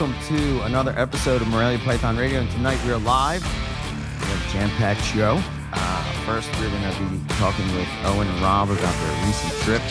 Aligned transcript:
Uh, 0.00 0.06
welcome 0.06 0.36
to 0.36 0.62
another 0.62 0.94
episode 0.96 1.42
of 1.42 1.48
Morelia 1.48 1.78
Python 1.78 2.16
Radio. 2.16 2.40
And 2.40 2.50
tonight 2.52 2.82
we 2.84 2.92
are 2.92 2.98
live. 2.98 3.42
We 3.42 4.26
have 4.26 4.48
a 4.48 4.52
jam 4.52 4.70
packed 4.70 5.02
show. 5.02 5.38
Uh, 5.72 6.12
first, 6.24 6.50
we're 6.58 6.70
going 6.70 6.82
to 6.82 7.00
be 7.10 7.34
talking 7.34 7.66
with 7.74 7.88
Owen 8.04 8.26
and 8.26 8.40
Rob 8.40 8.70
about 8.70 8.94
their 8.94 9.26
recent 9.26 9.52
trip. 9.62 9.82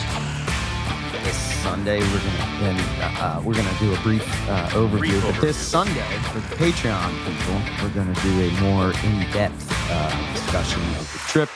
This 1.22 1.36
Sunday, 1.62 2.00
we're 2.00 2.18
going 2.18 2.36
to 2.36 2.58
then 2.60 2.80
uh, 3.00 3.40
we're 3.44 3.54
going 3.54 3.68
to 3.68 3.78
do 3.78 3.94
a 3.94 4.00
brief 4.00 4.26
uh, 4.48 4.68
overview. 4.70 4.98
Brief 4.98 5.22
but 5.22 5.40
this. 5.40 5.56
Sunday, 5.56 6.00
for 6.32 6.40
the 6.40 6.56
Patreon 6.56 7.10
people, 7.24 7.60
we're 7.82 7.94
going 7.94 8.12
to 8.12 8.20
do 8.22 8.48
a 8.48 8.50
more 8.62 8.92
in-depth 9.04 9.72
uh, 9.90 10.32
discussion 10.32 10.82
of 10.98 11.12
the 11.12 11.18
trip 11.28 11.50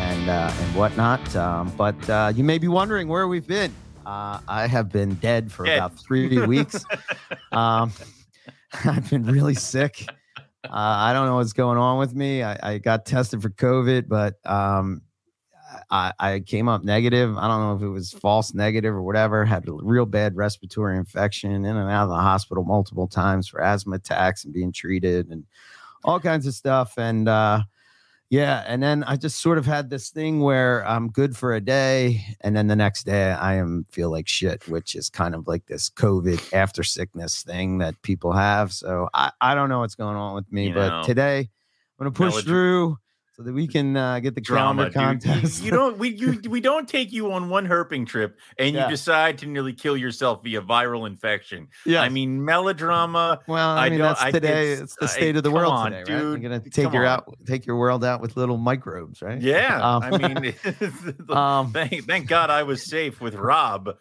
and 0.00 0.28
uh, 0.28 0.52
and 0.54 0.74
whatnot. 0.74 1.34
Um, 1.34 1.72
but 1.78 2.10
uh, 2.10 2.32
you 2.34 2.44
may 2.44 2.58
be 2.58 2.68
wondering 2.68 3.08
where 3.08 3.26
we've 3.26 3.46
been. 3.46 3.72
Uh, 4.10 4.40
I 4.48 4.66
have 4.66 4.88
been 4.88 5.14
dead 5.14 5.52
for 5.52 5.64
Dead. 5.64 5.76
about 5.76 5.96
three 5.96 6.44
weeks. 6.46 6.84
Um, 7.52 7.92
I've 8.84 9.08
been 9.08 9.24
really 9.24 9.54
sick. 9.54 10.04
Uh, 10.64 10.68
I 10.68 11.12
don't 11.12 11.26
know 11.26 11.36
what's 11.36 11.52
going 11.52 11.78
on 11.78 11.96
with 11.98 12.12
me. 12.16 12.42
I, 12.42 12.58
I 12.60 12.78
got 12.78 13.06
tested 13.06 13.40
for 13.40 13.50
COVID, 13.50 14.08
but 14.08 14.34
um, 14.44 15.02
I, 15.92 16.12
I 16.18 16.40
came 16.40 16.68
up 16.68 16.82
negative. 16.82 17.38
I 17.38 17.46
don't 17.46 17.60
know 17.60 17.76
if 17.76 17.82
it 17.82 17.88
was 17.88 18.10
false 18.12 18.52
negative 18.52 18.92
or 18.92 19.02
whatever. 19.02 19.44
Had 19.44 19.68
a 19.68 19.72
real 19.72 20.06
bad 20.06 20.34
respiratory 20.34 20.96
infection, 20.96 21.52
in 21.52 21.64
and 21.64 21.88
out 21.88 22.04
of 22.04 22.08
the 22.10 22.16
hospital 22.16 22.64
multiple 22.64 23.06
times 23.06 23.46
for 23.46 23.62
asthma 23.62 23.94
attacks 23.94 24.44
and 24.44 24.52
being 24.52 24.72
treated 24.72 25.28
and 25.28 25.44
all 26.02 26.18
kinds 26.18 26.48
of 26.48 26.54
stuff. 26.54 26.94
And 26.98 27.28
uh, 27.28 27.62
yeah, 28.30 28.62
and 28.66 28.80
then 28.80 29.02
I 29.04 29.16
just 29.16 29.40
sort 29.40 29.58
of 29.58 29.66
had 29.66 29.90
this 29.90 30.10
thing 30.10 30.38
where 30.40 30.86
I'm 30.86 31.08
good 31.10 31.36
for 31.36 31.52
a 31.52 31.60
day, 31.60 32.24
and 32.40 32.56
then 32.56 32.68
the 32.68 32.76
next 32.76 33.02
day 33.02 33.32
I 33.32 33.54
am 33.54 33.86
feel 33.90 34.08
like 34.08 34.28
shit, 34.28 34.68
which 34.68 34.94
is 34.94 35.10
kind 35.10 35.34
of 35.34 35.48
like 35.48 35.66
this 35.66 35.90
COVID 35.90 36.52
after 36.52 36.84
sickness 36.84 37.42
thing 37.42 37.78
that 37.78 38.00
people 38.02 38.32
have. 38.32 38.72
So 38.72 39.08
I, 39.12 39.32
I 39.40 39.56
don't 39.56 39.68
know 39.68 39.80
what's 39.80 39.96
going 39.96 40.16
on 40.16 40.36
with 40.36 40.50
me, 40.52 40.68
You 40.68 40.74
but 40.74 40.88
know, 40.88 41.02
today 41.02 41.38
I'm 41.98 42.06
gonna 42.06 42.12
push 42.12 42.34
melodra- 42.34 42.44
through 42.44 42.98
so 43.40 43.44
that 43.44 43.54
we 43.54 43.66
can 43.66 43.96
uh, 43.96 44.20
get 44.20 44.34
the 44.34 44.40
drama. 44.42 44.84
dude. 44.84 44.94
You- 44.94 45.00
contest. 45.00 45.62
You, 45.64 45.70
don't 45.70 45.96
we 45.96 46.10
you 46.10 46.40
we 46.50 46.60
don't 46.60 46.86
take 46.86 47.10
you 47.10 47.32
on 47.32 47.48
one 47.48 47.66
herping 47.66 48.06
trip 48.06 48.38
and 48.58 48.74
Yeah. 48.74 48.84
you 48.84 48.90
decide 48.90 49.38
to 49.38 49.46
nearly 49.46 49.72
kill 49.72 49.96
yourself 49.96 50.42
via 50.44 50.60
viral 50.60 51.06
infection. 51.06 51.68
yeah, 51.86 52.02
I 52.02 52.10
mean 52.10 52.44
melodrama. 52.44 53.40
well, 53.46 53.70
I, 53.70 53.86
I 53.86 53.90
mean 53.90 54.00
that's 54.00 54.22
today. 54.24 54.72
it's- 54.72 54.80
It's, 54.82 54.96
the 54.96 55.04
I- 55.04 55.08
state 55.08 55.36
of 55.36 55.42
the 55.42 55.50
world 55.50 55.72
on, 55.72 55.92
today, 55.92 56.12
right? 56.12 56.20
You're 56.22 56.36
gonna 56.38 56.60
take 56.60 56.92
your 56.92 57.06
on. 57.06 57.12
out, 57.20 57.34
take 57.46 57.64
your 57.64 57.76
world 57.76 58.04
out 58.04 58.20
with 58.20 58.36
little 58.36 58.58
microbes, 58.58 59.22
right? 59.22 59.40
Yeah. 59.40 59.80
Um, 59.82 60.02
I 60.02 60.10
mean 60.18 60.54
Um, 61.30 61.72
thank, 61.72 62.04
thank 62.06 62.26
God 62.28 62.50
I 62.50 62.64
was 62.64 62.84
safe 62.84 63.20
with 63.22 63.34
Rob 63.34 63.96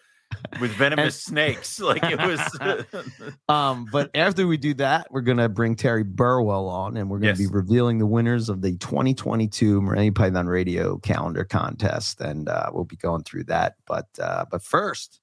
with 0.59 0.71
venomous 0.71 1.21
snakes. 1.21 1.79
Like 1.89 2.03
it 2.03 2.19
was 2.19 3.31
Um, 3.49 3.87
but 3.91 4.11
after 4.13 4.45
we 4.45 4.57
do 4.57 4.73
that, 4.75 5.07
we're 5.11 5.21
gonna 5.21 5.49
bring 5.49 5.75
Terry 5.75 6.03
Burwell 6.03 6.67
on, 6.67 6.97
and 6.97 7.09
we're 7.09 7.19
gonna 7.19 7.35
be 7.35 7.47
revealing 7.47 7.97
the 7.97 8.05
winners 8.05 8.49
of 8.49 8.61
the 8.61 8.75
2022 8.77 9.81
Morelia 9.81 10.11
Python 10.11 10.47
Radio 10.47 10.97
Calendar 10.97 11.45
Contest, 11.45 12.21
and 12.21 12.47
uh, 12.49 12.69
we'll 12.73 12.83
be 12.85 12.97
going 12.97 13.23
through 13.23 13.45
that. 13.45 13.75
But 13.87 14.07
uh, 14.21 14.45
but 14.51 14.61
first, 14.61 15.21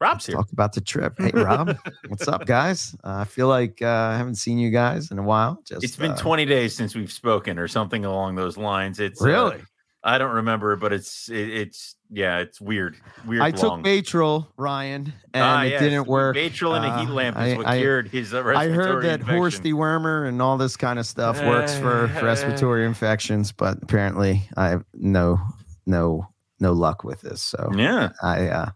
Rob's 0.00 0.26
here. 0.26 0.36
talk 0.36 0.52
about 0.52 0.72
the 0.72 0.80
trip. 0.80 1.14
Hey, 1.18 1.30
Rob, 1.34 1.76
what's 2.08 2.28
up, 2.28 2.46
guys? 2.46 2.94
Uh, 3.04 3.18
I 3.18 3.24
feel 3.24 3.48
like 3.48 3.82
uh, 3.82 3.86
I 3.86 4.16
haven't 4.16 4.36
seen 4.36 4.58
you 4.58 4.70
guys 4.70 5.10
in 5.10 5.18
a 5.18 5.22
while. 5.22 5.60
Just 5.64 5.84
It's 5.84 5.96
been 5.96 6.12
uh, 6.12 6.16
20 6.16 6.44
days 6.44 6.74
since 6.74 6.94
we've 6.94 7.12
spoken 7.12 7.58
or 7.58 7.68
something 7.68 8.04
along 8.04 8.36
those 8.36 8.56
lines. 8.56 9.00
It's 9.00 9.22
uh, 9.22 9.26
really. 9.26 9.62
I 10.04 10.18
don't 10.18 10.34
remember, 10.34 10.76
but 10.76 10.92
it's 10.92 11.28
it, 11.28 11.48
it's 11.48 11.96
yeah, 12.10 12.38
it's 12.38 12.60
weird. 12.60 12.96
Weird 13.26 13.42
I 13.42 13.50
long. 13.50 13.82
took 13.82 13.86
Baytril, 13.86 14.46
Ryan, 14.56 15.12
and 15.34 15.42
Ah, 15.44 15.62
it 15.62 15.70
yes. 15.70 15.80
didn't 15.82 16.06
work. 16.06 16.36
Baytril 16.36 16.76
and 16.76 16.84
a 16.84 16.98
heat 16.98 17.08
Uh, 17.08 17.12
lamp 17.12 17.36
I- 17.36 17.46
is 17.48 17.56
what 17.58 17.66
I- 17.66 17.78
cured 17.78 18.08
his 18.08 18.32
uh, 18.34 18.42
I 18.44 18.68
heard 18.68 19.04
that 19.04 19.20
infection. 19.20 19.36
horse 19.36 19.60
dewormer 19.60 20.26
and 20.28 20.40
all 20.42 20.56
this 20.58 20.76
kind 20.76 20.98
of 20.98 21.06
stuff 21.06 21.40
works 21.44 21.76
for 21.78 22.06
respiratory 22.22 22.86
infections, 22.86 23.52
but 23.52 23.82
apparently 23.82 24.48
I 24.56 24.68
have 24.68 24.84
no 24.94 25.38
no 25.86 26.26
no 26.60 26.72
luck 26.72 27.04
with 27.04 27.20
this. 27.20 27.42
So 27.42 27.70
Yeah, 27.76 28.10
I 28.22 28.48
uh 28.48 28.70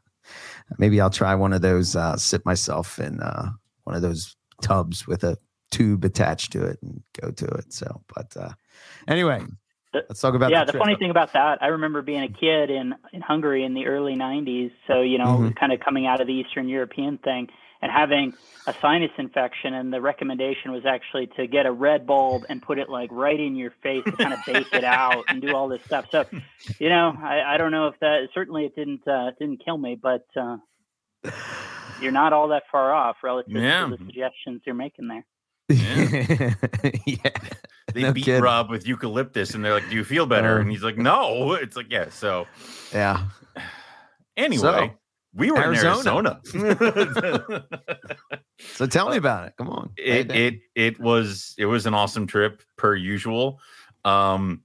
maybe 0.78 1.00
I'll 1.00 1.10
try 1.10 1.34
one 1.34 1.52
of 1.52 1.62
those 1.62 1.96
uh 1.96 2.16
sit 2.16 2.44
myself 2.46 2.98
in 2.98 3.20
uh 3.20 3.50
one 3.84 3.96
of 3.96 4.02
those 4.02 4.36
tubs 4.60 5.06
with 5.06 5.24
a 5.24 5.36
tube 5.70 6.04
attached 6.04 6.52
to 6.52 6.62
it 6.64 6.78
and 6.82 7.02
go 7.20 7.30
to 7.30 7.46
it. 7.46 7.72
So 7.72 8.02
but 8.14 8.36
uh 8.36 8.50
anyway, 9.08 9.42
let's 9.94 10.20
talk 10.20 10.34
about 10.34 10.46
that. 10.50 10.52
yeah, 10.52 10.64
the, 10.64 10.72
the, 10.72 10.78
funny 10.78 10.96
thing 10.96 11.10
about 11.10 11.32
that, 11.34 11.62
I 11.62 11.68
remember 11.68 12.02
being 12.02 12.22
a 12.22 12.28
kid 12.28 12.70
in 12.70 12.94
in 13.12 13.20
Hungary 13.20 13.64
in 13.64 13.74
the 13.74 13.86
early 13.86 14.14
'90s. 14.14 14.72
So 14.86 15.00
you 15.00 15.18
know, 15.18 15.38
Mhm. 15.38 15.56
kind 15.56 15.72
of 15.72 15.80
coming 15.80 16.06
out 16.06 16.20
of 16.20 16.26
the 16.26 16.32
Eastern 16.34 16.68
European 16.68 17.18
thing 17.18 17.48
and 17.80 17.90
having 17.92 18.32
a 18.66 18.74
sinus 18.80 19.10
infection, 19.18 19.74
and 19.74 19.92
the 19.92 20.00
recommendation 20.00 20.70
was 20.70 20.86
actually 20.86 21.26
to 21.36 21.48
get 21.48 21.66
a 21.66 21.72
red 21.72 22.06
bulb 22.06 22.44
and 22.48 22.62
put 22.62 22.78
it 22.78 22.88
like 22.88 23.10
right 23.10 23.40
in 23.40 23.56
your 23.56 23.72
face 23.82 24.04
to 24.04 24.12
kind 24.12 24.32
of 24.32 24.38
bake 24.46 24.72
it 24.72 24.84
out 24.84 25.24
and 25.28 25.42
do 25.42 25.52
all 25.54 25.66
this 25.68 25.82
stuff. 25.84 26.06
So, 26.12 26.24
you 26.78 26.88
know, 26.88 27.12
I, 27.20 27.54
I 27.54 27.56
don't 27.56 27.72
know 27.72 27.88
if 27.88 27.98
that 28.00 28.28
certainly 28.32 28.64
it 28.66 28.76
didn't 28.76 29.06
uh, 29.08 29.32
didn't 29.38 29.64
kill 29.64 29.78
me, 29.78 29.96
but 30.00 30.24
uh, 30.36 30.58
you're 32.00 32.12
not 32.12 32.32
all 32.32 32.48
that 32.48 32.64
far 32.70 32.92
off 32.92 33.16
relative 33.22 33.52
Yeah. 33.52 33.84
to 33.84 33.90
the 33.96 33.98
suggestions 33.98 34.62
you're 34.64 34.74
making 34.74 35.08
there. 35.08 35.26
yeah. 35.68 37.30
they 37.94 38.02
No 38.02 38.12
beat. 38.12 38.26
Rob 38.40 38.70
with 38.70 38.86
eucalyptus, 38.86 39.54
and 39.54 39.64
they're 39.64 39.74
like, 39.74 39.88
"Do 39.88 39.96
you 39.96 40.04
feel 40.04 40.26
better?" 40.26 40.56
Uh. 40.58 40.60
and 40.60 40.70
he's 40.70 40.82
like, 40.82 40.98
"No." 40.98 41.52
It's 41.54 41.76
like, 41.76 41.86
yeah. 41.90 42.08
So 42.10 42.46
Yeah. 42.92 43.24
anyway, 44.36 44.60
So, 44.62 44.90
we 45.34 45.50
were 45.50 45.58
Arizona. 45.58 46.40
in 46.54 46.66
Arizona. 46.66 47.64
So 48.74 48.86
tell 48.86 49.10
me 49.10 49.16
about 49.16 49.48
it. 49.48 49.54
Come 49.58 49.68
on. 49.70 49.90
It 49.96 50.30
it 50.30 50.60
it 50.76 51.00
was 51.00 51.54
it 51.58 51.66
was 51.66 51.86
an 51.86 51.94
awesome 51.94 52.26
trip 52.28 52.62
per 52.76 52.94
usual. 52.94 53.60
Um, 54.04 54.62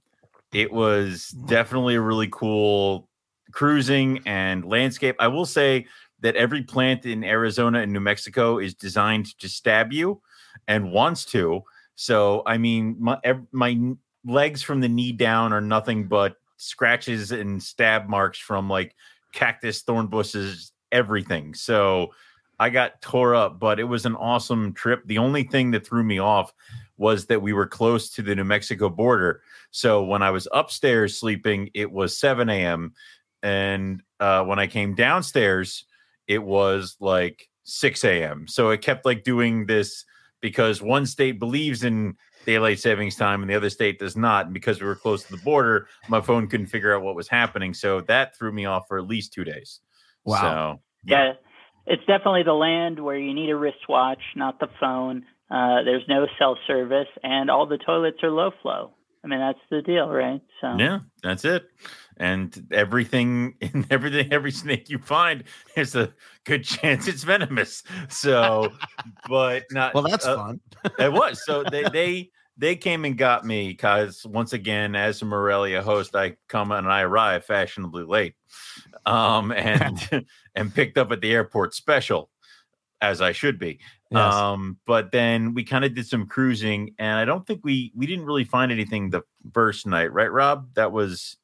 it 0.52 0.72
was 0.72 1.28
definitely 1.30 1.96
a 1.96 2.00
really 2.00 2.28
cool 2.30 3.08
cruising 3.52 4.20
and 4.24 4.64
landscape. 4.64 5.16
I 5.18 5.28
will 5.28 5.46
say 5.46 5.86
that 6.20 6.36
every 6.36 6.62
plant 6.62 7.06
in 7.06 7.24
Arizona 7.24 7.80
and 7.80 7.92
New 7.92 8.00
Mexico 8.00 8.58
is 8.58 8.74
designed 8.74 9.36
to 9.40 9.48
stab 9.48 9.92
you 9.92 10.20
and 10.68 10.92
wants 10.92 11.24
to. 11.24 11.64
So 11.96 12.42
I 12.46 12.58
mean, 12.58 12.96
my 13.00 13.18
my 13.50 13.94
legs 14.24 14.62
from 14.62 14.80
the 14.80 14.88
knee 14.88 15.12
down 15.12 15.52
are 15.52 15.60
nothing 15.60 16.06
but 16.06 16.36
scratches 16.58 17.32
and 17.32 17.60
stab 17.60 18.08
marks 18.08 18.38
from 18.38 18.68
like 18.68 18.94
cactus, 19.32 19.82
thorn 19.82 20.06
bushes, 20.06 20.72
everything. 20.92 21.54
So 21.54 22.12
I 22.60 22.70
got 22.70 23.00
tore 23.00 23.34
up, 23.34 23.58
but 23.58 23.80
it 23.80 23.84
was 23.84 24.06
an 24.06 24.16
awesome 24.16 24.72
trip. 24.72 25.02
The 25.06 25.18
only 25.18 25.44
thing 25.44 25.70
that 25.72 25.86
threw 25.86 26.02
me 26.02 26.18
off 26.18 26.52
was 26.96 27.26
that 27.26 27.40
we 27.40 27.52
were 27.52 27.66
close 27.66 28.10
to 28.10 28.22
the 28.22 28.34
New 28.34 28.44
Mexico 28.44 28.88
border. 28.88 29.42
So 29.70 30.02
when 30.02 30.22
I 30.22 30.30
was 30.30 30.48
upstairs 30.52 31.16
sleeping, 31.16 31.70
it 31.74 31.90
was 31.90 32.18
7 32.18 32.48
a.m. 32.48 32.94
And 33.42 34.02
uh, 34.18 34.44
when 34.44 34.58
I 34.58 34.66
came 34.66 34.94
downstairs, 34.94 35.84
it 36.26 36.42
was 36.42 36.96
like 36.98 37.48
6 37.62 38.02
a.m. 38.04 38.48
So 38.48 38.70
it 38.70 38.82
kept 38.82 39.04
like 39.04 39.22
doing 39.22 39.66
this 39.66 40.04
because 40.40 40.80
one 40.80 41.06
state 41.06 41.38
believes 41.38 41.84
in 41.84 42.16
daylight 42.46 42.78
savings 42.78 43.16
time 43.16 43.42
and 43.42 43.50
the 43.50 43.54
other 43.54 43.70
state 43.70 43.98
does 43.98 44.16
not. 44.16 44.46
And 44.46 44.54
because 44.54 44.80
we 44.80 44.86
were 44.86 44.94
close 44.94 45.24
to 45.24 45.36
the 45.36 45.42
border, 45.42 45.88
my 46.08 46.20
phone 46.20 46.48
couldn't 46.48 46.66
figure 46.66 46.94
out 46.94 47.02
what 47.02 47.14
was 47.14 47.28
happening. 47.28 47.74
So 47.74 48.00
that 48.02 48.36
threw 48.36 48.52
me 48.52 48.64
off 48.64 48.86
for 48.88 48.98
at 48.98 49.06
least 49.06 49.32
two 49.32 49.44
days. 49.44 49.80
Wow. 50.24 50.40
So 50.76 50.80
Yeah. 51.04 51.32
It's 51.86 52.04
definitely 52.04 52.42
the 52.42 52.52
land 52.52 53.02
where 53.02 53.16
you 53.16 53.32
need 53.32 53.48
a 53.48 53.56
wristwatch, 53.56 54.20
not 54.36 54.60
the 54.60 54.68
phone. 54.78 55.24
Uh, 55.50 55.82
there's 55.84 56.04
no 56.06 56.26
cell 56.38 56.58
service, 56.66 57.08
and 57.22 57.50
all 57.50 57.64
the 57.66 57.78
toilets 57.78 58.18
are 58.22 58.30
low 58.30 58.50
flow. 58.60 58.92
I 59.24 59.26
mean, 59.26 59.40
that's 59.40 59.58
the 59.70 59.80
deal, 59.80 60.08
right? 60.08 60.42
So 60.60 60.76
Yeah, 60.78 61.00
that's 61.22 61.46
it. 61.46 61.66
And 62.18 62.66
everything 62.72 63.54
in 63.60 63.86
everything, 63.90 64.32
every 64.32 64.52
snake 64.52 64.90
you 64.90 64.98
find, 64.98 65.44
there's 65.74 65.94
a 65.94 66.12
good 66.44 66.64
chance 66.64 67.08
it's 67.08 67.22
venomous. 67.22 67.82
So, 68.08 68.72
but 69.28 69.64
not. 69.70 69.94
well, 69.94 70.02
that's 70.02 70.26
uh, 70.26 70.36
fun. 70.36 70.60
It 70.98 71.12
was. 71.12 71.44
So 71.44 71.62
they 71.70 71.84
they 71.84 72.30
they 72.58 72.74
came 72.74 73.04
and 73.04 73.16
got 73.16 73.46
me 73.46 73.68
because 73.68 74.26
once 74.26 74.52
again, 74.52 74.96
as 74.96 75.22
a 75.22 75.24
Morelia 75.24 75.80
host, 75.80 76.16
I 76.16 76.36
come 76.48 76.72
and 76.72 76.88
I 76.88 77.02
arrive 77.02 77.44
fashionably 77.44 78.04
late, 78.04 78.34
um, 79.06 79.52
and 79.52 80.26
and 80.56 80.74
picked 80.74 80.98
up 80.98 81.12
at 81.12 81.20
the 81.20 81.32
airport 81.32 81.74
special, 81.74 82.30
as 83.00 83.22
I 83.22 83.32
should 83.32 83.58
be. 83.58 83.78
Yes. 84.10 84.34
Um, 84.34 84.78
but 84.86 85.12
then 85.12 85.54
we 85.54 85.62
kind 85.64 85.84
of 85.84 85.94
did 85.94 86.06
some 86.08 86.26
cruising, 86.26 86.94
and 86.98 87.16
I 87.16 87.24
don't 87.24 87.46
think 87.46 87.60
we 87.62 87.92
we 87.94 88.06
didn't 88.06 88.26
really 88.26 88.44
find 88.44 88.72
anything 88.72 89.10
the 89.10 89.22
first 89.52 89.86
night, 89.86 90.12
right, 90.12 90.32
Rob? 90.32 90.74
That 90.74 90.90
was 90.90 91.36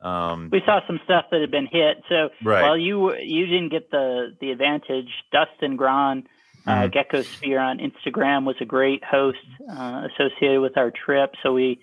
um 0.00 0.48
we 0.52 0.60
saw 0.64 0.80
some 0.86 1.00
stuff 1.04 1.26
that 1.30 1.40
had 1.40 1.50
been 1.50 1.66
hit. 1.66 2.02
So 2.08 2.30
right. 2.44 2.62
while 2.62 2.76
you 2.78 3.14
you 3.16 3.46
didn't 3.46 3.70
get 3.70 3.90
the 3.90 4.36
the 4.40 4.50
advantage, 4.52 5.10
Dustin 5.32 5.76
Gran, 5.76 6.24
uh, 6.66 6.70
Mhm. 6.82 6.92
Gecko 6.92 7.22
Sphere 7.22 7.58
on 7.60 7.78
Instagram 7.78 8.44
was 8.44 8.56
a 8.60 8.64
great 8.64 9.02
host 9.04 9.38
uh, 9.70 10.06
associated 10.12 10.60
with 10.60 10.76
our 10.76 10.90
trip. 10.92 11.34
So 11.42 11.52
we, 11.52 11.80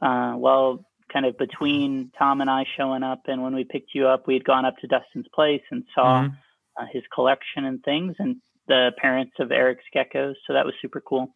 uh, 0.00 0.34
well, 0.36 0.84
kind 1.12 1.26
of 1.26 1.36
between 1.38 2.10
Tom 2.18 2.40
and 2.40 2.48
I 2.50 2.64
showing 2.76 3.02
up 3.02 3.22
and 3.28 3.42
when 3.42 3.54
we 3.54 3.64
picked 3.64 3.94
you 3.94 4.06
up, 4.08 4.26
we 4.26 4.34
had 4.34 4.44
gone 4.44 4.64
up 4.64 4.76
to 4.78 4.86
Dustin's 4.86 5.28
place 5.34 5.62
and 5.70 5.84
saw 5.94 6.22
Mhm. 6.24 6.36
uh, 6.78 6.86
his 6.92 7.02
collection 7.12 7.64
and 7.64 7.82
things, 7.82 8.14
and 8.18 8.36
the 8.68 8.92
parents 8.98 9.32
of 9.40 9.50
Eric's 9.50 9.84
geckos. 9.94 10.34
So 10.46 10.52
that 10.52 10.64
was 10.64 10.74
super 10.80 11.00
cool. 11.00 11.34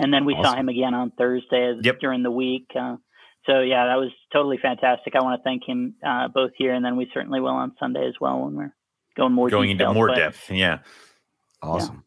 And 0.00 0.14
then 0.14 0.24
we 0.24 0.34
saw 0.42 0.54
him 0.54 0.68
again 0.68 0.94
on 0.94 1.10
Thursday 1.10 1.74
Yep. 1.82 1.98
during 2.00 2.22
the 2.22 2.30
week. 2.30 2.70
Uh, 2.74 2.96
so 3.46 3.60
yeah, 3.60 3.86
that 3.86 3.96
was 3.96 4.10
totally 4.32 4.58
fantastic. 4.60 5.14
I 5.16 5.22
want 5.22 5.40
to 5.40 5.44
thank 5.44 5.62
him 5.66 5.94
uh, 6.06 6.28
both 6.28 6.52
here, 6.56 6.72
and 6.74 6.84
then 6.84 6.96
we 6.96 7.10
certainly 7.14 7.40
will 7.40 7.48
on 7.54 7.72
Sunday 7.80 8.06
as 8.06 8.14
well 8.20 8.40
when 8.44 8.54
we're 8.54 8.74
going 9.16 9.32
more 9.32 9.48
Going 9.50 9.70
into 9.70 9.92
more 9.92 10.08
but- 10.08 10.16
depth. 10.16 10.50
Yeah. 10.50 10.78
Awesome. 11.62 12.04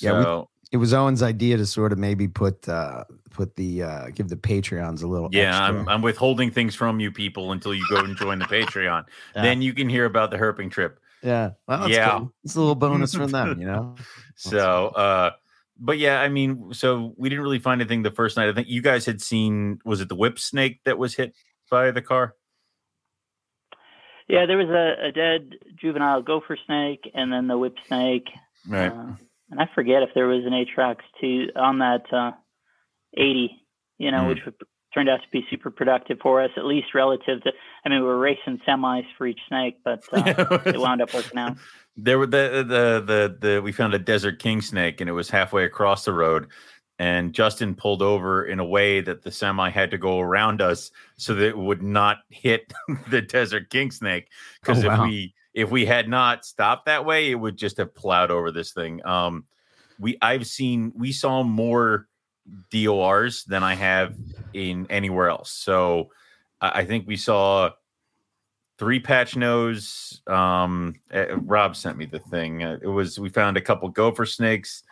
Yeah, 0.00 0.36
we- 0.38 0.44
It 0.72 0.76
was 0.78 0.92
Owen's 0.92 1.22
idea 1.22 1.56
to 1.56 1.64
sort 1.66 1.92
of 1.92 1.98
maybe 1.98 2.28
put 2.28 2.68
uh 2.68 3.04
put 3.30 3.56
the 3.56 3.82
uh 3.82 4.06
give 4.14 4.28
the 4.28 4.36
Patreons 4.36 5.02
a 5.02 5.06
little 5.06 5.28
yeah, 5.32 5.56
extra. 5.66 5.80
I'm 5.80 5.88
I'm 5.88 6.02
withholding 6.02 6.50
things 6.50 6.74
from 6.74 7.00
you 7.00 7.10
people 7.12 7.52
until 7.52 7.72
you 7.74 7.84
go 7.88 8.00
and 8.00 8.16
join 8.16 8.38
the 8.38 8.44
Patreon. 8.46 9.04
Yeah. 9.36 9.42
Then 9.42 9.62
you 9.62 9.72
can 9.72 9.88
hear 9.88 10.04
about 10.04 10.30
the 10.30 10.36
herping 10.36 10.70
trip. 10.70 10.98
yeah. 11.22 11.50
Well, 11.66 11.80
that's 11.80 11.92
Yeah. 11.92 12.18
cool. 12.18 12.32
It's 12.44 12.54
a 12.56 12.58
little 12.60 12.74
bonus 12.74 13.14
from 13.20 13.30
them, 13.30 13.58
you 13.60 13.66
know. 13.66 13.94
So, 14.34 14.88
uh, 14.88 15.30
but 15.78 15.98
yeah, 15.98 16.20
I 16.20 16.28
mean, 16.28 16.72
so 16.72 17.14
we 17.16 17.28
didn't 17.28 17.42
really 17.42 17.58
find 17.58 17.80
anything 17.80 18.02
the 18.02 18.10
first 18.10 18.36
night. 18.36 18.48
I 18.48 18.52
think 18.52 18.68
you 18.68 18.82
guys 18.82 19.06
had 19.06 19.20
seen, 19.20 19.78
was 19.84 20.00
it 20.00 20.08
the 20.08 20.14
whip 20.16 20.38
snake 20.38 20.80
that 20.84 20.98
was 20.98 21.14
hit 21.14 21.34
by 21.70 21.90
the 21.90 22.02
car? 22.02 22.34
Yeah, 24.28 24.46
there 24.46 24.56
was 24.58 24.68
a, 24.68 25.06
a 25.08 25.12
dead 25.12 25.52
juvenile 25.80 26.22
gopher 26.22 26.58
snake, 26.66 27.08
and 27.14 27.32
then 27.32 27.46
the 27.46 27.56
whip 27.58 27.76
snake. 27.86 28.28
Right. 28.68 28.90
Uh, 28.90 29.14
and 29.50 29.60
I 29.60 29.68
forget 29.74 30.02
if 30.02 30.10
there 30.14 30.26
was 30.26 30.44
an 30.44 30.52
Atrox 30.52 30.96
too 31.20 31.50
on 31.54 31.78
that 31.78 32.12
uh, 32.12 32.32
80, 33.16 33.50
you 33.98 34.10
know, 34.10 34.22
Mm. 34.22 34.28
which 34.28 34.44
would, 34.44 34.54
turned 34.96 35.08
out 35.10 35.20
to 35.22 35.28
be 35.30 35.46
super 35.50 35.70
productive 35.70 36.18
for 36.22 36.42
us, 36.42 36.50
at 36.56 36.64
least 36.64 36.94
relative 36.94 37.42
to. 37.42 37.52
I 37.84 37.88
mean, 37.90 38.00
we 38.00 38.06
were 38.06 38.18
racing 38.18 38.60
semis 38.66 39.04
for 39.18 39.26
each 39.26 39.40
snake, 39.46 39.76
but 39.84 40.02
uh, 40.12 40.58
it 40.66 40.80
wound 40.80 41.02
up 41.02 41.12
working 41.12 41.38
out. 41.38 41.56
there 41.96 42.18
were 42.18 42.26
the, 42.26 42.64
the 42.66 43.04
the 43.06 43.46
the 43.46 43.62
we 43.62 43.72
found 43.72 43.94
a 43.94 43.98
desert 43.98 44.38
king 44.38 44.60
snake 44.62 45.00
and 45.00 45.08
it 45.08 45.12
was 45.12 45.30
halfway 45.30 45.64
across 45.64 46.04
the 46.04 46.12
road 46.12 46.48
and 46.98 47.32
justin 47.32 47.74
pulled 47.74 48.02
over 48.02 48.44
in 48.46 48.58
a 48.58 48.64
way 48.64 49.00
that 49.00 49.22
the 49.22 49.30
semi 49.30 49.70
had 49.70 49.90
to 49.90 49.98
go 49.98 50.20
around 50.20 50.60
us 50.60 50.90
so 51.16 51.34
that 51.34 51.46
it 51.48 51.56
would 51.56 51.82
not 51.82 52.18
hit 52.30 52.72
the 53.10 53.22
desert 53.22 53.70
king 53.70 53.90
snake 53.90 54.28
because 54.60 54.84
Oh, 54.84 54.92
if 54.92 55.00
we 55.00 55.34
if 55.54 55.70
we 55.70 55.86
had 55.86 56.08
not 56.08 56.44
stopped 56.44 56.86
that 56.86 57.04
way 57.04 57.30
it 57.30 57.34
would 57.34 57.56
just 57.56 57.78
have 57.78 57.94
plowed 57.94 58.30
over 58.30 58.50
this 58.50 58.72
thing 58.72 59.04
um 59.06 59.44
we 59.98 60.18
i've 60.20 60.46
seen 60.46 60.92
we 60.96 61.12
saw 61.12 61.42
more 61.42 62.08
dors 62.70 63.44
than 63.44 63.62
i 63.62 63.74
have 63.74 64.14
in 64.52 64.86
anywhere 64.90 65.28
else 65.28 65.50
so 65.50 66.10
i, 66.60 66.84
think 66.84 67.06
we 67.06 67.16
saw 67.16 67.70
three 68.78 69.00
patch 69.00 69.36
nose. 69.36 70.20
Um, 70.26 70.94
uh, 71.14 71.36
Rob 71.38 71.76
sent 71.76 71.96
me 71.96 72.06
the 72.06 72.18
thing. 72.18 72.62
Uh, 72.62 72.78
it 72.82 72.88
was 72.88 73.18
we 73.18 73.28
found 73.28 73.56
a 73.56 73.60
couple 73.60 73.88
gopher 73.88 74.26
snakes 74.26 74.82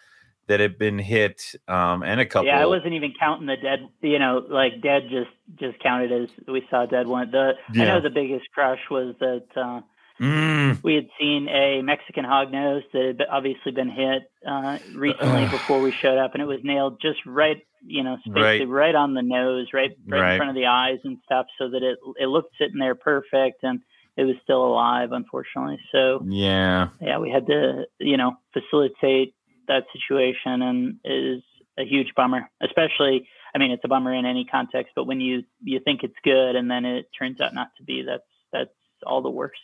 that 0.47 0.61
had 0.61 0.79
been 0.79 0.99
hit, 0.99 1.55
um, 1.69 2.03
and 2.03 2.21
a 2.21 2.27
couple. 2.27 2.47
Yeah, 2.47 2.61
I 2.61 2.67
wasn't 2.67 2.95
even 2.95 3.15
counting 3.19 3.47
the 3.47 3.57
dead. 3.57 3.89
You 4.01 4.19
know, 4.19 4.45
like 4.49 4.83
dead 4.83 5.05
just 5.11 5.31
just 5.57 5.79
counted 5.81 6.13
as 6.13 6.29
we 6.47 6.67
saw 6.71 6.87
dead 6.87 7.07
one. 7.07 7.31
The 7.31 7.53
I 7.71 7.85
know 7.85 8.01
the 8.01 8.11
biggest 8.11 8.51
crush 8.53 8.81
was 8.91 9.15
that. 9.21 9.47
Uh, 9.57 9.81
Mm, 10.21 10.81
we 10.85 10.95
had 10.95 11.09
seen 11.19 11.49
a 11.49 11.83
Mexican 11.83 12.25
hognose 12.25 12.85
that 12.93 13.15
had 13.19 13.27
obviously 13.29 13.73
been 13.73 13.91
hit 13.91 14.23
uh, 14.47 14.79
recently 14.95 15.47
before 15.51 15.81
we 15.81 15.93
showed 16.01 16.19
up, 16.19 16.35
and 16.35 16.43
it 16.43 16.47
was 16.47 16.61
nailed 16.63 17.01
just 17.03 17.19
right, 17.27 17.67
you 17.85 18.05
know, 18.05 18.17
basically 18.25 18.67
right, 18.67 18.95
on 18.95 19.15
the 19.15 19.23
nose, 19.23 19.69
right, 19.75 19.91
right, 20.07 20.21
Right. 20.21 20.33
in 20.35 20.39
front 20.39 20.51
of 20.51 20.55
the 20.57 20.67
eyes 20.67 20.99
and 21.03 21.19
stuff, 21.25 21.47
so 21.59 21.69
that 21.71 21.83
it 21.83 21.99
it 22.19 22.27
looked 22.27 22.55
sitting 22.59 22.79
there 22.79 22.95
perfect, 22.95 23.65
and 23.65 23.81
it 24.17 24.23
was 24.25 24.37
still 24.45 24.65
alive, 24.65 25.11
unfortunately. 25.11 25.81
So 25.91 26.23
yeah, 26.29 26.91
yeah, 27.01 27.19
we 27.19 27.31
had 27.31 27.47
to, 27.49 27.87
you 27.99 28.17
know, 28.17 28.37
facilitate 28.53 29.35
that 29.67 29.85
situation, 29.93 30.63
and 30.63 31.01
it 31.03 31.39
is 31.39 31.43
a 31.77 31.85
huge 31.85 32.15
bummer, 32.15 32.49
especially. 32.63 33.29
I 33.53 33.59
mean, 33.59 33.73
it's 33.73 33.85
a 33.85 33.89
bummer 33.89 34.15
in 34.15 34.27
any 34.27 34.45
context, 34.45 34.93
but 34.95 35.07
when 35.09 35.21
you 35.21 35.43
you 35.61 35.81
think 35.81 36.05
it's 36.05 36.15
good 36.23 36.55
and 36.55 36.71
then 36.71 36.85
it 36.85 37.07
turns 37.19 37.41
out 37.41 37.53
not 37.55 37.71
to 37.79 37.83
be, 37.83 38.03
that's 38.03 38.23
that's 38.53 38.71
all 39.05 39.21
the 39.21 39.31
worse 39.31 39.59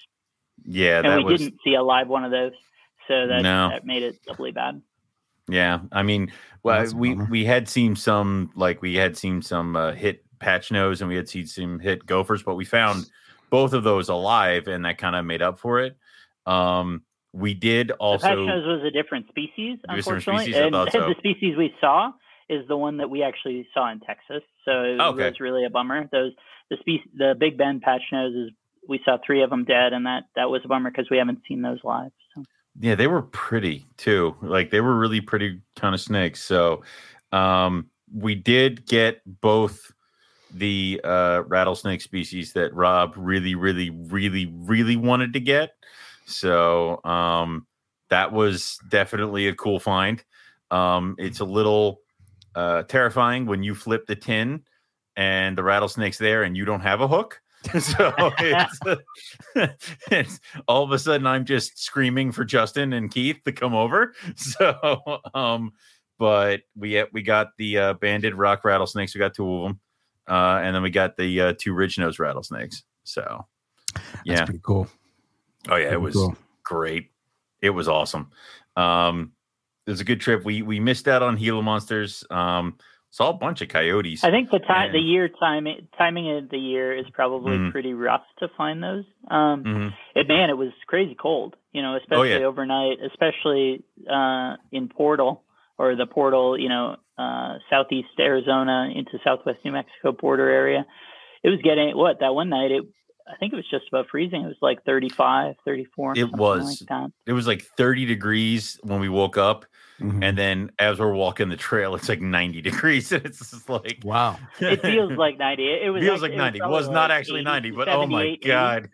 yeah. 0.65 0.99
and 0.99 1.07
that 1.07 1.19
we 1.19 1.33
was 1.33 1.41
didn't 1.41 1.59
see 1.65 1.75
a 1.75 1.83
live 1.83 2.09
one 2.09 2.25
of 2.25 2.31
those, 2.31 2.53
so 3.09 3.27
that 3.27 3.43
No. 3.43 3.69
that 3.71 3.85
made 3.85 4.03
it 4.03 4.23
doubly 4.27 4.53
bad. 4.53 4.81
yeah. 5.49 5.81
I 5.93 6.03
mean, 6.03 6.33
well, 6.63 6.79
That's 6.81 6.95
we 6.95 7.15
we 7.15 7.45
had 7.45 7.69
seen 7.69 7.97
some 7.97 8.51
like 8.55 8.83
we 8.83 8.95
had 8.95 9.17
seen 9.17 9.43
some 9.43 9.77
uh, 9.77 9.93
hit 9.93 10.25
patch 10.39 10.71
nose, 10.71 11.01
and 11.01 11.09
we 11.09 11.17
had 11.17 11.29
seen 11.29 11.47
some 11.47 11.79
hit 11.79 12.05
gophers, 12.07 12.43
but 12.43 12.55
we 12.55 12.65
found 12.65 13.07
both 13.51 13.73
of 13.73 13.83
those 13.85 14.09
alive, 14.09 14.69
and 14.69 14.85
that 14.85 14.99
kind 14.99 15.17
of 15.17 15.25
made 15.25 15.43
up 15.43 15.59
for 15.59 15.81
it. 15.81 15.97
Um, 16.47 17.03
we 17.33 17.55
did 17.55 17.89
The 17.89 17.95
also. 17.95 18.27
patch 18.29 18.37
nose 18.39 18.67
was 18.67 18.83
a 18.85 18.91
different 18.91 19.29
species, 19.29 19.79
Different 19.83 19.99
unfortunately, 19.99 20.45
species? 20.45 20.61
And 20.61 20.73
thought 20.73 20.93
so. 20.93 21.09
the 21.09 21.15
species 21.19 21.57
we 21.57 21.75
saw 21.81 22.13
is 22.49 22.67
the 22.69 22.77
one 22.77 22.97
that 22.97 23.09
we 23.09 23.23
actually 23.23 23.69
saw 23.73 23.91
in 23.93 24.01
Texas. 24.01 24.43
So 24.65 24.83
it 24.83 25.01
Okay. 25.01 25.29
was 25.31 25.39
really 25.41 25.65
a 25.65 25.71
bummer. 25.71 26.09
Those 26.11 26.33
the 26.71 26.77
species, 26.81 27.09
the 27.17 27.35
Big 27.39 27.57
Bend 27.59 27.83
patch 27.83 28.03
noses, 28.13 28.51
we 28.89 29.01
saw 29.05 29.19
three 29.25 29.43
of 29.43 29.51
them 29.51 29.65
dead, 29.65 29.93
and 29.93 30.07
that 30.07 30.25
that 30.37 30.51
was 30.51 30.63
a 30.65 30.69
bummer 30.69 30.91
because 30.91 31.09
we 31.11 31.19
haven't 31.19 31.41
seen 31.47 31.63
those 31.63 31.79
live. 31.85 32.11
So. 32.35 32.43
Yeah, 32.79 32.95
they 32.95 33.07
were 33.07 33.23
pretty 33.23 33.87
too. 33.97 34.37
Like 34.43 34.71
they 34.71 34.81
were 34.81 34.97
really 34.97 35.21
pretty 35.21 35.61
kind 35.77 35.95
of 35.95 36.01
snakes. 36.01 36.43
So 36.43 36.83
um 37.33 37.91
we 38.13 38.35
did 38.35 38.87
get 38.87 39.21
both 39.41 39.93
the 40.53 41.01
uh 41.05 41.43
rattlesnake 41.47 42.01
species 42.01 42.53
that 42.55 42.75
Rob 42.75 43.15
really, 43.17 43.55
really, 43.55 43.91
really, 43.91 44.53
really 44.53 44.97
wanted 44.97 45.33
to 45.33 45.41
get. 45.41 45.73
So 46.27 47.03
um 47.05 47.67
that 48.09 48.33
was 48.33 48.79
definitely 48.89 49.49
a 49.49 49.55
cool 49.55 49.81
find. 49.81 50.23
Um 50.71 51.17
it's 51.19 51.41
a 51.41 51.45
little 51.45 52.01
uh 52.55 52.85
terrifying 52.85 53.47
when 53.47 53.63
you 53.63 53.75
flip 53.75 54.07
the 54.07 54.17
tin 54.17 54.63
and 55.17 55.59
the 55.59 55.63
rattlesnake's 55.63 56.19
there 56.19 56.45
and 56.45 56.57
you 56.57 56.65
don't 56.65 56.81
have 56.81 57.01
a 57.01 57.09
hook. 57.09 57.41
so 57.81 58.13
it's, 58.39 58.81
it's 60.11 60.41
all 60.67 60.83
of 60.83 60.93
a 60.93 60.99
sudden 60.99 61.27
I'm 61.27 61.45
just 61.45 61.79
screaming 61.79 62.33
for 62.33 62.45
Justin 62.45 62.93
and 62.93 63.11
Keith 63.11 63.39
to 63.45 63.53
come 63.53 63.75
over. 63.75 64.15
So, 64.37 65.21
um, 65.35 65.73
but 66.19 66.61
we 66.77 67.05
we 67.13 67.23
got 67.23 67.57
the 67.59 67.79
uh, 67.79 67.95
banded 67.95 68.35
rock 68.35 68.65
rattlesnakes. 68.65 69.15
We 69.15 69.19
got 69.19 69.35
two 69.35 69.53
of 69.53 69.63
them, 69.65 69.81
uh, 70.29 70.61
and 70.63 70.75
then 70.75 70.83
we 70.83 70.91
got 70.91 71.17
the 71.17 71.41
uh, 71.41 71.55
two 71.59 71.73
ridge 71.75 71.99
nose 71.99 72.19
rattlesnakes. 72.19 72.83
So, 73.05 73.47
yeah, 74.25 74.37
That's 74.37 74.43
pretty 74.47 74.61
cool. 74.63 74.89
Oh 75.69 75.77
yeah, 75.77 75.93
it 75.93 76.01
was 76.01 76.15
cool. 76.15 76.37
great. 76.63 77.11
It 77.61 77.71
was 77.71 77.89
awesome. 77.89 78.31
Um, 78.77 79.33
it 79.87 79.91
was 79.91 80.01
a 80.01 80.05
good 80.05 80.21
trip. 80.21 80.45
We 80.45 80.63
we 80.63 80.81
missed 80.81 81.09
out 81.09 81.23
on 81.23 81.37
Gila 81.37 81.63
monsters. 81.63 82.25
Um, 82.31 82.77
saw 83.11 83.31
a 83.31 83.35
bunch 83.35 83.61
of 83.61 83.69
coyotes. 83.69 84.23
I 84.25 84.31
think 84.31 84.51
the 84.51 84.59
time, 84.61 84.93
the 84.93 85.01
year 85.01 85.29
timing, 85.29 85.89
timing 85.99 86.31
of 86.37 86.49
the 86.51 86.59
year 86.59 86.97
is 86.97 87.07
probably 87.13 87.57
Mhm. 87.59 87.71
pretty 87.73 87.93
rough 87.93 88.25
to 88.39 88.49
find 88.57 88.83
those. 88.83 89.05
Um, 89.29 89.65
Mhm. 89.65 89.95
it 90.15 90.29
man, 90.29 90.51
it 90.51 90.57
was 90.57 90.73
crazy 90.87 91.15
cold. 91.15 91.57
You 91.73 91.83
know, 91.83 91.97
especially 91.97 92.33
Oh, 92.35 92.39
yeah. 92.41 92.47
overnight, 92.47 92.99
especially 93.01 93.83
uh, 94.09 94.57
in 94.73 94.89
Portal 94.89 95.45
or 95.79 95.95
the 95.97 96.07
Portal. 96.07 96.59
You 96.59 96.69
know, 96.69 96.97
uh, 97.19 97.59
southeast 97.69 98.09
Arizona 98.19 98.91
into 98.95 99.19
southwest 99.25 99.65
New 99.65 99.73
Mexico 99.73 100.13
border 100.13 100.49
area. 100.49 100.87
It 101.43 101.51
was 101.51 101.61
getting 101.63 101.97
what 101.97 102.21
that 102.21 102.35
one 102.35 102.49
night. 102.49 102.71
It 102.71 102.85
I 103.29 103.37
think 103.37 103.53
it 103.53 103.57
was 103.57 103.69
just 103.71 103.87
about 103.89 104.09
freezing. 104.09 104.43
It 104.43 104.47
was 104.49 104.57
like 104.61 104.83
35, 104.85 105.55
34. 105.65 106.15
It 106.17 106.33
was. 106.33 106.81
like 106.81 106.89
that. 106.89 107.13
It 107.27 107.33
was 107.33 107.47
like 107.47 107.63
30 107.63 108.05
degrees 108.05 108.81
when 108.83 108.99
we 108.99 109.09
woke 109.09 109.37
up, 109.39 109.67
Mhm. 110.01 110.25
and 110.25 110.39
then 110.39 110.71
as 110.79 110.99
we're 110.99 111.13
walking 111.13 111.49
the 111.51 111.57
trail, 111.57 111.95
it's 111.95 112.09
like 112.09 112.21
90 112.21 112.61
degrees. 112.71 113.13
And 113.13 113.25
it's 113.25 113.39
just 113.39 113.69
like 113.69 114.01
wow. 114.03 114.39
It 114.61 114.81
feels 114.83 115.13
like 115.13 115.39
90. 115.39 115.69
It, 115.69 115.83
it 115.83 115.91
was 115.91 116.03
feels 116.03 116.23
like, 116.23 116.31
like 116.31 116.39
90. 116.39 116.59
It 116.59 116.61
probably 116.61 116.77
was 116.79 116.89
not 116.89 117.11
actually 117.11 117.41
80, 117.41 117.45
90, 117.45 117.71
but 117.73 117.89
oh 117.89 118.07
my 118.07 118.23
80. 118.25 118.37
god. 118.49 118.89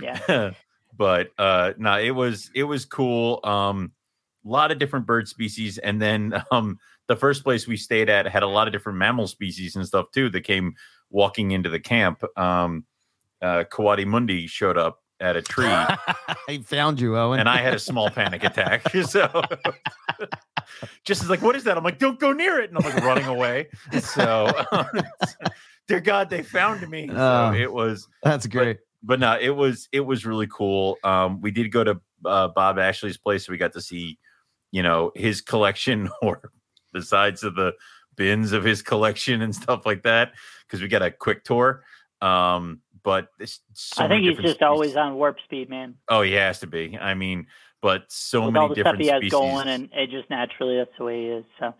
Yeah. 0.00 0.50
but 0.96 1.30
uh 1.38 1.72
no, 1.78 1.98
it 1.98 2.10
was 2.10 2.50
it 2.54 2.64
was 2.64 2.84
cool. 2.84 3.40
Um 3.44 3.92
a 4.44 4.48
lot 4.48 4.70
of 4.72 4.78
different 4.78 5.06
bird 5.06 5.28
species 5.28 5.78
and 5.78 6.00
then 6.00 6.42
um 6.50 6.78
the 7.08 7.16
first 7.16 7.42
place 7.42 7.66
we 7.66 7.76
stayed 7.76 8.08
at 8.08 8.26
had 8.26 8.42
a 8.42 8.46
lot 8.46 8.66
of 8.68 8.72
different 8.72 8.98
mammal 8.98 9.26
species 9.26 9.74
and 9.76 9.86
stuff 9.86 10.06
too 10.12 10.28
that 10.30 10.42
came 10.42 10.74
walking 11.10 11.50
into 11.52 11.68
the 11.70 11.80
camp. 11.80 12.22
Um 12.36 12.84
uh 13.42 13.64
coati 13.72 14.06
mundi 14.06 14.46
showed 14.46 14.76
up 14.76 14.98
at 15.20 15.36
a 15.36 15.42
tree 15.42 15.66
I 16.48 16.58
found 16.64 17.00
you, 17.00 17.16
Owen. 17.16 17.40
and 17.40 17.48
I 17.48 17.58
had 17.58 17.74
a 17.74 17.78
small 17.78 18.10
panic 18.10 18.42
attack. 18.44 18.84
So 19.04 19.42
just 21.04 21.22
as 21.22 21.30
like, 21.30 21.42
what 21.42 21.56
is 21.56 21.64
that? 21.64 21.76
I'm 21.76 21.84
like, 21.84 21.98
don't 21.98 22.18
go 22.18 22.32
near 22.32 22.60
it. 22.60 22.70
And 22.70 22.78
I'm 22.78 22.84
like 22.84 23.02
running 23.04 23.26
away. 23.26 23.68
So 24.00 24.50
dear 25.88 26.00
God, 26.00 26.30
they 26.30 26.42
found 26.42 26.88
me. 26.88 27.08
So 27.08 27.14
Oh. 27.16 27.52
it 27.54 27.72
was, 27.72 28.08
That's 28.22 28.46
great. 28.46 28.78
but 29.02 29.18
no, 29.20 29.36
it 29.40 29.50
was, 29.50 29.88
it 29.92 30.00
was 30.00 30.24
really 30.26 30.46
cool. 30.46 30.98
Um, 31.04 31.40
we 31.40 31.50
did 31.50 31.70
go 31.72 31.84
to 31.84 32.00
uh, 32.24 32.48
Bob 32.48 32.78
Ashley's 32.78 33.16
place. 33.18 33.46
So 33.46 33.52
we 33.52 33.58
got 33.58 33.72
to 33.72 33.80
see, 33.80 34.18
you 34.70 34.82
know, 34.82 35.10
his 35.14 35.40
collection 35.40 36.08
or 36.22 36.50
the 36.92 37.02
sides 37.02 37.42
of 37.42 37.54
the 37.56 37.72
bins 38.16 38.52
of 38.52 38.62
his 38.64 38.82
collection 38.82 39.42
and 39.42 39.54
stuff 39.54 39.86
like 39.86 40.02
that. 40.02 40.32
Cause 40.68 40.80
we 40.80 40.88
got 40.88 41.02
a 41.02 41.10
quick 41.10 41.42
tour. 41.44 41.82
Um, 42.22 42.80
but 43.02 43.28
it's 43.38 43.60
so 43.74 44.04
I 44.04 44.08
think 44.08 44.22
he's 44.22 44.36
just 44.36 44.40
species. 44.56 44.62
always 44.62 44.96
on 44.96 45.14
warp 45.14 45.38
speed, 45.44 45.68
man. 45.70 45.94
Oh, 46.08 46.22
he 46.22 46.32
has 46.32 46.60
to 46.60 46.66
be. 46.66 46.96
I 47.00 47.14
mean, 47.14 47.46
but 47.82 48.04
so 48.08 48.44
With 48.44 48.54
many 48.54 48.62
all 48.62 48.68
the 48.68 48.74
stuff 48.74 48.84
different 48.84 49.02
he 49.02 49.08
has 49.08 49.18
species. 49.20 49.32
going, 49.32 49.68
and 49.68 49.88
it 49.92 50.10
just 50.10 50.28
naturally 50.30 50.76
that's 50.76 50.90
the 50.98 51.04
way 51.04 51.22
he 51.22 51.28
is. 51.28 51.44
So, 51.58 51.74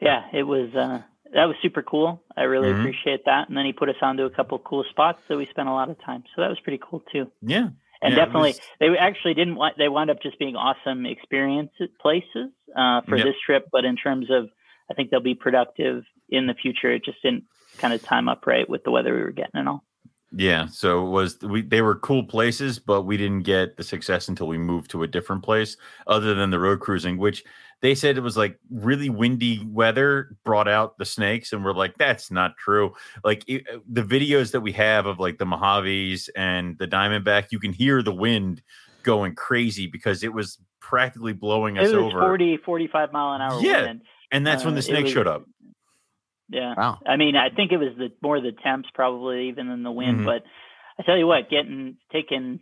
yeah, 0.00 0.24
it 0.32 0.42
was 0.42 0.74
uh, 0.74 1.02
that 1.34 1.44
was 1.44 1.56
super 1.62 1.82
cool. 1.82 2.22
I 2.36 2.42
really 2.42 2.72
Mhm. 2.72 2.80
appreciate 2.80 3.24
that. 3.26 3.48
And 3.48 3.56
then 3.56 3.64
he 3.64 3.72
put 3.72 3.88
us 3.88 3.96
onto 4.02 4.24
a 4.24 4.30
couple 4.30 4.58
cool 4.60 4.84
spots 4.90 5.20
that 5.28 5.36
we 5.36 5.46
spent 5.46 5.68
a 5.68 5.72
lot 5.72 5.88
of 5.90 6.00
time. 6.02 6.24
So 6.34 6.42
that 6.42 6.48
was 6.48 6.58
pretty 6.60 6.80
cool 6.82 7.00
too. 7.12 7.30
yeah, 7.42 7.68
And 8.02 8.14
Yeah, 8.14 8.24
definitely, 8.24 8.50
was- 8.52 8.60
they 8.80 8.98
actually 8.98 9.34
didn't 9.34 9.54
want. 9.56 9.76
They 9.78 9.88
wound 9.88 10.10
up 10.10 10.20
just 10.22 10.38
being 10.38 10.56
awesome 10.56 11.06
experience 11.06 11.70
places 12.00 12.50
uh, 12.74 13.02
for 13.02 13.16
Yep. 13.16 13.26
this 13.26 13.36
trip. 13.44 13.66
But 13.70 13.84
in 13.84 13.96
terms 13.96 14.30
of, 14.30 14.48
I 14.90 14.94
think 14.94 15.10
they'll 15.10 15.20
be 15.20 15.34
productive 15.36 16.04
in 16.30 16.46
the 16.48 16.54
future. 16.54 16.90
It 16.90 17.04
just 17.04 17.22
didn't 17.22 17.44
kind 17.78 17.94
of 17.94 18.02
time 18.02 18.28
up 18.28 18.46
right 18.46 18.68
with 18.68 18.82
the 18.84 18.90
weather 18.90 19.14
we 19.14 19.22
were 19.22 19.30
getting 19.30 19.54
and 19.54 19.68
all. 19.68 19.84
Yeah. 20.32 20.66
So 20.66 21.06
it 21.06 21.10
was 21.10 21.38
we 21.42 21.62
they 21.62 21.82
were 21.82 21.96
cool 21.96 22.24
places, 22.24 22.78
but 22.78 23.02
we 23.02 23.16
didn't 23.16 23.42
get 23.42 23.76
the 23.76 23.82
success 23.82 24.28
until 24.28 24.46
we 24.48 24.58
moved 24.58 24.90
to 24.92 25.02
a 25.02 25.06
different 25.06 25.42
place, 25.42 25.76
other 26.06 26.34
than 26.34 26.50
the 26.50 26.58
road 26.58 26.80
cruising, 26.80 27.18
which 27.18 27.44
they 27.82 27.94
said 27.94 28.18
it 28.18 28.20
was 28.20 28.36
like 28.36 28.58
really 28.70 29.08
windy 29.08 29.66
weather 29.66 30.36
brought 30.44 30.68
out 30.68 30.98
the 30.98 31.04
snakes, 31.04 31.52
and 31.52 31.64
we're 31.64 31.72
like, 31.72 31.94
that's 31.98 32.30
not 32.30 32.56
true. 32.58 32.92
Like 33.24 33.42
it, 33.48 33.64
the 33.90 34.02
videos 34.02 34.52
that 34.52 34.60
we 34.60 34.72
have 34.72 35.06
of 35.06 35.18
like 35.18 35.38
the 35.38 35.46
Mojaves 35.46 36.28
and 36.36 36.76
the 36.78 36.86
Diamondback, 36.86 37.46
you 37.52 37.58
can 37.58 37.72
hear 37.72 38.02
the 38.02 38.12
wind 38.12 38.62
going 39.02 39.34
crazy 39.34 39.86
because 39.86 40.22
it 40.22 40.32
was 40.34 40.58
practically 40.80 41.32
blowing 41.32 41.78
us 41.78 41.88
It 41.88 41.96
was 41.96 42.12
over, 42.12 42.20
40, 42.20 42.58
45 42.58 43.12
mile 43.12 43.34
an 43.34 43.40
hour 43.40 43.60
Yeah. 43.62 43.82
wind. 43.84 44.02
and 44.30 44.46
that's 44.46 44.62
when 44.64 44.74
uh, 44.74 44.76
the 44.76 44.78
it 44.80 44.82
snake 44.82 45.04
was- 45.04 45.12
showed 45.12 45.26
up. 45.26 45.44
Yeah. 46.50 46.74
Wow. 46.76 46.98
I 47.06 47.16
mean, 47.16 47.36
I 47.36 47.48
think 47.50 47.72
it 47.72 47.76
was 47.78 47.90
the 47.96 48.10
more 48.22 48.40
the 48.40 48.52
temps 48.52 48.88
probably 48.94 49.48
even 49.48 49.68
than 49.68 49.82
the 49.82 49.92
wind. 49.92 50.20
Mhm. 50.20 50.24
But 50.24 50.42
I 50.98 51.02
tell 51.04 51.16
you 51.16 51.26
what, 51.26 51.48
getting 51.48 51.96
taking 52.12 52.60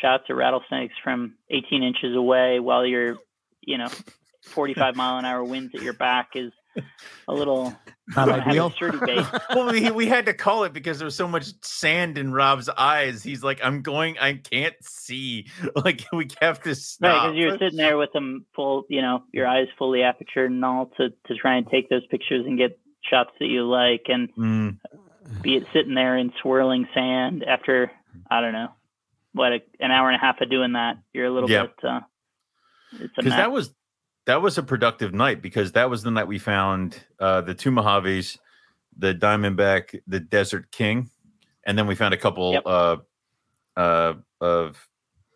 shots 0.00 0.24
of 0.30 0.36
rattlesnakes 0.36 0.94
from 1.02 1.34
18 1.50 1.82
inches 1.82 2.14
away 2.16 2.60
while 2.60 2.84
you're, 2.86 3.16
you 3.62 3.78
know, 3.78 3.88
45 4.44 4.96
mile 4.96 5.18
an 5.18 5.24
hour 5.24 5.42
winds 5.44 5.74
at 5.74 5.82
your 5.82 5.92
back 5.92 6.30
is 6.34 6.52
a 7.28 7.32
little 7.34 7.74
Not 8.16 8.30
ideal. 8.30 8.72
well, 9.54 9.70
we, 9.70 9.90
we 9.90 10.06
had 10.06 10.26
to 10.26 10.32
call 10.34 10.64
it 10.64 10.72
because 10.72 10.98
there 10.98 11.04
was 11.04 11.14
so 11.14 11.28
much 11.28 11.52
sand 11.62 12.16
in 12.18 12.32
Rob's 12.32 12.68
eyes. 12.70 13.22
He's 13.22 13.42
like, 13.44 13.60
I'm 13.62 13.82
going, 13.82 14.16
I 14.18 14.34
can't 14.34 14.74
see. 14.82 15.46
Like, 15.76 16.04
we 16.12 16.28
have 16.40 16.60
to 16.62 16.70
Right, 16.70 16.76
stop. 16.76 17.22
because 17.32 17.36
you're 17.36 17.58
sitting 17.58 17.76
there 17.76 17.98
with 17.98 18.12
them 18.12 18.46
full, 18.54 18.84
you 18.88 19.02
know, 19.02 19.22
your 19.32 19.46
eyes 19.46 19.68
fully 19.78 20.02
apertured 20.02 20.50
and 20.50 20.64
all 20.64 20.86
to 20.96 21.10
to 21.26 21.34
try 21.34 21.56
and 21.56 21.66
take 21.70 21.88
those 21.90 22.06
pictures 22.06 22.44
and 22.46 22.56
get 22.58 22.78
shots 23.02 23.30
that 23.40 23.46
you 23.46 23.68
like, 23.68 24.06
and 24.08 24.28
Mm, 24.38 24.78
be 25.42 25.56
it 25.56 25.64
sitting 25.72 25.94
there 25.94 26.16
in 26.16 26.32
swirling 26.40 26.86
sand 26.94 27.44
after 27.44 27.90
I 28.30 28.40
don't 28.40 28.52
know 28.52 28.68
what 29.32 29.52
a, 29.52 29.60
an 29.80 29.90
hour 29.90 30.08
and 30.10 30.16
a 30.16 30.24
half 30.24 30.40
of 30.40 30.50
doing 30.50 30.72
that, 30.72 30.98
you're 31.12 31.26
a 31.26 31.30
little 31.30 31.48
Yeah. 31.48 31.62
bit. 31.62 31.72
Uh, 31.82 32.00
it's 33.00 33.14
because 33.16 33.32
that 33.32 33.50
was 33.50 33.74
that 34.26 34.40
was 34.42 34.58
a 34.58 34.62
productive 34.62 35.12
night 35.12 35.42
because 35.42 35.72
that 35.72 35.90
was 35.90 36.02
the 36.02 36.10
night 36.10 36.28
we 36.28 36.38
found 36.38 37.02
uh, 37.18 37.40
the 37.40 37.54
two 37.54 37.70
Mojaves, 37.70 38.38
the 38.96 39.14
Diamondback, 39.14 40.00
the 40.06 40.20
Desert 40.20 40.70
King, 40.70 41.10
and 41.66 41.76
then 41.76 41.86
we 41.86 41.94
found 41.94 42.14
a 42.14 42.18
couple 42.18 42.52
Yep. 42.52 42.62
uh, 42.66 42.96
uh, 43.76 44.14
of 44.40 44.88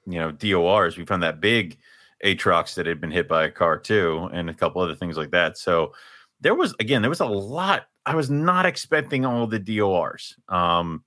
you 0.06 0.18
know 0.18 0.30
DORs. 0.30 0.96
We 0.96 1.06
found 1.06 1.22
that 1.22 1.40
big 1.40 1.78
Atrox 2.24 2.74
that 2.74 2.86
had 2.86 3.00
been 3.00 3.10
hit 3.10 3.28
by 3.28 3.44
a 3.44 3.50
car 3.50 3.78
too, 3.78 4.28
and 4.32 4.48
a 4.50 4.54
couple 4.54 4.82
other 4.82 4.94
things 4.94 5.16
like 5.16 5.30
that. 5.32 5.58
So 5.58 5.92
there 6.40 6.54
was 6.54 6.74
again 6.80 7.02
there 7.02 7.10
was 7.10 7.20
a 7.20 7.26
lot. 7.26 7.86
I 8.04 8.14
was 8.14 8.30
not 8.30 8.66
expecting 8.66 9.24
all 9.24 9.46
the 9.46 9.58
DORs. 9.58 10.36
Um, 10.48 11.02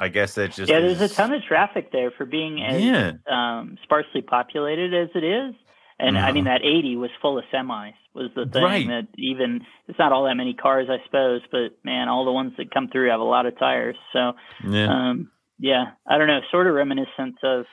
I 0.00 0.08
guess 0.08 0.34
that's 0.34 0.56
just 0.56 0.70
yeah, 0.70 0.80
there's 0.80 1.00
a 1.00 1.08
ton 1.08 1.32
of 1.32 1.42
traffic 1.44 1.90
there 1.92 2.10
for 2.10 2.26
being 2.26 2.62
as 2.62 2.82
Yeah. 2.82 3.12
um, 3.30 3.78
sparsely 3.84 4.22
populated 4.22 4.92
as 4.92 5.08
it 5.14 5.24
is. 5.24 5.54
And 5.98 6.18
I 6.18 6.30
mean, 6.32 6.44
that 6.44 6.60
80 6.62 6.96
was 6.96 7.08
full 7.22 7.38
of 7.38 7.44
semis. 7.50 7.94
Was 8.12 8.30
the 8.36 8.44
thing 8.44 8.62
Right. 8.62 8.86
that 8.88 9.08
even 9.16 9.62
it's 9.88 9.98
not 9.98 10.12
all 10.12 10.24
that 10.24 10.34
many 10.34 10.52
cars, 10.52 10.88
I 10.90 11.02
suppose, 11.06 11.40
but 11.50 11.70
man, 11.84 12.08
all 12.10 12.26
the 12.26 12.32
ones 12.32 12.52
that 12.58 12.70
come 12.70 12.88
through 12.88 13.08
have 13.10 13.20
a 13.20 13.24
lot 13.24 13.46
of 13.46 13.58
tires. 13.58 13.96
So 14.12 14.32
yeah. 14.68 14.88
um, 14.90 15.30
yeah, 15.58 15.92
I 16.06 16.18
don't 16.18 16.26
know, 16.26 16.40
sort 16.50 16.66
of 16.66 16.74
reminiscent 16.74 17.36
of 17.42 17.64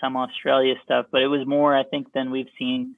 some 0.00 0.16
Australia 0.16 0.74
stuff, 0.84 1.06
but 1.10 1.22
it 1.22 1.26
was 1.26 1.44
more, 1.46 1.76
I 1.76 1.82
think, 1.82 2.12
than 2.12 2.30
we've 2.30 2.46
seen. 2.58 2.94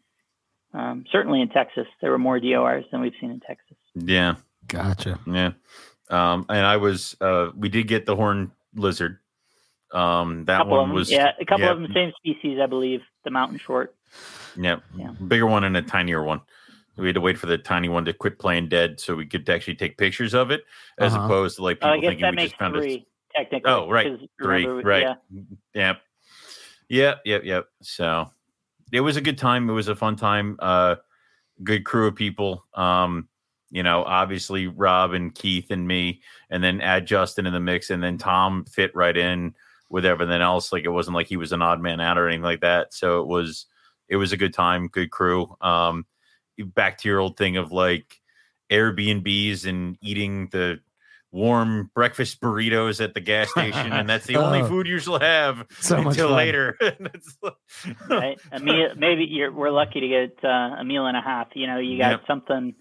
Um, 0.75 1.05
certainly 1.11 1.41
in 1.41 1.49
Texas, 1.49 1.87
there 2.01 2.11
were 2.11 2.19
more 2.19 2.39
DORs 2.39 2.85
than 2.93 3.01
we've 3.01 3.15
seen 3.21 3.31
in 3.31 3.41
Texas. 3.41 3.77
yeah. 3.95 4.35
Gotcha. 4.67 5.19
Yeah. 5.27 5.53
Um, 6.11 6.45
and 6.51 6.67
I 6.67 6.77
was 6.77 7.17
uh 7.23 7.49
we 7.57 7.69
did 7.71 7.89
get 7.89 8.05
the 8.05 8.15
horn 8.17 8.53
lizard. 8.75 9.19
Um 9.93 10.45
that 10.45 10.59
couple 10.59 10.77
one 10.77 10.89
them, 10.89 10.95
was 10.95 11.11
yeah, 11.11 11.33
a 11.41 11.45
couple 11.47 11.65
yeah. 11.65 11.71
of 11.73 11.81
them 11.81 11.91
same 11.95 12.13
species, 12.19 12.59
I 12.63 12.67
believe. 12.67 13.01
The 13.25 13.31
mountain 13.31 13.59
short. 13.59 13.95
yeah, 14.59 14.81
Yeah. 14.97 15.13
bigger 15.27 15.47
one 15.47 15.65
and 15.65 15.75
a 15.77 15.81
tinier 15.83 16.23
one. 16.23 16.43
We 16.99 17.07
had 17.07 17.15
to 17.15 17.21
wait 17.23 17.39
for 17.39 17.47
the 17.47 17.57
tiny 17.59 17.89
one 17.89 18.05
to 18.07 18.13
quit 18.13 18.39
playing 18.39 18.69
dead 18.69 19.01
so 19.01 19.15
we 19.15 19.25
could 19.25 19.49
actually 19.49 19.77
take 19.77 19.97
pictures 19.97 20.35
of 20.35 20.51
it 20.51 20.65
as 20.99 21.15
Uh-huh. 21.15 21.25
opposed 21.25 21.57
to 21.57 21.63
like 21.63 21.79
Oh, 21.81 21.87
people 21.87 21.91
I 21.93 21.97
guess 22.01 22.09
thinking 22.11 22.23
that 22.23 22.31
we 22.33 22.37
makes 22.37 22.51
just 22.51 22.59
found 22.59 22.77
a 22.77 22.81
three 22.81 23.07
technically. 23.35 23.71
Oh, 23.73 23.89
right. 23.91 24.19
three, 24.43 24.67
remember- 24.67 24.89
right. 24.89 25.03
Yeah. 25.03 25.43
Yep. 25.75 26.03
Yep, 26.91 27.21
yep, 27.25 27.45
yep. 27.45 27.67
So 27.83 28.31
it 28.93 29.01
was 29.01 29.17
a 29.17 29.21
good 29.21 29.39
time. 29.39 29.69
It 29.69 29.73
was 29.73 29.89
a 29.89 29.97
fun 29.97 30.17
time. 30.17 30.57
Uh 30.59 30.97
good 31.63 31.85
crew 31.85 32.07
of 32.07 32.15
people. 32.15 32.65
Um, 32.75 33.29
you 33.71 33.83
know, 33.83 34.03
obviously 34.05 34.67
Rob 34.67 35.13
and 35.13 35.35
Keith 35.35 35.71
and 35.71 35.87
me, 35.87 36.23
and 36.51 36.63
then 36.63 36.81
add 36.81 37.07
Justin 37.07 37.47
in 37.47 37.53
the 37.53 37.61
mix, 37.61 37.91
and 37.91 38.03
then 38.03 38.17
Tom 38.17 38.65
fit 38.65 38.95
right 38.95 39.17
in 39.17 39.55
with 39.91 40.05
everything 40.05 40.41
else. 40.41 40.73
Like 40.73 40.85
it 40.85 40.91
wasn't 40.91 41.15
like 41.15 41.27
he 41.27 41.37
was 41.37 41.53
an 41.53 41.63
odd 41.63 41.81
man 41.81 42.01
out 42.01 42.19
or 42.19 42.29
anything 42.29 42.43
like 42.43 42.61
that. 42.61 42.95
So 42.95 43.21
it 43.21 43.27
was 43.27 43.67
it 44.09 44.17
was 44.17 44.33
a 44.33 44.37
good 44.39 44.55
time, 44.55 44.89
good 44.89 45.11
crew. 45.11 45.55
Um 45.61 46.07
back 46.59 46.99
to 46.99 47.09
your 47.09 47.21
old 47.21 47.37
thing 47.37 47.57
of 47.57 47.73
like 47.73 48.21
Airbnbs 48.71 49.67
and 49.67 49.97
eating 50.03 50.49
the 50.51 50.81
warm 51.31 51.91
breakfast 51.95 52.41
burritos 52.41 53.03
at 53.05 53.15
the 53.15 53.21
gas 53.21 53.51
station, 53.51 53.93
and 53.93 54.09
that's 54.09 54.27
the 54.27 54.37
only 54.45 54.61
Oh. 54.63 54.67
food 54.67 54.87
you 54.87 54.99
shall 54.99 55.19
have 55.21 55.67
So 55.81 55.97
until 55.99 56.29
fun. 56.29 56.37
later. 56.37 56.77
That's 56.81 57.37
like- 57.43 57.55
right? 58.09 58.41
A 58.53 58.61
meal, 58.61 58.89
maybe 58.97 59.25
you're, 59.25 59.53
we're 59.53 59.71
lucky 59.71 60.01
to 60.01 60.09
get 60.09 60.39
uh, 60.45 60.49
a 60.81 60.85
meal 60.85 61.07
and 61.07 61.17
a 61.17 61.21
half. 61.21 61.49
You 61.55 61.67
know, 61.67 61.79
you 61.79 61.99
got 61.99 62.11
Yep. 62.13 62.21
something, 62.27 62.75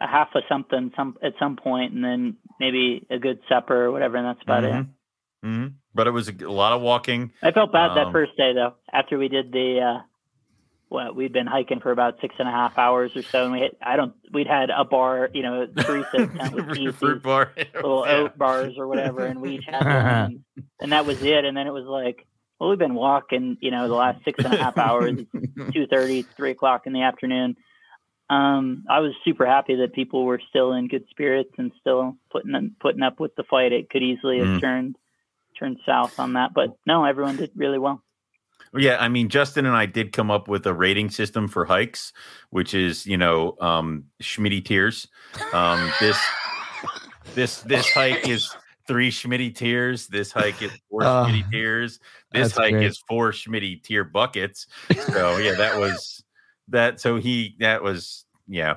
a 0.00 0.06
half 0.06 0.28
of 0.34 0.42
something, 0.48 0.92
some 0.96 1.16
at 1.22 1.32
some 1.40 1.56
point, 1.56 1.92
and 1.92 2.04
then 2.04 2.36
maybe 2.60 3.06
a 3.10 3.18
good 3.18 3.40
supper 3.48 3.84
or 3.86 3.90
whatever, 3.92 4.16
and 4.16 4.26
that's 4.26 4.42
about 4.42 4.64
it. 4.64 4.72
Mhm. 4.72 4.88
Mhm. 5.44 5.72
But 5.94 6.06
it 6.06 6.12
was 6.12 6.28
a 6.28 6.32
lot 6.50 6.72
of 6.72 6.82
walking. 6.82 7.32
I 7.42 7.50
felt 7.50 7.72
bad 7.72 7.96
that 7.96 8.06
Um, 8.06 8.12
first 8.12 8.36
day 8.36 8.52
though. 8.54 8.74
After 8.92 9.18
we 9.18 9.26
did 9.28 9.50
the, 9.52 9.80
uh, 9.80 10.02
what 10.92 11.16
we'd 11.16 11.32
been 11.32 11.46
hiking 11.46 11.80
for 11.80 11.90
about 11.90 12.20
six 12.20 12.34
and 12.38 12.46
a 12.48 12.52
half 12.52 12.76
hours 12.78 13.10
or 13.16 13.22
so, 13.32 13.44
and 13.44 13.52
we 13.52 13.60
had, 13.60 13.70
I 13.84 13.96
don't, 13.96 14.14
we'd 14.32 14.46
had 14.46 14.70
a 14.70 14.84
bar, 14.84 15.30
you 15.32 15.42
know, 15.42 15.66
Teresa 15.66 16.28
tent 16.36 16.52
with 16.54 16.66
these 16.72 16.94
fruit 16.94 17.22
bar. 17.22 17.52
little 17.74 18.04
Yeah. 18.06 18.16
oat 18.16 18.38
bars 18.38 18.74
or 18.76 18.86
whatever, 18.86 19.24
and 19.26 19.40
we 19.40 19.56
each 19.56 19.64
had 19.66 19.84
one, 19.86 20.06
and, 20.06 20.44
and 20.80 20.92
that 20.92 21.06
was 21.06 21.16
it. 21.20 21.44
And 21.44 21.56
then 21.56 21.66
it 21.66 21.72
was 21.72 21.84
like, 21.86 22.26
well, 22.60 22.70
we've 22.70 22.78
been 22.78 22.94
walking, 22.94 23.56
you 23.60 23.70
know, 23.70 23.88
the 23.88 23.94
last 23.94 24.24
six 24.24 24.38
and 24.44 24.52
a 24.52 24.56
half 24.56 24.78
hours, 24.78 25.18
two 25.72 25.86
thirty, 25.86 26.26
three 26.36 26.52
o'clock 26.52 26.82
in 26.86 26.92
the 26.92 27.02
afternoon. 27.02 27.56
Um, 28.30 28.84
I 28.88 29.00
was 29.00 29.12
super 29.24 29.44
happy 29.46 29.76
that 29.76 29.92
people 29.92 30.24
were 30.24 30.40
still 30.48 30.72
in 30.72 30.88
good 30.88 31.04
spirits 31.10 31.50
and 31.58 31.72
still 31.80 32.16
putting 32.30 32.74
putting 32.80 33.02
up 33.02 33.20
with 33.20 33.34
the 33.36 33.42
fight. 33.44 33.72
It 33.72 33.90
could 33.90 34.02
easily 34.02 34.38
have 34.38 34.48
Mm. 34.48 34.60
turned 34.60 34.96
turned 35.58 35.78
south 35.84 36.12
on 36.18 36.34
that, 36.34 36.54
but 36.54 36.76
no, 36.86 37.04
everyone 37.04 37.36
did 37.36 37.50
really 37.54 37.78
well. 37.78 38.02
Yeah, 38.76 38.96
I 38.98 39.08
mean, 39.08 39.28
Justin 39.28 39.66
and 39.66 39.76
I 39.76 39.84
did 39.86 40.12
come 40.12 40.30
up 40.30 40.48
with 40.48 40.66
a 40.66 40.72
rating 40.72 41.10
system 41.10 41.46
for 41.46 41.64
hikes, 41.64 42.12
which 42.50 42.72
is 42.74 43.06
you 43.06 43.16
know 43.18 43.56
um, 43.60 44.04
Schmitty 44.22 44.64
tiers. 44.64 45.08
Um, 45.52 45.92
this 46.00 46.18
this 47.34 47.60
this 47.62 47.90
hike 47.90 48.26
is 48.28 48.50
three 48.88 49.10
Schmitty 49.10 49.54
tears. 49.54 50.06
This 50.06 50.32
hike 50.32 50.60
is 50.62 50.70
four 50.90 51.02
Oh, 51.04 51.26
Schmitty 51.28 51.50
tears. 51.50 52.00
This 52.32 52.52
hike 52.56 52.72
great. 52.72 52.86
is 52.86 52.98
four 53.06 53.32
Schmitty 53.32 53.82
tier 53.82 54.04
buckets. 54.04 54.66
So 55.12 55.36
yeah, 55.36 55.54
that 55.54 55.78
was 55.78 56.24
that. 56.68 56.98
So 57.00 57.16
he 57.16 57.56
that 57.60 57.82
was 57.82 58.24
yeah 58.48 58.76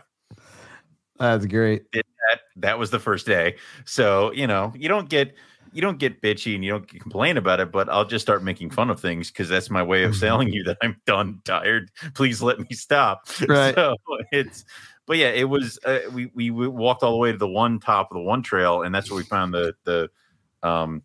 That's 1.19 1.45
great. 1.45 1.83
that 1.93 2.39
that 2.57 2.77
was 2.79 2.89
the 2.91 2.99
first 2.99 3.25
day. 3.25 3.55
So 3.85 4.31
you 4.33 4.47
know 4.47 4.73
you 4.75 4.89
don't 4.89 5.07
get 5.09 5.35
you 5.75 5.81
don't 5.81 5.99
get 5.99 6.21
bitchy 6.21 6.55
and 6.55 6.63
you 6.63 6.71
don't 6.71 6.87
complain 6.87 7.37
about 7.37 7.59
it, 7.59 7.71
but 7.71 7.89
I'll 7.89 8.05
just 8.05 8.23
start 8.23 8.43
making 8.43 8.69
fun 8.69 8.89
of 8.89 8.99
things 8.99 9.29
because 9.29 9.49
that's 9.49 9.69
my 9.69 9.83
way 9.83 10.03
of 10.03 10.17
telling 10.19 10.51
you 10.53 10.63
that 10.63 10.77
I'm 10.81 10.99
done, 11.05 11.41
tired. 11.43 11.91
Please 12.13 12.41
let 12.41 12.59
me 12.59 12.67
stop. 12.71 13.27
Right. 13.47 13.75
So 13.75 13.95
it's, 14.31 14.63
but 15.05 15.17
yeah, 15.17 15.27
it 15.29 15.49
was. 15.49 15.77
Uh, 15.85 15.99
we 16.13 16.31
we 16.33 16.49
we 16.49 16.67
walked 16.67 17.03
all 17.03 17.11
the 17.11 17.17
way 17.17 17.31
to 17.31 17.37
the 17.37 17.47
one 17.47 17.79
top 17.79 18.09
of 18.11 18.15
the 18.15 18.23
one 18.23 18.41
trail, 18.41 18.81
and 18.83 18.95
that's 18.95 19.11
where 19.11 19.17
we 19.17 19.23
found 19.23 19.53
the 19.53 19.75
the 19.83 20.09
um 20.63 21.03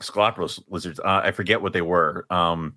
Sceloporus 0.00 0.62
lizards. 0.68 1.00
Uh, 1.00 1.20
I 1.24 1.30
forget 1.32 1.60
what 1.60 1.72
they 1.72 1.82
were. 1.82 2.26
Um, 2.30 2.76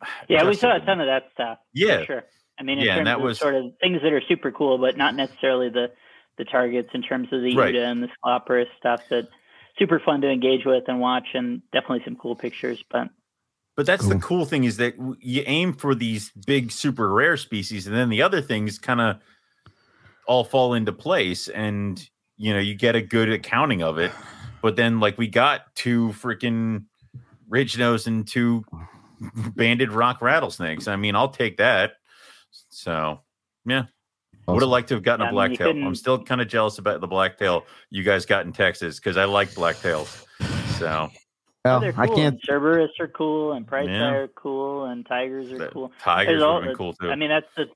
Yeah, 0.28 0.48
we 0.48 0.54
saw 0.54 0.76
a 0.76 0.80
ton 0.80 1.00
of 1.00 1.06
that 1.08 1.24
stuff. 1.34 1.58
for 1.58 1.64
Yeah. 1.74 2.04
sure. 2.04 2.24
I 2.58 2.62
mean, 2.62 2.78
in 2.78 2.84
Yeah, 2.84 2.92
and 2.96 2.98
terms 3.00 3.06
that 3.06 3.16
of 3.16 3.22
was- 3.22 3.38
sort 3.38 3.54
of 3.54 3.64
things 3.80 4.00
that 4.02 4.12
are 4.12 4.22
super 4.28 4.50
cool, 4.52 4.78
but 4.78 4.96
not 4.96 5.14
necessarily 5.14 5.68
the 5.68 5.90
the 6.38 6.44
targets 6.46 6.88
in 6.94 7.02
terms 7.02 7.28
of 7.32 7.42
the 7.42 7.54
Right. 7.54 7.74
Uta 7.74 7.86
and 7.86 8.02
the 8.02 8.08
Sceloporus 8.24 8.64
stuff. 8.78 9.02
That 9.10 9.28
super 9.80 9.98
fun 9.98 10.20
to 10.20 10.30
engage 10.30 10.64
with 10.64 10.84
and 10.86 11.00
watch, 11.00 11.28
and 11.34 11.62
definitely 11.72 12.02
some 12.04 12.14
cool 12.14 12.36
pictures. 12.36 12.84
But 12.90 13.08
But 13.76 13.86
that's 13.86 14.02
Cool. 14.02 14.10
the 14.10 14.18
cool 14.20 14.44
thing 14.44 14.64
is 14.64 14.76
that 14.76 14.94
you 15.20 15.42
aim 15.46 15.72
for 15.72 15.94
these 15.94 16.30
big, 16.46 16.70
super 16.70 17.12
rare 17.12 17.36
species, 17.36 17.86
and 17.86 17.96
then 17.96 18.10
the 18.10 18.20
other 18.22 18.42
things 18.42 18.78
kind 18.78 19.00
of 19.00 19.16
all 20.26 20.44
fall 20.44 20.74
into 20.74 20.92
place, 20.92 21.48
and 21.48 22.06
you 22.36 22.52
know 22.52 22.60
you 22.60 22.74
get 22.74 22.94
a 22.94 23.02
good 23.02 23.30
accounting 23.30 23.82
of 23.82 23.98
it. 23.98 24.12
But 24.62 24.76
then, 24.76 25.00
like 25.00 25.16
we 25.16 25.26
got 25.26 25.74
two 25.74 26.10
freaking 26.10 26.84
ridge 27.48 27.78
nose 27.78 28.06
and 28.06 28.28
two 28.28 28.64
banded 29.56 29.90
rock 29.92 30.20
rattlesnakes. 30.20 30.86
I 30.86 30.96
mean, 30.96 31.16
I'll 31.16 31.30
take 31.30 31.56
that. 31.56 31.92
So 32.68 33.20
yeah, 33.64 33.84
would 34.52 34.62
have 34.62 34.70
liked 34.70 34.88
to 34.88 34.94
have 34.94 35.02
gotten 35.02 35.24
Yeah, 35.24 35.32
a 35.32 35.36
I 35.36 35.48
mean, 35.48 35.52
you 35.52 35.58
blacktail. 35.58 35.86
I'm 35.86 35.94
still 35.94 36.22
kind 36.22 36.40
of 36.40 36.48
jealous 36.48 36.78
about 36.78 37.00
the 37.00 37.06
blacktail 37.06 37.64
you 37.90 38.02
guys 38.02 38.26
got 38.26 38.46
in 38.46 38.52
Texas 38.52 38.98
because 38.98 39.16
I 39.16 39.24
like 39.24 39.50
blacktails. 39.50 40.24
So 40.78 41.10
Well, 41.64 41.80
they're 41.80 41.92
cool. 41.92 42.02
I 42.02 42.06
can't. 42.08 42.40
Cerberus 42.44 42.90
are 43.00 43.08
cool, 43.08 43.52
and 43.52 43.66
Price 43.66 43.88
Yeah. 43.88 44.10
are 44.10 44.28
cool, 44.28 44.84
and 44.86 45.04
Tigers 45.06 45.52
are 45.52 45.58
the 45.58 45.68
cool. 45.68 45.92
tigers 46.00 46.26
There's 46.28 46.40
would 46.40 46.46
all- 46.48 46.62
have 46.62 46.76
cool 46.76 46.92
too. 46.94 47.10
I 47.10 47.16
mean, 47.16 47.28
that's 47.28 47.46
the. 47.56 47.66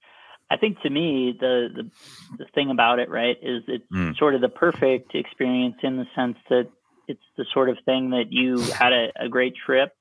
I 0.50 0.56
think 0.56 0.80
to 0.82 0.90
me, 0.90 1.36
the 1.38 1.68
the 1.74 1.90
the 2.38 2.44
thing 2.54 2.70
about 2.70 2.98
it, 2.98 3.08
right, 3.08 3.36
is 3.42 3.62
it's 3.66 3.84
Mm. 3.92 4.16
sort 4.16 4.34
of 4.34 4.40
the 4.40 4.48
perfect 4.48 5.14
experience 5.14 5.76
in 5.82 5.96
the 5.96 6.06
sense 6.14 6.36
that 6.48 6.68
it's 7.08 7.22
the 7.36 7.44
sort 7.52 7.68
of 7.68 7.78
thing 7.84 8.10
that 8.10 8.30
you 8.32 8.58
had 8.70 8.92
a, 8.92 9.12
a 9.16 9.28
great 9.28 9.54
trip, 9.56 9.92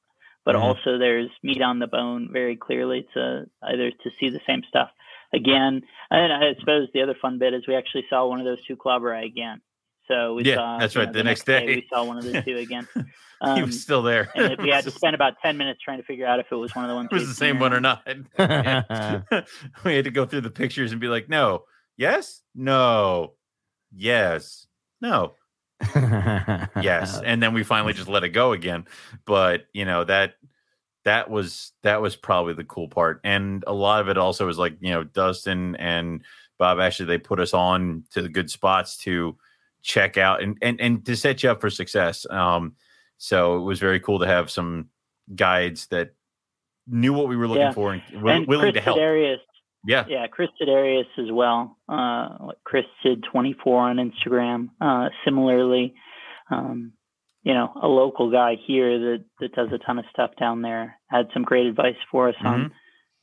but 0.46 0.56
Mhm. 0.56 0.62
also 0.62 0.98
there's 0.98 1.30
meat 1.44 1.62
on 1.62 1.80
the 1.80 1.88
bone 1.88 2.30
very 2.32 2.56
clearly 2.56 3.06
to 3.14 3.46
either 3.64 3.92
to 3.92 4.12
see 4.20 4.30
the 4.30 4.40
same 4.48 4.64
stuff 4.70 4.90
again. 5.34 5.82
And 6.12 6.34
I 6.34 6.54
suppose 6.60 6.88
the 6.94 7.02
other 7.02 7.16
fun 7.22 7.40
bit 7.40 7.54
is 7.54 7.64
we 7.68 7.76
actually 7.76 8.06
saw 8.10 8.28
one 8.28 8.40
of 8.40 8.46
those 8.46 8.64
two 8.66 8.76
klauberi 8.76 9.26
again. 9.26 9.62
So 10.08 10.36
we 10.36 10.44
Yeah, 10.46 10.56
saw 10.56 10.80
that's 10.80 10.96
right, 10.96 11.08
know, 11.08 11.14
the 11.14 11.24
next 11.24 11.46
day. 11.46 11.66
we 11.66 11.88
saw 11.90 12.04
one 12.04 12.18
of 12.18 12.24
the 12.26 12.42
two 12.46 12.58
again. 12.58 12.88
he 12.96 13.04
Um, 13.42 13.64
was 13.64 13.82
still 13.82 14.02
there. 14.04 14.30
and 14.36 14.58
we 14.62 14.70
had 14.70 14.86
to 14.86 14.92
spend 14.96 15.16
about 15.16 15.34
ten 15.42 15.58
minutes 15.58 15.80
trying 15.84 15.98
to 15.98 16.04
figure 16.04 16.26
out 16.26 16.40
if 16.40 16.48
it 16.52 16.56
was 16.56 16.72
one 16.76 16.86
of 16.86 16.90
the 16.90 16.96
ones. 16.96 17.10
It 17.12 17.16
was 17.16 17.28
the 17.28 17.34
same 17.34 17.60
one 17.60 17.74
or 17.74 17.80
not. 17.80 18.04
we 19.86 19.96
had 19.96 20.06
to 20.06 20.12
go 20.12 20.26
through 20.26 20.42
the 20.42 20.50
pictures 20.52 20.92
and 20.92 21.00
be 21.02 21.08
like, 21.08 21.30
no, 21.30 21.64
yes, 21.98 22.42
no, 22.54 23.34
yes, 23.92 24.68
no, 25.02 25.34
yes, 26.82 27.22
and 27.24 27.42
then 27.42 27.54
we 27.54 27.64
finally 27.64 27.94
just 27.94 28.10
let 28.10 28.24
it 28.24 28.30
go 28.30 28.52
again. 28.52 28.86
But 29.26 29.66
you 29.74 29.86
know 29.86 30.04
that 30.04 30.36
that 31.06 31.30
was 31.30 31.72
that 31.84 32.02
was 32.02 32.16
probably 32.16 32.54
the 32.54 32.64
cool 32.64 32.88
part, 32.88 33.20
and 33.24 33.64
a 33.68 33.74
lot 33.74 34.02
of 34.02 34.10
it 34.10 34.18
also 34.18 34.46
was 34.46 34.58
like 34.58 34.76
you 34.80 34.92
know 34.92 35.04
Dustin 35.04 35.76
and 35.76 36.22
Bob 36.60 36.80
actually 36.80 37.08
they 37.08 37.18
put 37.18 37.40
us 37.40 37.54
on 37.54 38.04
to 38.12 38.22
the 38.22 38.30
good 38.30 38.50
spots 38.50 38.98
to 39.00 39.38
check 39.82 40.18
out 40.18 40.42
and 40.42 40.58
and 40.62 40.80
and 40.80 41.06
to 41.06 41.16
set 41.16 41.44
you 41.44 41.50
up 41.52 41.60
for 41.62 41.70
success. 41.70 42.26
Um, 42.30 42.76
so 43.18 43.58
it 43.58 43.62
was 43.62 43.80
very 43.80 44.00
cool 44.00 44.20
to 44.20 44.28
have 44.28 44.50
some 44.50 44.90
guides 45.36 45.88
that 45.88 46.14
knew 46.88 47.14
what 47.14 47.28
we 47.28 47.38
were 47.38 47.48
looking 47.48 47.62
Yeah. 47.64 47.72
for 47.74 47.94
and 47.94 48.22
were 48.22 48.32
and 48.32 48.48
willing 48.48 48.72
Chris 48.72 48.76
to 48.76 48.82
help. 48.82 48.98
Sidarius, 48.98 49.38
Yeah, 49.86 50.06
yeah, 50.08 50.28
Chris 50.28 50.50
Sidarius 50.62 51.08
as 51.18 51.32
well. 51.32 51.78
Uh, 51.90 52.52
Chris 52.64 52.86
Sid 53.02 53.24
twenty 53.30 53.54
four 53.54 53.82
on 53.82 53.98
Instagram. 53.98 54.70
Uh, 54.82 55.10
similarly, 55.26 55.96
um, 56.50 56.94
you 57.44 57.54
know, 57.54 57.72
a 57.82 57.88
local 57.88 58.32
guy 58.32 58.56
here 58.66 58.98
that 59.00 59.26
that 59.40 59.54
does 59.56 59.70
a 59.74 59.78
ton 59.78 60.00
of 60.00 60.06
stuff 60.12 60.32
down 60.40 60.62
there 60.62 60.96
had 61.10 61.28
some 61.34 61.44
great 61.44 61.66
advice 61.68 61.96
for 62.12 62.30
us 62.30 62.36
on 62.44 62.72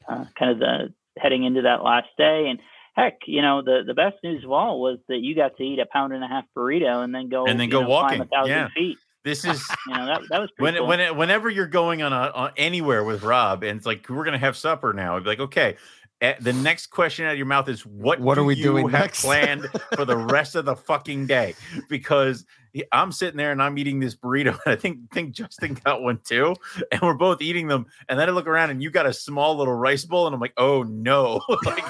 Mm-hmm. 0.09 0.13
uh, 0.15 0.25
kind 0.39 0.51
of 0.53 0.59
the 0.59 0.95
heading 1.19 1.45
into 1.45 1.63
that 1.63 1.83
last 1.83 2.09
day. 2.19 2.47
And 2.49 2.59
heck, 2.95 3.19
you 3.27 3.43
know, 3.43 3.63
the 3.63 3.83
the 3.87 3.95
best 3.95 4.17
news 4.23 4.45
of 4.45 4.51
all 4.53 4.81
was 4.81 4.99
that 5.09 5.19
you 5.21 5.35
got 5.35 5.57
to 5.57 5.63
eat 5.63 5.79
a 5.79 5.87
pound 5.87 6.13
and 6.13 6.23
a 6.25 6.29
half 6.29 6.45
burrito 6.57 7.03
and 7.05 7.15
then 7.15 7.29
go 7.29 7.47
And 7.47 7.59
then 7.59 7.69
go 7.71 7.83
know, 7.83 7.89
walking. 7.89 8.21
a 8.21 8.27
thousand 8.27 8.51
Yeah. 8.51 8.69
feet. 8.75 8.99
this 9.25 9.45
is 9.53 9.69
You 9.87 9.95
know, 9.95 10.07
that 10.07 10.21
that 10.31 10.41
was 10.41 10.51
pretty 10.57 10.73
when 10.73 10.81
cool. 10.81 10.87
when 10.87 11.17
whenever 11.17 11.49
you're 11.51 11.67
going 11.67 12.03
on 12.03 12.13
a 12.13 12.31
on 12.35 12.53
anywhere 12.57 13.05
with 13.05 13.23
Rob 13.23 13.63
and 13.63 13.77
it's 13.79 13.87
like 13.87 14.09
we're 14.09 14.25
gonna 14.25 14.39
have 14.39 14.57
supper 14.57 14.93
now. 14.93 15.17
I'd 15.17 15.25
be 15.25 15.31
like, 15.31 15.41
okay. 15.41 15.77
The 16.21 16.53
next 16.53 16.89
question 16.89 17.25
out 17.27 17.33
of 17.33 17.39
your 17.39 17.47
mouth 17.47 17.69
is 17.69 17.85
what 17.87 18.21
What 18.21 18.37
are 18.39 18.45
we 18.45 18.55
doing 18.55 18.89
have 18.91 19.01
next?" 19.01 19.23
planned 19.23 19.67
for 19.95 20.05
the 20.05 20.17
rest 20.37 20.55
of 20.55 20.65
the 20.65 20.77
fucking 20.77 21.27
day 21.27 21.55
because 21.89 22.45
I'm 22.93 23.11
sitting 23.11 23.37
there 23.39 23.53
and 23.53 23.63
I'm 23.63 23.77
eating 23.79 24.01
this 24.01 24.15
burrito 24.15 24.51
and 24.51 24.61
I 24.67 24.77
think 24.77 25.11
think 25.13 25.33
Justin 25.33 25.79
got 25.85 26.03
one 26.03 26.21
too 26.23 26.55
and 26.93 27.01
we're 27.01 27.15
both 27.15 27.41
eating 27.41 27.69
them 27.69 27.87
and 28.09 28.19
then 28.19 28.29
I 28.29 28.33
look 28.33 28.47
around 28.47 28.71
and 28.71 28.83
you 28.83 28.91
got 28.91 29.07
a 29.07 29.13
small 29.13 29.57
little 29.57 29.75
rice 29.75 30.05
bowl 30.05 30.27
and 30.27 30.35
I'm 30.35 30.41
like 30.41 30.55
oh 30.57 30.83
no 30.83 31.41
like 31.65 31.85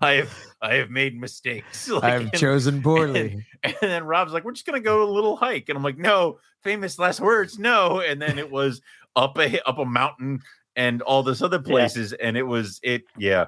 I 0.00 0.12
have 0.14 0.38
I 0.62 0.74
have 0.74 0.90
made 0.90 1.18
mistakes 1.18 1.88
like, 1.88 2.04
I 2.04 2.10
have 2.10 2.22
and- 2.22 2.32
chosen 2.34 2.82
poorly. 2.82 3.44
and 3.62 3.74
then 3.80 4.04
Rob's 4.04 4.32
like, 4.32 4.44
"We're 4.44 4.52
just 4.52 4.66
gonna 4.66 4.80
go 4.80 5.02
a 5.02 5.10
little 5.10 5.36
hike," 5.36 5.68
and 5.68 5.76
I'm 5.76 5.82
like, 5.84 5.98
"No, 5.98 6.38
famous 6.62 6.98
last 6.98 7.20
words, 7.20 7.58
no." 7.58 8.00
And 8.00 8.20
then 8.20 8.38
it 8.38 8.50
was 8.50 8.80
up 9.16 9.38
a 9.38 9.60
up 9.68 9.78
a 9.78 9.84
mountain 9.84 10.40
and 10.76 11.02
all 11.02 11.22
this 11.22 11.42
other 11.42 11.58
places, 11.60 12.12
and 12.12 12.36
it 12.36 12.42
was 12.44 12.80
it, 12.82 13.02
yeah, 13.18 13.46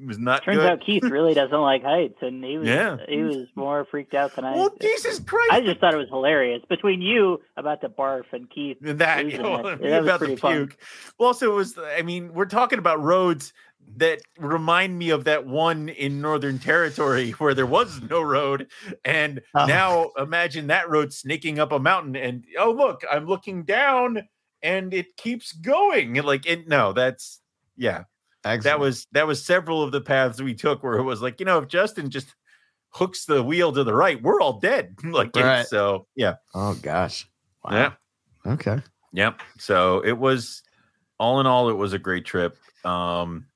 it 0.00 0.06
was 0.06 0.18
not 0.18 0.42
Turns 0.44 0.58
good. 0.58 0.70
out 0.70 0.80
Keith 0.84 1.04
really 1.04 1.34
doesn't 1.34 1.60
like 1.60 1.82
heights, 1.82 2.16
and 2.22 2.42
he 2.44 2.58
was 2.58 2.68
Yeah. 2.68 2.96
he 3.08 3.22
was 3.22 3.46
more 3.54 3.84
freaked 3.90 4.14
out 4.14 4.34
than 4.36 4.44
I. 4.44 4.54
well, 4.54 4.72
Jesus 4.80 5.18
Christ, 5.20 5.52
I 5.52 5.60
just 5.60 5.80
thought 5.80 5.94
it 5.94 5.98
was 5.98 6.08
hilarious 6.08 6.62
between 6.68 7.00
you 7.02 7.40
about 7.56 7.80
the 7.80 7.88
barf 7.88 8.24
and 8.32 8.48
Keith. 8.50 8.78
that 8.82 9.26
you 9.30 9.38
know, 9.38 9.62
That 9.62 9.80
was 9.80 9.92
about 10.04 10.20
the 10.20 10.36
puke. 10.36 10.76
Well, 11.18 11.28
also 11.28 11.52
it 11.52 11.54
was. 11.54 11.76
I 11.78 12.02
mean, 12.02 12.32
we're 12.34 12.46
talking 12.46 12.78
about 12.78 13.02
roads 13.02 13.52
that 13.96 14.20
remind 14.38 14.96
me 14.96 15.10
of 15.10 15.24
that 15.24 15.44
one 15.44 15.88
in 15.88 16.20
Northern 16.20 16.58
Territory 16.60 17.30
where 17.38 17.52
there 17.52 17.66
was 17.66 18.00
no 18.08 18.22
road, 18.22 18.68
and 19.04 19.40
Oh. 19.54 19.66
now 19.66 20.10
imagine 20.16 20.68
that 20.68 20.88
road 20.88 21.12
snaking 21.12 21.58
up 21.58 21.72
a 21.72 21.78
mountain, 21.80 22.14
and 22.16 22.44
oh 22.58 22.70
look, 22.70 23.02
I'm 23.10 23.26
looking 23.26 23.64
down, 23.64 24.22
and 24.62 24.92
it 24.94 25.16
keeps 25.16 25.52
going. 25.52 26.14
Like 26.14 26.46
it, 26.46 26.68
no, 26.68 26.92
that's 26.92 27.40
yeah, 27.76 28.04
that 28.64 28.80
was 28.80 29.06
that 29.12 29.26
was 29.26 29.44
several 29.44 29.82
of 29.82 29.92
the 29.92 30.00
paths 30.00 30.40
we 30.40 30.54
took 30.54 30.82
where 30.82 30.94
it 30.94 31.02
was 31.02 31.22
like 31.22 31.40
you 31.40 31.46
know 31.46 31.58
if 31.58 31.68
Justin 31.68 32.10
just 32.10 32.34
hooks 32.90 33.24
the 33.24 33.42
wheel 33.42 33.72
to 33.72 33.84
the 33.84 33.94
right, 33.94 34.22
we're 34.22 34.40
all 34.40 34.60
dead. 34.60 34.96
like 35.04 35.34
Right. 35.34 35.66
so 35.66 36.06
yeah, 36.14 36.34
Oh 36.54 36.74
gosh. 36.74 37.28
Wow. 37.64 37.72
yeah. 37.72 38.52
Okay. 38.52 38.78
Yep. 39.12 39.40
So 39.58 40.00
it 40.00 40.18
was 40.18 40.62
all 41.18 41.40
in 41.40 41.46
all, 41.46 41.68
it 41.68 41.76
was 41.76 41.92
a 41.92 41.98
great 41.98 42.24
trip. 42.24 42.56
Um, 42.84 43.46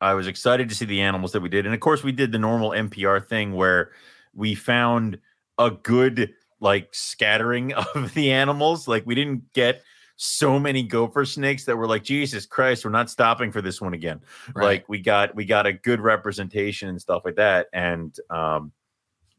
I 0.00 0.14
was 0.14 0.26
excited 0.26 0.68
to 0.68 0.74
see 0.74 0.84
the 0.84 1.00
animals 1.00 1.32
that 1.32 1.40
we 1.40 1.48
did. 1.48 1.64
And 1.66 1.74
of 1.74 1.80
course, 1.80 2.04
we 2.04 2.12
did 2.12 2.30
the 2.30 2.38
normal 2.38 2.70
MPR 2.70 3.26
thing 3.26 3.54
where 3.54 3.90
we 4.34 4.54
found 4.54 5.18
a 5.58 5.70
good 5.70 6.34
like 6.60 6.94
scattering 6.94 7.72
of 7.94 8.14
the 8.14 8.32
animals. 8.32 8.86
Like 8.86 9.04
we 9.06 9.14
didn't 9.14 9.52
get 9.52 9.82
so 10.16 10.58
many 10.58 10.82
gopher 10.82 11.24
snakes 11.24 11.64
that 11.64 11.76
were 11.76 11.86
like, 11.86 12.04
Jesus 12.04 12.46
Christ, 12.46 12.84
we're 12.84 12.90
not 12.90 13.10
stopping 13.10 13.50
for 13.50 13.60
this 13.60 13.80
one 13.80 13.94
again. 13.94 14.20
Right. 14.54 14.64
Like 14.64 14.88
we 14.88 15.00
got 15.00 15.34
we 15.34 15.44
got 15.44 15.66
a 15.66 15.72
good 15.72 16.00
representation 16.00 16.88
and 16.88 17.00
stuff 17.00 17.22
like 17.24 17.36
that. 17.36 17.66
And 17.72 18.16
um 18.30 18.72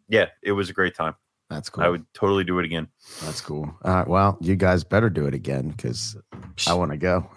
yeah, 0.08 0.28
it 0.44 0.52
was 0.52 0.70
a 0.70 0.74
great 0.74 0.96
time. 0.96 1.16
That's 1.50 1.70
cool. 1.70 1.84
I 1.84 1.90
would 1.90 2.06
totally 2.14 2.44
do 2.44 2.58
it 2.58 2.66
again. 2.66 2.88
That's 3.24 3.40
cool. 3.40 3.72
All 3.84 3.94
right. 3.94 4.08
Well, 4.08 4.38
you 4.42 4.56
guys 4.56 4.84
better 4.84 5.12
do 5.12 5.28
it 5.28 5.36
again 5.36 5.70
because 5.70 6.18
I 6.68 6.74
want 6.74 6.92
to 6.92 6.98
go. 6.98 7.30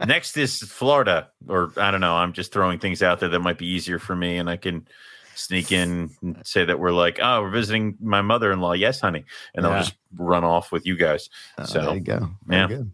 Next 0.06 0.36
is 0.36 0.58
Florida, 0.58 1.30
or 1.48 1.72
I 1.76 1.92
don't 1.92 2.00
know. 2.00 2.14
I'm 2.14 2.32
just 2.32 2.52
throwing 2.52 2.80
things 2.80 3.02
out 3.02 3.20
there 3.20 3.28
that 3.28 3.38
might 3.38 3.58
be 3.58 3.66
easier 3.66 4.00
for 4.00 4.16
me, 4.16 4.38
and 4.38 4.50
I 4.50 4.56
can 4.56 4.88
sneak 5.34 5.72
in 5.72 6.10
and 6.22 6.40
say 6.44 6.64
that 6.64 6.78
we're 6.78 6.92
like, 6.92 7.18
oh, 7.22 7.42
we're 7.42 7.50
visiting 7.50 7.96
my 8.00 8.22
mother-in-law. 8.22 8.72
Yes, 8.72 9.00
honey, 9.00 9.24
and 9.54 9.64
Yeah. 9.64 9.70
I'll 9.70 9.82
just 9.82 9.94
run 10.16 10.44
off 10.44 10.72
with 10.72 10.86
you 10.86 10.96
guys. 10.96 11.28
Uh, 11.58 11.64
So, 11.64 11.80
there 11.82 11.94
you 11.94 12.00
go. 12.00 12.30
Very 12.46 12.60
yeah. 12.60 12.66
good. 12.66 12.90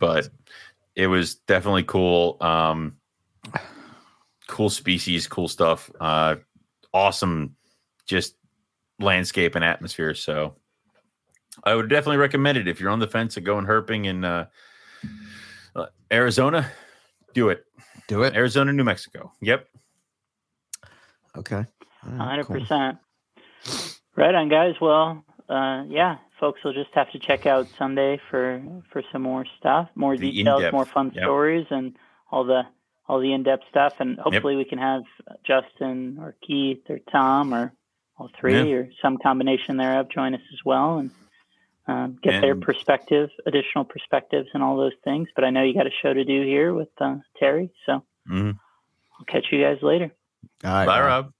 But 0.00 0.28
it 0.94 1.06
was 1.06 1.36
definitely 1.36 1.84
cool. 1.84 2.36
Um, 2.40 2.96
cool 4.46 4.70
species, 4.70 5.26
cool 5.26 5.48
stuff. 5.48 5.90
Uh, 6.00 6.36
awesome, 6.92 7.56
just 8.06 8.34
landscape 8.98 9.54
and 9.54 9.64
atmosphere. 9.64 10.14
So 10.14 10.54
I 11.64 11.74
would 11.74 11.88
definitely 11.88 12.16
recommend 12.18 12.58
it 12.58 12.68
if 12.68 12.80
you're 12.80 12.90
on 12.90 12.98
the 12.98 13.06
fence 13.06 13.36
of 13.36 13.44
going 13.44 13.66
herping 13.66 14.06
in 14.06 14.24
uh, 14.24 14.46
uh, 15.76 15.86
Arizona. 16.12 16.70
Do 17.34 17.50
it. 17.50 17.64
Do 18.08 18.22
it. 18.22 18.34
Arizona, 18.34 18.72
New 18.72 18.84
Mexico. 18.84 19.32
Yep. 19.40 19.68
Okay. 21.38 21.56
All 22.04 22.10
right, 22.10 22.18
hundred 22.18 22.46
cool. 22.46 22.60
percent. 22.60 22.98
Right 24.16 24.34
on, 24.34 24.48
guys. 24.48 24.74
Well, 24.80 25.24
uh, 25.48 25.84
yeah, 25.88 26.18
folks 26.40 26.62
will 26.64 26.72
just 26.72 26.90
have 26.94 27.10
to 27.12 27.18
check 27.18 27.46
out 27.46 27.66
Sunday 27.78 28.20
for 28.30 28.62
for 28.92 29.02
some 29.12 29.22
more 29.22 29.44
stuff, 29.58 29.88
more 29.94 30.16
The 30.16 30.30
details, 30.30 30.58
in-depth, 30.58 30.72
more 30.72 30.84
fun 30.86 31.12
yep. 31.14 31.24
stories, 31.24 31.66
and 31.70 31.96
all 32.30 32.44
the 32.44 32.62
all 33.08 33.20
the 33.20 33.32
in 33.32 33.42
depth 33.42 33.64
stuff. 33.70 33.94
And 34.00 34.18
hopefully, 34.18 34.56
we 34.56 34.64
can 34.64 34.78
have 34.78 35.02
Justin 35.44 36.18
or 36.20 36.34
Keith 36.46 36.82
or 36.88 36.98
Tom 37.10 37.54
or 37.54 37.72
all 38.18 38.30
three 38.38 38.72
or 38.72 38.90
some 39.00 39.16
combination 39.18 39.76
thereof 39.76 40.08
join 40.08 40.34
us 40.34 40.40
as 40.52 40.58
well 40.64 40.98
and 40.98 41.10
um, 41.86 42.18
get 42.20 42.40
their 42.42 42.56
perspective, 42.56 43.30
additional 43.46 43.84
perspectives, 43.84 44.48
and 44.54 44.62
all 44.62 44.76
those 44.76 44.92
things. 45.04 45.28
But 45.36 45.44
I 45.44 45.50
know 45.50 45.62
you 45.62 45.72
got 45.72 45.86
a 45.86 45.90
show 46.02 46.12
to 46.12 46.24
do 46.24 46.42
here 46.42 46.74
with 46.74 46.88
uh, 47.00 47.16
Terry, 47.38 47.70
so 47.86 48.02
Mhm. 48.28 48.58
I'll 49.18 49.24
catch 49.26 49.46
you 49.52 49.62
guys 49.62 49.78
later. 49.82 50.12
All 50.64 50.70
right. 50.72 50.86
Bye, 50.86 51.00
Rob. 51.00 51.24
Rob. 51.26 51.32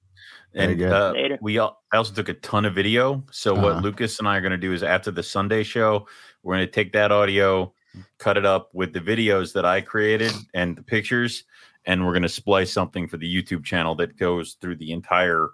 And 0.54 0.82
uh, 0.82 1.12
Later. 1.12 1.38
we 1.42 1.58
al- 1.58 1.78
I 1.92 1.98
also 1.98 2.12
took 2.14 2.28
a 2.28 2.34
ton 2.34 2.64
of 2.64 2.74
video. 2.74 3.22
So 3.30 3.52
Uh-huh. 3.54 3.62
what 3.74 3.82
Lucas 3.82 4.18
and 4.18 4.26
I 4.26 4.36
are 4.36 4.40
going 4.40 4.52
to 4.52 4.56
do 4.58 4.72
is 4.72 4.82
after 4.82 5.10
the 5.10 5.22
Sunday 5.22 5.62
show, 5.62 6.06
we're 6.42 6.56
going 6.56 6.66
to 6.66 6.72
take 6.72 6.92
that 6.94 7.12
audio, 7.12 7.72
cut 8.18 8.36
it 8.36 8.46
up 8.46 8.70
with 8.72 8.92
the 8.92 9.00
videos 9.00 9.52
that 9.52 9.64
I 9.64 9.80
created 9.82 10.32
and 10.54 10.76
the 10.76 10.82
pictures, 10.82 11.44
and 11.84 12.04
we're 12.04 12.12
going 12.12 12.22
to 12.22 12.28
splice 12.28 12.72
something 12.72 13.06
for 13.08 13.18
the 13.18 13.26
YouTube 13.32 13.62
channel 13.64 13.94
that 13.96 14.16
goes 14.16 14.56
through 14.60 14.76
the 14.76 14.90
entire 14.92 15.50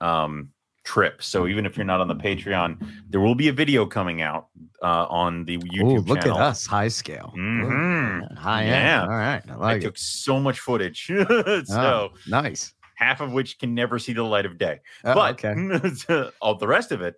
um, 0.00 0.50
trip. 0.84 1.22
So 1.22 1.46
even 1.46 1.66
if 1.66 1.76
you're 1.76 1.86
not 1.86 2.00
on 2.00 2.08
the 2.08 2.14
Patreon, 2.14 2.86
there 3.08 3.20
will 3.20 3.34
be 3.34 3.48
a 3.48 3.52
video 3.52 3.86
coming 3.86 4.22
out 4.22 4.48
uh, 4.82 5.06
on 5.08 5.44
the 5.44 5.56
Ooh, 5.56 5.60
YouTube 5.60 6.08
look 6.08 6.20
channel. 6.20 6.38
at 6.38 6.44
us, 6.44 6.66
high 6.66 6.88
scale. 6.88 7.32
Ooh, 7.34 7.38
Mhm. 7.38 8.36
High 8.36 8.66
Yeah. 8.66 9.02
end. 9.02 9.10
All 9.10 9.16
right. 9.16 9.42
I 9.48 9.52
I 9.52 9.56
like 9.56 9.82
took 9.82 9.96
so 9.98 10.38
much 10.38 10.60
footage, 10.60 11.10
Oh, 11.10 11.62
so 11.64 12.12
nice. 12.28 12.72
Half 12.96 13.20
of 13.20 13.32
which 13.32 13.58
can 13.58 13.74
never 13.74 13.98
see 13.98 14.12
the 14.12 14.22
light 14.24 14.44
of 14.46 14.58
day. 14.58 14.80
Oh, 15.04 15.14
but 15.14 15.44
okay. 15.44 16.28
all 16.42 16.56
the 16.56 16.66
rest 16.66 16.90
of 16.92 17.00
it, 17.02 17.14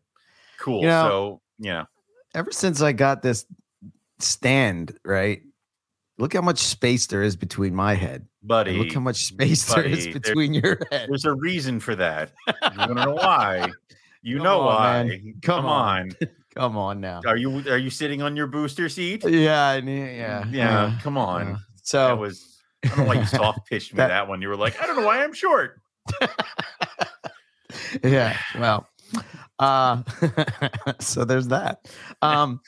cool. 0.59 0.83
You 0.83 0.89
know, 0.89 1.09
so 1.09 1.41
yeah, 1.59 1.85
Ever 2.35 2.53
since 2.53 2.83
I 2.83 2.93
got 2.93 3.23
this 3.23 3.47
stand, 4.19 4.99
right? 5.05 5.41
Look 6.19 6.35
how 6.35 6.41
much 6.43 6.59
space 6.59 7.07
there 7.07 7.23
is 7.23 7.37
between 7.37 7.75
my 7.75 7.95
head. 7.95 8.23
and 8.41 8.49
buddy. 8.49 8.77
look 8.77 8.93
how 8.93 9.01
much 9.01 9.25
space 9.25 9.65
there 9.73 9.85
is 9.85 9.99
buddy, 10.07 10.13
there- 10.13 10.21
between 10.21 10.55
your 10.55 10.79
head. 10.91 11.09
There's 11.09 11.25
a 11.25 11.35
reason 11.35 11.81
for 11.81 11.95
that. 11.97 12.33
You 12.49 12.87
to 12.89 12.95
know 12.95 13.15
why? 13.23 13.71
You 14.23 14.37
Come 14.39 14.45
know 14.45 14.61
on, 14.61 14.67
why? 14.67 15.03
man. 15.05 15.35
Come 15.43 15.67
on. 15.67 16.01
on. 16.21 16.29
Come 16.57 16.77
on 16.77 17.01
now. 17.01 17.21
Are 17.25 17.37
you 17.37 17.59
are 17.71 17.79
you 17.79 17.89
sitting 17.89 18.21
on 18.21 18.35
your 18.35 18.49
booster 18.49 18.89
seat? 18.89 19.25
Yeah, 19.25 19.65
I 19.65 19.81
need, 19.81 20.17
yeah, 20.17 20.45
Yeah. 20.51 20.99
come 21.05 21.17
on. 21.17 21.47
yeah. 21.47 21.53
that 21.53 21.61
So 21.85 22.17
was. 22.17 22.48
I 22.85 22.89
don't 22.89 22.99
know 22.99 23.05
why 23.05 23.15
you 23.15 23.27
soft 23.27 23.69
pitched 23.69 23.93
me 23.93 23.99
That- 23.99 24.09
that 24.09 24.29
one. 24.29 24.41
You 24.43 24.49
were 24.49 24.57
like, 24.57 24.81
I 24.83 24.87
don't 24.87 24.97
know 24.97 25.07
why 25.07 25.23
I'm 25.23 25.33
short. 25.33 25.81
yeah 28.03 28.35
well 28.59 28.89
uh 29.59 30.03
so 31.01 31.25
there's 31.25 31.49
that 31.49 31.87
um 32.23 32.61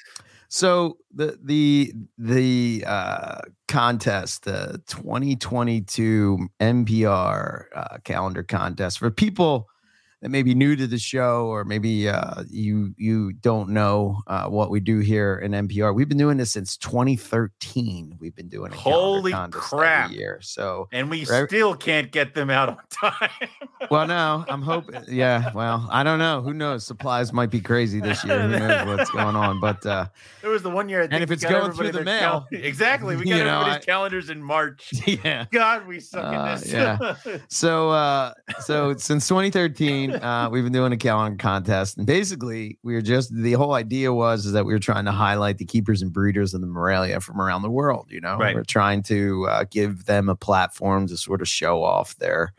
so 0.48 0.98
the 1.14 1.38
the 1.42 1.92
the 2.18 2.84
uh 2.86 3.38
contest 3.66 4.44
the 4.44 4.82
2022 4.88 6.48
MPR 6.60 7.64
uh, 7.74 7.98
calendar 8.04 8.42
contest 8.42 8.98
for 8.98 9.10
people 9.10 9.69
that 10.22 10.28
may 10.28 10.42
be 10.42 10.54
new 10.54 10.76
to 10.76 10.86
the 10.86 10.98
show 10.98 11.46
or 11.46 11.64
maybe 11.64 12.08
uh 12.08 12.42
you 12.50 12.94
you 12.98 13.32
don't 13.32 13.70
know 13.70 14.20
uh 14.26 14.44
what 14.46 14.70
we 14.70 14.78
do 14.80 14.98
here 14.98 15.36
in 15.38 15.52
MPR 15.52 15.94
we've 15.94 16.08
been 16.08 16.18
doing 16.18 16.36
this 16.36 16.52
since 16.52 16.76
2013 16.76 18.16
we've 18.20 18.34
been 18.34 18.48
doing 18.48 18.72
a 18.72 18.76
calendar 18.76 19.30
Holy 19.30 19.50
crap. 19.52 20.10
year 20.10 20.38
so 20.42 20.88
And 20.92 21.08
we 21.10 21.24
Right. 21.24 21.46
still 21.48 21.74
can't 21.74 22.10
get 22.10 22.34
them 22.34 22.50
out 22.50 22.68
on 22.70 22.78
time. 23.12 23.30
well, 23.90 24.06
no, 24.06 24.44
I'm 24.48 24.62
hoping. 24.62 25.02
Yeah, 25.08 25.52
well, 25.54 25.86
I 25.90 26.02
don't 26.02 26.18
know. 26.18 26.40
Who 26.42 26.52
knows? 26.54 26.84
Supplies 26.86 27.32
might 27.32 27.50
be 27.50 27.60
crazy 27.60 28.00
this 28.00 28.24
year. 28.24 28.40
Who 28.42 28.48
knows 28.58 28.86
what's 28.86 29.10
going 29.10 29.36
on? 29.36 29.60
But 29.60 29.84
uh, 29.86 30.06
There 30.42 30.50
was 30.50 30.62
the 30.62 30.70
one 30.70 30.88
year. 30.88 31.02
I 31.02 31.06
think 31.06 31.22
if 31.22 31.28
we 31.30 31.36
going 31.36 31.72
through 31.72 31.92
the 31.92 32.02
their 32.02 32.20
cal- 32.20 32.46
mail, 32.50 32.62
exactly. 32.64 33.16
We 33.16 33.24
got 33.26 33.36
you 33.38 33.44
know, 33.44 33.60
everybody's 33.60 33.82
I- 33.82 33.86
calendars 33.86 34.30
in 34.30 34.42
March. 34.42 34.90
yeah. 35.24 35.46
God, 35.50 35.86
we 35.86 36.00
suck 36.00 36.24
Uh, 36.24 36.36
at 36.46 36.60
this. 36.60 36.72
yeah. 36.72 37.14
So, 37.48 37.90
uh, 37.90 38.32
so 38.60 38.96
since 38.96 39.28
2013, 39.28 40.09
uh, 40.14 40.48
we've 40.50 40.64
been 40.64 40.72
doing 40.72 40.92
a 40.92 40.96
calendar 40.96 41.36
contest, 41.36 41.96
and 41.98 42.06
basically, 42.06 42.78
we 42.82 42.94
were 42.94 43.02
just 43.02 43.34
the 43.34 43.52
whole 43.52 43.74
idea 43.74 44.12
was 44.12 44.46
is 44.46 44.52
that 44.52 44.64
we 44.64 44.72
were 44.72 44.78
trying 44.78 45.04
to 45.06 45.12
highlight 45.12 45.58
the 45.58 45.64
keepers 45.64 46.02
and 46.02 46.12
breeders 46.12 46.54
of 46.54 46.60
the 46.60 46.66
Morelia 46.66 47.20
from 47.20 47.40
around 47.40 47.62
the 47.62 47.70
world. 47.70 48.06
You 48.10 48.20
know, 48.20 48.36
Right. 48.36 48.54
we're 48.54 48.64
trying 48.64 49.02
to 49.04 49.46
uh, 49.48 49.64
give 49.70 50.04
them 50.06 50.28
a 50.28 50.36
platform 50.36 51.06
to 51.08 51.16
sort 51.16 51.40
of 51.40 51.48
show 51.48 51.82
off 51.82 52.16
their, 52.16 52.52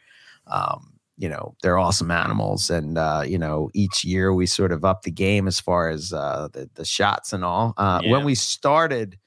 um, 0.48 0.94
you 1.18 1.30
know, 1.30 1.56
their 1.62 1.78
awesome 1.78 2.12
animals, 2.12 2.70
and 2.70 2.98
uh, 2.98 3.24
you 3.26 3.38
know, 3.38 3.70
each 3.74 4.04
year 4.04 4.34
we 4.34 4.46
sort 4.46 4.72
of 4.72 4.84
up 4.86 5.04
the 5.04 5.12
game 5.12 5.48
as 5.48 5.60
far 5.60 5.90
as 5.90 6.14
uh, 6.14 6.48
the 6.54 6.70
the 6.76 6.86
shots 6.86 7.34
and 7.34 7.44
all. 7.46 7.74
Uh, 7.78 8.02
Yeah. 8.04 8.12
When 8.12 8.24
we 8.26 8.36
started 8.36 9.18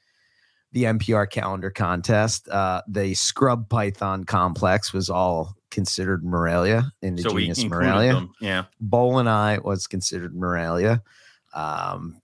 the 0.73 0.83
MPR 0.87 1.31
calendar 1.31 1.71
contest. 1.71 2.49
Uh, 2.49 2.83
the 2.89 3.15
scrub 3.15 3.69
python 3.69 4.25
complex 4.25 4.93
was 4.93 5.09
all 5.09 5.55
considered 5.75 6.25
Morelia 6.25 6.91
in 7.03 7.17
the 7.17 7.23
so 7.23 7.33
we 7.35 7.43
genus 7.43 7.59
included 7.63 7.87
Morelia. 7.89 8.13
them. 8.15 8.33
Yeah. 8.41 8.65
Boeleni 8.83 9.63
was 9.63 9.87
considered 9.87 10.35
Morelia. 10.35 11.03
Um, 11.53 12.21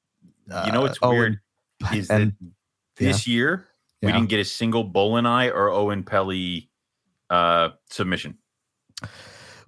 You 0.66 0.72
know 0.72 0.80
what's 0.80 0.98
uh, 1.02 1.08
weird 1.10 1.40
Owen- 1.84 1.98
is 1.98 2.08
and- 2.10 2.32
that 2.32 2.52
this 2.96 3.26
year 3.26 3.66
we 4.00 4.08
Yeah. 4.08 4.14
didn't 4.16 4.30
get 4.30 4.40
a 4.40 4.44
single 4.44 4.88
Boeleni 4.88 5.52
or 5.52 5.68
Oenpelli 5.68 6.68
uh, 7.28 7.70
submission. 7.90 8.38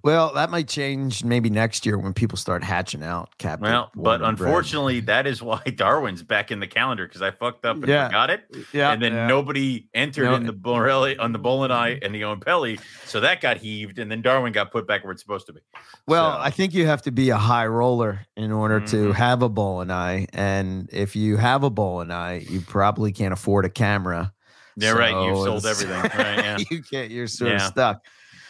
Well, 0.03 0.33
that 0.33 0.49
might 0.49 0.67
change 0.67 1.23
maybe 1.23 1.49
next 1.49 1.85
year 1.85 1.97
when 1.97 2.13
people 2.13 2.37
start 2.37 2.61
hatching 2.61 3.03
out. 3.03 3.29
Captain. 3.37 3.69
Well, 3.71 3.89
but 3.95 4.21
unfortunately, 4.21 4.99
that 5.01 5.25
is 5.25 5.41
why 5.41 5.61
Darwin's 5.75 6.21
back 6.21 6.51
in 6.51 6.59
the 6.59 6.67
calendar 6.67 7.07
because 7.07 7.21
I 7.21 7.31
fucked 7.31 7.63
up 7.65 7.77
and 7.77 7.87
Yeah. 7.87 8.07
forgot 8.07 8.29
it, 8.29 8.41
yeah, 8.73 8.91
and 8.91 9.01
then 9.01 9.13
yeah. 9.13 9.27
nobody 9.27 9.87
entered 9.93 10.25
No. 10.25 10.35
in 10.35 10.45
the 10.45 10.51
Borelli 10.51 11.17
on 11.17 11.31
the 11.31 11.39
Boelen 11.39 11.71
and 12.03 12.13
the 12.13 12.21
Oenpelli, 12.23 12.81
so 13.05 13.21
that 13.21 13.39
got 13.39 13.55
heaved, 13.57 13.97
and 13.97 14.11
then 14.11 14.21
Darwin 14.21 14.51
got 14.51 14.71
put 14.73 14.85
back 14.85 15.03
where 15.05 15.13
it's 15.13 15.21
supposed 15.21 15.45
to 15.47 15.53
be. 15.53 15.61
Well, 16.05 16.33
So- 16.33 16.39
I 16.41 16.49
think 16.49 16.73
you 16.73 16.85
have 16.85 17.01
to 17.03 17.11
be 17.11 17.29
a 17.29 17.37
high 17.37 17.65
roller 17.67 18.25
in 18.35 18.51
order 18.51 18.81
to 18.81 18.95
Mhm. 19.09 19.13
have 19.13 19.41
a 19.41 19.49
boeleni. 19.49 20.27
And 20.33 20.89
if 20.91 21.15
you 21.15 21.37
have 21.37 21.63
a 21.63 21.71
eye, 22.11 22.45
you 22.49 22.59
probably 22.59 23.13
can't 23.13 23.31
afford 23.31 23.63
a 23.63 23.69
camera. 23.69 24.33
Yeah, 24.75 24.91
right. 24.91 25.11
You've 25.11 25.37
sold 25.37 25.65
everything. 25.65 26.01
Right. 26.01 26.11
Yeah. 26.43 26.57
you 26.69 26.81
can't. 26.83 27.09
You're 27.09 27.27
sort 27.27 27.53
of 27.53 27.61
stuck. 27.61 28.05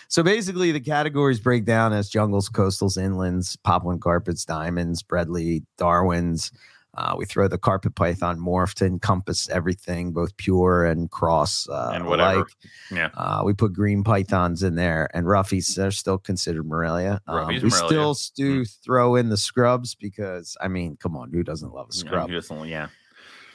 So 0.07 0.23
basically, 0.23 0.71
the 0.71 0.79
categories 0.79 1.39
break 1.39 1.65
down 1.65 1.93
as 1.93 2.09
jungles, 2.09 2.49
coastals, 2.49 2.97
inlands, 2.97 3.57
popland 3.65 4.01
carpets, 4.01 4.45
diamonds, 4.45 5.01
Bredli, 5.03 5.63
Darwins. 5.77 6.51
Uh, 6.95 7.15
we 7.17 7.25
throw 7.25 7.47
the 7.47 7.57
carpet 7.57 7.95
python 7.95 8.37
morph 8.39 8.75
to 8.75 8.85
encompass 8.85 9.49
everything, 9.49 10.11
both 10.11 10.37
pure 10.37 10.85
and 10.85 11.09
cross 11.09 11.67
uh, 11.67 11.89
And 11.95 12.05
whatever. 12.05 12.35
alike. 12.41 12.47
Yeah. 12.91 13.09
Uh, 13.15 13.41
we 13.43 13.53
put 13.53 13.73
green 13.73 14.03
pythons 14.03 14.61
in 14.61 14.75
there, 14.75 15.09
and 15.15 15.25
roughies 15.25 15.83
are 15.83 15.89
still 15.89 16.19
considered 16.19 16.67
Morelia. 16.67 17.19
Um, 17.27 17.47
we 17.47 17.55
Morelia. 17.55 17.71
still 17.71 18.15
do 18.35 18.63
throw 18.63 19.15
in 19.15 19.29
the 19.29 19.37
scrubs 19.37 19.95
because, 19.95 20.55
I 20.61 20.67
mean, 20.67 20.95
come 20.97 21.17
on, 21.17 21.31
who 21.31 21.41
doesn't 21.41 21.73
love 21.73 21.89
a 21.89 21.93
scrub? 21.93 22.29
yeah. 22.29 22.89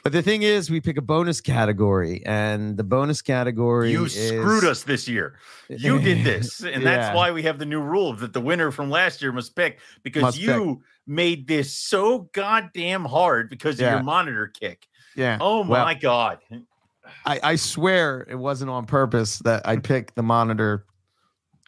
But 0.03 0.11
the 0.13 0.21
thing 0.21 0.43
is, 0.43 0.69
we 0.69 0.79
pick 0.79 0.97
a 0.97 1.01
bonus 1.01 1.41
category, 1.41 2.23
and 2.25 2.77
the 2.77 2.83
bonus 2.83 3.21
category 3.21 3.91
You 3.91 4.05
is- 4.05 4.13
screwed 4.27 4.63
us 4.63 4.83
this 4.83 5.07
year. 5.07 5.35
You 5.69 5.99
did 5.99 6.23
this, 6.23 6.63
and 6.63 6.85
that's 6.85 7.15
why 7.15 7.31
we 7.31 7.43
have 7.43 7.59
the 7.59 7.65
new 7.65 7.81
rule 7.81 8.13
that 8.13 8.33
the 8.33 8.41
winner 8.41 8.71
from 8.71 8.89
last 8.89 9.21
year 9.21 9.31
must 9.31 9.55
pick 9.55 9.79
because 10.03 10.21
Must 10.23 10.37
pick. 10.37 10.45
you 10.47 10.81
made 11.05 11.47
this 11.47 11.73
so 11.73 12.29
goddamn 12.33 13.03
hard 13.05 13.49
because 13.49 13.75
of 13.79 13.87
your 13.91 14.03
monitor 14.03 14.47
kick. 14.47 14.87
Yeah. 15.15 15.37
Oh 15.41 15.65
Well, 15.65 15.83
my 15.85 15.95
god! 15.95 16.39
I, 17.25 17.39
I 17.43 17.55
swear 17.55 18.25
it 18.29 18.35
wasn't 18.35 18.69
on 18.71 18.85
purpose 18.85 19.39
that 19.39 19.67
I 19.67 19.77
picked 19.77 20.15
the 20.15 20.23
monitor, 20.23 20.85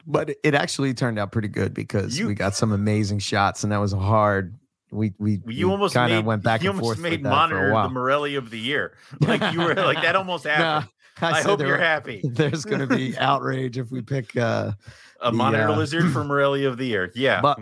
but 0.07 0.29
it, 0.29 0.37
it 0.43 0.53
actually 0.55 0.93
turned 0.93 1.19
out 1.19 1.31
pretty 1.31 1.47
good 1.47 1.73
because 1.73 2.17
You- 2.17 2.27
we 2.27 2.33
got 2.35 2.55
some 2.55 2.71
amazing 2.71 3.19
shots, 3.19 3.63
and 3.63 3.71
that 3.71 3.79
was 3.79 3.91
a 3.93 3.99
hard. 3.99 4.55
We 4.91 5.13
we 5.17 5.41
You 5.47 5.67
we 5.67 5.71
almost 5.71 5.93
kind 5.93 6.13
of 6.13 6.25
went 6.25 6.43
back 6.43 6.63
you 6.63 6.69
and 6.69 6.79
almost 6.79 6.97
forth 6.97 6.99
made 7.01 7.23
that 7.23 7.23
for 7.23 7.27
a 7.27 7.31
monitor 7.31 7.69
the 7.69 7.89
Morelia 7.89 8.37
of 8.37 8.49
the 8.49 8.59
year. 8.59 8.97
Like 9.21 9.53
you 9.53 9.59
were 9.61 9.73
like 9.73 10.01
that 10.01 10.15
almost 10.15 10.45
happened. 10.45 10.89
I, 11.21 11.41
said 11.41 11.49
hope 11.49 11.59
there 11.59 11.67
you're 11.67 11.77
happy. 11.77 12.21
There's 12.23 12.65
going 12.65 12.87
to 12.87 12.87
be 12.87 13.17
outrage 13.19 13.77
if 13.77 13.91
we 13.91 14.01
pick. 14.01 14.35
uh 14.35 14.71
A 15.21 15.31
the, 15.31 15.37
monitor 15.37 15.69
uh, 15.69 15.77
lizard 15.77 16.11
for 16.11 16.23
Morelia 16.31 16.67
of 16.67 16.77
the 16.77 16.85
year. 16.87 17.11
Yeah. 17.15 17.41
But 17.41 17.59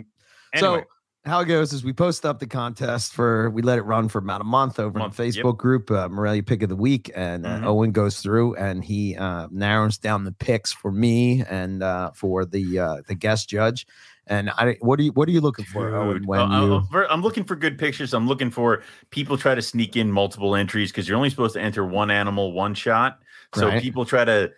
anyway, 0.54 0.80
so 0.80 0.84
how 1.26 1.40
it 1.40 1.44
goes 1.46 1.72
is 1.74 1.84
we 1.84 1.92
post 1.92 2.24
up 2.24 2.38
the 2.38 2.46
contest 2.46 3.12
for 3.12 3.50
we 3.50 3.60
let 3.60 3.76
it 3.78 3.82
run 3.82 4.08
for 4.08 4.18
about 4.18 4.40
a 4.40 4.44
month 4.44 4.78
over 4.80 4.98
Month, 4.98 5.20
in 5.20 5.28
the 5.28 5.36
yep. 5.36 5.44
Facebook 5.44 5.58
group, 5.58 5.90
uh, 5.90 6.08
Morelia 6.08 6.42
Pick 6.42 6.62
of 6.62 6.70
the 6.70 6.76
Week, 6.76 7.10
and 7.14 7.44
uh, 7.46 7.58
Mhm. 7.58 7.64
Owen 7.66 7.92
goes 7.92 8.20
through 8.20 8.54
and 8.54 8.82
he 8.82 9.16
uh, 9.16 9.48
narrows 9.50 9.98
down 9.98 10.24
the 10.24 10.32
picks 10.32 10.72
for 10.72 10.90
me 10.90 11.44
and 11.50 11.82
uh, 11.82 12.12
for 12.14 12.46
the 12.46 12.78
uh, 12.78 12.96
the 13.06 13.14
guest 13.14 13.50
judge. 13.50 13.86
And 14.30 14.48
I, 14.50 14.76
what 14.80 14.98
are 15.00 15.02
you 15.02 15.10
what 15.12 15.28
are 15.28 15.32
you 15.32 15.40
looking 15.40 15.64
for, 15.64 15.94
Owen? 15.94 16.18
Dude, 16.18 16.26
When 16.26 16.38
I'm- 16.40 16.52
you 16.52 17.06
I'm, 17.10 17.20
looking 17.20 17.42
for 17.42 17.56
good 17.56 17.76
pictures. 17.76 18.14
I'm 18.14 18.28
looking 18.28 18.48
for 18.48 18.82
people 19.10 19.36
try 19.36 19.56
to 19.56 19.60
sneak 19.60 19.96
in 19.96 20.10
multiple 20.10 20.54
entries 20.54 20.92
because 20.92 21.08
you're 21.08 21.16
only 21.16 21.30
supposed 21.30 21.54
to 21.54 21.60
enter 21.60 21.84
one 21.84 22.12
animal, 22.12 22.52
one 22.52 22.72
shot. 22.74 23.18
So 23.56 23.66
Right. 23.66 23.82
people 23.82 24.04
try 24.04 24.24
to 24.24 24.52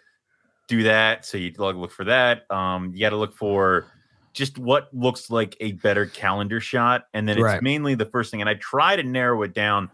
do 0.68 0.82
that. 0.82 1.24
So 1.24 1.38
you 1.38 1.52
look 1.56 1.74
look 1.76 1.90
for 1.90 2.04
that. 2.04 2.48
Um, 2.50 2.92
you 2.92 3.00
got 3.00 3.10
to 3.10 3.16
look 3.16 3.34
for 3.34 3.86
just 4.34 4.58
what 4.58 4.90
looks 4.92 5.30
like 5.30 5.56
a 5.60 5.72
better 5.72 6.04
calendar 6.04 6.60
shot, 6.60 7.06
and 7.14 7.26
then 7.26 7.38
it's 7.38 7.44
Right. 7.44 7.62
mainly 7.62 7.94
the 7.94 8.06
first 8.06 8.30
thing. 8.30 8.40
And 8.42 8.50
I 8.50 8.54
try 8.54 8.94
to 8.94 9.02
narrow 9.02 9.42
it 9.42 9.54
down. 9.54 9.90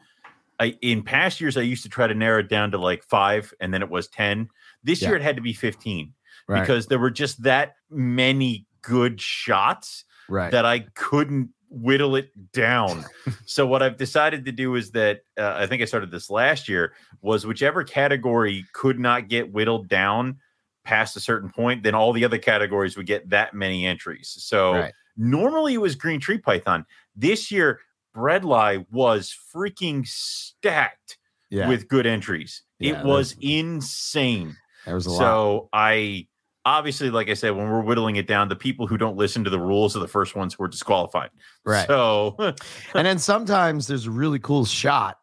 I 0.59 0.77
in 0.83 1.05
past 1.05 1.41
years 1.41 1.57
I 1.57 1.61
used 1.61 1.85
to 1.85 1.89
try 1.89 2.09
to 2.09 2.15
narrow 2.15 2.41
it 2.41 2.49
down 2.49 2.73
to 2.73 2.79
like 2.79 3.05
five, 3.05 3.55
and 3.61 3.73
then 3.73 3.81
it 3.83 3.89
was 3.89 4.09
ten. 4.09 4.49
This 4.83 5.03
Yeah. 5.03 5.09
year 5.11 5.17
it 5.19 5.23
had 5.23 5.37
to 5.37 5.43
be 5.43 5.53
fifteen 5.53 6.15
right, 6.49 6.61
because 6.61 6.89
there 6.89 6.99
were 6.99 7.11
just 7.13 7.45
that 7.45 7.77
many 7.91 8.67
good 8.89 9.21
shots 9.21 10.05
right, 10.29 10.51
that 10.51 10.65
I 10.65 10.81
couldn't 10.95 11.51
whittle 11.71 12.17
it 12.17 12.31
down. 12.53 13.05
so 13.47 13.67
what 13.67 13.83
I've 13.83 13.99
decided 13.99 14.47
to 14.47 14.53
do 14.53 14.75
is 14.75 14.93
that 14.93 15.21
uh, 15.39 15.55
I 15.57 15.67
think 15.67 15.83
I 15.83 15.85
started 15.85 16.11
this 16.11 16.31
last 16.31 16.69
year 16.69 16.95
was 17.21 17.47
whichever 17.47 17.85
category 17.85 18.65
could 18.73 18.99
not 18.99 19.29
get 19.29 19.53
whittled 19.53 19.89
down 19.89 20.39
past 20.85 21.17
a 21.17 21.21
certain 21.21 21.51
point, 21.51 21.83
then 21.83 21.95
all 21.95 22.15
the 22.15 22.25
other 22.25 22.39
categories 22.39 22.97
would 22.97 23.05
get 23.07 23.29
that 23.29 23.53
many 23.53 23.87
entries. 23.87 24.35
So 24.41 24.73
Right. 24.73 24.95
normally 25.19 25.75
it 25.75 25.81
was 25.83 25.95
green 25.95 26.21
tree 26.21 26.39
python. 26.39 26.87
This 27.15 27.51
year, 27.51 27.81
bredli 28.17 28.87
was 28.91 29.37
freaking 29.55 30.07
stacked 30.07 31.19
Yeah. 31.51 31.69
with 31.69 31.89
good 31.89 32.07
entries. 32.07 32.63
Yeah, 32.79 33.01
it 33.01 33.05
was 33.05 33.37
insane. 33.41 34.57
there 34.87 34.95
was 34.95 35.05
a 35.05 35.11
lot. 35.11 35.19
So 35.19 35.69
I 35.75 36.27
obviously, 36.69 37.11
like 37.11 37.29
I 37.29 37.35
said, 37.35 37.51
when 37.51 37.69
we're 37.71 37.81
whittling 37.83 38.17
it 38.17 38.27
down, 38.27 38.49
the 38.49 38.57
people 38.57 38.87
who 38.87 38.97
don't 38.97 39.17
listen 39.17 39.45
to 39.45 39.51
the 39.51 39.59
rules 39.59 39.97
are 39.97 40.01
the 40.01 40.09
first 40.09 40.37
ones 40.37 40.55
who 40.55 40.65
are 40.65 40.69
disqualified. 40.69 41.31
Right. 41.65 41.87
So, 41.87 42.37
And 42.95 43.07
then 43.07 43.19
sometimes 43.19 43.87
there's 43.87 44.07
a 44.07 44.11
really 44.11 44.39
cool 44.39 44.65
shot, 44.65 45.19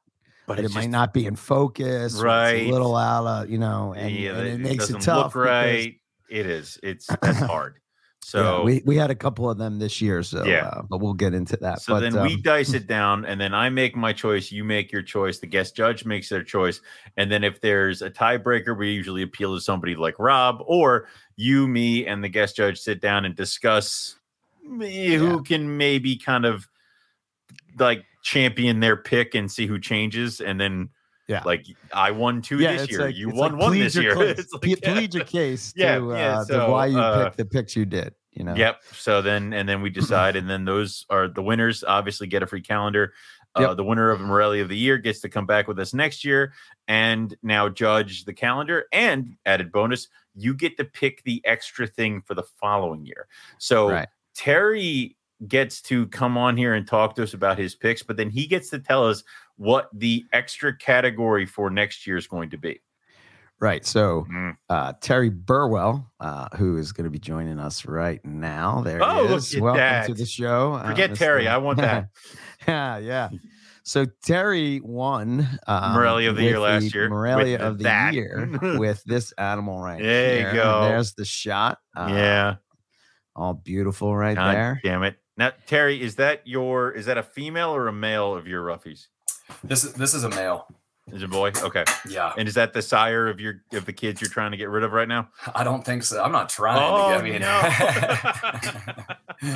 but 0.47 0.55
but 0.55 0.59
it 0.59 0.65
it's 0.65 0.73
might 0.75 0.81
just- 0.81 0.91
not 0.91 1.13
be 1.13 1.25
in 1.25 1.35
focus. 1.35 2.15
Right. 2.15 2.67
a 2.67 2.71
little 2.71 2.95
out 2.95 3.25
of, 3.25 3.49
you 3.49 3.57
know, 3.57 3.93
and, 3.95 4.13
yeah, 4.15 4.31
and 4.37 4.47
it 4.47 4.53
it 4.53 4.59
makes 4.59 4.89
it 4.89 5.01
tough. 5.01 5.35
right. 5.35 5.95
It 6.29 6.45
is. 6.47 6.79
It's 6.83 7.07
that's 7.21 7.39
hard. 7.53 7.75
Yeah, 8.33 8.41
So 8.41 8.63
we, 8.63 8.81
we 8.85 8.95
had 8.95 9.11
a 9.11 9.15
couple 9.15 9.49
of 9.49 9.57
them 9.57 9.77
this 9.77 10.01
year. 10.01 10.23
So, 10.23 10.45
Yeah. 10.45 10.65
uh, 10.65 10.81
but 10.89 10.99
we'll 10.99 11.13
get 11.13 11.33
into 11.33 11.57
that. 11.57 11.81
So 11.81 11.93
but, 11.93 11.99
then 11.99 12.13
we 12.23 12.33
um, 12.33 12.41
dice 12.41 12.73
it 12.73 12.87
down, 12.87 13.23
and 13.25 13.39
then 13.39 13.53
I 13.53 13.69
make 13.69 13.95
my 13.95 14.13
choice. 14.13 14.51
You 14.51 14.63
make 14.63 14.91
your 14.91 15.03
choice. 15.03 15.39
The 15.39 15.47
guest 15.47 15.75
judge 15.75 16.05
makes 16.05 16.29
their 16.29 16.43
choice, 16.43 16.81
and 17.17 17.31
then 17.31 17.43
if 17.43 17.61
there's 17.61 18.01
a 18.01 18.09
tiebreaker, 18.09 18.77
we 18.77 18.91
usually 18.91 19.21
appeal 19.21 19.55
to 19.55 19.61
somebody 19.61 19.95
like 19.95 20.15
Rob, 20.17 20.63
or 20.65 21.07
you, 21.35 21.67
me, 21.67 22.07
and 22.07 22.23
the 22.23 22.29
guest 22.29 22.55
judge 22.55 22.79
sit 22.79 22.99
down 22.99 23.25
and 23.25 23.35
discuss 23.35 24.15
me, 24.67 25.13
who 25.13 25.43
can 25.43 25.77
maybe 25.77 26.17
kind 26.17 26.45
of 26.45 26.67
like 27.77 28.05
champion 28.23 28.79
their 28.79 28.97
pick 28.97 29.35
and 29.35 29.51
see 29.51 29.67
who 29.67 29.79
changes, 29.79 30.41
and 30.41 30.59
then 30.59 30.89
Yeah. 31.27 31.41
like 31.45 31.65
I 31.93 32.11
won 32.11 32.41
two 32.41 32.59
yeah, 32.59 32.77
this 32.77 32.89
year, 32.91 33.05
like- 33.05 33.15
you 33.15 33.29
won 33.29 33.53
like 33.53 33.61
one 33.61 33.79
this 33.79 33.95
year. 33.95 34.15
It's 34.21 34.53
like, 34.53 34.61
Ple- 34.61 34.69
yeah. 34.83 34.93
plead 34.93 35.13
your 35.13 35.23
case 35.25 35.73
Yeah, 35.77 35.97
to, 35.97 36.09
yeah, 36.11 36.39
uh, 36.39 36.43
so, 36.45 36.65
to 36.65 36.71
why 36.71 36.85
you 36.87 36.99
uh, 36.99 37.23
picked 37.25 37.37
the 37.37 37.45
picks 37.45 37.75
you 37.75 37.85
did. 37.85 38.13
You 38.31 38.43
know, 38.43 38.53
Yep. 38.53 38.81
So 38.93 39.21
then, 39.21 39.53
and 39.53 39.67
then 39.67 39.81
we 39.81 39.89
decide, 40.01 40.35
and 40.35 40.49
then 40.49 40.65
those 40.65 41.05
are 41.09 41.27
the 41.27 41.41
winners. 41.41 41.83
Obviously, 41.83 42.27
get 42.27 42.43
a 42.43 42.47
free 42.47 42.61
calendar. 42.61 43.13
Uh, 43.55 43.61
Yep. 43.61 43.77
The 43.77 43.83
winner 43.85 44.11
of 44.11 44.19
Morelia 44.19 44.61
of 44.63 44.69
the 44.69 44.77
year 44.77 44.97
gets 44.97 45.21
to 45.21 45.29
come 45.29 45.45
back 45.45 45.67
with 45.69 45.79
us 45.79 45.93
next 45.93 46.25
year 46.25 46.51
and 46.89 47.33
now 47.41 47.69
judge 47.69 48.25
the 48.25 48.33
calendar. 48.33 48.83
And 48.91 49.37
added 49.45 49.71
bonus, 49.71 50.09
you 50.35 50.53
get 50.53 50.75
to 50.77 50.83
pick 50.83 51.23
the 51.23 51.41
extra 51.45 51.87
thing 51.87 52.21
for 52.21 52.33
the 52.33 52.43
following 52.43 53.05
year. 53.05 53.27
So 53.57 53.89
Right. 53.89 54.09
Terry 54.35 55.15
gets 55.47 55.81
to 55.83 56.07
come 56.07 56.37
on 56.37 56.57
here 56.57 56.73
and 56.73 56.85
talk 56.85 57.15
to 57.15 57.23
us 57.23 57.33
about 57.33 57.57
his 57.57 57.75
picks, 57.75 58.03
but 58.03 58.17
then 58.17 58.29
he 58.29 58.45
gets 58.45 58.69
to 58.71 58.79
tell 58.79 59.07
us 59.07 59.23
what 59.57 59.89
the 59.93 60.25
extra 60.33 60.75
category 60.75 61.45
for 61.45 61.69
next 61.69 62.05
year 62.07 62.17
is 62.17 62.27
going 62.27 62.49
to 62.51 62.57
be. 62.57 62.81
right. 63.61 63.85
So 63.85 64.25
Mm. 64.29 64.57
uh, 64.69 64.93
Terry 65.01 65.29
Burwell, 65.29 66.11
uh, 66.19 66.49
who 66.57 66.77
is 66.77 66.91
going 66.91 67.05
to 67.05 67.09
be 67.09 67.19
joining 67.19 67.57
us 67.59 67.85
right 67.85 68.23
now. 68.25 68.81
There 68.81 69.01
Oh, 69.01 69.27
he 69.27 69.33
is. 69.35 69.57
Welcome 69.57 69.77
that. 69.79 70.07
to 70.07 70.13
the 70.13 70.25
show. 70.25 70.73
Uh, 70.73 70.89
Forget 70.89 71.11
Mr. 71.11 71.17
Terry. 71.17 71.47
I 71.47 71.57
want 71.57 71.77
that. 71.79 72.09
yeah, 72.67 72.97
yeah. 72.97 73.29
So 73.83 74.05
Terry 74.25 74.81
won 74.83 75.47
um, 75.67 75.93
Morelia 75.93 76.31
of 76.31 76.35
the 76.35 76.43
year 76.43 76.59
last 76.59 76.93
year, 76.93 77.07
Morelia 77.07 77.59
of 77.59 77.77
the 77.77 77.83
that. 77.85 78.13
year 78.13 78.49
with 78.77 79.01
this 79.05 79.31
animal 79.33 79.79
right 79.79 80.01
There 80.01 80.47
you 80.49 80.53
go. 80.53 80.81
There's 80.89 81.13
the 81.13 81.23
shot. 81.25 81.77
Uh, 81.95 82.07
yeah. 82.09 82.55
all 83.35 83.53
beautiful 83.53 84.15
right 84.17 84.35
God 84.35 84.53
there. 84.55 84.81
damn 84.83 85.03
it. 85.03 85.15
Now, 85.37 85.51
Terry, 85.67 86.01
is 86.01 86.15
that 86.15 86.41
your 86.45 86.91
is 86.91 87.05
that 87.05 87.17
a 87.17 87.23
female 87.23 87.75
or 87.75 87.87
a 87.87 87.93
male 87.93 88.35
of 88.35 88.47
your 88.47 88.63
roughies? 88.65 89.07
This 89.63 89.83
is 89.83 89.93
this 89.93 90.13
is 90.13 90.23
a 90.23 90.29
male. 90.29 90.67
Is 91.11 91.21
it 91.21 91.25
a 91.25 91.27
boy? 91.27 91.51
Okay. 91.61 91.83
Yeah, 92.09 92.33
And 92.35 92.47
is 92.47 92.55
that 92.55 92.73
the 92.73 92.81
sire 92.81 93.27
of 93.27 93.39
your 93.39 93.61
of 93.73 93.85
the 93.85 93.93
kids 93.93 94.21
you're 94.21 94.29
trying 94.29 94.49
to 94.51 94.57
get 94.57 94.69
rid 94.69 94.83
of 94.83 94.91
right 94.91 95.07
now? 95.07 95.29
I 95.53 95.63
don't 95.63 95.85
think 95.85 96.01
so. 96.03 96.23
I'm 96.23 96.31
not 96.31 96.49
trying 96.49 96.81
Oh, 96.81 97.19
to 97.21 97.29
get. 97.29 97.43
I 97.43 97.81
mean, 99.43 99.51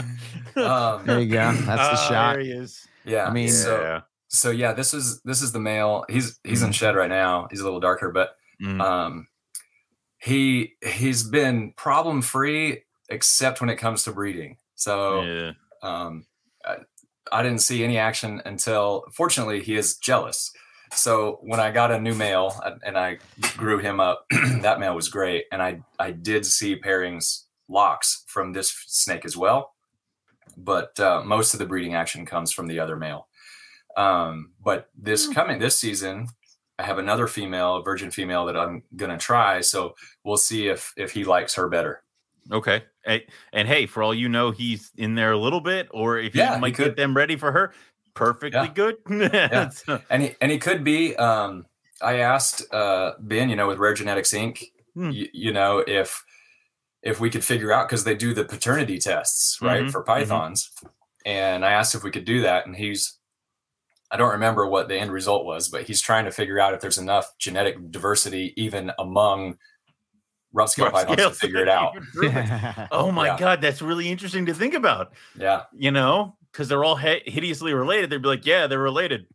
um, 0.66 1.06
There 1.06 1.20
you 1.20 1.28
go. 1.32 1.52
That's 1.52 1.66
the 1.66 2.04
Ah, 2.04 2.08
shot. 2.10 2.34
There 2.36 2.44
he 2.44 2.52
is. 2.52 2.88
yeah. 3.06 3.26
I 3.26 3.32
mean- 3.32 3.50
so 3.50 3.82
yeah. 3.82 4.02
so 4.28 4.52
yeah, 4.52 4.74
this 4.74 4.94
is 4.94 5.22
this 5.24 5.42
is 5.42 5.52
the 5.52 5.60
male. 5.60 6.06
He's 6.10 6.40
he's 6.44 6.62
in 6.62 6.72
shed 6.72 6.96
right 6.96 7.10
now. 7.10 7.48
He's 7.50 7.62
a 7.62 7.64
little 7.64 7.80
darker, 7.80 8.12
but 8.12 8.36
Mm. 8.62 8.82
um, 8.82 9.28
he 10.18 10.74
he's 10.86 11.24
been 11.24 11.72
problem 11.78 12.22
free 12.22 12.84
except 13.10 13.62
when 13.62 13.70
it 13.70 13.78
comes 13.78 14.04
to 14.04 14.12
breeding. 14.12 14.58
So 14.76 15.22
yeah. 15.24 15.52
um, 15.82 16.26
I, 17.32 17.44
didn't 17.44 17.62
see 17.62 17.84
any 17.84 17.98
action 17.98 18.42
until 18.46 19.06
fortunately 19.14 19.62
he 19.62 19.76
is 19.76 19.98
jealous. 19.98 20.52
So 20.92 21.40
when 21.42 21.60
I 21.60 21.72
got 21.72 21.92
a 21.92 22.00
new 22.00 22.16
male 22.16 22.60
and- 22.84 22.98
I 22.98 23.20
grew 23.58 23.78
him 23.78 24.00
up, 24.00 24.26
that 24.62 24.80
male 24.80 24.96
was 24.96 25.10
great, 25.10 25.46
and 25.52 25.62
I 25.62 25.82
I 26.00 26.12
did 26.12 26.46
see 26.46 26.80
pairings 26.80 27.44
locks 27.68 28.24
from 28.28 28.54
this 28.54 28.72
snake 28.88 29.26
as 29.26 29.38
well, 29.38 29.76
but 30.58 31.00
uh, 31.00 31.22
most 31.24 31.54
of 31.54 31.60
the 31.60 31.66
breeding 31.66 31.94
action 31.94 32.26
comes 32.26 32.52
from 32.52 32.68
the 32.68 32.80
other 32.80 32.96
male. 32.96 33.28
Um, 33.96 34.52
but 34.64 34.90
this 34.98 35.28
coming 35.28 35.60
this 35.60 35.78
season, 35.78 36.28
I 36.80 36.84
have 36.84 36.98
another 36.98 37.28
female, 37.28 37.78
a 37.78 37.84
virgin 37.84 38.12
female 38.12 38.46
that 38.46 38.58
I'm 38.58 38.84
gonna 38.96 39.18
try. 39.18 39.62
So 39.62 39.96
we'll 40.24 40.38
see 40.38 40.68
if 40.68 40.94
if 40.98 41.12
he 41.12 41.24
likes 41.24 41.56
her 41.56 41.70
better. 41.70 42.04
Okay. 42.52 42.84
Hey, 43.06 43.28
and 43.54 43.68
hey, 43.68 43.86
for 43.86 44.02
all 44.04 44.14
you 44.14 44.30
know, 44.30 44.52
he's 44.52 44.92
in 44.98 45.16
there 45.16 45.32
a 45.32 45.38
little 45.38 45.62
bit, 45.62 45.88
or 45.92 46.18
if 46.18 46.36
Yeah, 46.36 46.50
he 46.50 46.56
he 46.56 46.62
might 46.62 46.76
get 46.76 46.96
them 46.96 47.16
ready 47.16 47.36
for 47.36 47.52
her, 47.52 47.74
perfectly 48.16 48.60
Yeah. 48.68 48.74
good. 48.74 48.98
So- 49.74 50.02
and 50.10 50.24
he 50.24 50.36
and 50.42 50.52
he 50.52 50.58
could 50.58 50.84
be. 50.84 51.16
Um, 51.16 51.66
I 52.02 52.20
asked 52.20 52.72
uh, 52.74 53.14
Ben, 53.20 53.50
you 53.50 53.56
know, 53.56 53.68
with 53.68 53.78
Rare 53.78 53.94
Genetics 53.94 54.32
Inc. 54.34 54.64
Hmm. 54.96 55.10
y- 55.12 55.30
you 55.34 55.54
know, 55.54 55.84
if 55.86 56.24
if 57.04 57.20
we 57.20 57.30
could 57.30 57.44
figure 57.46 57.72
out 57.72 57.88
because 57.88 58.04
they 58.04 58.16
do 58.16 58.34
the 58.34 58.44
paternity 58.44 58.98
tests, 59.00 59.58
right, 59.62 59.84
Mhm, 59.84 59.92
for 59.92 60.02
mhm. 60.04 60.08
pythons, 60.08 60.70
and 61.26 61.64
I 61.64 61.72
asked 61.72 61.96
if 61.96 62.04
we 62.04 62.12
could 62.12 62.26
do 62.26 62.42
that, 62.42 62.66
and 62.66 62.76
he's. 62.76 63.16
I 64.12 64.18
don't 64.18 64.32
remember 64.32 64.66
what 64.66 64.88
the 64.88 64.98
end 64.98 65.12
result 65.12 65.46
was, 65.46 65.70
but 65.70 65.84
he's 65.84 66.02
trying 66.02 66.26
to 66.26 66.32
figure 66.32 66.60
out 66.60 66.74
if 66.74 66.82
there's 66.82 66.98
enough 66.98 67.32
genetic 67.38 67.92
diversity 67.92 68.54
even 68.58 68.92
among 68.98 69.60
rough 70.54 70.70
scale 70.70 70.92
pythons 70.92 71.18
to 71.18 71.30
figure 71.34 71.62
it 71.62 71.70
out. 71.70 71.96
oh 72.92 73.12
my 73.12 73.28
Yeah. 73.28 73.38
god, 73.38 73.62
that's 73.62 73.82
really 73.82 74.10
interesting 74.10 74.46
to 74.48 74.54
think 74.54 74.74
about. 74.74 75.14
Yeah, 75.38 75.64
you 75.74 75.92
know, 75.92 76.36
because 76.52 76.68
they're 76.68 76.84
all 76.84 76.96
hi- 76.96 77.22
hideously 77.26 77.74
related. 77.74 78.10
They'd 78.10 78.22
be 78.22 78.28
like, 78.28 78.46
yeah, 78.46 78.68
they're 78.68 78.80
related. 78.80 79.26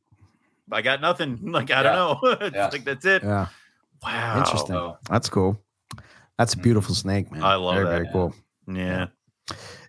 I 0.73 0.83
got 0.83 1.01
nothing. 1.01 1.39
Like, 1.53 1.71
I 1.71 1.83
don't 1.83 1.95
know. 1.95 2.31
It's 2.41 2.55
Yeah. 2.57 2.69
like, 2.73 2.85
that's 2.85 3.05
it. 3.05 3.23
yeah, 3.23 3.47
Wow. 4.03 4.39
Interesting. 4.39 4.75
so 4.75 4.99
that's 5.09 5.29
cool. 5.29 5.59
That's 6.39 6.55
a 6.55 6.59
beautiful 6.59 6.95
snake, 6.95 7.31
man. 7.31 7.43
I 7.45 7.55
love 7.55 7.75
very, 7.77 7.85
that, 7.87 7.91
Very 7.93 8.09
cool. 8.13 8.35
Yeah. 8.67 9.07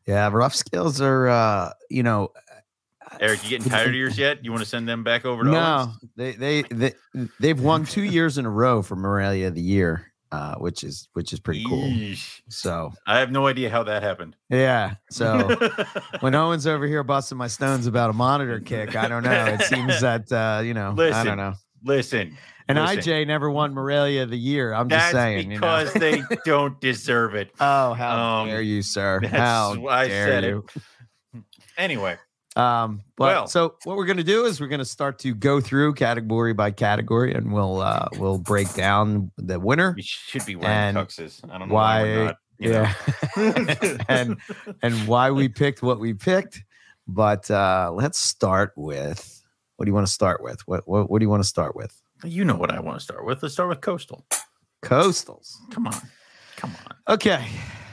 Yeah, 0.05 0.29
rough 0.31 0.53
scales 0.53 1.01
are, 1.01 1.27
uh, 1.27 1.71
you 1.89 2.03
know, 2.03 2.31
Eric, 3.19 3.43
you 3.43 3.49
getting 3.51 3.71
tired 3.71 3.87
of 3.89 3.95
yours 3.95 4.17
yet? 4.17 4.43
You 4.43 4.51
want 4.51 4.61
to 4.61 4.69
send 4.69 4.87
them 4.87 5.03
back 5.03 5.25
over 5.25 5.43
to 5.43 5.49
no, 5.49 5.57
Owens? 5.87 5.97
they 6.17 6.31
they 6.33 6.61
they 6.63 6.93
they've 7.39 7.59
won 7.59 7.85
two 7.85 8.03
years 8.03 8.37
in 8.37 8.45
a 8.45 8.49
row 8.49 8.81
for 8.81 8.95
Morelia 8.97 9.47
of 9.47 9.55
the 9.55 9.61
year, 9.61 10.11
uh, 10.31 10.55
which 10.55 10.83
is 10.83 11.07
which 11.13 11.31
is 11.33 11.39
pretty 11.39 11.63
cool. 11.65 11.83
Yeesh. 11.87 12.41
So 12.49 12.91
I 13.07 13.19
have 13.19 13.31
no 13.31 13.47
idea 13.47 13.69
how 13.69 13.83
that 13.83 14.03
happened. 14.03 14.35
yeah, 14.49 14.95
so 15.09 15.55
when 16.19 16.35
Owen's 16.35 16.67
over 16.67 16.85
here 16.87 17.03
busting 17.03 17.37
my 17.37 17.47
stones 17.47 17.87
about 17.87 18.09
a 18.09 18.13
monitor 18.13 18.59
kick, 18.59 18.95
I 18.95 19.07
don't 19.07 19.23
know. 19.23 19.45
It 19.45 19.61
seems 19.63 20.01
that 20.01 20.31
uh, 20.31 20.61
you 20.63 20.73
know, 20.73 20.89
I 20.89 20.93
Listen, 20.93 21.25
don't 21.25 21.37
know. 21.37 21.53
Listen, 21.83 22.37
And 22.67 22.79
listen. 22.79 22.97
IJ 22.99 23.27
never 23.27 23.49
won 23.51 23.73
Morelia 23.73 24.23
of 24.23 24.31
the 24.31 24.37
year. 24.37 24.73
I'm 24.73 24.89
just 24.89 24.99
that's 24.99 25.13
saying, 25.13 25.51
you 25.51 25.59
know. 25.59 25.83
because 25.83 25.93
they 25.93 26.23
don't 26.45 26.79
deserve 26.81 27.35
it. 27.35 27.51
Oh, 27.59 27.93
how 27.93 28.41
Um, 28.41 28.47
dare 28.47 28.61
you, 28.61 28.81
sir? 28.81 29.21
How 29.27 29.87
I 29.87 30.07
dare 30.07 30.27
said 30.27 30.43
you? 30.45 30.65
it. 30.75 31.43
Anyway, 31.77 32.17
Um, 32.55 33.01
but 33.17 33.25
Well- 33.25 33.47
so 33.47 33.75
what 33.83 33.97
we're 33.97 34.05
gonna 34.05 34.23
do 34.23 34.45
is 34.45 34.61
we're 34.61 34.67
gonna 34.67 34.85
start 34.85 35.19
to 35.19 35.33
go 35.35 35.59
through 35.59 35.93
category 35.95 36.53
by 36.53 36.71
category, 36.71 37.33
and 37.33 37.51
we'll 37.51 37.81
uh 37.81 38.07
we'll 38.13 38.37
break 38.37 38.73
down 38.73 39.31
the 39.37 39.59
winner. 39.59 39.93
we 39.95 40.01
should 40.01 40.45
be 40.45 40.55
wearing 40.55 40.71
And 40.75 40.97
tuxes. 40.97 41.41
I 41.51 41.57
don't 41.57 41.67
know 41.69 41.75
why, 41.75 42.03
we're 42.03 42.19
why- 42.19 42.25
not. 42.27 42.37
Yeah, 42.57 42.93
and 44.07 44.37
and 44.81 45.07
why 45.07 45.31
we 45.31 45.49
picked 45.49 45.81
what 45.83 45.99
we 45.99 46.13
picked. 46.13 46.63
But 47.07 47.51
uh 47.51 47.91
let's 47.93 48.17
start 48.19 48.71
with 48.77 49.43
what 49.75 49.85
do 49.85 49.89
you 49.89 49.93
want 49.93 50.07
to 50.07 50.13
start 50.13 50.41
with? 50.41 50.61
What 50.65 50.87
what 50.87 51.09
what 51.11 51.19
do 51.19 51.25
you 51.25 51.29
want 51.29 51.43
to 51.43 51.49
start 51.49 51.75
with? 51.75 52.01
You 52.23 52.45
know 52.45 52.55
what 52.55 52.71
I 52.71 52.79
want 52.79 52.97
to 52.97 53.03
start 53.03 53.25
with. 53.25 53.43
Let's 53.43 53.53
start 53.53 53.67
with 53.67 53.81
coastal. 53.81 54.25
Coastals. 54.81 55.55
Come 55.71 55.87
on, 55.87 55.95
come 56.55 56.71
on. 56.85 57.13
Okay. 57.15 57.45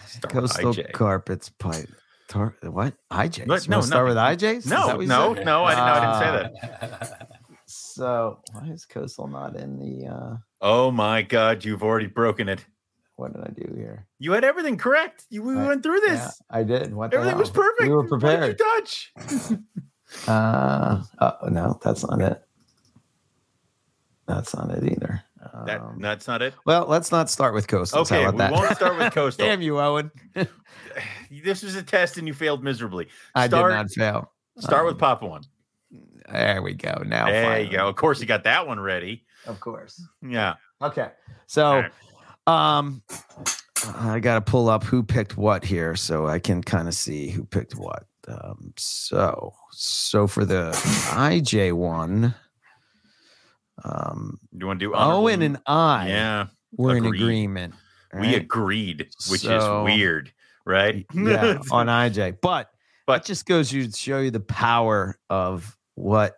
Start 0.07 0.33
Coastal 0.33 0.75
carpets 0.93 1.49
pipe. 1.49 1.89
Tar- 2.33 2.57
what? 2.63 2.95
IJs? 3.13 3.47
What? 3.47 3.65
You 3.67 3.71
No, 3.71 3.81
start 3.83 4.07
with. 4.09 4.17
IJs? 4.17 4.67
No, 4.67 4.87
that 4.87 5.01
no, 5.07 5.35
said? 5.35 5.45
no, 5.45 5.65
I 5.65 5.75
didn't, 5.75 5.87
no, 5.87 5.93
I 5.93 6.01
didn't 6.01 6.57
say 6.57 6.89
that. 6.89 7.29
So 7.67 8.39
why 8.53 8.69
is 8.69 8.85
coastal 8.85 9.29
not 9.29 9.57
in 9.57 9.79
the 9.79 10.07
uh 10.07 10.37
Oh 10.61 10.91
my 10.91 11.23
God, 11.23 11.65
you've 11.65 11.83
already 11.83 12.07
broken 12.07 12.49
it. 12.49 12.65
what 13.17 13.33
did 13.33 13.43
I 13.43 13.49
do 13.51 13.75
here? 13.75 14.07
You 14.19 14.33
had 14.33 14.45
everything 14.45 14.77
correct. 14.77 15.25
You 15.31 15.43
we 15.43 15.55
I- 15.57 15.67
went 15.69 15.83
through 15.83 16.01
this. 16.01 16.19
Yeah, 16.21 16.31
I 16.51 16.63
did. 16.65 16.93
What 16.95 17.15
Everything 17.15 17.39
was 17.39 17.51
perfect. 17.51 17.83
We 17.83 17.89
were 17.91 18.03
What 18.03 18.21
did 18.21 18.21
prepared. 18.21 18.61
you 18.61 18.65
touch? 18.65 19.13
Uh, 20.29 21.03
oh 21.21 21.49
no, 21.49 21.79
that's 21.83 22.07
not 22.07 22.21
it. 22.21 22.43
That's 24.27 24.55
not 24.55 24.71
it 24.71 24.85
either. 24.85 25.23
That 25.67 25.81
Um, 25.81 25.99
that's 26.01 26.29
not 26.29 26.43
it. 26.43 26.53
well, 26.67 26.87
let's 26.87 27.11
not 27.11 27.31
start 27.31 27.55
with 27.55 27.67
coastals. 27.67 27.95
How 28.11 28.17
Okay, 28.17 28.23
about 28.23 28.35
we 28.35 28.39
that? 28.39 28.53
won't 28.53 28.77
start 28.77 28.99
with 28.99 29.13
coastal. 29.15 29.47
Damn 29.47 29.63
you, 29.63 29.81
Owen. 29.81 30.11
This 31.41 31.63
was 31.63 31.75
a 31.77 31.83
test 31.83 32.19
and 32.19 32.27
you 32.27 32.35
failed 32.35 32.63
miserably. 32.63 33.09
I 33.35 33.47
Start- 33.49 33.71
did 33.73 33.77
not 33.77 33.91
fail. 33.91 34.33
Start 34.59 34.85
with 34.85 34.95
Um, 34.95 34.99
Papa 35.01 35.27
one. 35.27 35.43
There 36.31 36.63
we 36.63 36.75
go. 36.75 37.03
Now, 37.07 37.27
There 37.27 37.45
finally. 37.45 37.65
you 37.67 37.73
go. 37.77 37.89
Of 37.89 37.97
course, 37.97 38.21
you 38.21 38.27
got 38.27 38.45
that 38.45 38.67
one 38.67 38.79
ready. 38.81 39.25
Of 39.47 39.61
course. 39.61 40.03
Yeah. 40.21 40.55
Okay. 40.81 41.11
So, 41.47 41.85
All 42.47 42.55
um, 42.79 43.03
I 43.97 44.21
got 44.21 44.35
to 44.35 44.41
pull 44.41 44.69
up 44.69 44.85
who 44.85 45.03
picked 45.03 45.37
what 45.37 45.65
here 45.65 45.97
so 45.97 46.27
I 46.27 46.39
can 46.39 46.63
kind 46.63 46.87
of 46.89 46.95
see 46.95 47.29
who 47.31 47.45
picked 47.45 47.75
what. 47.77 48.05
Um, 48.29 48.73
so, 48.77 49.53
so 49.73 50.27
for 50.27 50.45
the 50.45 50.71
IJ 51.13 51.73
one, 51.73 52.35
um, 53.85 54.39
You 54.53 54.67
want 54.67 54.81
to 54.81 54.87
do 54.87 54.95
Owen 54.95 55.43
and 55.43 55.59
I 55.67 56.09
Yeah, 56.09 56.47
were 56.77 56.97
in 56.97 57.05
agreed. 57.07 57.21
agreement. 57.23 57.75
we 58.15 58.35
agreed, 58.35 59.09
which 59.31 59.41
So- 59.41 59.81
is 59.81 59.85
weird, 59.97 60.33
right? 60.65 61.07
yeah, 61.15 61.59
on 61.71 61.87
IJ. 61.87 62.39
But 62.41 62.71
But- 63.07 63.23
it 63.23 63.27
just 63.27 63.47
goes 63.47 63.71
to 63.71 63.91
show 63.91 64.21
you 64.21 64.31
the 64.31 64.41
power 64.41 65.19
of 65.31 65.77
what 65.95 66.37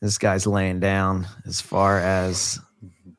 this 0.00 0.18
guy's 0.18 0.46
laying 0.46 0.80
down 0.80 1.26
as 1.46 1.60
far 1.60 1.98
as 1.98 2.60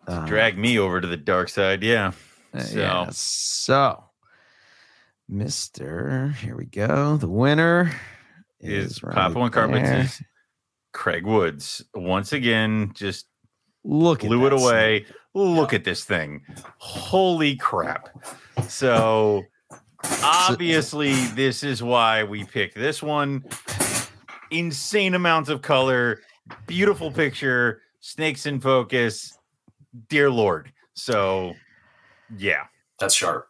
uh, 0.08 0.26
Drag 0.26 0.58
me 0.58 0.80
over 0.80 1.02
to 1.02 1.08
the 1.08 1.18
dark 1.18 1.50
side. 1.50 1.84
Yeah. 1.84 2.12
uh, 2.54 2.60
So- 2.60 2.80
yeah. 2.80 3.08
So, 3.12 4.04
Mister, 5.30 6.30
here 6.42 6.56
we 6.56 6.66
go. 6.66 7.18
The 7.18 7.28
winner 7.28 7.92
Is 8.60 8.92
is 8.98 9.04
right 9.04 9.14
Papa 9.34 9.50
there. 9.52 10.00
is 10.02 10.22
Craig 10.94 11.26
Woods 11.26 11.84
once 11.94 12.32
again 12.34 12.92
just 12.96 13.28
Look, 13.84 14.22
blew 14.22 14.46
it 14.48 14.54
away. 14.54 15.06
Look 15.34 15.74
at 15.74 15.84
this 15.84 16.04
thing. 16.04 16.42
Holy 16.78 17.56
crap. 17.58 18.10
So 18.68 19.44
obviously 20.24 21.14
this 21.28 21.64
is 21.64 21.82
why 21.84 22.24
we 22.24 22.44
picked 22.44 22.76
this 22.76 23.02
one. 23.02 23.44
Insane 24.52 25.14
amounts 25.14 25.50
of 25.50 25.62
color, 25.62 26.22
beautiful 26.68 27.12
picture, 27.12 27.82
snakes 28.00 28.46
in 28.46 28.60
focus. 28.60 29.38
Dear 30.10 30.30
Lord. 30.30 30.72
So 30.94 31.54
yeah, 32.38 32.64
That's 33.00 33.16
sharp. 33.16 33.48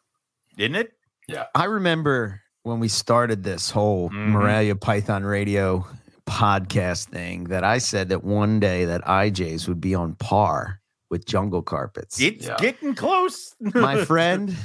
isn't 0.58 0.76
it? 0.76 0.94
Yeah. 1.28 1.46
I 1.54 1.66
remember 1.66 2.42
when 2.64 2.80
we 2.80 2.88
started 2.88 3.44
this 3.44 3.70
whole 3.70 4.10
Mhm. 4.10 4.30
Morelia 4.30 4.76
Python 4.76 5.24
Radio 5.24 5.86
podcast 6.26 7.06
thing 7.10 7.46
that 7.46 7.64
I 7.64 7.78
said 7.78 8.10
that 8.10 8.24
one 8.24 8.60
day 8.60 8.86
that 8.86 9.02
IJs 9.06 9.68
would 9.68 9.80
be 9.80 9.94
on 9.96 10.16
par 10.16 10.82
with 11.10 11.26
jungle 11.26 11.62
carpets. 11.62 12.20
It's 12.20 12.46
Yeah. 12.46 12.58
getting 12.60 12.96
close. 12.96 13.56
My 13.60 14.04
friend, 14.06 14.56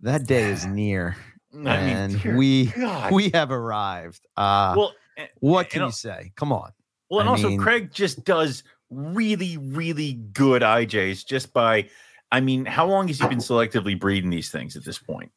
that 0.00 0.26
day 0.26 0.50
is 0.50 0.64
near, 0.66 1.16
I 1.54 1.58
mean, 1.58 1.66
and 1.66 2.36
we 2.36 2.66
God. 2.76 3.12
we 3.12 3.30
have 3.30 3.50
arrived. 3.50 4.26
Uh, 4.36 4.74
well, 4.76 4.94
eh, 5.18 5.26
what 5.40 5.68
can 5.70 5.82
you 5.82 5.92
say? 5.92 6.32
Come 6.36 6.52
on. 6.52 6.72
Well, 7.10 7.20
and 7.20 7.28
I 7.28 7.32
also 7.32 7.48
mean- 7.48 7.60
Craig 7.60 7.92
just 7.92 8.24
does 8.24 8.64
really, 8.90 9.56
really 9.58 10.14
good 10.14 10.62
IJs 10.62 11.26
just 11.26 11.52
by. 11.52 11.88
I 12.30 12.40
mean, 12.40 12.64
how 12.64 12.86
long 12.86 13.08
has 13.08 13.18
he 13.18 13.28
been 13.28 13.38
selectively 13.38 13.98
breeding 13.98 14.30
these 14.30 14.50
things 14.50 14.76
at 14.76 14.84
this 14.84 14.98
point? 14.98 15.30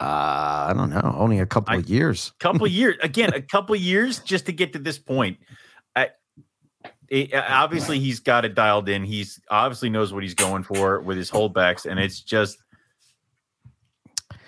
Uh, 0.00 0.68
I 0.70 0.72
don't 0.76 0.90
know. 0.90 1.14
Only 1.16 1.40
a 1.40 1.46
couple 1.46 1.74
I- 1.74 1.78
of 1.78 1.88
years. 1.88 2.32
Couple 2.40 2.66
years 2.66 2.96
again, 3.02 3.32
a 3.34 3.42
couple 3.42 3.74
years 3.76 4.20
just 4.20 4.46
to 4.46 4.52
get 4.52 4.72
to 4.74 4.78
this 4.78 4.98
point. 4.98 5.38
I, 5.96 6.10
it, 7.08 7.34
obviously, 7.34 7.98
he's 7.98 8.20
got 8.20 8.44
it 8.44 8.54
dialed 8.54 8.88
in. 8.88 9.02
He's 9.04 9.40
obviously 9.50 9.88
knows 9.90 10.12
what 10.12 10.22
he's 10.22 10.34
going 10.34 10.62
for 10.62 11.00
with 11.00 11.16
his 11.16 11.30
holdbacks, 11.30 11.86
and 11.86 11.98
it's 11.98 12.20
just 12.20 12.58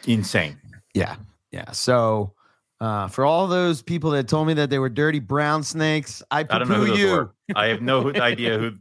insane. 0.07 0.59
Yeah, 0.95 1.17
yeah. 1.51 1.71
So, 1.73 2.35
uh, 2.81 3.09
for 3.09 3.25
all 3.25 3.47
those 3.47 3.83
people 3.83 4.11
that 4.11 4.29
told 4.29 4.47
me 4.47 4.55
that 4.55 4.71
they 4.71 4.79
were 4.79 4.89
dirty 4.89 5.19
brown 5.19 5.63
snakes, 5.63 6.23
I 6.31 6.41
I 6.41 6.43
don't 6.43 6.69
know 6.69 6.85
who 6.85 6.95
you. 6.95 7.11
were. 7.13 7.35
I 7.55 7.67
have 7.67 7.83
no 7.83 8.13
idea 8.15 8.59
who 8.59 8.73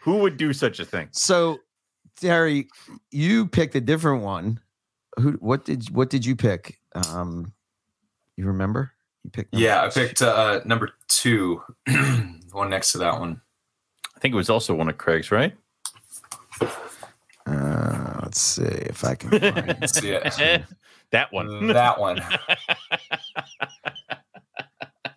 who 0.00 0.18
would 0.18 0.36
do 0.36 0.52
such 0.52 0.80
a 0.80 0.84
thing. 0.84 1.08
So, 1.12 1.58
Terry, 2.16 2.68
you 3.10 3.46
picked 3.46 3.74
a 3.74 3.80
different 3.80 4.22
one. 4.22 4.60
Who? 5.18 5.32
What 5.32 5.64
did? 5.64 5.90
What 5.90 6.10
did 6.10 6.26
you 6.26 6.36
pick? 6.36 6.80
Um, 7.08 7.52
you 8.36 8.46
remember? 8.46 8.92
You 9.24 9.30
picked. 9.30 9.52
number 9.52 9.64
Yeah, 9.64 9.82
I 9.82 9.88
picked 9.88 10.22
uh, 10.22 10.60
number 10.64 10.90
two, 11.08 11.62
the 11.86 12.40
one 12.52 12.70
next 12.70 12.92
to 12.92 12.98
that 12.98 13.18
one. 13.18 13.40
I 14.16 14.20
think 14.20 14.32
it 14.32 14.36
was 14.36 14.50
also 14.50 14.74
one 14.74 14.88
of 14.88 14.98
Craig's, 14.98 15.30
right? 15.30 15.54
Uh, 17.46 18.20
let's 18.22 18.40
see 18.40 18.62
if 18.62 19.04
I 19.04 19.14
can 19.14 19.30
find. 19.30 19.42
it. 19.82 19.90
See 19.90 20.10
it. 20.10 20.62
that 21.10 21.32
one. 21.32 21.68
That 21.68 22.00
one. 22.00 22.20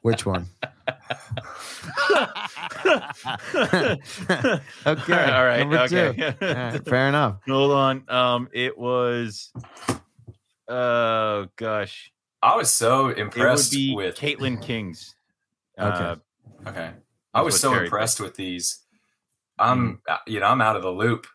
Which 0.01 0.25
one? 0.25 0.47
okay. 3.65 3.97
All 4.85 5.45
right. 5.45 5.59
Number 5.59 5.87
two. 5.87 5.97
okay. 5.97 6.79
Fair 6.85 7.09
enough. 7.09 7.41
Hold 7.47 7.71
on. 7.71 8.03
Um, 8.09 8.49
it 8.53 8.77
was. 8.77 9.51
Oh 10.69 11.47
gosh, 11.55 12.11
I 12.41 12.55
was 12.57 12.69
so 12.69 13.05
it 13.05 13.07
would 13.07 13.17
impressed 13.19 13.71
be 13.71 13.95
with. 13.95 14.17
Caitlin 14.17 14.61
King's. 14.61 15.15
Okay. 15.79 16.03
Uh, 16.03 16.15
Okay, 16.65 16.91
I 17.33 17.41
was 17.41 17.59
so 17.59 17.71
Terry 17.71 17.85
impressed 17.85 18.19
with 18.19 18.35
these. 18.35 18.79
I'm, 19.59 20.01
uh, 20.07 20.17
you 20.27 20.39
know, 20.39 20.47
I'm 20.47 20.61
out 20.61 20.75
of 20.75 20.81
the 20.81 20.91
loop 20.91 21.27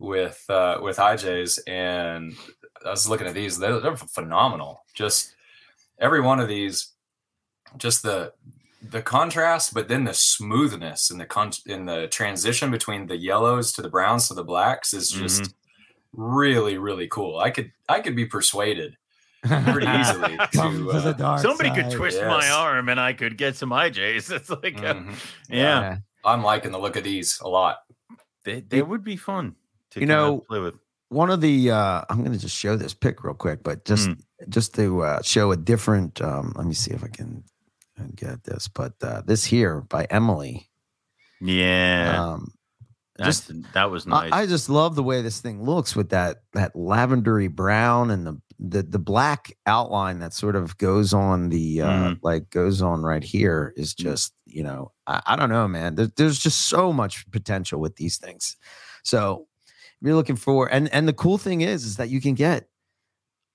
with 0.00 0.44
uh, 0.48 0.78
with 0.82 0.96
IJs, 0.96 1.60
and 1.68 2.34
I 2.84 2.90
was 2.90 3.08
looking 3.08 3.28
at 3.28 3.34
these. 3.34 3.58
They're, 3.58 3.78
they're 3.78 3.96
phenomenal. 3.96 4.82
Just 4.94 5.34
every 6.00 6.20
one 6.20 6.40
of 6.40 6.48
these, 6.48 6.92
just 7.76 8.02
the 8.02 8.32
the 8.82 9.02
contrast, 9.02 9.74
but 9.74 9.86
then 9.88 10.04
the 10.04 10.14
smoothness 10.14 11.10
and 11.10 11.20
the 11.20 11.26
con- 11.26 11.52
in 11.66 11.84
the 11.84 12.08
transition 12.08 12.70
between 12.70 13.06
the 13.06 13.16
yellows 13.16 13.72
to 13.74 13.82
the 13.82 13.90
browns 13.90 14.26
to 14.28 14.34
the 14.34 14.42
blacks 14.44 14.92
is 14.94 15.10
just 15.10 15.42
Mm-hmm. 15.42 16.22
really 16.34 16.76
really 16.78 17.06
cool. 17.08 17.38
I 17.38 17.50
could 17.50 17.70
I 17.88 18.00
could 18.00 18.16
be 18.16 18.24
persuaded 18.26 18.96
pretty 19.44 19.86
easily 19.86 20.36
to, 20.52 20.58
to 20.58 20.90
uh, 20.92 21.12
dark 21.12 21.40
Somebody 21.40 21.70
could 21.70 21.90
side. 21.90 21.92
twist 21.92 22.20
my 22.22 22.48
arm 22.48 22.88
and 22.88 22.98
I 22.98 23.12
could 23.12 23.36
get 23.36 23.54
some 23.56 23.70
IJs. 23.70 24.32
It's 24.36 24.50
like, 24.50 24.78
uh, 24.82 24.94
mhm. 24.94 25.14
yeah, 25.48 25.98
I'm 26.24 26.42
liking 26.42 26.72
the 26.72 26.78
look 26.80 26.96
of 26.96 27.04
these 27.04 27.38
a 27.40 27.48
lot. 27.48 27.78
they, 28.44 28.60
they 28.60 28.82
would 28.82 29.04
be 29.04 29.16
fun 29.16 29.50
to 29.50 29.56
You 29.96 30.06
know, 30.06 30.38
play 30.48 30.60
with. 30.60 30.74
one 31.08 31.30
of 31.30 31.40
the 31.40 31.70
uh 31.72 32.02
i'm 32.08 32.18
going 32.20 32.32
to 32.32 32.38
just 32.38 32.56
show 32.56 32.76
this 32.76 32.94
pic 32.94 33.24
real 33.24 33.34
quick 33.34 33.62
but 33.64 33.84
just 33.84 34.10
Mm. 34.10 34.20
just 34.48 34.74
to 34.76 35.02
uh, 35.02 35.20
show 35.22 35.50
a 35.50 35.56
different 35.56 36.20
um 36.22 36.52
let 36.56 36.66
me 36.66 36.74
see 36.74 36.92
if 36.92 37.02
i 37.02 37.08
can 37.08 37.42
uh, 37.98 38.04
get 38.14 38.44
this 38.44 38.68
but 38.68 38.92
uh 39.02 39.20
this 39.26 39.44
here 39.44 39.80
by 39.82 40.04
emily 40.10 40.70
Yeah, 41.40 42.30
um 42.32 42.52
that's, 43.18 43.50
that 43.74 43.90
was 43.90 44.06
nice. 44.06 44.32
I, 44.32 44.42
I 44.42 44.46
just 44.46 44.70
love 44.70 44.94
the 44.94 45.02
way 45.02 45.20
this 45.20 45.40
thing 45.42 45.62
looks 45.64 45.94
with 45.96 46.08
that 46.10 46.38
that 46.54 46.74
lavendery 46.74 47.48
brown 47.54 48.10
and 48.10 48.26
the 48.26 48.40
the, 48.62 48.82
the 48.82 48.98
black 48.98 49.56
outline 49.66 50.18
that 50.20 50.32
sort 50.34 50.54
of 50.54 50.76
goes 50.78 51.12
on 51.12 51.48
the 51.50 51.82
uh 51.82 51.86
Mhm. 52.10 52.18
like 52.22 52.48
goes 52.50 52.80
on 52.82 53.02
right 53.02 53.24
here 53.24 53.72
is 53.76 53.94
just 53.94 54.32
you 54.46 54.62
know 54.62 54.92
i, 55.06 55.20
I 55.26 55.36
don't 55.36 55.48
know 55.50 55.66
man 55.68 55.96
there, 55.96 56.08
there's 56.16 56.38
just 56.38 56.68
so 56.68 56.92
much 56.92 57.28
potential 57.30 57.80
with 57.80 57.96
these 57.96 58.16
things 58.18 58.56
so 59.02 59.46
you're 60.02 60.14
looking 60.14 60.36
for 60.36 60.72
and 60.72 60.92
and 60.92 61.06
the 61.06 61.12
cool 61.12 61.38
thing 61.38 61.60
is 61.60 61.84
is 61.84 61.96
that 61.96 62.08
you 62.08 62.20
can 62.20 62.34
get 62.34 62.68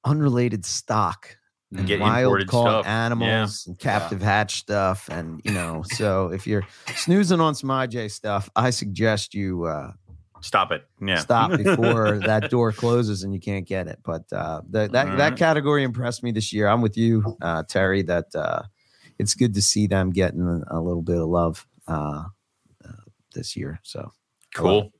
unrelated 0.03 0.65
stock 0.65 1.37
and 1.75 1.87
Get 1.87 1.99
wild 1.99 2.47
caught 2.47 2.83
stuff. 2.83 2.85
animals 2.85 3.65
and 3.67 3.77
captive 3.77 4.21
hatch 4.21 4.59
stuff 4.59 5.09
and 5.09 5.41
you 5.43 5.51
know 5.51 5.83
so 5.93 6.27
if 6.27 6.45
you're 6.45 6.63
snoozing 6.95 7.41
on 7.41 7.55
some 7.55 7.69
ij 7.69 8.11
stuff 8.11 8.49
i 8.55 8.69
suggest 8.69 9.33
you 9.33 9.65
uh 9.65 9.91
Stop 10.41 10.71
it. 10.71 10.87
Yeah. 11.01 11.15
stop 11.15 11.57
before 11.57 12.19
that 12.25 12.51
door 12.51 12.71
closes 12.71 13.23
and 13.23 13.33
you 13.33 13.39
can't 13.39 13.65
get 13.65 13.87
it. 13.87 13.97
But 14.03 14.31
uh, 14.31 14.61
the, 14.69 14.81
that 14.89 15.17
that 15.17 15.17
right. 15.17 15.35
category 15.35 15.83
impressed 15.83 16.21
me 16.21 16.31
this 16.31 16.53
year. 16.53 16.67
I'm 16.67 16.81
with 16.81 16.95
you, 16.95 17.35
uh, 17.41 17.63
Terry. 17.63 18.03
That 18.03 18.25
uh, 18.35 18.61
it's 19.17 19.33
good 19.33 19.55
to 19.55 19.61
see 19.63 19.87
them 19.87 20.11
getting 20.11 20.63
a 20.69 20.79
little 20.79 21.01
bit 21.01 21.17
of 21.17 21.27
love 21.29 21.65
uh, 21.87 22.25
uh, 22.85 22.91
this 23.33 23.55
year. 23.55 23.79
So 23.81 24.11
Cool. 24.53 24.91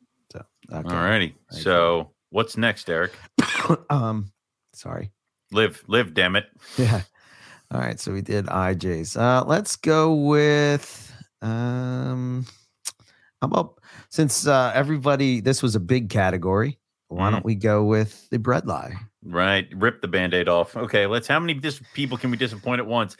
Okay. 0.71 0.89
All 0.95 1.03
righty. 1.03 1.35
So 1.49 2.11
what's 2.29 2.57
next, 2.57 2.89
Eric? 2.89 3.13
um, 3.89 4.31
sorry. 4.73 5.11
Live, 5.51 5.83
live, 5.87 6.13
damn 6.13 6.35
it. 6.35 6.45
Yeah. 6.77 7.01
All 7.71 7.79
right. 7.79 7.99
So 7.99 8.11
we 8.13 8.21
did 8.21 8.45
IJs. 8.45 9.19
Uh, 9.19 9.43
let's 9.45 9.75
go 9.75 10.13
with 10.13 11.11
um, 11.41 12.45
how 13.41 13.47
about 13.47 13.79
since 14.09 14.45
uh, 14.47 14.71
everybody 14.75 15.39
this 15.41 15.61
was 15.63 15.75
a 15.75 15.79
big 15.79 16.09
category. 16.09 16.79
Why 17.07 17.29
Mhm. 17.29 17.31
don't 17.33 17.45
we 17.45 17.55
go 17.55 17.83
with 17.83 18.27
the 18.31 18.39
Bredli? 18.39 18.95
Right. 19.23 19.67
Rip 19.75 20.01
the 20.01 20.07
band-aid 20.07 20.47
off. 20.49 20.75
Okay, 20.75 21.05
let's 21.05 21.27
how 21.27 21.39
many 21.39 21.53
dis- 21.53 21.81
people 21.93 22.17
can 22.17 22.31
we 22.31 22.37
disappoint 22.37 22.79
at 22.79 22.87
once? 22.87 23.15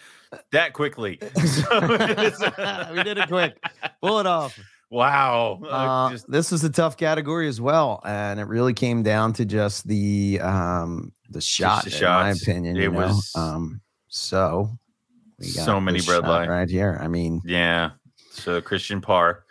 That 0.51 0.73
quickly. 0.73 1.19
So- 1.45 2.91
we 2.93 3.03
did 3.03 3.17
it 3.19 3.27
quick. 3.27 3.57
Pull 4.01 4.19
it 4.19 4.25
off. 4.27 4.59
Wow. 4.95 5.59
Uh, 5.63 5.67
Uh, 5.67 6.09
just- 6.11 6.31
this 6.31 6.51
was 6.51 6.63
a 6.63 6.69
tough 6.69 6.95
category 6.95 7.47
as 7.49 7.59
well, 7.59 7.99
and 8.05 8.39
it 8.39 8.47
really 8.47 8.73
came 8.73 9.03
down 9.03 9.33
to 9.33 9.43
just 9.45 9.87
the 9.87 10.39
um 10.41 11.11
the 11.29 11.41
shot. 11.41 11.83
the 11.85 11.97
in 11.97 12.03
my 12.03 12.29
opinion, 12.31 12.77
It 12.77 12.83
you 12.83 12.91
know? 12.91 12.99
was- 13.07 13.31
um. 13.35 13.81
So 14.07 14.69
we 15.39 15.47
So 15.47 15.81
many 15.81 15.97
this 15.99 16.05
bread 16.07 16.23
shot 16.23 16.47
right 16.47 16.69
here. 16.69 16.97
I 17.01 17.07
mean, 17.09 17.41
yeah. 17.43 17.91
So 18.31 18.61
Christian 18.61 19.01
Parr 19.01 19.43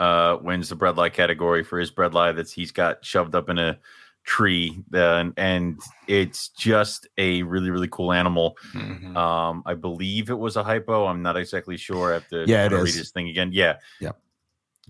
uh, 0.00 0.38
wins 0.42 0.68
the 0.68 0.76
Bredli 0.76 1.12
category 1.12 1.62
for 1.62 1.78
his 1.78 1.90
Bredli 1.92 2.34
that's 2.34 2.52
he's 2.52 2.72
got 2.72 3.04
shoved 3.04 3.34
up 3.36 3.48
in 3.48 3.58
a 3.58 3.78
tree. 4.24 4.82
Uh, 4.92 5.30
and 5.36 5.80
it's 6.06 6.48
just 6.50 7.06
a 7.18 7.42
really, 7.44 7.70
really 7.70 7.88
cool 7.88 8.12
animal. 8.12 8.56
Mhm. 8.74 9.16
Um, 9.16 9.62
I 9.66 9.74
believe 9.74 10.30
it 10.30 10.38
was 10.38 10.56
a 10.56 10.62
hypo. 10.64 11.06
I'm 11.06 11.22
not 11.22 11.36
exactly 11.36 11.76
sure. 11.76 12.10
I 12.10 12.14
have 12.14 12.28
to 12.28 12.44
Yeah, 12.46 12.66
it 12.66 12.72
read 12.72 12.82
is. 12.88 12.96
this 12.96 13.10
thing 13.10 13.28
again. 13.28 13.50
Yeah. 13.52 13.76
Yep. 14.00 14.20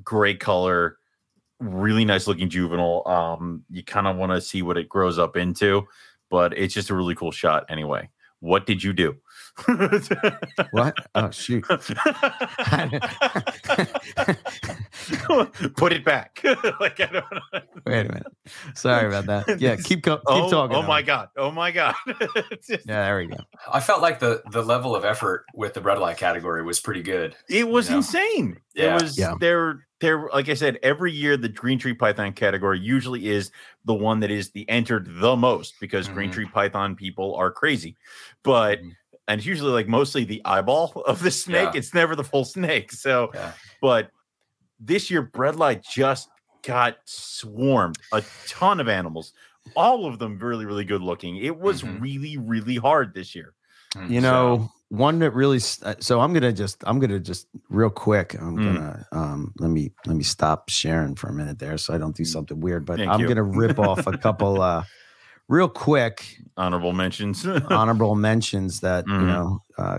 Great 0.04 0.40
color, 0.40 0.98
really 1.60 2.04
nice 2.04 2.26
looking 2.26 2.48
juvenile. 2.48 3.02
Um, 3.06 3.64
you 3.70 3.82
kind 3.82 4.06
of 4.06 4.16
want 4.16 4.32
to 4.32 4.40
see 4.40 4.62
what 4.62 4.76
it 4.76 4.88
grows 4.88 5.18
up 5.18 5.36
into, 5.36 5.86
but 6.30 6.56
it's 6.56 6.74
just 6.74 6.90
a 6.90 6.94
really 6.94 7.14
cool 7.14 7.32
shot 7.32 7.64
anyway. 7.68 8.08
What 8.40 8.66
did 8.66 8.84
you 8.84 8.92
do? 8.92 9.16
what? 10.70 10.94
Oh 11.16 11.30
shoot! 11.30 11.64
Put 15.76 15.92
it 15.92 16.04
back. 16.04 16.40
like 16.80 17.00
I 17.00 17.06
don't 17.06 17.24
know. 17.32 17.60
Wait 17.84 18.06
a 18.06 18.08
minute. 18.08 18.26
Sorry 18.74 19.08
about 19.08 19.26
that. 19.26 19.60
Yeah, 19.60 19.74
keep 19.74 20.02
go- 20.02 20.18
keep 20.18 20.24
oh, 20.28 20.48
talking. 20.50 20.76
Oh 20.76 20.82
my 20.82 21.02
god. 21.02 21.30
Oh 21.36 21.50
my 21.50 21.72
god. 21.72 21.96
Just- 22.64 22.86
Yeah, 22.86 23.02
there 23.02 23.18
we 23.18 23.26
go. 23.26 23.38
I 23.72 23.80
felt 23.80 24.02
like 24.02 24.20
the 24.20 24.42
the 24.52 24.62
level 24.62 24.94
of 24.94 25.04
effort 25.04 25.44
with 25.54 25.74
the 25.74 25.80
Bredli 25.80 26.16
category 26.16 26.62
was 26.62 26.78
pretty 26.78 27.02
good. 27.02 27.34
It 27.48 27.68
was 27.68 27.86
You 27.88 27.92
know? 27.92 27.96
insane. 27.98 28.60
Yeah. 28.74 28.94
It 28.94 29.02
was 29.02 29.18
Yeah. 29.18 29.34
there 29.40 29.87
there 30.00 30.28
like 30.32 30.48
I 30.48 30.54
said 30.54 30.78
every 30.82 31.12
year 31.12 31.36
the 31.36 31.48
green 31.48 31.78
tree 31.78 31.94
python 31.94 32.32
category 32.32 32.78
usually 32.78 33.28
is 33.28 33.50
the 33.84 33.94
one 33.94 34.20
that 34.20 34.30
is 34.30 34.50
the 34.50 34.68
entered 34.68 35.08
the 35.20 35.36
most 35.36 35.74
because 35.80 36.08
green 36.08 36.30
Mhm. 36.30 36.34
tree 36.34 36.46
python 36.46 36.94
people 36.94 37.34
are 37.34 37.50
crazy. 37.50 37.96
But 38.42 38.80
Mhm. 38.80 38.92
and 39.26 39.38
it's 39.38 39.46
usually 39.46 39.72
like 39.72 39.88
mostly 39.88 40.24
the 40.24 40.40
eyeball 40.44 41.02
of 41.06 41.22
the 41.22 41.30
snake. 41.30 41.70
Yeah. 41.74 41.78
It's 41.78 41.94
never 41.94 42.14
the 42.16 42.24
full 42.24 42.44
snake. 42.44 42.92
So 42.92 43.30
Yeah. 43.34 43.52
but 43.80 44.10
this 44.80 45.10
year 45.10 45.22
Bredli 45.24 45.82
just 45.82 46.28
got 46.62 46.98
swarmed 47.04 47.98
a 48.12 48.22
ton 48.46 48.80
of 48.80 48.88
animals 48.88 49.32
all 49.76 50.06
of 50.06 50.18
them 50.18 50.38
really 50.38 50.64
really 50.66 50.84
good 50.84 51.02
looking 51.02 51.36
it 51.36 51.56
was 51.56 51.82
Mhm. 51.82 52.00
really 52.00 52.36
really 52.36 52.76
hard 52.76 53.14
this 53.14 53.34
year 53.34 53.54
You 54.08 54.20
know, 54.20 54.70
one 54.90 55.18
that 55.20 55.32
really. 55.32 55.58
uh, 55.82 55.94
So 56.00 56.20
I'm 56.20 56.32
gonna 56.32 56.52
just. 56.52 56.82
I'm 56.86 56.98
gonna 56.98 57.20
just 57.20 57.46
real 57.68 57.90
quick. 57.90 58.34
I'm 58.34 58.56
Mm. 58.56 58.64
gonna. 58.74 59.06
Um. 59.12 59.52
Let 59.58 59.70
me. 59.70 59.92
Let 60.06 60.16
me 60.16 60.22
stop 60.24 60.68
sharing 60.70 61.14
for 61.14 61.28
a 61.28 61.32
minute 61.32 61.58
there, 61.58 61.76
so 61.78 61.94
I 61.94 61.98
don't 61.98 62.16
do 62.16 62.24
something 62.24 62.58
weird. 62.60 62.84
But 62.86 62.98
Thank 62.98 63.10
I'm 63.10 63.20
you. 63.20 63.28
gonna 63.28 63.42
rip 63.42 63.78
off 63.78 64.06
a 64.06 64.16
couple. 64.16 64.60
uh 64.62 64.84
Real 65.50 65.68
quick, 65.68 66.36
honorable 66.58 66.92
mentions 66.92 67.46
honorable 67.70 68.14
mentions 68.14 68.80
that 68.80 69.06
you 69.06 69.14
Mhm. 69.14 69.26
know 69.26 69.62
uh 69.78 69.98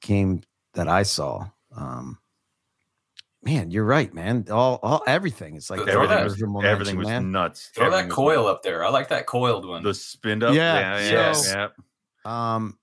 came 0.00 0.40
that 0.74 0.88
I 0.88 1.02
saw. 1.02 1.46
Um 1.76 2.18
Man, 3.44 3.72
you're 3.72 3.84
right, 3.84 4.14
man. 4.14 4.46
All, 4.52 4.78
all 4.84 5.02
everything. 5.06 5.56
It's 5.56 5.68
like 5.68 5.80
everything 5.80 6.08
that- 6.08 6.24
was, 6.24 6.40
honorable 6.40 6.64
everything 6.64 6.96
was 6.96 7.08
man. 7.08 7.32
nuts 7.32 7.70
throw 7.74 7.86
Everything 7.86 8.08
that 8.08 8.08
was 8.10 8.14
coil 8.14 8.46
up 8.46 8.62
there. 8.62 8.84
I 8.84 8.88
like 8.90 9.08
that 9.08 9.26
coiled 9.26 9.66
one. 9.66 9.82
the 9.82 9.92
spin 9.94 10.42
up 10.44 10.54
Yeah, 10.54 10.78
yeah 10.78 10.98
yeah, 10.98 11.10
yes. 11.10 11.48
yeah. 11.52 11.68
Um, 12.54 12.78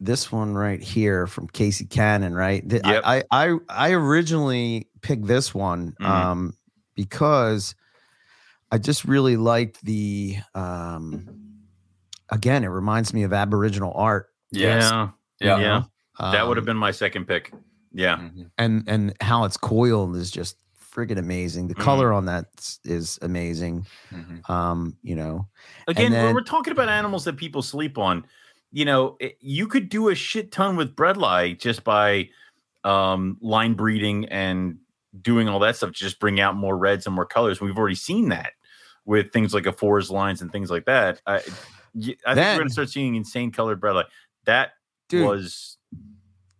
this 0.00 0.32
one 0.32 0.54
right 0.54 0.80
here 0.82 1.26
from 1.26 1.46
Casey 1.48 1.84
Cannon, 1.84 2.34
right? 2.34 2.66
Th- 2.68 2.82
Yep. 2.84 3.02
I, 3.04 3.22
I 3.30 3.48
I 3.50 3.56
I 3.68 3.90
originally 3.92 4.88
picked 5.02 5.26
this 5.26 5.54
one 5.54 5.94
Mhm. 6.00 6.06
um 6.06 6.54
because 6.94 7.74
I 8.72 8.78
just 8.78 9.04
really 9.04 9.36
liked 9.36 9.84
the 9.84 10.36
um 10.54 11.28
again, 12.30 12.64
it 12.64 12.68
reminds 12.68 13.12
me 13.12 13.22
of 13.24 13.32
Aboriginal 13.32 13.92
art. 13.94 14.28
yes. 14.52 14.90
yeah 14.90 15.08
Yeah. 15.40 15.58
yeah 15.58 15.82
that 16.32 16.46
would 16.46 16.56
have 16.56 16.64
um, 16.64 16.72
been 16.72 16.76
my 16.76 16.90
second 16.90 17.26
pick 17.26 17.52
yeah 17.92 18.16
Mhm. 18.16 18.50
and 18.58 18.84
and 18.86 19.14
how 19.20 19.44
it's 19.44 19.56
coiled 19.56 20.16
is 20.16 20.30
just 20.30 20.56
friggin' 20.94 21.18
amazing. 21.18 21.68
The 21.68 21.74
Mhm. 21.76 21.82
color 21.84 22.12
on 22.12 22.24
that 22.26 22.46
s- 22.58 22.80
is 22.84 23.18
amazing. 23.22 23.86
Mhm. 24.10 24.48
Um, 24.50 24.96
you 25.02 25.14
know, 25.14 25.46
again 25.86 26.10
when 26.12 26.24
then- 26.26 26.34
we're 26.34 26.42
talking 26.42 26.72
about 26.72 26.88
animals 26.88 27.24
that 27.24 27.36
people 27.36 27.62
sleep 27.62 27.96
on 27.96 28.24
you 28.72 28.84
know 28.84 29.16
it- 29.20 29.36
you 29.40 29.66
could 29.66 29.88
do 29.88 30.08
a 30.08 30.14
shit 30.14 30.52
ton 30.52 30.76
with 30.76 30.94
Bredli 30.96 31.58
just 31.58 31.84
by 31.84 32.28
um 32.84 33.36
line 33.40 33.74
breeding 33.74 34.24
and 34.26 34.78
doing 35.20 35.48
all 35.48 35.58
that 35.58 35.76
stuff 35.76 35.90
to 35.92 35.98
just 35.98 36.18
bring 36.20 36.40
out 36.40 36.54
more 36.56 36.76
reds 36.76 37.04
and 37.06 37.14
more 37.14 37.26
colors 37.26 37.60
we've 37.60 37.76
already 37.76 37.94
seen 37.96 38.28
that 38.30 38.52
with 39.04 39.32
things 39.32 39.52
like 39.52 39.66
a 39.66 39.72
fours 39.72 40.10
lines 40.10 40.40
and 40.40 40.52
things 40.52 40.70
like 40.70 40.84
that 40.86 41.20
i, 41.26 41.34
y- 41.94 42.14
I 42.26 42.34
think 42.34 42.36
we're 42.54 42.58
gonna 42.58 42.70
start 42.70 42.90
seeing 42.90 43.16
insane 43.16 43.50
colored 43.50 43.80
Bredli 43.80 44.04
that 44.44 44.70
dude, 45.08 45.26
was 45.26 45.76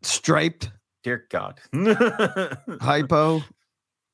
striped 0.02 0.70
dear 1.02 1.26
god 1.30 1.60
hypo. 1.72 3.42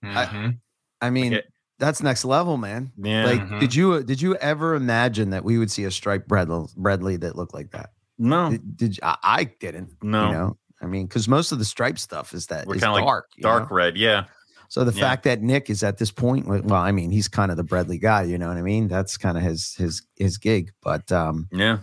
Mhm. 0.04 0.58
I 1.00 1.10
mean, 1.10 1.34
Okay. 1.34 1.46
That's 1.78 2.02
next 2.02 2.24
level, 2.24 2.56
man. 2.56 2.92
yeah 2.96 3.24
Like, 3.24 3.40
Mhm. 3.40 3.60
did 3.60 3.74
you 3.74 4.02
did 4.02 4.20
you 4.20 4.34
ever 4.36 4.74
imagine 4.74 5.30
that 5.30 5.44
we 5.44 5.58
would 5.58 5.70
see 5.70 5.84
a 5.84 5.90
striped 5.90 6.28
Bredli, 6.28 6.74
Bredli 6.76 7.20
that 7.20 7.36
looked 7.36 7.54
like 7.54 7.70
that? 7.72 7.90
no 8.18 8.50
Did, 8.50 8.76
did 8.76 8.96
you, 8.96 9.00
I, 9.02 9.16
I 9.22 9.44
didn't. 9.44 9.90
no 10.02 10.26
You 10.30 10.32
know, 10.36 10.56
I 10.82 10.86
mean, 10.86 11.06
because 11.06 11.28
most 11.28 11.52
of 11.52 11.58
the 11.58 11.64
stripe 11.64 11.98
stuff 11.98 12.32
is 12.34 12.46
that 12.46 12.66
We're 12.66 12.74
is 12.76 12.80
kinda 12.82 12.94
like 12.94 13.04
dark, 13.04 13.30
dark 13.40 13.70
know? 13.70 13.76
red 13.76 13.96
yeah 13.96 14.24
So 14.68 14.84
the 14.84 14.92
Yeah. 14.92 15.00
fact 15.00 15.24
that 15.24 15.42
Nick 15.42 15.70
is 15.70 15.82
at 15.82 15.98
this 15.98 16.10
point, 16.10 16.46
well, 16.46 16.74
I 16.74 16.92
mean, 16.92 17.10
he's 17.10 17.28
kind 17.28 17.50
of 17.50 17.56
the 17.56 17.64
Bredli 17.64 18.00
guy. 18.00 18.22
You 18.24 18.38
know 18.38 18.48
what 18.48 18.56
I 18.56 18.62
mean? 18.62 18.88
That's 18.88 19.16
kind 19.16 19.36
of 19.36 19.44
his 19.44 19.74
his 19.76 20.02
his 20.16 20.38
gig. 20.38 20.72
But 20.82 21.10
um, 21.12 21.48
yeah 21.52 21.78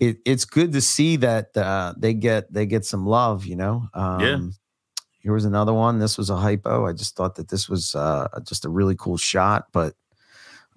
it, 0.00 0.18
it's 0.26 0.44
good 0.44 0.72
to 0.72 0.80
see 0.80 1.16
that 1.16 1.56
uh, 1.56 1.94
they 1.96 2.14
get 2.14 2.52
they 2.52 2.66
get 2.66 2.84
some 2.84 3.06
love. 3.06 3.46
You 3.46 3.56
know. 3.56 3.88
Um, 3.94 4.54
Here 5.26 5.34
was 5.34 5.44
another 5.44 5.74
one. 5.74 5.98
This 5.98 6.16
was 6.16 6.30
a 6.30 6.36
hypo. 6.36 6.86
I 6.86 6.92
just 6.92 7.16
thought 7.16 7.34
that 7.34 7.48
this 7.48 7.68
was 7.68 7.96
uh, 7.96 8.28
just 8.46 8.64
a 8.64 8.68
really 8.68 8.94
cool 8.94 9.16
shot, 9.16 9.64
but 9.72 9.94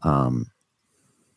um, 0.02 0.48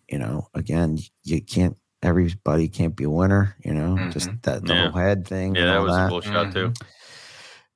you 0.08 0.16
know, 0.18 0.48
again, 0.54 0.96
you 1.22 1.42
can't. 1.42 1.76
Everybody 2.02 2.68
can't 2.68 2.96
be 2.96 3.04
a 3.04 3.10
winner. 3.10 3.54
You 3.62 3.74
know, 3.74 4.08
just 4.12 4.30
that 4.44 4.64
the 4.64 4.72
Mm-hmm. 4.72 4.72
Yeah. 4.72 4.90
whole 4.90 5.00
head 5.02 5.28
thing. 5.28 5.54
yeah 5.54 5.60
and 5.60 5.70
that 5.72 5.82
was 5.82 5.92
that. 5.94 6.06
a 6.06 6.08
cool 6.08 6.20
shot 6.22 6.52
too 6.54 6.72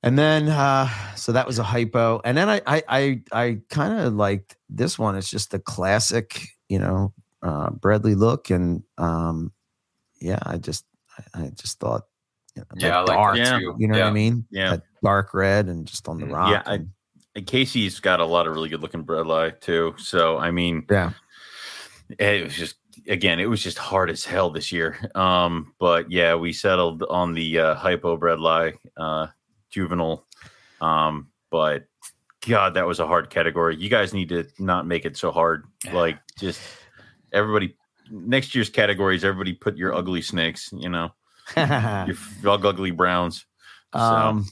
And 0.01 0.17
then 0.17 0.47
uh 0.49 0.89
so 1.15 1.31
that 1.33 1.45
was 1.45 1.59
a 1.59 1.63
hypo. 1.63 2.19
And 2.25 2.35
then 2.35 2.49
I 2.49 2.61
I 2.65 2.83
I, 2.89 3.21
I 3.31 3.57
kind 3.69 3.99
of 3.99 4.13
liked 4.15 4.57
this 4.71 4.97
one. 4.97 5.15
It's 5.17 5.29
just 5.29 5.51
the 5.51 5.59
classic, 5.59 6.41
you 6.67 6.79
know, 6.79 7.13
uh 7.43 7.69
Bredli 7.69 8.17
look. 8.17 8.49
And 8.49 8.81
um 8.97 9.51
yeah, 10.19 10.39
I 10.41 10.57
just 10.57 10.83
I, 11.35 11.43
I 11.43 11.49
just 11.49 11.79
thought 11.79 12.05
you 12.55 12.63
know, 12.63 12.67
Yeah, 12.75 12.89
that 12.89 12.93
I 12.95 12.99
like 13.01 13.07
dark, 13.17 13.37
Yeah. 13.37 13.59
you 13.77 13.87
know 13.87 13.97
yeah. 13.97 14.03
what 14.05 14.09
I 14.09 14.13
mean? 14.13 14.45
Yeah. 14.49 14.69
That 14.71 14.81
dark 15.03 15.33
red 15.33 15.67
and 15.67 15.85
just 15.85 16.07
on 16.07 16.19
the 16.19 16.25
Mm, 16.25 16.33
rock. 16.35 16.49
yeah, 16.51 16.63
I- 16.65 16.75
and- 16.75 16.89
And 17.35 17.45
Casey's 17.45 17.99
got 17.99 18.19
a 18.19 18.25
lot 18.25 18.47
of 18.47 18.53
really 18.53 18.69
good 18.69 18.81
looking 18.81 19.05
Bredli 19.05 19.59
too. 19.61 19.93
So 19.99 20.37
I 20.39 20.49
mean, 20.51 20.85
yeah. 20.89 21.11
it 22.17 22.43
was 22.45 22.55
just 22.55 22.75
again, 23.07 23.39
it 23.39 23.45
was 23.45 23.61
just 23.61 23.77
hard 23.77 24.09
as 24.09 24.25
hell 24.25 24.49
this 24.49 24.71
year. 24.71 24.97
Um, 25.13 25.73
but 25.79 26.09
yeah, 26.11 26.33
we 26.33 26.51
settled 26.51 27.03
on 27.03 27.33
the 27.35 27.59
uh, 27.59 27.75
hypo 27.75 28.17
Bredli 28.17 28.73
uh, 28.97 29.27
juvenile. 29.69 30.25
Um, 30.81 31.29
but 31.51 31.85
God, 32.47 32.73
that 32.73 32.87
was 32.87 32.99
a 32.99 33.05
hard 33.05 33.29
category. 33.29 33.75
You 33.75 33.89
guys 33.89 34.13
need 34.15 34.29
to 34.29 34.45
not 34.57 34.87
make 34.87 35.05
it 35.05 35.15
so 35.15 35.31
hard. 35.31 35.65
Like 35.93 36.17
just 36.39 36.59
everybody. 37.31 37.77
Next 38.09 38.55
year's 38.55 38.69
categories, 38.69 39.23
everybody 39.23 39.53
put 39.53 39.77
your 39.77 39.93
ugly 39.93 40.21
snakes. 40.23 40.69
You 40.73 40.89
know, 40.89 41.09
your 41.55 42.15
ugly 42.49 42.91
browns. 42.91 43.45
So, 43.93 43.99
um 43.99 44.45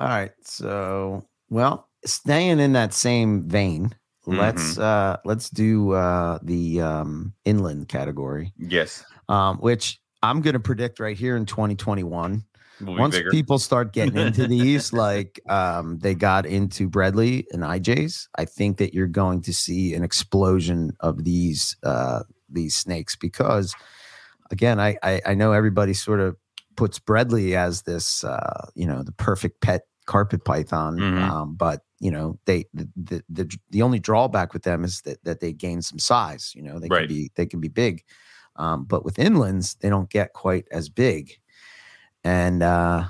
all 0.00 0.08
right. 0.08 0.32
So 0.42 1.24
well, 1.50 1.88
staying 2.04 2.58
in 2.60 2.72
that 2.72 2.92
same 2.94 3.42
vein, 3.48 3.94
let's 4.26 4.74
Mm-hmm. 4.74 4.82
uh 4.82 5.16
let's 5.24 5.50
do 5.50 5.92
uh 5.92 6.38
the 6.42 6.80
um 6.80 7.34
inland 7.44 7.88
category. 7.88 8.52
yes, 8.58 9.04
um, 9.28 9.58
which 9.58 10.00
I'm 10.22 10.40
going 10.42 10.54
to 10.54 10.60
predict 10.60 11.00
right 11.00 11.16
here 11.16 11.36
in 11.36 11.46
2021. 11.46 12.44
we'll 12.80 12.96
Once 12.96 13.16
bigger. 13.16 13.30
people 13.30 13.58
start 13.58 13.92
getting 13.92 14.18
into 14.18 14.46
these, 14.46 14.92
like 15.06 15.40
um, 15.48 15.98
they 16.00 16.14
got 16.14 16.44
into 16.46 16.88
Bredli 16.90 17.44
and 17.52 17.62
IJs, 17.62 18.28
I 18.36 18.44
think 18.44 18.78
that 18.78 18.92
you're 18.94 19.06
going 19.06 19.42
to 19.42 19.52
see 19.54 19.94
an 19.94 20.02
explosion 20.04 20.92
of 21.00 21.24
these 21.24 21.76
uh, 21.84 22.22
these 22.50 22.74
snakes 22.74 23.16
because, 23.16 23.74
again, 24.50 24.80
I, 24.80 24.96
I 25.02 25.20
I 25.26 25.34
know 25.34 25.52
everybody 25.52 25.94
sort 25.94 26.20
of 26.20 26.36
puts 26.76 26.98
Bredli 26.98 27.54
as 27.54 27.82
this 27.82 28.24
uh, 28.24 28.68
you 28.74 28.86
know 28.86 29.02
the 29.02 29.12
perfect 29.12 29.60
pet 29.62 29.82
carpet 30.10 30.44
python, 30.44 30.96
Mhm. 30.98 31.30
um, 31.30 31.54
but 31.54 31.82
you 32.00 32.10
know 32.10 32.38
they 32.44 32.64
the, 32.74 32.88
the 32.96 33.22
the 33.28 33.58
the 33.70 33.82
only 33.82 34.00
drawback 34.00 34.52
with 34.52 34.64
them 34.64 34.84
is 34.84 35.02
that 35.02 35.22
that 35.24 35.38
they 35.40 35.52
gain 35.52 35.82
some 35.82 35.98
size. 36.00 36.52
You 36.56 36.62
know 36.62 36.78
they 36.80 36.88
Right. 36.88 37.06
can 37.06 37.16
be 37.16 37.30
they 37.36 37.46
can 37.46 37.60
be 37.60 37.68
big. 37.68 38.02
Um, 38.56 38.84
but 38.84 39.04
with 39.04 39.16
inlands, 39.16 39.78
they 39.78 39.88
don't 39.88 40.10
get 40.10 40.32
quite 40.32 40.66
as 40.72 40.88
big. 40.88 41.38
And 42.24 42.62
uh, 42.62 43.04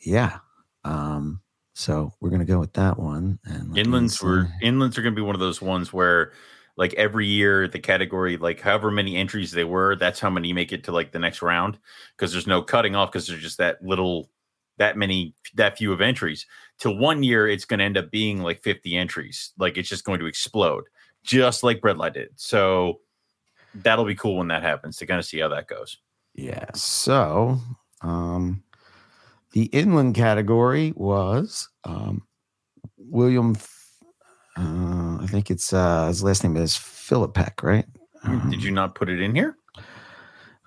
yeah, 0.00 0.38
um, 0.84 1.42
So 1.74 2.12
we're 2.20 2.30
gonna 2.30 2.46
go 2.46 2.58
with 2.58 2.72
that 2.72 2.98
one. 2.98 3.38
And 3.44 3.76
Inlands 3.76 4.22
were 4.22 4.48
inlands 4.62 4.96
are 4.96 5.02
to 5.02 5.10
be 5.10 5.20
one 5.20 5.34
of 5.36 5.40
those 5.40 5.60
ones 5.60 5.92
where, 5.92 6.32
like 6.76 6.94
every 6.94 7.26
year, 7.26 7.68
the 7.68 7.78
category, 7.78 8.38
like 8.38 8.60
however 8.60 8.90
many 8.90 9.16
entries 9.16 9.52
they 9.52 9.64
were, 9.64 9.94
that's 9.96 10.20
how 10.20 10.30
many 10.30 10.52
make 10.54 10.72
it 10.72 10.84
to 10.84 10.92
like 10.92 11.12
the 11.12 11.18
next 11.18 11.42
round 11.42 11.78
because 12.16 12.32
there's 12.32 12.46
no 12.46 12.62
cutting 12.62 12.96
off 12.96 13.10
because 13.12 13.26
there's 13.26 13.42
just 13.42 13.58
that 13.58 13.84
little, 13.84 14.30
that 14.78 14.96
many, 14.96 15.34
that 15.54 15.78
few 15.78 15.92
of 15.92 16.00
entries. 16.00 16.46
Till 16.78 16.96
one 16.96 17.22
year, 17.22 17.48
it's 17.48 17.64
going 17.64 17.78
to 17.78 17.84
end 17.84 17.96
up 17.96 18.10
being 18.10 18.42
like 18.42 18.62
50 18.62 18.96
entries. 18.96 19.52
Like 19.58 19.76
it's 19.76 19.88
just 19.88 20.04
going 20.04 20.20
to 20.20 20.26
explode, 20.26 20.84
just 21.22 21.62
like 21.62 21.80
Bredli 21.80 22.12
did. 22.12 22.30
So 22.36 23.00
that'll 23.74 24.04
be 24.04 24.14
cool 24.14 24.36
when 24.36 24.48
that 24.48 24.62
happens 24.62 24.96
to 24.98 25.06
kind 25.06 25.18
of 25.18 25.24
see 25.24 25.38
how 25.38 25.48
that 25.48 25.68
goes. 25.68 25.98
Yeah. 26.34 26.66
So, 26.74 27.58
um, 28.02 28.62
the 29.52 29.64
inland 29.66 30.14
category 30.14 30.92
was 30.96 31.68
um, 31.84 32.26
William. 32.98 33.56
Uh, 34.56 35.18
I 35.20 35.26
think 35.28 35.50
it's 35.50 35.72
uh, 35.72 36.08
his 36.08 36.22
last 36.22 36.42
name 36.42 36.56
is 36.56 36.74
Philippek, 36.74 37.62
right? 37.62 37.86
Um, 38.22 38.50
Did 38.50 38.62
you 38.62 38.70
not 38.70 38.94
put 38.94 39.08
it 39.08 39.20
in 39.20 39.34
here? 39.34 39.56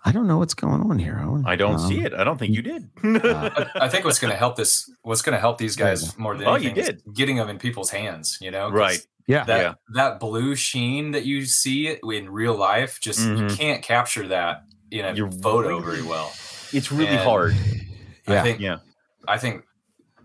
I 0.06 0.12
don't 0.12 0.28
know 0.28 0.38
what's 0.38 0.54
going 0.54 0.82
on 0.82 0.97
here. 1.00 1.20
Owen. 1.22 1.43
I 1.45 1.56
don't 1.56 1.76
Um, 1.76 1.88
see 1.88 2.02
it. 2.02 2.14
I 2.14 2.24
don't 2.24 2.38
think 2.38 2.56
you 2.56 2.62
did. 2.62 2.89
uh, 3.04 3.50
I, 3.76 3.86
I 3.86 3.89
think 3.89 4.06
what's 4.06 4.20
going 4.20 4.32
to 4.32 4.38
help 4.38 4.56
this, 4.56 4.89
what's 5.02 5.22
going 5.22 5.34
to 5.36 5.39
help 5.39 5.58
these 5.58 5.76
guys 5.76 6.18
more 6.18 6.38
than 6.38 6.47
Oh, 6.47 6.56
you 6.56 6.70
anything, 6.70 6.78
is 6.78 6.88
did. 7.04 7.14
getting 7.14 7.36
them 7.36 7.50
in 7.50 7.58
people's 7.60 7.89
hands. 7.89 8.38
You 8.41 8.52
know, 8.52 8.70
Right. 8.72 9.00
Yeah. 9.28 9.43
That 9.43 9.62
Yeah. 9.62 9.74
that 9.93 10.20
blue 10.20 10.56
sheen 10.56 11.12
that 11.12 11.26
you 11.26 11.45
see 11.45 11.95
in 12.04 12.30
real 12.30 12.56
life, 12.56 13.00
just 13.02 13.20
you 13.20 13.36
Mhm. 13.36 13.58
can't 13.58 13.84
capture 13.84 14.28
that 14.30 14.64
in 14.89 15.06
a 15.06 15.14
You're 15.14 15.30
photo 15.30 15.78
really- 15.80 15.97
very 15.97 16.02
well. 16.02 16.32
it's 16.74 16.91
really 16.91 17.08
And- 17.08 17.20
hard. 17.30 17.54
I 18.28 18.34
Yeah. 18.34 18.43
think 18.43 18.60
Yeah. 18.60 18.78
I 19.28 19.38
think, 19.38 19.64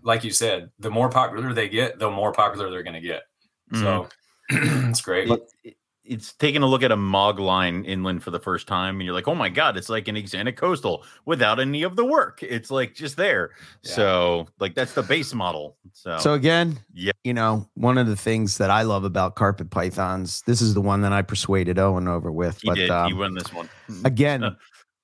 like 0.03 0.23
you 0.23 0.31
said, 0.31 0.71
the 0.79 0.89
more 0.89 1.09
popular 1.09 1.53
they 1.53 1.69
get, 1.69 1.99
the 1.99 2.09
more 2.09 2.31
popular 2.31 2.71
they're 2.71 2.81
going 2.83 2.99
to 2.99 3.07
get. 3.07 3.23
So 3.73 4.07
it's 4.49 5.01
great. 5.01 5.29
it, 5.29 5.41
it- 5.63 5.77
it's 6.07 6.33
taking 6.33 6.61
a 6.61 6.67
look 6.67 6.83
at 6.83 6.91
a 6.91 6.95
mog 6.95 7.39
line 7.39 7.83
inland 7.85 8.21
for 8.23 8.29
the 8.31 8.39
first 8.39 8.67
time 8.67 8.95
and 8.95 9.03
you're 9.05 9.13
like 9.13 9.27
oh 9.27 9.33
my 9.35 9.49
god 9.49 9.75
it's 9.75 9.89
like 9.89 10.07
an 10.07 10.15
Xana 10.15 10.55
coastal 10.55 11.03
without 11.25 11.59
any 11.59 11.83
of 11.83 11.95
the 11.95 12.05
work 12.05 12.43
it's 12.43 12.69
like 12.69 12.93
just 12.93 13.17
there 13.17 13.51
Yeah. 13.83 13.91
so 13.91 14.47
like 14.59 14.75
that's 14.75 14.93
the 14.93 15.03
base 15.03 15.33
model 15.33 15.77
so, 15.93 16.17
So 16.17 16.33
again, 16.33 16.77
Yeah. 16.93 17.13
you 17.23 17.33
know, 17.33 17.67
one 17.75 17.97
of 17.97 18.05
the 18.07 18.15
things 18.17 18.57
that 18.57 18.69
I 18.69 18.81
love 18.81 19.03
about 19.05 19.35
carpet 19.35 19.69
pythons, 19.69 20.41
this 20.45 20.61
is 20.61 20.73
the 20.73 20.81
one 20.81 21.01
that 21.01 21.13
I 21.13 21.21
persuaded 21.21 21.79
Owen 21.79 22.07
over 22.07 22.31
with. 22.31 22.59
he 22.61 22.67
but 22.69 22.75
did 22.75 22.89
um, 22.91 23.07
he 23.07 23.13
won 23.13 23.33
this 23.33 23.51
one 23.53 23.69
again, 24.05 24.55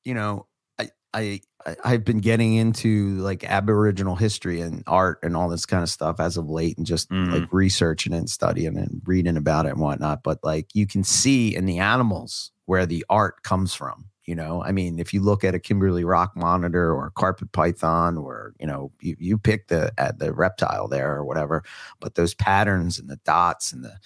you 0.04 0.14
know, 0.14 0.48
I, 0.78 0.90
I 1.14 1.20
I- 1.22 1.42
I've 1.84 2.04
been 2.04 2.20
getting 2.20 2.54
into 2.56 3.16
like 3.18 3.44
Aboriginal 3.44 4.16
history 4.16 4.62
and 4.62 4.84
art 4.88 5.20
and 5.24 5.36
all 5.36 5.50
this 5.50 5.66
kind 5.66 5.84
of 5.84 5.90
stuff 5.90 6.20
as 6.20 6.38
of 6.38 6.50
late, 6.50 6.78
and 6.78 6.86
just 6.86 7.10
Mhm. 7.10 7.32
like 7.32 7.48
researching 7.52 8.14
and 8.14 8.30
studying 8.30 8.78
and 8.78 9.02
reading 9.06 9.38
about 9.38 9.66
it 9.66 9.70
and 9.74 9.80
whatnot. 9.80 10.24
But 10.24 10.40
like 10.44 10.74
you 10.74 10.88
can 10.88 11.04
see 11.04 11.56
in 11.56 11.66
the 11.66 11.80
animals 11.80 12.52
where 12.66 12.86
the 12.86 13.06
art 13.10 13.44
comes 13.44 13.74
from. 13.74 14.06
You 14.26 14.36
know, 14.36 14.64
I 14.64 14.72
mean, 14.72 15.00
if 15.00 15.14
you 15.16 15.22
look 15.22 15.44
at 15.44 15.56
a 15.56 15.60
Kimberley 15.60 16.04
rock 16.04 16.34
monitor 16.38 16.94
or 16.94 17.08
a 17.08 17.12
carpet 17.12 17.52
python, 17.52 18.18
or 18.18 18.54
you 18.60 18.68
know, 18.68 18.92
you, 19.02 19.16
you 19.20 19.38
pick 19.38 19.68
the 19.68 19.92
at 19.98 20.20
the 20.20 20.32
reptile 20.32 20.88
there 20.88 21.16
or 21.16 21.26
whatever, 21.26 21.64
but 22.00 22.16
those 22.16 22.36
patterns 22.36 23.00
and 23.00 23.10
the 23.10 23.20
dots 23.26 23.74
and 23.74 23.84
the 23.84 23.98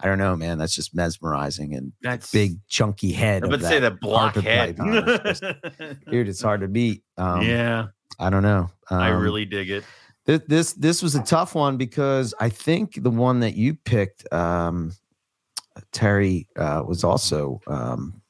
I 0.00 0.06
don't 0.06 0.18
know, 0.18 0.36
man, 0.36 0.58
that's 0.58 0.74
just 0.74 0.94
mesmerizing 0.94 1.74
and 1.74 1.92
that's 2.02 2.30
big 2.30 2.58
chunky 2.68 3.12
head. 3.12 3.42
I 3.42 3.46
of 3.46 3.50
would 3.50 3.62
say 3.62 3.80
that 3.80 4.00
block 4.00 4.36
head 4.36 4.76
python 4.76 5.08
is 5.26 5.40
just- 5.40 6.04
dude, 6.10 6.28
it's 6.28 6.40
hard 6.42 6.60
to 6.60 6.68
beat. 6.68 7.02
Um, 7.16 7.42
yeah 7.42 7.86
I 8.20 8.30
don't 8.30 8.42
know. 8.42 8.70
i 8.90 9.10
Um, 9.10 9.20
really 9.22 9.44
dig 9.44 9.70
it 9.70 9.84
thi- 10.26 10.40
this 10.46 10.72
this 10.74 11.02
was 11.02 11.14
a 11.14 11.22
tough 11.22 11.54
one 11.54 11.76
because 11.76 12.32
I 12.40 12.48
think 12.48 13.02
the 13.02 13.10
one 13.10 13.40
that 13.40 13.54
you 13.54 13.74
picked, 13.74 14.30
um, 14.32 14.92
Terry, 15.92 16.48
uh, 16.56 16.82
was 16.86 17.04
also 17.04 17.60
um, 17.66 18.20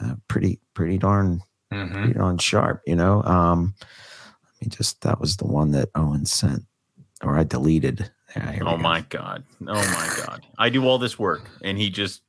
uh, 0.00 0.14
pretty 0.28 0.60
pretty 0.74 0.98
darn 0.98 1.42
Mhm. 1.72 1.92
pretty 1.92 2.12
darn 2.14 2.38
sharp. 2.38 2.82
You 2.86 2.96
know, 2.96 3.22
um, 3.24 3.74
let 4.60 4.62
me 4.62 4.68
just 4.76 5.00
that 5.02 5.20
was 5.20 5.36
the 5.36 5.46
one 5.46 5.70
that 5.72 5.90
Owen 5.94 6.24
sent, 6.26 6.64
or 7.22 7.36
I 7.38 7.44
deleted. 7.44 8.10
Yeah, 8.36 8.58
oh 8.62 8.72
go. 8.72 8.76
my 8.78 9.00
god 9.08 9.44
oh 9.62 9.74
my 9.74 10.12
god 10.26 10.46
i 10.58 10.68
do 10.68 10.86
all 10.86 10.98
this 10.98 11.18
work 11.18 11.42
and 11.62 11.78
he 11.78 11.88
just 11.90 12.22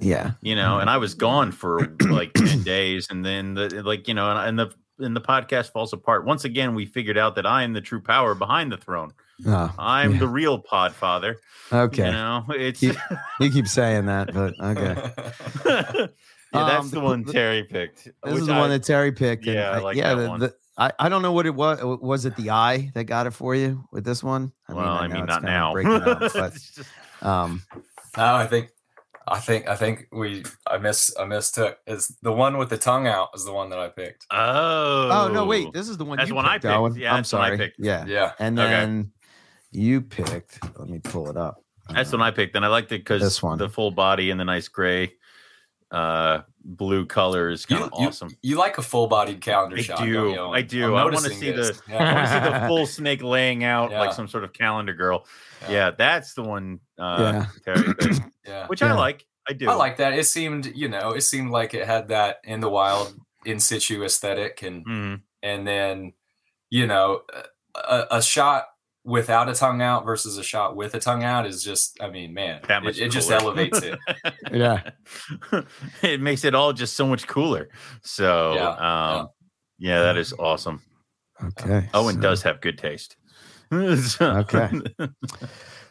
Yeah, 0.00 0.32
you 0.42 0.54
know 0.56 0.78
and 0.78 0.88
i 0.90 0.96
was 0.96 1.14
gone 1.14 1.52
for 1.52 1.88
like 2.08 2.32
10 2.34 2.62
days 2.64 3.08
and 3.10 3.24
then 3.24 3.54
the 3.54 3.82
like 3.84 4.06
you 4.08 4.14
know 4.14 4.30
and, 4.30 4.38
and 4.48 4.58
the 4.58 4.74
and 5.04 5.14
the 5.16 5.20
podcast 5.20 5.72
falls 5.72 5.92
apart 5.92 6.24
once 6.24 6.44
again 6.44 6.74
we 6.74 6.86
figured 6.86 7.18
out 7.18 7.34
that 7.36 7.46
i 7.46 7.62
am 7.64 7.72
the 7.72 7.80
true 7.80 8.00
power 8.00 8.34
behind 8.34 8.70
the 8.72 8.76
throne 8.76 9.12
Oh, 9.44 9.74
i'm 9.78 10.12
Yeah. 10.12 10.18
the 10.20 10.28
real 10.28 10.58
pod 10.60 10.94
father 10.94 11.36
okay. 11.72 12.06
you 12.06 12.12
know 12.12 12.44
it's 12.50 12.80
You- 12.82 12.94
You 13.40 13.50
keep 13.50 13.66
saying 13.66 14.06
that, 14.06 14.32
but 14.32 14.54
okay. 14.60 14.94
yeah 15.66 16.06
that's 16.52 16.84
Um, 16.84 16.90
the 16.90 16.94
the- 16.96 17.00
one 17.00 17.24
terry 17.24 17.64
picked 17.64 18.04
This 18.04 18.12
which 18.22 18.34
is 18.42 18.46
the 18.46 18.52
I- 18.52 18.58
one 18.60 18.70
that 18.70 18.84
Terry 18.84 19.10
picked. 19.10 19.46
and 19.46 19.56
Yeah, 19.56 19.70
I 19.70 19.78
I- 19.78 19.80
like 19.80 19.96
yeah. 19.96 20.14
that 20.14 20.22
the- 20.22 20.28
one. 20.28 20.40
the- 20.40 20.54
I, 20.76 20.90
I 20.98 21.08
don't 21.08 21.22
know 21.22 21.32
what 21.32 21.46
it 21.46 21.54
was. 21.54 21.80
Was 21.82 22.24
it 22.24 22.34
the 22.36 22.50
eye 22.50 22.90
that 22.94 23.04
got 23.04 23.26
it 23.26 23.30
for 23.32 23.54
you 23.54 23.84
with 23.92 24.04
this 24.04 24.22
one? 24.24 24.52
well 24.68 24.78
i 24.78 25.06
know 25.06 25.16
mean 25.16 25.26
not 25.26 25.42
now 25.42 25.72
breaking 25.72 26.02
up, 26.02 26.20
but 26.34 26.52
um, 27.22 27.62
No, 28.16 28.34
I 28.34 28.46
think, 28.46 28.70
I 29.28 29.38
think, 29.38 29.68
I 29.68 29.76
think 29.76 30.08
we, 30.12 30.44
I 30.66 30.78
miss, 30.78 31.14
I 31.18 31.24
mistook. 31.26 31.78
Is 31.86 32.08
the 32.22 32.32
one 32.32 32.58
with 32.58 32.70
the 32.70 32.76
tongue 32.78 33.06
out 33.06 33.28
is 33.34 33.44
the 33.44 33.52
one 33.52 33.70
that 33.70 33.78
I 33.78 33.88
picked. 33.88 34.26
oh 34.30 35.08
oh 35.12 35.30
no, 35.32 35.44
wait, 35.46 35.72
this 35.72 35.88
is 35.88 35.96
the 35.96 36.04
one. 36.04 36.18
That's 36.18 36.28
you 36.28 36.32
the 36.32 36.36
one 36.36 36.46
I 36.46 36.54
picked, 36.54 36.62
picked. 36.64 36.74
Owen. 36.74 36.94
Yeah, 36.96 37.12
I'm 37.12 37.18
that's 37.18 37.32
I 37.34 37.46
sorry. 37.48 37.56
picked. 37.56 37.76
Yeah, 37.78 38.04
Yeah. 38.06 38.32
and 38.40 38.58
Okay. 38.58 38.68
then 38.70 39.12
you 39.70 40.00
picked. 40.02 40.58
Let 40.78 40.88
me 40.88 40.98
pull 40.98 41.30
it 41.30 41.36
up. 41.36 41.62
that's 41.88 42.10
the 42.10 42.16
Uh, 42.16 42.20
one 42.20 42.28
i 42.28 42.30
picked 42.30 42.56
and 42.56 42.64
i 42.64 42.68
liked 42.68 42.90
it 42.92 43.00
because 43.00 43.22
This 43.22 43.42
one. 43.42 43.58
the 43.58 43.68
full 43.68 43.90
body 43.90 44.30
and 44.30 44.40
the 44.40 44.44
nice 44.44 44.68
gray 44.68 45.12
uh 45.94 46.42
blue 46.64 47.04
color 47.06 47.50
is 47.50 47.66
kind 47.66 47.80
You, 47.80 47.86
of 47.86 47.92
you- 48.00 48.06
awesome 48.08 48.30
you 48.42 48.56
like 48.56 48.78
a 48.78 48.82
full-bodied 48.82 49.40
calendar 49.40 49.76
I 49.76 49.82
shot? 49.82 49.98
do. 49.98 50.12
don't 50.14 50.30
you, 50.30 50.38
Owen? 50.38 50.56
I 50.58 50.62
do. 50.62 50.84
I'm 50.86 50.94
I 50.94 51.04
wanna 51.04 51.16
noticing 51.16 51.38
see 51.38 51.50
the- 51.50 51.62
this. 51.62 51.82
I 51.88 51.92
want 52.14 52.26
to 52.26 52.32
see 52.32 52.50
the 52.60 52.66
full 52.68 52.86
snake 52.86 53.22
laying 53.22 53.64
out 53.64 53.90
Yeah. 53.90 54.00
like 54.00 54.12
some 54.14 54.26
sort 54.26 54.44
of 54.44 54.52
calendar 54.52 54.94
girl. 54.94 55.26
Yeah. 55.62 55.70
Yeah, 55.72 55.90
that's 55.96 56.34
the 56.34 56.42
one. 56.42 56.80
Uh, 56.98 57.44
Yeah. 57.66 57.74
Terry 57.74 57.94
picked, 57.98 58.20
yeah. 58.46 58.66
which 58.66 58.82
I 58.82 58.92
like. 58.94 59.26
I 59.48 59.52
do. 59.52 59.68
I 59.68 59.74
like 59.74 59.98
that. 59.98 60.14
It 60.14 60.24
seemed, 60.26 60.72
you 60.74 60.88
know, 60.88 61.10
it 61.10 61.20
seemed 61.20 61.50
like 61.50 61.74
it 61.74 61.86
had 61.86 62.08
that 62.08 62.38
in 62.44 62.60
the 62.60 62.68
wild 62.70 63.14
in 63.44 63.60
situ 63.60 64.02
aesthetic, 64.02 64.62
and 64.62 64.86
Mhm. 64.86 65.20
and 65.42 65.66
then, 65.66 66.14
you 66.70 66.86
know, 66.86 67.20
a, 67.74 68.06
a 68.10 68.22
shot 68.22 68.68
without 69.04 69.48
a 69.48 69.54
tongue 69.54 69.82
out 69.82 70.04
versus 70.04 70.38
a 70.38 70.42
shot 70.42 70.76
with 70.76 70.94
a 70.94 71.00
tongue 71.00 71.22
out 71.22 71.46
is 71.46 71.62
just, 71.62 72.00
I 72.00 72.08
mean, 72.08 72.32
man, 72.32 72.60
That 72.68 72.82
it, 72.82 72.84
much 72.84 72.98
it 72.98 73.10
just 73.10 73.30
elevates 73.30 73.82
it. 73.82 73.98
Yeah. 74.52 74.90
it 76.02 76.20
makes 76.20 76.44
it 76.44 76.54
all 76.54 76.72
just 76.72 76.96
so 76.96 77.06
much 77.06 77.26
cooler. 77.26 77.68
So, 78.02 78.54
Yeah, 78.54 78.70
um, 78.70 79.28
yeah, 79.78 80.02
that 80.02 80.16
is 80.16 80.32
awesome. 80.38 80.82
Okay. 81.42 81.88
Owen 81.92 82.16
so- 82.16 82.20
does 82.20 82.42
have 82.42 82.60
good 82.60 82.78
taste. 82.78 83.16
Okay. 83.72 84.70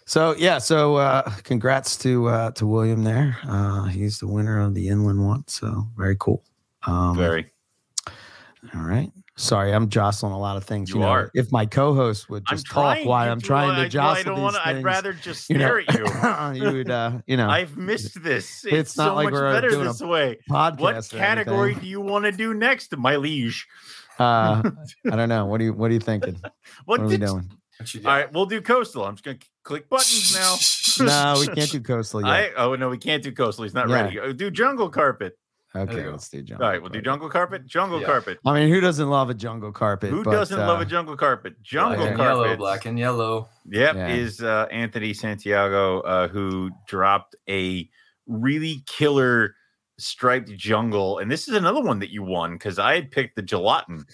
So 0.06 0.36
yeah, 0.38 0.58
so 0.58 0.98
uh, 0.98 1.30
congrats 1.44 1.98
to 2.00 2.28
uh, 2.28 2.52
to 2.52 2.68
William 2.68 3.04
there. 3.04 3.38
Uh, 3.48 3.86
he's 3.86 4.20
the 4.20 4.28
winner 4.28 4.62
of 4.62 4.74
the 4.74 4.88
inland 4.90 5.26
one. 5.26 5.44
So 5.48 5.88
very 5.98 6.16
cool. 6.20 6.44
Um, 6.86 7.18
Very. 7.18 7.52
All 8.76 8.82
right. 8.82 9.12
Sorry, 9.36 9.74
I'm 9.74 9.90
jostling 9.90 10.32
a 10.32 10.40
lot 10.40 10.58
of 10.58 10.64
things. 10.64 10.92
You 10.92 11.00
know, 11.00 11.08
are. 11.08 11.32
If 11.34 11.52
my 11.52 11.66
co-host 11.66 12.30
would 12.30 12.44
just 12.48 12.68
talk 12.68 12.74
trying. 12.98 13.08
while 13.08 13.32
I'm 13.32 13.42
trying 13.42 13.76
to 13.76 13.82
I- 13.82 13.88
jostle 13.88 14.20
I 14.20 14.24
don't 14.24 14.36
these 14.36 14.44
wanna, 14.44 14.58
things, 14.64 14.78
I'd 14.78 14.84
rather 14.84 15.14
just 15.14 15.50
you 15.50 15.58
know, 15.58 15.82
stare 15.88 16.52
at 16.52 16.56
you. 16.58 16.64
you 16.70 16.74
would, 16.78 16.90
uh, 16.92 17.12
you 17.26 17.38
know, 17.38 17.50
I've 17.50 17.76
missed 17.76 18.22
this. 18.24 18.64
It's, 18.66 18.74
It's 18.74 18.98
not 18.98 19.08
so 19.10 19.16
like 19.16 19.26
much 19.26 19.34
we're 19.34 19.52
better 19.52 19.70
doing 19.72 19.88
a 19.88 19.90
this 19.92 20.02
way. 20.02 20.38
podcast. 20.50 20.80
What 20.80 21.10
category 21.10 21.74
do 21.74 21.88
you 21.88 22.00
want 22.00 22.26
to 22.26 22.32
do 22.32 22.54
next, 22.54 22.96
my 22.96 23.16
liege? 23.16 23.68
Uh, 24.20 24.62
I 25.12 25.16
don't 25.16 25.30
know. 25.30 25.48
What 25.48 25.60
are 25.62 25.64
you 25.64 25.74
What 25.74 25.90
are 25.90 25.94
you 25.96 26.00
thinking? 26.00 26.36
What, 26.36 26.54
What 26.86 27.00
are 27.02 27.06
we 27.08 27.18
doing? 27.18 27.50
What 27.80 27.96
All 27.96 28.12
right, 28.12 28.32
we'll 28.32 28.46
do 28.46 28.62
coastal. 28.62 29.04
I'm 29.04 29.16
just 29.16 29.26
gonna 29.26 29.40
click 29.64 29.90
buttons 29.90 30.36
now. 30.36 30.56
No, 31.06 31.40
we 31.40 31.48
can't 31.48 31.72
do 31.72 31.82
coastal 31.82 32.22
yet. 32.22 32.30
I 32.30 32.52
oh 32.56 32.76
no, 32.76 32.90
we 32.90 33.00
can't 33.00 33.24
do 33.24 33.32
coastal. 33.32 33.64
He's 33.64 33.74
not 33.74 33.90
Yeah. 33.90 34.04
ready. 34.14 34.34
Do 34.34 34.52
jungle 34.52 34.90
carpet. 34.90 35.36
Okay, 35.76 36.08
let's 36.08 36.30
do 36.30 36.42
jungle. 36.42 36.66
All 36.66 36.72
right, 36.72 36.82
we'll 36.82 36.90
do 36.92 37.02
jungle 37.02 37.30
carpet. 37.30 37.66
Jungle 37.66 38.00
Yeah. 38.00 38.06
carpet. 38.08 38.40
I 38.46 38.54
mean, 38.54 38.70
who 38.70 38.80
doesn't 38.82 39.10
love 39.10 39.30
a 39.30 39.34
jungle 39.34 39.72
carpet? 39.72 40.10
Who 40.12 40.24
But, 40.24 40.32
doesn't 40.32 40.58
love 40.58 40.80
uh, 40.80 40.84
a 40.84 40.86
jungle 40.86 41.16
carpet? 41.18 41.54
Black 41.56 41.64
Jungle 41.64 42.06
and 42.08 42.18
carpet. 42.18 42.44
yellow, 42.46 42.56
black 42.58 42.86
and 42.86 42.98
yellow. 43.00 43.50
Yep, 43.70 43.96
Yeah. 43.96 44.08
is 44.10 44.42
uh, 44.42 44.68
Anthony 44.72 45.14
Santiago 45.14 46.02
uh, 46.02 46.28
who 46.28 46.72
dropped 46.88 47.36
a 47.50 47.90
really 48.28 48.84
killer 48.88 49.56
striped 49.98 50.50
jungle, 50.56 51.20
and 51.20 51.30
this 51.32 51.48
is 51.48 51.56
another 51.56 51.82
one 51.82 52.00
that 52.00 52.10
you 52.12 52.24
won 52.24 52.54
because 52.54 52.80
I 52.80 52.96
had 52.96 53.12
picked 53.12 53.36
the 53.36 53.42
gelatin, 53.42 54.06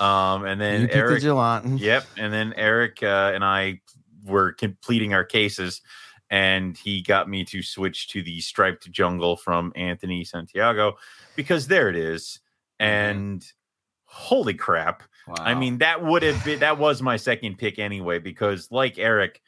um, 0.00 0.44
and 0.44 0.60
then 0.60 0.82
You 0.82 0.88
Eric. 0.90 1.20
the 1.20 1.26
gelatin. 1.26 1.78
Yep, 1.78 2.06
and 2.16 2.32
then 2.32 2.52
Eric 2.56 3.02
uh, 3.02 3.32
and 3.34 3.44
I 3.44 3.80
were 4.24 4.52
completing 4.52 5.14
our 5.14 5.24
cases, 5.24 5.80
and 6.30 6.76
he 6.76 7.02
got 7.02 7.28
me 7.28 7.44
to 7.46 7.62
switch 7.62 8.08
to 8.08 8.22
the 8.22 8.40
striped 8.40 8.90
jungle 8.90 9.36
from 9.36 9.72
Anthony 9.76 10.24
Santiago 10.24 10.96
because 11.36 11.66
there 11.68 11.88
it 11.88 11.96
is, 11.96 12.40
Mm-hmm. 12.80 12.86
and 12.86 13.52
holy 14.04 14.54
crap. 14.54 15.02
I 15.40 15.54
mean, 15.54 15.78
that 15.78 16.02
would 16.02 16.22
have 16.22 16.42
been 16.44 16.60
that 16.60 16.78
was 16.78 17.02
my 17.02 17.16
second 17.16 17.58
pick 17.58 17.78
anyway, 17.78 18.18
because 18.18 18.70
like 18.70 18.98
Eric, 18.98 19.40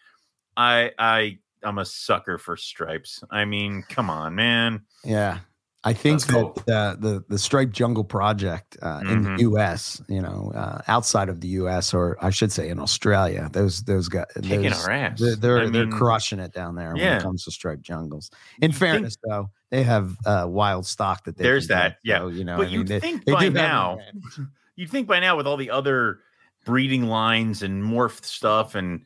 I 0.56 0.90
I 0.98 1.38
I'm 1.62 1.78
a 1.78 1.84
sucker 1.84 2.38
for 2.38 2.56
stripes. 2.56 3.22
I 3.30 3.44
mean, 3.44 3.84
come 3.88 4.10
on, 4.10 4.34
man. 4.34 4.82
Yeah. 5.04 5.38
I 5.82 5.94
think 5.94 6.20
That's 6.20 6.30
cool. 6.30 6.62
that 6.66 6.74
uh, 6.76 6.96
the 7.00 7.24
the 7.28 7.38
Stripe 7.38 7.70
Jungle 7.70 8.04
Project 8.04 8.76
uh, 8.82 9.00
in 9.02 9.24
Mhm. 9.24 9.36
the 9.36 9.42
U.S., 9.44 10.02
you 10.08 10.20
know, 10.20 10.52
uh, 10.54 10.82
outside 10.88 11.30
of 11.30 11.40
the 11.40 11.48
U.S. 11.48 11.94
or 11.94 12.18
I 12.20 12.28
should 12.28 12.52
say 12.52 12.68
in 12.68 12.78
Australia, 12.78 13.48
those 13.50 13.82
those 13.84 14.08
guys, 14.08 14.26
Kicking 14.42 14.62
those, 14.64 14.84
our 14.84 14.90
ass. 14.90 15.18
they're 15.18 15.36
they're, 15.36 15.58
I 15.62 15.70
they're 15.70 15.86
crushing 15.88 16.38
it 16.38 16.52
down 16.52 16.74
there 16.74 16.92
when 16.92 17.02
it 17.16 17.22
comes 17.22 17.44
to 17.44 17.50
Stripe 17.50 17.80
jungles. 17.80 18.30
In 18.60 18.72
think- 18.72 18.74
fairness, 18.78 19.16
though, 19.26 19.48
they 19.70 19.82
have 19.82 20.16
uh, 20.26 20.44
wild 20.48 20.84
stock 20.84 21.24
that 21.24 21.36
they 21.38 21.44
There's 21.44 21.66
can 21.66 21.76
get, 21.76 21.82
that, 21.82 21.96
yeah. 22.02 22.18
so, 22.18 22.28
you 22.28 22.44
know, 22.44 22.58
But 22.58 22.66
I 22.66 22.70
you'd 22.70 22.86
they, 22.88 23.00
think 23.00 23.24
they 23.24 23.32
by 23.32 23.44
have 23.44 23.54
now, 23.54 23.98
you'd 24.76 24.90
think 24.90 25.08
by 25.08 25.18
now 25.20 25.36
with 25.38 25.46
all 25.46 25.56
the 25.56 25.70
other 25.70 26.18
breeding 26.66 27.04
lines 27.06 27.62
and 27.62 27.82
morph 27.82 28.22
stuff 28.22 28.74
and 28.74 29.00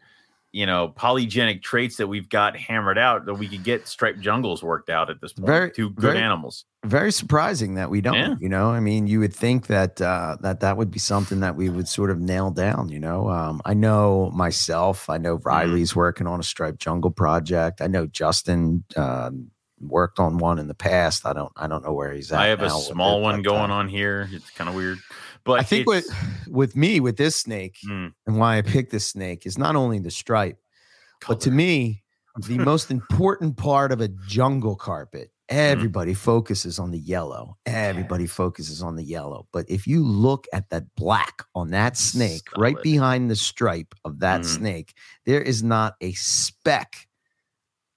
you 0.55 0.67
know 0.67 0.89
polygenic 0.97 1.63
traits 1.63 1.97
that 1.97 2.07
we've 2.07 2.29
got 2.29 2.57
hammered 2.57 2.97
out 2.97 3.27
that 3.27 3.35
we 3.35 3.49
could 3.49 3.65
get 3.65 3.89
striped 3.89 4.21
jungles 4.21 4.63
worked 4.63 4.89
out 4.89 5.11
at 5.11 5.21
this 5.21 5.33
point. 5.33 5.47
Very- 5.49 5.71
Two 5.73 5.91
good 5.91 6.03
very- 6.13 6.19
animals. 6.19 6.65
very 6.85 7.11
surprising 7.11 7.75
that 7.75 7.91
we 7.91 8.01
don't. 8.01 8.15
Yeah. 8.15 8.35
You 8.39 8.49
know, 8.49 8.71
I 8.71 8.79
mean, 8.79 9.07
you 9.09 9.19
would 9.19 9.35
think 9.35 9.67
that 9.67 10.01
uh, 10.01 10.37
that 10.43 10.61
that 10.61 10.77
would 10.77 10.91
be 10.93 11.01
something 11.01 11.41
that 11.41 11.57
we 11.57 11.69
would 11.71 11.89
sort 11.89 12.11
of 12.11 12.21
nail 12.21 12.51
down. 12.53 12.89
You 12.89 13.01
know, 13.01 13.29
um, 13.31 13.61
I 13.65 13.75
know 13.75 14.31
myself. 14.33 15.11
I 15.11 15.15
Mm-hmm. 15.17 15.23
know 15.25 15.35
Riley's 15.45 15.97
working 15.97 16.27
on 16.29 16.39
a 16.39 16.45
striped 16.45 16.79
jungle 16.79 17.11
project. 17.11 17.81
I 17.81 17.89
know 17.89 18.07
Justin 18.07 18.85
um, 18.97 19.51
worked 19.81 20.19
on 20.21 20.39
one 20.39 20.59
in 20.61 20.69
the 20.69 20.75
past. 20.75 21.27
I 21.27 21.33
don't. 21.33 21.53
I 21.57 21.67
don't 21.67 21.83
know 21.85 21.93
where 21.93 22.13
he's 22.13 22.31
at. 22.31 22.39
I 22.41 22.47
have 22.47 22.63
a 22.63 22.71
small 22.71 23.21
one 23.23 23.43
but, 23.43 23.51
uh, 23.51 23.55
going 23.55 23.71
on 23.73 23.89
here. 23.89 24.29
It's 24.31 24.51
kind 24.51 24.69
of 24.71 24.77
weird, 24.77 24.99
but 25.45 25.61
I 25.61 25.63
think 25.63 25.87
what 25.87 26.05
with 26.49 26.75
me 26.77 27.01
with 27.01 27.17
this 27.17 27.37
snake 27.37 27.77
Mm, 27.87 28.13
and 28.27 28.39
why 28.39 28.59
I 28.59 28.63
picked 28.63 28.91
this 28.93 29.07
snake 29.09 29.47
is 29.47 29.59
not 29.59 29.77
only 29.77 29.99
the 29.99 30.11
stripe, 30.11 30.59
but 31.29 31.41
to 31.43 31.51
me, 31.51 32.03
the 32.47 32.59
most 32.71 32.91
important 32.91 33.57
part 33.57 33.93
of 33.93 34.01
a 34.01 34.09
jungle 34.27 34.77
carpet, 34.77 35.31
Mm-hmm. 35.51 35.71
everybody 35.73 36.15
focuses 36.15 36.79
on 36.79 36.91
the 36.91 36.99
yellow. 36.99 37.59
Everybody 37.67 38.27
focuses 38.27 38.81
on 38.83 38.97
the 38.97 39.05
yellow. 39.05 39.47
But 39.53 39.69
if 39.69 39.87
you 39.87 40.03
look 40.03 40.47
at 40.55 40.71
that 40.71 40.85
black 40.97 41.43
on 41.55 41.69
that 41.71 41.99
snake, 41.99 42.49
right 42.57 42.81
behind 42.83 43.31
the 43.31 43.37
stripe 43.37 43.95
of 44.07 44.21
that 44.21 44.41
Mhm. 44.41 44.47
snake, 44.47 44.95
there 45.27 45.43
is 45.43 45.63
not 45.63 45.97
a 46.01 46.13
speck. 46.15 47.09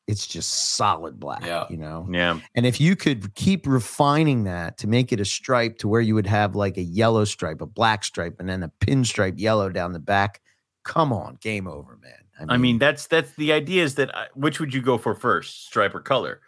It's 0.08 0.26
just 0.26 0.76
solid 0.78 1.20
black, 1.20 1.46
Yeah. 1.46 1.66
you 1.70 1.76
know? 1.78 2.08
yeah, 2.10 2.40
And 2.56 2.66
if 2.66 2.80
you 2.80 2.96
could 2.96 3.36
keep 3.36 3.68
refining 3.68 4.46
that 4.46 4.78
to 4.80 4.88
make 4.88 5.12
it 5.12 5.20
a 5.20 5.26
stripe 5.26 5.78
to 5.80 5.88
where 5.90 6.00
you 6.00 6.16
would 6.16 6.28
have 6.28 6.56
like 6.56 6.78
a 6.78 6.82
yellow 6.82 7.26
stripe, 7.26 7.60
a 7.60 7.66
black 7.66 8.06
stripe, 8.06 8.38
and 8.40 8.48
then 8.48 8.64
a 8.64 8.70
pinstripe 8.80 9.34
yellow 9.38 9.70
down 9.70 9.92
the 9.92 10.00
back, 10.00 10.40
come 10.84 11.12
on, 11.12 11.38
game 11.42 11.68
over, 11.68 11.98
man. 12.02 12.50
I 12.50 12.56
mean 12.58 12.78
that's 12.78 13.08
that's 13.08 13.32
the 13.34 13.52
idea 13.52 13.84
is 13.84 13.96
that 13.96 14.16
I, 14.16 14.28
which 14.36 14.60
would 14.60 14.72
you 14.74 14.82
go 14.82 14.98
for 15.00 15.14
first, 15.16 15.66
stripe 15.66 15.94
or 15.96 16.00
color? 16.00 16.40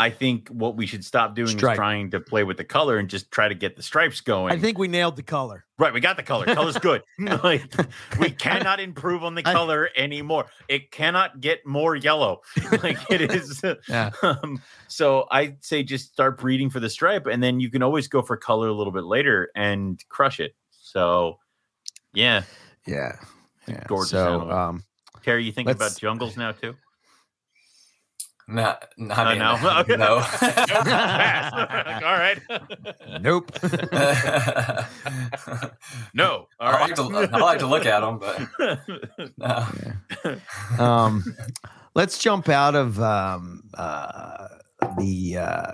I 0.00 0.08
think 0.08 0.48
what 0.48 0.76
we 0.76 0.86
should 0.86 1.04
stop 1.04 1.34
doing 1.34 1.48
Stripe. 1.48 1.74
is 1.74 1.76
trying 1.76 2.10
to 2.12 2.20
play 2.20 2.42
with 2.42 2.56
the 2.56 2.64
color 2.64 2.96
and 2.96 3.08
just 3.08 3.30
try 3.30 3.48
to 3.48 3.54
get 3.54 3.76
the 3.76 3.82
stripes 3.82 4.22
going. 4.22 4.50
I 4.50 4.58
think 4.58 4.78
we 4.78 4.88
nailed 4.88 5.16
the 5.16 5.22
color. 5.22 5.66
Right, 5.78 5.92
we 5.92 6.00
got 6.00 6.16
the 6.16 6.22
color. 6.22 6.46
Color's 6.46 6.78
good. 6.88 7.02
like 7.18 7.62
we 8.18 8.30
cannot 8.30 8.80
improve 8.80 9.22
on 9.22 9.34
the 9.34 9.42
I- 9.46 9.52
color 9.52 9.90
anymore. 9.96 10.46
It 10.68 10.90
cannot 10.90 11.40
get 11.42 11.66
more 11.66 11.94
yellow. 11.94 12.40
Like 12.82 12.98
it 13.10 13.20
is. 13.20 13.62
Yeah. 13.88 14.10
Um, 14.22 14.62
so 14.88 15.26
I'd 15.30 15.62
say 15.62 15.82
just 15.82 16.12
start 16.12 16.40
breeding 16.40 16.70
for 16.70 16.80
the 16.80 16.88
stripe, 16.88 17.26
and 17.26 17.42
then 17.42 17.60
you 17.60 17.70
can 17.70 17.82
always 17.82 18.08
go 18.08 18.22
for 18.22 18.38
color 18.38 18.68
a 18.68 18.72
little 18.72 18.92
bit 18.94 19.04
later 19.04 19.50
and 19.54 20.02
crush 20.08 20.40
it. 20.40 20.54
So, 20.70 21.38
yeah, 22.14 22.44
Yeah. 22.86 23.16
Yeah. 23.68 23.84
gorgeous 23.86 24.10
so, 24.12 24.34
animal. 24.40 24.50
um, 24.52 24.84
Terry, 25.22 25.44
you 25.44 25.52
thinking 25.52 25.74
about 25.74 25.96
jungles 25.98 26.36
now 26.38 26.52
too? 26.52 26.74
Not, 28.50 28.88
not 28.98 29.18
Uh, 29.18 29.22
I 29.22 29.30
mean, 29.30 29.38
no. 29.38 29.56
Okay. 29.80 29.96
no. 29.96 30.20
Pass. 30.84 32.02
All 32.02 32.14
right. 32.14 32.38
nope. 33.20 33.50
no. 36.14 36.46
All 36.58 36.68
I 36.68 36.72
right. 36.72 36.80
like, 36.80 36.94
to, 36.96 37.36
I 37.36 37.38
like 37.38 37.58
to 37.60 37.66
look 37.66 37.86
at 37.86 38.00
them, 38.00 38.18
but 38.18 38.40
no. 40.78 40.84
um, 40.84 41.24
let's 41.94 42.18
jump 42.18 42.48
out 42.48 42.74
of 42.74 43.00
um, 43.00 43.62
uh, 43.74 44.48
the 44.98 45.36
uh, 45.38 45.72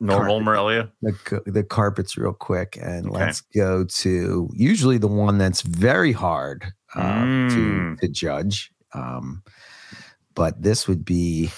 Normal 0.00 0.40
Carpet. 0.40 0.44
Morelia. 0.44 0.92
the 1.02 1.42
the 1.46 1.62
carpets 1.64 2.16
real 2.16 2.32
quick, 2.34 2.78
and 2.80 3.06
Okay. 3.06 3.18
let's 3.18 3.40
go 3.40 3.84
to 3.84 4.48
usually 4.52 4.98
the 4.98 5.08
one 5.08 5.38
that's 5.38 5.62
very 5.62 6.12
hard 6.12 6.64
uh, 6.94 7.24
to 7.24 7.56
Mm. 7.56 7.98
to 8.00 8.08
judge. 8.08 8.70
Um, 8.92 9.42
but 10.34 10.60
this 10.62 10.86
would 10.86 11.04
be 11.04 11.50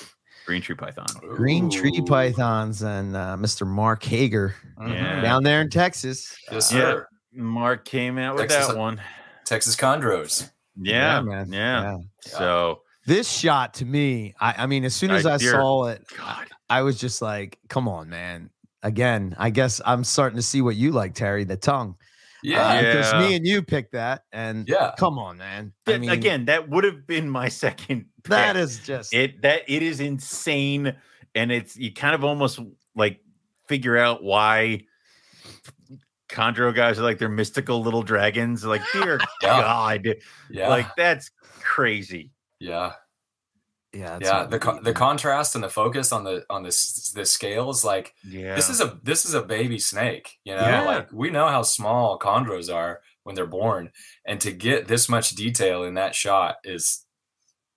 Green 0.46 0.62
tree 0.62 0.76
python. 0.76 1.06
green 1.34 1.68
tree 1.68 2.00
pythons 2.06 2.82
and 2.82 3.16
uh, 3.16 3.36
Mr. 3.38 3.66
Mark 3.66 4.02
Hager 4.04 4.54
Mhm. 4.78 4.92
Yeah. 4.94 5.20
down 5.20 5.42
there 5.42 5.60
in 5.60 5.68
Texas. 5.70 6.36
Yes, 6.52 6.72
Yeah. 6.72 6.78
sir. 6.80 7.08
Mark 7.32 7.84
came 7.84 8.16
out 8.16 8.36
with 8.36 8.48
Texas- 8.48 8.68
that 8.68 8.76
one. 8.76 9.00
Texas 9.44 9.74
Chondros. 9.76 10.50
Yeah, 10.80 11.20
man. 11.20 11.52
Yeah. 11.52 11.96
So, 12.20 12.82
This 13.06 13.28
shot 13.30 13.74
to 13.74 13.84
me, 13.84 14.34
I, 14.40 14.54
I 14.58 14.66
mean, 14.66 14.84
as 14.84 14.94
soon 14.94 15.10
as 15.12 15.26
I- 15.26 15.34
I 15.34 15.36
saw 15.36 15.84
it, 15.86 16.02
God. 16.16 16.46
I 16.68 16.82
was 16.82 16.98
just 16.98 17.22
like, 17.22 17.58
come 17.68 17.86
on, 17.88 18.08
man. 18.08 18.50
Again, 18.82 19.34
I 19.38 19.50
guess 19.50 19.80
I'm 19.86 20.02
starting 20.04 20.36
to 20.36 20.42
see 20.42 20.60
what 20.62 20.74
you 20.76 20.90
like, 20.92 21.14
Terry, 21.14 21.44
the 21.44 21.56
tongue. 21.56 21.96
Yeah. 22.42 22.66
Uh, 22.66 22.80
Because 22.82 23.12
Yeah. 23.12 23.20
me 23.20 23.34
and 23.36 23.46
you 23.46 23.62
picked 23.62 23.92
that. 23.92 24.22
And 24.32 24.68
Yeah. 24.68 24.92
come 24.98 25.18
on, 25.18 25.38
man. 25.38 25.72
I 25.86 25.98
mean, 25.98 26.10
again, 26.10 26.44
that 26.46 26.68
would 26.68 26.84
have 26.84 27.06
been 27.06 27.28
my 27.30 27.48
second. 27.64 28.06
that 28.24 28.54
pick. 28.54 28.62
is 28.62 28.78
just 28.80 29.14
it. 29.14 29.42
That 29.42 29.62
it 29.68 29.82
is 29.82 30.00
insane, 30.00 30.96
and 31.34 31.52
it's 31.52 31.76
you 31.76 31.92
kind 31.92 32.14
of 32.14 32.24
almost 32.24 32.58
like 32.94 33.20
figure 33.68 33.96
out 33.96 34.22
why 34.22 34.82
Chondro 36.28 36.74
guys 36.74 36.98
are 36.98 37.02
like 37.02 37.18
they're 37.18 37.28
mystical 37.28 37.80
little 37.82 38.02
dragons. 38.02 38.64
Like, 38.64 38.82
dear 38.92 39.18
Yeah. 39.42 39.60
God, 39.60 40.14
Yeah. 40.50 40.68
like 40.68 40.86
that's 40.96 41.30
crazy. 41.60 42.32
yeah. 42.58 42.92
Yeah, 43.92 44.16
it's 44.16 44.28
Yeah. 44.28 44.44
The 44.44 44.58
co- 44.58 44.80
the 44.80 44.92
contrast 44.92 45.54
and 45.54 45.64
the 45.64 45.68
focus 45.68 46.12
on 46.12 46.24
the 46.24 46.44
on 46.50 46.62
this 46.62 47.12
the 47.12 47.24
scales 47.24 47.84
like 47.84 48.14
Yeah, 48.24 48.54
this 48.54 48.68
is 48.68 48.80
a 48.80 48.98
this 49.02 49.24
is 49.24 49.34
a 49.34 49.42
baby 49.42 49.78
snake. 49.78 50.36
You 50.44 50.54
know, 50.54 50.62
Yeah. 50.62 50.82
like 50.82 51.12
we 51.12 51.30
know 51.30 51.48
how 51.48 51.62
small 51.62 52.18
chondros 52.18 52.72
are 52.72 53.00
when 53.24 53.34
they're 53.34 53.46
born, 53.46 53.90
and 54.26 54.40
to 54.40 54.52
get 54.52 54.86
this 54.86 55.08
much 55.08 55.30
detail 55.30 55.84
in 55.84 55.94
that 55.94 56.14
shot 56.14 56.56
is 56.64 57.04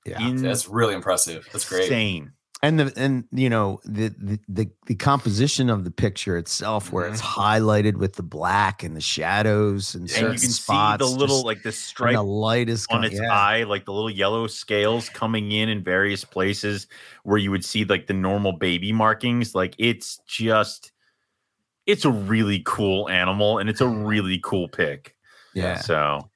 yeah. 0.05 0.31
that's 0.35 0.67
really 0.67 0.93
impressive. 0.93 1.47
That's 1.51 1.67
great. 1.67 1.83
insane. 1.83 2.33
And 2.61 2.77
the 2.79 2.93
and 2.97 3.23
you 3.31 3.49
know 3.49 3.79
the, 3.85 4.09
the 4.17 4.39
the 4.49 4.69
the 4.87 4.95
composition 4.95 5.69
of 5.69 5.85
the 5.85 5.91
picture 5.91 6.37
itself 6.37 6.91
where 6.91 7.07
it's 7.07 7.21
highlighted 7.21 7.95
with 7.95 8.15
the 8.15 8.23
black 8.23 8.83
and 8.83 8.97
the 8.97 9.01
shadows 9.01 9.95
and, 9.95 10.11
And 10.11 10.33
you 10.33 10.39
can 10.39 10.49
spots 10.49 11.05
see 11.05 11.13
the 11.13 11.17
little 11.17 11.43
like 11.43 11.63
the 11.63 11.71
stripe 11.71 12.15
the 12.15 12.23
light 12.23 12.67
is 12.67 12.85
on 12.89 13.05
its 13.05 13.15
yeah. 13.15 13.31
eye, 13.31 13.63
like 13.63 13.85
the 13.85 13.93
little 13.93 14.09
yellow 14.09 14.45
scales 14.47 15.07
coming 15.07 15.53
in 15.53 15.69
in 15.69 15.83
various 15.83 16.25
places 16.25 16.87
where 17.23 17.37
you 17.37 17.49
would 17.51 17.63
see 17.63 17.85
like 17.85 18.07
the 18.07 18.13
normal 18.13 18.51
baby 18.51 18.91
markings. 18.91 19.55
Like 19.55 19.75
it's 19.77 20.19
just, 20.27 20.91
it's 21.85 22.03
a 22.03 22.11
really 22.11 22.61
cool 22.65 23.09
animal 23.09 23.57
and 23.59 23.69
it's 23.69 23.81
a 23.81 23.87
really 23.87 24.39
cool 24.43 24.67
pick. 24.67 25.15
yeah 25.53 25.77
So 25.77 26.29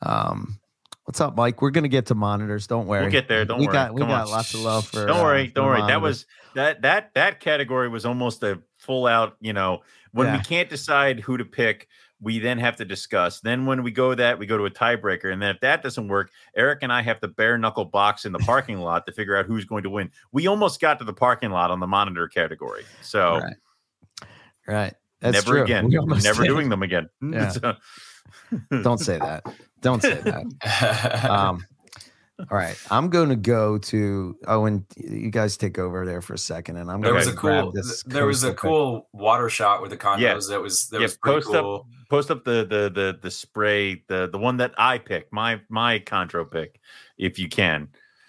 um 0.00 0.58
what's 1.06 1.20
up 1.20 1.36
mike 1.36 1.62
we're 1.62 1.70
gonna 1.70 1.88
get 1.88 2.06
to 2.06 2.14
monitors 2.14 2.66
don't 2.66 2.86
worry 2.86 3.02
we'll 3.02 3.10
get 3.10 3.28
there. 3.28 3.44
Don't 3.44 3.58
we 3.60 3.66
worry. 3.66 3.72
got 3.72 3.94
we 3.94 4.00
Come 4.00 4.08
got 4.10 4.26
on. 4.26 4.30
lots 4.32 4.52
of 4.54 4.60
love 4.60 4.86
for 4.86 5.06
Don't 5.06 5.20
uh, 5.20 5.22
worry. 5.22 5.48
for 5.48 5.54
Don't 5.54 5.66
worry. 5.66 5.80
That 5.82 6.00
was 6.02 6.26
that 6.54 6.82
that 6.82 7.14
that 7.14 7.40
category 7.40 7.88
was 7.88 8.04
almost 8.04 8.42
a 8.42 8.60
full 8.78 9.06
out. 9.06 9.36
You 9.40 9.52
know, 9.52 9.80
when 10.12 10.26
Yeah. 10.26 10.36
we 10.38 10.42
can't 10.42 10.68
decide 10.68 11.20
who 11.20 11.36
to 11.38 11.44
pick. 11.44 11.88
We 12.18 12.38
then 12.38 12.58
have 12.60 12.76
to 12.76 12.86
discuss. 12.86 13.40
Then, 13.40 13.66
when 13.66 13.82
we 13.82 13.90
go 13.90 14.14
that, 14.14 14.38
we 14.38 14.46
go 14.46 14.56
to 14.56 14.64
a 14.64 14.70
tiebreaker. 14.70 15.30
And 15.30 15.42
then, 15.42 15.50
if 15.54 15.60
that 15.60 15.82
doesn't 15.82 16.08
work, 16.08 16.30
Eric 16.56 16.78
and 16.80 16.90
I 16.90 17.02
have 17.02 17.20
to 17.20 17.28
bare 17.28 17.58
knuckle 17.58 17.84
box 17.84 18.24
in 18.24 18.32
the 18.32 18.38
parking 18.38 18.78
lot 18.78 19.04
to 19.04 19.12
figure 19.12 19.36
out 19.36 19.44
who's 19.44 19.66
going 19.66 19.82
to 19.82 19.90
win. 19.90 20.10
We 20.32 20.46
almost 20.46 20.80
got 20.80 20.98
to 21.00 21.04
the 21.04 21.12
parking 21.12 21.50
lot 21.50 21.70
on 21.70 21.78
the 21.78 21.86
monitor 21.86 22.26
category. 22.26 22.84
So, 23.02 23.40
Right. 23.40 23.56
right 24.66 24.94
that's 25.20 25.34
never 25.34 25.56
true. 25.56 25.64
again. 25.64 25.90
Never 25.90 26.42
did. 26.42 26.48
doing 26.48 26.70
them 26.70 26.82
again. 26.82 27.10
Yeah. 27.22 27.50
So- 27.50 27.74
don't 28.82 28.98
say 28.98 29.18
that 29.18 29.44
don't 29.80 30.02
say 30.02 30.14
that 30.22 31.24
um 31.30 31.64
all 32.38 32.58
right 32.58 32.76
i'm 32.90 33.08
going 33.08 33.28
to 33.30 33.36
go 33.36 33.78
to 33.78 34.36
oh 34.46 34.66
and 34.66 34.84
you 34.96 35.30
guys 35.30 35.56
take 35.56 35.78
over 35.78 36.04
there 36.04 36.20
for 36.20 36.34
a 36.34 36.38
second 36.38 36.76
and 36.76 36.90
i'm 36.90 37.00
there 37.00 37.12
going 37.12 37.18
was 37.20 37.26
to 37.28 37.32
a 37.32 37.36
grab 37.36 37.62
cool 37.64 37.72
this 37.72 38.02
there 38.04 38.26
was 38.26 38.44
a 38.44 38.52
coastal 38.52 38.70
cool 38.70 39.08
water 39.12 39.48
shot 39.48 39.80
with 39.80 39.90
the 39.90 39.96
chondros 39.96 40.20
Yeah. 40.20 40.34
that 40.50 40.60
was 40.60 40.88
that 40.88 40.96
Yeah, 41.00 41.04
was 41.04 41.16
pretty 41.16 41.40
post 41.42 41.54
up- 41.54 41.62
cool. 41.62 41.86
Post 42.08 42.30
up 42.30 42.44
the 42.44 42.64
the 42.64 42.88
the 42.94 43.18
the 43.20 43.30
spray, 43.32 44.00
the 44.06 44.28
the 44.30 44.38
one 44.38 44.58
that 44.58 44.72
I 44.78 44.96
picked, 44.98 45.32
my 45.32 45.60
my 45.68 45.98
Chondro 45.98 46.48
pick, 46.48 46.78
if 47.18 47.36
you 47.36 47.48
can. 47.48 47.88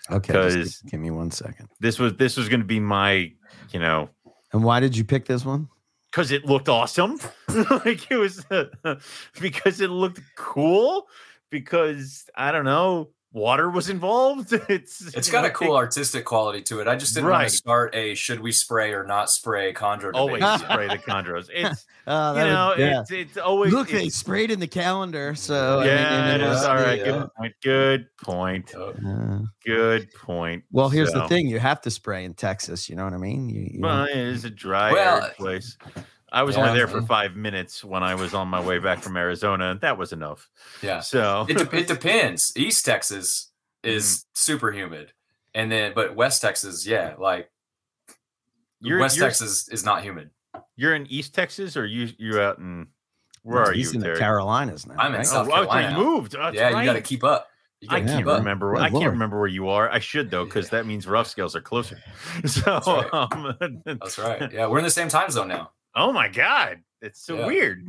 okay 0.10 0.34
just 0.34 0.56
'cause- 0.82 0.82
give 0.91 1.00
me 1.00 1.12
one 1.12 1.30
second 1.30 1.68
This 1.80 2.00
was 2.00 2.16
this 2.16 2.38
was 2.38 2.50
going 2.50 2.62
to 2.62 2.66
be 2.66 2.80
my, 2.80 3.32
you 3.72 3.80
know, 3.80 4.10
and 4.52 4.64
why 4.64 4.80
did 4.80 4.98
you 4.98 5.04
pick 5.04 5.26
this 5.26 5.45
one 5.45 5.68
because 6.10 6.32
it 6.32 6.43
looked 6.45 6.70
awesome. 6.70 7.20
like 7.86 8.10
it 8.10 8.16
was 8.18 8.43
because 9.39 9.80
it 9.82 9.89
looked 9.91 10.22
cool. 10.36 11.08
Because 11.50 12.26
I 12.36 12.52
don't 12.52 12.66
know, 12.66 13.10
water 13.32 13.70
was 13.70 13.89
involved. 13.89 14.54
It's 14.70 15.02
It's 15.16 15.28
you 15.28 15.32
got 15.32 15.41
know, 15.43 15.48
a 15.50 15.52
cool 15.52 15.76
artistic 15.76 16.26
quality 16.26 16.62
to 16.64 16.80
it. 16.80 16.88
I 16.88 16.95
just 16.95 17.14
didn't 17.14 17.30
want 17.30 17.48
to 17.50 17.56
start 17.56 17.93
a 17.95 18.16
should 18.16 18.39
we 18.39 18.52
spray 18.52 18.91
or 18.93 19.04
not 19.06 19.30
spray 19.30 19.74
chondro. 19.74 20.12
Always 20.14 20.43
spray 20.43 20.88
the 20.88 20.98
chondros. 20.98 21.50
It's 21.54 21.86
Uh, 22.08 22.34
you 22.38 22.43
know, 22.45 22.68
was- 22.70 22.80
yeah. 22.80 23.02
it's 23.02 23.12
it's 23.12 23.38
always 23.38 23.72
Look, 23.74 23.89
they 23.89 24.10
sprayed 24.10 24.50
in 24.52 24.60
the 24.60 24.68
calendar. 24.68 25.36
So 25.36 25.80
I 25.80 25.84
mean, 25.84 25.88
yeah, 25.88 26.24
and 26.32 26.41
it 26.41 26.45
it 26.45 26.50
is. 26.50 26.56
was- 26.56 26.64
all 26.66 26.76
right. 26.76 27.00
yeah. 27.00 27.06
Good 27.06 27.30
point. 27.38 27.54
Good 27.62 28.08
point. 28.24 28.76
Uh, 29.06 29.39
Good 29.66 30.14
point. 30.14 30.64
well, 30.72 30.89
here's 30.89 31.12
the 31.12 31.28
thing: 31.28 31.48
you 31.48 31.60
have 31.60 31.82
to 31.82 31.91
spray 31.91 32.24
in 32.26 32.34
Texas. 32.34 32.89
You 32.89 32.95
know 32.95 33.04
what 33.04 33.14
I 33.14 33.18
mean? 33.18 33.50
You, 33.50 33.62
you 33.72 33.80
Well, 33.82 34.06
it 34.06 34.16
is 34.18 34.45
a 34.45 34.50
dry 34.50 34.91
Well, 34.93 35.30
place. 35.38 35.78
I 36.32 36.43
was 36.43 36.55
yeah, 36.57 36.63
only 36.67 36.78
there 36.78 36.88
for 36.88 37.01
mm. 37.01 37.07
five 37.07 37.36
minutes 37.36 37.84
when 37.84 38.03
I 38.03 38.15
was 38.15 38.34
on 38.34 38.47
my 38.49 38.59
way 38.59 38.80
back 38.80 38.99
from 38.99 39.15
Arizona, 39.15 39.71
and 39.71 39.82
that 39.82 39.97
was 39.97 40.11
enough. 40.11 40.49
yeah. 40.82 40.99
So 40.99 41.45
It, 41.47 41.57
de- 41.57 41.78
it 41.78 41.88
depends. 41.88 42.51
East 42.55 42.86
Texas 42.86 43.51
is 43.84 44.05
Mm-hmm. 44.05 44.21
super 44.34 44.71
humid. 44.71 45.13
And 45.55 45.71
then 45.71 45.93
but 45.95 46.15
West 46.15 46.41
Texas, 46.41 46.86
yeah, 46.86 47.15
like 47.17 47.49
you're 48.82 48.99
West 48.99 49.17
you're, 49.17 49.25
Texas 49.28 49.67
is 49.69 49.84
not 49.84 50.03
humid. 50.03 50.30
you're 50.75 50.93
in 50.95 51.07
East 51.07 51.34
Texas, 51.34 51.75
or 51.78 51.86
you 51.86 52.09
you 52.17 52.39
out 52.39 52.57
in 52.59 52.88
where 53.43 53.63
are 53.63 53.71
He's 53.71 53.93
you? 53.93 54.01
in 54.01 54.05
the 54.13 54.19
Carolinas 54.19 54.86
now. 54.86 54.95
I'm 54.99 55.13
in 55.13 55.19
right? 55.19 55.25
South 55.28 55.47
oh, 55.47 55.51
oh, 55.51 55.63
so 55.63 55.67
Carolina 55.67 55.88
you 55.89 55.93
now. 55.97 56.03
moved. 56.03 56.36
Oh, 56.36 56.39
that's 56.39 56.55
yeah, 56.55 56.78
you 56.80 56.86
got 56.86 56.93
to 56.93 57.01
keep 57.01 57.23
up. 57.23 57.47
I 57.89 58.01
can't 58.01 58.17
keep 58.19 58.28
up. 58.28 58.39
remember. 58.39 58.73
Good 58.73 58.82
I 58.82 58.89
can't 58.89 59.11
remember 59.11 59.39
where 59.39 59.47
you 59.47 59.69
are. 59.69 59.89
I 59.89 59.99
should 59.99 60.30
though, 60.30 60.43
because 60.45 60.69
that 60.69 60.86
means 60.86 61.07
rough 61.07 61.28
scales 61.28 61.55
are 61.55 61.61
closer. 61.61 61.97
So, 62.45 62.61
That's 62.65 62.88
right. 62.88 63.09
um, 63.13 63.82
That's 63.86 64.17
right. 64.17 64.51
Yeah, 64.51 64.67
we're 64.67 64.80
in 64.80 64.84
the 64.84 64.89
same 64.91 65.07
time 65.09 65.30
zone 65.32 65.47
now. 65.47 65.71
Oh 65.98 66.14
my 66.14 66.28
god, 66.30 66.80
it's 67.02 67.22
so 67.26 67.39
Yeah. 67.39 67.45
weird. 67.48 67.84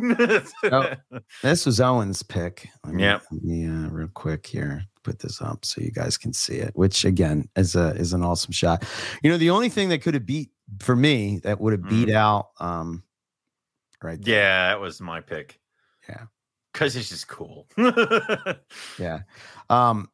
Oh. 0.65 0.95
This 1.43 1.65
was 1.67 1.81
Owen's 1.81 2.23
pick. 2.23 2.69
Let 2.85 2.95
me, 2.95 3.03
Yep. 3.05 3.23
Let 3.31 3.43
me 3.45 3.67
uh, 3.69 3.89
real 3.91 4.09
quick 4.09 4.45
here 4.47 4.83
put 5.05 5.19
this 5.21 5.41
up 5.41 5.65
so 5.65 5.81
you 5.81 5.91
guys 5.93 6.19
can 6.19 6.33
see 6.33 6.57
it. 6.57 6.73
Which 6.75 7.05
again 7.05 7.49
is 7.57 7.77
a 7.77 7.91
is 7.97 8.13
an 8.13 8.23
awesome 8.25 8.53
shot. 8.53 8.85
You 9.23 9.31
know, 9.31 9.39
the 9.39 9.51
only 9.51 9.69
thing 9.69 9.89
that 9.91 10.03
could 10.03 10.15
have 10.15 10.27
beat 10.27 10.51
for 10.81 10.97
me 10.97 11.39
that 11.45 11.61
would 11.61 11.73
have 11.73 11.83
Mm. 11.83 11.91
beat 11.91 12.11
out 12.15 12.49
um 12.61 13.03
right 14.03 14.21
there. 14.23 14.35
yeah, 14.35 14.69
that 14.71 14.81
was 14.81 15.01
my 15.01 15.21
pick. 15.21 15.59
Yeah. 16.09 16.25
because 16.73 16.97
it's 16.97 17.09
just 17.11 17.29
cool. 17.29 17.67
Yeah. 18.99 19.21
Um 19.71 20.09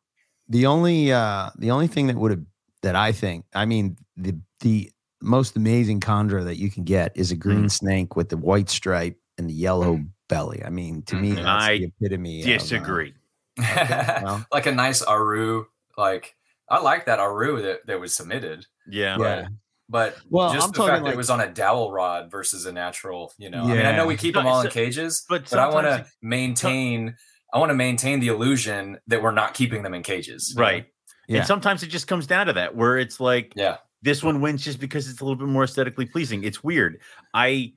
the 0.48 0.66
only 0.66 1.12
uh 1.12 1.50
the 1.56 1.70
only 1.70 1.86
thing 1.88 2.06
that 2.08 2.16
would 2.16 2.30
have 2.32 2.42
that 2.82 2.96
I 2.96 3.12
think, 3.12 3.46
I 3.54 3.64
mean, 3.64 3.96
the 4.16 4.38
the 4.60 4.90
most 5.24 5.56
amazing 5.56 6.00
chondro 6.00 6.44
that 6.44 6.56
you 6.58 6.70
can 6.70 6.84
get 6.84 7.12
is 7.16 7.30
a 7.32 7.36
green 7.36 7.64
Mhm. 7.64 7.70
snake 7.70 8.16
with 8.16 8.28
the 8.28 8.36
white 8.36 8.68
stripe 8.68 9.16
and 9.38 9.48
the 9.48 9.54
yellow 9.54 10.00
belly. 10.28 10.62
I 10.64 10.70
mean, 10.70 11.02
to 11.06 11.16
me, 11.16 11.32
Mhm. 11.32 11.36
that's 11.36 11.46
I 11.46 11.78
the 11.78 11.84
epitome. 12.00 12.42
of, 12.42 12.48
uh, 12.48 12.52
Disagree. 12.58 13.14
well. 13.58 14.46
like 14.52 14.66
a 14.66 14.72
nice 14.72 15.02
Aru. 15.02 15.66
Like 15.96 16.34
I 16.68 16.80
like 16.80 17.06
that 17.06 17.18
Aru 17.20 17.62
that, 17.62 17.86
that 17.86 18.00
was 18.00 18.14
submitted. 18.14 18.66
Yeah. 18.88 19.16
yeah. 19.18 19.46
But 19.88 20.16
Well, 20.30 20.52
just 20.52 20.64
I'm 20.66 20.72
the 20.72 20.76
talking 20.78 20.88
fact 20.92 21.00
that 21.00 21.04
like 21.08 21.14
it 21.14 21.18
was 21.18 21.28
on 21.30 21.40
a 21.40 21.52
dowel 21.52 21.92
rod 21.92 22.30
versus 22.30 22.64
a 22.64 22.72
natural, 22.72 23.32
you 23.38 23.50
know. 23.50 23.64
I 23.64 23.66
mean, 23.68 23.84
I 23.86 23.94
know 23.94 24.06
we 24.06 24.16
keep 24.16 24.34
them 24.34 24.46
all 24.46 24.62
in 24.62 24.70
cages, 24.70 25.24
but 25.28 25.48
but 25.50 25.58
I 25.58 25.68
want 25.68 25.86
to 25.86 26.06
maintain. 26.22 27.16
I 27.52 27.58
want 27.58 27.70
to 27.70 27.74
maintain 27.74 28.18
the 28.18 28.28
illusion 28.28 28.98
that 29.06 29.22
we're 29.22 29.30
not 29.30 29.54
keeping 29.54 29.82
them 29.84 29.94
in 29.94 30.02
cages. 30.02 30.50
you 30.50 30.56
know? 30.56 30.62
Right. 30.62 30.86
Yeah. 31.28 31.38
And 31.38 31.46
sometimes 31.46 31.82
it 31.84 31.86
just 31.86 32.08
comes 32.08 32.26
down 32.26 32.46
to 32.46 32.54
that 32.54 32.74
where 32.74 32.98
it's 32.98 33.20
like 33.20 33.52
Yeah. 33.54 33.76
This 34.04 34.22
one 34.22 34.40
wins 34.40 34.62
just 34.62 34.78
because 34.78 35.08
it's 35.08 35.20
a 35.20 35.24
little 35.24 35.36
bit 35.38 35.48
more 35.48 35.64
aesthetically 35.64 36.04
pleasing. 36.04 36.44
It's 36.44 36.62
weird. 36.62 37.00
I 37.32 37.72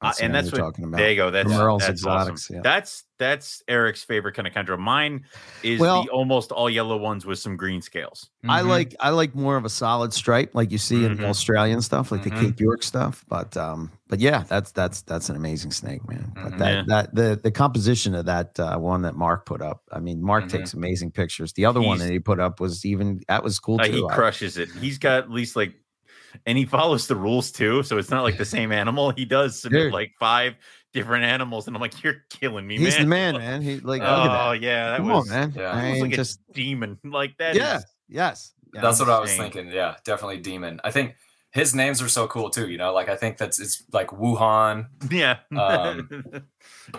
uh, 0.00 0.12
and 0.20 0.34
that's 0.34 0.50
what 0.50 0.58
talking 0.58 0.84
about. 0.84 0.96
there 0.96 1.10
you 1.10 1.16
go. 1.16 1.30
That's 1.30 1.48
Merle's 1.48 1.82
that's 1.82 2.00
Exotics, 2.00 2.46
awesome. 2.46 2.56
yeah. 2.56 2.62
That's 2.62 3.04
that's 3.18 3.62
Eric's 3.68 4.02
favorite 4.04 4.34
kind 4.34 4.46
of 4.46 4.54
chondro. 4.54 4.78
Mine 4.78 5.24
is 5.62 5.80
Well- 5.80 6.04
the 6.04 6.08
almost 6.10 6.52
all 6.52 6.70
yellow 6.70 6.96
ones 6.96 7.26
with 7.26 7.38
some 7.38 7.56
green 7.56 7.82
scales. 7.82 8.30
I 8.48 8.62
Mhm. 8.62 8.66
like 8.68 8.94
I 9.00 9.10
like 9.10 9.34
more 9.34 9.56
of 9.56 9.64
a 9.64 9.68
solid 9.68 10.12
stripe, 10.12 10.54
like 10.54 10.70
you 10.70 10.78
see 10.78 11.04
in 11.04 11.14
Mhm. 11.16 11.18
the 11.18 11.26
Australian 11.26 11.82
stuff, 11.82 12.12
like 12.12 12.22
Mhm. 12.22 12.24
the 12.24 12.30
Cape 12.46 12.60
York 12.60 12.82
stuff. 12.82 13.24
But 13.28 13.56
um, 13.56 13.90
but 14.08 14.20
yeah, 14.20 14.44
that's 14.48 14.70
that's 14.72 15.02
that's 15.02 15.28
an 15.28 15.36
amazing 15.36 15.72
snake, 15.72 16.08
man. 16.08 16.32
But 16.34 16.52
Mhm. 16.52 16.58
that 16.58 16.72
Yeah. 16.74 16.82
that 16.86 17.14
the 17.14 17.40
the 17.42 17.50
composition 17.50 18.14
of 18.14 18.26
that 18.26 18.58
uh, 18.60 18.78
one 18.78 19.02
that 19.02 19.16
Mark 19.16 19.44
put 19.46 19.60
up, 19.60 19.82
I 19.92 19.98
mean, 19.98 20.22
Mark 20.22 20.44
Mhm. 20.44 20.50
takes 20.50 20.72
amazing 20.74 21.10
pictures. 21.10 21.52
The 21.52 21.64
other 21.66 21.80
one 21.80 21.98
that 21.98 22.10
he 22.10 22.18
put 22.20 22.38
up 22.40 22.60
was 22.60 22.84
even 22.84 23.20
that 23.28 23.42
was 23.42 23.58
cool 23.58 23.80
Uh, 23.80 23.84
too. 23.86 23.92
he 23.92 24.04
I- 24.04 24.14
crushes 24.14 24.56
it. 24.56 24.68
He's 24.80 24.98
got 24.98 25.24
at 25.24 25.30
least 25.30 25.56
like, 25.56 25.74
and 26.46 26.56
he 26.58 26.64
follows 26.66 27.08
the 27.08 27.16
rules 27.16 27.50
too. 27.50 27.82
So 27.82 27.96
it's 27.98 28.10
not 28.10 28.22
like 28.22 28.36
the 28.38 28.44
same 28.44 28.70
animal. 28.70 29.10
He 29.10 29.24
does 29.24 29.60
submit 29.60 29.84
Dude. 29.84 29.92
like 29.92 30.12
five 30.20 30.54
different 30.98 31.24
animals, 31.24 31.66
and 31.66 31.76
I'm 31.76 31.80
like, 31.82 32.02
you're 32.02 32.24
killing 32.30 32.66
me, 32.66 32.76
man. 32.76 32.84
He's 32.84 32.94
man. 32.98 33.34
the 33.34 33.40
man, 33.40 33.50
man. 33.50 33.62
He 33.62 33.80
like 33.80 34.00
look 34.02 34.10
oh 34.10 34.22
at 34.22 34.52
that. 34.52 34.60
yeah, 34.62 34.90
that 34.90 34.96
Come 34.98 35.08
was 35.08 35.30
on, 35.30 35.34
man. 35.40 35.52
yeah. 35.56 35.70
I 35.70 35.90
was 35.92 36.00
like 36.02 36.12
just 36.12 36.40
a 36.50 36.52
demon 36.52 36.98
like 37.04 37.36
that. 37.38 37.54
yeah, 37.54 37.78
is- 37.78 37.86
yes. 38.08 38.52
Yeah. 38.74 38.82
That's 38.82 39.00
what 39.00 39.08
I 39.08 39.18
was 39.20 39.30
insane. 39.30 39.50
thinking. 39.50 39.72
Yeah, 39.72 39.96
definitely 40.04 40.38
demon. 40.38 40.78
I 40.84 40.90
think 40.90 41.14
his 41.52 41.74
names 41.74 42.02
are 42.02 42.08
so 42.08 42.26
cool 42.26 42.50
too. 42.50 42.68
You 42.68 42.76
know, 42.76 42.92
like 42.92 43.08
I 43.08 43.16
think 43.16 43.38
that's 43.38 43.58
it's 43.58 43.82
like 43.92 44.08
Wuhan. 44.08 44.88
yeah. 45.10 45.38
Um, 45.56 46.08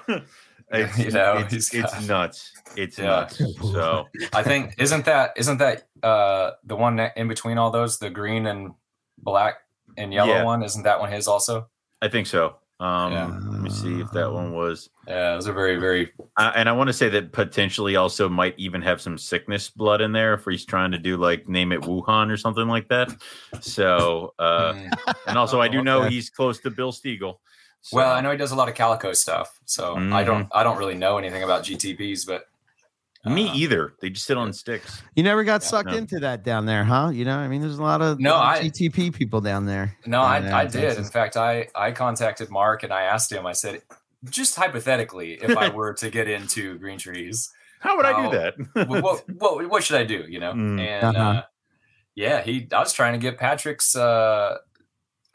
it's, 0.71 0.97
you 0.99 1.11
know, 1.11 1.37
it's, 1.37 1.53
he's 1.71 1.73
it's 1.83 2.07
nuts. 2.07 2.51
It's 2.75 2.97
Yeah. 2.97 3.05
nuts. 3.05 3.41
So 3.61 4.07
I 4.33 4.41
think 4.43 4.75
isn't 4.79 5.05
that 5.05 5.33
isn't 5.37 5.57
that 5.59 5.87
uh 6.01 6.51
the 6.63 6.75
one 6.75 6.99
in 6.99 7.27
between 7.27 7.57
all 7.57 7.71
those 7.71 7.99
the 7.99 8.09
green 8.09 8.47
and 8.47 8.71
black 9.17 9.55
and 9.97 10.13
yellow 10.13 10.33
Yeah. 10.33 10.43
one 10.43 10.63
isn't 10.63 10.83
that 10.83 10.99
one 10.99 11.11
his 11.11 11.27
also? 11.27 11.67
I 12.01 12.07
think 12.07 12.27
so. 12.27 12.55
Um, 12.79 13.13
Yeah. 13.13 13.25
Let 13.25 13.61
me 13.61 13.69
see 13.69 13.99
if 13.99 14.11
that 14.11 14.31
one 14.31 14.53
was. 14.53 14.89
Yeah, 15.07 15.33
those 15.33 15.47
are 15.47 15.53
very 15.53 15.77
very. 15.77 16.11
Uh, 16.37 16.51
and 16.55 16.69
I 16.69 16.71
want 16.71 16.87
to 16.87 16.93
say 16.93 17.09
that 17.09 17.33
potentially 17.33 17.97
also 17.97 18.29
might 18.29 18.55
even 18.57 18.81
have 18.81 19.01
some 19.01 19.17
sickness 19.17 19.69
blood 19.69 19.99
in 19.99 20.13
there 20.13 20.33
if 20.35 20.45
he's 20.45 20.65
trying 20.65 20.91
to 20.91 20.97
do 20.97 21.17
like 21.17 21.49
name 21.49 21.71
it 21.73 21.81
Wuhan 21.81 22.31
or 22.31 22.37
something 22.37 22.67
like 22.67 22.87
that. 22.89 23.11
So, 23.59 24.33
uh, 24.39 24.73
Mm. 24.73 24.97
and 25.27 25.37
also 25.37 25.59
I 25.59 25.67
do 25.67 25.81
know 25.81 26.01
Okay. 26.03 26.11
he's 26.11 26.29
close 26.29 26.59
to 26.61 26.69
Bill 26.69 26.93
Stiegel. 26.93 27.39
So, 27.81 27.97
well, 27.97 28.13
I 28.13 28.21
know 28.21 28.31
he 28.31 28.37
does 28.37 28.51
a 28.51 28.55
lot 28.55 28.69
of 28.69 28.75
calico 28.75 29.11
stuff, 29.13 29.59
so 29.65 29.95
I 29.95 30.23
Mhm. 30.23 30.25
don't 30.25 30.47
I 30.53 30.63
don't 30.63 30.77
really 30.77 30.95
know 30.95 31.17
anything 31.17 31.43
about 31.43 31.63
GTPs, 31.63 32.25
but 32.25 32.45
me 33.25 33.49
uh, 33.49 33.53
either. 33.53 33.93
They 34.01 34.09
just 34.09 34.25
sit 34.25 34.37
on 34.37 34.53
sticks. 34.53 35.01
You 35.15 35.23
never 35.23 35.43
got 35.43 35.61
Yeah, 35.61 35.67
sucked 35.67 35.89
no. 35.89 35.97
into 35.97 36.19
that 36.21 36.43
down 36.43 36.65
there, 36.65 36.83
huh? 36.83 37.09
You 37.13 37.25
know, 37.25 37.37
I 37.37 37.47
mean, 37.47 37.61
there's 37.61 37.77
a 37.79 37.83
lot 37.83 38.01
of 38.01 38.19
No, 38.19 38.31
lot 38.31 38.59
of 38.59 38.63
I- 38.65 38.67
GTP 38.69 39.13
people 39.13 39.41
down 39.41 39.65
there. 39.65 39.95
No, 40.05 40.21
down 40.21 40.43
there 40.45 40.53
I, 40.55 40.59
I 40.59 40.63
in 40.63 40.71
did. 40.71 40.97
In 40.97 41.03
fact, 41.03 41.35
I 41.37 41.67
I 41.75 41.91
contacted 41.91 42.49
Mark 42.49 42.83
and 42.83 42.93
I 42.93 43.03
asked 43.03 43.31
him. 43.31 43.45
I 43.45 43.51
said, 43.53 43.81
just 44.29 44.55
hypothetically, 44.55 45.33
if 45.41 45.55
I 45.57 45.69
were 45.69 45.93
to 45.95 46.09
get 46.09 46.27
into 46.29 46.77
green 46.79 46.97
trees, 46.97 47.51
How 47.81 47.95
would 47.95 48.05
I 48.05 48.29
do 48.29 48.37
that? 48.37 48.87
what, 48.89 49.03
what 49.03 49.23
what 49.29 49.69
what 49.69 49.83
should 49.83 49.95
I 49.99 50.03
do? 50.03 50.25
You 50.27 50.39
know, 50.41 50.51
Mm. 50.53 50.79
and 50.81 51.15
Uh-huh. 51.17 51.29
uh, 51.39 51.41
yeah, 52.15 52.41
he. 52.41 52.67
I 52.73 52.79
was 52.79 52.91
trying 52.91 53.13
to 53.13 53.19
get 53.19 53.37
Patrick's 53.37 53.95
uh, 53.95 54.57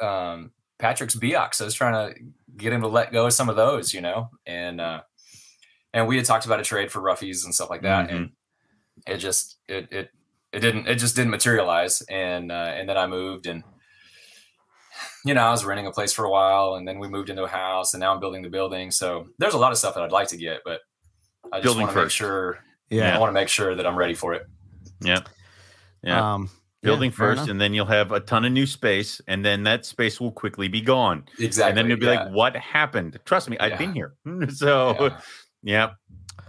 um, 0.01 0.53
Patrick's 0.79 1.15
Biaks. 1.17 1.61
I 1.61 1.65
was 1.65 1.75
trying 1.75 1.95
to 2.15 2.21
get 2.57 2.73
him 2.73 2.83
to 2.83 2.89
let 2.89 3.13
go 3.13 3.27
of 3.27 3.33
some 3.33 3.49
of 3.49 3.57
those. 3.57 3.95
You 3.95 4.01
know, 4.03 4.31
and 4.47 4.81
uh, 4.81 5.01
and 5.95 6.07
we 6.07 6.17
had 6.17 6.27
talked 6.27 6.45
about 6.45 6.61
a 6.61 6.63
trade 6.65 6.93
for 6.93 7.01
roughies 7.01 7.45
and 7.47 7.55
stuff 7.55 7.71
like 7.71 7.81
that, 7.83 8.11
and 8.11 8.33
it 9.07 9.17
just 9.17 9.57
it 9.69 9.89
it 9.91 10.11
it 10.53 10.61
didn't 10.61 10.87
it 10.87 10.97
just 10.97 11.17
didn't 11.17 11.31
materialize, 11.31 12.03
and 12.03 12.53
uh, 12.53 12.73
and 12.77 12.87
then 12.89 12.99
I 12.99 13.07
moved 13.07 13.47
and. 13.47 13.65
You 15.27 15.33
know, 15.33 15.43
I 15.43 15.51
was 15.51 15.65
renting 15.65 15.87
a 15.87 15.91
place 15.91 16.13
for 16.13 16.27
a 16.27 16.31
while, 16.31 16.75
and 16.75 16.87
then 16.87 16.99
we 16.99 17.09
moved 17.09 17.31
into 17.31 17.45
a 17.45 17.49
house, 17.49 17.95
and 17.95 18.01
now 18.01 18.13
I'm 18.13 18.21
building 18.21 18.43
the 18.43 18.51
building. 18.51 18.91
So 18.91 19.27
there's 19.39 19.55
a 19.55 19.59
lot 19.59 19.73
of 19.73 19.79
stuff 19.79 19.95
that 19.95 20.03
I'd 20.03 20.13
like 20.13 20.29
to 20.29 20.37
get, 20.37 20.61
but 20.67 20.81
I 21.51 21.57
just 21.57 21.65
Building 21.65 21.87
want 21.87 21.97
to 21.97 22.03
make 22.03 22.11
sure 22.11 22.59
Yeah. 22.91 23.17
I 23.17 23.19
want 23.19 23.31
to 23.31 23.35
make 23.35 23.49
sure 23.49 23.75
that 23.75 23.87
I'm 23.87 23.97
ready 23.97 24.13
for 24.15 24.35
it. 24.35 24.47
yeah. 25.01 25.21
Yeah. 26.03 26.35
Um, 26.35 26.51
Building 26.83 27.11
fair 27.11 27.35
first, 27.37 27.49
and 27.49 27.59
then 27.59 27.73
you'll 27.73 27.87
have 27.87 28.13
a 28.13 28.21
ton 28.21 28.45
of 28.45 28.53
new 28.53 28.67
space, 28.67 29.19
and 29.27 29.43
then 29.43 29.63
that 29.63 29.87
space 29.87 30.21
will 30.21 30.31
quickly 30.33 30.69
be 30.69 30.83
gone. 30.83 31.25
Exactly. 31.41 31.71
And 31.71 31.79
then 31.79 31.89
you'll 31.89 31.99
be 31.99 32.05
yeah. 32.05 32.25
like, 32.25 32.33
what 32.35 32.55
happened? 32.57 33.19
Trust 33.25 33.49
me, 33.49 33.57
I've 33.59 33.73
Yeah. 33.73 33.79
been 33.79 33.95
here. 33.95 34.15
so, 34.55 35.17
yeah, 35.65 35.91
yeah, 36.39 36.45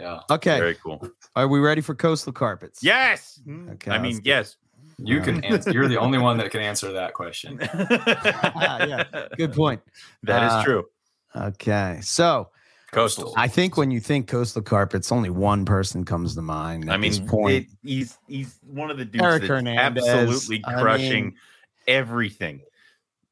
yeah. 0.00 0.20
okay, 0.30 0.58
very 0.58 0.74
cool. 0.76 1.04
are 1.34 1.48
we 1.48 1.58
ready 1.58 1.80
for 1.80 1.94
coastal 1.94 2.32
carpets? 2.32 2.82
Yes. 2.82 3.40
Okay, 3.72 3.90
I 3.90 3.98
mean, 3.98 4.16
do- 4.18 4.22
yes. 4.24 4.56
You 5.02 5.20
can 5.22 5.42
answer. 5.44 5.70
You're 5.72 5.88
the 5.88 5.98
only 5.98 6.18
one 6.18 6.36
that 6.38 6.50
can 6.50 6.60
answer 6.70 6.92
that 6.92 7.14
question. 7.14 7.58
Yeah, 7.80 9.04
Good 9.36 9.52
point. 9.54 9.80
That 10.24 10.44
is 10.44 10.52
Uh, 10.52 10.64
true. 10.64 10.84
Okay, 11.34 12.00
so 12.02 12.50
Coastal. 12.92 13.32
I 13.36 13.46
think 13.48 13.76
when 13.76 13.90
you 13.92 14.00
think 14.00 14.26
coastal 14.26 14.62
carpets, 14.62 15.12
only 15.12 15.30
one 15.30 15.64
person 15.64 16.04
comes 16.04 16.34
to 16.34 16.42
mind. 16.42 16.88
At 16.90 16.94
I 16.94 16.96
mean, 16.98 17.12
this 17.12 17.20
point. 17.20 17.54
it, 17.54 17.66
he's 17.82 18.18
he's 18.26 18.58
one 18.66 18.90
of 18.90 18.98
the 18.98 19.04
dudes 19.04 19.24
Eric 19.24 19.42
that's 19.42 19.48
Hernandez, 19.48 20.06
absolutely 20.06 20.62
I 20.66 20.80
crushing 20.80 21.24
mean- 21.26 21.34
everything. 21.86 22.60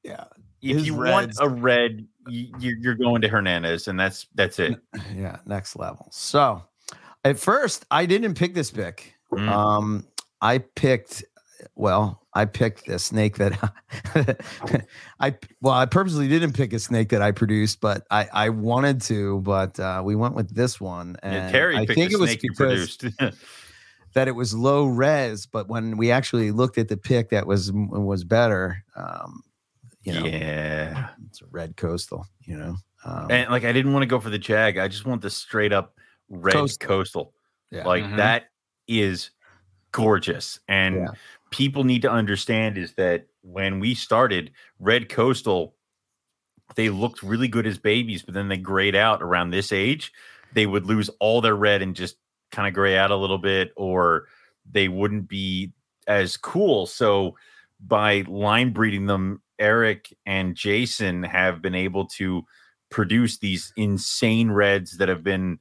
yeah, 0.04 0.24
If 0.62 0.76
his 0.78 0.86
you 0.86 0.96
reds- 0.96 1.38
want 1.40 1.52
a 1.52 1.54
red, 1.54 1.98
you, 2.00 2.06
you're, 2.28 2.76
you're 2.78 2.94
going 2.94 3.22
to 3.22 3.28
Hernandez, 3.28 3.88
and 3.88 3.98
that's 3.98 4.26
that's 4.34 4.58
it. 4.58 4.80
yeah, 5.14 5.38
next 5.46 5.76
level. 5.76 6.08
So 6.10 6.62
at 7.24 7.38
first, 7.38 7.84
I 7.90 8.06
didn't 8.06 8.34
pick 8.34 8.54
this 8.54 8.70
pick. 8.70 9.14
Mm. 9.32 9.48
Um, 9.48 10.06
I 10.40 10.58
picked 10.58 11.24
well, 11.74 12.22
I 12.34 12.44
picked 12.44 12.86
the 12.86 12.98
snake 12.98 13.36
that 13.36 13.72
I 15.20 15.34
well, 15.60 15.74
I 15.74 15.86
purposely 15.86 16.28
didn't 16.28 16.52
pick 16.52 16.72
a 16.72 16.78
snake 16.78 17.08
that 17.10 17.22
I 17.22 17.32
produced, 17.32 17.80
but 17.80 18.06
I 18.10 18.28
I 18.32 18.48
wanted 18.50 19.00
to, 19.02 19.40
but 19.40 19.78
uh, 19.80 20.02
we 20.04 20.16
went 20.16 20.34
with 20.34 20.54
this 20.54 20.80
one, 20.80 21.16
and 21.22 21.34
Yeah, 21.34 21.50
Terry 21.50 21.76
I 21.76 21.80
picked 21.80 21.98
think 21.98 22.12
it 22.12 22.20
was 22.20 22.32
you 22.32 22.38
because 22.42 22.96
produced. 22.96 23.18
that 24.14 24.28
it 24.28 24.32
was 24.32 24.54
low 24.54 24.86
res, 24.86 25.46
but 25.46 25.68
when 25.68 25.96
we 25.96 26.10
actually 26.10 26.50
looked 26.50 26.78
at 26.78 26.88
the 26.88 26.96
pick, 26.96 27.30
that 27.30 27.46
was 27.46 27.72
was 27.72 28.24
better. 28.24 28.84
Um, 28.96 29.42
you 30.02 30.12
know, 30.14 30.26
yeah. 30.26 31.10
it's 31.26 31.42
a 31.42 31.46
red 31.50 31.76
coastal. 31.76 32.26
You 32.42 32.56
know, 32.58 32.76
um, 33.04 33.30
And 33.30 33.50
like 33.50 33.64
I 33.64 33.72
didn't 33.72 33.92
want 33.92 34.02
to 34.02 34.06
go 34.08 34.20
for 34.20 34.30
the 34.30 34.38
Jag. 34.38 34.78
I 34.78 34.88
just 34.88 35.06
want 35.06 35.22
the 35.22 35.30
straight 35.30 35.72
up 35.72 35.96
red 36.28 36.52
Coastal. 36.52 36.86
coastal. 36.88 37.34
Yeah. 37.70 37.84
Like 37.86 38.04
Mhm. 38.04 38.16
that 38.16 38.50
is 38.86 39.30
gorgeous. 39.92 40.60
And 40.68 40.96
Yeah. 40.96 41.06
people 41.50 41.84
need 41.84 42.02
to 42.02 42.10
understand 42.10 42.78
is 42.78 42.94
that 42.94 43.26
when 43.42 43.80
we 43.80 43.94
started 43.94 44.52
red 44.78 45.08
coastal, 45.08 45.74
they 46.74 46.90
looked 46.90 47.22
really 47.22 47.48
good 47.48 47.66
as 47.66 47.78
babies, 47.78 48.22
but 48.22 48.34
then 48.34 48.48
they 48.48 48.58
grayed 48.58 48.94
out 48.94 49.22
around 49.22 49.50
this 49.50 49.72
age. 49.72 50.12
They 50.52 50.66
would 50.66 50.84
lose 50.86 51.08
all 51.20 51.40
their 51.40 51.56
red 51.56 51.82
and 51.82 51.94
just 51.96 52.16
kind 52.50 52.68
of 52.68 52.74
gray 52.74 52.96
out 52.96 53.10
a 53.10 53.16
little 53.16 53.38
bit, 53.38 53.72
or 53.76 54.28
they 54.70 54.88
wouldn't 54.88 55.28
be 55.28 55.72
as 56.06 56.36
cool. 56.36 56.86
So 56.86 57.36
by 57.80 58.22
line 58.28 58.72
breeding 58.72 59.06
them, 59.06 59.42
Eric 59.58 60.14
and 60.26 60.54
Jason 60.54 61.22
have 61.22 61.62
been 61.62 61.74
able 61.74 62.06
to 62.06 62.42
produce 62.90 63.38
these 63.38 63.72
insane 63.76 64.50
reds 64.50 64.98
that 64.98 65.08
have 65.08 65.22
been 65.22 65.58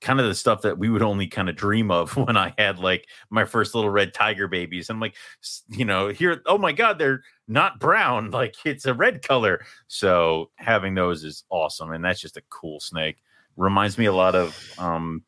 kind 0.00 0.18
of 0.18 0.26
the 0.26 0.34
stuff 0.34 0.62
that 0.62 0.78
we 0.78 0.88
would 0.88 1.02
only 1.02 1.26
kind 1.26 1.48
of 1.48 1.56
dream 1.56 1.90
of 1.90 2.16
when 2.16 2.36
I 2.36 2.54
had 2.56 2.78
like 2.78 3.06
my 3.28 3.44
first 3.44 3.74
little 3.74 3.90
red 3.90 4.14
tiger 4.14 4.48
babies. 4.48 4.88
And 4.88 4.96
I'm 4.96 5.00
like, 5.00 5.14
you 5.68 5.84
know, 5.84 6.08
here, 6.08 6.42
oh 6.46 6.58
my 6.58 6.72
God, 6.72 6.98
they're 6.98 7.22
not 7.48 7.80
brown, 7.80 8.30
like 8.32 8.54
it's 8.64 8.86
a 8.86 8.94
red 8.94 9.22
color. 9.22 9.64
So 9.88 10.50
having 10.56 10.94
those 10.94 11.24
is 11.24 11.44
awesome. 11.50 11.92
And 11.92 12.04
that's 12.04 12.20
just 12.20 12.36
a 12.36 12.42
cool 12.48 12.80
snake. 12.80 13.16
Reminds 13.56 13.98
me 13.98 14.06
a 14.06 14.12
lot 14.12 14.34
of 14.34 14.56
um 14.78 15.24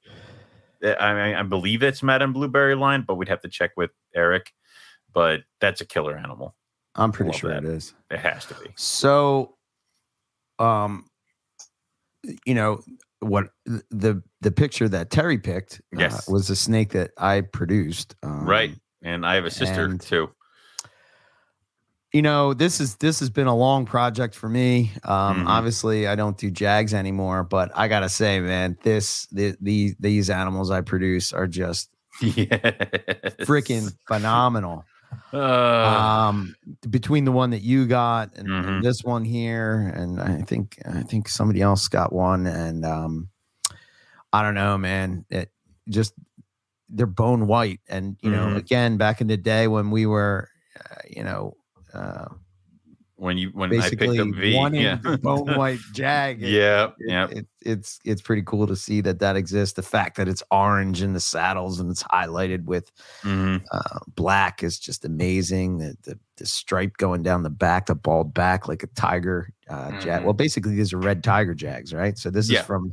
I, 0.82 0.94
I, 0.94 1.40
I 1.40 1.42
believe 1.42 1.82
it's 1.82 2.02
Madame 2.02 2.32
Blueberry 2.32 2.74
line, 2.74 3.04
but 3.06 3.14
we'd 3.14 3.28
have 3.28 3.42
to 3.42 3.48
check 3.48 3.72
with 3.76 3.90
Eric. 4.14 4.52
But 5.12 5.40
that's 5.60 5.80
a 5.80 5.86
killer 5.86 6.16
animal. 6.16 6.56
I'm 6.94 7.12
pretty 7.12 7.32
sure 7.32 7.50
that. 7.50 7.64
it 7.64 7.70
is. 7.70 7.94
It 8.10 8.18
has 8.20 8.44
to 8.46 8.54
be. 8.54 8.70
So, 8.76 9.56
um, 10.58 11.06
you 12.46 12.54
know 12.54 12.80
what 13.20 13.48
the 13.64 14.22
the 14.40 14.50
picture 14.50 14.88
that 14.88 15.10
Terry 15.10 15.38
picked 15.38 15.80
uh, 15.96 16.00
Yes. 16.00 16.28
was 16.28 16.50
a 16.50 16.56
snake 16.56 16.90
that 16.92 17.12
I 17.18 17.40
produced. 17.42 18.14
Um, 18.22 18.44
right. 18.48 18.74
And 19.02 19.24
I 19.26 19.34
have 19.36 19.44
a 19.44 19.50
sister 19.50 19.84
and- 19.86 20.00
too. 20.00 20.30
You 22.12 22.20
know, 22.20 22.52
this 22.52 22.78
is 22.78 22.96
this 22.96 23.20
has 23.20 23.30
been 23.30 23.46
a 23.46 23.56
long 23.56 23.86
project 23.86 24.34
for 24.34 24.46
me. 24.48 24.92
Um, 25.04 25.44
Mhm. 25.44 25.48
Obviously, 25.48 26.06
I 26.06 26.14
don't 26.14 26.36
do 26.36 26.50
jags 26.50 26.92
anymore, 26.92 27.42
but 27.42 27.70
I 27.74 27.88
gotta 27.88 28.10
say, 28.10 28.38
man, 28.40 28.76
this 28.82 29.26
the, 29.32 29.56
the 29.62 29.94
these 29.98 30.28
animals 30.28 30.70
I 30.70 30.82
produce 30.82 31.32
are 31.32 31.46
just 31.46 31.88
Yeah. 32.20 32.44
freaking 33.46 33.96
phenomenal. 34.06 34.84
Uh, 35.32 36.22
um 36.28 36.54
between 36.90 37.24
the 37.24 37.32
one 37.32 37.50
that 37.50 37.62
you 37.62 37.86
got 37.86 38.34
and, 38.36 38.48
and 38.62 38.80
Mhm. 38.80 38.82
this 38.82 39.02
one 39.04 39.24
here 39.24 39.92
and 39.94 40.20
i 40.20 40.40
think 40.42 40.78
i 40.86 41.02
think 41.02 41.28
somebody 41.28 41.60
else 41.60 41.88
got 41.88 42.12
one 42.12 42.46
and 42.46 42.84
um 42.84 43.28
i 44.32 44.42
don't 44.42 44.54
know 44.54 44.76
man 44.78 45.24
it 45.30 45.50
just 45.88 46.14
they're 46.88 47.06
bone 47.06 47.46
white 47.46 47.80
and 47.88 48.16
you 48.20 48.30
know 48.30 48.48
Mhm. 48.48 48.56
again 48.56 48.96
back 48.96 49.20
in 49.20 49.26
the 49.26 49.36
day 49.36 49.66
when 49.68 49.90
we 49.90 50.06
were 50.06 50.48
uh, 50.78 50.94
you 51.08 51.22
know 51.24 51.56
uh 51.94 52.26
when 53.22 53.38
you 53.38 53.50
when 53.54 53.70
I 53.72 53.88
picked 53.88 54.00
basically 54.00 54.18
up 54.18 54.28
V, 54.34 54.54
wanting 54.56 54.82
yeah, 54.82 54.96
bone 55.22 55.54
white 55.56 55.78
jag 55.92 56.42
it- 56.42 56.48
yeah, 56.50 56.86
it- 56.86 56.92
yeah. 56.98 57.28
it- 57.30 57.46
it's 57.64 58.00
it's 58.04 58.20
pretty 58.20 58.42
cool 58.42 58.66
to 58.66 58.74
see 58.74 59.00
that 59.02 59.20
that 59.20 59.36
exists 59.36 59.76
the 59.76 59.82
fact 59.82 60.16
that 60.16 60.26
it's 60.28 60.42
orange 60.50 61.00
in 61.00 61.12
the 61.12 61.20
saddles 61.20 61.78
and 61.78 61.88
it's 61.90 62.02
highlighted 62.02 62.64
with 62.64 62.90
Mhm. 63.22 63.62
uh, 63.70 64.00
black 64.16 64.64
is 64.64 64.78
just 64.80 65.04
amazing. 65.04 65.78
The, 65.78 65.96
the 66.02 66.18
the 66.38 66.46
stripe 66.46 66.96
going 66.96 67.22
down 67.22 67.44
the 67.44 67.50
back, 67.50 67.86
the 67.86 67.94
bald 67.94 68.34
back 68.34 68.66
like 68.66 68.82
a 68.82 68.88
tiger 68.88 69.48
uh, 69.68 69.92
jag. 70.00 70.20
Mhm. 70.20 70.24
Well, 70.24 70.32
basically 70.32 70.74
these 70.74 70.92
are 70.92 70.98
red 70.98 71.22
tiger 71.22 71.54
jags, 71.54 71.94
right? 71.94 72.18
So 72.18 72.30
this 72.30 72.50
Yeah. 72.50 72.60
is 72.60 72.66
from 72.66 72.92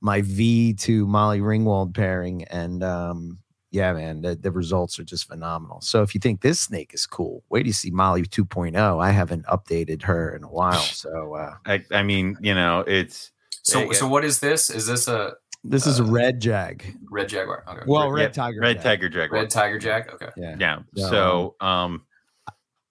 my 0.00 0.22
V 0.22 0.72
to 0.72 1.06
Molly 1.06 1.40
Ringwald 1.40 1.92
pairing, 1.94 2.44
and 2.44 2.82
um, 2.82 3.36
yeah, 3.70 3.92
man, 3.92 4.22
the, 4.22 4.34
the 4.34 4.50
results 4.50 4.98
are 4.98 5.04
just 5.04 5.28
phenomenal. 5.28 5.80
So 5.80 6.02
if 6.02 6.14
you 6.14 6.20
think 6.20 6.40
this 6.40 6.58
snake 6.60 6.92
is 6.94 7.06
cool, 7.06 7.44
wait 7.50 7.62
to 7.64 7.72
see 7.72 7.90
Molly 7.90 8.22
2.0. 8.22 9.02
I 9.02 9.10
haven't 9.10 9.46
updated 9.46 10.02
her 10.02 10.34
in 10.34 10.42
a 10.44 10.48
while, 10.48 10.80
so 10.80 11.34
uh, 11.34 11.54
I, 11.66 11.84
I 11.92 12.02
mean, 12.02 12.36
you 12.40 12.54
know, 12.54 12.80
it's 12.80 13.30
So, 13.62 13.80
Yeah, 13.84 13.92
so 13.92 14.08
what 14.08 14.24
is 14.24 14.40
this? 14.40 14.70
Is 14.70 14.86
this 14.86 15.06
a 15.08 15.34
this 15.62 15.86
is 15.86 16.00
a 16.00 16.04
Uh, 16.04 16.06
red 16.10 16.40
jag. 16.40 16.84
red 17.10 17.28
jaguar? 17.28 17.62
Okay. 17.68 17.82
Well, 17.86 18.10
red- 18.10 18.22
red 18.24 18.34
tiger, 18.34 18.60
red 18.60 18.76
jag. 18.76 18.82
tiger 18.82 19.08
jaguar. 19.10 19.40
red 19.42 19.50
tiger 19.50 19.78
jack. 19.78 20.12
Okay. 20.14 20.30
Yeah, 20.36 20.56
yeah. 20.58 20.78
So, 20.96 21.10
So, 21.10 21.56
um, 21.66 22.02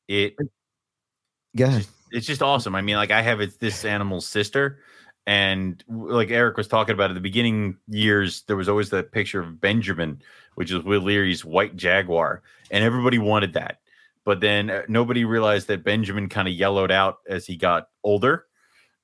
it 0.07 0.35
go 1.57 1.65
ahead. 1.65 1.85
it's 2.11 2.25
just 2.27 2.41
awesome. 2.41 2.75
I 2.75 2.81
mean, 2.81 2.95
like 2.95 3.11
I 3.11 3.21
have 3.21 3.41
it's 3.41 3.57
this 3.57 3.85
animal's 3.85 4.27
sister, 4.27 4.79
and 5.27 5.83
like 5.87 6.29
Eric 6.31 6.57
was 6.57 6.67
talking 6.67 6.93
about 6.93 7.09
at 7.11 7.15
the 7.15 7.19
beginning 7.21 7.77
years, 7.87 8.43
there 8.43 8.55
was 8.55 8.69
always 8.69 8.89
that 8.91 9.11
picture 9.11 9.39
of 9.41 9.59
Benjamin, 9.59 10.21
which 10.59 10.71
is 10.71 10.83
Will 10.83 10.99
Leary's 11.01 11.45
white 11.45 11.77
jaguar, 11.77 12.41
and 12.69 12.83
everybody 12.83 13.17
wanted 13.17 13.53
that. 13.53 13.79
But 14.25 14.41
then 14.41 14.69
uh, 14.69 14.81
nobody 14.89 15.23
realized 15.23 15.69
that 15.69 15.85
Benjamin 15.85 16.27
kind 16.27 16.49
of 16.49 16.53
yellowed 16.53 16.91
out 16.91 17.19
as 17.29 17.45
he 17.45 17.55
got 17.55 17.87
older, 18.03 18.45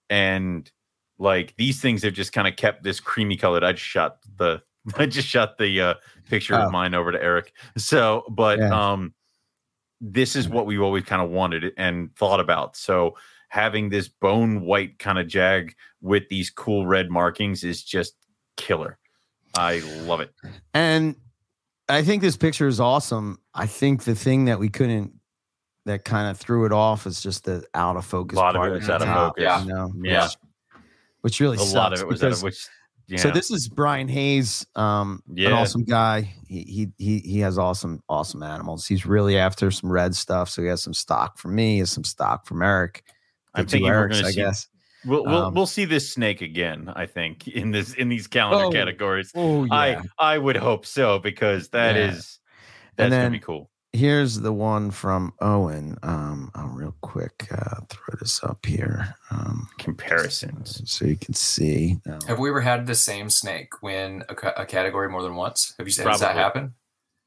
and 0.09 0.69
like 1.17 1.55
these 1.55 1.79
things 1.79 2.03
have 2.03 2.11
just 2.11 2.33
kind 2.33 2.45
of 2.45 2.57
kept 2.57 2.83
this 2.83 2.99
creamy 2.99 3.37
colored. 3.37 3.63
I 3.63 3.71
just 3.71 3.85
shot 3.85 4.17
the 4.37 4.61
I 4.97 5.05
just 5.05 5.29
shot 5.29 5.57
the 5.57 5.79
uh, 5.79 5.93
picture 6.29 6.55
Oh. 6.55 6.63
of 6.65 6.71
mine 6.73 6.93
over 6.93 7.13
to 7.13 7.23
Eric. 7.23 7.53
So, 7.77 8.25
but 8.29 8.59
Yeah. 8.59 8.91
um, 8.91 9.13
this 10.01 10.35
is 10.35 10.49
what 10.49 10.65
we've 10.65 10.81
always 10.81 11.05
kind 11.05 11.21
of 11.21 11.29
wanted 11.29 11.71
and 11.77 12.13
thought 12.17 12.41
about. 12.41 12.75
So 12.75 13.15
having 13.47 13.87
this 13.87 14.09
bone 14.09 14.59
white 14.59 14.99
kind 14.99 15.17
of 15.17 15.25
jag 15.27 15.73
with 16.01 16.27
these 16.27 16.49
cool 16.49 16.85
red 16.85 17.09
markings 17.09 17.63
is 17.63 17.81
just 17.81 18.13
killer. 18.57 18.97
I 19.57 19.79
love 20.05 20.19
it. 20.19 20.31
And 20.73 21.15
I 21.87 22.01
think 22.03 22.21
this 22.21 22.37
picture 22.37 22.67
is 22.67 22.79
awesome. 22.79 23.39
I 23.53 23.67
think 23.67 24.03
the 24.03 24.15
thing 24.15 24.45
that 24.45 24.59
we 24.59 24.69
couldn't 24.69 25.13
that 25.85 26.03
kind 26.03 26.29
of 26.31 26.37
threw 26.37 26.65
it 26.65 26.71
off 26.71 27.05
is 27.05 27.21
just 27.21 27.43
the 27.45 27.63
out 27.75 27.95
of 27.95 28.05
focus. 28.05 28.37
A 28.37 28.41
lot 28.41 28.55
of 28.55 28.59
part 28.59 28.71
it 28.71 28.75
was 28.79 28.89
at 28.89 28.99
the 29.01 29.05
out 29.07 29.07
of 29.07 29.07
top, 29.07 29.27
focus. 29.37 29.43
Yeah. 29.43 29.63
You 29.63 29.67
know, 29.73 29.93
Yeah. 30.01 30.23
which, 30.23 30.35
which 31.21 31.39
really 31.39 31.57
A 31.57 31.59
sucks 31.59 31.73
lot 31.75 31.93
of 31.93 31.99
it 31.99 32.07
was 32.07 32.23
out 32.23 32.31
of 32.31 32.41
which. 32.43 32.67
Yeah. 33.07 33.17
So 33.19 33.29
this 33.29 33.51
is 33.51 33.69
Brian 33.69 34.07
Hayes, 34.07 34.65
um, 34.75 35.21
an 35.37 35.53
awesome 35.53 35.83
guy. 35.83 36.33
He, 36.47 36.61
he 36.63 36.87
he 36.97 37.19
he 37.19 37.39
has 37.41 37.59
awesome 37.59 38.01
awesome 38.09 38.41
animals. 38.41 38.87
He's 38.87 39.05
really 39.05 39.37
after 39.37 39.69
some 39.69 39.91
red 39.91 40.15
stuff. 40.15 40.49
So 40.49 40.63
he 40.63 40.69
has 40.69 40.81
some 40.81 40.95
stock 40.95 41.37
for 41.37 41.49
me, 41.49 41.73
he 41.73 41.79
has 41.79 41.91
some 41.91 42.03
stock 42.03 42.47
from 42.47 42.63
Eric. 42.63 43.03
I'm 43.53 43.67
two 43.67 43.73
thinking 43.73 43.91
we're 43.91 44.07
Erics, 44.09 44.13
gonna 44.13 44.27
I 44.27 44.31
see- 44.31 44.35
guess. 44.37 44.67
We'll 45.05 45.23
we'll, 45.25 45.43
um, 45.45 45.53
we'll 45.53 45.65
see 45.67 45.85
this 45.85 46.09
snake 46.09 46.41
again. 46.41 46.91
I 46.95 47.05
think 47.05 47.47
in 47.47 47.71
this 47.71 47.93
in 47.93 48.09
these 48.09 48.27
calendar 48.27 48.65
Oh, 48.65 48.71
categories. 48.71 49.31
Oh 49.35 49.67
I 49.71 49.97
I 50.19 50.37
would 50.37 50.57
hope 50.57 50.85
so 50.85 51.19
because 51.19 51.69
that 51.69 51.95
Yeah. 51.95 52.09
is 52.11 52.39
that's 52.95 53.05
And 53.05 53.11
gonna 53.11 53.23
then- 53.23 53.31
be 53.31 53.39
cool. 53.39 53.69
Here's 53.93 54.41
the 54.41 54.51
one 54.51 54.91
from 54.91 55.31
Owen. 55.39 55.97
Um, 56.03 56.51
I'll 56.53 56.67
real 56.67 56.93
quick 56.99 57.47
uh, 57.49 57.79
throw 57.87 58.13
this 58.19 58.43
up 58.43 58.65
here. 58.65 59.15
Um, 59.31 59.69
Comparisons. 59.77 60.81
so 60.91 61.05
you 61.05 61.15
can 61.15 61.33
see. 61.33 61.97
Now, 62.05 62.19
Have 62.27 62.39
we 62.39 62.49
ever 62.49 62.59
had 62.59 62.87
the 62.87 62.95
same 62.95 63.29
snake 63.29 63.81
win 63.81 64.21
a, 64.27 64.35
ca- 64.35 64.53
a 64.57 64.65
category 64.65 65.07
more 65.07 65.23
than 65.23 65.35
once? 65.35 65.73
Have 65.79 65.87
you 65.87 66.03
has 66.03 66.19
that 66.19 66.35
happen? 66.35 66.73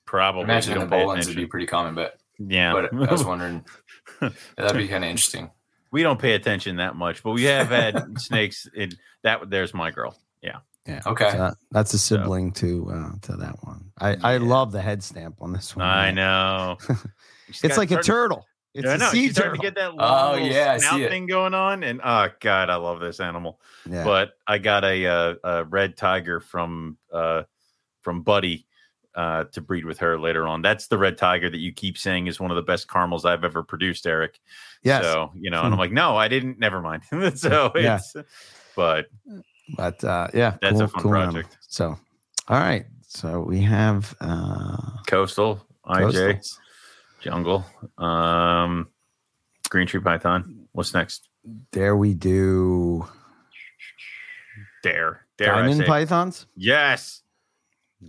Probably. 0.05 0.43
Imagine 0.43 0.73
in 0.75 0.79
don't 0.81 0.91
the 0.91 0.97
pay 0.97 1.03
Boelens 1.05 1.27
would 1.27 1.37
be 1.37 1.47
pretty 1.47 1.65
common, 1.67 1.95
but 1.95 2.19
Yeah. 2.39 2.73
but 2.75 2.93
I 3.09 3.13
was 3.13 3.25
wondering 3.25 3.65
that'd 4.21 4.77
be 4.77 4.89
kind 4.89 5.05
of 5.05 5.09
interesting. 5.11 5.51
We 5.91 6.03
don't 6.03 6.19
pay 6.19 6.33
attention 6.35 6.77
that 6.77 6.97
much, 6.97 7.23
but 7.23 7.33
we 7.33 7.45
have 7.45 7.69
had 7.69 8.19
snakes 8.21 8.67
in 8.75 8.91
that. 9.23 9.49
There's 9.51 9.73
my 9.75 9.91
girl. 9.91 10.17
Yeah. 10.43 10.59
yeah. 10.87 11.01
Okay. 11.07 11.31
So 11.31 11.39
that- 11.39 11.57
that's 11.71 11.95
a 11.95 11.99
sibling 11.99 12.53
to 12.53 12.91
uh, 12.91 13.11
to 13.23 13.37
that 13.37 13.57
one. 13.65 13.91
I, 14.01 14.17
I 14.23 14.37
love 14.39 14.73
the 14.73 14.81
head 14.83 15.03
stamp 15.03 15.37
on 15.41 15.53
this 15.53 15.75
one. 15.77 15.87
I 15.87 16.07
man. 16.07 16.15
know. 16.17 16.77
it's 17.49 17.65
It's 17.65 17.77
like 17.79 17.91
a 17.91 18.03
turtle. 18.03 18.47
It's 18.75 18.87
a 18.87 18.99
know. 18.99 19.09
sea 19.11 19.33
turtle. 19.33 19.57
to 19.57 19.59
get 19.63 19.75
that 19.77 19.93
Oh, 19.99 20.37
yeah, 20.37 20.73
I 20.75 20.79
snout 20.79 20.95
see 20.95 21.03
it. 21.05 21.11
thing 21.11 21.27
going 21.27 21.55
on, 21.55 21.83
and 21.83 22.01
oh 22.05 22.29
god, 22.41 22.71
I 22.71 22.77
love 22.77 23.01
this 23.01 23.19
animal. 23.19 23.61
yeah. 23.91 24.05
But 24.05 24.33
I 24.47 24.59
got 24.59 24.85
a, 24.85 25.07
uh 25.07 25.35
a 25.43 25.65
red 25.65 25.97
tiger 25.97 26.39
from 26.39 26.97
uh, 27.13 27.43
from 28.03 28.23
Buddy 28.23 28.67
uh, 29.15 29.45
to 29.53 29.61
breed 29.61 29.85
with 29.85 29.99
her 29.99 30.19
later 30.19 30.47
on. 30.47 30.63
That's 30.63 30.87
the 30.89 30.99
red 30.99 31.19
tiger 31.19 31.51
that 31.51 31.59
you 31.59 31.73
keep 31.73 31.99
saying 31.99 32.27
is 32.27 32.39
one 32.39 32.51
of 32.51 32.57
the 32.57 32.63
best 32.63 32.89
caramels 32.89 33.25
I've 33.25 33.45
ever 33.45 33.63
produced, 33.63 34.07
Eric. 34.07 34.39
Yeah. 34.83 35.01
So 35.03 35.31
you 35.35 35.51
know, 35.51 35.63
and 35.63 35.73
I'm 35.73 35.79
like, 35.79 35.93
no, 35.93 36.17
I 36.17 36.29
didn't. 36.29 36.59
Never 36.59 36.81
mind. 36.81 37.03
so 37.39 37.73
Yeah. 37.75 37.97
it's, 37.97 38.15
but 38.77 39.07
but 39.77 40.03
uh, 40.05 40.29
yeah, 40.35 40.57
That's 40.63 40.81
a 40.81 40.87
cool- 40.87 40.89
fun 40.89 41.03
cool 41.03 41.11
project. 41.11 41.59
So, 41.69 41.99
all 42.49 42.61
right. 42.61 42.87
So 43.07 43.41
we 43.41 43.61
have 43.63 44.15
uh, 44.21 44.77
coastal 45.07 45.67
IJ. 45.87 46.13
coastals. 46.13 46.59
Jungle. 47.21 47.65
Um, 47.97 48.89
Green 49.71 49.87
Tree 49.87 50.01
Python. 50.01 50.69
What's 50.73 50.95
next? 50.95 51.29
There 51.73 51.97
we 51.97 52.15
do. 52.15 53.09
Dare. 54.83 55.27
Dare 55.39 55.55
Diamond 55.55 55.85
pythons. 55.87 56.47
Yes. 56.57 57.23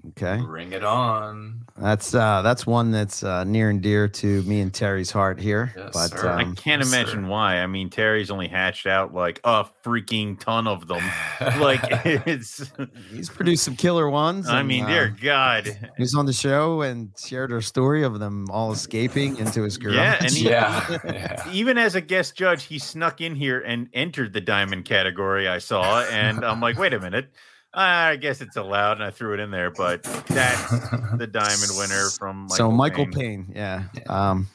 Okay. 0.09 0.39
Bring 0.43 0.71
it 0.73 0.83
on. 0.83 1.65
That's 1.75 2.13
uh 2.13 2.43
that's 2.43 2.67
one 2.67 2.91
that's 2.91 3.23
uh 3.23 3.43
near 3.43 3.71
and 3.71 3.81
dear 3.81 4.07
to 4.07 4.43
me 4.43 4.59
and 4.59 4.71
Terry's 4.71 5.09
heart 5.09 5.39
here. 5.39 5.73
Yes, 5.75 5.89
but 5.93 6.09
sir. 6.09 6.29
I 6.29 6.43
um, 6.43 6.55
can't 6.55 6.81
yes, 6.83 6.93
imagine 6.93 7.23
sir. 7.23 7.29
why. 7.29 7.57
I 7.57 7.65
mean, 7.65 7.89
Terry's 7.89 8.29
only 8.29 8.47
hatched 8.47 8.85
out 8.85 9.15
like 9.15 9.39
a 9.43 9.65
freaking 9.83 10.39
ton 10.39 10.67
of 10.67 10.87
them. 10.87 11.01
Like 11.59 11.79
it's. 12.05 12.69
he's 13.11 13.29
produced 13.29 13.63
some 13.63 13.75
killer 13.75 14.09
ones. 14.09 14.47
I 14.47 14.59
and, 14.59 14.67
mean, 14.67 14.83
uh, 14.83 14.89
dear 14.89 15.15
God. 15.21 15.91
He's 15.97 16.13
on 16.13 16.25
the 16.25 16.33
show 16.33 16.81
and 16.81 17.11
shared 17.17 17.49
her 17.49 17.61
story 17.61 18.03
of 18.03 18.19
them 18.19 18.45
all 18.51 18.71
escaping 18.71 19.37
into 19.37 19.63
his 19.63 19.77
garage. 19.77 19.95
Yeah, 19.95 20.17
and 20.19 20.31
he- 20.31 20.49
yeah, 20.49 20.97
yeah. 21.05 21.51
Even 21.51 21.77
as 21.77 21.95
a 21.95 22.01
guest 22.01 22.35
judge, 22.35 22.65
he 22.65 22.77
snuck 22.77 23.21
in 23.21 23.35
here 23.35 23.61
and 23.61 23.89
entered 23.93 24.33
the 24.33 24.41
diamond 24.41 24.85
category. 24.85 25.47
I 25.47 25.59
saw, 25.59 26.01
and 26.03 26.43
I'm 26.45 26.59
like, 26.59 26.77
wait 26.77 26.93
a 26.93 26.99
minute. 26.99 27.31
I 27.74 28.15
guess 28.15 28.41
it's 28.41 28.57
allowed, 28.57 28.93
and 28.93 29.03
I 29.03 29.11
threw 29.11 29.34
it 29.34 29.39
in 29.39 29.51
there. 29.51 29.72
But 29.72 30.03
that's 30.03 30.70
the 31.17 31.28
diamond 31.32 31.72
winner 31.78 32.09
from 32.17 32.43
Michael 32.43 32.55
so 32.55 32.72
Michael 32.72 33.05
Payne. 33.05 33.45
Payne, 33.45 33.53
yeah. 33.55 33.84
Um, 34.07 34.47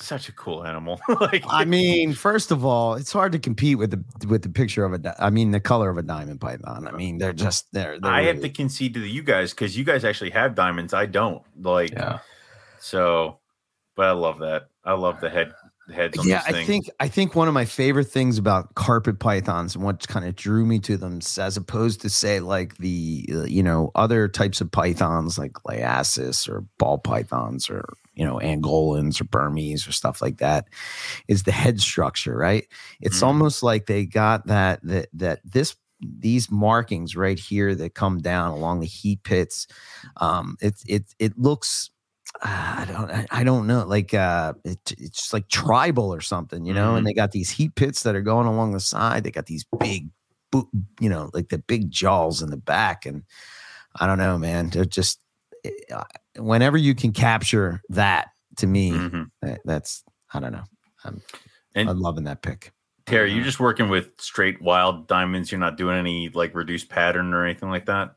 Such 0.00 0.28
a 0.28 0.32
cool 0.32 0.64
animal. 0.64 1.00
like, 1.20 1.44
I 1.46 1.64
mean, 1.64 2.14
first 2.14 2.50
of 2.50 2.64
all, 2.64 2.94
it's 2.94 3.12
hard 3.12 3.32
to 3.32 3.38
compete 3.38 3.76
with 3.76 3.90
the 3.90 4.26
with 4.26 4.42
the 4.42 4.48
picture 4.48 4.84
of 4.84 4.94
a. 4.94 4.98
di- 4.98 5.16
I 5.18 5.30
mean, 5.30 5.50
the 5.50 5.60
color 5.60 5.90
of 5.90 5.98
a 5.98 6.02
diamond 6.02 6.40
python. 6.40 6.88
I 6.88 6.92
mean, 6.92 7.18
they're 7.18 7.34
just 7.34 7.66
they're. 7.72 8.00
they're 8.00 8.10
I 8.10 8.22
have 8.24 8.40
to 8.40 8.48
concede 8.48 8.94
to 8.94 9.00
the, 9.00 9.10
you 9.10 9.22
guys 9.22 9.52
because 9.52 9.76
you 9.76 9.84
guys 9.84 10.04
actually 10.04 10.30
have 10.30 10.54
diamonds. 10.54 10.94
I 10.94 11.06
don't. 11.06 11.42
Like, 11.60 11.92
yeah. 11.92 12.20
so. 12.80 13.38
But 13.94 14.06
I 14.06 14.12
love 14.12 14.38
that. 14.38 14.68
I 14.86 14.94
love 14.94 15.20
the 15.20 15.28
head 15.28 15.52
the 15.61 15.61
heads 15.92 16.18
on 16.18 16.26
yeah, 16.26 16.42
I 16.46 16.64
think 16.64 16.90
I 17.00 17.08
think 17.08 17.34
one 17.34 17.48
of 17.48 17.54
my 17.54 17.64
favorite 17.64 18.08
things 18.08 18.38
about 18.38 18.74
carpet 18.74 19.18
pythons 19.18 19.74
and 19.74 19.84
what 19.84 20.06
kind 20.08 20.26
of 20.26 20.34
drew 20.36 20.64
me 20.66 20.78
to 20.80 20.96
them, 20.96 21.20
as 21.38 21.56
opposed 21.56 22.00
to 22.02 22.08
say 22.10 22.40
like 22.40 22.76
the 22.78 23.28
uh, 23.32 23.42
you 23.44 23.62
know 23.62 23.90
other 23.94 24.28
types 24.28 24.60
of 24.60 24.70
pythons 24.70 25.38
like 25.38 25.52
Liasis 25.66 26.48
or 26.48 26.64
ball 26.78 26.98
pythons 26.98 27.70
or 27.70 27.84
you 28.14 28.24
know 28.24 28.38
Angolans 28.38 29.20
or 29.20 29.24
Burmese 29.24 29.86
or 29.86 29.92
stuff 29.92 30.20
like 30.20 30.38
that, 30.38 30.68
is 31.28 31.44
the 31.44 31.52
head 31.52 31.80
structure. 31.80 32.36
Right? 32.36 32.66
It's 33.00 33.20
Mhm. 33.20 33.26
almost 33.26 33.62
like 33.62 33.86
they 33.86 34.04
got 34.06 34.46
that 34.46 34.80
that 34.84 35.08
that 35.12 35.40
this 35.44 35.76
these 36.00 36.50
markings 36.50 37.14
right 37.14 37.38
here 37.38 37.74
that 37.76 37.94
come 37.94 38.18
down 38.18 38.50
along 38.50 38.80
the 38.80 38.86
heat 38.86 39.22
pits. 39.22 39.66
Um, 40.16 40.56
it 40.60 40.74
it 40.86 41.04
it 41.18 41.38
looks 41.38 41.90
I 42.44 42.84
don't 42.88 43.10
I- 43.30 43.44
don't 43.44 43.66
know 43.66 43.84
like 43.86 44.12
uh 44.14 44.54
it, 44.64 44.92
it's 44.98 45.18
just 45.20 45.32
like 45.32 45.48
tribal 45.48 46.12
or 46.12 46.20
something 46.20 46.64
you 46.64 46.74
know 46.74 46.92
Mhm. 46.94 46.98
and 46.98 47.06
they 47.06 47.12
got 47.14 47.30
these 47.32 47.50
heat 47.50 47.74
pits 47.76 48.02
that 48.02 48.16
are 48.16 48.20
going 48.22 48.46
along 48.48 48.72
the 48.72 48.80
side 48.80 49.22
they 49.24 49.30
got 49.30 49.46
these 49.46 49.64
big 49.78 50.08
you 51.00 51.08
know 51.08 51.30
like 51.32 51.48
the 51.50 51.58
big 51.58 51.90
jaws 51.90 52.42
in 52.42 52.50
the 52.50 52.56
back 52.56 53.06
and 53.06 53.22
I 54.00 54.06
don't 54.06 54.18
know 54.18 54.38
man 54.38 54.70
they're 54.70 54.84
just 54.84 55.20
eh, 55.64 55.70
whenever 56.36 56.76
you 56.76 56.94
can 56.94 57.12
capture 57.12 57.80
that 57.90 58.30
to 58.56 58.66
me 58.66 58.90
Mhm. 58.92 59.30
that- 59.42 59.60
that's 59.64 60.02
I 60.34 60.40
don't 60.40 60.52
know 60.52 60.64
And 61.74 61.88
I'm 61.88 62.00
loving 62.00 62.24
that 62.24 62.42
pick 62.42 62.72
Terry, 63.06 63.28
Mm-hmm. 63.30 63.36
you're 63.36 63.44
just 63.44 63.58
working 63.60 63.88
with 63.88 64.10
straight 64.20 64.62
wild 64.62 65.08
diamonds. 65.08 65.50
You're 65.50 65.58
not 65.58 65.76
doing 65.76 65.96
any 65.98 66.28
like 66.28 66.54
reduced 66.54 66.88
pattern 66.88 67.34
or 67.34 67.44
anything 67.44 67.68
like 67.68 67.86
that. 67.86 68.14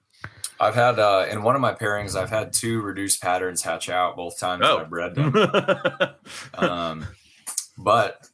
I've 0.60 0.76
had 0.76 1.00
uh, 1.00 1.26
in 1.30 1.44
one 1.44 1.56
of 1.56 1.62
my 1.62 1.74
pairings, 1.74 2.16
I've 2.16 2.30
had 2.30 2.54
two 2.54 2.82
reduced 2.82 3.22
patterns 3.22 3.62
hatch 3.62 3.90
out 3.90 4.16
both 4.16 4.40
times 4.40 4.62
Oh. 4.66 4.80
I 4.80 4.84
bred 4.86 5.16
them. 5.16 5.36
um, 6.54 7.06
but 7.78 8.28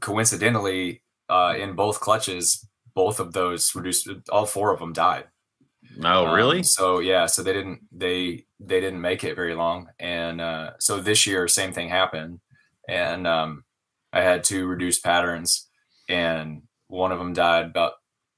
coincidentally, 0.00 1.02
uh, 1.28 1.54
in 1.58 1.74
both 1.74 2.00
clutches, 2.00 2.68
both 2.94 3.20
of 3.20 3.32
those 3.32 3.74
reduced, 3.74 4.08
all 4.30 4.46
four 4.46 4.72
of 4.72 4.80
them 4.80 4.92
died. 4.92 5.24
oh, 6.02 6.26
Um, 6.26 6.34
really? 6.34 6.62
so 6.62 6.98
yeah, 6.98 7.26
so 7.26 7.42
they 7.42 7.52
didn't 7.52 7.80
they 7.90 8.44
they 8.60 8.80
didn't 8.80 9.00
make 9.00 9.24
it 9.24 9.34
very 9.36 9.54
long, 9.54 9.88
and 9.98 10.40
uh, 10.40 10.70
so 10.78 11.00
this 11.00 11.26
year 11.26 11.48
same 11.48 11.72
thing 11.72 11.88
happened, 11.88 12.40
and 12.88 13.26
um, 13.26 13.64
I 14.12 14.20
had 14.22 14.44
two 14.44 14.66
reduced 14.66 15.02
patterns, 15.04 15.68
and 16.08 16.62
one 16.88 17.12
of 17.12 17.18
them 17.18 17.32
died 17.32 17.66
about 17.66 17.94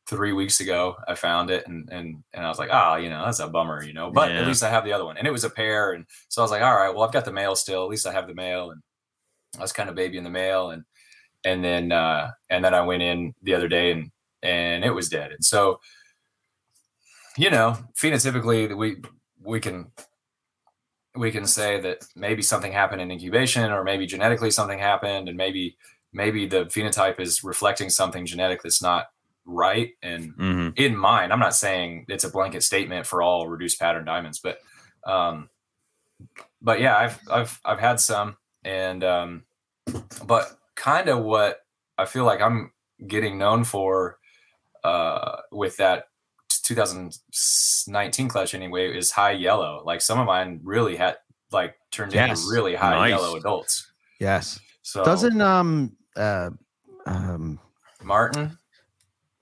three 0.09 0.32
weeks 0.32 0.61
ago. 0.61 0.96
I 1.09 1.14
found 1.14 1.50
it, 1.50 1.66
and 1.66 1.88
and 1.90 2.22
and 2.32 2.44
I 2.44 2.48
was 2.48 2.59
like, 2.59 2.70
ah, 2.72 2.96
you 2.96 3.11
know, 3.11 3.24
that's 3.24 3.40
a 3.40 3.48
bummer, 3.48 3.82
you 3.84 3.92
know, 3.92 4.11
but 4.11 4.30
Yeah. 4.30 4.40
at 4.40 4.46
least 4.46 4.62
I 4.62 4.70
have 4.70 4.84
the 4.84 4.92
other 4.92 5.04
one, 5.04 5.16
and 5.16 5.26
it 5.26 5.32
was 5.32 5.44
a 5.44 5.50
pair, 5.50 5.92
and 5.92 6.07
so 6.28 6.42
I 6.42 6.44
was 6.44 6.50
like, 6.50 6.62
all 6.62 6.74
right, 6.76 6.94
well, 6.94 7.04
I've 7.04 7.12
got 7.12 7.24
the 7.24 7.32
male 7.32 7.57
still. 7.57 7.82
At 7.84 7.90
least 7.90 8.07
I 8.07 8.12
have 8.12 8.26
the 8.28 8.34
male, 8.34 8.70
and 8.70 8.82
I 9.59 9.62
was 9.62 9.72
kind 9.72 9.88
of 9.88 9.94
babying 9.96 10.24
the 10.24 10.30
male, 10.30 10.70
and 10.70 10.84
and 11.44 11.64
then 11.64 11.92
uh, 11.92 12.30
and 12.50 12.64
then 12.64 12.74
I 12.74 12.82
went 12.82 13.02
in 13.02 13.34
the 13.42 13.54
other 13.54 13.68
day, 13.68 13.92
and 13.92 14.11
and 14.42 14.84
it 14.84 14.90
was 14.90 15.09
dead, 15.09 15.32
and 15.32 15.44
so 15.44 15.80
you 17.36 17.50
know, 17.50 17.76
phenotypically 18.00 18.76
we 18.76 18.96
we 19.42 19.61
can 19.61 19.90
we 21.14 21.30
can 21.30 21.46
say 21.46 21.80
that 21.80 22.07
maybe 22.14 22.42
something 22.42 22.72
happened 22.72 23.00
in 23.00 23.11
incubation 23.11 23.70
or 23.70 23.84
maybe 23.84 24.07
genetically 24.07 24.50
something 24.50 24.78
happened 24.78 25.28
and 25.28 25.36
maybe 25.36 25.76
maybe 26.12 26.46
the 26.46 26.64
phenotype 26.66 27.20
is 27.20 27.42
reflecting 27.42 27.88
something 27.88 28.26
genetic 28.26 28.62
that's 28.62 28.82
not 28.82 29.07
right? 29.47 29.90
And 30.03 30.32
hmm 30.36 30.68
in 30.76 30.94
mine 30.97 31.32
i'm 31.32 31.38
not 31.38 31.55
saying 31.55 32.05
it's 32.09 32.24
a 32.24 32.30
blanket 32.30 32.62
statement 32.62 33.07
for 33.07 33.22
all 33.22 33.49
reduced 33.49 33.78
pattern 33.80 34.05
diamonds 34.05 34.40
but 34.40 34.59
um 35.07 35.49
but 36.61 36.80
yeah 36.80 36.97
i've 36.99 37.18
i've 37.30 37.61
i've 37.64 37.78
had 37.78 37.99
some 38.01 38.36
and 38.64 39.03
um 39.05 39.44
but 40.26 40.59
kind 40.74 41.09
of 41.09 41.22
what 41.24 41.61
i 41.97 42.05
feel 42.05 42.24
like 42.24 42.40
i'm 42.42 42.72
getting 43.07 43.38
known 43.38 43.64
for 43.64 44.18
uh 44.84 45.36
with 45.53 45.76
that 45.78 46.05
2019 46.64 48.28
clutch 48.28 48.55
anyway 48.55 48.97
is 48.97 49.11
high 49.11 49.30
yellow. 49.32 49.82
Like 49.84 50.01
some 50.01 50.18
of 50.18 50.26
mine 50.26 50.61
really 50.64 50.97
had 50.97 51.16
like 51.53 51.76
turned 51.90 52.12
Yes. 52.12 52.40
into 52.40 52.53
really 52.53 52.74
high 52.74 52.94
Nice. 52.94 53.11
yellow 53.11 53.36
adults. 53.36 53.92
Yes. 54.20 54.59
So 54.82 55.05
doesn't 55.05 55.40
um 55.40 55.97
uh 56.16 56.51
um 57.07 57.59
martin 58.03 58.59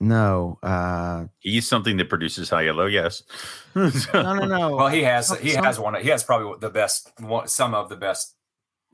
no 0.01 0.59
uh 0.63 1.25
He's 1.39 1.69
something 1.69 1.97
that 1.99 2.09
produces 2.09 2.51
high 2.51 2.63
yellow. 2.63 2.87
Yes. 2.87 3.23
no 3.75 3.91
no 4.13 4.35
no 4.47 4.77
well 4.77 4.89
he 4.89 5.03
has 5.03 5.29
Some- 5.29 5.39
he 5.39 5.51
some- 5.51 5.65
has 5.65 5.79
one 5.79 5.95
he 6.03 6.09
has 6.09 6.23
probably 6.25 6.53
the 6.61 6.71
best 6.71 7.11
one 7.21 7.47
some 7.49 7.75
of 7.75 7.89
the 7.89 7.97
best 7.97 8.35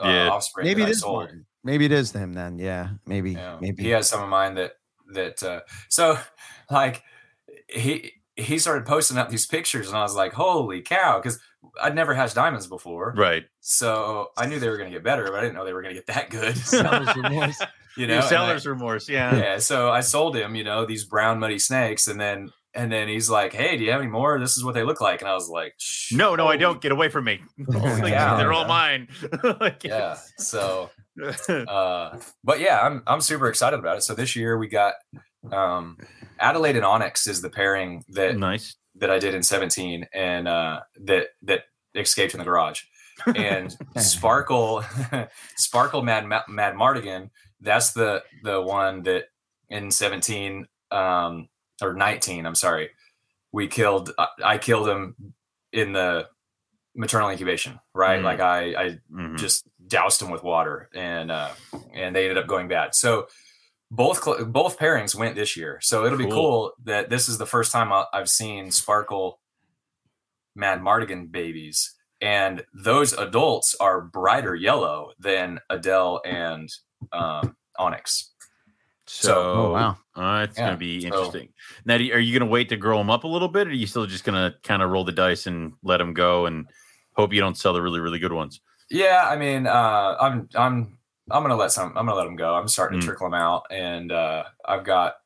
uh, 0.01 0.09
Yeah. 0.09 0.29
offspring 0.29 0.67
maybe 0.67 0.83
that 0.83 0.87
it 0.87 0.89
I 0.89 0.91
is 0.93 1.01
sold. 1.01 1.19
Martin. 1.25 1.47
maybe 1.65 1.85
it 1.87 1.93
is 1.93 2.13
him 2.13 2.33
then 2.35 2.59
yeah 2.59 2.91
maybe 3.07 3.33
Yeah. 3.33 3.59
maybe 3.61 3.83
he 3.83 3.91
has 3.91 4.09
some 4.09 4.23
of 4.23 4.29
mine 4.29 4.55
that 4.57 4.73
that 5.13 5.43
uh 5.43 5.61
so 5.89 6.19
like 6.71 7.03
he 7.69 8.13
he 8.37 8.59
started 8.59 8.87
posting 8.87 9.19
up 9.19 9.29
these 9.29 9.47
pictures 9.47 9.89
and 9.89 9.97
I 9.99 10.03
was 10.03 10.15
like, 10.15 10.33
holy 10.33 10.81
cow, 10.81 11.19
because 11.19 11.39
I'd 11.81 11.95
never 11.95 12.15
hatched 12.15 12.35
diamonds 12.35 12.67
before. 12.67 13.15
right. 13.17 13.45
So 13.61 14.29
I 14.37 14.47
knew 14.47 14.59
they 14.61 14.69
were 14.69 14.79
gonna 14.79 14.91
get 14.91 15.05
better, 15.05 15.25
but 15.25 15.35
I 15.35 15.41
didn't 15.43 15.55
know 15.55 15.65
they 15.65 15.73
were 15.73 15.83
gonna 15.83 15.95
get 15.95 16.07
that 16.07 16.31
good. 16.31 16.57
Seller's 16.59 17.15
remorse. 17.17 17.61
you 17.97 18.07
know, 18.07 18.15
Your 18.15 18.23
and 18.23 18.25
I- 18.25 18.29
seller's 18.29 18.67
remorse. 18.67 19.09
Yeah. 19.09 19.37
yeah. 19.37 19.59
So 19.59 19.91
I 19.91 20.01
sold 20.01 20.37
him, 20.37 20.55
you 20.55 20.65
know, 20.65 20.87
these 20.87 21.05
brown 21.05 21.39
muddy 21.41 21.59
snakes, 21.59 22.09
and 22.09 22.21
then 22.21 22.51
and 22.73 22.91
then 22.93 23.09
he's 23.09 23.29
like, 23.29 23.53
Hey, 23.53 23.77
do 23.77 23.85
you 23.85 23.91
have 23.91 24.01
any 24.01 24.11
more? 24.11 24.39
This 24.39 24.57
is 24.57 24.65
what 24.65 24.75
they 24.75 24.85
look 24.85 25.01
like. 25.01 25.21
And 25.23 25.29
I 25.29 25.35
was 25.35 25.49
like, 25.49 25.75
No, 26.13 26.37
no, 26.37 26.47
I 26.47 26.57
don't. 26.57 26.81
Get 26.81 26.93
away 26.93 27.09
from 27.09 27.25
me. 27.25 27.41
Like, 27.69 28.13
yeah. 28.13 28.37
They're 28.37 28.53
all 28.53 28.67
mine. 28.67 29.09
Like, 29.43 29.83
Yeah. 29.85 30.17
So 30.39 30.91
uh 31.49 32.19
but 32.45 32.61
yeah 32.61 32.81
i'm 32.81 33.03
i'm 33.07 33.21
super 33.21 33.49
excited 33.49 33.79
about 33.79 33.99
it 33.99 34.03
so 34.03 34.15
this 34.15 34.35
year 34.37 34.57
we 34.57 34.69
got 34.69 34.95
um 35.53 35.99
adelaide 36.39 36.77
and 36.77 36.85
onyx 36.85 37.27
is 37.27 37.43
the 37.43 37.51
pairing 37.51 38.03
that 38.09 38.39
nice. 38.39 38.77
That 38.97 39.11
i 39.11 39.19
did 39.19 39.35
in 39.35 39.43
17 39.43 40.07
and 40.13 40.49
uh 40.49 40.81
that 41.05 41.29
that 41.43 41.63
escaped 41.95 42.35
in 42.35 42.39
the 42.39 42.45
garage 42.45 42.83
and 43.37 43.77
sparkle 43.99 44.85
sparkle 45.57 46.03
mad 46.03 46.27
mad 46.27 46.75
mardigan 46.75 47.31
that's 47.61 47.93
the 47.93 48.23
the 48.43 48.61
one 48.61 49.03
that 49.03 49.25
in 49.69 49.91
17 49.91 50.67
um 50.91 51.49
or 51.83 51.95
19 51.95 52.47
i'm 52.47 52.55
sorry 52.55 52.91
we 53.53 53.67
killed 53.69 54.13
i, 54.19 54.27
I 54.45 54.59
killed 54.59 54.89
him 54.89 55.15
in 55.73 55.93
the 55.93 56.27
maternal 56.97 57.31
incubation 57.31 57.79
right 57.95 58.21
Mm. 58.21 58.25
like 58.25 58.41
i 58.41 58.61
i 58.75 58.99
Mhm. 59.13 59.39
just 59.39 59.65
doused 59.87 60.21
him 60.23 60.31
with 60.31 60.43
water 60.43 60.89
and 60.95 61.31
uh 61.31 61.51
and 61.95 62.15
they 62.17 62.25
ended 62.29 62.39
up 62.39 62.47
going 62.49 62.69
bad 62.69 62.95
so 62.95 63.27
both 63.91 64.23
cl- 64.23 64.45
both 64.45 64.79
pairings 64.79 65.15
went 65.15 65.35
this 65.35 65.57
year 65.57 65.79
so 65.83 66.05
it'll 66.05 66.19
be 66.19 66.25
Cool. 66.25 66.33
cool 66.33 66.73
that 66.85 67.11
this 67.11 67.29
is 67.29 67.39
the 67.39 67.47
first 67.47 67.73
time 67.73 67.93
I- 67.93 68.07
i've 68.13 68.29
seen 68.31 68.71
sparkle 68.71 69.41
mad 70.55 70.81
mardigan 70.81 71.31
babies 71.31 71.95
and 72.21 72.65
those 72.75 73.13
adults 73.15 73.75
are 73.81 74.01
brighter 74.01 74.55
yellow 74.55 75.13
than 75.19 75.59
adele 75.71 76.21
and 76.25 76.69
um 77.13 77.57
onyx 77.79 78.31
So, 79.07 79.35
oh 79.53 79.73
wow 79.73 79.97
uh, 80.15 80.45
it's 80.45 80.57
Yeah, 80.59 80.67
gonna 80.67 80.77
be 80.77 81.01
so- 81.01 81.07
interesting. 81.07 81.49
Now, 81.85 81.99
do 81.99 82.05
you- 82.05 82.15
are 82.15 82.19
you 82.19 82.39
gonna 82.39 82.51
wait 82.51 82.69
to 82.69 82.77
grow 82.77 82.99
them 82.99 83.11
up 83.11 83.25
a 83.25 83.27
little 83.29 83.49
bit, 83.49 83.67
or 83.67 83.71
are 83.71 83.75
you 83.75 83.87
still 83.87 84.07
just 84.07 84.23
gonna 84.23 84.55
kind 84.63 84.83
of 84.83 84.91
roll 84.91 85.03
the 85.05 85.13
dice 85.13 85.47
and 85.47 85.73
let 85.83 85.97
them 85.97 86.13
go 86.15 86.47
and 86.47 86.67
hope 87.15 87.33
you 87.33 87.41
don't 87.41 87.57
sell 87.57 87.73
the 87.73 87.81
really, 87.83 87.99
really 88.01 88.19
good 88.21 88.33
ones? 88.33 88.61
Yeah, 88.91 89.27
I 89.29 89.37
mean, 89.37 89.67
uh, 89.67 90.17
I'm 90.21 90.49
I'm 90.55 90.99
I'm 91.31 91.43
gonna 91.43 91.57
let 91.57 91.73
some. 91.73 91.89
I'm 91.97 92.07
gonna 92.07 92.15
let 92.15 92.25
them 92.25 92.37
go. 92.37 92.55
I'm 92.55 92.69
starting 92.69 92.99
Mm. 92.99 93.03
to 93.03 93.07
trickle 93.07 93.27
them 93.31 93.35
out, 93.41 93.65
and 93.71 94.11
uh, 94.13 94.45
I've 94.65 94.85
got 94.85 95.17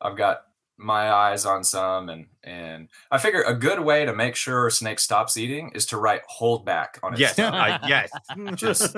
I've 0.00 0.16
got 0.16 0.42
my 0.82 1.10
eyes 1.12 1.46
on 1.46 1.64
some, 1.64 2.08
and 2.08 2.26
and 2.44 2.88
I 3.10 3.18
figure 3.18 3.42
a 3.42 3.54
good 3.54 3.78
way 3.80 4.04
to 4.04 4.12
make 4.12 4.34
sure 4.34 4.66
a 4.66 4.70
snake 4.70 4.98
stops 4.98 5.36
eating 5.36 5.70
is 5.76 5.86
to 5.86 5.96
write 5.96 6.22
hold 6.26 6.64
back 6.66 6.98
on 7.02 7.12
its 7.12 7.20
Yes, 7.20 7.36
tongue. 7.36 7.54
I, 7.54 7.78
yes. 7.86 8.10
Just- 8.56 8.96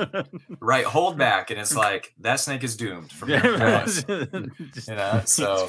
write 0.61 0.87
hold 0.87 1.19
back, 1.19 1.51
and 1.51 1.61
it's 1.61 1.77
like 1.87 2.15
that 2.21 2.41
snake 2.41 2.65
is 2.65 2.77
doomed 2.77 3.13
from 3.13 3.29
here 3.29 3.41
on. 3.63 3.87
Just- 3.87 4.09
You 4.89 4.95
know, 4.95 5.23
so- 5.27 5.69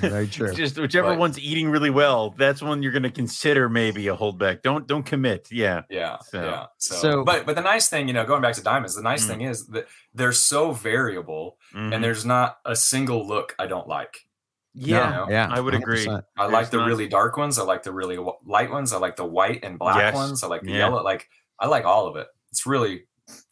Very 0.00 0.26
true. 0.28 0.52
Just 0.52 0.78
whichever 0.78 1.10
But- 1.10 1.18
one's 1.18 1.38
eating 1.38 1.70
really 1.70 1.90
well, 1.90 2.30
that's 2.36 2.60
one 2.62 2.82
you're 2.82 2.92
going 2.92 3.02
to 3.04 3.10
consider 3.10 3.68
maybe 3.68 4.08
a 4.08 4.14
hold 4.14 4.38
back. 4.38 4.62
Don't 4.62 4.86
don't 4.86 5.04
commit. 5.04 5.48
Yeah. 5.50 5.82
Yeah, 5.88 6.18
So- 6.30 6.42
yeah. 6.44 6.66
So, 6.78 6.94
So- 6.96 7.24
but 7.24 7.46
but 7.46 7.54
the 7.56 7.62
nice 7.62 7.88
thing, 7.88 8.08
you 8.08 8.14
know, 8.14 8.24
going 8.26 8.42
back 8.42 8.54
to 8.56 8.62
diamonds, 8.62 8.94
the 8.94 9.02
nice 9.02 9.24
Mm. 9.24 9.28
thing 9.28 9.40
is 9.42 9.66
that 9.68 9.86
they're 10.14 10.32
so 10.32 10.72
variable, 10.72 11.56
Mhm. 11.74 11.94
and 11.94 12.04
there's 12.04 12.26
not 12.26 12.58
a 12.66 12.76
single 12.76 13.26
look 13.26 13.54
I 13.58 13.66
don't 13.66 13.88
like. 13.88 14.26
Yeah, 14.74 15.10
know, 15.10 15.26
yeah, 15.30 15.48
I 15.50 15.60
would 15.60 15.74
agree. 15.74 16.06
100%. 16.06 16.22
I 16.38 16.42
There's 16.42 16.52
like 16.52 16.70
the 16.70 16.76
not- 16.78 16.86
really 16.88 17.08
dark 17.08 17.36
ones. 17.36 17.58
I 17.58 17.62
like 17.64 17.82
the 17.82 17.92
really 17.92 18.16
w- 18.16 18.36
light 18.44 18.70
ones. 18.70 18.92
I 18.92 18.98
like 18.98 19.16
the 19.16 19.24
white 19.26 19.60
and 19.64 19.78
black 19.78 19.96
Yes. 19.96 20.14
ones. 20.14 20.42
I 20.44 20.46
like 20.48 20.62
the 20.62 20.70
Yeah. 20.72 20.78
yellow. 20.78 21.02
Like 21.02 21.28
I 21.58 21.66
like 21.66 21.84
all 21.84 22.06
of 22.06 22.16
it. 22.16 22.28
It's 22.50 22.66
really 22.66 23.06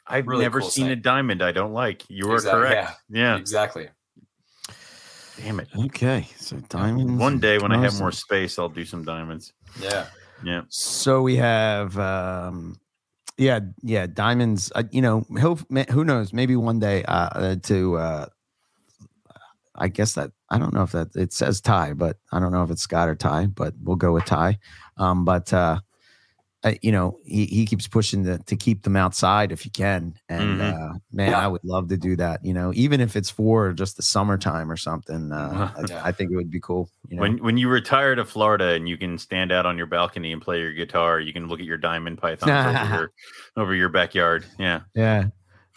I've 0.07 0.27
really 0.27 0.43
never 0.43 0.61
cool 0.61 0.71
seen 0.71 0.89
a 0.89 0.97
diamond 0.97 1.43
I 1.43 1.53
don't 1.53 1.73
like. 1.73 2.03
You 2.09 2.31
are 2.31 2.35
Exactly, 2.37 2.61
correct. 2.63 2.93
Yeah. 3.11 3.37
exactly. 3.37 3.89
Damn 5.37 5.61
it. 5.61 5.69
Okay, 5.77 6.27
so 6.37 6.57
diamonds. 6.69 7.21
One 7.21 7.39
day 7.39 7.59
when 7.59 7.71
I 7.71 7.79
have 7.83 7.99
more 7.99 8.11
space, 8.11 8.59
I'll 8.59 8.69
do 8.69 8.85
some 8.85 9.05
diamonds. 9.05 9.53
Yeah. 9.81 10.07
Yeah. 10.43 10.63
So 10.69 11.23
we 11.23 11.37
have, 11.37 11.97
um, 11.99 12.81
yeah, 13.37 13.61
yeah, 13.83 14.07
diamonds. 14.09 14.73
Uh, 14.75 14.83
you 14.91 15.01
know, 15.01 15.21
who 15.41 15.57
who 15.91 16.05
knows? 16.05 16.33
Maybe 16.33 16.57
one 16.57 16.81
day 16.81 17.05
uh, 17.05 17.29
uh, 17.33 17.57
to. 17.65 17.97
Uh, 17.97 18.27
I 19.79 19.89
guess 19.89 20.15
that 20.15 20.33
I 20.51 20.59
don't 20.59 20.75
know 20.75 20.83
if 20.83 20.93
that 20.93 21.15
it 21.17 21.33
says 21.33 21.61
tie, 21.61 21.93
but 21.95 22.17
I 22.33 22.41
don't 22.41 22.53
know 22.53 22.63
if 22.65 22.71
it's 22.71 22.83
Scott 22.83 23.09
or 23.09 23.15
Ty, 23.15 23.47
but 23.47 23.75
we'll 23.83 23.97
go 23.97 24.13
with 24.13 24.25
Ty. 24.25 24.59
Um, 24.97 25.25
but 25.25 25.53
uh, 25.53 25.79
uh, 26.65 26.73
you 26.83 26.91
know, 26.91 27.21
he, 27.25 27.45
he 27.47 27.65
keeps 27.65 27.87
pushing 27.87 28.25
to 28.25 28.39
to 28.39 28.57
keep 28.57 28.83
them 28.83 28.97
outside 28.97 29.53
if 29.53 29.65
you 29.65 29.71
can, 29.71 30.15
and 30.29 30.59
Mhm. 30.61 30.75
uh, 30.75 30.99
man, 31.13 31.31
Yeah. 31.31 31.39
I 31.39 31.47
would 31.47 31.63
love 31.63 31.89
to 31.91 31.97
do 31.97 32.17
that. 32.17 32.45
You 32.45 32.53
know, 32.53 32.73
even 32.75 33.01
if 33.01 33.15
it's 33.15 33.31
for 33.31 33.73
just 33.73 33.97
the 33.97 34.03
summertime 34.03 34.69
or 34.69 34.77
something, 34.77 35.31
uh, 35.31 35.71
I, 35.77 36.09
I 36.09 36.13
think 36.13 36.33
it 36.33 36.37
would 36.37 36.51
be 36.51 36.59
cool. 36.59 36.91
You 37.09 37.15
know? 37.17 37.23
When 37.23 37.39
when 37.39 37.57
you 37.59 37.69
retire 37.69 38.17
to 38.17 38.25
Florida 38.25 38.71
and 38.73 38.89
you 38.89 38.99
can 38.99 39.19
stand 39.19 39.53
out 39.53 39.67
on 39.67 39.79
your 39.79 39.87
balcony 39.87 40.33
and 40.33 40.43
play 40.43 40.59
your 40.61 40.73
guitar, 40.73 41.21
you 41.21 41.33
can 41.33 41.47
look 41.47 41.61
at 41.61 41.67
your 41.67 41.79
diamond 41.79 42.19
pythons 42.19 42.51
over 42.51 42.95
your 42.97 43.13
over 43.57 43.75
your 43.75 43.89
backyard. 43.91 44.45
Yeah. 44.59 44.81
Yeah. 44.97 45.27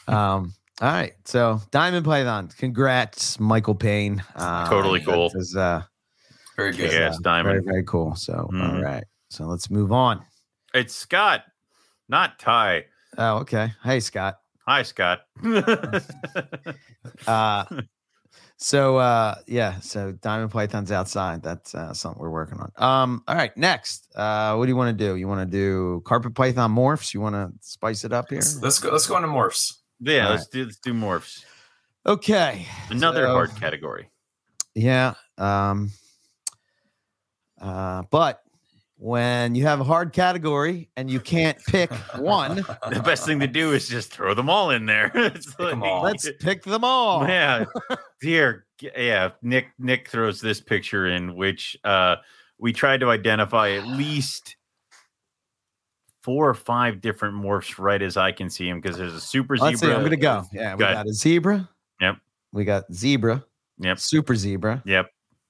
Um, 0.07 0.51
all 0.79 0.87
right. 0.91 1.13
So 1.25 1.59
Diamond 1.71 2.05
Python, 2.05 2.49
congrats, 2.57 3.39
Michael 3.39 3.75
Payne. 3.75 4.23
Uh, 4.35 4.69
Totally 4.69 5.01
cool. 5.01 5.31
is, 5.35 5.55
uh, 5.55 5.81
Very 6.55 6.71
good. 6.71 6.91
Kick-ass 6.91 7.17
very, 7.17 7.23
diamond. 7.43 7.65
very 7.65 7.83
cool. 7.83 8.15
So, 8.15 8.33
all 8.33 8.47
Mhm. 8.51 8.83
right. 8.83 9.03
So 9.29 9.45
let's 9.45 9.69
move 9.69 9.91
on. 9.91 10.23
It's 10.73 10.93
Scott, 10.95 11.43
not 12.09 12.39
Ty. 12.39 12.85
Oh, 13.17 13.37
okay. 13.39 13.73
Hey, 13.83 13.99
Scott. 13.99 14.37
Hi, 14.67 14.83
Scott. 14.83 15.21
Uh, 17.27 17.65
so, 18.57 18.97
uh, 18.97 19.35
yeah. 19.47 19.79
So 19.79 20.11
Diamond 20.11 20.51
Python's 20.51 20.91
outside. 20.91 21.41
That's 21.43 21.73
uh, 21.75 21.93
something 21.93 22.21
we're 22.21 22.29
working 22.29 22.59
on. 22.59 22.71
Um, 22.77 23.23
all 23.27 23.35
right. 23.35 23.55
Next, 23.57 24.07
uh, 24.15 24.55
what 24.55 24.65
do 24.65 24.69
you 24.69 24.75
want 24.75 24.97
to 24.97 25.05
do? 25.05 25.15
You 25.15 25.27
want 25.27 25.41
to 25.41 25.45
do 25.51 26.01
Carpet 26.05 26.35
Python 26.35 26.73
morphs? 26.73 27.13
You 27.13 27.21
want 27.21 27.35
to 27.35 27.51
spice 27.61 28.03
it 28.05 28.13
up 28.13 28.29
here? 28.29 28.37
Let's, 28.39 28.61
let's 28.61 28.79
go. 28.79 28.91
Let's 28.91 29.07
go 29.07 29.17
into 29.17 29.29
morphs. 29.29 29.73
Yeah, 30.01 30.25
All 30.25 30.31
let's 30.31 30.47
do 30.47 30.65
let's 30.65 30.77
do 30.79 30.93
morphs. 30.93 31.43
Okay. 32.05 32.65
Another 32.89 33.25
So- 33.25 33.31
hard 33.33 33.55
category. 33.55 34.09
Yeah. 34.75 35.13
Um, 35.37 35.91
uh, 37.59 38.03
but 38.09 38.41
when 38.97 39.55
you 39.55 39.63
have 39.65 39.79
a 39.81 39.83
hard 39.83 40.13
category 40.13 40.89
and 40.95 41.09
you 41.09 41.19
can't 41.19 41.57
pick 41.65 41.91
one, 42.17 42.57
The 42.91 43.01
best 43.03 43.25
thing 43.25 43.39
to 43.39 43.47
do 43.47 43.73
is 43.73 43.87
just 43.87 44.13
throw 44.13 44.33
them 44.33 44.49
all 44.49 44.69
in 44.71 44.85
there. 44.85 45.11
Like- 45.59 45.75
all. 45.77 46.03
let's 46.03 46.29
pick 46.39 46.63
them 46.63 46.83
all. 46.83 47.27
Yeah. 47.27 47.65
Here, 48.21 48.65
yeah. 48.79 49.31
Nick 49.41 49.67
Nick 49.79 50.07
throws 50.09 50.39
this 50.41 50.61
picture 50.61 51.07
in, 51.07 51.35
which 51.35 51.77
uh 51.83 52.17
we 52.57 52.73
tried 52.73 52.99
to 53.01 53.09
identify 53.09 53.71
at 53.71 53.87
least 53.87 54.55
four 56.23 56.47
or 56.49 56.53
five 56.53 57.01
different 57.01 57.35
morphs 57.35 57.77
right 57.79 58.01
as 58.01 58.17
I 58.17 58.31
can 58.31 58.49
see 58.49 58.67
him 58.69 58.79
because 58.81 58.97
there's 58.97 59.13
a 59.13 59.21
super 59.21 59.57
Let's 59.57 59.79
see. 59.79 59.85
zebra. 59.85 59.97
I'm 59.97 60.03
gonna 60.03 60.17
go. 60.17 60.43
Yeah, 60.53 60.73
we 60.75 60.79
Go 60.79 60.85
ahead. 60.85 60.97
got 60.97 61.07
a 61.07 61.13
zebra. 61.13 61.69
Yep. 61.99 62.17
We 62.51 62.65
got 62.65 62.93
zebra. 62.93 63.43
Yep. 63.79 63.99
Super 63.99 64.35
zebra. 64.35 64.81
Yep, 64.85 65.09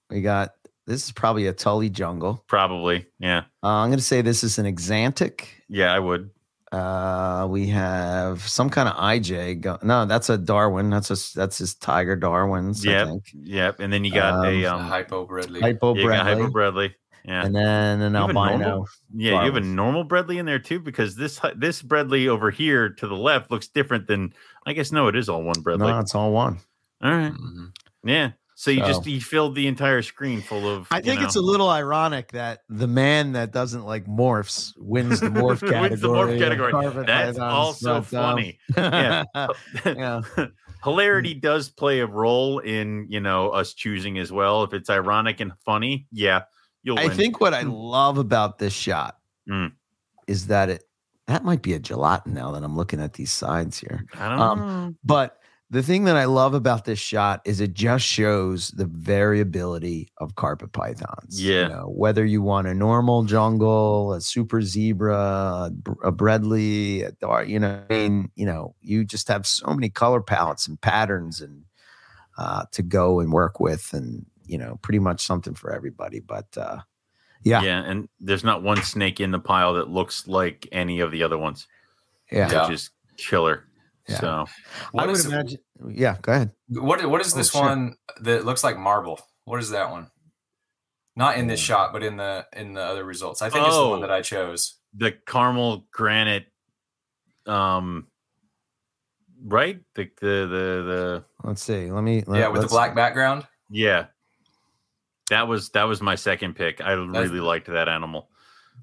We 0.09 0.21
got. 0.21 0.51
This 0.87 1.05
is 1.05 1.11
probably 1.11 1.47
a 1.47 1.53
Tully 1.53 1.89
jungle. 1.89 2.43
probably. 2.47 3.05
Yeah. 3.19 3.43
Uh, 3.63 3.67
I'm 3.67 3.89
gonna 3.89 4.01
say 4.01 4.21
this 4.21 4.43
is 4.43 4.57
an 4.59 4.65
axanthic. 4.65 5.45
Yeah, 5.69 5.93
I 5.93 5.99
would. 5.99 6.29
Uh, 6.71 7.47
we 7.49 7.67
have 7.67 8.41
some 8.47 8.69
kind 8.69 8.87
of 8.87 8.95
IJ. 8.95 9.59
Go- 9.59 9.77
no, 9.83 10.05
that's 10.05 10.29
a 10.29 10.37
Darwin. 10.37 10.89
That's 10.89 11.11
a 11.11 11.35
that's 11.37 11.57
his 11.57 11.75
Tiger 11.75 12.15
Darwins. 12.15 12.83
Yep. 12.85 13.07
I 13.07 13.09
think. 13.11 13.23
Yep. 13.43 13.79
And 13.81 13.91
then 13.91 14.05
you 14.05 14.11
got 14.13 14.45
a 14.45 14.65
Um, 14.65 14.79
um 14.81 14.87
Hypo 14.87 15.27
Bredli. 15.27 15.59
Hypo 15.59 15.95
you 15.95 16.07
got 16.07 16.25
Bredli. 16.25 16.41
Hypo 16.41 16.47
Bredli. 16.49 16.93
Yeah. 17.25 17.45
and 17.45 17.55
then 17.55 18.01
an 18.01 18.13
You 18.13 18.19
have 18.19 18.29
a 18.29 18.33
normal- 18.33 18.51
albino. 18.53 18.85
Yeah, 19.15 19.39
you 19.45 19.45
have 19.53 19.55
a 19.55 19.61
normal 19.61 20.05
Bredli 20.07 20.37
in 20.37 20.45
there 20.45 20.59
too, 20.59 20.79
because 20.79 21.15
this 21.15 21.37
hy- 21.37 21.53
this 21.55 21.81
Bredli 21.81 22.27
over 22.27 22.49
here 22.51 22.89
to 22.89 23.07
the 23.07 23.15
left 23.15 23.51
looks 23.51 23.67
different 23.67 24.07
than 24.07 24.33
I 24.65 24.73
guess 24.73 24.91
no, 24.91 25.07
it 25.07 25.15
is 25.15 25.29
all 25.29 25.43
one 25.43 25.55
Bredli. 25.63 25.79
No, 25.79 25.99
it's 25.99 26.15
all 26.15 26.31
one. 26.31 26.59
all 27.03 27.11
right. 27.11 27.31
Mhm. 27.33 27.71
Yeah. 28.03 28.31
So 28.55 28.69
you 28.69 28.81
just 28.81 29.07
you 29.07 29.19
filled 29.19 29.55
the 29.55 29.65
entire 29.65 30.03
screen 30.03 30.39
full 30.41 30.69
of 30.69 30.85
I 30.91 30.97
you 30.97 31.03
think 31.03 31.21
it's 31.21 31.35
a 31.35 31.41
little 31.41 31.67
ironic 31.69 32.31
that 32.33 32.59
the 32.69 32.85
man 32.87 33.31
that 33.31 33.51
doesn't 33.51 33.85
like 33.85 34.05
morphs 34.05 34.73
wins 34.77 35.19
the 35.19 35.29
morph 35.29 35.61
category. 35.61 35.81
Wins 35.89 36.01
the 36.01 36.07
morph 36.09 36.37
category. 36.37 36.71
That's 37.05 37.37
pythons, 37.39 37.39
also 37.39 37.87
but, 37.87 37.95
um, 37.95 38.03
funny. 38.03 38.59
Yeah. 38.77 39.23
yeah. 39.85 40.21
Hilarity 40.83 41.33
does 41.35 41.69
play 41.69 41.99
a 41.99 42.05
role 42.07 42.59
in, 42.59 43.05
you 43.09 43.19
know, 43.19 43.49
us 43.49 43.73
choosing 43.73 44.17
as 44.19 44.31
well. 44.31 44.63
If 44.63 44.73
it's 44.73 44.89
ironic 44.89 45.39
and 45.39 45.53
funny, 45.65 46.07
yeah, 46.11 46.41
you'll 46.83 46.99
I 46.99 47.07
win. 47.07 47.17
think 47.17 47.41
what 47.41 47.53
I 47.53 47.61
love 47.61 48.17
about 48.17 48.59
this 48.59 48.73
shot 48.73 49.17
Mm. 49.49 49.71
is 50.27 50.47
that 50.47 50.69
it 50.69 50.83
that 51.27 51.43
might 51.43 51.61
be 51.61 51.73
a 51.73 51.79
gelatin 51.79 52.33
now 52.33 52.51
that 52.51 52.63
I'm 52.63 52.75
looking 52.77 52.99
at 53.01 53.13
these 53.13 53.31
sides 53.31 53.79
here. 53.79 54.05
I 54.19 54.29
don't 54.29 54.39
um, 54.41 54.59
know. 54.59 54.95
But 55.03 55.37
the 55.69 55.81
thing 55.81 56.03
that 56.03 56.17
I 56.17 56.25
love 56.25 56.53
about 56.53 56.83
this 56.83 56.99
shot 56.99 57.41
is 57.45 57.61
it 57.61 57.73
just 57.73 58.05
shows 58.05 58.67
the 58.69 58.85
variability 58.85 60.09
of 60.17 60.35
carpet 60.35 60.73
pythons. 60.73 61.41
Yeah. 61.41 61.63
You 61.63 61.69
know, 61.69 61.93
whether 61.95 62.25
you 62.25 62.41
want 62.41 62.67
a 62.67 62.73
normal 62.73 63.23
jungle, 63.23 64.13
a 64.13 64.19
super 64.19 64.61
zebra, 64.61 65.15
a, 65.15 65.71
Br- 65.71 66.03
a 66.03 66.11
Bredli, 66.11 67.09
you 67.47 67.59
know, 67.59 67.83
I 67.89 67.93
mean, 67.93 68.29
you 68.35 68.45
know, 68.45 68.75
you 68.81 69.05
just 69.05 69.29
have 69.29 69.47
so 69.47 69.67
many 69.73 69.89
color 69.89 70.21
palettes 70.21 70.67
and 70.67 70.79
patterns 70.81 71.39
and 71.39 71.63
uh, 72.37 72.65
to 72.73 72.83
go 72.83 73.21
and 73.21 73.31
work 73.31 73.59
with, 73.59 73.93
and 73.93 74.25
you 74.51 74.57
know, 74.57 74.77
pretty 74.81 74.99
much 74.99 75.21
something 75.25 75.53
for 75.53 75.71
everybody. 75.73 76.19
But 76.19 76.45
uh, 76.57 76.79
yeah, 77.43 77.61
Yeah, 77.63 77.83
and 77.85 78.09
there's 78.19 78.43
not 78.43 78.61
one 78.63 78.81
snake 78.83 79.19
in 79.21 79.31
the 79.31 79.39
pile 79.39 79.73
that 79.75 79.89
looks 79.89 80.27
like 80.27 80.67
any 80.73 80.99
of 80.99 81.11
the 81.11 81.23
other 81.23 81.37
ones, 81.37 81.67
yeah. 82.31 82.51
Yeah. 82.51 82.63
which 82.67 82.73
is 82.75 82.89
killer. 83.17 83.63
Yeah. 84.09 84.19
So 84.19 84.45
I 84.97 85.05
would 85.05 85.15
is- 85.15 85.25
imagine. 85.25 85.59
Yeah, 85.89 86.17
go 86.21 86.33
ahead. 86.33 86.51
What 86.69 87.03
what 87.09 87.21
is 87.21 87.33
Oh, 87.33 87.37
this 87.37 87.51
sure. 87.51 87.61
one 87.61 87.95
that 88.21 88.45
looks 88.45 88.63
like 88.63 88.77
marble? 88.77 89.19
What 89.45 89.59
is 89.61 89.69
that 89.71 89.89
one? 89.89 90.11
Not 91.15 91.37
in 91.37 91.47
this 91.47 91.61
Mm. 91.61 91.65
shot, 91.65 91.93
but 91.93 92.03
in 92.03 92.17
the 92.17 92.45
in 92.53 92.73
the 92.73 92.81
other 92.81 93.03
results. 93.05 93.41
I 93.41 93.49
think 93.49 93.65
it's 93.65 93.75
the 93.75 93.87
one 93.87 94.01
that 94.01 94.11
I 94.11 94.21
chose. 94.21 94.77
the 94.93 95.13
caramel 95.25 95.87
granite, 95.91 96.45
um, 97.47 98.07
right? 99.43 99.79
The 99.95 100.09
the 100.21 100.27
the 100.27 100.65
the 100.91 101.25
Let's 101.43 101.63
see. 101.63 101.89
Let 101.91 102.03
me. 102.03 102.23
Let, 102.27 102.39
yeah, 102.39 102.47
with 102.49 102.61
the 102.61 102.67
black 102.67 102.93
background. 102.95 103.47
yeah. 103.69 104.07
That 105.31 105.47
was 105.47 105.69
that 105.69 105.83
was 105.85 106.01
my 106.01 106.15
second 106.15 106.57
pick. 106.57 106.81
I 106.81 106.91
really 106.91 107.39
liked 107.39 107.67
that 107.67 107.87
animal, 107.87 108.27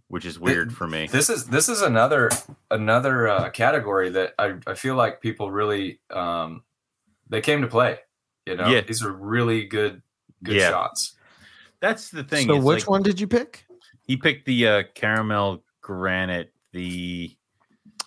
which 0.08 0.24
is 0.24 0.40
weird 0.40 0.72
for 0.74 0.86
me. 0.88 1.06
This 1.06 1.28
is 1.28 1.44
this 1.44 1.68
is 1.68 1.82
another 1.82 2.30
another 2.70 3.28
uh, 3.28 3.50
category 3.50 4.08
that 4.08 4.32
I, 4.38 4.54
I 4.66 4.72
feel 4.72 4.94
like 4.94 5.20
people 5.20 5.50
really 5.50 6.00
um, 6.08 6.62
they 7.28 7.42
came 7.42 7.60
to 7.60 7.68
play. 7.68 7.98
You 8.46 8.56
know, 8.56 8.66
Yeah. 8.66 8.80
these 8.80 9.04
are 9.04 9.12
really 9.12 9.66
good 9.66 10.00
good 10.42 10.56
Yeah. 10.56 10.70
shots. 10.70 11.16
That's 11.80 12.08
the 12.08 12.24
thing. 12.24 12.46
So, 12.48 12.56
it's 12.56 12.64
which 12.64 12.80
like- 12.84 12.90
one 12.90 13.02
did 13.02 13.20
you 13.20 13.28
pick? 13.28 13.66
He 14.00 14.16
picked 14.16 14.46
the 14.46 14.66
uh, 14.66 14.82
caramel 14.94 15.62
granite. 15.82 16.50
The 16.72 17.36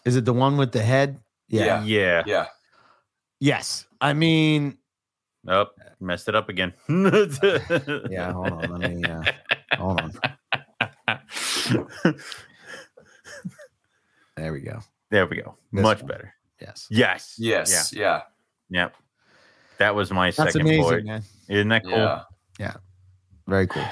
Is 0.03 0.15
it 0.15 0.25
the 0.25 0.33
one 0.33 0.57
with 0.57 0.71
the 0.71 0.81
head? 0.81 1.19
Yeah. 1.47 1.83
yeah. 1.83 2.23
Yeah, 2.25 2.47
Yes. 3.39 3.85
I 4.01 4.13
mean, 4.13 4.77
Oh, 5.47 5.65
messed 5.99 6.27
it 6.29 6.35
up 6.35 6.49
again. 6.49 6.73
yeah. 6.89 8.31
Hold 8.31 8.51
on. 8.51 8.79
Let 8.79 8.91
me. 8.91 9.03
Uh, 9.03 9.23
hold 9.77 10.01
on. 10.01 10.11
There 14.37 14.53
we 14.53 14.61
go. 14.61 14.79
There 15.09 15.27
we 15.27 15.37
go. 15.37 15.55
This 15.71 15.83
Much 15.83 15.99
one. 15.99 16.07
better. 16.07 16.33
Yes. 16.59 16.87
Yes. 16.89 17.35
Yes. 17.37 17.93
Yeah. 17.93 18.21
Yeah. 18.69 18.81
Yep. 18.83 18.95
That 19.77 19.95
was 19.95 20.11
my 20.11 20.27
That's 20.31 20.53
second 20.53 20.61
amazing, 20.61 20.83
boy. 20.83 21.01
man. 21.03 21.23
Isn't 21.49 21.67
that 21.69 21.83
cool? 21.83 22.21
Yeah. 22.59 22.73
Very 23.47 23.67
cool. 23.67 23.85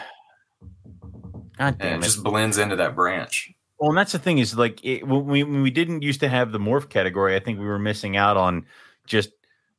God 1.57 1.67
And 1.67 1.77
damn 1.79 1.93
it 1.95 1.97
it. 1.99 2.03
just 2.03 2.23
blends 2.23 2.57
into 2.57 2.75
that 2.77 2.95
branch. 2.95 3.51
Well, 3.79 3.89
and 3.89 3.97
that's 3.97 4.11
the 4.11 4.19
thing 4.19 4.37
is 4.37 4.57
like 4.57 4.83
it, 4.83 5.07
when 5.07 5.25
we 5.25 5.43
when 5.43 5.61
we 5.61 5.71
didn't 5.71 6.01
used 6.01 6.19
to 6.21 6.29
have 6.29 6.51
the 6.51 6.59
morph 6.59 6.89
category, 6.89 7.35
I 7.35 7.39
think 7.39 7.59
we 7.59 7.65
were 7.65 7.79
missing 7.79 8.17
out 8.17 8.37
on 8.37 8.65
just 9.05 9.29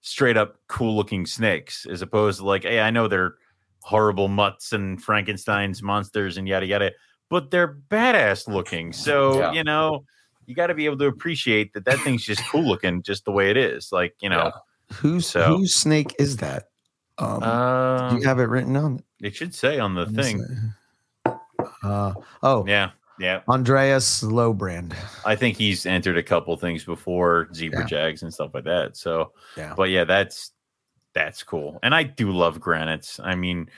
straight 0.03 0.37
up 0.37 0.57
cool 0.69 0.97
looking 0.97 1.27
snakes, 1.27 1.87
as 1.87 2.03
opposed 2.03 2.41
to 2.41 2.47
like, 2.47 2.63
hey, 2.63 2.81
I 2.81 2.91
know 2.91 3.09
they're 3.09 3.35
horrible 3.83 4.29
mutts 4.29 4.73
and 4.73 5.03
Frankenstein's 5.03 5.83
monsters 5.83 6.37
and 6.37 6.47
yada 6.49 6.67
yada, 6.67 6.93
but 7.29 7.51
they're 7.51 7.77
badass 7.91 8.49
looking. 8.49 8.93
So 8.93 9.39
Yeah. 9.39 9.53
you 9.53 9.65
know, 9.65 10.05
you 10.47 10.55
got 10.55 10.67
to 10.69 10.75
be 10.75 10.85
able 10.87 10.99
to 10.99 11.07
appreciate 11.07 11.73
that 11.75 11.85
that 11.85 11.99
thing's 12.01 12.25
just 12.25 12.43
cool 12.51 12.65
looking, 12.67 13.03
just 13.03 13.25
the 13.25 13.33
way 13.33 13.51
it 13.51 13.57
is. 13.57 13.91
Like 13.93 14.15
you 14.21 14.29
know, 14.29 14.51
Whose 14.95 15.27
So- 15.29 15.57
whose 15.57 15.75
snake 15.75 16.15
is 16.19 16.39
that? 16.39 16.65
Um, 17.19 18.11
do 18.11 18.17
you 18.17 18.23
have 18.27 18.41
it 18.41 18.45
written 18.45 18.77
on 18.77 19.03
it 19.21 19.37
should 19.37 19.55
say 19.55 19.79
on 19.79 19.95
the 19.95 20.07
thing. 20.07 20.43
Uh, 21.83 22.15
oh, 22.43 22.67
Yeah, 22.67 22.91
yeah. 23.21 23.41
Andreas 23.49 24.23
Lowbrand. 24.25 24.95
I 25.25 25.37
think 25.37 25.57
he's 25.57 25.87
entered 25.87 26.17
a 26.17 26.23
couple 26.23 26.57
things 26.57 26.85
before 26.85 27.49
zebra 27.55 27.81
Yeah. 27.81 27.87
jags 27.87 28.23
and 28.23 28.33
stuff 28.35 28.51
like 28.55 28.65
that. 28.65 28.97
So, 28.97 29.33
Yeah. 29.57 29.75
but 29.77 29.91
yeah, 29.91 30.05
that's 30.05 30.53
that's 31.15 31.43
cool. 31.43 31.79
And 31.83 31.95
I 31.95 32.03
do 32.05 32.31
love 32.31 32.61
granites. 32.61 33.19
I 33.23 33.35
mean, 33.35 33.69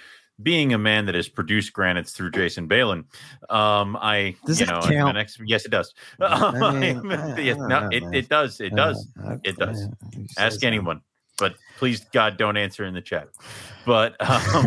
being 0.43 0.73
a 0.74 0.78
man 0.78 1.06
that 1.06 1.14
has 1.14 1.28
produced 1.28 1.73
granites 1.73 2.12
through 2.12 2.31
Jason 2.31 2.66
Balin, 2.66 3.05
um, 3.48 3.97
I 4.01 4.35
Does 4.47 4.60
you 4.60 4.66
know 4.66 4.81
count? 4.82 5.10
an 5.10 5.16
ex- 5.16 5.39
yes, 5.44 5.64
it 5.64 5.70
does. 5.70 5.94
I 6.20 6.73
mean, 6.78 7.02
Yes, 7.39 7.56
no, 7.59 7.89
it, 7.90 8.02
it 8.12 8.28
does. 8.28 8.60
It 8.60 8.74
does. 8.74 9.09
Uh, 9.23 9.36
It 9.44 9.56
does. 9.56 9.82
uh, 9.82 9.89
who 10.14 10.24
Ask 10.39 10.62
anyone, 10.64 11.01
but 11.39 11.55
please 11.78 12.05
God, 12.12 12.36
don't 12.36 12.56
answer 12.56 12.85
in 12.85 12.93
the 12.94 13.01
chat. 13.01 13.28
But 13.86 14.14
um, 14.28 14.64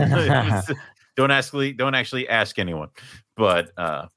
don't 1.15 1.31
ask. 1.31 1.53
Don't 1.77 1.95
actually 1.95 2.27
ask 2.30 2.57
anyone. 2.60 2.89
But 3.38 3.72
uh, 3.77 4.07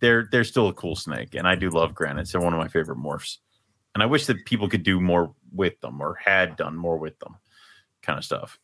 they're 0.00 0.26
they're 0.30 0.44
still 0.44 0.68
a 0.68 0.74
cool 0.74 0.96
snake, 0.96 1.34
and 1.34 1.46
I 1.46 1.54
do 1.54 1.70
love 1.70 1.94
granites. 1.94 2.32
They're 2.32 2.40
one 2.40 2.52
of 2.54 2.58
my 2.58 2.68
favorite 2.68 2.98
morphs, 2.98 3.38
and 3.94 4.02
I 4.02 4.06
wish 4.06 4.26
that 4.26 4.44
people 4.46 4.68
could 4.68 4.82
do 4.82 5.00
more 5.00 5.34
with 5.52 5.80
them 5.80 6.00
or 6.00 6.14
had 6.14 6.56
done 6.56 6.76
more 6.76 6.96
with 6.98 7.18
them, 7.20 7.36
kind 8.02 8.18
of 8.18 8.24
stuff. 8.24 8.58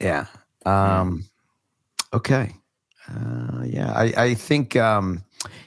Yeah. 0.00 0.26
Um, 0.66 1.24
okay. 2.12 2.54
Uh, 3.08 3.62
yeah, 3.64 3.92
I, 3.92 4.12
I 4.16 4.34
think 4.34 4.76
um, 4.76 5.22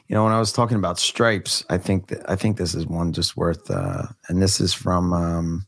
you 0.08 0.16
know 0.16 0.24
when 0.24 0.34
I 0.34 0.40
was 0.40 0.52
talking 0.52 0.78
about 0.78 0.98
stripes, 0.98 1.64
I 1.70 1.78
think 1.78 2.08
that 2.08 2.28
I 2.30 2.36
think 2.36 2.58
this 2.58 2.74
is 2.74 2.88
one 2.88 3.14
just 3.14 3.38
worth, 3.38 3.70
uh, 3.70 4.08
and 4.28 4.42
this 4.42 4.60
is 4.60 4.74
from 4.74 5.14
um, 5.14 5.68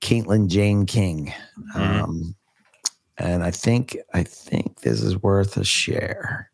Caitlin 0.00 0.48
Jane 0.48 0.86
King, 0.86 1.32
Mhm. 1.74 2.02
um, 2.02 2.34
and 3.16 3.42
I 3.42 3.50
think 3.50 3.96
I 4.14 4.22
think 4.22 4.82
this 4.82 5.02
is 5.02 5.20
worth 5.20 5.56
a 5.56 5.64
share 5.64 6.52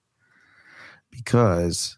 because 1.17 1.97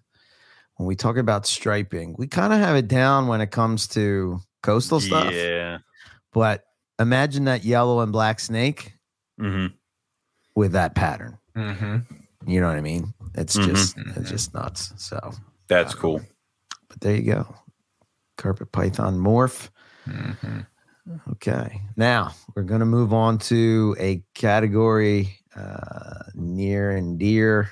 when 0.76 0.86
we 0.86 0.96
talk 0.96 1.16
about 1.16 1.46
striping, 1.46 2.14
we 2.18 2.26
kind 2.26 2.52
of 2.52 2.58
have 2.58 2.76
it 2.76 2.88
down 2.88 3.26
when 3.28 3.40
it 3.40 3.50
comes 3.50 3.86
to 3.88 4.40
coastal 4.62 5.00
stuff, 5.00 5.32
Yeah. 5.32 5.78
but 6.32 6.64
imagine 6.98 7.44
that 7.44 7.64
yellow 7.64 8.00
and 8.00 8.12
black 8.12 8.40
snake 8.40 8.92
hmm 9.38 9.66
with 10.54 10.72
that 10.72 10.94
pattern. 10.94 11.36
Mm-hmm. 11.54 11.98
You 12.46 12.60
know 12.60 12.68
what 12.68 12.76
I 12.78 12.80
mean? 12.80 13.12
It's 13.34 13.56
Mhm. 13.56 13.64
just 13.66 13.96
it's 14.16 14.30
just 14.30 14.54
nuts. 14.54 14.92
So, 14.96 15.18
That's 15.68 15.94
Uh, 15.94 15.98
cool. 15.98 16.20
but 16.88 17.00
there 17.00 17.16
you 17.16 17.32
go. 17.34 17.54
Carpet 18.38 18.70
python 18.72 19.18
morph. 19.18 19.68
Mm-hmm. 20.08 20.60
Okay. 21.32 21.82
Now 21.96 22.34
we're 22.54 22.62
gonna 22.62 22.86
move 22.86 23.12
on 23.12 23.38
to 23.50 23.96
a 23.98 24.22
category 24.34 25.38
uh 25.54 26.22
near 26.34 26.90
and 26.92 27.18
dear. 27.18 27.70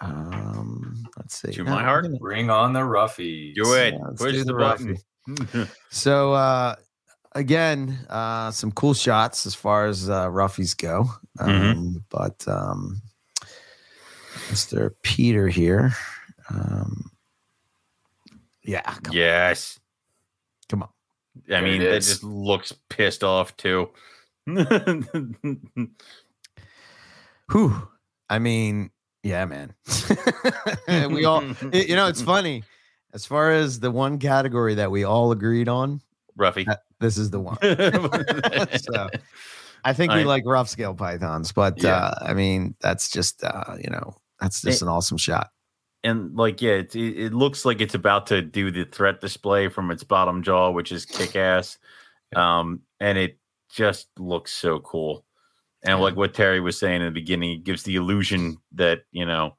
Um, 0.00 1.04
let's 1.16 1.40
see. 1.40 1.52
To 1.52 1.64
No, 1.64 1.70
my 1.70 1.82
heart? 1.82 2.04
gonna- 2.04 2.18
Bring 2.18 2.50
on 2.50 2.72
the 2.72 2.80
roughies. 2.80 3.54
Do 3.54 3.72
it. 3.74 3.94
Yeah, 3.94 4.00
Push 4.16 4.36
the, 4.36 4.44
the 4.44 4.52
button. 4.54 4.96
So 5.90 6.32
uh 6.34 6.76
again, 7.32 7.98
uh 8.08 8.50
some 8.52 8.70
cool 8.72 8.94
shots 8.94 9.44
as 9.46 9.54
far 9.54 9.86
as 9.86 10.08
uh 10.10 10.28
roughies 10.28 10.76
go. 10.76 11.10
Um 11.40 11.48
Mhm. 11.48 12.02
but 12.10 12.46
um 12.46 13.00
Mr. 14.50 14.92
Peter 15.02 15.48
here. 15.48 15.92
Um 16.50 17.10
yeah, 18.62 18.82
come, 18.82 19.14
yes. 19.14 19.78
come 20.68 20.82
on. 20.82 20.88
I 20.88 21.40
There 21.48 21.62
mean, 21.62 21.82
it 21.82 21.86
that 21.86 21.96
is. 21.96 22.08
just 22.08 22.22
looks 22.24 22.72
pissed 22.88 23.24
off 23.24 23.56
too. 23.56 23.90
Whew. 27.50 27.88
I 28.28 28.38
mean, 28.38 28.90
yeah, 29.26 29.44
man. 29.44 29.74
we 31.10 31.24
all 31.24 31.42
it- 31.72 31.88
you 31.88 31.96
know, 31.96 32.06
it's 32.06 32.22
funny. 32.22 32.62
As 33.12 33.24
far 33.26 33.50
as 33.52 33.80
the 33.80 33.90
one 33.90 34.18
category 34.18 34.74
that 34.74 34.90
we 34.90 35.04
all 35.04 35.32
agreed 35.32 35.68
on, 35.68 36.00
Ruffy. 36.38 36.66
this 37.00 37.16
is 37.16 37.30
the 37.30 37.40
one. 37.40 37.56
so 38.78 39.08
I 39.84 39.92
think 39.92 40.12
we 40.12 40.20
I- 40.20 40.24
like 40.24 40.42
rough 40.46 40.68
scale 40.68 40.94
pythons, 40.94 41.52
but 41.52 41.82
Yeah. 41.82 41.96
uh, 41.96 42.14
I 42.22 42.34
mean 42.34 42.74
that's 42.80 43.08
just 43.10 43.42
uh, 43.42 43.76
you 43.82 43.90
know 43.90 44.14
that's 44.40 44.60
just 44.62 44.82
an 44.82 44.88
awesome 44.88 45.16
shot. 45.18 45.50
and 46.04 46.36
like 46.36 46.60
yeah 46.60 46.74
it, 46.84 46.94
it 46.94 47.18
it 47.26 47.32
looks 47.32 47.64
like 47.64 47.80
it's 47.80 47.94
about 47.94 48.26
to 48.28 48.42
do 48.42 48.70
the 48.70 48.84
threat 48.84 49.20
display 49.20 49.68
from 49.68 49.90
its 49.90 50.04
bottom 50.04 50.42
jaw 50.42 50.70
which 50.70 50.92
is 50.92 51.06
kick-ass 51.06 51.78
um 52.36 52.80
and 53.00 53.16
it 53.18 53.38
just 53.72 54.08
looks 54.18 54.52
so 54.52 54.78
cool 54.80 55.24
and 55.86 56.00
like 56.00 56.16
what 56.16 56.34
terry 56.34 56.60
was 56.60 56.78
saying 56.78 57.00
in 57.00 57.06
the 57.06 57.10
beginning 57.10 57.52
it 57.52 57.64
gives 57.64 57.82
the 57.82 57.96
illusion 57.96 58.56
that 58.72 59.00
you 59.12 59.24
know 59.24 59.54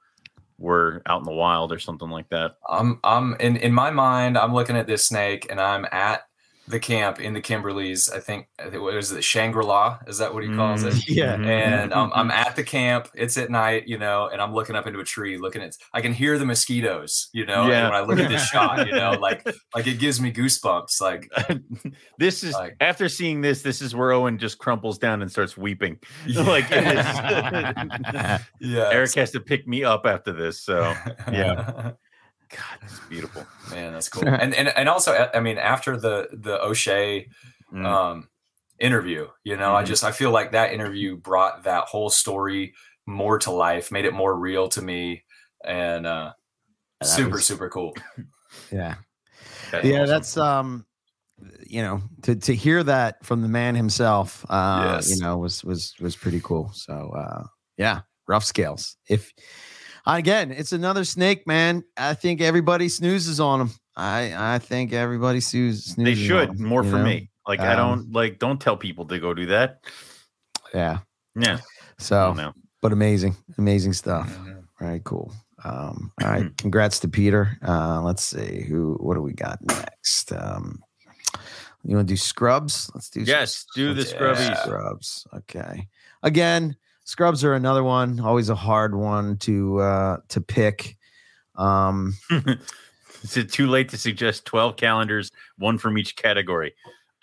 we're 0.59 1.01
out 1.05 1.19
in 1.19 1.25
the 1.25 1.31
wild 1.31 1.71
or 1.71 1.79
something 1.79 2.09
like 2.09 2.27
that 2.29 2.55
I'm 2.67 2.99
I'm 3.03 3.35
in 3.39 3.57
in 3.57 3.73
my 3.73 3.91
mind. 3.91 4.37
I'm 4.37 4.53
looking 4.53 4.75
at 4.75 4.87
this 4.87 5.05
snake, 5.05 5.47
and 5.49 5.61
I'm 5.61 5.85
at 5.91 6.23
the 6.67 6.79
camp 6.79 7.19
in 7.21 7.33
the 7.33 7.41
Kimberleys. 7.41 8.13
I 8.13 8.19
think 8.19 8.47
I 8.59 8.69
think- 8.69 8.81
what 8.83 8.93
is 8.95 9.11
it? 9.11 9.23
Shangri 9.23 9.63
La? 9.63 9.99
Is 10.07 10.17
that 10.17 10.33
what 10.33 10.43
he 10.43 10.53
calls 10.55 10.83
it? 10.83 11.07
Yeah. 11.07 11.35
Mhm. 11.37 11.45
And 11.47 11.93
um, 11.93 12.11
I'm 12.13 12.29
at 12.31 12.55
the 12.55 12.63
camp. 12.63 13.07
It's 13.15 13.37
at 13.37 13.49
night, 13.49 13.87
you 13.87 13.97
know, 13.97 14.27
and 14.31 14.41
I'm 14.41 14.53
looking 14.53 14.75
up 14.75 14.85
into 14.85 14.99
a 14.99 15.03
tree, 15.05 15.37
looking 15.37 15.61
at. 15.61 15.75
I 15.93 16.01
can 16.01 16.13
hear 16.13 16.37
the 16.37 16.45
mosquitoes, 16.45 17.29
you 17.33 17.45
know. 17.45 17.67
Yeah. 17.67 17.85
And 17.85 17.93
when 17.93 18.01
I 18.01 18.05
look 18.05 18.19
at 18.19 18.29
this 18.29 18.45
shot, 18.51 18.85
you 18.85 18.93
know, 18.93 19.11
like 19.11 19.47
like 19.73 19.87
it 19.87 19.99
gives 19.99 20.19
me 20.19 20.31
goosebumps. 20.31 20.99
Like 21.01 21.29
this 22.17 22.43
is 22.43 22.53
Like- 22.53 22.75
after 22.81 23.07
seeing 23.09 23.41
this 23.41 23.61
this 23.61 23.81
is 23.81 23.95
where 23.95 24.11
owen 24.11 24.37
just 24.37 24.57
crumples 24.57 24.97
down 24.97 25.21
and 25.21 25.31
starts 25.31 25.55
weeping 25.57 25.97
like 26.27 26.65
it 26.71 26.85
is 26.97 27.05
yeah, 28.59 28.89
eric 28.91 29.13
has 29.15 29.31
to 29.31 29.39
pick 29.39 29.67
me 29.67 29.83
up 29.83 30.05
after 30.05 30.31
this 30.33 30.61
so 30.61 30.93
yeah. 31.31 31.91
God 32.49 32.79
it's 32.83 32.99
beautiful 33.09 33.45
man, 33.71 33.93
that's 33.93 34.09
cool. 34.09 34.27
And 34.27 34.53
and 34.53 34.69
and 34.69 34.87
also, 34.89 35.29
I 35.33 35.39
mean, 35.39 35.57
after 35.57 35.97
the 35.97 36.27
the 36.31 36.61
O'Shea 36.61 37.27
Mm. 37.73 37.85
um 37.85 38.29
interview 38.79 39.27
you 39.43 39.57
know 39.57 39.75
i 39.75 39.83
Mhm. 39.83 39.87
just 39.87 40.03
i 40.05 40.11
feel 40.11 40.31
like 40.31 40.51
that 40.53 40.71
interview 40.71 41.17
brought 41.17 41.63
that 41.63 41.83
whole 41.85 42.09
story 42.09 42.73
more 43.05 43.37
to 43.39 43.51
life 43.51 43.91
made 43.91 44.05
it 44.05 44.13
more 44.13 44.33
real 44.39 44.69
to 44.69 44.81
me 44.81 45.25
and 45.65 46.05
uh 46.05 46.31
That 47.01 47.07
super 47.07 47.31
was- 47.31 47.45
super 47.45 47.69
cool 47.69 47.93
Yeah, 48.71 48.95
That's 49.71 49.85
yeah, 49.85 50.01
awesome. 50.03 50.07
that's 50.07 50.37
um, 50.37 50.85
you 51.67 51.81
know, 51.81 52.01
to 52.23 52.35
to 52.35 52.55
hear 52.55 52.83
that 52.83 53.23
from 53.25 53.41
the 53.41 53.49
man 53.49 53.75
himself, 53.75 54.45
uh, 54.49 54.93
Yes. 54.95 55.09
you 55.09 55.21
know, 55.21 55.37
was 55.37 55.63
was 55.63 55.93
was 55.99 56.15
pretty 56.15 56.39
cool. 56.41 56.71
So 56.73 56.93
uh, 57.17 57.43
yeah, 57.77 58.01
rough 58.27 58.43
scales. 58.45 58.95
If 59.09 59.31
again, 60.15 60.51
it's 60.51 60.71
another 60.71 61.03
snake, 61.03 61.45
man. 61.45 61.83
I 61.97 62.13
think 62.13 62.39
everybody 62.41 62.87
snoozes 62.89 63.39
on 63.39 63.61
him. 63.61 63.71
I 63.95 64.55
I 64.55 64.59
think 64.59 64.93
everybody 64.93 65.39
snoozes. 65.41 65.95
they 65.95 66.15
should 66.15 66.49
on 66.49 66.55
should 66.55 66.61
'em, 66.61 66.65
more 66.67 66.83
for 66.83 66.97
know? 66.97 67.03
me 67.03 67.29
like 67.47 67.59
i 67.59 67.73
Um, 67.73 67.77
don't 67.77 68.11
like 68.13 68.39
don't 68.39 68.59
tell 68.61 68.77
people 68.77 69.05
to 69.05 69.19
go 69.19 69.33
do 69.33 69.45
that 69.47 69.79
Yeah. 70.73 70.99
yeah 71.35 71.59
So, 71.97 72.53
but 72.81 72.91
amazing, 72.93 73.35
amazing 73.57 73.93
stuff. 73.93 74.29
Mhm. 74.37 74.63
Very 74.79 75.01
cool. 75.03 75.33
Um, 75.65 76.11
all 76.23 76.29
right, 76.29 76.55
congrats 76.57 76.99
to 76.99 77.07
Peter. 77.07 77.57
Uh, 77.67 78.01
let's 78.03 78.23
see 78.23 78.61
who. 78.69 78.93
What 79.01 79.15
do 79.15 79.21
we 79.21 79.33
got 79.33 79.57
next? 79.65 80.31
Um, 80.31 80.83
you 81.83 81.95
want 81.95 82.07
to 82.07 82.13
do 82.13 82.17
scrubs? 82.17 82.91
Let's 82.93 83.09
do 83.09 83.21
some 83.21 83.29
yes 83.29 83.65
do 83.75 83.93
the 83.95 84.03
Yeah. 84.03 84.63
Scrubs. 84.63 85.25
Okay. 85.33 85.87
Again, 86.21 86.75
scrubs 87.07 87.43
are 87.43 87.53
another 87.53 87.83
one. 87.83 88.19
Always 88.19 88.49
a 88.49 88.55
hard 88.55 88.93
one 88.93 89.37
to 89.37 89.79
uh 89.79 90.17
to 90.27 90.41
pick. 90.41 90.97
Um 91.55 92.15
is 93.23 93.37
it 93.37 93.51
too 93.51 93.67
late 93.67 93.89
to 93.89 93.97
suggest 93.97 94.45
12 94.45 94.75
calendars 94.75 95.31
one 95.57 95.77
from 95.77 95.97
each 95.97 96.15
category 96.15 96.75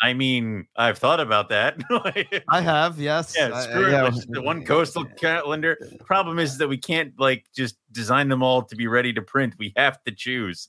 I 0.02 0.12
mean, 0.12 0.66
I've 0.77 0.98
thought 0.98 1.20
about 1.20 1.48
that. 1.51 1.81
I 2.48 2.61
have, 2.61 2.98
yes. 2.98 3.35
yeah, 3.39 3.51
I- 3.55 3.62
screw 3.62 3.90
yeah. 3.90 4.01
it. 4.01 4.15
Let's 4.15 4.27
the 4.27 4.43
one 4.43 4.65
coastal 4.65 5.05
calendar. 5.05 5.78
Problem 6.05 6.39
is 6.39 6.59
that 6.59 6.69
we 6.69 6.77
can't 6.77 7.19
like 7.19 7.47
just 7.56 7.77
design 7.93 8.28
them 8.28 8.43
all 8.43 8.62
to 8.62 8.77
be 8.77 8.86
ready 8.86 9.12
to 9.12 9.23
print. 9.23 9.55
We 9.56 9.73
have 9.77 10.02
to 10.05 10.12
choose. 10.12 10.69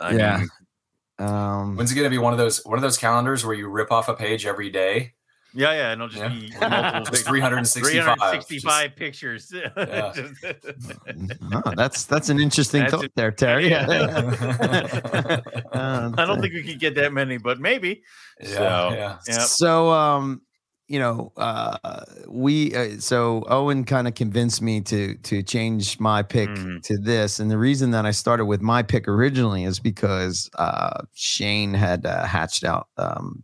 I 0.00 0.12
yeah. 0.12 0.36
mean, 0.38 0.48
um, 1.26 1.76
When's 1.76 1.90
it 1.90 1.96
gonna 1.96 2.10
be 2.10 2.18
one 2.18 2.32
of 2.32 2.38
those 2.38 2.64
one 2.64 2.78
of 2.78 2.82
those 2.82 2.98
calendars 2.98 3.44
where 3.44 3.56
you 3.56 3.66
rip 3.68 3.90
off 3.90 4.08
a 4.08 4.14
page 4.14 4.46
every 4.46 4.70
day? 4.70 5.14
Yeah, 5.54 5.72
yeah, 5.72 5.92
and 5.92 6.02
it'll 6.02 6.08
just 6.08 6.22
Yeah. 6.22 6.28
be 6.28 6.50
multiple 6.60 7.00
Just 7.00 7.12
pic- 7.24 7.26
365. 7.26 8.18
365 8.18 8.96
pictures. 8.96 9.52
Yeah. 9.76 10.12
Just- 10.14 11.42
oh, 11.52 11.72
that's 11.76 12.04
that's 12.04 12.28
an 12.28 12.40
interesting 12.40 12.82
That's 12.82 12.92
thought 12.94 13.04
it. 13.04 13.12
there, 13.16 13.30
Terry. 13.32 13.70
yeah, 13.70 13.86
Uh, 15.72 16.10
I 16.18 16.24
don't 16.26 16.40
think 16.40 16.54
we 16.54 16.62
could 16.62 16.80
get 16.80 16.94
that 16.96 17.12
many, 17.12 17.38
but 17.38 17.60
maybe. 17.60 18.02
So, 18.42 18.62
yeah. 18.92 19.18
Yeah. 19.26 19.38
So, 19.40 19.90
um, 19.90 20.42
you 20.88 21.00
know, 21.00 21.32
uh, 21.36 22.04
we 22.28 22.72
uh, 22.74 22.98
so 23.00 23.44
Owen 23.48 23.84
kind 23.84 24.06
of 24.06 24.14
convinced 24.14 24.62
me 24.62 24.80
to 24.82 25.16
to 25.16 25.42
change 25.42 25.98
my 25.98 26.22
pick 26.22 26.48
Mhm. 26.48 26.80
to 26.84 26.96
this, 26.98 27.40
and 27.40 27.50
the 27.50 27.58
reason 27.58 27.90
that 27.90 28.06
I 28.06 28.12
started 28.12 28.44
with 28.44 28.60
my 28.60 28.82
pick 28.84 29.08
originally 29.08 29.64
is 29.64 29.80
because 29.80 30.48
uh, 30.58 31.00
Shane 31.14 31.74
had 31.74 32.06
uh, 32.06 32.24
hatched 32.24 32.62
out 32.62 32.86
um, 32.98 33.42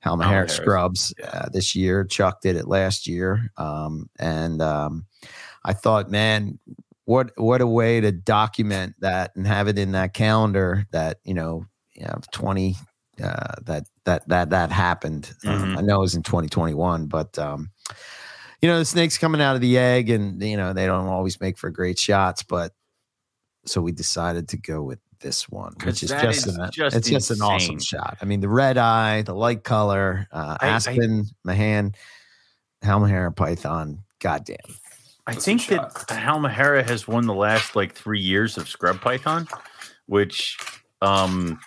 Halma 0.00 0.24
Hair 0.26 0.46
Halmaheras. 0.46 0.50
scrubs 0.50 1.14
uh, 1.32 1.48
this 1.52 1.74
year. 1.74 2.04
Chuck 2.04 2.40
did 2.40 2.56
it 2.56 2.68
last 2.68 3.06
year, 3.06 3.50
um, 3.56 4.08
and 4.18 4.62
um, 4.62 5.06
I 5.64 5.72
thought, 5.72 6.10
man, 6.10 6.58
what 7.04 7.32
what 7.36 7.60
a 7.60 7.66
way 7.66 8.00
to 8.00 8.12
document 8.12 8.94
that 9.00 9.34
and 9.34 9.46
have 9.46 9.66
it 9.68 9.78
in 9.78 9.92
that 9.92 10.14
calendar 10.14 10.86
that 10.92 11.18
you 11.24 11.34
know, 11.34 11.66
you 11.94 12.04
know, 12.04 12.20
twenty 12.32 12.76
uh, 13.22 13.54
that 13.62 13.84
that 14.04 14.28
that 14.28 14.50
that 14.50 14.70
happened. 14.70 15.32
Um, 15.44 15.74
Mhm. 15.74 15.78
I 15.78 15.80
know 15.80 15.96
it 15.96 16.02
was 16.02 16.14
in 16.14 16.22
2021, 16.22 17.06
but 17.06 17.36
um, 17.38 17.70
you 18.62 18.68
know 18.68 18.78
the 18.78 18.84
snake's 18.84 19.18
coming 19.18 19.40
out 19.40 19.56
of 19.56 19.60
the 19.60 19.78
egg, 19.78 20.10
and 20.10 20.40
you 20.40 20.56
know 20.56 20.72
they 20.72 20.86
don't 20.86 21.06
always 21.08 21.40
make 21.40 21.58
for 21.58 21.70
great 21.70 21.98
shots. 21.98 22.42
But 22.44 22.72
so 23.66 23.80
we 23.82 23.90
decided 23.92 24.48
to 24.50 24.56
go 24.56 24.82
with 24.82 25.00
this 25.20 25.48
one, 25.48 25.74
which 25.84 26.02
is 26.02 26.10
just, 26.10 26.46
is 26.46 26.56
an, 26.56 26.70
just 26.72 26.96
it's 26.96 27.08
just 27.08 27.30
an 27.30 27.42
awesome 27.42 27.78
shot. 27.80 28.18
I 28.20 28.24
mean, 28.24 28.40
the 28.40 28.48
red 28.48 28.78
eye, 28.78 29.22
the 29.22 29.34
light 29.34 29.64
color, 29.64 30.26
uh, 30.32 30.56
I- 30.60 30.66
I- 30.66 30.70
Aspen, 30.70 31.24
Mahan, 31.44 31.94
Halmahera, 32.82 33.34
Python. 33.34 34.04
Goddamn. 34.20 34.56
I 35.26 35.32
That's 35.32 35.44
a 35.44 35.46
think 35.46 35.68
good 35.68 35.78
that 35.80 36.08
Halmahera 36.22 36.88
has 36.88 37.06
won 37.06 37.26
the 37.26 37.34
last 37.34 37.76
like 37.76 37.94
three 37.94 38.20
years 38.20 38.56
of 38.56 38.68
Scrub 38.68 39.00
Python, 39.00 39.46
which, 40.06 40.56
um, 41.02 41.60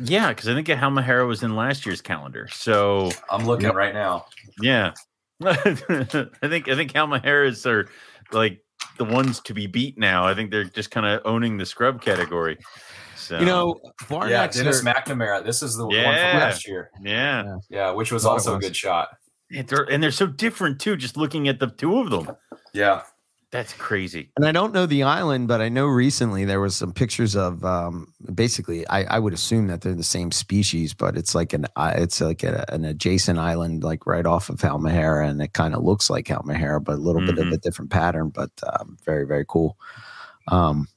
yeah, 0.00 0.28
because 0.28 0.48
I 0.48 0.54
think 0.54 0.68
Halmahera 0.68 1.26
was 1.26 1.42
in 1.42 1.56
last 1.56 1.84
year's 1.84 2.00
calendar. 2.00 2.48
So 2.52 3.10
I'm 3.30 3.46
looking 3.46 3.70
right 3.70 3.92
now. 3.94 4.26
yeah, 4.60 4.92
I 5.44 5.54
think 5.54 6.68
I 6.68 6.74
think 6.76 6.92
Halmaheras 6.92 7.66
are 7.66 7.88
like 8.32 8.62
the 8.96 9.04
ones 9.04 9.40
to 9.40 9.54
be 9.54 9.66
beat 9.66 9.98
now. 9.98 10.26
I 10.26 10.34
think 10.34 10.50
they're 10.50 10.64
just 10.64 10.90
kind 10.90 11.06
of 11.06 11.20
owning 11.24 11.56
the 11.56 11.66
Scrub 11.66 12.00
category. 12.02 12.58
So 13.16 13.38
You 13.38 13.46
know, 13.46 13.80
Yeah, 13.82 13.90
Barnacks 14.08 14.56
Dennis 14.56 14.84
are- 14.84 14.94
McNamara. 14.94 15.44
This 15.44 15.62
is 15.62 15.76
the 15.76 15.86
one 15.86 15.94
from 15.94 16.04
last 16.04 16.66
year. 16.68 16.90
yeah, 17.00 17.56
Yeah, 17.70 17.90
which 17.90 18.12
was 18.12 18.24
also 18.24 18.56
a 18.56 18.58
good 18.58 18.76
shot. 18.76 19.08
And 19.54 19.66
they're 19.68 19.84
and 19.90 20.02
they're 20.02 20.10
so 20.10 20.26
different 20.26 20.80
too. 20.80 20.96
Just 20.96 21.16
looking 21.16 21.48
at 21.48 21.58
the 21.60 21.68
two 21.68 21.98
of 22.00 22.10
them, 22.10 22.36
Yeah. 22.72 23.02
That's 23.56 23.72
crazy. 23.72 24.28
And 24.36 24.44
I 24.44 24.52
don't 24.52 24.74
know 24.74 24.84
the 24.84 25.02
island, 25.02 25.48
but 25.48 25.62
I 25.62 25.70
know 25.70 25.86
recently 25.86 26.44
there 26.44 26.60
was 26.60 26.76
some 26.76 26.92
pictures 26.92 27.34
of 27.34 27.64
um, 27.64 28.12
basically. 28.34 28.86
I, 28.88 29.16
I 29.16 29.18
would 29.18 29.32
assume 29.32 29.66
that 29.68 29.80
they're 29.80 29.94
the 29.94 30.04
same 30.04 30.30
species, 30.30 30.92
but 30.92 31.16
it's 31.16 31.34
like 31.34 31.54
an 31.54 31.64
uh, 31.74 31.94
it's 31.96 32.20
like 32.20 32.42
a, 32.44 32.66
an 32.70 32.84
adjacent 32.84 33.38
island, 33.38 33.82
like 33.82 34.06
right 34.06 34.26
off 34.26 34.50
of 34.50 34.56
Halmahera, 34.60 35.26
and 35.28 35.40
it 35.40 35.54
kind 35.54 35.74
of 35.74 35.82
looks 35.82 36.10
like 36.10 36.26
Halmahera, 36.26 36.84
but 36.84 36.94
a 36.94 36.96
little 37.00 37.22
bit 37.22 37.38
of 37.38 37.46
Mhm. 37.46 37.54
a 37.54 37.56
different 37.58 37.90
pattern. 37.90 38.28
But 38.28 38.50
um, 38.78 38.98
very 39.04 39.26
very 39.26 39.46
cool. 39.48 39.78
Um, 40.48 40.88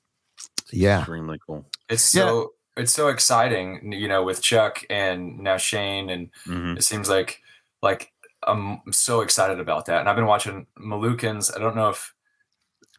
yeah, 0.72 1.00
Extremely 1.00 1.40
cool. 1.48 1.66
It's 1.90 2.14
Yeah. 2.14 2.26
so 2.26 2.54
it's 2.78 2.94
so 2.94 3.08
exciting, 3.08 3.92
you 3.94 4.08
know, 4.08 4.24
with 4.24 4.42
Chuck 4.42 4.84
and 4.90 5.40
now 5.40 5.58
Shane, 5.58 6.10
and 6.10 6.30
Mhm. 6.46 6.78
it 6.78 6.84
seems 6.84 7.08
like 7.10 7.42
like 7.82 8.12
I'm 8.48 8.82
so 8.92 9.22
excited 9.22 9.60
about 9.60 9.86
that. 9.88 10.00
And 10.02 10.10
I've 10.10 10.16
been 10.16 10.26
watching 10.26 10.68
Malukans. 10.78 11.56
I 11.56 11.60
don't 11.60 11.76
know 11.76 11.90
if 11.90 12.14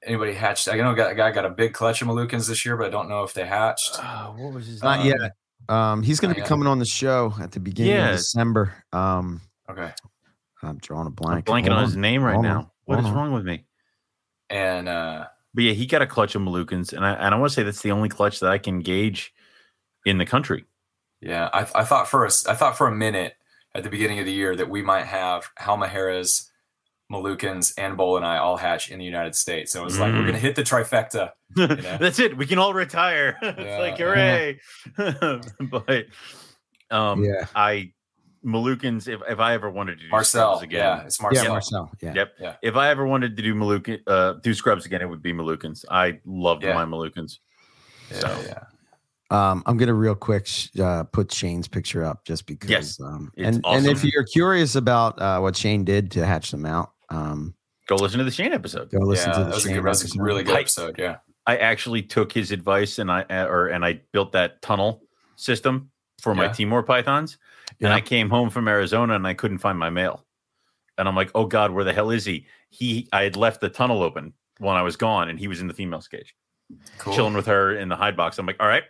anybody 0.04 0.32
hatched. 0.34 0.68
I 0.68 0.76
know 0.76 0.92
a 0.92 1.14
guy 1.14 1.30
got 1.30 1.44
a 1.44 1.50
big 1.50 1.72
clutch 1.74 2.02
of 2.02 2.08
Malukans 2.08 2.48
this 2.48 2.64
year, 2.64 2.76
but 2.76 2.86
I 2.86 2.90
don't 2.90 3.08
know 3.08 3.22
if 3.24 3.34
they 3.34 3.46
hatched. 3.46 3.98
Uh, 3.98 4.28
what 4.32 4.52
was 4.52 4.66
his 4.66 4.82
not 4.82 5.00
Um, 5.00 5.06
yet. 5.06 5.32
Um, 5.68 6.02
he's 6.02 6.18
going 6.20 6.34
to 6.34 6.40
be 6.40 6.46
coming 6.46 6.66
on 6.66 6.78
the 6.78 6.84
show 6.84 7.32
at 7.40 7.52
the 7.52 7.60
beginning 7.60 7.92
Yeah. 7.94 8.10
of 8.10 8.16
December. 8.16 8.74
Um, 8.92 9.40
Okay. 9.70 9.92
I'm 10.62 10.78
drawing 10.78 11.06
a 11.06 11.10
I'm 11.10 11.14
blank. 11.14 11.46
blanking 11.46 11.68
Hold 11.68 11.78
on 11.78 11.84
his 11.84 11.96
name 11.96 12.22
right 12.22 12.34
Hold 12.34 12.46
on. 12.46 12.52
now. 12.56 12.72
What 12.84 12.96
Hold 12.96 13.06
is 13.06 13.10
on. 13.10 13.16
wrong 13.16 13.32
with 13.32 13.44
me? 13.44 13.64
And 14.50 14.88
uh 14.88 15.26
But 15.54 15.64
yeah, 15.64 15.72
he 15.72 15.86
got 15.86 16.02
a 16.02 16.06
clutch 16.06 16.34
of 16.34 16.42
Malukans, 16.42 16.92
and 16.92 17.04
I 17.04 17.12
and 17.12 17.34
I 17.34 17.38
want 17.38 17.50
to 17.50 17.54
say 17.54 17.62
that's 17.62 17.82
the 17.82 17.92
only 17.92 18.08
clutch 18.08 18.40
that 18.40 18.50
I 18.50 18.58
can 18.58 18.80
gauge 18.80 19.32
in 20.04 20.18
the 20.18 20.26
country. 20.26 20.64
yeah, 21.20 21.48
I, 21.52 21.60
I 21.74 21.84
thought 21.84 22.08
for 22.08 22.24
a 22.24 22.28
s- 22.28 22.46
I 22.46 22.54
thought 22.54 22.76
for 22.76 22.88
a 22.88 22.94
minute 22.94 23.34
at 23.74 23.84
the 23.84 23.90
beginning 23.90 24.18
of 24.18 24.26
the 24.26 24.32
year 24.32 24.56
that 24.56 24.68
we 24.68 24.82
might 24.82 25.06
have 25.06 25.48
Halmaheras, 25.58 26.49
Malukans, 27.10 27.72
and 27.76 27.98
Boeleni 27.98 28.38
all 28.38 28.56
hatch 28.56 28.90
in 28.90 28.98
the 28.98 29.04
United 29.04 29.34
States. 29.34 29.72
So 29.72 29.80
it 29.82 29.84
was 29.84 29.98
like 29.98 30.12
we're 30.12 30.20
Mm. 30.22 30.26
gonna 30.26 30.38
hit 30.38 30.54
the 30.56 30.62
trifecta. 30.62 31.32
know? 31.56 31.66
that's 31.98 32.18
it. 32.20 32.36
We 32.36 32.46
can 32.46 32.58
all 32.58 32.72
retire. 32.74 33.36
it's 33.42 33.58
Yeah. 33.60 33.78
like 33.78 33.98
hooray! 33.98 34.60
but 35.70 36.06
um, 36.90 37.24
Yeah. 37.24 37.46
I 37.54 37.92
Malukans. 38.44 39.08
If, 39.08 39.20
if 39.28 39.38
I 39.38 39.54
ever 39.54 39.68
wanted 39.70 39.98
to 39.98 40.04
do 40.04 40.10
Marcel, 40.10 40.52
scrubs 40.56 40.62
again, 40.62 40.80
yeah, 40.80 41.02
it's 41.04 41.18
Yeah, 41.20 41.24
Marcel. 41.24 41.48
Marcel. 41.52 41.90
Yeah. 42.00 42.14
Yep. 42.14 42.32
Yeah. 42.40 42.54
If 42.62 42.76
I 42.76 42.88
ever 42.90 43.06
wanted 43.06 43.36
to 43.36 43.42
do 43.42 43.54
Malukan, 43.54 43.98
uh, 44.06 44.34
do 44.42 44.54
scrubs 44.54 44.86
again, 44.86 45.02
it 45.02 45.08
would 45.08 45.22
be 45.22 45.32
Malukans. 45.32 45.84
I 45.90 46.20
loved 46.24 46.62
Yeah. 46.64 46.74
my 46.74 46.84
Malukans. 46.84 47.38
Yeah, 48.10 48.18
So- 48.20 48.42
yeah. 48.46 48.62
Um, 49.32 49.62
I'm 49.66 49.76
gonna 49.76 49.94
real 49.94 50.16
quick 50.16 50.44
sh- 50.48 50.68
uh, 50.80 51.04
put 51.04 51.30
Shane's 51.30 51.68
picture 51.68 52.02
up 52.04 52.24
just 52.24 52.46
because. 52.46 52.68
Yes, 52.68 53.00
um, 53.00 53.30
it's 53.36 53.58
and 53.58 53.64
and 53.64 53.86
if 53.86 54.02
you're 54.02 54.24
curious 54.24 54.74
about 54.74 55.20
uh, 55.22 55.38
what 55.38 55.54
Shane 55.54 55.84
did 55.84 56.10
to 56.12 56.26
hatch 56.26 56.50
them 56.50 56.66
out, 56.66 56.90
um, 57.10 57.54
Go 57.86 57.96
listen 57.96 58.18
to 58.18 58.24
the 58.24 58.30
Shane 58.30 58.52
episode. 58.52 58.90
go 58.90 58.98
listen 59.00 59.30
yeah, 59.30 59.38
to 59.38 59.40
the 59.40 59.44
that 59.46 59.54
was 59.54 59.64
a 59.64 59.68
Shane 59.68 59.76
good, 59.78 59.84
that's 59.86 60.02
episode. 60.02 60.22
really 60.22 60.42
good 60.44 60.56
I- 60.56 60.60
episode. 60.60 60.96
Yeah. 60.98 61.16
I 61.46 61.56
actually 61.56 62.02
took 62.02 62.30
his 62.32 62.52
advice 62.52 62.98
and 63.00 63.10
I 63.10 63.22
uh, 63.22 63.46
or 63.46 63.68
and 63.68 63.84
I 63.84 64.00
built 64.12 64.32
that 64.32 64.62
tunnel 64.62 65.02
system 65.36 65.90
for 66.22 66.34
my 66.34 66.44
Yeah. 66.44 66.52
Timor 66.52 66.82
pythons. 66.82 67.38
And 67.80 67.92
I 67.92 68.00
came 68.00 68.28
home 68.28 68.50
from 68.50 68.68
Arizona 68.68 69.14
and 69.14 69.26
I 69.26 69.32
couldn't 69.34 69.58
find 69.58 69.78
my 69.78 69.88
male. 69.90 70.26
And 70.98 71.08
I'm 71.08 71.16
like, 71.16 71.30
oh 71.34 71.46
God, 71.46 71.70
where 71.70 71.82
the 71.84 71.94
hell 71.94 72.10
is 72.10 72.24
he? 72.26 72.46
He 72.68 73.08
I 73.12 73.22
had 73.22 73.36
left 73.36 73.60
the 73.62 73.70
tunnel 73.70 74.02
open 74.02 74.34
when 74.58 74.76
I 74.76 74.82
was 74.82 74.96
gone, 74.96 75.30
and 75.30 75.38
he 75.40 75.48
was 75.48 75.60
in 75.62 75.66
the 75.66 75.72
female 75.74 76.02
cage, 76.02 76.34
Cool. 76.98 77.14
chilling 77.14 77.32
with 77.34 77.46
her 77.46 77.74
in 77.74 77.88
the 77.88 77.96
hide 77.96 78.16
box. 78.18 78.38
I'm 78.38 78.44
like, 78.46 78.58
all 78.60 78.68
right, 78.68 78.82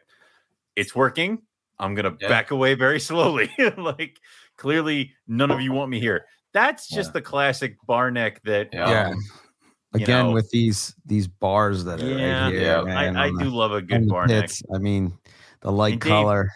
it's 0.75 0.95
working. 0.95 1.41
I'm 1.79 1.95
gonna 1.95 2.17
Yeah. 2.21 2.29
back 2.29 2.51
away 2.51 2.75
very 2.75 2.99
slowly. 3.11 3.49
like 3.79 4.19
clearly 4.59 5.13
none 5.29 5.51
of 5.53 5.61
you 5.61 5.73
want 5.73 5.89
me 5.91 6.01
here. 6.01 6.27
That's 6.53 6.89
just 6.89 7.09
Yeah. 7.09 7.13
the 7.13 7.23
classic 7.23 7.77
bar 7.87 8.11
neck 8.11 8.43
that 8.45 8.69
Yeah. 8.73 8.91
Yeah. 8.91 9.09
you 9.11 9.21
Again, 9.95 10.27
know- 10.27 10.33
with 10.33 10.51
these 10.51 10.95
these 11.07 11.27
bars 11.29 11.85
that 11.85 12.01
are 12.03 12.07
yeah, 12.07 12.45
right 12.45 12.53
here, 12.53 12.63
yeah, 12.63 12.83
man, 12.83 13.17
I, 13.17 13.25
I 13.25 13.29
do 13.31 13.37
the- 13.39 13.51
love 13.51 13.73
a 13.73 13.83
good 13.83 14.03
the 14.05 14.07
bar 14.07 14.27
neck. 14.27 14.51
I 14.75 14.79
mean, 14.79 15.13
the 15.63 15.73
light 15.73 15.95
And 15.95 16.01
Dave- 16.03 16.11
color. 16.11 16.53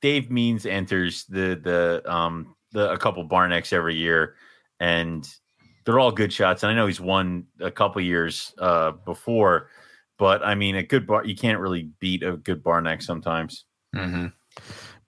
Dave 0.00 0.30
Means 0.30 0.64
enters 0.64 1.24
the 1.26 1.58
the 1.62 2.02
um 2.12 2.54
the 2.72 2.92
a 2.92 2.96
couple 2.98 3.24
bar 3.24 3.48
necks 3.48 3.72
every 3.72 3.96
year, 3.96 4.36
and 4.78 5.28
they're 5.84 5.98
all 5.98 6.12
good 6.12 6.32
shots. 6.32 6.62
And 6.62 6.70
I 6.70 6.74
know 6.74 6.86
he's 6.86 7.00
won 7.00 7.46
a 7.60 7.70
couple 7.70 8.00
years 8.02 8.54
uh 8.58 8.92
before, 8.92 9.70
but 10.18 10.44
I 10.44 10.54
mean 10.54 10.76
a 10.76 10.82
good 10.84 11.04
bar 11.06 11.24
you 11.24 11.34
can't 11.34 11.58
really 11.58 11.90
beat 11.98 12.22
a 12.22 12.36
good 12.36 12.62
bar 12.62 12.80
neck 12.80 13.02
sometimes. 13.02 13.64
hmm 13.94 14.26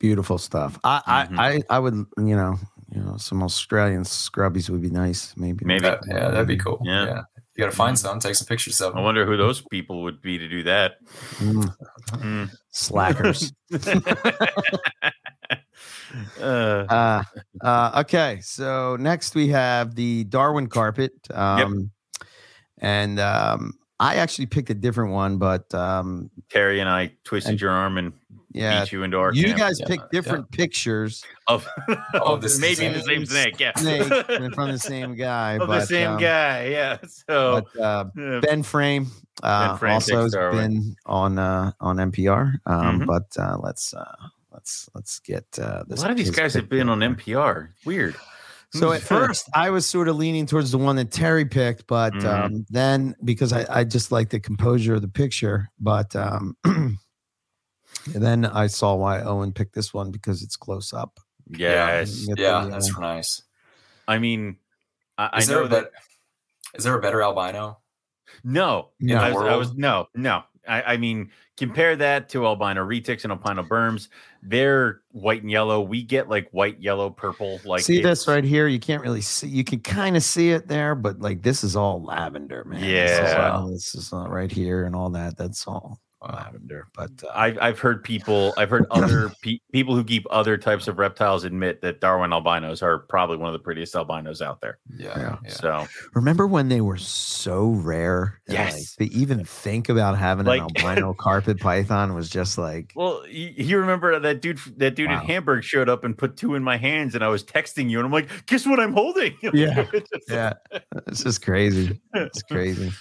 Beautiful 0.01 0.39
stuff. 0.39 0.78
I, 0.82 1.27
Mhm. 1.31 1.39
I, 1.39 1.52
I, 1.52 1.61
I 1.70 1.78
would, 1.78 1.94
you 2.16 2.35
know, 2.35 2.59
you 2.93 3.01
know, 3.01 3.17
some 3.17 3.43
Australian 3.43 4.03
scrubbies 4.05 4.69
would 4.71 4.83
be 4.83 4.91
nice. 4.91 5.35
Maybe. 5.37 5.65
Maybe. 5.65 5.83
That- 5.83 6.01
yeah, 6.09 6.31
that'd 6.31 6.47
be 6.49 6.57
cool. 6.57 6.81
Yeah. 6.85 7.05
Yeah. 7.07 7.23
You 7.57 7.65
got 7.65 7.71
to 7.71 7.77
find 7.77 7.99
some, 7.99 8.19
take 8.21 8.35
some 8.37 8.47
pictures 8.47 8.81
of 8.81 8.93
them. 8.93 9.01
I 9.01 9.03
wonder 9.05 9.27
who 9.27 9.37
those 9.37 9.61
people 9.61 10.03
would 10.05 10.23
be 10.23 10.39
to 10.39 10.49
do 10.49 10.62
that. 10.65 10.95
Mm, 11.39 11.75
Mm. 12.12 12.51
slackers. 12.71 13.53
uh, 16.41 16.43
uh, 16.43 17.23
uh, 17.61 18.03
okay, 18.03 18.39
so 18.43 18.97
next 18.99 19.35
we 19.35 19.49
have 19.49 19.95
the 19.95 20.25
Darwin 20.25 20.69
carpet. 20.69 21.12
Um, 21.33 21.91
And 22.83 23.21
um, 23.21 23.75
I 23.99 24.15
actually 24.17 24.47
picked 24.47 24.71
a 24.71 24.75
different 24.75 25.12
one, 25.12 25.37
but 25.37 25.73
um, 25.75 26.31
Terry 26.49 26.81
and 26.81 26.89
I 26.89 27.12
twisted 27.25 27.51
And- 27.53 27.61
your 27.61 27.71
arm 27.73 27.99
and 27.99 28.12
yeah, 28.52 28.82
beat 28.82 28.93
you 28.93 29.02
into 29.02 29.16
our 29.18 29.32
you 29.32 29.47
camp 29.47 29.59
guys 29.59 29.81
Yeah, 29.81 29.86
picked 29.86 30.10
different 30.12 30.51
pictures 30.51 31.22
of, 31.47 31.66
of 32.14 32.40
this 32.43 32.55
is 32.55 32.60
maybe 32.60 32.89
the 32.89 32.98
the 32.98 33.05
same 33.05 33.24
same 33.24 33.27
snake. 33.27 33.60
Yeah, 33.60 33.72
snake 33.77 34.09
from 34.55 34.72
the 34.72 34.78
same 34.78 35.14
guy. 35.14 35.52
of 35.52 35.66
but, 35.68 35.81
the 35.81 35.86
same 35.86 36.10
um, 36.12 36.20
guy. 36.20 36.66
Yeah. 36.66 36.98
So 37.28 37.62
But 37.74 37.81
uh, 37.81 38.20
uh, 38.20 38.40
Ben 38.40 38.62
Frame, 38.62 39.06
uh, 39.43 39.68
Ben 39.70 39.78
Frame 39.78 39.93
also 39.94 40.22
has 40.22 40.32
Darwin. 40.32 40.70
been 40.72 40.97
on 41.06 41.39
uh, 41.39 41.72
on 41.81 41.97
MPR. 41.97 42.59
Um, 42.66 43.01
Mhm. 43.01 43.06
But 43.06 43.36
uh, 43.39 43.56
let's 43.62 43.94
uh, 43.94 44.16
let's 44.52 44.89
let's 44.94 45.20
get 45.20 45.44
uh, 45.60 45.85
A 45.90 45.94
lot 45.97 46.10
of 46.10 46.16
these 46.16 46.31
guys 46.31 46.55
have 46.55 46.64
picture 46.68 46.77
been 46.77 46.89
on. 46.89 47.01
MPR. 47.01 47.68
Weird. 47.85 48.16
So 48.72 48.93
at 48.93 49.02
first, 49.02 49.48
I 49.52 49.70
was 49.70 49.85
sort 49.85 50.06
of 50.06 50.14
leaning 50.16 50.47
towards 50.47 50.70
the 50.70 50.78
one 50.78 50.94
that 50.97 51.10
Terry 51.10 51.44
picked, 51.44 51.89
but 51.89 52.12
Mhm. 52.14 52.24
um, 52.24 52.66
then 52.70 53.16
because 53.24 53.52
I, 53.52 53.66
I 53.68 53.82
just 53.85 54.12
like 54.12 54.28
the 54.31 54.39
composure 54.39 54.94
of 54.94 55.02
the 55.02 55.09
picture, 55.09 55.68
but 55.81 56.14
um, 56.14 56.56
and 58.14 58.22
then 58.22 58.44
I 58.47 58.66
saw 58.66 58.94
why 58.94 59.20
Owen 59.22 59.52
picked 59.52 59.74
this 59.74 59.93
one 59.94 60.10
because 60.10 60.43
it's 60.43 60.56
close 60.56 60.93
up. 60.93 61.18
yes. 61.48 62.20
You 62.22 62.35
get 62.35 62.39
Yeah, 62.43 62.64
the, 62.64 62.70
that's 62.70 62.94
uh, 62.97 63.01
nice. 63.01 63.43
I 64.09 64.18
mean, 64.18 64.56
I, 65.18 65.31
I 65.32 65.39
Is 65.39 65.47
there 65.48 65.59
know 65.60 65.64
a 65.64 65.68
that. 65.68 65.82
bet- 65.93 65.93
is 66.74 66.85
there 66.85 66.94
a 66.97 67.01
better 67.01 67.22
albino? 67.22 67.78
No, 68.44 68.90
No. 69.01 69.16
I, 69.16 69.32
was, 69.32 69.43
I 69.43 69.56
was 69.56 69.74
no, 69.74 70.09
no. 70.14 70.44
I, 70.68 70.82
I 70.82 70.97
mean, 70.98 71.31
compare 71.56 71.97
that 71.97 72.28
to 72.28 72.47
albino 72.47 72.86
retics 72.86 73.24
and 73.24 73.32
albino 73.32 73.62
berms. 73.64 74.09
They're 74.43 75.01
white 75.10 75.43
and 75.43 75.51
yellow. 75.51 75.81
We 75.81 76.02
get 76.05 76.28
like 76.28 76.48
white, 76.52 76.81
yellow, 76.81 77.10
purple. 77.10 77.60
Like 77.64 77.82
see 77.82 78.01
this 78.02 78.28
right 78.28 78.44
here? 78.44 78.68
You 78.68 78.78
can't 78.78 79.02
really 79.02 79.20
see. 79.22 79.48
You 79.48 79.64
can 79.64 79.81
kind 79.81 80.16
of 80.16 80.22
see 80.22 80.51
it 80.51 80.68
there, 80.68 80.94
but 80.94 81.18
like 81.18 81.43
this 81.43 81.64
is 81.64 81.74
all 81.77 82.02
lavender, 82.05 82.62
man. 82.64 82.81
This 82.81 83.10
is 83.10 83.18
Yeah. 83.32 83.51
all- 83.51 83.68
this 83.68 83.94
is 83.97 84.12
all 84.12 84.28
right 84.28 84.52
here 84.52 84.85
and 84.85 84.94
all 84.94 85.10
that. 85.10 85.36
That's 85.36 85.66
all 85.66 85.98
Wow. 85.98 85.98
Lavender. 86.23 86.89
But 86.95 87.11
uh, 87.25 87.31
I've 87.35 87.59
I've 87.61 87.79
heard 87.79 88.05
people. 88.05 88.53
I've 88.57 88.71
heard 88.71 88.87
other 88.91 89.31
pe- 89.43 89.59
people 89.73 89.95
who 89.95 90.05
keep 90.05 90.27
other 90.31 90.57
types 90.57 90.89
of 90.89 90.99
reptiles 90.99 91.45
admit 91.45 91.81
that 91.83 92.01
Darwin 92.01 92.33
albinos 92.33 92.83
are 92.83 92.99
probably 92.99 93.37
one 93.37 93.49
of 93.49 93.53
the 93.53 93.59
prettiest 93.59 93.95
albinos 93.97 94.43
out 94.43 94.61
there. 94.61 94.79
Yeah. 94.97 95.19
Yeah. 95.19 95.37
yeah. 95.45 95.51
So 95.51 95.87
remember 96.15 96.47
when 96.47 96.69
they 96.69 96.81
were 96.81 96.97
so 96.99 97.69
rare? 97.71 98.41
Yes. 98.49 98.97
Like, 99.01 99.11
to 99.11 99.17
even 99.17 99.45
think 99.45 99.89
about 99.89 100.19
having 100.19 100.47
Like- 100.47 100.61
an 100.63 100.69
albino 100.87 101.15
carpet 101.19 101.59
python 101.61 102.15
was 102.15 102.29
just 102.29 102.59
like. 102.59 102.93
Well, 102.95 103.25
you, 103.29 103.53
you 103.57 103.79
remember 103.79 104.19
that 104.19 104.41
dude? 104.43 104.59
That 104.77 104.95
dude 104.97 105.09
Wow. 105.11 105.21
in 105.21 105.27
Hamburg 105.27 105.65
showed 105.65 105.89
up 105.89 106.05
and 106.05 106.17
put 106.17 106.37
two 106.37 106.55
in 106.55 106.63
my 106.63 106.77
hands, 106.77 107.15
and 107.15 107.25
I 107.25 107.29
was 107.29 107.43
texting 107.45 107.89
you, 107.91 107.99
and 107.99 108.07
I'm 108.07 108.13
like, 108.13 108.47
"Guess 108.47 108.67
what 108.67 108.79
I'm 108.81 108.93
holding?" 108.93 109.37
Yeah. 109.53 109.87
It's 109.93 110.09
just- 110.11 110.31
yeah 110.31 110.53
it's 111.07 111.23
just 111.25 111.43
crazy 111.45 112.01
it's 112.15 112.43
crazy 112.43 112.93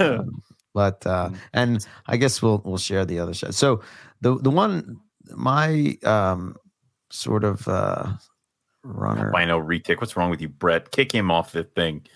Um, 0.00 0.42
but 0.74 1.06
uh 1.06 1.28
Mm. 1.30 1.36
and 1.54 1.86
i 2.06 2.16
guess 2.18 2.42
we'll 2.42 2.60
we'll 2.64 2.76
share 2.78 3.04
the 3.06 3.18
other 3.20 3.32
shot 3.32 3.54
so 3.54 3.80
the 4.20 4.36
the 4.38 4.50
one 4.50 4.98
my 5.34 5.96
um 6.04 6.56
sort 7.10 7.44
of 7.44 7.66
uh 7.68 8.12
runner 8.82 9.28
Albino 9.28 9.58
retic. 9.60 10.00
What's 10.00 10.14
wrong 10.16 10.28
with 10.28 10.42
you, 10.42 10.48
Brett? 10.50 10.90
Kick 10.90 11.10
him 11.12 11.30
off 11.30 11.52
the 11.52 11.64
thing. 11.64 12.06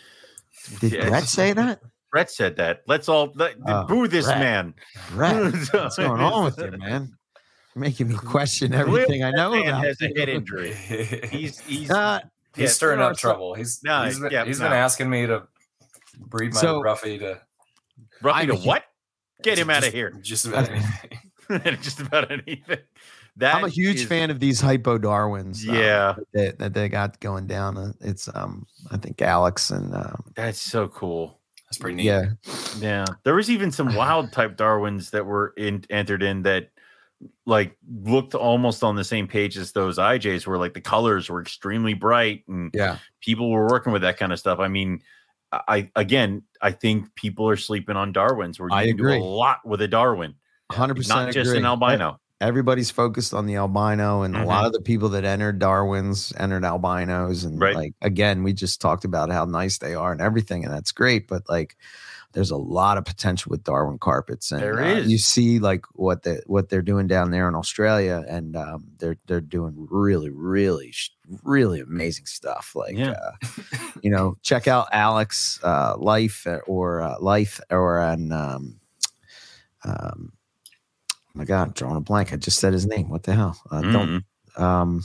did 0.81 0.93
Yeah, 0.93 1.09
brett 1.09 1.25
say 1.25 1.53
that 1.55 1.81
Brett 2.11 2.31
said 2.31 2.57
that. 2.57 2.83
Let's 2.87 3.09
all 3.09 3.33
let, 3.35 3.55
Oh, 3.67 3.85
boo 3.87 4.09
this 4.09 4.27
Brett. 4.27 4.39
man. 4.41 4.75
brett 5.13 5.53
what's 5.73 5.97
going 5.97 6.21
on 6.21 6.45
with 6.45 6.59
you 6.59 6.77
man 6.79 7.17
you're 7.75 7.81
making 7.85 8.09
me 8.09 8.15
question 8.17 8.73
Clearly 8.73 8.91
everything 9.03 9.25
i 9.25 9.31
know 9.31 9.53
Man 9.53 9.69
about 9.69 9.85
has 9.85 10.01
a 10.03 10.09
head 10.19 10.29
injury. 10.29 10.75
He's 10.75 11.59
he's 11.71 11.91
Uh, 11.91 12.21
He's 12.55 12.63
yeah, 12.65 12.71
stirring 12.71 13.01
up 13.01 13.17
trouble. 13.17 13.55
He's 13.55 13.81
No, 13.85 14.03
he's 14.05 14.19
been, 14.19 14.33
yeah, 14.33 14.45
he's 14.45 14.59
no. 14.59 14.67
been 14.67 14.73
asking 14.73 15.09
me 15.09 15.27
to 15.27 15.45
breed 16.19 16.53
my 16.55 16.61
So- 16.61 16.83
Ruffy 16.83 17.19
to 17.21 17.41
Ruffy 18.23 18.47
to 18.49 18.55
I- 18.55 18.67
what? 18.67 18.85
Get 19.43 19.59
him 19.59 19.71
out 19.71 19.87
of 19.87 19.93
here. 19.93 20.11
Just 20.23 20.47
about 20.47 20.69
anything. 21.51 21.77
Just 21.83 22.01
about 22.01 22.31
anything. 22.31 22.79
That 23.37 23.55
i'm 23.55 23.65
a 23.65 23.69
huge 23.69 24.01
is- 24.01 24.07
fan 24.07 24.31
of 24.31 24.41
these 24.41 24.61
hypo 24.61 24.99
darwins 24.99 25.67
um, 25.69 25.75
Yeah, 25.77 26.17
that, 26.33 26.59
that 26.59 26.75
they 26.75 26.89
got 26.89 27.21
going 27.21 27.47
down 27.47 27.79
uh, 27.79 27.93
it's 28.01 28.29
um 28.35 28.67
i 28.91 28.97
think 28.97 29.23
alex 29.23 29.71
and 29.71 29.95
um 29.95 30.25
that's 30.35 30.59
so 30.61 30.89
cool. 30.89 31.39
That's 31.67 31.79
pretty 31.79 31.95
neat. 31.97 32.05
yeah 32.07 32.31
Yeah, 32.81 33.05
there 33.23 33.35
was 33.37 33.49
even 33.49 33.71
some 33.71 33.95
wild 33.95 34.33
type 34.33 34.57
Darwins 34.57 35.11
that 35.11 35.25
were 35.25 35.53
in, 35.57 35.85
entered 35.91 36.23
in 36.25 36.43
that 36.43 36.71
like 37.47 37.77
looked 38.05 38.35
almost 38.35 38.83
on 38.83 38.97
the 38.97 39.05
same 39.05 39.29
page 39.29 39.57
as 39.57 39.71
those 39.73 39.99
IJs, 39.99 40.47
where 40.47 40.59
like 40.59 40.75
the 40.75 40.81
colors 40.81 41.29
were 41.31 41.41
extremely 41.43 41.95
bright 41.95 42.43
and 42.49 42.71
yeah 42.75 42.99
people 43.21 43.51
were 43.51 43.69
working 43.69 43.93
with 43.93 44.03
that 44.03 44.17
kind 44.19 44.33
of 44.33 44.39
stuff. 44.39 44.59
I 44.61 44.69
mean, 44.69 45.03
I 45.53 45.91
again, 45.97 46.43
I 46.61 46.73
think 46.73 47.15
people 47.15 47.49
are 47.49 47.57
sleeping 47.57 47.97
on 47.97 48.13
Darwins 48.13 48.61
We're 48.61 48.69
I 48.71 48.87
can 48.87 48.95
agree. 48.97 49.19
do 49.19 49.23
a 49.23 49.25
lot 49.25 49.59
with 49.65 49.81
a 49.81 49.89
Darwin, 49.89 50.35
100% 50.71 51.09
not 51.09 51.33
just 51.33 51.55
an 51.55 51.65
albino. 51.65 52.19
everybody's 52.41 52.91
focused 52.91 53.33
on 53.35 53.47
the 53.47 53.57
albino 53.57 54.23
and 54.23 54.37
a 54.37 54.39
Mhm. 54.39 54.47
lot 54.47 54.65
of 54.67 54.73
the 54.73 54.81
people 54.81 55.09
that 55.09 55.25
entered 55.25 55.59
darwin's 55.59 56.33
entered 56.37 56.65
albinos 56.65 57.43
and 57.43 57.59
Right. 57.59 57.75
like 57.75 57.95
again 58.01 58.45
we 58.45 58.53
just 58.53 58.81
talked 58.81 59.05
about 59.05 59.29
how 59.33 59.45
nice 59.45 59.79
they 59.79 59.93
are 59.95 60.13
and 60.13 60.21
everything 60.21 60.65
and 60.65 60.73
that's 60.73 60.93
great 60.93 61.27
but 61.27 61.43
like 61.49 61.77
there's 62.39 62.53
a 62.53 62.57
lot 62.57 62.97
of 62.97 63.05
potential 63.05 63.51
with 63.51 63.65
darwin 63.65 63.99
carpets 63.99 64.53
and 64.53 64.63
There 64.63 64.81
uh, 64.81 65.01
you 65.01 65.19
see 65.19 65.59
like 65.59 65.85
what 65.95 66.23
the 66.23 66.41
what 66.47 66.69
they're 66.69 66.83
doing 66.83 67.09
down 67.09 67.33
there 67.33 67.49
in 67.49 67.57
australia 67.57 68.25
and 68.29 68.55
um, 68.55 68.85
they're 68.99 69.17
they're 69.27 69.41
doing 69.41 69.75
really 69.91 70.31
really 70.31 70.95
really 71.43 71.81
amazing 71.81 72.27
stuff 72.27 72.77
like 72.77 72.97
Yeah. 72.97 73.17
uh, 73.43 73.47
you 74.03 74.11
know 74.11 74.37
check 74.43 74.69
out 74.69 74.87
alex 74.93 75.59
uh, 75.65 75.97
life 75.99 76.47
or 76.69 77.03
uh, 77.03 77.17
life 77.19 77.59
or 77.71 77.99
an 77.99 78.31
um, 78.31 78.79
um, 79.85 80.33
oh 81.13 81.17
my 81.35 81.45
god, 81.45 81.63
I'm 81.69 81.73
drawing 81.73 81.97
a 81.97 82.01
blank. 82.01 82.33
I 82.33 82.37
just 82.37 82.59
said 82.61 82.73
his 82.73 82.87
name. 82.87 83.09
What 83.09 83.23
the 83.25 83.35
hell? 83.35 83.57
Uh, 83.71 83.81
Don't 83.81 84.23
Mm. 84.57 84.61
um. 84.63 85.03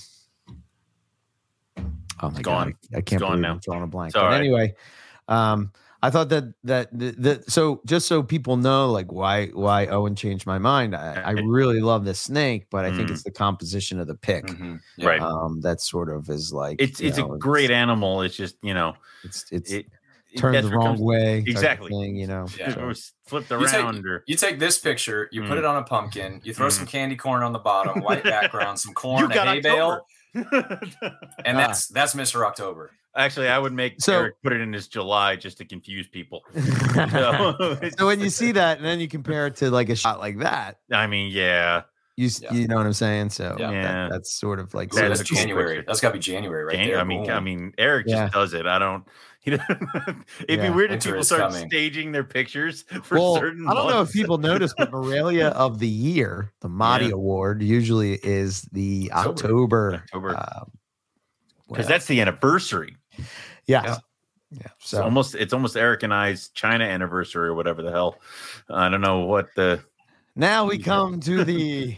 Oh 2.21 2.29
my 2.29 2.41
gone. 2.41 2.69
god, 2.69 2.75
I, 2.93 2.97
I 2.97 3.01
can't 3.01 3.21
gone 3.21 3.41
now. 3.41 3.53
I'm 3.53 3.59
drawing 3.59 3.83
a 3.83 3.87
blank. 3.87 4.09
It's 4.09 4.13
But 4.15 4.25
right. 4.29 4.39
anyway, 4.39 4.75
um, 5.27 5.71
I 6.05 6.09
thought 6.09 6.27
that 6.29 6.43
that 6.65 6.89
the, 6.91 7.11
the 7.11 7.43
so 7.47 7.81
just 7.85 8.07
so 8.09 8.21
people 8.21 8.57
know 8.57 8.91
like 8.91 9.09
why 9.11 9.47
why 9.47 9.87
Owen 9.87 10.15
changed 10.15 10.45
my 10.45 10.57
mind. 10.59 10.93
I, 10.95 11.21
I 11.21 11.31
really 11.31 11.79
love 11.79 12.03
this 12.03 12.19
snake, 12.19 12.67
but 12.69 12.83
I 12.83 12.89
think 12.95 13.07
Mm. 13.07 13.11
it's 13.13 13.23
the 13.23 13.31
composition 13.31 13.99
of 13.99 14.07
the 14.07 14.15
pick. 14.15 14.45
Mhm. 14.47 14.79
Yeah. 14.97 15.07
Right. 15.07 15.21
Um, 15.21 15.61
that 15.61 15.79
sort 15.79 16.09
of 16.09 16.29
is 16.29 16.51
like 16.51 16.81
It's 16.81 16.99
it's 16.99 17.17
know, 17.17 17.33
a 17.33 17.37
great 17.39 17.71
animal. 17.71 18.21
It's 18.21 18.35
just 18.35 18.57
you 18.61 18.73
know 18.73 18.95
It's 19.23 19.45
it's, 19.51 19.71
it 19.71 19.85
turned 20.35 20.57
the 20.65 20.69
wrong 20.75 20.95
comes- 20.97 20.99
way. 21.01 21.37
Exactly. 21.47 21.89
Thing, 21.89 22.17
you 22.17 22.27
know. 22.27 22.47
Yeah. 22.59 22.71
If 22.71 22.77
it 22.77 22.85
was 22.85 23.13
flipped 23.25 23.49
You 23.51 23.65
take- 23.65 23.75
around 23.75 24.05
or 24.05 24.23
You 24.27 24.35
take 24.35 24.59
this 24.59 24.79
picture, 24.79 25.29
you 25.31 25.41
put 25.43 25.51
Mm. 25.51 25.59
it 25.59 25.65
on 25.65 25.75
a 25.77 25.83
pumpkin, 25.83 26.41
you 26.43 26.53
throw 26.53 26.67
Mm. 26.67 26.71
some 26.79 26.85
candy 26.85 27.15
corn 27.15 27.43
on 27.43 27.53
the 27.53 27.59
bottom, 27.59 28.01
white 28.03 28.23
background, 28.35 28.77
some 28.79 28.93
corn, 28.93 29.19
you 29.21 29.25
a 29.27 29.33
got 29.33 29.47
hay 29.47 29.61
bale, 29.61 29.73
October. 29.91 30.01
and 30.35 30.47
Ah. 30.51 31.53
that's 31.53 31.87
that's 31.87 32.15
Mr. 32.15 32.45
October. 32.45 32.91
Actually, 33.15 33.47
I 33.49 33.59
would 33.59 33.73
make 33.73 34.01
So- 34.01 34.13
Eric 34.21 34.41
put 34.41 34.53
it 34.53 34.61
in 34.61 34.73
his 34.73 34.87
July 34.87 35.35
just 35.35 35.57
to 35.59 35.65
confuse 35.65 36.07
people. 36.07 36.43
So, 36.93 37.79
so 37.97 38.05
when 38.07 38.19
you 38.19 38.29
see 38.29 38.51
that 38.53 38.77
and 38.77 38.85
then 38.85 38.99
you 38.99 39.07
compare 39.07 39.47
it 39.47 39.55
to 39.57 39.71
like 39.71 39.89
a 39.89 39.95
shot 39.95 40.19
like 40.19 40.39
that, 40.39 40.77
I 40.91 41.07
mean, 41.07 41.31
yeah, 41.31 41.83
you 42.15 42.29
Yeah. 42.41 42.53
you 42.53 42.67
know 42.67 42.75
what 42.75 42.85
I'm 42.85 42.93
saying? 42.93 43.29
So 43.31 43.55
Yeah. 43.59 43.71
that- 43.71 44.11
that's 44.11 44.31
sort 44.33 44.59
of 44.59 44.73
like 44.73 44.93
So 44.93 45.01
That 45.01 45.07
that's 45.09 45.21
is 45.21 45.25
a 45.25 45.29
cool 45.33 45.37
January. 45.41 45.75
picture. 45.77 45.85
That's 45.87 45.99
got 46.01 46.09
to 46.09 46.13
be 46.13 46.19
January 46.19 46.63
right 46.65 46.75
Jan- 46.77 46.87
there. 46.87 46.99
I 46.99 47.03
mean, 47.03 47.29
I 47.29 47.39
mean, 47.39 47.73
Eric 47.77 48.05
Yeah. 48.07 48.23
just 48.25 48.33
does 48.33 48.53
it. 48.53 48.65
I 48.67 48.77
don't. 48.79 49.03
He 49.43 49.51
doesn't, 49.57 49.69
it'd 50.47 50.59
Yeah. 50.59 50.69
be 50.69 50.73
weird 50.75 50.91
if 50.93 51.03
people 51.03 51.23
start 51.23 51.51
coming. 51.51 51.67
staging 51.69 52.11
their 52.13 52.23
pictures 52.23 52.83
for 53.03 53.19
well, 53.19 53.35
certain. 53.35 53.67
I 53.67 53.73
don't 53.73 53.89
know 53.89 54.01
if 54.01 54.11
people 54.13 54.37
notice, 54.37 54.73
but 54.77 54.89
Morelia 54.91 55.47
of 55.55 55.79
the 55.79 55.87
Year, 55.87 56.51
the 56.61 56.69
Mahdi 56.69 57.05
Yeah. 57.07 57.11
Award, 57.15 57.61
usually 57.61 58.13
is 58.23 58.61
the 58.71 59.11
October. 59.13 59.95
October. 59.95 60.35
October. 60.35 60.37
uh, 60.37 60.63
because 61.67 61.87
that's 61.87 62.05
the 62.05 62.21
anniversary. 62.21 62.95
yes. 63.17 63.27
yeah. 63.67 63.97
yeah. 64.51 64.59
It's 64.79 64.89
So 64.91 65.03
almost 65.03 65.35
it's 65.35 65.53
almost 65.53 65.75
Eric 65.75 66.03
and 66.03 66.13
I's 66.13 66.49
China 66.49 66.85
anniversary 66.85 67.47
or 67.49 67.53
whatever 67.55 67.81
the 67.81 67.91
hell. 67.91 68.19
I 68.69 68.87
don't 68.89 69.01
know 69.01 69.21
what 69.25 69.49
the 69.55 69.81
now 70.35 70.65
we 70.65 70.77
come 70.77 71.19
to 71.21 71.43
the 71.43 71.97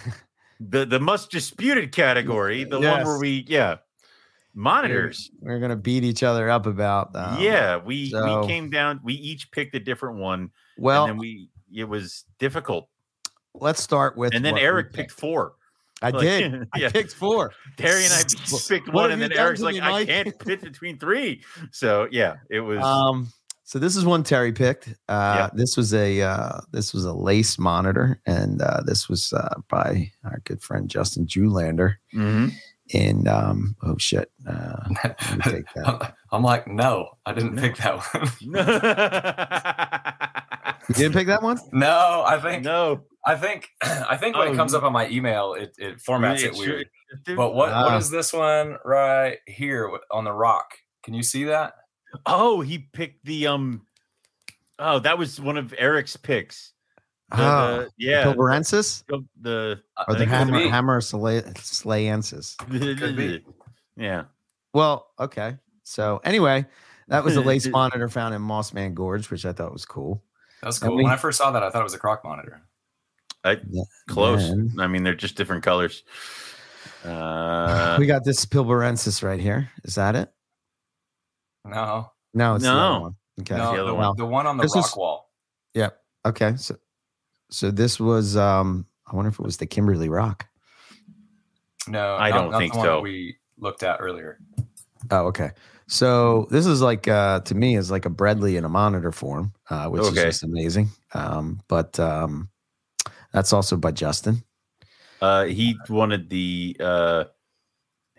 the 0.60 0.84
the 0.84 1.00
most 1.00 1.30
disputed 1.30 1.92
category, 1.92 2.64
the 2.64 2.80
one 2.80 3.04
where 3.04 3.18
we 3.18 3.44
yeah 3.48 3.76
monitors. 4.54 5.30
we're 5.40 5.58
gonna 5.60 5.76
beat 5.76 6.04
each 6.04 6.22
other 6.22 6.48
up 6.50 6.66
about. 6.66 7.14
Um, 7.14 7.40
yeah, 7.40 7.76
we 7.76 8.10
so- 8.10 8.40
we 8.42 8.46
came 8.46 8.70
down. 8.70 9.00
We 9.02 9.14
each 9.14 9.50
picked 9.50 9.74
a 9.74 9.80
different 9.80 10.18
one, 10.18 10.50
Well, 10.78 11.04
and 11.04 11.10
then 11.12 11.18
we 11.18 11.50
it 11.72 11.84
was 11.84 12.24
difficult. 12.38 12.88
let's 13.54 13.82
start 13.82 14.16
with. 14.16 14.34
And 14.34 14.44
then 14.44 14.56
Eric 14.58 14.92
picked 14.92 15.12
four. 15.12 15.54
I 16.02 16.10
like, 16.10 16.20
did. 16.22 16.68
I 16.74 16.88
picked 16.88 17.14
four. 17.14 17.52
Terry 17.76 18.04
and 18.04 18.12
I 18.12 18.22
picked 18.68 18.88
one, 18.92 19.10
and 19.12 19.22
then 19.22 19.32
Eric's 19.32 19.60
like, 19.60 19.74
me, 19.74 19.80
I 19.80 19.90
Mike?" 19.90 20.08
can't 20.08 20.38
pick 20.38 20.60
between 20.62 20.98
three. 20.98 21.42
So 21.72 22.08
yeah, 22.10 22.36
it 22.50 22.60
was. 22.60 22.82
Um, 22.82 23.28
so 23.66 23.78
this 23.78 23.96
is 23.96 24.04
one 24.04 24.22
Terry 24.22 24.52
picked. 24.52 24.88
Uh, 25.08 25.34
Yeah. 25.36 25.50
This 25.54 25.76
was 25.76 25.94
a 25.94 26.20
uh, 26.20 26.60
this 26.72 26.92
was 26.92 27.04
a 27.06 27.12
lace 27.14 27.58
monitor, 27.58 28.20
and 28.26 28.60
uh, 28.60 28.82
this 28.84 29.08
was 29.08 29.32
uh, 29.32 29.54
by 29.70 30.10
our 30.24 30.40
good 30.44 30.60
friend 30.62 30.90
Justin 30.90 31.26
Julander. 31.26 31.94
mhm. 32.14 32.52
In 32.90 33.26
um, 33.28 33.74
oh 33.82 33.96
shit, 33.98 34.30
uh, 34.46 34.76
take 35.42 35.64
that. 35.74 36.14
I'm 36.32 36.42
like, 36.42 36.68
no, 36.68 37.08
I 37.24 37.32
didn't 37.32 37.56
pick 37.56 37.76
that 37.78 37.96
one. 38.12 38.28
You 40.90 40.94
didn't 40.96 41.14
pick 41.14 41.28
that 41.28 41.42
one? 41.42 41.58
no, 41.72 42.22
I 42.26 42.38
think 42.38 42.62
no, 42.62 43.04
I 43.24 43.36
think 43.36 43.70
I 43.82 44.18
think 44.18 44.36
when 44.36 44.48
Oh, 44.48 44.52
it 44.52 44.56
comes 44.56 44.74
up 44.74 44.82
on 44.82 44.92
my 44.92 45.08
email, 45.08 45.54
it, 45.54 45.74
it 45.78 45.96
formats 45.96 46.40
it 46.40 46.48
It's- 46.48 46.58
weird. 46.58 46.88
Dude, 47.24 47.36
But 47.38 47.54
what 47.54 47.68
what 47.70 47.92
Ah. 47.92 47.96
is 47.96 48.10
this 48.10 48.34
one 48.34 48.76
right 48.84 49.38
here 49.46 49.90
on 50.10 50.24
the 50.24 50.32
rock? 50.32 50.66
Can 51.04 51.14
you 51.14 51.22
see 51.22 51.44
that? 51.44 51.72
Oh, 52.26 52.60
he 52.60 52.78
picked 52.92 53.24
the 53.24 53.46
um. 53.46 53.86
Oh, 54.78 54.98
that 54.98 55.16
was 55.16 55.40
one 55.40 55.56
of 55.56 55.72
Eric's 55.78 56.16
picks. 56.18 56.73
The, 57.36 57.42
Oh, 57.42 57.76
the- 57.78 57.90
yeah, 57.98 58.24
Pilbarensis 58.24 59.04
the, 59.06 59.24
the 59.40 59.80
Uh, 59.96 60.04
or 60.08 60.14
the 60.14 60.18
think 60.20 60.30
it 60.30 60.32
could 60.32 60.38
hammer 60.38 60.58
be. 60.58 60.68
hammer 60.68 61.00
slay, 61.00 61.40
slayensis. 61.42 62.56
Could 62.98 63.16
be. 63.16 63.44
yeah. 63.96 64.24
Well, 64.72 65.08
okay. 65.20 65.56
So 65.84 66.20
anyway, 66.24 66.66
that 67.08 67.24
was 67.24 67.36
a 67.36 67.40
lace 67.50 67.66
monitor 67.68 68.08
found 68.08 68.34
in 68.34 68.42
Mossman 68.42 68.94
Gorge, 68.94 69.30
which 69.30 69.44
I 69.46 69.52
thought 69.52 69.72
was 69.72 69.84
cool. 69.84 70.22
That 70.62 70.68
was 70.68 70.80
And 70.82 70.88
cool. 70.88 70.96
we- 70.96 71.04
when 71.04 71.12
I 71.12 71.16
first 71.16 71.38
saw 71.38 71.50
that, 71.50 71.62
I 71.62 71.70
thought 71.70 71.80
it 71.80 71.84
was 71.84 71.94
a 71.94 71.98
croc 71.98 72.24
monitor. 72.24 72.62
I, 73.44 73.60
close. 74.08 74.40
Man. 74.50 74.74
I 74.78 74.86
mean, 74.86 75.02
they're 75.02 75.14
just 75.14 75.36
different 75.36 75.62
colors. 75.64 76.02
Uh, 77.04 77.96
we 77.98 78.06
got 78.06 78.24
this 78.24 78.46
Pilbarensis 78.46 79.22
right 79.22 79.38
here. 79.38 79.70
Is 79.84 79.96
that 79.96 80.16
it? 80.16 80.32
No, 81.66 82.10
No, 82.32 82.54
it's 82.54 82.64
the 82.64 82.72
No. 82.72 82.78
other 82.78 83.00
one. 83.00 83.14
Okay. 83.40 83.56
no, 83.56 83.70
the 83.72 83.76
the, 83.76 83.82
other 83.82 83.94
one, 83.94 84.06
one. 84.08 84.16
the 84.16 84.24
one 84.26 84.46
on 84.46 84.56
the 84.56 84.62
This 84.62 84.74
rock 84.74 84.86
is- 84.86 84.96
wall. 84.96 85.30
Yep. 85.74 85.98
Okay. 86.24 86.56
So, 86.56 86.76
so 87.50 87.70
this 87.70 87.98
was. 88.00 88.36
um 88.36 88.86
I 89.06 89.14
wonder 89.16 89.28
if 89.28 89.38
it 89.38 89.44
was 89.44 89.58
the 89.58 89.66
Kimberley 89.66 90.08
Rock. 90.08 90.46
No, 91.86 92.14
I 92.16 92.30
not- 92.30 92.36
don't 92.36 92.50
not 92.52 92.58
think 92.58 92.72
the 92.72 92.78
one 92.78 92.86
so. 92.86 93.00
We 93.00 93.36
looked 93.58 93.82
at 93.82 93.98
earlier. 94.00 94.38
Oh, 95.10 95.26
okay. 95.26 95.50
So 95.86 96.46
this 96.50 96.64
is 96.66 96.80
like 96.80 97.06
uh 97.08 97.40
to 97.40 97.54
me 97.54 97.76
is 97.76 97.90
like 97.90 98.06
a 98.06 98.10
Bredli 98.10 98.56
in 98.56 98.64
a 98.64 98.68
monitor 98.70 99.12
form, 99.12 99.52
uh, 99.68 99.88
which 99.88 100.00
Okay. 100.02 100.08
is 100.16 100.22
just 100.24 100.42
amazing. 100.42 100.88
Um, 101.12 101.60
but 101.68 102.00
um 102.00 102.48
that's 103.32 103.52
also 103.52 103.76
by 103.76 103.90
Justin. 103.90 104.42
uh, 105.20 105.44
he 105.44 105.76
wanted 105.88 106.30
the 106.30 106.76
uh, 106.80 107.24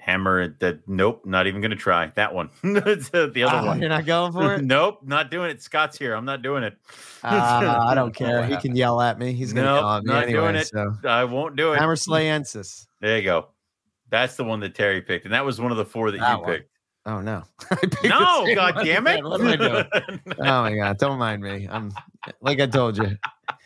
hammer 0.06 0.56
that. 0.60 0.88
Nope, 0.88 1.23
not 1.26 1.48
even 1.48 1.61
going 1.61 1.72
to 1.72 1.76
try 1.77 2.11
that 2.15 2.34
one. 2.34 2.49
Uh, 2.64 2.80
the 2.80 3.44
other 3.48 3.57
Ah, 3.57 3.65
one. 3.65 3.80
You're 3.80 3.90
not 3.90 4.06
going 4.06 4.32
for 4.32 4.53
it? 4.53 4.61
nope, 4.64 4.99
not 5.03 5.32
doing 5.32 5.49
it. 5.49 5.64
Scott's 5.64 5.98
here. 5.98 6.14
I'm 6.14 6.26
not 6.26 6.41
doing 6.44 6.64
it. 6.64 6.77
Uh, 7.23 7.84
I 7.88 7.95
don't 7.95 8.14
care. 8.15 8.45
He 8.45 8.56
can 8.57 8.76
yell 8.76 9.02
at 9.02 9.18
me. 9.18 9.34
He's 9.34 9.52
gonna 9.52 9.65
Nope, 9.68 9.80
yell 9.82 9.94
at 9.98 10.03
me 10.03 10.14
not 10.14 10.23
anyway. 10.23 10.40
doing 10.41 10.56
it. 10.56 10.68
So 10.68 10.95
I 11.06 11.23
won't 11.23 11.56
do 11.56 11.73
it. 11.73 11.80
Hamersleyensis. 11.80 12.86
There 13.02 13.18
you 13.18 13.23
go. 13.23 13.48
That's 14.10 14.36
the 14.36 14.44
one 14.44 14.60
that 14.60 14.76
Terry 14.76 15.02
picked, 15.02 15.26
and 15.26 15.34
that 15.34 15.44
was 15.44 15.60
one 15.60 15.72
of 15.72 15.77
the 15.77 15.86
four 15.86 16.11
that, 16.11 16.19
That 16.19 16.34
you 16.38 16.41
one. 16.44 16.52
picked. 16.53 16.69
Oh 17.07 17.22
no. 17.22 17.44
No, 18.03 18.48
god 18.56 18.80
damn 18.84 19.06
it! 19.07 19.23
What 19.23 19.40
am 19.41 19.48
I 19.48 19.56
doing? 19.56 19.86
oh 20.40 20.61
my 20.64 20.76
god, 20.76 20.98
don't 20.98 21.19
mind 21.19 21.41
me. 21.41 21.68
I'm 21.69 21.91
like 22.41 22.60
I 22.60 22.65
told 22.68 22.98
you. 22.98 23.15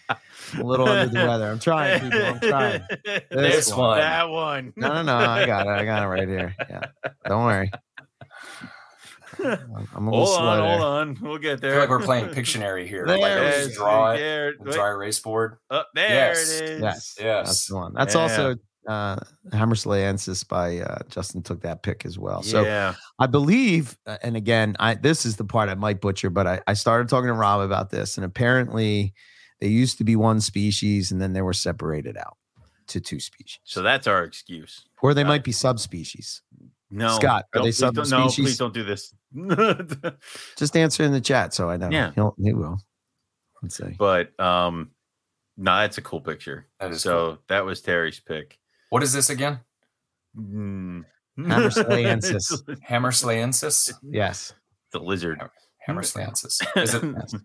I'm 0.10 0.62
a 0.62 0.64
little 0.64 0.88
under 0.88 1.08
the 1.20 1.28
weather. 1.28 1.52
I'm 1.52 1.60
trying, 1.60 2.02
people. 2.02 2.26
I'm 2.26 2.40
trying. 2.40 2.82
This 3.32 3.70
one. 3.70 3.80
one. 3.80 4.00
That 4.00 4.30
one. 4.30 4.74
No, 4.76 4.88
no, 4.90 5.04
no. 5.04 5.16
I 5.18 5.46
got 5.46 5.68
it. 5.68 5.70
I 5.72 5.86
got 5.86 6.04
it 6.04 6.08
right 6.08 6.28
here. 6.28 6.56
Yeah. 6.70 6.82
Don't 7.28 7.46
worry. 7.46 7.72
I'm 9.44 9.88
I'm 9.96 10.08
a 10.08 10.12
little 10.12 10.26
Hold 10.26 10.40
on, 10.40 10.70
hold 10.70 10.82
on. 10.82 11.18
We'll 11.22 11.38
get 11.38 11.54
I 11.54 11.56
there. 11.58 11.72
feel 11.72 11.80
like 11.82 11.90
we're 11.90 12.02
playing 12.04 12.26
Pictionary 12.30 12.88
here. 12.88 13.06
There 13.06 13.18
like, 13.18 13.32
it 13.32 13.44
is. 13.44 13.66
just 13.68 13.78
draw 13.78 14.12
it. 14.12 14.18
There, 14.18 14.50
a 14.50 14.72
Dry 14.72 14.90
erase 14.90 15.20
board. 15.20 15.58
oh, 15.70 15.84
there 15.96 16.10
Yes, 16.10 16.60
it 16.60 16.70
is. 16.70 16.82
Yes. 16.82 17.16
Yes. 17.20 17.48
That's 17.48 17.68
the 17.68 17.76
one. 17.76 17.94
That's 17.94 18.16
Yeah. 18.16 18.22
also 18.22 18.56
uh 18.88 19.18
Hamersleyensis 19.52 20.48
by 20.48 20.80
uh 20.80 21.00
Justin 21.10 21.44
took 21.44 21.62
that 21.62 21.84
pick 21.84 22.06
as 22.06 22.18
well. 22.18 22.42
So 22.42 22.64
yeah. 22.64 22.96
I 23.20 23.28
believe, 23.28 23.98
uh, 24.08 24.18
and 24.24 24.36
again, 24.36 24.76
I 24.80 24.96
this 24.96 25.26
is 25.26 25.36
the 25.38 25.46
part 25.46 25.70
I 25.70 25.76
might 25.76 26.02
butcher, 26.02 26.30
but 26.30 26.48
I, 26.48 26.62
I 26.68 26.74
started 26.74 27.08
talking 27.08 27.28
to 27.28 27.34
Rob 27.34 27.62
about 27.62 27.92
this, 27.92 28.18
and 28.18 28.26
apparently 28.26 29.14
they 29.62 29.68
used 29.68 29.98
to 29.98 30.04
be 30.04 30.16
one 30.16 30.40
species 30.42 31.12
and 31.12 31.22
then 31.22 31.34
they 31.34 31.42
were 31.42 31.54
separated 31.54 32.18
out 32.18 32.38
to 32.88 33.00
two 33.00 33.20
species. 33.20 33.60
So 33.64 33.82
that's 33.82 34.08
our 34.08 34.24
excuse. 34.24 34.86
Or 35.02 35.14
they 35.14 35.24
uh, 35.24 35.28
might 35.28 35.44
be 35.44 35.52
subspecies. 35.52 36.42
No, 36.92 37.10
Scott, 37.18 37.46
are 37.54 37.60
don't- 37.60 37.64
they 37.64 37.70
please 37.70 37.80
don't- 37.80 38.10
No, 38.10 38.28
please 38.30 38.58
don't 38.58 38.74
do 38.74 38.84
this. 38.84 39.14
Just 40.58 40.76
answer 40.76 41.04
in 41.04 41.12
the 41.12 41.22
chat 41.22 41.54
so 41.54 41.70
I 41.70 41.78
know. 41.78 41.90
Yeah. 41.92 42.12
He'll, 42.16 42.36
he 42.42 42.54
will. 42.54 42.80
Let's 43.62 43.78
see. 43.78 43.96
but 43.98 44.38
um, 44.40 44.92
no, 45.58 45.76
that's 45.80 45.98
a 45.98 46.02
cool 46.02 46.22
picture. 46.22 46.66
That 46.80 46.92
is 46.92 47.02
so 47.02 47.12
cool. 47.28 47.38
that 47.50 47.66
was 47.66 47.82
Terry's 47.82 48.20
pick. 48.20 48.58
What 48.90 49.04
is 49.04 49.12
this 49.14 49.30
again? 49.30 49.60
Mm. 50.38 51.04
Hamersleyensis. 51.38 52.64
Hamersleyensis? 52.90 53.94
Yes. 54.02 54.54
the 54.94 55.00
lizard. 55.00 55.42
Hamersleyensis. 55.88 56.62
Is 56.78 56.94
it? 56.96 57.04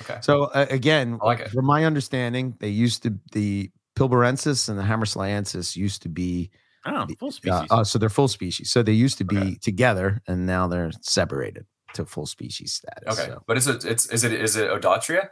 Yes. 0.00 0.10
Okay. 0.10 0.18
So 0.22 0.44
uh, 0.44 0.66
again, 0.70 1.18
like 1.22 1.48
from 1.50 1.66
my 1.66 1.84
understanding, 1.84 2.54
they 2.60 2.68
used 2.68 3.02
to 3.04 3.18
the 3.32 3.70
Pilbarensis 3.96 4.68
and 4.68 4.78
the 4.78 4.82
Hamersleyensis 4.82 5.76
used 5.76 6.02
to 6.02 6.08
be 6.08 6.50
Oh, 6.86 7.06
full 7.18 7.28
uh, 7.28 7.32
species. 7.32 7.66
oh, 7.70 7.82
so 7.82 7.98
they're 7.98 8.08
full 8.08 8.28
species. 8.28 8.70
So 8.70 8.82
they 8.82 8.92
used 8.92 9.18
to 9.18 9.24
be 9.24 9.36
Okay. 9.36 9.54
together, 9.60 10.22
and 10.26 10.46
now 10.46 10.66
they're 10.66 10.90
separated 11.02 11.66
to 11.92 12.06
full 12.06 12.24
species 12.24 12.72
status. 12.72 13.18
Okay. 13.18 13.30
So, 13.30 13.42
But 13.46 13.58
is 13.58 13.66
it 13.66 13.84
it's 13.84 14.06
is 14.06 14.24
it 14.24 14.32
is 14.32 14.56
it 14.56 14.70
Odatria? 14.70 15.28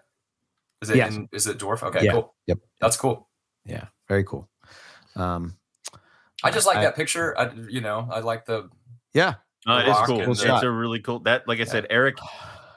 Is 0.83 0.91
it 0.91 0.97
Yes. 0.97 1.15
in, 1.17 1.29
is 1.33 1.47
it 1.47 1.59
dwarf? 1.59 1.83
Okay, 1.83 2.05
Yeah. 2.05 2.13
cool. 2.13 2.35
Yep. 2.47 2.59
That's 2.81 2.97
cool. 2.99 3.29
yeah, 3.65 3.87
very 4.09 4.25
cool. 4.25 4.49
Um, 5.17 5.57
I 6.45 6.51
just 6.51 6.67
like 6.67 6.77
I- 6.79 6.83
that 6.85 6.97
picture. 6.97 7.37
I 7.39 7.51
you 7.69 7.81
know, 7.81 8.07
I 8.13 8.21
like 8.21 8.45
the 8.45 8.69
yeah, 9.15 9.35
No, 9.67 9.79
it 9.79 9.89
is 9.89 9.97
cool. 10.05 10.21
It's 10.31 10.43
the- 10.43 10.61
a 10.67 10.71
really 10.71 11.01
cool. 11.01 11.21
That, 11.21 11.49
like 11.49 11.61
I 11.61 11.65
said, 11.65 11.87
Eric, 11.89 12.19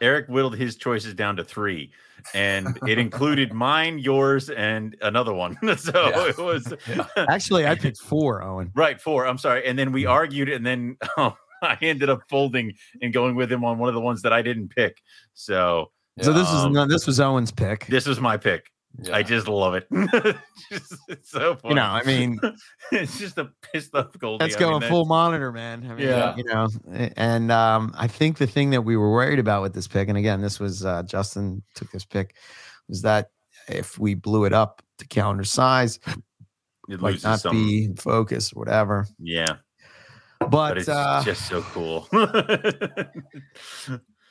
Eric 0.01 0.27
whittled 0.27 0.55
his 0.57 0.75
choices 0.75 1.13
down 1.13 1.35
to 1.37 1.43
three, 1.43 1.91
and 2.33 2.77
it 2.87 2.97
included 2.97 3.53
mine, 3.67 3.99
yours, 3.99 4.49
and 4.49 4.95
another 5.01 5.33
one. 5.33 5.55
so 5.77 5.91
Yeah. 6.09 6.27
it 6.29 6.37
was 6.37 6.73
Yeah. 6.89 7.05
actually, 7.29 7.65
I 7.67 7.75
picked 7.75 7.99
four. 8.01 8.41
Owen. 8.43 8.71
right 8.75 8.99
four. 8.99 9.27
I'm 9.27 9.37
sorry, 9.37 9.65
and 9.67 9.77
then 9.77 9.91
we 9.91 10.05
argued, 10.05 10.49
and 10.49 10.65
then 10.65 10.97
um, 11.17 11.33
I 11.61 11.77
ended 11.81 12.09
up 12.09 12.21
folding 12.29 12.73
and 13.01 13.13
going 13.13 13.35
with 13.35 13.51
him 13.51 13.63
on 13.63 13.77
one 13.77 13.87
of 13.89 13.95
the 13.95 14.01
ones 14.01 14.23
that 14.23 14.33
I 14.33 14.41
didn't 14.41 14.69
pick. 14.75 14.97
So 15.35 15.91
So 16.21 16.33
this 16.33 16.47
is 16.49 16.55
Um, 16.55 16.73
no, 16.73 16.85
this 16.87 17.05
was 17.07 17.19
Owen's 17.19 17.51
pick. 17.51 17.85
this 17.87 18.07
was 18.07 18.19
my 18.19 18.37
pick. 18.37 18.65
Yeah. 19.01 19.15
I 19.15 19.23
just 19.23 19.47
love 19.47 19.75
it. 19.75 19.87
Just- 20.71 20.95
it's 21.07 21.29
so 21.31 21.55
funny. 21.55 21.69
you 21.69 21.75
know, 21.75 21.83
I 21.83 22.03
mean, 22.03 22.39
it's 22.91 23.17
just 23.19 23.37
a 23.37 23.49
pissed 23.73 23.93
off 23.95 24.17
Goldie. 24.19 24.43
That's 24.45 24.55
I 24.55 24.59
mean, 24.59 24.69
going 24.69 24.81
that- 24.81 24.89
full 24.89 25.05
monitor, 25.05 25.51
man. 25.51 25.85
I 25.89 25.95
mean, 25.95 26.07
Yeah. 26.07 26.35
you 26.35 26.43
know, 26.43 26.67
and 27.17 27.51
um, 27.51 27.93
I 27.97 28.07
think 28.07 28.37
the 28.37 28.47
thing 28.47 28.69
that 28.71 28.81
we 28.81 28.95
were 28.97 29.11
worried 29.11 29.39
about 29.39 29.61
with 29.61 29.73
this 29.73 29.87
pick, 29.87 30.07
and 30.09 30.17
again, 30.17 30.41
this 30.41 30.59
was 30.59 30.85
uh, 30.85 31.03
Justin 31.03 31.63
took 31.75 31.91
this 31.91 32.05
pick, 32.05 32.35
was 32.87 33.01
that 33.03 33.31
if 33.67 33.97
we 33.99 34.13
blew 34.13 34.45
it 34.45 34.53
up 34.53 34.81
to 34.97 35.07
calendar 35.07 35.43
size, 35.43 35.99
It 36.89 36.99
might 36.99 37.23
not 37.23 37.39
some. 37.39 37.55
be 37.55 37.85
in 37.85 37.95
focus, 37.95 38.53
whatever. 38.53 39.07
Yeah, 39.19 39.55
But, 40.39 40.49
but 40.49 40.77
it's 40.77 40.89
uh, 40.89 41.21
just 41.25 41.47
so 41.47 41.61
cool. 41.61 42.07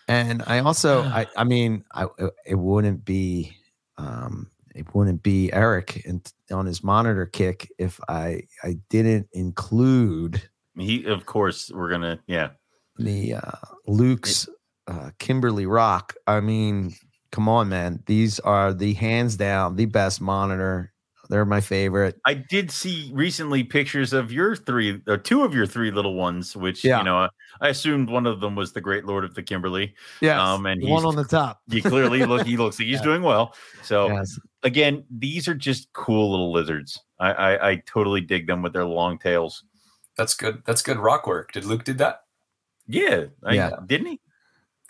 and 0.09 0.43
I 0.47 0.59
also, 0.61 1.03
I, 1.03 1.27
I 1.37 1.45
mean, 1.45 1.85
I, 1.93 2.07
it 2.47 2.57
wouldn't 2.57 3.05
be, 3.05 3.57
um, 4.01 4.51
it 4.75 4.95
wouldn't 4.95 5.23
be 5.23 5.53
Eric 5.53 6.03
and 6.07 6.33
on 6.51 6.67
his 6.67 6.83
monitor 6.83 7.27
kick 7.27 7.71
if 7.79 8.01
I, 8.09 8.43
I 8.63 8.79
didn't 8.89 9.29
include 9.33 10.49
he, 10.81 11.05
of 11.05 11.27
course, 11.27 11.71
we're 11.73 11.91
gonna. 11.91 12.21
Yeah, 12.27 12.51
the 12.97 13.35
uh, 13.35 13.53
Luke's 13.87 14.49
uh, 14.87 15.11
Kimberley 15.19 15.67
Rock. 15.67 16.15
I 16.27 16.41
mean, 16.41 16.95
come 17.33 17.49
on, 17.49 17.69
man. 17.69 18.03
These 18.07 18.41
are 18.41 18.73
the 18.73 18.95
hands 18.95 19.37
down 19.37 19.77
the 19.77 19.87
best 19.87 20.21
monitor. 20.21 20.93
They're 21.31 21.45
my 21.45 21.61
favorite. 21.61 22.21
I 22.25 22.35
did 22.35 22.73
see 22.73 23.11
recently 23.15 23.63
pictures 23.63 24.13
of 24.13 24.33
your 24.33 24.57
three, 24.57 25.01
or 25.07 25.17
two 25.17 25.45
of 25.45 25.55
your 25.55 25.65
three 25.65 25.93
little 25.93 26.15
ones, 26.15 26.57
which 26.57 26.85
Yeah. 26.85 26.99
you 26.99 27.05
know, 27.05 27.29
I 27.61 27.69
assumed 27.69 28.11
one 28.11 28.27
of 28.27 28.41
them 28.41 28.57
was 28.57 28.73
the 28.73 28.81
Great 28.81 29.05
Lord 29.05 29.25
of 29.25 29.35
the 29.35 29.43
Kimberley. 29.45 29.95
Yeah, 30.21 30.43
Um, 30.43 30.67
and 30.67 30.83
the 30.83 30.89
one 30.91 31.05
on 31.05 31.15
the 31.15 31.25
top. 31.25 31.61
You 31.69 31.83
clearly 31.83 32.25
look, 32.27 32.45
he 32.47 32.57
looks 32.57 32.81
like 32.81 32.89
he's 32.89 32.97
Yeah. 32.99 33.05
doing 33.05 33.23
well. 33.23 33.55
So 33.85 34.09
Yes. 34.09 34.39
again, 34.65 35.05
these 35.09 35.47
are 35.47 35.55
just 35.55 35.93
cool 35.93 36.33
little 36.33 36.53
lizards. 36.53 36.99
I, 37.21 37.33
I, 37.33 37.69
I 37.71 37.77
totally 37.87 38.21
dig 38.23 38.49
them 38.49 38.61
with 38.61 38.73
their 38.73 38.85
long 38.85 39.17
tails. 39.17 39.63
That's 40.17 40.35
good. 40.35 40.63
That's 40.67 40.83
good 40.83 40.99
rock 40.99 41.29
work. 41.29 41.53
Did 41.53 41.65
Luke 41.65 41.85
did 41.85 41.99
that? 41.99 42.25
Yeah, 42.89 43.27
I, 43.45 43.55
Yeah. 43.55 43.71
didn't 43.87 44.07
he? 44.09 44.21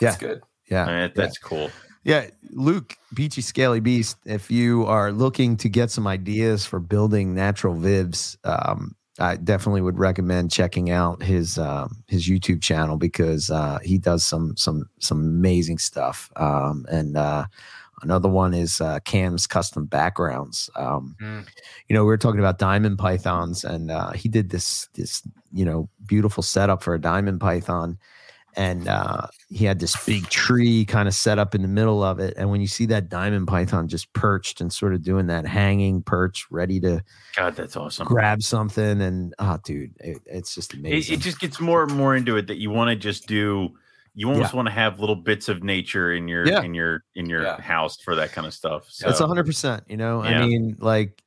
That's 0.00 0.16
good. 0.16 0.40
Yeah. 0.70 0.86
I 0.86 1.00
mean, 1.02 1.12
that's 1.14 1.36
cool. 1.36 1.70
Yeah, 2.02 2.27
Luke, 2.51 2.97
Beachy 3.12 3.43
Scaly 3.43 3.81
Beast. 3.81 4.16
If 4.24 4.51
you 4.51 4.86
are 4.86 5.12
looking 5.12 5.56
to 5.59 5.68
get 5.68 5.90
some 5.90 6.06
ideas 6.06 6.64
for 6.64 6.81
building 6.81 7.35
natural 7.35 7.74
vivs, 7.74 8.36
um, 8.44 8.97
I 9.18 9.36
definitely 9.36 9.82
would 9.82 9.98
recommend 9.98 10.51
checking 10.51 10.90
out 10.90 11.22
his 11.22 11.59
um, 11.59 12.02
his 12.09 12.27
YouTube 12.27 12.62
channel 12.62 12.97
because 12.97 13.51
uh, 13.51 13.78
he 13.82 13.98
does 13.98 14.24
some 14.24 14.56
some 14.56 14.89
some 14.98 15.20
amazing 15.20 15.78
stuff. 15.78 16.31
Um, 16.36 16.86
and 16.90 17.18
uh, 17.18 17.44
another 18.01 18.31
one 18.31 18.55
is 18.55 18.81
uh, 18.81 19.01
Cam's 19.01 19.47
custom 19.47 19.85
backgrounds. 19.85 20.70
Um, 20.77 21.16
Mm. 21.20 21.47
You 21.89 21.94
know, 21.94 22.02
we 22.02 22.06
were 22.06 22.16
talking 22.16 22.40
about 22.40 22.59
diamond 22.59 22.98
pythons, 22.98 23.62
and 23.64 23.90
uh, 23.90 24.12
he 24.12 24.28
did 24.28 24.48
this 24.51 24.89
this 24.94 25.22
you 25.52 25.66
know 25.66 25.90
beautiful 26.06 26.43
setup 26.43 26.82
for 26.82 26.94
a 26.94 27.01
diamond 27.01 27.40
python 27.40 27.98
and 28.56 28.89
uh, 28.89 29.27
he 29.48 29.64
had 29.64 29.78
this 29.78 29.97
big 30.05 30.28
tree 30.28 30.85
kind 30.85 31.09
of 31.09 31.14
set 31.14 31.39
up 31.39 31.55
in 31.55 31.62
the 31.62 31.68
middle 31.68 32.02
of 32.02 32.18
it. 32.18 32.35
And 32.36 32.51
when 32.51 32.60
you 32.60 32.66
see 32.66 32.86
that 32.86 33.09
diamond 33.09 33.47
python 33.47 33.89
just 33.89 34.12
perched 34.12 34.60
and 34.60 34.72
sort 34.72 34.94
of 34.94 35.02
doing 35.02 35.27
that 35.28 35.47
hanging 35.47 36.02
perch, 36.02 36.47
ready 36.51 36.81
to 36.81 37.02
God, 37.36 37.56
that's 37.56 37.77
awesome. 37.77 38.06
grab 38.06 38.43
something, 38.43 39.01
and 39.01 39.35
oh, 39.39 39.59
dude, 39.64 39.94
it, 40.01 40.18
it's 40.27 40.55
just 40.55 40.74
it, 40.74 40.81
amazing. 40.81 41.14
it 41.14 41.20
just 41.20 41.40
gets 41.40 41.60
more 41.60 41.82
and 41.82 41.94
more 41.97 42.16
into 42.16 42.36
it 42.36 42.47
that 42.48 42.56
you 42.59 42.70
want 42.70 42.90
to 42.90 42.97
just 42.97 43.27
do 43.27 43.70
you 44.14 44.28
almost 44.28 44.55
want 44.55 44.66
to 44.66 44.72
have 44.72 44.98
little 44.98 45.14
bits 45.14 45.48
of 45.48 45.62
nature 45.62 46.12
in 46.12 46.27
your 46.27 46.44
Yeah. 46.47 46.62
in 46.62 46.74
your 46.74 47.05
in 47.14 47.27
your 47.31 47.43
Yeah. 47.43 47.60
house 47.60 47.97
for 48.01 48.16
that 48.16 48.32
kind 48.32 48.47
of 48.47 48.52
stuff. 48.52 48.86
So 48.90 49.06
That's 49.06 49.20
hundred 49.20 49.47
percent. 49.47 49.85
You 49.89 49.97
know, 49.97 50.24
Yeah. 50.24 50.43
I 50.43 50.47
mean, 50.47 50.77
like, 50.81 51.22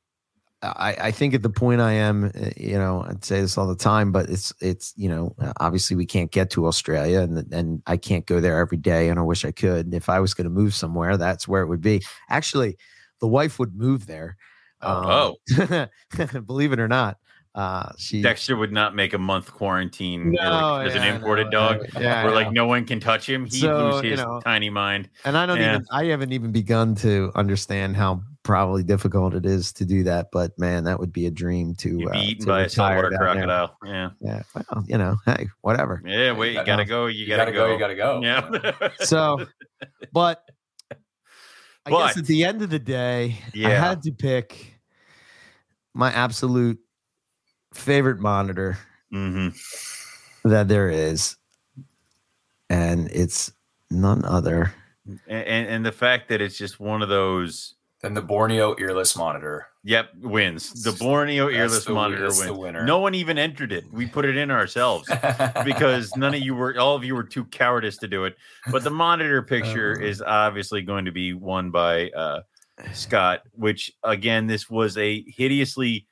I, 0.76 0.96
I 1.08 1.10
think 1.10 1.34
at 1.34 1.42
the 1.42 1.50
point 1.50 1.80
I 1.80 1.92
am, 1.92 2.24
uh, 2.26 2.50
you 2.56 2.78
know, 2.78 3.04
I'd 3.08 3.24
say 3.24 3.40
this 3.40 3.58
all 3.58 3.66
the 3.66 3.76
time, 3.76 4.12
but 4.12 4.28
it's, 4.30 4.52
it's, 4.60 4.92
you 4.96 5.08
know, 5.08 5.34
uh, 5.40 5.52
obviously 5.60 5.96
we 5.96 6.06
can't 6.06 6.30
get 6.30 6.50
to 6.50 6.66
Australia, 6.66 7.20
and 7.20 7.52
and 7.52 7.82
I 7.86 7.96
can't 7.96 8.26
go 8.26 8.40
there 8.40 8.58
every 8.58 8.78
day, 8.78 9.08
and 9.08 9.18
I 9.18 9.22
wish 9.22 9.44
I 9.44 9.50
could. 9.52 9.86
And 9.86 9.94
if 9.94 10.08
I 10.08 10.20
was 10.20 10.34
going 10.34 10.46
to 10.46 10.50
move 10.50 10.74
somewhere, 10.74 11.16
that's 11.16 11.46
where 11.46 11.62
it 11.62 11.66
would 11.68 11.80
be. 11.82 12.02
Actually, 12.30 12.76
the 13.20 13.28
wife 13.28 13.58
would 13.58 13.74
move 13.74 14.06
there. 14.06 14.36
Oh. 14.82 15.36
Um, 15.58 15.88
believe 16.46 16.72
it 16.72 16.78
or 16.78 16.88
not, 16.88 17.16
uh, 17.54 17.90
she 17.96 18.20
Dexter 18.20 18.56
would 18.56 18.72
not 18.72 18.94
make 18.94 19.14
a 19.14 19.18
month 19.18 19.52
quarantine 19.52 20.32
No, 20.32 20.72
like, 20.72 20.88
as 20.88 20.94
an 20.96 21.04
imported 21.04 21.44
no, 21.46 21.50
dog. 21.50 21.80
uh, 21.96 22.00
yeah, 22.00 22.24
where 22.24 22.34
like 22.34 22.52
no 22.52 22.66
one 22.66 22.84
can 22.84 23.00
touch 23.00 23.28
him. 23.28 23.44
He'd 23.44 23.60
So, 23.60 23.78
lose 23.92 24.04
you 24.04 24.10
his 24.10 24.20
know, 24.20 24.40
tiny 24.44 24.70
mind. 24.70 25.08
and 25.24 25.38
I 25.38 25.46
don't 25.46 25.58
Yeah. 25.58 25.74
even 25.74 25.86
I 25.90 26.04
haven't 26.06 26.32
even 26.32 26.52
begun 26.52 26.94
to 26.96 27.30
understand 27.34 27.96
how 27.96 28.22
probably 28.44 28.84
difficult 28.84 29.34
it 29.34 29.44
is 29.44 29.72
to 29.72 29.84
do 29.84 30.04
that. 30.04 30.28
But 30.30 30.56
man, 30.58 30.84
that 30.84 31.00
would 31.00 31.12
be 31.12 31.26
a 31.26 31.30
dream 31.30 31.74
to 31.76 31.88
You'd 31.98 32.12
be 32.12 32.18
uh, 32.18 32.22
eaten 32.22 32.44
to 32.44 32.46
by 32.46 32.60
a 32.62 32.68
saltwater 32.68 33.10
down 33.10 33.18
there. 33.38 33.46
crocodile. 33.46 33.76
Yeah. 33.84 34.10
Yeah, 34.20 34.42
well, 34.54 34.84
you 34.86 34.98
know, 34.98 35.16
hey, 35.26 35.48
whatever. 35.62 36.00
Yeah, 36.04 36.32
wait, 36.32 36.50
you 36.50 36.54
gotta- 36.54 36.66
gotta 36.66 36.84
go. 36.84 37.06
You 37.06 37.24
You 37.24 37.26
gotta, 37.26 37.50
gotta 37.50 37.52
go. 37.52 37.72
You 37.72 37.78
gotta 37.78 37.96
go. 37.96 38.20
Yeah. 38.22 38.88
So, 39.06 39.44
but 40.12 40.42
I 40.92 41.90
But- 41.90 42.06
guess 42.08 42.18
at 42.18 42.26
the 42.26 42.44
end 42.44 42.62
of 42.62 42.70
the 42.70 42.78
day, 42.78 43.38
I 43.56 43.70
had 43.70 44.02
to 44.04 44.12
pick 44.12 44.78
my 45.94 46.12
absolute 46.12 46.78
favorite 47.72 48.20
monitor 48.20 48.78
hmm 49.10 49.48
that 50.44 50.68
there 50.68 50.90
is, 50.90 51.36
and 52.68 53.08
it's 53.10 53.50
none 53.90 54.24
other. 54.24 54.74
and, 55.06 55.20
and 55.46 55.68
and 55.68 55.86
the 55.86 55.92
fact 55.92 56.28
that 56.28 56.40
it's 56.42 56.58
just 56.58 56.78
one 56.80 57.00
of 57.02 57.08
those. 57.08 57.74
Then 58.04 58.12
the 58.12 58.20
Borneo 58.20 58.76
earless 58.78 59.16
monitor. 59.16 59.66
Yep, 59.82 60.10
wins. 60.20 60.82
The 60.82 60.92
Borneo 60.92 61.46
That's 61.46 61.56
earless 61.56 61.84
the- 61.86 61.92
monitor 61.94 62.24
wins. 62.24 62.50
winner. 62.50 62.84
No 62.84 62.98
one 62.98 63.14
even 63.14 63.38
entered 63.38 63.72
it. 63.72 63.84
We 63.90 64.04
put 64.04 64.26
it 64.26 64.36
in 64.36 64.50
ourselves 64.50 65.08
because 65.64 66.14
none 66.14 66.34
of 66.34 66.40
you 66.42 66.54
were. 66.54 66.78
All 66.78 66.94
of 66.96 67.02
you 67.02 67.14
were 67.14 67.24
too 67.24 67.46
cowardice 67.46 67.96
to 67.98 68.06
do 68.06 68.24
it. 68.26 68.36
But 68.70 68.84
the 68.84 68.90
monitor 68.90 69.40
picture 69.40 69.98
Oh. 69.98 70.04
is 70.04 70.20
obviously 70.20 70.82
going 70.82 71.06
to 71.06 71.12
be 71.12 71.32
won 71.32 71.70
by 71.70 72.10
uh, 72.10 72.42
Scott. 72.92 73.40
Which 73.52 73.90
again, 74.02 74.46
this 74.46 74.68
was 74.68 74.98
a 74.98 75.24
hideously 75.28 76.06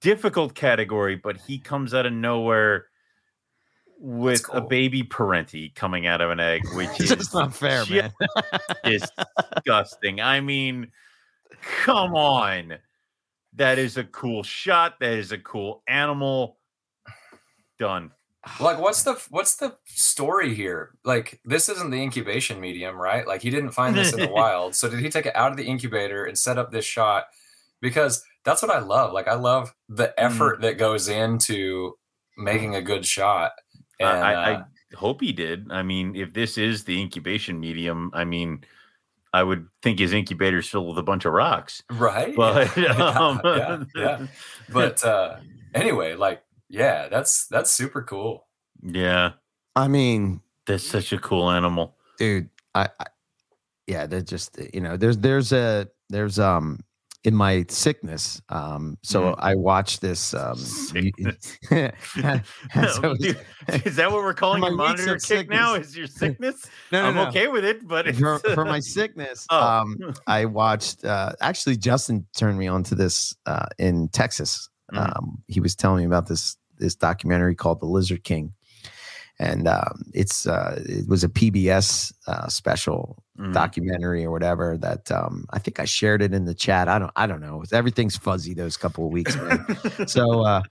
difficult 0.00 0.54
category, 0.56 1.14
but 1.14 1.36
he 1.36 1.58
comes 1.58 1.94
out 1.94 2.06
of 2.06 2.12
nowhere 2.12 2.86
with 4.04 4.44
a 4.52 4.60
baby 4.60 5.02
perentie 5.02 5.70
coming 5.70 6.06
out 6.06 6.20
of 6.20 6.30
an 6.30 6.38
egg, 6.38 6.62
which 6.74 7.00
is 7.00 7.08
just 7.08 7.32
not 7.32 7.54
fair, 7.54 7.86
shit 7.86 8.12
man. 8.20 8.20
disgusting. 9.56 10.20
I 10.20 10.40
mean, 10.40 10.92
come 11.82 12.14
on. 12.14 12.74
That 13.54 13.78
is 13.78 13.96
a 13.96 14.04
cool 14.04 14.42
shot. 14.42 15.00
That 15.00 15.14
is 15.14 15.32
a 15.32 15.38
cool 15.38 15.82
animal. 15.88 16.58
Done. 17.78 18.12
like 18.60 18.78
what's 18.78 19.02
the 19.02 19.20
what's 19.30 19.56
the 19.56 19.74
story 19.86 20.54
here 20.54 20.90
like 21.04 21.40
this 21.46 21.68
isn't 21.70 21.90
the 21.90 22.00
incubation 22.00 22.60
medium 22.60 22.94
right 22.94 23.26
like 23.26 23.40
he 23.42 23.50
didn't 23.50 23.72
find 23.72 23.96
this 23.96 24.12
in 24.12 24.20
the 24.20 24.28
wild 24.30 24.74
so 24.74 24.88
did 24.88 25.00
he 25.00 25.08
take 25.08 25.24
it 25.24 25.34
out 25.34 25.50
of 25.50 25.56
the 25.56 25.64
incubator 25.64 26.26
and 26.26 26.38
set 26.38 26.58
up 26.58 26.70
this 26.70 26.84
shot 26.84 27.24
because 27.80 28.22
that's 28.44 28.62
what 28.62 28.70
i 28.70 28.78
love 28.78 29.12
like 29.12 29.26
i 29.28 29.34
love 29.34 29.74
the 29.88 30.08
mm. 30.08 30.12
effort 30.18 30.60
that 30.60 30.76
goes 30.76 31.08
into 31.08 31.94
making 32.36 32.74
a 32.76 32.82
good 32.82 33.04
shot 33.04 33.52
I- 33.52 33.63
and 34.00 34.08
I, 34.08 34.34
uh, 34.34 34.62
I 34.92 34.96
hope 34.96 35.20
he 35.20 35.32
did. 35.32 35.70
I 35.70 35.82
mean, 35.82 36.16
if 36.16 36.32
this 36.32 36.58
is 36.58 36.84
the 36.84 37.00
incubation 37.00 37.60
medium, 37.60 38.10
I 38.14 38.24
mean, 38.24 38.64
I 39.32 39.42
would 39.42 39.66
think 39.82 39.98
his 39.98 40.12
incubator's 40.12 40.68
filled 40.68 40.88
with 40.88 40.98
a 40.98 41.02
bunch 41.02 41.24
of 41.24 41.32
rocks. 41.32 41.82
right 41.90 42.34
But 42.36 42.76
yeah, 42.76 42.92
um, 42.92 43.40
yeah, 43.44 43.84
yeah. 43.96 44.26
but 44.70 45.04
uh 45.04 45.36
anyway 45.74 46.14
like 46.14 46.40
yeah 46.68 47.08
that's 47.08 47.48
that's 47.48 47.72
super 47.72 48.02
cool 48.02 48.46
yeah, 48.84 49.32
I 49.74 49.88
mean, 49.88 50.40
that's 50.66 50.84
such 50.84 51.12
a 51.12 51.18
cool 51.18 51.50
animal. 51.50 51.96
dude, 52.18 52.50
I, 52.74 52.88
I 53.00 53.06
yeah, 53.86 54.06
they're 54.06 54.20
just 54.20 54.58
you 54.72 54.80
know, 54.80 54.96
there's 54.96 55.18
there's 55.18 55.52
a 55.52 55.88
there's 56.10 56.38
um 56.38 56.80
in 57.24 57.34
my 57.34 57.64
sickness, 57.68 58.40
um, 58.50 58.98
so 59.02 59.22
Mhm. 59.22 59.34
I 59.38 59.54
watched 59.54 60.00
this 60.02 60.34
um 60.34 60.58
so 60.92 60.92
Dude, 63.14 63.40
is 63.84 63.96
that 63.96 64.10
what 64.10 64.22
we're 64.22 64.34
calling 64.34 64.62
your 64.62 64.72
monitor 64.72 65.18
kick 65.18 65.48
now? 65.48 65.72
sickness. 65.74 65.88
Is 65.88 65.96
your 65.96 66.06
sickness? 66.06 66.66
no, 66.92 67.02
no, 67.02 67.08
I'm 67.08 67.14
no. 67.14 67.26
okay 67.28 67.48
with 67.48 67.64
it, 67.64 67.86
but 67.86 68.06
it's, 68.06 68.18
for, 68.18 68.38
for 68.40 68.64
my 68.64 68.80
sickness, 68.80 69.46
Oh. 69.50 69.60
um, 69.62 70.14
I 70.26 70.44
watched. 70.44 71.04
Uh, 71.04 71.32
actually, 71.40 71.76
Justin 71.76 72.26
turned 72.36 72.58
me 72.58 72.66
on 72.68 72.82
to 72.84 72.94
this 72.94 73.34
uh, 73.46 73.66
in 73.78 74.08
Texas. 74.08 74.68
Mhm. 74.92 75.16
Um, 75.16 75.42
he 75.48 75.60
was 75.60 75.74
telling 75.74 76.00
me 76.00 76.04
about 76.06 76.28
this 76.28 76.56
this 76.78 76.94
documentary 76.94 77.54
called 77.54 77.80
The 77.80 77.86
Lizard 77.86 78.24
King, 78.24 78.52
and 79.38 79.66
um, 79.66 80.02
it's 80.14 80.46
uh, 80.46 80.80
it 80.86 81.08
was 81.08 81.24
a 81.24 81.28
PBS 81.28 82.12
uh, 82.26 82.48
special 82.48 83.20
Mhm. 83.36 83.52
documentary 83.52 84.24
or 84.24 84.30
whatever 84.30 84.78
that 84.78 85.10
um, 85.10 85.44
I 85.50 85.58
think 85.58 85.80
I 85.80 85.86
shared 85.86 86.22
it 86.22 86.32
in 86.32 86.44
the 86.44 86.54
chat. 86.54 86.86
I 86.88 87.00
don't 87.00 87.10
I 87.16 87.26
don't 87.26 87.40
know. 87.40 87.64
Everything's 87.72 88.16
fuzzy 88.16 88.54
those 88.54 88.76
couple 88.76 89.04
of 89.06 89.10
weeks, 89.12 89.34
man 89.36 89.66
so 90.06 90.42
uh 90.42 90.62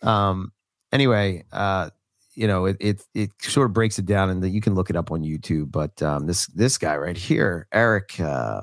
um 0.00 0.50
anyway 0.90 1.44
uh 1.52 1.90
you 2.34 2.46
know 2.46 2.64
it, 2.64 2.78
it 2.80 3.04
it 3.14 3.30
sort 3.42 3.66
of 3.66 3.74
breaks 3.74 3.98
it 3.98 4.06
down 4.06 4.30
and 4.30 4.42
you 4.50 4.62
can 4.62 4.74
look 4.74 4.88
it 4.88 4.96
up 4.96 5.10
on 5.12 5.22
youtube 5.22 5.70
but 5.70 6.00
um 6.02 6.26
this 6.26 6.46
this 6.48 6.78
guy 6.78 6.96
right 6.96 7.16
here 7.18 7.66
eric 7.72 8.18
uh 8.20 8.62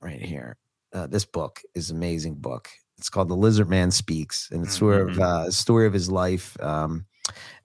right 0.00 0.20
here 0.22 0.56
uh, 0.92 1.06
this 1.08 1.24
book 1.24 1.60
is 1.74 1.90
an 1.90 1.96
amazing 1.96 2.34
book 2.36 2.68
it's 2.98 3.08
called 3.08 3.28
the 3.28 3.34
lizard 3.34 3.68
man 3.68 3.90
speaks 3.90 4.48
and 4.52 4.62
it's 4.64 4.78
sort 4.78 5.00
of 5.00 5.18
uh, 5.18 5.44
a 5.48 5.52
story 5.52 5.86
of 5.86 5.92
his 5.92 6.08
life 6.10 6.56
um 6.62 7.04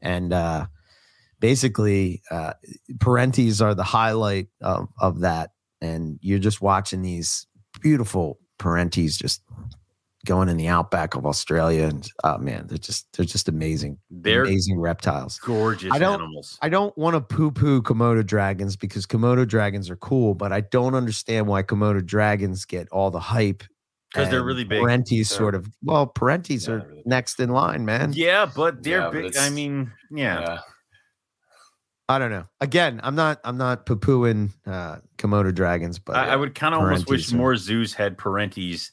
and 0.02 0.34
uh 0.34 0.66
basically 1.40 2.22
uh 2.32 2.54
perenties 3.00 3.62
are 3.62 3.74
the 3.76 3.84
highlight 3.84 4.48
of, 4.62 4.88
of 5.00 5.22
that 5.22 5.52
and 5.82 6.20
you're 6.22 6.40
just 6.40 6.62
watching 6.62 7.02
these 7.02 7.48
beautiful 7.82 8.40
perenties 8.60 9.18
just 9.18 9.42
going 10.28 10.48
in 10.50 10.58
the 10.58 10.68
outback 10.68 11.16
of 11.16 11.26
Australia, 11.26 11.86
and 11.88 12.08
oh 12.24 12.38
man, 12.38 12.68
they're 12.68 12.78
just 12.78 13.08
they're 13.18 13.26
just 13.26 13.50
amazing, 13.50 13.98
They're 14.12 14.44
amazing 14.44 14.80
reptiles. 14.80 15.40
gorgeous 15.40 15.92
I 15.92 15.98
don't- 15.98 16.14
animals. 16.22 16.60
I 16.62 16.70
don't 16.70 16.96
want 16.96 17.16
to 17.16 17.22
poo 17.22 17.50
poo 17.50 17.82
Komodo 17.82 18.24
dragons 18.24 18.76
because 18.76 19.08
Komodo 19.08 19.48
dragons 19.48 19.90
are 19.90 19.96
cool, 19.96 20.36
but 20.36 20.52
I 20.52 20.62
don't 20.62 20.94
understand 20.94 21.48
why 21.48 21.64
Komodo 21.64 22.06
dragons 22.06 22.66
get 22.66 22.88
all 22.90 23.10
the 23.10 23.20
hype. 23.20 23.64
'Cause 24.14 24.30
they're 24.30 24.44
really 24.44 24.64
big. 24.66 24.82
Perenties 24.82 25.30
They're- 25.30 25.38
sort 25.38 25.56
of 25.56 25.68
well, 25.84 26.06
perenties 26.06 26.68
Yeah, 26.68 26.74
are 26.76 26.88
really 26.88 27.04
next 27.06 27.40
in 27.40 27.50
line, 27.50 27.86
man. 27.86 28.12
Yeah, 28.14 28.46
but 28.54 28.84
they're 28.84 29.00
Yeah, 29.00 29.10
but 29.10 29.22
big. 29.22 29.38
I 29.38 29.50
mean, 29.50 29.92
yeah. 30.12 30.40
yeah 30.42 30.60
I 32.10 32.20
don't 32.20 32.32
know. 32.32 32.46
Again, 32.60 33.00
I'm 33.04 33.16
not 33.16 33.40
I'm 33.46 33.58
not 33.58 33.86
poo 33.86 33.96
pooing 33.96 34.50
uh, 34.68 34.98
Komodo 35.18 35.54
dragons, 35.56 35.98
but 35.98 36.18
I, 36.18 36.30
I 36.32 36.36
would 36.36 36.56
kind 36.56 36.76
of 36.76 36.82
almost 36.82 37.08
wish 37.10 37.32
are- 37.32 37.38
more 37.38 37.56
zoos 37.56 37.94
had 37.94 38.18
perenties 38.18 38.92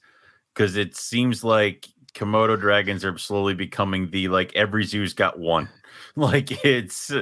because 0.54 0.76
it 0.76 0.94
seems 0.94 1.42
like 1.42 1.88
Komodo 2.14 2.58
dragons 2.58 3.04
are 3.04 3.16
slowly 3.18 3.54
becoming 3.54 4.10
the 4.10 4.28
like 4.28 4.54
every 4.54 4.84
zoo's 4.84 5.14
got 5.14 5.38
one. 5.38 5.68
Like 6.16 6.64
it's 6.64 7.12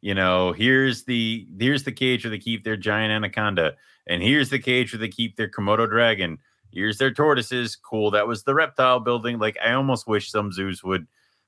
you 0.00 0.14
know 0.14 0.52
here's 0.52 1.04
the 1.04 1.46
here's 1.58 1.82
the 1.84 1.92
cage 1.92 2.24
where 2.24 2.30
they 2.30 2.38
keep 2.38 2.64
their 2.64 2.76
giant 2.76 3.12
anaconda, 3.12 3.74
and 4.06 4.22
here's 4.22 4.48
the 4.48 4.58
cage 4.58 4.92
where 4.92 4.98
they 5.00 5.08
keep 5.08 5.36
their 5.36 5.48
Komodo 5.48 5.86
dragon. 5.88 6.38
Here's 6.76 6.98
their 6.98 7.10
tortoises. 7.10 7.74
Cool. 7.74 8.10
That 8.10 8.28
was 8.28 8.42
the 8.42 8.54
reptile 8.54 9.00
building. 9.00 9.38
Like 9.38 9.56
I 9.64 9.72
almost 9.72 10.06
wish 10.06 10.30
some 10.30 10.52
zoos 10.52 10.84
would 10.84 11.06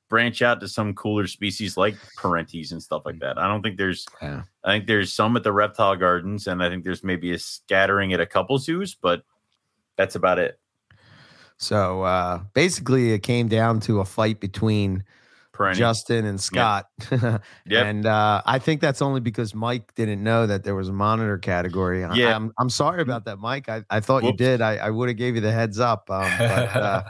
branch 0.09 0.41
out 0.41 0.59
to 0.61 0.69
some 0.69 0.95
cooler 0.95 1.27
species 1.27 1.77
like 1.77 1.95
perenties 2.17 2.73
and 2.73 2.83
stuff 2.83 3.03
like 3.05 3.19
that. 3.19 3.39
I 3.39 3.47
don't 3.47 3.63
think 3.63 3.77
there's 3.77 4.07
Yeah. 4.23 4.45
I 4.65 4.73
think 4.73 4.87
there's 4.87 5.13
some 5.13 5.37
at 5.37 5.43
the 5.43 5.53
reptile 5.53 5.97
gardens, 5.97 6.47
and 6.47 6.63
I 6.63 6.71
think 6.71 6.83
there's 6.83 7.05
maybe 7.05 7.33
a 7.33 7.39
scattering 7.39 8.15
at 8.15 8.21
a 8.21 8.27
couple 8.27 8.57
zoos, 8.57 8.95
but 8.95 9.23
that's 9.97 10.15
about 10.15 10.39
it. 10.39 10.59
So 11.59 12.03
uh, 12.05 12.41
basically, 12.55 13.13
it 13.13 13.23
came 13.23 13.49
down 13.49 13.81
to 13.81 14.01
a 14.01 14.07
fight 14.07 14.41
between 14.41 15.05
Perennial. 15.59 15.79
Justin 15.79 16.25
and 16.25 16.41
Scott. 16.41 16.87
Yep. 17.11 17.43
And 17.87 18.07
uh, 18.07 18.41
I 18.47 18.59
think 18.59 18.81
that's 18.81 19.03
only 19.03 19.21
because 19.21 19.55
Mike 19.55 19.95
didn't 19.95 20.23
know 20.23 20.47
that 20.47 20.65
there 20.65 20.75
was 20.75 20.89
a 20.89 20.93
monitor 20.93 21.37
category. 21.37 22.05
I- 22.05 22.15
Yeah. 22.15 22.35
I'm, 22.35 22.53
I'm 22.59 22.71
sorry 22.71 23.03
about 23.03 23.25
that, 23.27 23.39
Mike. 23.39 23.69
I, 23.69 23.83
I 23.91 24.01
thought 24.01 24.25
you 24.25 24.33
did. 24.33 24.63
I, 24.63 24.77
I 24.77 24.91
would 24.91 25.09
have 25.09 25.19
gave 25.19 25.35
you 25.35 25.41
the 25.43 25.53
heads 25.53 25.79
up. 25.79 26.09
Um, 26.11 26.31
but 26.39 26.49
uh, 26.77 27.03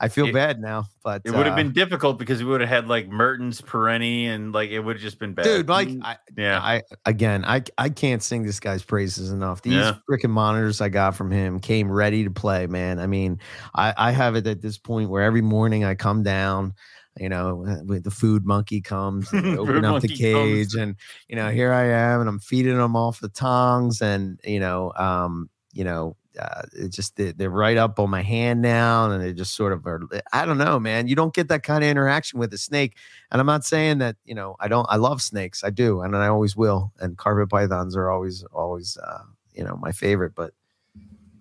I 0.00 0.08
feel 0.08 0.26
It- 0.26 0.34
bad 0.34 0.60
now. 0.60 0.84
But 1.04 1.22
it 1.24 1.30
would 1.30 1.46
have 1.46 1.52
uh, 1.54 1.56
been 1.56 1.72
difficult 1.72 2.18
because 2.18 2.42
we 2.42 2.50
would 2.50 2.60
have 2.60 2.68
had 2.70 2.88
like 2.88 3.08
Mertens, 3.08 3.60
Perentie, 3.60 4.26
and 4.26 4.52
like 4.52 4.70
it 4.70 4.80
would 4.80 4.96
have 4.96 5.02
just 5.02 5.18
been 5.18 5.34
bad. 5.34 5.44
dude, 5.44 5.68
Mike. 5.68 5.88
I, 6.02 6.16
yeah, 6.36 6.58
I 6.60 6.82
again, 7.06 7.44
I 7.44 7.62
I 7.78 7.90
can't 7.90 8.22
sing 8.22 8.42
this 8.42 8.58
guy's 8.58 8.82
praises 8.82 9.30
enough. 9.30 9.60
These 9.62 9.74
Yeah. 9.74 9.96
freaking 10.10 10.30
monitors 10.30 10.80
I 10.80 10.88
got 10.88 11.14
from 11.14 11.30
him 11.30 11.60
came 11.60 11.90
ready 11.90 12.24
to 12.24 12.30
play, 12.30 12.66
man. 12.66 12.98
I 12.98 13.06
mean, 13.06 13.38
I 13.74 13.92
I 13.96 14.10
have 14.12 14.34
it 14.34 14.46
at 14.46 14.62
this 14.62 14.78
point 14.78 15.10
where 15.10 15.22
every 15.22 15.42
morning 15.42 15.84
I 15.84 15.94
come 15.94 16.22
down, 16.22 16.72
you 17.18 17.28
know, 17.28 17.64
uh, 17.66 17.84
with 17.84 18.04
the 18.04 18.10
food 18.10 18.44
monkey 18.44 18.80
comes, 18.80 19.32
and 19.32 19.56
open 19.58 19.84
up 19.84 20.02
the 20.02 20.08
cage, 20.08 20.72
comes. 20.72 20.74
and 20.74 20.96
you 21.28 21.36
know, 21.36 21.50
here 21.50 21.72
I 21.72 21.84
am, 21.86 22.20
and 22.20 22.28
I'm 22.28 22.38
feeding 22.40 22.76
them 22.76 22.96
off 22.96 23.20
the 23.20 23.28
tongs, 23.28 24.02
and 24.02 24.40
you 24.44 24.60
know, 24.60 24.92
um, 24.96 25.48
you 25.72 25.84
know, 25.84 26.16
uh, 26.40 26.62
it 26.72 26.88
just 26.88 27.14
they, 27.16 27.32
they're 27.32 27.50
right 27.50 27.76
up 27.76 27.98
on 28.00 28.10
my 28.10 28.22
hand 28.22 28.60
now, 28.62 29.08
and 29.10 29.22
they 29.22 29.32
just 29.32 29.54
sort 29.54 29.72
of 29.72 29.86
are. 29.86 30.00
I 30.32 30.44
don't 30.44 30.58
know, 30.58 30.80
man. 30.80 31.06
You 31.06 31.14
don't 31.14 31.34
get 31.34 31.48
that 31.48 31.62
kind 31.62 31.84
of 31.84 31.90
interaction 31.90 32.38
with 32.40 32.52
a 32.52 32.58
snake, 32.58 32.96
and 33.30 33.40
I'm 33.40 33.46
not 33.46 33.64
saying 33.64 33.98
that 33.98 34.16
you 34.24 34.34
know 34.34 34.56
I 34.58 34.66
don't. 34.68 34.86
I 34.90 34.96
love 34.96 35.22
snakes, 35.22 35.62
I 35.62 35.70
do, 35.70 36.00
and 36.00 36.16
I 36.16 36.26
always 36.26 36.56
will. 36.56 36.92
And 36.98 37.16
carpet 37.16 37.48
pythons 37.50 37.96
are 37.96 38.10
always, 38.10 38.42
always, 38.52 38.96
uh, 38.96 39.22
you 39.52 39.62
know, 39.64 39.76
my 39.76 39.92
favorite. 39.92 40.34
But 40.34 40.52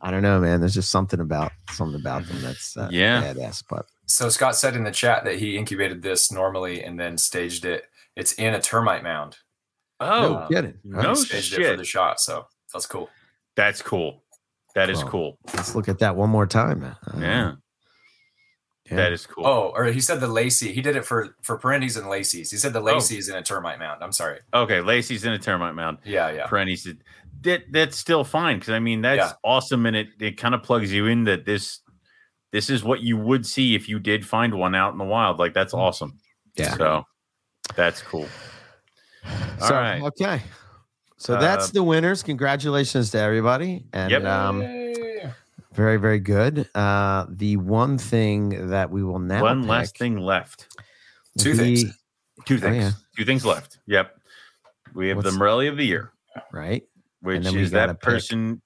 I 0.01 0.11
don't 0.11 0.21
know, 0.21 0.39
man. 0.39 0.59
There's 0.59 0.73
just 0.73 0.91
something 0.91 1.19
about 1.19 1.51
something 1.71 1.99
about 1.99 2.27
them 2.27 2.41
that's 2.41 2.77
uh, 2.77 2.89
Yeah. 2.91 3.21
badass. 3.23 3.63
But 3.69 3.85
So 4.13 4.29
Scott 4.29 4.55
said 4.55 4.75
in 4.75 4.83
the 4.83 4.91
chat 4.91 5.23
that 5.25 5.35
he 5.39 5.57
incubated 5.57 6.01
this 6.03 6.31
normally 6.31 6.83
and 6.83 6.99
then 6.99 7.17
staged 7.17 7.65
it. 7.65 7.85
It's 8.15 8.33
in 8.33 8.53
a 8.53 8.61
termite 8.61 9.01
mound. 9.03 9.37
Oh, 9.99 10.33
no 10.41 10.47
kidding. 10.49 10.75
no 10.83 10.99
All 10.99 11.03
right, 11.05 11.17
staged 11.17 11.53
it 11.57 11.71
for 11.71 11.77
the 11.77 11.83
shot. 11.83 12.19
So 12.19 12.45
that's 12.71 12.85
cool. 12.85 13.09
that's 13.55 13.81
cool. 13.81 14.23
That 14.75 14.89
is 14.89 15.03
Wow. 15.03 15.09
cool. 15.09 15.37
let's 15.55 15.73
look 15.75 15.89
at 15.89 15.99
that 15.99 16.15
one 16.15 16.29
more 16.29 16.45
time. 16.45 16.83
Uh, 16.83 16.93
Yeah, 17.19 17.51
yeah. 18.89 18.95
that 18.97 19.13
is 19.13 19.25
cool. 19.25 19.45
Oh, 19.47 19.71
or 19.75 19.85
he 19.85 19.99
said 20.01 20.19
the 20.19 20.27
Lacey. 20.27 20.73
He 20.73 20.81
did 20.81 20.95
it 20.95 21.05
for 21.05 21.35
for 21.41 21.57
Perenties 21.57 21.97
and 21.97 22.09
Lacey's. 22.09 22.51
He 22.51 22.57
said 22.57 22.73
the 22.73 22.79
Oh. 22.81 22.83
Lacey's 22.83 23.29
in 23.29 23.35
a 23.35 23.41
termite 23.43 23.79
mound. 23.79 24.03
I'm 24.03 24.11
sorry. 24.11 24.39
Okay, 24.53 24.81
Lacey's 24.81 25.25
in 25.25 25.33
a 25.33 25.39
termite 25.39 25.75
mound. 25.75 25.99
Yeah, 26.03 26.29
yeah. 26.31 26.47
Perenties. 26.47 26.87
That 27.41 27.63
that's 27.71 27.97
still 27.97 28.23
fine 28.23 28.59
because 28.59 28.73
I 28.73 28.79
mean 28.79 29.01
that's 29.01 29.17
Yeah. 29.17 29.33
awesome 29.43 29.85
and 29.85 29.95
it 29.95 30.09
it 30.19 30.37
kind 30.37 30.53
of 30.55 30.63
plugs 30.63 30.91
you 30.93 31.07
in 31.07 31.23
that 31.25 31.45
this 31.45 31.79
this 32.53 32.69
is 32.69 32.83
what 32.83 33.01
you 33.01 33.17
would 33.17 33.45
see 33.45 33.75
if 33.75 33.89
you 33.89 33.99
did 33.99 34.25
find 34.25 34.53
one 34.53 34.75
out 34.75 34.93
in 34.93 34.97
the 34.99 35.03
wild. 35.03 35.39
Like 35.39 35.53
that's 35.53 35.73
awesome. 35.73 36.17
Yeah. 36.55 36.75
So 36.77 37.03
that's 37.75 38.01
cool. 38.03 38.27
All 39.59 39.67
so, 39.67 39.73
right. 39.75 40.01
Okay. 40.03 40.41
So 41.17 41.37
that's 41.39 41.69
Uh, 41.69 41.73
the 41.73 41.83
winners. 41.83 42.21
Congratulations 42.23 43.09
to 43.11 43.19
everybody. 43.19 43.85
And 43.91 44.11
Yep. 44.11 44.23
um, 44.25 44.59
very, 45.73 45.97
very 45.97 46.19
good. 46.19 46.69
Uh, 46.75 47.25
the 47.29 47.57
one 47.57 47.97
thing 47.97 48.69
that 48.69 48.91
we 48.91 49.03
will 49.03 49.19
now 49.19 49.41
One 49.41 49.61
pick 49.61 49.69
last 49.69 49.97
thing 49.97 50.17
left. 50.17 50.67
Two 51.39 51.53
be- 51.53 51.57
things. 51.57 51.97
Two 52.45 52.59
things. 52.59 52.83
yeah. 52.83 52.91
Two 53.17 53.25
things 53.25 53.45
left. 53.45 53.79
Yep. 53.87 54.15
We 54.93 55.07
have 55.07 55.17
What's- 55.17 55.31
the 55.31 55.37
Morelia 55.39 55.71
of 55.71 55.77
the 55.77 55.85
year, 55.85 56.11
Right. 56.51 56.83
which 57.21 57.45
is 57.47 57.71
that 57.71 57.87
pick- 57.89 57.99
person. 58.01 58.61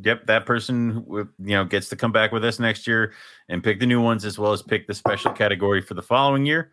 Yep, 0.00 0.26
that 0.26 0.46
person 0.46 1.04
uh, 1.10 1.24
you 1.38 1.54
know 1.56 1.64
gets 1.64 1.88
to 1.90 1.96
come 1.96 2.12
back 2.12 2.32
with 2.32 2.44
us 2.44 2.58
next 2.58 2.86
year 2.86 3.12
and 3.48 3.62
pick 3.62 3.78
the 3.78 3.86
new 3.86 4.00
ones 4.00 4.24
as 4.24 4.38
well 4.38 4.52
as 4.52 4.62
pick 4.62 4.86
the 4.86 4.94
special 4.94 5.32
category 5.32 5.82
for 5.82 5.94
the 5.94 6.02
following 6.02 6.46
year. 6.46 6.70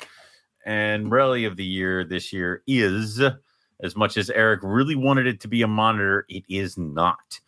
And 0.65 1.07
Morelia 1.07 1.47
of 1.47 1.57
the 1.57 1.65
year 1.65 2.03
this 2.03 2.31
year 2.31 2.63
is, 2.67 3.21
as 3.81 3.95
much 3.95 4.17
as 4.17 4.29
Eric 4.29 4.61
really 4.63 4.95
wanted 4.95 5.27
it 5.27 5.39
to 5.41 5.47
be 5.47 5.61
a 5.61 5.67
monitor, 5.67 6.25
it 6.29 6.43
is 6.49 6.77
not. 6.77 7.39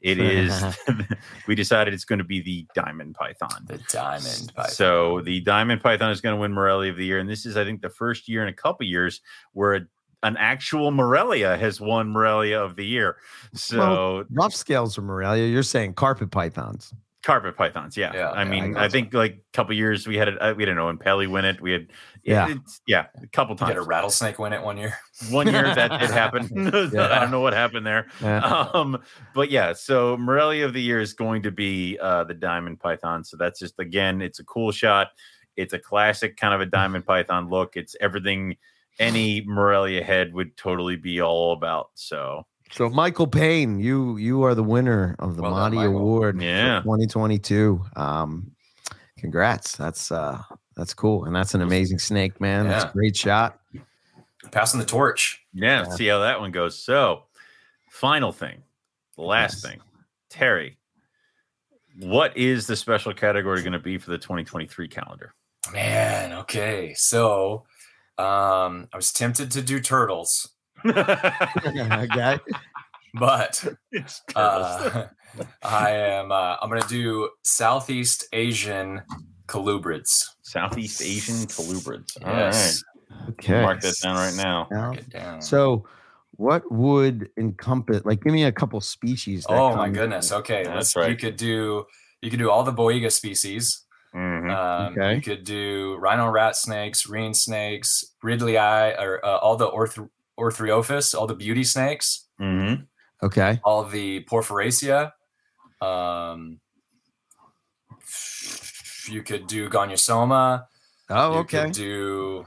It 0.00 0.18
is. 0.18 0.64
we 1.46 1.54
decided 1.54 1.92
it's 1.92 2.04
going 2.04 2.20
to 2.20 2.24
be 2.24 2.40
the 2.40 2.66
Diamond 2.74 3.14
Python. 3.14 3.66
The 3.66 3.78
diamond 3.90 4.52
python. 4.54 4.72
So 4.72 5.20
the 5.20 5.40
Diamond 5.40 5.82
Python 5.82 6.10
is 6.10 6.20
going 6.20 6.34
to 6.34 6.40
win 6.40 6.52
Morelia 6.52 6.90
of 6.90 6.96
the 6.96 7.04
Year, 7.04 7.18
and 7.18 7.28
this 7.28 7.44
is, 7.44 7.56
I 7.56 7.64
think, 7.64 7.82
the 7.82 7.90
first 7.90 8.28
year 8.28 8.42
in 8.42 8.48
a 8.48 8.52
couple 8.52 8.86
years 8.86 9.20
where 9.52 9.74
a, 9.74 9.80
an 10.22 10.36
actual 10.36 10.90
Morelia 10.90 11.56
has 11.56 11.80
won 11.80 12.08
Morelia 12.10 12.60
of 12.60 12.76
the 12.76 12.84
Year. 12.84 13.16
So 13.54 14.24
Rough 14.30 14.54
scales 14.54 14.98
of 14.98 15.04
Morelia. 15.04 15.46
You're 15.46 15.62
saying 15.62 15.94
carpet 15.94 16.30
pythons. 16.30 16.92
carpet 17.22 17.56
pythons, 17.56 17.96
yeah. 17.96 18.12
Yeah, 18.14 18.30
I 18.30 18.42
okay, 18.42 18.50
mean, 18.50 18.76
I 18.76 18.84
I, 18.84 18.88
think 18.88 19.12
like 19.14 19.32
a 19.32 19.56
couple 19.56 19.74
years 19.74 20.06
we 20.06 20.16
had 20.16 20.28
it. 20.28 20.38
Uh, 20.40 20.54
we 20.56 20.64
didn't 20.64 20.76
know 20.76 20.92
Oenpelli 20.92 21.28
win 21.30 21.44
it. 21.44 21.60
We 21.60 21.72
had, 21.72 21.88
Yeah. 22.22 22.48
yeah, 22.48 22.54
it's, 22.56 22.80
yeah, 22.86 23.06
a 23.22 23.26
couple 23.28 23.54
You 23.54 23.58
get 23.66 23.74
times. 23.74 23.86
a 23.86 23.88
rattlesnake 23.88 24.38
win 24.38 24.52
it 24.52 24.62
one 24.62 24.76
year. 24.78 24.96
One 25.30 25.46
year 25.46 25.74
that 25.74 26.00
did 26.00 26.10
happen. 26.22 26.48
Yeah. 26.94 27.08
I 27.14 27.18
don't 27.20 27.30
know 27.30 27.40
what 27.40 27.52
happened 27.52 27.86
there. 27.86 28.06
Yeah. 28.22 28.68
um 28.74 29.02
but 29.34 29.50
yeah 29.50 29.72
so 29.74 30.16
Morelia 30.16 30.64
of 30.66 30.72
the 30.72 30.80
year 30.82 31.00
is 31.00 31.12
going 31.14 31.42
to 31.42 31.50
be 31.50 31.98
uh 32.00 32.24
the 32.24 32.34
diamond 32.34 32.80
python 32.80 33.22
so 33.24 33.36
that's 33.36 33.58
just 33.58 33.78
again 33.78 34.20
it's 34.22 34.38
a 34.38 34.44
cool 34.44 34.70
shot 34.72 35.08
it's 35.56 35.72
a 35.74 35.78
classic 35.78 36.36
kind 36.38 36.54
of 36.54 36.60
a 36.60 36.66
diamond 36.66 37.04
python 37.06 37.48
look 37.50 37.76
it's 37.76 37.94
everything 38.00 38.56
any 39.00 39.42
Morelia 39.46 40.02
head 40.04 40.32
would 40.34 40.56
totally 40.56 40.96
be 40.96 41.20
all 41.20 41.52
about 41.52 41.90
so 41.94 42.46
So 42.70 42.88
Michael 42.88 43.26
Payne, 43.26 43.80
you 43.80 44.16
you 44.18 44.42
are 44.44 44.54
the 44.54 44.62
winner 44.62 45.16
of 45.18 45.36
the 45.36 45.42
Well 45.42 45.52
Monty 45.52 45.78
Michael. 45.78 45.96
Award 45.98 46.40
Yeah. 46.40 46.80
2022. 46.82 47.82
Um 47.96 48.52
congrats. 49.18 49.76
That's 49.76 50.12
uh 50.12 50.40
that's 50.76 50.94
cool. 50.94 51.24
And 51.24 51.34
that's 51.34 51.54
an 51.54 51.62
amazing 51.62 51.98
snake, 51.98 52.40
man. 52.40 52.68
That's 52.68 52.84
a 52.84 52.92
great 52.92 53.16
shot. 53.16 53.58
Passing 54.50 54.80
the 54.80 54.86
torch. 54.86 55.42
yeah, 55.52 55.82
Yeah. 55.84 55.90
see 55.94 56.06
how 56.06 56.20
that 56.20 56.40
one 56.40 56.52
goes 56.52 56.78
so 56.78 57.24
final 57.90 58.32
thing 58.32 58.62
the 59.16 59.22
last 59.22 59.54
Yes. 59.56 59.62
thing 59.62 59.80
terry 60.30 60.78
what 61.98 62.34
is 62.36 62.66
the 62.66 62.76
special 62.76 63.12
category 63.12 63.60
going 63.62 63.72
to 63.72 63.78
be 63.80 63.98
for 63.98 64.10
the 64.10 64.16
2023 64.18 64.86
calendar 64.88 65.34
Man, 65.74 66.32
okay. 66.32 66.94
So 66.94 67.64
um 68.20 68.88
I 68.92 68.96
was 68.96 69.12
tempted 69.12 69.50
to 69.52 69.62
do 69.62 69.80
turtles, 69.80 70.50
okay. 70.86 72.38
but 73.14 73.66
uh, 74.36 75.06
I 75.62 75.90
am 75.90 76.30
uh, 76.30 76.56
I'm 76.60 76.68
gonna 76.68 76.86
do 76.88 77.30
Southeast 77.42 78.26
Asian 78.32 79.02
colubrids. 79.46 80.24
Southeast 80.42 81.02
Asian 81.02 81.46
colubrids. 81.46 82.16
All 82.22 82.32
right. 82.32 82.38
Yes. 82.46 82.84
Okay. 83.30 83.62
Mark 83.62 83.80
that 83.80 83.96
down 84.02 84.16
right 84.16 84.34
now. 84.34 84.68
Now, 84.70 84.86
Mark 84.88 84.98
it 84.98 85.10
down. 85.10 85.42
So 85.42 85.86
what 86.32 86.70
would 86.70 87.28
encompass 87.36 88.04
like 88.04 88.22
give 88.22 88.32
me 88.32 88.44
a 88.44 88.52
couple 88.52 88.80
species 88.80 89.44
that 89.44 89.52
oh 89.52 89.76
my 89.76 89.86
come- 89.86 89.94
goodness. 89.94 90.32
Okay. 90.32 90.64
That's 90.64 90.94
let's, 90.94 91.08
You 91.08 91.16
could 91.16 91.36
do 91.36 91.86
you 92.22 92.30
could 92.30 92.38
do 92.38 92.50
all 92.50 92.64
the 92.64 92.72
Boiga 92.72 93.10
species. 93.10 93.84
Mhm. 94.14 94.50
Um, 94.50 94.92
Okay. 94.98 95.14
You 95.16 95.22
could 95.22 95.44
do 95.44 95.96
rhino 96.00 96.28
rat 96.28 96.56
snakes, 96.56 97.06
reen 97.08 97.32
snakes, 97.34 98.04
ridleyi, 98.24 98.98
or 99.00 99.24
uh, 99.24 99.38
all 99.38 99.56
the 99.56 99.66
orth- 99.66 99.98
Orthriophis, 100.38 101.14
all 101.14 101.26
the 101.26 101.34
beauty 101.34 101.64
snakes, 101.64 102.26
Mhm. 102.40 102.86
Okay. 103.22 103.60
all 103.62 103.84
the 103.84 104.24
Porphyracea. 104.24 105.12
Um, 105.82 106.60
you 109.08 109.22
could 109.22 109.46
do 109.46 109.68
Gonyosoma. 109.68 110.66
Oh, 111.10 111.32
you 111.34 111.38
okay. 111.40 111.64
Could 111.64 111.72
do, 111.72 112.46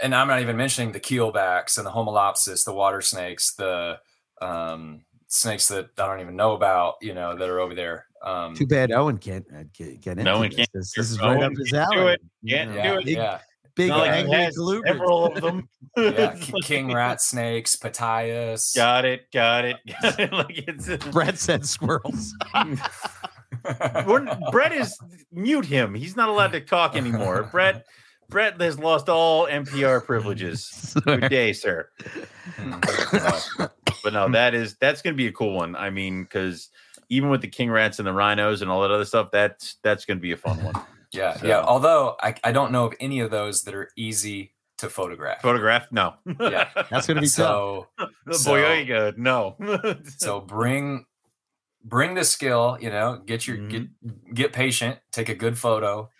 and 0.00 0.14
I'm 0.14 0.28
not 0.28 0.40
even 0.40 0.56
mentioning 0.56 0.92
the 0.92 1.00
keelbacks 1.00 1.76
and 1.78 1.86
the 1.86 1.90
Homalopsis, 1.90 2.64
the 2.64 2.72
water 2.74 3.00
snakes, 3.00 3.54
the 3.54 3.98
um, 4.42 5.04
snakes 5.28 5.68
that 5.68 5.90
I 5.98 6.06
don't 6.06 6.20
even 6.20 6.36
know 6.36 6.52
about. 6.54 6.96
You 7.00 7.14
know 7.14 7.36
that 7.36 7.48
are 7.48 7.60
over 7.60 7.74
there. 7.74 8.06
Um, 8.22 8.54
Too 8.54 8.66
bad 8.66 8.92
Owen 8.92 9.18
can't 9.18 9.46
uh, 9.54 9.64
get, 9.72 10.00
get 10.00 10.12
into 10.12 10.24
No 10.24 10.38
one 10.38 10.48
this. 10.48 10.56
can't. 10.56 10.70
This, 10.74 10.92
this 10.96 11.10
is 11.10 11.20
Owen 11.20 11.38
right 11.38 11.44
up 11.44 11.52
his 11.56 11.70
can't 11.70 11.90
do 11.92 11.98
alley. 12.00 12.12
it. 12.12 12.20
Can't 12.48 12.70
You 12.70 12.76
know, 12.76 12.82
do 12.82 12.98
it. 12.98 13.04
Big, 13.04 13.16
yeah, 13.16 13.38
big 13.74 13.88
Not 13.90 13.98
like 13.98 14.26
has 14.28 14.54
several 14.86 15.26
of 15.26 15.40
them. 15.40 15.68
yeah. 15.96 16.34
King 16.62 16.92
rat 16.92 17.20
snakes, 17.22 17.76
Ptyas. 17.76 18.74
got 18.74 19.04
it. 19.04 19.30
Got 19.32 19.64
it. 19.66 19.76
Got 20.02 20.20
it. 20.20 20.32
like 20.32 20.64
it's 20.68 21.04
Brett 21.06 21.38
said 21.38 21.64
squirrels. 21.64 22.34
Brett 24.50 24.72
is 24.72 24.98
mute 25.32 25.64
him. 25.64 25.94
He's 25.94 26.16
not 26.16 26.28
allowed 26.28 26.52
to 26.52 26.60
talk 26.60 26.96
anymore. 26.96 27.48
Brett 27.52 27.84
Brett 28.28 28.60
has 28.60 28.78
lost 28.78 29.08
all 29.08 29.46
MPR 29.46 30.04
privileges. 30.04 30.94
Good 31.04 31.28
day, 31.30 31.52
sir. 31.52 31.88
Mm. 32.56 33.70
But 34.04 34.12
no, 34.12 34.28
that 34.30 34.54
is 34.54 34.76
that's 34.80 35.02
gonna 35.02 35.16
be 35.16 35.26
a 35.28 35.32
cool 35.32 35.54
one. 35.54 35.74
I 35.74 35.90
mean, 35.90 36.24
because 36.24 36.68
even 37.08 37.30
with 37.30 37.40
the 37.40 37.48
king 37.48 37.70
rats 37.70 37.98
and 37.98 38.06
the 38.06 38.12
rhinos 38.12 38.62
and 38.62 38.70
all 38.70 38.82
that 38.82 38.90
other 38.90 39.04
stuff, 39.04 39.28
that's 39.32 39.76
that's 39.82 40.04
gonna 40.04 40.20
be 40.20 40.32
a 40.32 40.36
fun 40.36 40.62
one. 40.62 40.74
Yeah, 41.10 41.38
So- 41.38 41.46
yeah. 41.46 41.62
Although 41.62 42.16
I, 42.20 42.34
I 42.44 42.52
don't 42.52 42.70
know 42.70 42.84
of 42.84 42.94
any 43.00 43.20
of 43.20 43.30
those 43.30 43.62
that 43.64 43.74
are 43.74 43.88
easy 43.96 44.54
to 44.76 44.90
photograph. 44.90 45.40
Photograph? 45.40 45.90
No. 45.90 46.14
Yeah. 46.38 46.68
That's 46.90 47.06
gonna 47.06 47.22
be 47.22 47.28
tough. 47.28 47.34
so 47.36 47.86
the 48.26 48.34
So- 48.34 48.52
Boiga, 48.52 49.16
no. 49.16 49.56
so 50.18 50.40
bring 50.42 51.06
bring 51.82 52.12
the 52.14 52.24
skill. 52.24 52.76
You 52.78 52.90
know, 52.90 53.22
get 53.24 53.46
your 53.46 53.56
Mhm. 53.56 53.70
get 53.70 54.34
get 54.34 54.52
patient. 54.52 54.98
Take 55.10 55.30
a 55.30 55.34
good 55.34 55.56
photo 55.58 56.10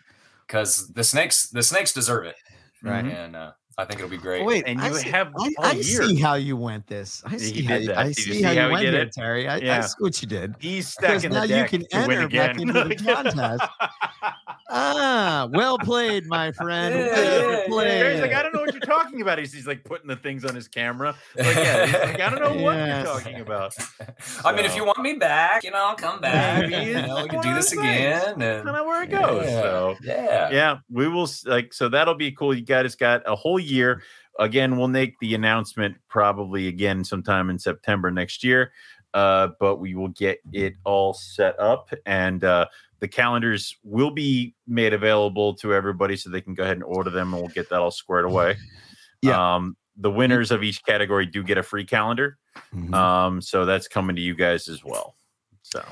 because 0.47 0.89
the 0.95 1.05
snakes 1.05 1.51
the 1.51 1.63
snakes 1.63 1.93
deserve 1.93 2.25
it, 2.25 2.37
Right. 2.83 3.05
Mhm. 3.05 3.15
and 3.15 3.37
uh, 3.37 3.53
I 3.79 3.85
think 3.85 4.01
it'll 4.01 4.11
be 4.11 4.17
great. 4.17 4.45
Wait, 4.45 4.65
and 4.67 4.81
I 4.81 4.89
you 4.89 4.95
see- 4.95 5.09
have 5.11 5.29
I, 5.39 5.51
all 5.59 5.67
I 5.67 5.73
year. 5.75 6.03
see 6.03 6.17
how 6.17 6.35
you 6.35 6.57
went 6.57 6.87
this. 6.89 7.23
I 7.25 7.37
see 7.37 7.63
how 7.63 7.77
you, 7.77 7.87
that. 7.87 7.99
I 7.99 8.05
Did 8.09 8.19
you 8.19 8.23
see 8.25 8.33
see 8.35 8.43
how 8.43 8.51
you 8.51 8.59
how 8.61 8.67
he 8.67 8.73
went 8.73 8.85
did 8.87 8.95
it? 8.95 9.13
Terry. 9.13 9.49
I, 9.49 9.79
I 9.79 9.81
see 9.83 9.95
what 10.01 10.21
you 10.21 10.27
did. 10.29 10.57
He's 10.59 10.97
Because 10.97 11.21
stacking 11.23 11.31
now 11.35 11.45
you 11.45 11.65
can 11.65 11.83
to 11.87 11.95
enter 11.97 12.29
back 12.29 12.59
into 12.61 12.73
the 12.73 12.97
contest. 13.05 13.63
Ah, 14.69 15.49
well 15.53 15.79
played, 15.79 16.27
my 16.27 16.53
friend. 16.53 16.95
Yeah, 16.95 17.07
well 17.15 17.51
yeah, 17.61 17.67
played. 17.69 17.89
Gary's 18.03 18.21
like, 18.21 18.33
I 18.33 18.43
don't 18.43 18.55
know 18.55 18.61
what 18.61 18.73
you're 18.75 18.81
talking 18.81 19.21
about. 19.23 19.39
He's, 19.39 19.53
he's 19.53 19.67
like 19.67 19.85
putting 19.85 20.09
the 20.09 20.17
things 20.17 20.45
on 20.45 20.55
his 20.55 20.69
camera. 20.69 21.15
Like, 21.37 21.57
yeah, 21.57 22.03
like, 22.05 22.21
I 22.21 22.31
don't 22.31 22.41
know 22.41 22.63
what 22.63 22.77
Yes. 22.77 23.05
you're 23.07 23.15
talking 23.15 23.41
about. 23.41 23.75
I 24.45 24.53
mean, 24.55 24.65
if 24.65 24.77
you 24.77 24.85
want 24.85 24.99
me 25.01 25.15
back, 25.15 25.65
you 25.65 25.71
know, 25.71 25.79
I'll 25.89 25.97
come 25.97 26.21
back. 26.21 26.69
Maybe 26.69 26.91
you 26.91 27.03
know, 27.03 27.23
we 27.23 27.29
can 27.29 27.41
do 27.41 27.55
this 27.55 27.73
again. 27.73 28.41
And 28.43 28.65
Kind 28.65 28.77
of 28.77 28.87
where 28.87 29.03
it 29.03 29.11
goes. 29.11 29.45
yeah, 29.47 29.63
So 29.63 29.97
yeah. 30.03 30.51
yeah, 30.51 30.79
we 30.91 31.09
will 31.09 31.29
like 31.47 31.73
so 31.73 31.89
that'll 31.89 32.15
be 32.15 32.33
cool. 32.33 32.55
You 32.55 32.63
guys 32.63 32.95
got 32.95 33.23
a 33.27 33.35
whole 33.37 33.59
year. 33.59 34.03
Again, 34.39 34.77
we'll 34.77 34.87
make 34.89 35.19
the 35.19 35.35
announcement 35.35 35.97
probably 36.09 36.69
again 36.69 37.03
sometime 37.05 37.51
in 37.51 37.59
September 37.59 38.11
next 38.11 38.45
year. 38.45 38.73
Uh, 39.15 39.49
but 39.59 39.77
we 39.77 39.95
will 39.95 40.09
get 40.09 40.39
it 40.53 40.77
all 40.85 41.15
set 41.15 41.59
up 41.59 41.89
and 42.05 42.45
uh 42.45 42.67
the 43.01 43.09
calendars 43.09 43.77
will 43.85 44.11
be 44.11 44.55
made 44.67 44.93
available 44.93 45.55
to 45.55 45.73
everybody 45.75 46.17
so 46.17 46.31
they 46.31 46.41
can 46.41 46.55
go 46.55 46.65
ahead 46.65 46.77
and 46.77 46.85
order 46.85 47.11
them 47.11 47.33
and 47.33 47.43
we'll 47.43 47.53
get 47.53 47.69
that 47.71 47.81
all 47.81 47.91
squared 47.91 48.25
away. 48.25 48.57
Yeah. 49.23 49.55
Um 49.57 49.77
the 50.01 50.11
winners 50.11 50.51
of 50.53 50.63
each 50.63 50.85
category 50.85 51.27
do 51.27 51.43
get 51.43 51.59
a 51.59 51.63
free 51.63 51.85
calendar. 51.85 52.39
Mhm. 52.73 52.95
Um, 52.95 53.41
so 53.43 53.65
that's 53.65 53.89
coming 53.89 54.15
to 54.15 54.23
you 54.23 54.35
guys 54.35 54.69
as 54.69 54.85
well. 54.85 55.17
So 55.63 55.85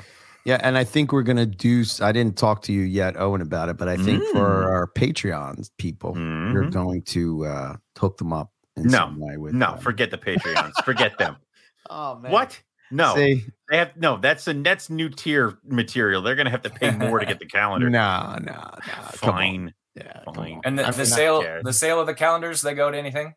Yeah, 0.44 0.60
and 0.62 0.78
I 0.78 0.84
think 0.84 1.10
we're 1.12 1.24
gonna 1.24 1.44
do. 1.44 1.82
I 2.00 2.12
didn't 2.12 2.36
talk 2.38 2.62
to 2.62 2.72
you 2.72 2.82
yet, 2.82 3.16
Owen, 3.18 3.40
about 3.40 3.68
it, 3.68 3.76
but 3.76 3.88
I 3.88 3.96
think 3.96 4.22
for 4.32 4.62
Mm. 4.62 4.66
our 4.66 4.86
Patreon 4.94 5.68
people, 5.76 6.12
we're 6.12 6.64
mhm. 6.66 6.72
going 6.72 7.02
to 7.02 7.46
uh, 7.46 7.76
hook 7.98 8.16
them 8.18 8.32
up 8.32 8.52
in 8.76 8.84
No, 8.84 8.90
some 8.98 9.18
way 9.18 9.36
with. 9.38 9.54
no, 9.54 9.70
um, 9.70 9.78
forget 9.78 10.12
the 10.12 10.18
Patreons. 10.18 10.72
forget 10.84 11.18
them. 11.18 11.36
oh 11.90 12.16
man, 12.20 12.30
What? 12.30 12.60
No, 12.90 13.14
See, 13.16 13.44
they 13.70 13.78
have 13.78 13.96
no. 13.96 14.16
That's 14.18 14.46
a 14.48 14.54
that's 14.54 14.88
new 14.90 15.08
tier 15.08 15.58
material. 15.64 16.22
They're 16.22 16.36
gonna 16.36 16.50
have 16.50 16.62
to 16.62 16.70
pay 16.70 16.90
more 16.92 17.18
to 17.18 17.26
get 17.26 17.38
the 17.38 17.44
no, 17.52 17.58
calendar. 17.58 17.90
no, 17.90 18.38
no. 18.42 18.52
come 18.52 19.30
on. 19.30 19.36
Fine, 19.36 19.74
Yeah, 19.96 20.20
come 20.24 20.34
fine. 20.34 20.52
on. 20.54 20.60
And 20.64 20.78
the, 20.78 20.86
I'm 20.86 20.92
the 20.94 21.04
sale, 21.06 21.42
care. 21.42 21.62
the 21.64 21.72
sale 21.72 21.98
of 22.00 22.06
the 22.06 22.14
calendars, 22.14 22.62
they 22.62 22.74
go 22.74 22.90
to 22.90 22.96
anything. 22.96 23.34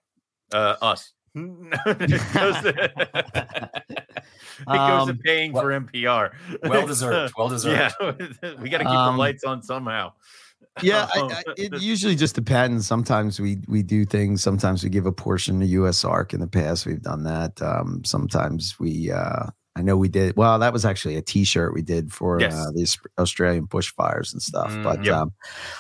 Uh, 0.54 0.76
us. 0.82 1.12
it 1.36 2.34
goes 2.34 2.56
to, 2.62 2.70
it 3.76 4.66
goes 4.68 5.06
to 5.06 5.12
Um, 5.12 5.20
paying 5.24 5.52
for 5.54 5.66
MPR. 5.66 6.32
Well 6.64 6.86
deserved. 6.88 7.34
Well 7.38 7.50
deserved. 7.50 7.94
yeah, 8.42 8.54
we 8.60 8.70
got 8.70 8.80
to 8.80 8.84
keep 8.84 8.94
Um, 8.94 9.16
the 9.16 9.20
lights 9.20 9.44
on 9.44 9.62
somehow. 9.62 10.14
Yeah, 10.84 11.08
I, 11.14 11.20
I, 11.20 11.44
it 11.58 11.82
usually 11.82 12.16
just 12.16 12.36
depends. 12.36 12.88
Sometimes 12.88 13.40
we 13.40 13.58
we 13.68 13.84
do 13.84 14.06
things. 14.06 14.42
Sometimes 14.42 14.84
we 14.84 14.90
give 14.90 15.06
a 15.06 15.12
portion 15.12 15.60
to 15.60 15.66
USARK. 15.66 16.34
In 16.34 16.40
the 16.40 16.48
past, 16.48 16.86
we've 16.86 17.02
done 17.02 17.24
that. 17.24 17.62
Um, 17.62 18.04
sometimes 18.06 18.80
we. 18.80 19.12
Uh, 19.12 19.48
I 19.76 19.82
know 19.82 19.96
we 19.96 20.10
did. 20.10 20.36
Well, 20.36 20.60
that 20.60 20.74
was 20.74 20.84
actually 20.84 21.16
a 21.16 21.22
T-shirt 21.22 21.74
we 21.74 21.82
did 21.82 22.12
for 22.12 22.42
Yes. 22.42 22.54
uh, 22.54 22.72
these 22.74 22.98
Australian 23.18 23.66
bushfires 23.68 24.34
and 24.34 24.42
stuff. 24.42 24.72
Mm, 24.72 24.84
but 24.84 25.06
yep. 25.06 25.16
um, 25.16 25.32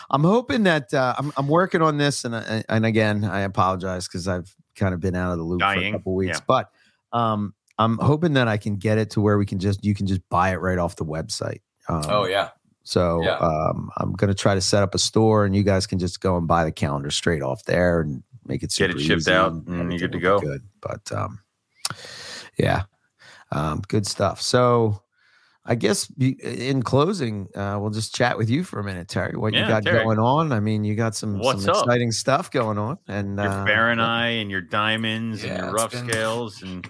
I'm 0.09 0.23
hoping 0.23 0.63
that 0.63 0.93
uh, 0.93 1.15
I'm 1.17 1.33
I'm 1.35 1.47
working 1.49 1.81
on 1.81 1.97
this. 1.97 2.23
And 2.23 2.33
uh, 2.33 2.63
and 2.69 2.85
again, 2.85 3.25
I 3.25 3.41
apologize 3.41 4.07
because 4.07 4.27
I've 4.27 4.55
kind 4.75 4.93
of 4.93 5.01
been 5.01 5.15
out 5.15 5.33
of 5.33 5.37
the 5.37 5.43
loop 5.43 5.61
for 5.61 5.73
a 5.73 5.91
couple 5.91 6.15
weeks. 6.15 6.37
yeah. 6.37 6.43
But 6.47 6.71
um, 7.11 7.53
I'm 7.77 7.97
hoping 7.97 8.33
that 8.33 8.47
I 8.47 8.57
can 8.57 8.77
get 8.77 8.97
it 8.99 9.09
to 9.11 9.21
where 9.21 9.37
we 9.37 9.45
can 9.45 9.59
just 9.59 9.83
you 9.83 9.93
can 9.93 10.07
just 10.07 10.21
buy 10.29 10.51
it 10.51 10.57
right 10.61 10.77
off 10.77 10.95
the 10.95 11.05
website. 11.05 11.59
Um, 11.89 12.03
Oh 12.07 12.25
yeah. 12.25 12.49
So 12.89 13.21
Yeah. 13.23 13.37
um, 13.37 13.91
I'm 13.97 14.13
gonna 14.13 14.33
try 14.33 14.55
to 14.55 14.61
set 14.61 14.81
up 14.83 14.95
a 14.95 14.99
store, 14.99 15.45
and 15.45 15.55
you 15.55 15.63
guys 15.63 15.85
can 15.85 15.99
just 15.99 16.19
go 16.21 16.37
and 16.37 16.47
buy 16.47 16.63
the 16.65 16.71
calendar 16.71 17.11
straight 17.11 17.41
off 17.43 17.63
there 17.65 18.01
and 18.01 18.23
make 18.45 18.63
it 18.63 18.73
Get 18.75 18.89
it 18.91 18.99
shipped 18.99 19.27
out, 19.27 19.51
and 19.53 19.67
and 19.67 19.91
you're 19.91 19.99
good 19.99 20.11
to 20.13 20.19
go. 20.19 20.39
Good, 20.39 20.61
but 20.81 21.11
um, 21.11 21.39
yeah, 22.57 22.83
um, 23.51 23.81
good 23.87 24.05
stuff. 24.07 24.41
So 24.41 25.01
I 25.65 25.75
guess 25.75 26.11
in 26.19 26.81
closing, 26.81 27.47
uh, 27.55 27.77
we'll 27.79 27.91
just 27.91 28.15
chat 28.15 28.37
with 28.39 28.49
you 28.49 28.63
for 28.63 28.79
a 28.79 28.83
minute, 28.83 29.07
Terry. 29.07 29.37
What 29.37 29.53
you 29.53 29.67
got 29.67 29.83
Terry. 29.83 30.03
going 30.03 30.17
on? 30.17 30.51
I 30.51 30.59
mean, 30.59 30.83
you 30.83 30.95
got 30.95 31.15
some, 31.15 31.37
What's 31.37 31.65
some 31.65 31.75
up? 31.75 31.83
exciting 31.85 32.11
stuff 32.11 32.49
going 32.49 32.79
on, 32.79 32.97
and 33.07 33.37
Your 33.37 33.47
uh, 33.47 33.65
Fahrenheit 33.65 34.39
and 34.39 34.49
your 34.49 34.61
diamonds 34.61 35.43
and 35.43 35.57
your 35.59 35.71
rough 35.71 35.91
been- 35.91 36.09
scales 36.09 36.63
and 36.63 36.89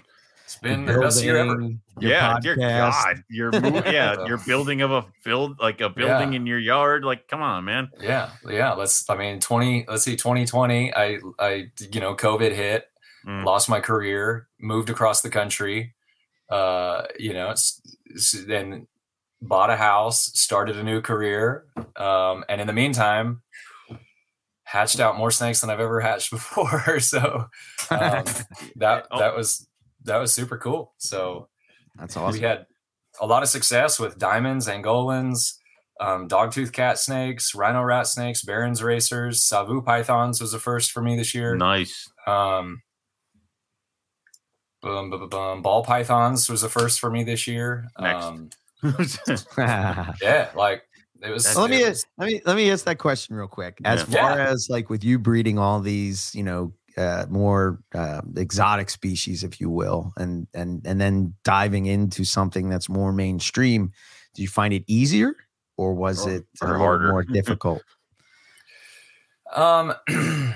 It's 0.50 0.58
been 0.58 0.84
the 0.84 0.98
best 0.98 1.22
year 1.22 1.36
ever. 1.36 1.54
building, 1.56 1.80
your 2.00 2.10
yeah, 2.10 2.38
dear. 2.42 2.56
God, 2.56 3.22
your 3.28 3.52
mo- 3.52 3.82
yeah, 3.86 4.26
your 4.26 4.38
building 4.38 4.82
of 4.82 4.90
a 4.90 5.06
build 5.24 5.60
like 5.60 5.80
a 5.80 5.88
building 5.88 6.32
Yeah. 6.32 6.36
in 6.40 6.46
your 6.46 6.58
yard. 6.58 7.04
Like, 7.04 7.28
come 7.28 7.40
on, 7.40 7.64
man. 7.64 7.88
Yeah, 8.00 8.30
yeah. 8.48 8.72
Let's. 8.72 9.08
I 9.08 9.16
mean, 9.16 9.38
twenty. 9.38 9.84
Let's 9.86 10.02
see, 10.02 10.16
twenty 10.16 10.46
twenty. 10.46 10.92
I, 10.92 11.18
I, 11.38 11.70
you 11.92 12.00
know, 12.00 12.16
COVID 12.16 12.52
hit, 12.52 12.86
Mm. 13.24 13.44
lost 13.44 13.68
my 13.68 13.78
career, 13.80 14.48
moved 14.58 14.90
across 14.90 15.20
the 15.20 15.30
country. 15.30 15.94
Uh, 16.50 17.02
you 17.16 17.32
know, 17.32 17.50
it's, 17.50 17.80
it's- 18.06 18.44
then 18.48 18.88
bought 19.40 19.70
a 19.70 19.76
house, 19.76 20.32
started 20.34 20.76
a 20.78 20.82
new 20.82 21.00
career, 21.00 21.64
um, 21.96 22.44
and 22.48 22.60
in 22.60 22.66
the 22.66 22.72
meantime, 22.72 23.42
hatched 24.64 25.00
out 25.00 25.16
more 25.16 25.30
snakes 25.30 25.60
than 25.60 25.70
I've 25.70 25.80
ever 25.80 26.00
hatched 26.00 26.30
before. 26.32 26.98
so 26.98 27.46
um, 27.90 28.24
that 28.76 29.06
Oh. 29.12 29.18
that 29.20 29.36
was 29.36 29.66
that 30.04 30.16
was 30.18 30.32
super 30.32 30.58
cool. 30.58 30.94
So 30.98 31.48
That's 31.98 32.16
awesome. 32.16 32.40
we 32.40 32.46
had 32.46 32.66
a 33.20 33.26
lot 33.26 33.42
of 33.42 33.48
success 33.48 33.98
with 34.00 34.18
diamonds, 34.18 34.66
angolans, 34.68 35.54
um, 36.00 36.28
dogtooth 36.28 36.72
cat 36.72 36.98
snakes, 36.98 37.54
rhino 37.54 37.82
rat 37.82 38.06
snakes, 38.06 38.42
Barons 38.42 38.82
racers, 38.82 39.42
savu 39.44 39.82
pythons 39.82 40.40
was 40.40 40.52
the 40.52 40.58
first 40.58 40.92
for 40.92 41.02
me 41.02 41.16
this 41.16 41.34
year. 41.34 41.54
Nice. 41.56 42.08
Um, 42.26 42.80
boom, 44.82 45.10
boom, 45.10 45.20
boom, 45.20 45.28
boom. 45.28 45.62
Ball 45.62 45.84
pythons 45.84 46.48
was 46.48 46.62
the 46.62 46.68
first 46.68 47.00
for 47.00 47.10
me 47.10 47.22
this 47.24 47.46
year. 47.46 47.86
Next. 47.98 48.24
Um, 48.24 48.50
yeah, 50.22 50.48
like 50.54 50.82
it 51.22 51.30
was. 51.30 51.54
let 51.54 51.68
me 51.68 51.84
was- 51.86 52.06
let 52.16 52.26
me 52.28 52.40
let 52.46 52.56
me 52.56 52.70
ask 52.70 52.84
that 52.86 52.96
question 52.98 53.36
real 53.36 53.46
quick. 53.48 53.78
As 53.84 54.00
Yeah. 54.08 54.22
far 54.22 54.38
Yeah. 54.38 54.48
as 54.48 54.68
like 54.70 54.88
with 54.88 55.04
you 55.04 55.18
breeding 55.18 55.58
all 55.58 55.80
these, 55.80 56.34
you 56.34 56.42
know, 56.42 56.72
uh, 57.00 57.26
more 57.30 57.80
uh, 57.94 58.20
exotic 58.36 58.90
species, 58.90 59.42
if 59.42 59.60
you 59.60 59.70
will, 59.70 60.12
and 60.16 60.46
and 60.54 60.82
and 60.86 61.00
then 61.00 61.34
diving 61.44 61.86
into 61.86 62.24
something 62.24 62.68
that's 62.68 62.88
more 62.88 63.12
mainstream, 63.12 63.92
do 64.34 64.42
you 64.42 64.48
find 64.48 64.74
it 64.74 64.84
easier 64.86 65.34
or 65.76 65.94
was 65.94 66.26
Or- 66.26 66.30
it 66.34 66.46
or 66.60 66.68
little 66.68 66.82
harder? 66.86 67.08
more 67.08 67.22
difficult? 67.38 67.82
um, 69.54 69.94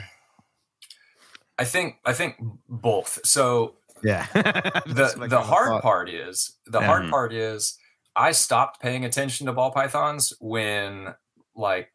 I 1.58 1.64
think 1.64 1.96
I 2.04 2.12
think 2.12 2.36
both. 2.68 3.20
So 3.24 3.76
yeah. 4.02 4.26
the 4.34 4.82
That's 4.86 5.16
what 5.16 5.24
I 5.24 5.28
the 5.28 5.40
hard 5.40 5.68
thought. 5.68 5.82
part 5.82 6.10
is 6.10 6.56
the 6.66 6.80
Yeah. 6.80 6.86
hard 6.86 7.10
part 7.10 7.32
is 7.32 7.78
I 8.16 8.32
stopped 8.32 8.80
paying 8.80 9.04
attention 9.04 9.46
to 9.46 9.52
ball 9.52 9.70
pythons 9.70 10.32
when 10.40 11.14
like 11.56 11.90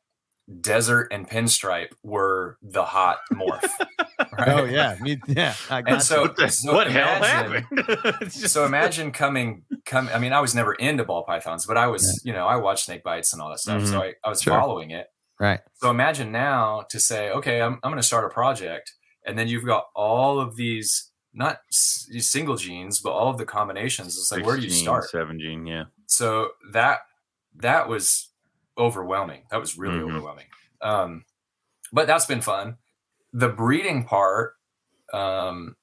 desert 0.62 1.10
and 1.12 1.30
pinstripe 1.30 1.92
were 2.04 2.58
the 2.62 2.84
hot 2.84 3.20
morph. 3.34 3.70
right? 4.40 4.60
Oh 4.60 4.66
yeah, 4.66 4.98
me, 5.02 5.20
yeah. 5.28 5.54
I 5.70 5.82
got 5.82 5.94
And 5.94 6.02
so, 6.04 6.22
what 6.24 6.36
the, 6.38 6.50
so 6.50 6.74
what 6.74 6.92
hell 6.92 7.18
imagine- 7.18 7.64
happened? 7.78 8.16
Just- 8.32 8.50
so 8.54 8.66
imagine 8.66 9.12
coming 9.12 9.64
come 9.86 10.10
I 10.14 10.20
mean 10.20 10.34
I 10.34 10.40
was 10.42 10.54
never 10.56 10.74
into 10.74 11.04
ball 11.06 11.24
pythons, 11.24 11.66
but 11.66 11.78
I 11.78 11.88
was, 11.88 12.22
you 12.24 12.34
know, 12.34 12.48
I 12.48 12.56
watched 12.58 12.86
snake 12.86 13.04
bites 13.04 13.34
and 13.34 13.42
all 13.42 13.50
that 13.50 13.60
stuff. 13.60 13.86
So 13.86 14.02
I, 14.02 14.14
I 14.24 14.30
was 14.30 14.42
Sure. 14.42 14.54
following 14.60 14.92
it. 14.92 15.08
right. 15.40 15.60
So 15.76 15.90
imagine 15.90 16.32
now 16.32 16.86
to 16.90 17.00
say, 17.00 17.30
okay, 17.32 17.62
I'm, 17.62 17.74
I'm 17.84 17.92
going 17.92 17.96
to 18.02 18.04
start 18.04 18.26
a 18.26 18.30
project, 18.30 18.94
and 19.26 19.38
then 19.38 19.48
you've 19.48 19.66
got 19.66 19.86
all 19.96 20.40
of 20.40 20.56
these 20.56 21.12
not 21.34 21.58
s- 21.72 22.08
these 22.12 22.28
single 22.30 22.56
genes, 22.56 23.00
but 23.00 23.12
all 23.12 23.30
of 23.30 23.38
the 23.38 23.46
combinations. 23.46 24.18
It's 24.18 24.32
like, 24.32 24.44
where 24.46 24.56
do 24.56 24.64
you 24.64 24.70
16, 24.70 24.84
start? 24.86 25.10
Seven 25.10 25.40
gene, 25.40 25.66
yeah. 25.68 25.84
So 26.08 26.50
that 26.72 27.00
that 27.56 27.88
was 27.88 28.30
overwhelming. 28.78 29.44
That 29.52 29.60
was 29.60 29.78
really 29.78 30.00
Mhm. 30.00 30.10
overwhelming. 30.10 30.46
Um, 30.82 31.26
but 31.92 32.08
that's 32.08 32.26
been 32.26 32.42
fun. 32.42 32.78
The 33.34 33.50
breeding 33.50 34.04
part 34.06 34.56
um, 35.14 35.76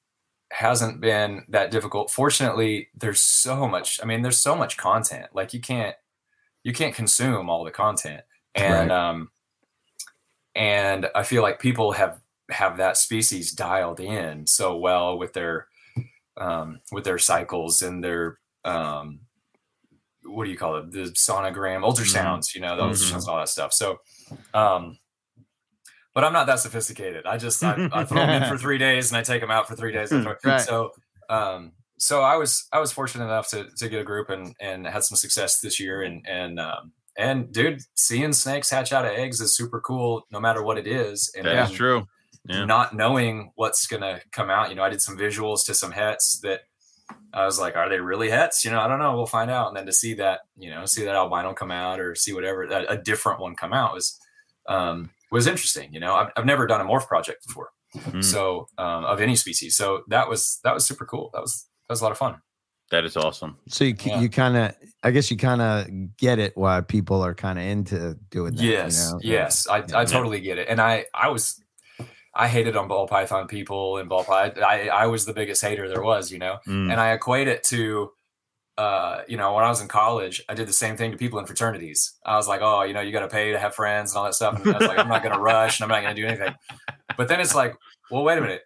hasn't 0.51 0.99
been 1.01 1.45
that 1.49 1.71
difficult. 1.71 2.11
Fortunately, 2.11 2.89
there's 2.95 3.21
so 3.23 3.67
much. 3.67 3.99
I 4.01 4.05
mean, 4.05 4.21
there's 4.21 4.41
so 4.41 4.55
much 4.55 4.77
content. 4.77 5.27
Like 5.33 5.53
you 5.53 5.61
can't 5.61 5.95
you 6.63 6.73
can't 6.73 6.93
consume 6.95 7.49
all 7.49 7.63
the 7.63 7.71
content, 7.71 8.21
and 8.55 8.91
um, 8.91 9.29
and 10.55 11.09
I 11.15 11.23
feel 11.23 11.41
like 11.41 11.59
people 11.59 11.91
have 11.93 12.19
have 12.49 12.77
that 12.77 12.97
species 12.97 13.51
dialed 13.51 13.99
in 13.99 14.47
so 14.47 14.77
well 14.77 15.17
with 15.17 15.33
their 15.33 15.67
um, 16.37 16.79
with 16.91 17.03
their 17.03 17.17
cycles 17.17 17.81
and 17.81 18.03
their 18.03 18.39
um, 18.65 19.19
what 20.23 20.43
do 20.45 20.51
you 20.51 20.57
call 20.57 20.75
it? 20.77 20.91
The 20.91 21.05
sonogram, 21.17 21.83
ultrasounds, 21.83 22.53
you 22.53 22.59
know, 22.61 22.75
Mhm. 22.75 22.89
ultrasounds, 22.91 23.27
all 23.27 23.37
that 23.37 23.47
stuff. 23.49 23.71
So, 23.73 23.99
um, 24.53 24.97
but 26.17 26.23
I'm 26.23 26.33
not 26.33 26.47
that 26.47 26.57
sophisticated. 26.59 27.27
I 27.27 27.37
just 27.37 27.63
I, 27.63 27.89
I 27.93 28.03
throw 28.03 28.17
them 28.25 28.41
in 28.41 28.49
for 28.49 28.57
three 28.65 28.79
days 28.79 29.11
and 29.11 29.17
I 29.19 29.21
take 29.21 29.39
them 29.39 29.51
out 29.51 29.67
for 29.67 29.75
three 29.75 29.91
days. 29.91 30.11
and 30.11 30.23
throw- 30.23 30.33
Right. 30.43 30.59
So, 30.61 30.89
um, 31.29 31.73
so 31.99 32.21
I 32.23 32.37
was 32.37 32.65
I 32.73 32.79
was 32.79 32.91
fortunate 32.91 33.25
enough 33.25 33.47
to 33.49 33.67
to 33.77 33.87
get 33.87 34.01
a 34.01 34.03
group 34.03 34.31
and 34.31 34.55
and 34.59 34.87
had 34.87 35.03
some 35.03 35.15
success 35.15 35.59
this 35.59 35.79
year. 35.79 36.01
And 36.01 36.25
and 36.27 36.59
um, 36.59 36.91
and 37.19 37.51
dude, 37.51 37.81
seeing 37.93 38.33
snakes 38.33 38.71
hatch 38.71 38.91
out 38.93 39.05
of 39.05 39.11
eggs 39.11 39.39
is 39.41 39.55
super 39.55 39.79
cool, 39.79 40.25
no 40.31 40.39
matter 40.39 40.63
what 40.63 40.79
it 40.79 40.87
is. 40.87 41.31
And 41.37 41.45
That 41.45 41.63
is 41.65 41.69
then 41.69 41.77
true. 41.77 42.07
Yeah. 42.49 42.65
not 42.65 42.95
knowing 42.95 43.51
what's 43.53 43.85
gonna 43.85 44.19
come 44.31 44.49
out. 44.49 44.69
You 44.71 44.75
know, 44.75 44.83
I 44.83 44.89
did 44.89 45.01
some 45.03 45.17
visuals 45.19 45.63
to 45.67 45.75
some 45.75 45.91
hets 45.91 46.39
that 46.41 46.61
I 47.31 47.45
was 47.45 47.59
like, 47.59 47.75
are 47.75 47.89
they 47.89 47.99
really 47.99 48.29
hets? 48.31 48.65
You 48.65 48.71
know, 48.71 48.79
I 48.79 48.87
don't 48.87 48.99
know. 48.99 49.15
We'll 49.15 49.27
find 49.27 49.51
out. 49.51 49.67
And 49.67 49.77
then 49.77 49.85
to 49.85 49.93
see 49.93 50.15
that, 50.15 50.39
you 50.57 50.71
know, 50.71 50.85
see 50.87 51.05
that 51.05 51.15
albino 51.15 51.53
come 51.53 51.71
out 51.71 51.99
or 51.99 52.15
see 52.15 52.33
whatever 52.33 52.63
a, 52.63 52.85
a 52.93 52.97
different 52.97 53.39
one 53.39 53.55
come 53.55 53.71
out 53.73 53.93
was 53.93 54.19
um, 54.67 55.09
was 55.31 55.47
interesting. 55.47 55.93
You 55.93 55.99
know, 55.99 56.13
I've, 56.15 56.29
I've 56.35 56.45
never 56.45 56.67
done 56.67 56.81
a 56.81 56.85
morph 56.85 57.07
project 57.07 57.45
before, 57.47 57.69
Mm, 57.95 58.23
so 58.23 58.67
um, 58.77 59.05
of 59.05 59.21
any 59.21 59.35
species. 59.35 59.75
So 59.77 60.01
that 60.09 60.27
was 60.29 60.59
that 60.63 60.73
was 60.73 60.85
super 60.85 61.05
cool. 61.05 61.29
That 61.33 61.41
was 61.41 61.67
that 61.87 61.93
was 61.93 62.01
a 62.01 62.03
lot 62.03 62.11
of 62.11 62.17
fun. 62.17 62.35
that 62.91 63.03
is 63.05 63.15
awesome. 63.17 63.57
So 63.69 63.83
you 63.85 63.95
Yeah. 64.05 64.19
you 64.21 64.29
kind 64.29 64.55
of, 64.57 64.75
I 65.03 65.11
guess 65.11 65.29
you 65.31 65.37
kind 65.37 65.61
of 65.61 65.87
get 66.17 66.37
it 66.39 66.55
why 66.57 66.81
people 66.81 67.21
are 67.21 67.33
kind 67.35 67.57
of 67.59 67.65
into 67.65 68.17
doing 68.29 68.55
that. 68.55 68.63
yes, 68.63 69.07
you 69.21 69.29
know? 69.31 69.35
yes, 69.37 69.67
I, 69.69 69.77
I 69.93 70.05
totally 70.05 70.41
get 70.41 70.57
it. 70.57 70.67
And 70.69 70.79
I 70.81 71.05
I 71.13 71.29
was 71.29 71.61
I 72.35 72.47
hated 72.47 72.75
on 72.77 72.87
ball 72.87 73.07
python 73.07 73.47
people 73.47 73.97
and 73.97 74.07
ball 74.09 74.23
python. 74.23 74.63
I 74.63 74.89
I 74.89 75.07
was 75.07 75.25
the 75.25 75.33
biggest 75.33 75.61
hater 75.63 75.87
there 75.89 76.03
was. 76.03 76.31
You 76.31 76.39
know, 76.39 76.57
Mm, 76.67 76.91
and 76.91 76.99
I 77.01 77.13
equate 77.13 77.47
it 77.47 77.63
to, 77.71 78.11
uh, 78.77 79.21
you 79.27 79.37
know, 79.37 79.53
when 79.55 79.63
I 79.63 79.69
was 79.69 79.81
in 79.81 79.87
college, 79.87 80.41
I 80.47 80.53
did 80.53 80.67
the 80.67 80.73
same 80.73 80.95
thing 80.97 81.11
to 81.11 81.17
people 81.17 81.39
in 81.39 81.45
fraternities. 81.45 82.13
I 82.25 82.35
was 82.35 82.47
like, 82.47 82.61
oh, 82.61 82.83
you 82.83 82.93
know, 82.93 83.01
you 83.01 83.11
got 83.11 83.21
to 83.21 83.27
pay 83.27 83.51
to 83.51 83.59
have 83.59 83.73
friends 83.73 84.11
and 84.11 84.19
all 84.19 84.25
that 84.25 84.35
stuff. 84.35 84.59
And 84.59 84.73
I 84.73 84.77
was 84.77 84.87
like, 84.87 84.99
I'm 84.99 85.07
not 85.07 85.23
going 85.23 85.33
to 85.33 85.41
rush 85.41 85.79
and 85.79 85.85
I'm 85.85 85.89
not 85.95 86.03
going 86.03 86.15
to 86.15 86.21
do 86.21 86.27
anything. 86.27 86.53
But 87.17 87.27
then 87.27 87.39
it's 87.41 87.55
like, 87.55 87.75
well, 88.11 88.23
wait 88.23 88.37
a 88.37 88.41
minute, 88.41 88.61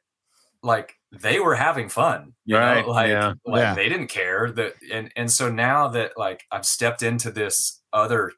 like 0.64 0.94
they 1.12 1.40
were 1.40 1.56
having 1.56 1.88
fun, 1.90 2.34
you 2.46 2.58
Right, 2.58 2.86
know, 2.86 2.92
like, 2.92 3.10
yeah. 3.10 3.34
like 3.46 3.62
Yeah. 3.62 3.74
they 3.76 3.88
didn't 3.90 4.08
care 4.08 4.52
that, 4.52 4.74
and 4.92 5.12
and 5.16 5.32
so 5.32 5.50
now 5.52 5.88
that 5.90 6.12
like 6.18 6.44
I've 6.52 6.66
stepped 6.66 7.04
into 7.04 7.32
this 7.32 7.82
other 7.94 8.32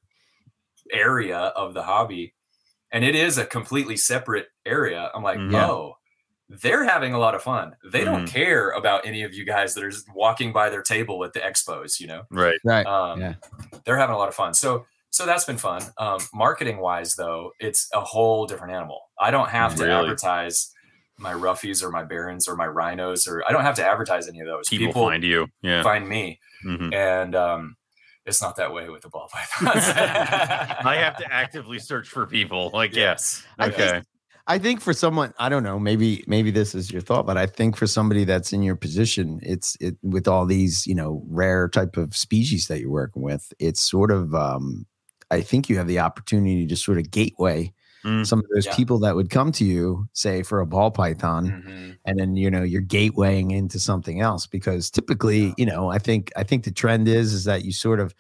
area 0.92 1.38
of 1.38 1.74
the 1.74 1.84
hobby, 1.84 2.34
and 2.92 3.04
it 3.04 3.16
is 3.16 3.38
a 3.38 3.46
completely 3.46 3.98
separate 3.98 4.48
area. 4.66 5.10
I'm 5.14 5.24
like, 5.24 5.40
Mhm. 5.40 5.56
oh, 5.56 5.98
they're 6.62 6.84
having 6.84 7.14
a 7.14 7.20
lot 7.20 7.34
of 7.36 7.42
fun. 7.44 7.76
They 7.92 8.04
don't 8.04 8.26
Mm-hmm. 8.26 8.34
care 8.36 8.70
about 8.72 9.06
any 9.06 9.24
of 9.24 9.34
you 9.34 9.44
guys 9.46 9.74
that 9.74 9.84
are 9.84 9.90
just 9.90 10.06
walking 10.14 10.54
by 10.54 10.70
their 10.70 10.82
table 10.84 11.24
at 11.24 11.34
the 11.34 11.40
expos. 11.40 12.00
You 12.00 12.08
know, 12.08 12.24
right. 12.30 12.60
Right. 12.64 12.86
um, 12.86 13.20
Yeah. 13.22 13.34
they're 13.86 13.98
having 13.98 14.16
a 14.16 14.18
lot 14.18 14.30
of 14.30 14.36
fun. 14.36 14.54
So 14.54 14.86
so 15.10 15.26
that's 15.28 15.46
been 15.46 15.58
fun. 15.58 15.84
Um, 16.00 16.20
marketing 16.34 16.78
wise, 16.80 17.16
though, 17.16 17.52
it's 17.60 17.88
a 17.94 18.02
whole 18.02 18.48
different 18.48 18.74
animal. 18.74 19.00
I 19.20 19.30
don't 19.32 19.50
have 19.50 19.76
to 19.76 19.84
advertise 19.92 20.72
my 21.20 21.34
roughies 21.34 21.84
or 21.84 21.92
my 21.92 22.04
barons 22.04 22.48
or 22.48 22.56
my 22.56 22.66
rhinos 22.66 23.28
or 23.28 23.44
I 23.48 23.52
don't 23.52 23.62
have 23.62 23.76
to 23.76 23.86
advertise 23.86 24.28
any 24.28 24.40
of 24.40 24.48
those. 24.48 24.68
People, 24.68 24.92
find 25.08 25.24
you. 25.24 25.48
Yeah. 25.62 25.84
find 25.84 26.08
me, 26.10 26.40
Mhm. 26.66 26.92
and 26.94 27.36
um, 27.36 27.76
it's 28.26 28.42
not 28.42 28.56
that 28.56 28.74
way 28.74 28.90
with 28.90 29.04
the 29.04 29.10
ball 29.10 29.30
pythons. 29.32 29.86
I 29.96 30.96
have 30.98 31.18
to 31.18 31.32
actively 31.32 31.78
search 31.78 32.08
for 32.08 32.26
people. 32.26 32.72
Like, 32.74 32.96
yes. 32.96 33.44
I 33.60 33.68
Okay. 33.70 34.02
I 34.48 34.58
think 34.60 34.82
for 34.82 34.92
someone, 34.94 35.34
I 35.40 35.48
don't 35.48 35.64
know, 35.64 35.80
maybe 35.80 36.24
maybe 36.28 36.52
this 36.52 36.76
is 36.76 36.92
your 36.92 37.02
thought, 37.02 37.26
but 37.26 37.38
I 37.38 37.46
think 37.46 37.78
for 37.78 37.88
somebody 37.88 38.26
that's 38.26 38.52
in 38.52 38.62
your 38.62 38.76
position, 38.76 39.40
it's 39.42 39.78
it 39.80 39.96
with 40.04 40.28
all 40.28 40.46
these 40.46 40.86
you 40.86 40.96
know 40.96 41.24
rare 41.28 41.70
type 41.70 41.96
of 41.96 42.16
species 42.16 42.68
that 42.68 42.80
you're 42.82 42.90
working 42.90 43.22
with, 43.22 43.54
it's 43.60 43.80
sort 43.80 44.12
of 44.12 44.36
um, 44.36 44.86
I 45.32 45.40
think 45.42 45.70
you 45.70 45.78
have 45.78 45.88
the 45.88 46.00
opportunity 46.00 46.68
to 46.68 46.76
sort 46.76 46.98
of 46.98 47.10
gateway 47.12 47.74
Mm. 48.06 48.26
some 48.28 48.40
of 48.40 48.46
those 48.54 48.66
Yeah. 48.66 48.76
people 48.76 49.00
that 49.00 49.16
would 49.16 49.30
come 49.30 49.54
to 49.54 49.64
you, 49.64 50.10
say 50.12 50.44
for 50.44 50.60
a 50.60 50.66
ball 50.66 50.92
python, 50.92 51.64
Mhm. 51.66 51.98
and 52.04 52.20
then 52.20 52.36
you 52.36 52.52
know 52.52 52.62
you're 52.62 52.82
gatewaying 52.82 53.52
into 53.52 53.80
something 53.80 54.20
else 54.20 54.46
because 54.46 54.92
typically 54.92 55.54
you 55.58 55.66
know 55.66 55.90
i 55.90 55.98
think 56.00 56.30
i 56.36 56.44
think 56.44 56.66
the 56.66 56.72
trend 56.72 57.08
is 57.08 57.32
is 57.32 57.46
that 57.46 57.64
you 57.64 57.72
sort 57.72 58.02
of 58.02 58.14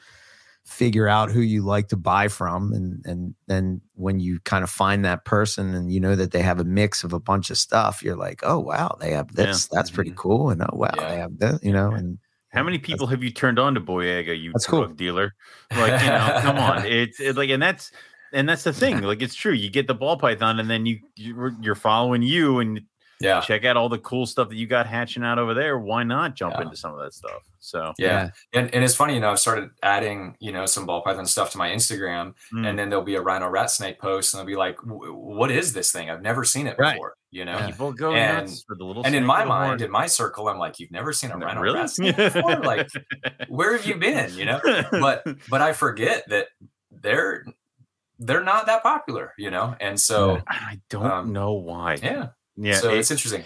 figure 0.65 1.07
out 1.07 1.29
who 1.29 1.41
you 1.41 1.61
like 1.61 1.89
to 1.89 1.97
buy 1.97 2.27
from 2.27 2.71
and 2.73 3.05
and 3.05 3.35
then 3.47 3.81
when 3.95 4.19
you 4.19 4.39
kind 4.41 4.63
of 4.63 4.69
find 4.69 5.03
that 5.03 5.25
person 5.25 5.73
and 5.75 5.91
you 5.91 5.99
know 5.99 6.15
that 6.15 6.31
they 6.31 6.41
have 6.41 6.59
a 6.59 6.63
mix 6.63 7.03
of 7.03 7.11
a 7.11 7.19
bunch 7.19 7.49
of 7.49 7.57
stuff 7.57 8.01
you're 8.01 8.15
like 8.15 8.39
oh 8.43 8.57
wow 8.59 8.95
they 9.01 9.11
have 9.11 9.27
Yeah. 9.35 9.45
this 9.47 9.67
that's 9.67 9.91
pretty 9.91 10.11
Mhm. 10.11 10.15
cool 10.15 10.49
and 10.51 10.61
oh 10.61 10.69
wow 10.73 10.89
Yeah. 10.97 11.09
they 11.09 11.17
have 11.17 11.37
this 11.37 11.59
you 11.63 11.73
know 11.73 11.91
and 11.91 12.17
How 12.53 12.63
many 12.63 12.77
people 12.79 13.07
have 13.07 13.21
you 13.23 13.31
turned 13.31 13.59
on 13.59 13.73
to 13.73 13.81
Boiga, 13.81 14.39
you 14.39 14.51
That's 14.53 14.67
cool. 14.67 14.87
dealer? 14.87 15.33
Like, 15.71 15.99
you 16.03 16.07
know, 16.07 16.37
come 16.41 16.57
on. 16.57 16.85
It's 17.01 17.19
it, 17.19 17.35
like, 17.35 17.49
and 17.49 17.61
that's 17.61 17.91
and 18.31 18.47
that's 18.47 18.63
the 18.63 18.71
thing. 18.73 19.01
Like, 19.11 19.23
it's 19.23 19.33
true. 19.35 19.53
You 19.53 19.71
get 19.71 19.87
the 19.87 19.95
ball 19.95 20.17
python, 20.17 20.59
and 20.59 20.69
then 20.69 20.85
you 20.85 20.99
you're, 21.15 21.51
you're 21.61 21.73
following 21.75 22.21
you 22.21 22.59
and 22.59 22.81
Yeah. 23.23 23.41
check 23.41 23.63
out 23.65 23.77
all 23.77 23.89
the 23.89 23.97
cool 23.99 24.25
stuff 24.25 24.49
that 24.49 24.55
you 24.55 24.67
got 24.67 24.85
hatching 24.85 25.23
out 25.23 25.39
over 25.39 25.53
there. 25.53 25.79
Why 25.79 26.03
not 26.03 26.35
jump 26.35 26.55
Yeah. 26.57 26.63
into 26.63 26.75
some 26.75 26.93
of 26.93 26.99
that 26.99 27.13
stuff? 27.13 27.41
So, 27.59 27.93
Yeah. 27.97 28.29
And, 28.53 28.73
and 28.75 28.83
it's 28.83 28.95
funny, 28.95 29.13
you 29.15 29.19
know, 29.21 29.31
I've 29.31 29.39
started 29.39 29.69
adding, 29.81 30.35
you 30.39 30.51
know, 30.51 30.65
some 30.65 30.85
ball 30.85 31.01
python 31.01 31.25
stuff 31.25 31.51
to 31.51 31.57
my 31.57 31.69
Instagram, 31.69 32.33
mm, 32.53 32.67
and 32.67 32.77
then 32.77 32.89
there'll 32.89 33.05
be 33.05 33.15
a 33.15 33.21
rhino 33.21 33.47
rat 33.49 33.71
snake 33.71 33.99
post, 33.99 34.33
and 34.33 34.39
they'll 34.39 34.45
be 34.47 34.55
like, 34.57 34.77
"What 34.83 35.49
is 35.51 35.71
this 35.73 35.91
thing? 35.91 36.09
I've 36.09 36.21
never 36.21 36.43
seen 36.43 36.67
it 36.67 36.75
Right. 36.77 36.93
before." 36.95 37.15
You 37.31 37.45
know. 37.45 37.53
Yeah. 37.57 37.65
people 37.67 37.93
go 37.93 38.11
And- 38.13 38.47
nuts 38.47 38.63
for 38.67 38.75
the 38.75 38.83
little. 38.83 39.03
And 39.05 39.15
in 39.15 39.25
my 39.25 39.43
mind, 39.45 39.79
horn. 39.79 39.83
in 39.83 39.89
my 39.91 40.05
circle, 40.05 40.49
I'm 40.49 40.59
like, 40.59 40.79
"You've 40.79 40.91
never 40.91 41.13
seen 41.13 41.31
a 41.31 41.37
No, 41.37 41.45
rhino 41.47 41.61
really? 41.61 41.79
rat 41.79 41.89
snake 41.89 42.15
before? 42.17 42.57
Like, 42.57 42.89
where 43.47 43.71
have 43.75 43.85
you 43.87 43.95
been?" 43.95 44.33
You 44.35 44.45
know. 44.45 44.59
But 44.91 45.23
but 45.49 45.61
I 45.61 45.73
forget 45.73 46.25
that 46.29 46.47
they're 46.91 47.45
they're 48.19 48.43
not 48.43 48.67
that 48.67 48.83
popular, 48.83 49.33
you 49.37 49.49
know. 49.49 49.75
And 49.79 49.99
so 49.99 50.41
I 50.47 50.79
don't 50.89 51.05
um, 51.09 51.33
know 51.33 51.53
why. 51.53 51.95
yeah, 52.03 52.27
yeah. 52.57 52.75
so 52.75 52.91
it- 52.91 52.99
it's 52.99 53.11
interesting. 53.11 53.45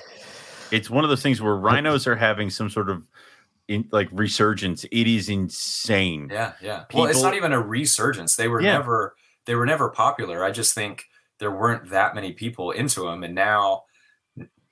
it's 0.71 0.89
one 0.89 1.03
of 1.03 1.09
those 1.09 1.21
things 1.23 1.41
where 1.41 1.55
rhinos 1.67 2.07
are 2.07 2.15
having 2.15 2.49
some 2.49 2.69
sort 2.69 2.89
of 2.89 3.07
in, 3.67 3.87
like 3.91 4.07
resurgence. 4.11 4.85
It 4.85 5.07
is 5.07 5.27
insane. 5.29 6.29
Yeah, 6.31 6.53
yeah. 6.61 6.85
well, 6.93 7.05
it's 7.05 7.21
not 7.21 7.33
even 7.33 7.51
a 7.51 7.61
resurgence. 7.61 8.35
They 8.35 8.47
were 8.47 8.61
Yeah. 8.61 8.73
never 8.73 9.15
they 9.45 9.55
were 9.55 9.65
never 9.65 9.89
popular. 9.89 10.43
I 10.43 10.51
just 10.51 10.73
think 10.73 11.05
there 11.39 11.51
weren't 11.51 11.89
that 11.91 12.15
many 12.15 12.33
people 12.33 12.71
into 12.71 13.01
them, 13.01 13.23
and 13.23 13.33
now 13.35 13.83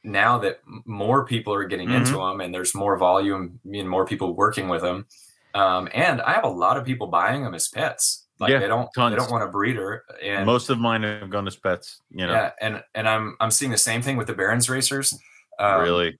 now 0.03 0.37
that 0.39 0.59
more 0.85 1.25
people 1.25 1.53
are 1.53 1.65
getting 1.65 1.87
Mm-hmm. 1.89 1.97
into 2.05 2.17
them, 2.17 2.39
and 2.41 2.53
there's 2.53 2.75
more 2.75 2.97
volume 2.97 3.59
and 3.65 3.89
more 3.89 4.05
people 4.05 4.35
working 4.35 4.69
with 4.69 4.81
them, 4.81 5.07
um, 5.53 5.87
and 5.93 6.21
I 6.21 6.33
have 6.33 6.43
a 6.43 6.49
lot 6.49 6.77
of 6.77 6.85
people 6.85 7.07
buying 7.07 7.43
them 7.43 7.53
as 7.55 7.67
pets. 7.69 8.24
Like 8.39 8.51
Yeah, 8.51 8.59
they 8.59 8.67
don't 8.67 8.89
tons. 8.95 9.13
they 9.13 9.17
don't 9.17 9.31
want 9.31 9.43
a 9.43 9.47
breeder, 9.47 10.03
and 10.21 10.45
Most 10.45 10.69
of 10.69 10.77
mine 10.79 11.03
have 11.03 11.29
gone 11.29 11.47
as 11.47 11.55
pets. 11.55 12.01
You 12.09 12.27
know, 12.27 12.33
yeah, 12.33 12.51
and 12.61 12.83
and 12.93 13.07
I'm 13.07 13.37
I'm 13.39 13.51
seeing 13.51 13.71
the 13.71 13.77
same 13.77 14.01
thing 14.01 14.17
with 14.17 14.27
the 14.27 14.33
Barons 14.33 14.69
racers. 14.69 15.17
Um, 15.57 15.81
really. 15.81 16.19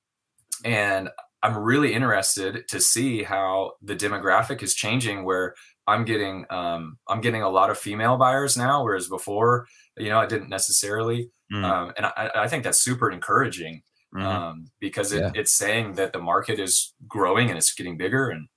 and 0.64 1.10
I'm 1.44 1.58
really 1.58 1.94
interested 1.94 2.68
to 2.70 2.80
see 2.80 3.22
how 3.24 3.74
the 3.82 3.96
demographic 3.96 4.64
is 4.64 4.74
changing. 4.76 5.26
Where 5.26 5.56
I'm 5.88 6.06
getting, 6.06 6.46
um, 6.50 6.98
I'm 7.08 7.22
getting 7.22 7.44
a 7.44 7.50
lot 7.50 7.70
of 7.70 7.78
female 7.78 8.18
buyers 8.18 8.58
now, 8.58 8.84
whereas 8.84 9.08
before, 9.08 9.68
you 9.98 10.10
know, 10.10 10.18
I 10.20 10.26
didn't 10.26 10.50
necessarily. 10.50 11.30
Mm, 11.54 11.64
Um, 11.64 11.94
and 11.98 12.06
I, 12.08 12.32
I 12.36 12.48
think 12.48 12.64
that's 12.64 12.82
super 12.82 13.12
encouraging 13.12 13.84
mhm. 14.16 14.24
um, 14.24 14.72
because 14.80 15.12
it, 15.12 15.20
Yeah. 15.20 15.32
it's 15.36 15.56
saying 15.56 15.94
that 15.96 16.12
the 16.14 16.20
market 16.20 16.60
is 16.60 16.96
growing 17.08 17.50
and 17.50 17.58
it's 17.58 17.74
getting 17.76 17.98
bigger, 17.98 18.30
and 18.30 18.48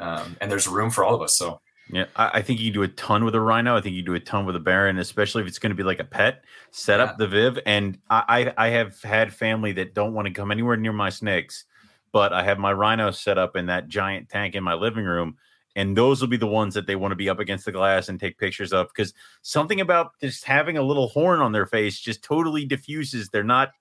um, 0.00 0.36
and 0.40 0.50
there's 0.50 0.66
room 0.66 0.90
for 0.90 1.04
all 1.04 1.14
of 1.14 1.22
us. 1.22 1.36
So 1.36 1.60
Yeah, 1.92 2.06
I, 2.16 2.30
I 2.38 2.42
think 2.42 2.58
you 2.58 2.72
can 2.72 2.74
do 2.80 2.82
a 2.84 2.88
ton 2.88 3.24
with 3.24 3.34
a 3.34 3.40
rhino. 3.40 3.76
I 3.76 3.80
think 3.82 3.94
you 3.94 4.02
do 4.02 4.14
a 4.14 4.20
ton 4.20 4.46
with 4.46 4.56
a 4.56 4.60
baron, 4.60 4.98
especially 4.98 5.42
if 5.42 5.48
it's 5.48 5.58
going 5.58 5.70
to 5.70 5.76
be 5.76 5.82
like 5.82 6.00
a 6.00 6.04
pet. 6.04 6.42
Set 6.70 7.00
Yeah. 7.00 7.04
up 7.04 7.18
the 7.18 7.28
Viv, 7.28 7.58
and 7.66 7.98
I, 8.10 8.52
I 8.58 8.66
I 8.66 8.68
have 8.70 9.00
had 9.02 9.32
family 9.34 9.72
that 9.72 9.94
don't 9.94 10.14
want 10.14 10.26
to 10.26 10.32
come 10.34 10.50
anywhere 10.50 10.76
near 10.76 10.92
my 10.94 11.10
snakes, 11.10 11.66
but 12.10 12.32
I 12.32 12.44
have 12.44 12.58
my 12.58 12.72
rhino 12.72 13.10
set 13.10 13.36
up 13.38 13.56
in 13.56 13.66
that 13.66 13.88
giant 13.88 14.30
tank 14.30 14.54
in 14.54 14.64
my 14.64 14.72
living 14.74 15.04
room, 15.04 15.36
and 15.76 15.94
those 15.96 16.22
will 16.22 16.28
be 16.28 16.38
the 16.38 16.46
ones 16.46 16.72
that 16.74 16.86
they 16.86 16.96
want 16.96 17.12
to 17.12 17.16
be 17.16 17.28
up 17.28 17.38
against 17.40 17.66
the 17.66 17.72
glass 17.72 18.08
and 18.08 18.18
take 18.18 18.38
pictures 18.38 18.72
of 18.72 18.88
because 18.88 19.12
something 19.42 19.80
about 19.80 20.12
just 20.20 20.44
having 20.46 20.78
a 20.78 20.82
little 20.82 21.08
horn 21.08 21.40
on 21.40 21.52
their 21.52 21.66
face 21.66 22.00
just 22.00 22.24
totally 22.24 22.64
diffuses. 22.64 23.28
They're 23.28 23.44
not. 23.44 23.72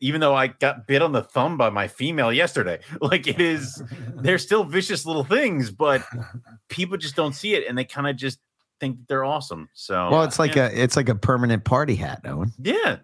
Even 0.00 0.20
though 0.20 0.34
I 0.34 0.48
got 0.48 0.86
bit 0.86 1.02
on 1.02 1.12
the 1.12 1.22
thumb 1.22 1.56
by 1.56 1.70
my 1.70 1.88
female 1.88 2.32
yesterday, 2.32 2.80
like 3.00 3.26
it 3.26 3.40
is, 3.40 3.82
they're 4.14 4.38
still 4.38 4.64
vicious 4.64 5.04
little 5.06 5.24
things, 5.24 5.70
but 5.70 6.02
people 6.68 6.96
just 6.96 7.16
don't 7.16 7.34
see 7.34 7.54
it 7.54 7.66
and 7.68 7.76
they 7.76 7.84
kind 7.84 8.06
of 8.06 8.16
just 8.16 8.38
think 8.80 8.98
that 8.98 9.08
they're 9.08 9.24
awesome. 9.24 9.68
So 9.74 10.10
well 10.10 10.22
it's 10.22 10.38
like 10.38 10.54
yeah. 10.54 10.68
a 10.68 10.72
it's 10.72 10.96
like 10.96 11.08
a 11.08 11.14
permanent 11.14 11.64
party 11.64 11.96
hat 11.96 12.20
Owen. 12.24 12.52
yeah. 12.62 12.98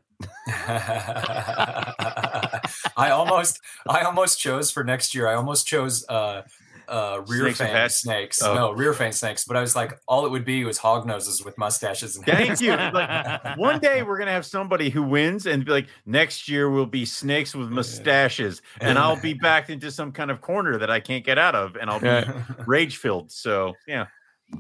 I 2.97 3.11
almost 3.11 3.61
I 3.89 4.03
almost 4.03 4.39
chose 4.39 4.71
for 4.71 4.85
next 4.85 5.15
year. 5.15 5.27
I 5.27 5.35
almost 5.35 5.67
chose 5.67 6.07
uh 6.09 6.43
uh 6.89 7.23
rear 7.27 7.43
Snakes 7.43 7.61
with 7.61 7.69
fang 7.69 7.89
snakes. 7.89 8.43
Oh. 8.43 8.55
No, 8.55 8.73
rear 8.73 8.93
fang 8.93 9.13
snakes. 9.13 9.45
But 9.45 9.57
I 9.57 9.61
was 9.61 9.75
like, 9.77 9.99
all 10.09 10.27
it 10.27 10.31
would 10.31 10.45
be 10.45 10.65
was 10.65 10.79
hog 10.79 11.07
noses 11.07 11.45
with 11.45 11.57
mustaches 11.59 12.17
and 12.17 12.25
Thank 12.25 12.61
you. 12.61 12.73
Like 12.75 13.57
one 13.59 13.81
day 13.81 14.03
we're 14.03 14.19
gonna 14.19 14.31
have 14.31 14.47
somebody 14.47 14.91
who 14.91 15.03
wins 15.03 15.47
and 15.47 15.65
be 15.65 15.73
like, 15.73 15.89
next 16.07 16.49
year 16.49 16.71
will 16.71 16.87
be 16.87 17.05
snakes 17.05 17.55
with 17.55 17.69
mustaches, 17.69 18.63
and 18.81 18.99
I'll 18.99 19.21
be 19.21 19.35
backed 19.35 19.71
into 19.71 19.91
some 19.91 20.13
kind 20.13 20.31
of 20.31 20.41
corner 20.41 20.79
that 20.79 20.91
I 20.91 21.01
can't 21.01 21.25
get 21.25 21.39
out 21.39 21.55
of, 21.55 21.77
and 21.77 21.91
I'll 21.91 22.01
be 22.01 22.31
rage 22.67 22.97
filled. 22.97 23.31
So 23.31 23.75
yeah, 23.87 24.07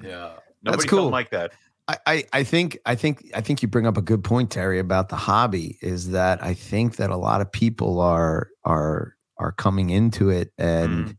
yeah. 0.02 0.34
nobody 0.62 0.88
cool. 0.88 1.00
felt 1.00 1.12
like 1.12 1.30
that. 1.30 1.52
I, 1.86 1.98
I, 2.06 2.24
I 2.32 2.44
think 2.44 2.78
I 2.86 2.94
think 2.94 3.30
I 3.34 3.40
think 3.40 3.62
you 3.62 3.68
bring 3.68 3.86
up 3.86 3.96
a 3.96 4.02
good 4.02 4.24
point, 4.24 4.50
Terry, 4.50 4.78
about 4.78 5.10
the 5.10 5.16
hobby. 5.16 5.78
Is 5.82 6.10
that 6.10 6.42
I 6.42 6.54
think 6.54 6.96
that 6.96 7.10
a 7.10 7.16
lot 7.16 7.40
of 7.40 7.52
people 7.52 8.00
are 8.00 8.48
are 8.64 9.16
are 9.38 9.52
coming 9.52 9.90
into 9.90 10.30
it, 10.30 10.52
and 10.56 11.16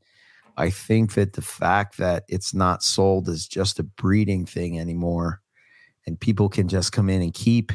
I 0.58 0.70
think 0.70 1.14
that 1.16 1.34
the 1.34 1.42
fact 1.42 1.98
that 1.98 2.24
it's 2.30 2.54
not 2.54 2.84
sold 2.84 3.30
as 3.30 3.48
just 3.48 3.80
a 3.80 3.84
breeding 3.84 4.46
thing 4.46 4.80
anymore, 4.80 5.42
and 6.08 6.20
people 6.20 6.50
can 6.50 6.68
just 6.68 6.92
come 6.92 7.10
in 7.10 7.22
and 7.22 7.34
keep. 7.34 7.72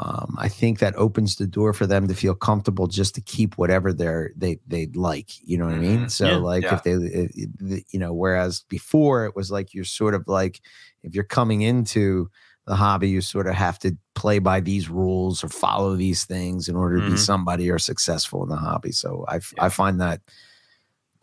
Um, 0.00 0.34
I 0.38 0.48
think 0.48 0.80
that 0.80 0.96
opens 0.96 1.36
the 1.36 1.46
door 1.46 1.72
for 1.72 1.86
them 1.86 2.08
to 2.08 2.14
feel 2.14 2.34
comfortable 2.34 2.88
just 2.88 3.14
to 3.14 3.20
keep 3.20 3.56
whatever 3.58 3.92
they're 3.92 4.32
they 4.36 4.58
they 4.66 4.88
like. 4.94 5.30
You 5.46 5.56
know 5.58 5.66
what 5.66 5.74
I 5.76 5.78
mean? 5.78 6.06
Mhm. 6.06 6.10
So 6.10 6.26
Yeah. 6.26 6.36
like 6.38 6.64
Yeah. 6.64 6.74
if 6.74 6.82
they, 6.82 6.92
it- 6.94 7.84
you 7.92 7.98
know, 8.00 8.12
whereas 8.12 8.64
before 8.68 9.24
it 9.26 9.36
was 9.36 9.52
like 9.52 9.72
you're 9.72 9.84
sort 9.84 10.14
of 10.14 10.24
like 10.26 10.60
if 11.04 11.14
you're 11.14 11.24
coming 11.24 11.62
into 11.62 12.28
the 12.66 12.74
hobby. 12.76 13.10
You 13.10 13.20
sort 13.20 13.46
of 13.46 13.54
have 13.54 13.78
to 13.80 13.94
play 14.14 14.38
by 14.38 14.58
these 14.60 14.88
rules 14.88 15.44
or 15.44 15.48
follow 15.50 15.96
these 15.96 16.24
things 16.24 16.66
in 16.68 16.76
order 16.76 16.96
to 16.98 17.06
be 17.06 17.12
Mhm. 17.12 17.18
somebody 17.18 17.70
or 17.70 17.78
successful 17.78 18.42
in 18.42 18.48
the 18.48 18.56
hobby. 18.56 18.90
So 18.92 19.24
I, 19.28 19.34
Yeah. 19.36 19.64
I 19.66 19.68
find 19.68 20.00
that 20.00 20.22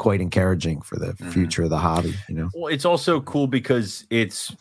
quite 0.02 0.20
encouraging 0.20 0.82
for 0.82 0.98
the 0.98 1.14
Mhm. 1.14 1.32
future 1.32 1.64
of 1.64 1.70
the 1.70 1.78
hobby. 1.78 2.16
You 2.28 2.36
know, 2.36 2.50
Well, 2.56 2.74
it's 2.74 2.86
also 2.86 3.22
cool 3.22 3.46
because 3.46 4.06
it's 4.10 4.52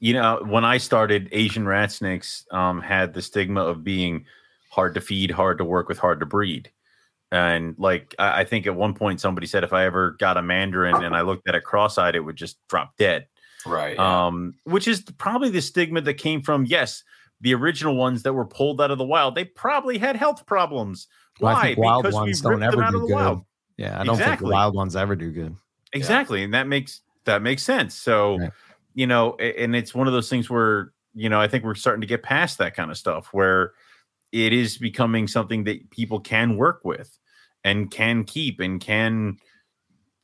you 0.00 0.12
know 0.12 0.42
when 0.44 0.64
I 0.64 0.76
started, 0.78 1.28
Asian 1.32 1.66
rat 1.66 1.90
snakes 1.92 2.44
um, 2.50 2.80
had 2.82 3.14
the 3.14 3.22
stigma 3.22 3.62
of 3.62 3.82
being 3.82 4.26
hard 4.70 4.94
to 4.94 5.00
feed, 5.00 5.30
hard 5.30 5.56
to 5.58 5.64
work 5.64 5.88
with, 5.88 5.98
hard 5.98 6.20
to 6.20 6.26
breed. 6.26 6.70
And 7.30 7.74
like 7.78 8.14
I, 8.18 8.40
I 8.40 8.44
think 8.44 8.66
at 8.66 8.74
one 8.74 8.92
point 8.94 9.20
somebody 9.20 9.46
said 9.46 9.64
if 9.64 9.72
I 9.72 9.86
ever 9.86 10.10
got 10.18 10.36
a 10.36 10.42
mandarin 10.42 11.02
and 11.02 11.16
I 11.16 11.22
looked 11.22 11.48
at 11.48 11.54
it 11.54 11.64
cross-eyed, 11.64 12.14
it 12.14 12.20
would 12.20 12.36
just 12.36 12.58
drop 12.68 12.94
dead. 12.98 13.26
Right. 13.64 13.98
Um, 13.98 14.52
which 14.64 14.86
is 14.88 15.02
probably 15.18 15.48
the 15.48 15.62
stigma 15.62 16.00
that 16.02 16.14
came 16.14 16.42
from 16.42 16.66
yes, 16.66 17.02
the 17.40 17.54
original 17.54 17.96
ones 17.96 18.24
that 18.24 18.34
were 18.34 18.44
pulled 18.44 18.80
out 18.82 18.90
of 18.90 18.98
the 18.98 19.04
wild. 19.04 19.34
They 19.36 19.44
probably 19.46 19.96
had 19.98 20.16
health 20.16 20.44
problems. 20.46 21.06
Well, 21.40 21.54
Why? 21.54 21.60
I 21.60 21.64
think 21.68 21.78
wild 21.78 22.02
because 22.02 22.14
we 22.14 22.20
ones 22.20 22.40
don't 22.42 22.50
ripped 22.60 22.60
them 22.72 22.72
ever 22.74 22.82
out 22.84 22.90
do 22.90 22.96
of 22.96 23.02
the 23.02 23.08
good. 23.08 23.14
wild. 23.14 23.40
Yeah, 23.76 24.00
I 24.00 24.04
don't 24.04 24.16
think 24.18 24.38
the 24.38 24.46
wild 24.46 24.74
ones 24.74 24.96
ever 24.96 25.16
do 25.16 25.30
good. 25.30 25.56
Exactly. 25.92 26.42
And 26.42 26.54
that 26.54 26.66
makes 26.66 27.02
that 27.24 27.42
makes 27.42 27.62
sense. 27.62 27.94
So, 27.94 28.38
Right. 28.38 28.50
you 28.94 29.06
know, 29.06 29.34
and 29.36 29.76
it's 29.76 29.94
one 29.94 30.06
of 30.06 30.12
those 30.12 30.28
things 30.28 30.50
where, 30.50 30.92
you 31.14 31.28
know, 31.28 31.40
I 31.40 31.48
think 31.48 31.64
we're 31.64 31.74
starting 31.74 32.00
to 32.00 32.06
get 32.06 32.22
past 32.22 32.58
that 32.58 32.74
kind 32.74 32.90
of 32.90 32.98
stuff 32.98 33.28
where 33.32 33.72
it 34.32 34.52
is 34.52 34.78
becoming 34.78 35.28
something 35.28 35.64
that 35.64 35.90
people 35.90 36.20
can 36.20 36.56
work 36.56 36.80
with 36.84 37.18
and 37.64 37.90
can 37.90 38.24
keep 38.24 38.60
and 38.60 38.80
can, 38.80 39.36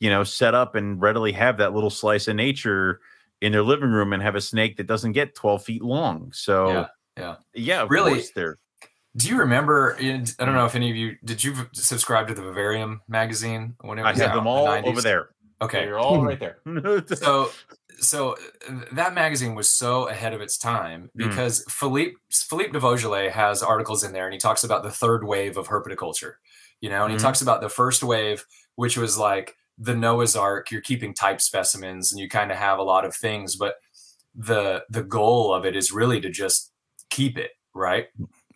you 0.01 0.11
know, 0.11 0.25
set 0.25 0.55
up 0.55 0.75
and 0.75 1.01
readily 1.01 1.33
have 1.33 1.59
that 1.59 1.75
little 1.75 1.91
slice 1.91 2.29
of 2.29 2.37
nature 2.37 3.01
in 3.41 3.53
their 3.53 3.63
living 3.63 3.91
room 3.91 4.13
and 4.13 4.23
have 4.23 4.35
a 4.35 4.41
snake 4.41 4.77
that 4.77 4.87
doesn't 4.87 5.13
get 5.13 5.35
12 5.35 5.63
feet 5.65 5.83
long. 5.83 6.33
So, 6.33 6.69
Yeah, 6.71 6.87
yeah. 7.17 7.37
yeah, 7.55 7.83
of 7.83 7.91
Really, 7.91 8.13
course 8.13 8.31
they're 8.35 8.57
Do 9.17 9.29
you 9.29 9.39
remember? 9.39 9.97
I 9.99 10.03
don't 10.39 10.55
know 10.55 10.67
if 10.67 10.75
any 10.75 10.91
of 10.91 10.97
you 10.97 11.17
did. 11.25 11.43
You 11.43 11.55
subscribe 11.73 12.29
to 12.29 12.35
the 12.35 12.43
Vivarium 12.43 13.01
magazine 13.09 13.75
when 13.81 13.99
it 13.99 14.03
I 14.05 14.09
have 14.09 14.19
them 14.19 14.39
in 14.39 14.45
the 14.45 14.51
all 14.51 14.89
over 14.89 15.01
there. 15.03 15.31
Okay, 15.61 15.85
you're 15.87 15.99
all 15.99 16.25
right 16.25 16.39
there. 16.39 16.59
so 17.17 17.51
so 17.99 18.37
uh, 18.69 18.81
that 18.93 19.15
magazine 19.15 19.57
was 19.57 19.69
so 19.69 20.07
ahead 20.09 20.33
of 20.35 20.41
its 20.41 20.57
time 20.57 21.11
Mm. 21.19 21.29
because 21.29 21.65
Philippe 21.69 22.13
Philippe 22.31 22.71
de 22.73 22.79
Vosjoli 22.79 23.29
has 23.31 23.61
articles 23.63 24.05
in 24.05 24.13
there 24.13 24.27
and 24.27 24.33
he 24.33 24.39
talks 24.39 24.63
about 24.63 24.85
the 24.85 24.91
third 24.91 25.25
wave 25.25 25.57
of 25.57 25.67
herpetoculture, 25.67 26.35
you 26.81 26.89
know, 26.91 27.05
and 27.05 27.11
Mhm. 27.13 27.17
he 27.17 27.23
talks 27.23 27.41
about 27.43 27.61
the 27.61 27.69
first 27.69 28.05
wave, 28.05 28.45
which 28.77 28.97
was 28.97 29.19
like 29.19 29.57
the 29.79 29.97
Noah's 29.97 30.37
Ark. 30.37 30.71
You're 30.71 30.81
keeping 30.81 31.13
type 31.13 31.41
specimens 31.41 32.13
and 32.13 32.21
you 32.21 32.29
kind 32.29 32.53
of 32.53 32.59
have 32.59 32.79
a 32.79 32.85
lot 32.85 33.05
of 33.05 33.17
things, 33.17 33.57
but 33.57 33.77
the 34.35 34.85
the 34.91 35.03
goal 35.03 35.53
of 35.53 35.65
it 35.67 35.75
is 35.75 35.91
really 35.91 36.21
to 36.21 36.31
just 36.31 36.73
keep 37.11 37.37
it 37.37 37.51
right 37.75 38.07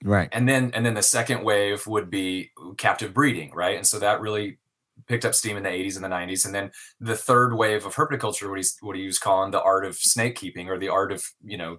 Right. 0.05 0.29
and 0.33 0.49
then 0.49 0.71
and 0.75 0.85
then 0.85 0.95
the 0.95 1.03
second 1.03 1.45
wave 1.45 1.87
would 1.87 2.11
be 2.11 2.51
captive 2.77 3.15
breeding 3.15 3.53
right? 3.55 3.77
And 3.77 3.87
so 3.87 3.99
that 3.99 4.21
really 4.21 4.59
picked 5.07 5.25
up 5.25 5.35
steam 5.35 5.57
in 5.57 5.63
the 5.63 5.69
80s 5.69 5.97
and 5.97 6.05
the 6.05 6.09
90s 6.09 6.45
and 6.47 6.55
then 6.55 6.71
the 7.01 7.17
third 7.17 7.55
wave 7.57 7.87
of 7.87 7.95
herpetoculture 7.95 8.49
what 8.49 8.59
he's 8.59 8.77
what 8.81 8.97
he 8.97 9.07
was 9.07 9.19
calling 9.19 9.51
the 9.51 9.63
art 9.63 9.85
of 9.85 9.97
snake 9.97 10.37
keeping 10.37 10.69
or 10.69 10.79
the 10.79 10.89
art 10.89 11.13
of 11.13 11.25
you 11.43 11.57
know 11.57 11.79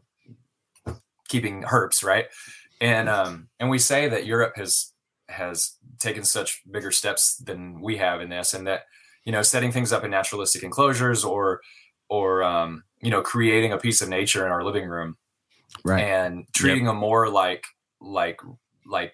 keeping 1.30 1.64
herps 1.64 2.04
right? 2.04 2.26
And 2.82 3.08
um 3.10 3.48
and 3.60 3.70
we 3.70 3.80
say 3.80 4.10
that 4.10 4.26
europe 4.26 4.54
has 4.58 4.92
has 5.30 5.78
taken 6.00 6.24
such 6.24 6.62
bigger 6.70 6.92
steps 6.92 7.38
than 7.38 7.82
we 7.82 7.98
have 7.98 8.20
in 8.22 8.30
this 8.30 8.54
and 8.54 8.68
that 8.68 8.82
you 9.26 9.32
know 9.32 9.42
setting 9.42 9.72
things 9.72 9.94
up 9.94 10.04
in 10.04 10.12
naturalistic 10.12 10.64
enclosures 10.64 11.24
or 11.24 11.62
or 12.10 12.44
um 12.44 12.84
you 13.02 13.10
know 13.10 13.22
creating 13.22 13.72
a 13.72 13.78
piece 13.78 14.02
of 14.02 14.10
nature 14.10 14.46
in 14.46 14.52
our 14.52 14.64
living 14.64 14.88
room 14.88 15.18
Right. 15.84 16.04
and 16.04 16.46
treating 16.54 16.86
them 16.86 16.98
more 16.98 17.30
like 17.30 17.64
like 18.04 18.40
like 18.86 19.14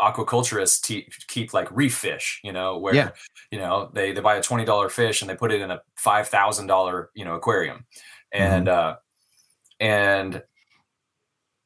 aquaculturists 0.00 0.82
te- 0.82 1.08
keep 1.28 1.54
like 1.54 1.70
reef 1.70 1.94
fish 1.94 2.40
you 2.42 2.52
know 2.52 2.78
where 2.78 2.94
Yeah. 2.94 3.10
you 3.52 3.58
know 3.58 3.90
they 3.94 4.12
they 4.12 4.20
buy 4.20 4.34
a 4.36 4.40
$20 4.42 4.90
fish 4.90 5.22
and 5.22 5.30
they 5.30 5.36
put 5.36 5.52
it 5.52 5.60
in 5.60 5.70
a 5.70 5.80
$5000 6.04 7.06
you 7.14 7.24
know 7.24 7.34
aquarium 7.36 7.86
and 8.32 8.68
uh 8.68 8.96
and 9.78 10.42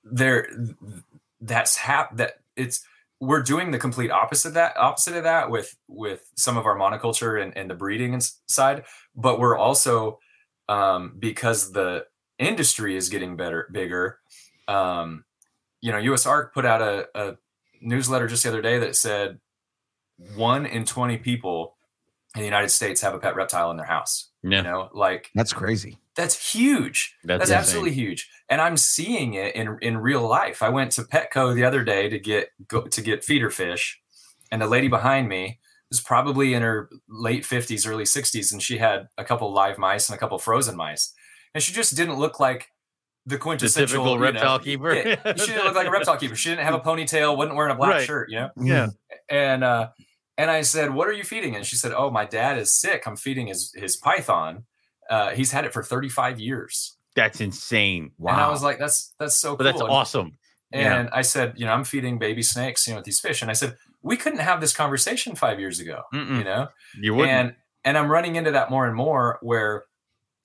there 0.04 0.46
that's 1.40 1.76
hap 1.76 2.16
that 2.16 2.34
it's 2.56 2.84
we're 3.20 3.42
doing 3.42 3.70
the 3.70 3.78
complete 3.78 4.10
opposite 4.10 4.48
of 4.48 4.54
that 4.54 4.76
opposite 4.76 5.16
of 5.16 5.24
that 5.24 5.50
with 5.50 5.74
with 5.88 6.30
some 6.36 6.56
of 6.58 6.66
our 6.66 6.76
monoculture 6.76 7.42
and, 7.42 7.56
and 7.56 7.70
the 7.70 7.74
breeding 7.74 8.20
side 8.46 8.84
but 9.16 9.40
we're 9.40 9.56
also 9.56 10.18
um 10.68 11.14
because 11.18 11.72
the 11.72 12.04
industry 12.38 12.94
is 12.94 13.08
getting 13.08 13.36
better 13.36 13.68
bigger 13.72 14.18
um 14.68 15.24
you 15.80 15.92
know 15.92 15.98
USARK 15.98 16.52
put 16.52 16.64
out 16.64 16.82
a, 16.82 17.08
a 17.14 17.36
newsletter 17.80 18.26
just 18.26 18.42
the 18.42 18.48
other 18.48 18.62
day 18.62 18.78
that 18.78 18.96
said 18.96 19.38
one 20.36 20.66
in 20.66 20.84
20 20.84 21.18
people 21.18 21.76
in 22.34 22.40
the 22.40 22.46
united 22.46 22.68
states 22.70 23.00
have 23.00 23.14
a 23.14 23.18
pet 23.18 23.36
reptile 23.36 23.70
in 23.70 23.76
their 23.76 23.86
house 23.86 24.30
you 24.42 24.62
know 24.62 24.88
like 24.92 25.30
That's 25.34 25.52
crazy. 25.52 25.98
that's 26.16 26.52
huge. 26.52 27.16
That's 27.24 27.48
that's, 27.48 27.50
absolutely 27.50 27.92
huge. 27.92 28.28
And 28.48 28.60
i'm 28.60 28.76
seeing 28.76 29.34
it 29.34 29.54
in 29.54 29.78
in 29.82 29.98
real 29.98 30.26
life. 30.26 30.62
I 30.62 30.68
went 30.68 30.92
to 30.92 31.02
petco 31.02 31.54
the 31.54 31.64
other 31.64 31.84
day 31.84 32.08
to 32.08 32.18
get 32.18 32.50
go 32.66 32.82
to 32.82 33.00
get 33.00 33.24
feeder 33.24 33.50
fish 33.50 34.00
and 34.50 34.62
the 34.62 34.66
lady 34.66 34.88
behind 34.88 35.28
me 35.28 35.60
was 35.90 36.00
probably 36.00 36.54
in 36.54 36.62
her 36.62 36.90
late 37.08 37.44
50s 37.44 37.88
early 37.88 38.04
60s 38.04 38.52
and 38.52 38.62
she 38.62 38.78
had 38.78 39.08
a 39.16 39.24
couple 39.24 39.52
live 39.52 39.78
mice 39.78 40.08
and 40.08 40.16
a 40.16 40.18
couple 40.18 40.38
frozen 40.38 40.76
mice. 40.76 41.14
And 41.54 41.62
she 41.62 41.72
just 41.72 41.96
didn't 41.96 42.18
look 42.18 42.38
like 42.38 42.70
the 43.26 43.34
The 43.34 43.38
quintessential 43.38 43.86
typical 44.04 44.12
you 44.14 44.18
know, 44.18 44.24
reptile 44.24 44.58
keeper. 44.58 44.94
yeah, 44.94 45.34
she 45.36 45.46
didn't 45.46 45.64
look 45.64 45.74
like 45.74 45.86
a 45.86 45.90
reptile 45.90 46.16
keeper 46.16 46.34
she 46.36 46.48
didn't 46.50 46.64
have 46.64 46.74
a 46.74 46.80
ponytail 46.88 47.36
wasn't 47.36 47.56
wearing 47.56 47.72
a 47.72 47.76
black 47.76 47.90
Right. 47.90 48.06
shirt 48.06 48.30
you 48.30 48.36
know 48.40 48.50
Yeah. 48.56 48.88
and 49.28 49.62
uh 49.64 49.88
and 50.40 50.52
I 50.52 50.60
said, 50.62 50.94
"What 50.94 51.08
are 51.08 51.12
you 51.12 51.24
feeding?" 51.24 51.56
And 51.56 51.66
she 51.66 51.74
said, 51.74 51.90
"Oh, 51.92 52.12
my 52.12 52.24
dad 52.24 52.58
is 52.58 52.72
sick. 52.72 53.08
I'm 53.08 53.16
feeding 53.16 53.48
his 53.48 53.72
his 53.74 53.96
python. 53.96 54.66
Uh, 55.10 55.30
he's 55.30 55.50
had 55.50 55.64
it 55.64 55.72
for 55.72 55.82
35 55.82 56.38
years." 56.38 56.96
That's 57.16 57.40
insane. 57.40 58.12
Wow. 58.18 58.34
And 58.34 58.40
I 58.42 58.48
was 58.48 58.62
like, 58.62 58.78
"That's 58.78 59.12
that's 59.18 59.34
so 59.34 59.56
But 59.56 59.64
cool." 59.64 59.72
that's 59.72 59.80
And- 59.80 59.90
awesome. 59.90 60.38
yeah. 60.72 60.94
And 61.00 61.10
I 61.10 61.22
said, 61.22 61.54
"You 61.56 61.66
know, 61.66 61.72
I'm 61.72 61.82
feeding 61.82 62.20
baby 62.20 62.44
snakes, 62.44 62.86
you 62.86 62.92
know, 62.92 62.98
with 62.98 63.04
these 63.04 63.18
fish." 63.18 63.42
And 63.42 63.50
I 63.50 63.54
said, 63.54 63.74
"We 64.00 64.16
couldn't 64.16 64.38
have 64.38 64.60
this 64.60 64.72
conversation 64.72 65.34
five 65.34 65.58
years 65.58 65.80
ago, 65.80 66.02
Mm-mm. 66.14 66.38
you 66.38 66.44
know." 66.44 66.68
You 66.94 67.14
wouldn't. 67.16 67.32
And 67.36 67.56
and 67.84 67.98
I'm 67.98 68.08
running 68.08 68.36
into 68.36 68.52
that 68.52 68.70
more 68.70 68.86
and 68.86 68.94
more 68.94 69.40
where, 69.42 69.86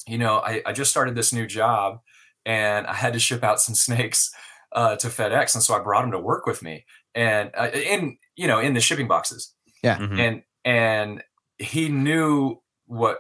you 0.08 0.18
know, 0.18 0.40
I, 0.40 0.64
I 0.66 0.72
just 0.74 0.90
started 0.90 1.14
this 1.14 1.32
new 1.34 1.46
job, 1.46 2.00
and 2.46 2.86
I 2.88 2.94
had 2.94 3.14
to 3.14 3.20
ship 3.20 3.44
out 3.44 3.60
some 3.62 3.76
snakes 3.88 4.32
uh, 4.72 4.96
to 4.98 5.08
FedEx, 5.08 5.54
and 5.56 5.64
so 5.64 5.76
I 5.76 5.80
brought 5.80 6.02
them 6.02 6.12
to 6.12 6.20
work 6.20 6.46
with 6.46 6.62
me, 6.64 6.86
and 7.16 7.52
uh, 7.58 7.70
in 7.74 8.18
you 8.36 8.48
know 8.48 8.60
in 8.60 8.74
the 8.74 8.80
shipping 8.82 9.08
boxes 9.08 9.54
Mhm. 10.00 10.20
and 10.20 10.44
and 10.66 11.24
he 11.58 11.90
knew 11.90 12.62
what 12.86 13.20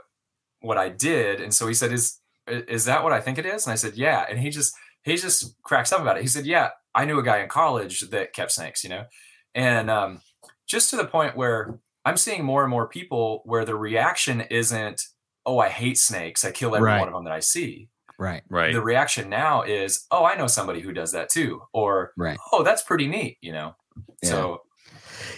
what 0.61 0.77
I 0.77 0.89
did, 0.89 1.41
and 1.41 1.53
so 1.53 1.67
he 1.67 1.73
said, 1.73 1.91
"Is 1.91 2.19
is 2.47 2.85
that 2.85 3.03
what 3.03 3.13
I 3.13 3.21
think 3.21 3.37
it 3.37 3.45
is?" 3.45 3.65
And 3.65 3.73
I 3.73 3.75
said, 3.75 3.95
"Yeah." 3.95 4.25
And 4.29 4.39
he 4.39 4.49
just 4.49 4.73
he 5.03 5.15
just 5.17 5.55
cracks 5.63 5.91
up 5.91 6.01
about 6.01 6.17
it. 6.17 6.21
He 6.21 6.27
said, 6.27 6.45
"Yeah, 6.45 6.69
I 6.95 7.05
knew 7.05 7.19
a 7.19 7.23
guy 7.23 7.39
in 7.39 7.49
college 7.49 8.01
that 8.09 8.33
kept 8.33 8.51
snakes, 8.51 8.83
you 8.83 8.89
know," 8.89 9.05
and 9.53 9.89
um, 9.89 10.21
just 10.65 10.89
to 10.89 10.95
the 10.95 11.05
point 11.05 11.35
where 11.37 11.79
I'm 12.05 12.17
seeing 12.17 12.43
more 12.43 12.63
and 12.63 12.71
more 12.71 12.87
people 12.87 13.41
where 13.45 13.63
the 13.65 13.75
reaction 13.75 14.41
isn't, 14.41 15.01
"Oh, 15.45 15.59
I 15.59 15.69
hate 15.69 15.97
snakes. 15.97 16.43
I 16.43 16.51
kill 16.51 16.75
every 16.75 16.87
Right. 16.87 16.99
one 16.99 17.07
of 17.09 17.13
them 17.13 17.25
that 17.25 17.33
I 17.33 17.39
see." 17.41 17.89
Right. 18.19 18.43
right. 18.49 18.73
The 18.73 18.81
reaction 18.81 19.29
now 19.29 19.63
is, 19.63 20.05
"Oh, 20.11 20.23
I 20.25 20.35
know 20.35 20.47
somebody 20.47 20.81
who 20.81 20.93
does 20.93 21.11
that 21.13 21.29
too," 21.29 21.63
or 21.73 22.13
Right. 22.17 22.37
"Oh, 22.51 22.63
that's 22.63 22.83
pretty 22.83 23.07
neat," 23.07 23.37
you 23.41 23.51
know. 23.51 23.75
Yeah. 24.21 24.29
So 24.29 24.61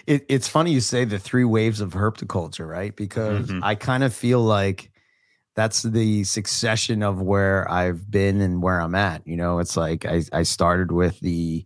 It, 0.08 0.26
it's 0.30 0.48
funny 0.48 0.72
you 0.72 0.82
say 0.82 1.06
the 1.06 1.20
three 1.20 1.46
waves 1.46 1.82
of 1.82 1.94
herpetoculture, 1.94 2.68
right? 2.68 2.96
Because 2.96 3.50
Mhm. 3.50 3.60
I 3.64 3.76
kind 3.76 4.04
of 4.04 4.14
feel 4.14 4.42
like 4.42 4.92
that's 5.56 5.84
the 5.84 6.24
succession 6.26 7.02
of 7.04 7.22
where 7.22 7.70
I've 7.72 8.10
been 8.12 8.42
and 8.42 8.62
where 8.62 8.80
I'm 8.82 8.96
at. 8.96 9.26
You 9.28 9.38
know, 9.38 9.60
it's 9.60 9.78
like 9.78 10.06
I, 10.06 10.24
I 10.34 10.44
started 10.44 10.92
with 10.92 11.20
the, 11.22 11.66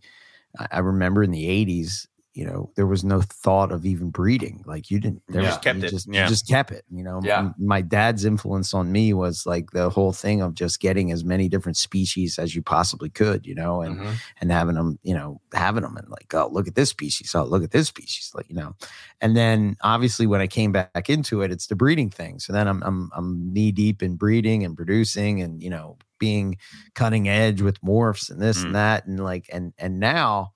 I 0.58 0.68
I 0.72 0.78
remember 0.80 1.22
in 1.22 1.30
the 1.32 1.48
80s, 1.48 2.06
you 2.40 2.46
know, 2.46 2.70
there 2.74 2.86
was 2.86 3.04
no 3.04 3.20
thought 3.20 3.70
of 3.70 3.84
even 3.84 4.08
breeding. 4.08 4.62
Like 4.64 4.90
you 4.90 4.98
didn't, 4.98 5.22
there 5.28 5.42
You 5.42 5.46
was, 5.48 5.56
just 5.56 5.62
kept 5.62 5.78
you 5.80 5.84
it, 5.84 5.90
Just, 5.90 6.08
yeah. 6.10 6.22
You 6.22 6.28
just 6.30 6.48
kept 6.48 6.70
it. 6.70 6.84
You 6.90 7.04
know, 7.04 7.20
Yeah. 7.22 7.40
M- 7.40 7.54
my 7.58 7.82
dad's 7.82 8.24
influence 8.24 8.72
on 8.72 8.90
me 8.90 9.12
was 9.12 9.44
like 9.44 9.72
the 9.72 9.90
whole 9.90 10.14
thing 10.14 10.40
of 10.40 10.54
just 10.54 10.80
getting 10.80 11.12
as 11.12 11.22
many 11.22 11.50
different 11.50 11.76
species 11.76 12.38
as 12.38 12.54
you 12.54 12.62
possibly 12.62 13.10
could, 13.10 13.46
you 13.46 13.54
know, 13.54 13.82
and 13.82 13.98
mhm. 13.98 14.14
and 14.40 14.50
having 14.50 14.74
them, 14.76 14.98
you 15.02 15.12
know, 15.12 15.38
having 15.52 15.82
them 15.82 15.98
and 15.98 16.08
like, 16.08 16.32
oh, 16.32 16.48
look 16.50 16.66
at 16.66 16.74
this 16.76 16.88
species. 16.88 17.34
Oh, 17.34 17.44
look 17.44 17.62
at 17.62 17.72
this 17.72 17.88
species. 17.88 18.32
Like, 18.34 18.48
you 18.48 18.56
know, 18.56 18.74
and 19.20 19.36
then 19.36 19.76
obviously 19.82 20.26
when 20.26 20.40
I 20.40 20.46
came 20.46 20.72
back 20.72 21.10
into 21.10 21.42
it, 21.42 21.50
it's 21.52 21.66
the 21.66 21.76
breeding 21.76 22.08
thing. 22.08 22.38
So 22.40 22.54
then 22.54 22.66
I'm 22.66 22.82
I'm 22.84 23.10
I'm 23.14 23.52
knee 23.52 23.70
deep 23.72 24.02
in 24.02 24.16
breeding 24.16 24.64
and 24.64 24.74
producing 24.74 25.42
and 25.42 25.62
you 25.62 25.68
know 25.68 25.98
being 26.18 26.56
cutting 26.94 27.28
edge 27.28 27.60
with 27.60 27.80
morphs 27.82 28.30
and 28.30 28.40
this 28.40 28.60
Mm. 28.60 28.64
and 28.64 28.74
that 28.76 29.06
and 29.06 29.20
like 29.22 29.46
and 29.52 29.74
and 29.78 30.00
now 30.00 30.52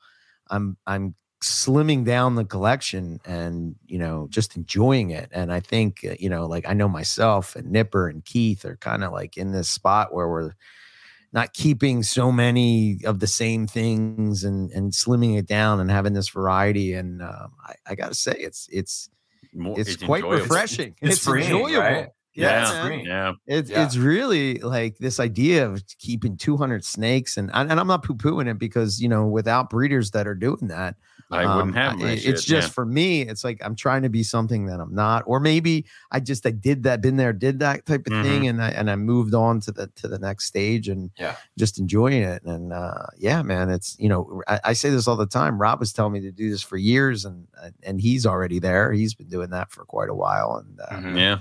I'm 0.48 0.76
I'm 0.86 1.14
slimming 1.44 2.04
down 2.04 2.34
the 2.34 2.44
collection 2.44 3.20
and 3.24 3.74
you 3.86 3.98
know 3.98 4.26
just 4.30 4.56
enjoying 4.56 5.10
it 5.10 5.28
and 5.32 5.52
i 5.52 5.60
think 5.60 6.04
uh, 6.08 6.14
you 6.18 6.28
know 6.28 6.46
like 6.46 6.64
i 6.66 6.72
know 6.72 6.88
myself 6.88 7.54
and 7.54 7.70
nipper 7.70 8.08
and 8.08 8.24
keith 8.24 8.64
are 8.64 8.76
kind 8.76 9.04
of 9.04 9.12
like 9.12 9.36
in 9.36 9.52
this 9.52 9.68
spot 9.68 10.12
where 10.14 10.28
we're 10.28 10.52
not 11.34 11.52
keeping 11.52 12.02
so 12.04 12.30
many 12.30 13.00
of 13.04 13.18
the 13.18 13.26
same 13.26 13.66
things 13.66 14.44
and 14.44 14.70
and 14.70 14.92
slimming 14.92 15.36
it 15.36 15.46
down 15.46 15.80
and 15.80 15.90
having 15.90 16.12
this 16.12 16.28
variety. 16.28 16.94
And 16.94 17.20
um, 17.20 17.52
I, 17.66 17.74
I 17.88 17.94
got 17.96 18.08
to 18.10 18.14
say, 18.14 18.36
it's 18.38 18.68
it's 18.70 19.10
More- 19.52 19.74
it's, 19.78 19.96
quite 19.96 20.22
enjoyable. 20.22 20.44
refreshing. 20.44 20.94
It's 21.02 21.18
freeing, 21.18 21.60
right? 21.74 22.08
Yeah, 22.36 22.86
it's 22.88 23.04
Yeah. 23.04 23.32
It's 23.48 23.70
Yeah. 23.70 23.84
it's 23.84 23.96
really 23.96 24.58
like 24.58 24.98
this 24.98 25.18
idea 25.18 25.68
of 25.68 25.82
keeping 25.98 26.36
200 26.36 26.84
snakes, 26.84 27.36
and 27.36 27.50
and 27.52 27.72
I'm 27.80 27.88
not 27.88 28.04
poo 28.04 28.14
pooing 28.14 28.48
it 28.48 28.58
because 28.60 29.00
you 29.00 29.08
know 29.08 29.26
without 29.26 29.70
breeders 29.70 30.12
that 30.12 30.28
are 30.28 30.36
doing 30.36 30.68
that, 30.68 30.94
I 31.30 31.44
um, 31.44 31.56
wouldn't 31.56 31.74
have 31.74 31.98
my 31.98 32.10
it- 32.12 32.18
shit, 32.20 32.34
It's 32.34 32.44
just 32.44 32.72
for 32.72 32.84
me. 32.84 33.22
It's 33.22 33.42
like 33.44 33.60
I'm 33.64 33.74
trying 33.74 34.02
to 34.02 34.08
be 34.08 34.22
something 34.22 34.66
that 34.66 34.78
I'm 34.80 34.94
not, 34.94 35.24
or 35.26 35.40
maybe 35.40 35.86
I 36.12 36.20
just 36.20 36.46
I 36.46 36.50
did 36.50 36.82
that, 36.84 37.00
been 37.00 37.16
there, 37.16 37.32
did 37.32 37.58
that 37.60 37.86
type 37.86 38.06
of 38.06 38.12
Mm-hmm. 38.12 38.22
thing, 38.22 38.46
and 38.48 38.62
I 38.62 38.68
and 38.70 38.90
I 38.90 38.96
moved 38.96 39.34
on 39.34 39.60
to 39.60 39.72
the 39.72 39.86
to 39.96 40.08
the 40.08 40.18
next 40.18 40.44
stage 40.44 40.88
and 40.88 41.10
Yeah. 41.18 41.36
just 41.58 41.78
enjoying 41.78 42.22
it. 42.22 42.42
And 42.44 42.72
uh, 42.72 43.06
yeah, 43.16 43.42
man, 43.42 43.70
it's 43.70 43.96
you 43.98 44.08
know 44.08 44.42
I, 44.46 44.60
I 44.64 44.72
say 44.74 44.90
this 44.90 45.08
all 45.08 45.16
the 45.16 45.26
time. 45.26 45.58
Rob 45.60 45.80
was 45.80 45.92
telling 45.92 46.12
me 46.12 46.20
to 46.20 46.30
do 46.32 46.50
this 46.50 46.62
for 46.62 46.76
years, 46.76 47.24
and 47.24 47.48
and 47.82 48.00
he's 48.00 48.26
already 48.26 48.58
there. 48.58 48.92
He's 48.92 49.14
been 49.14 49.28
doing 49.28 49.50
that 49.50 49.70
for 49.70 49.84
quite 49.84 50.10
a 50.10 50.14
while, 50.14 50.56
and 50.64 50.80
uh, 50.80 50.96
Mhm. 51.00 51.18
Yeah. 51.18 51.38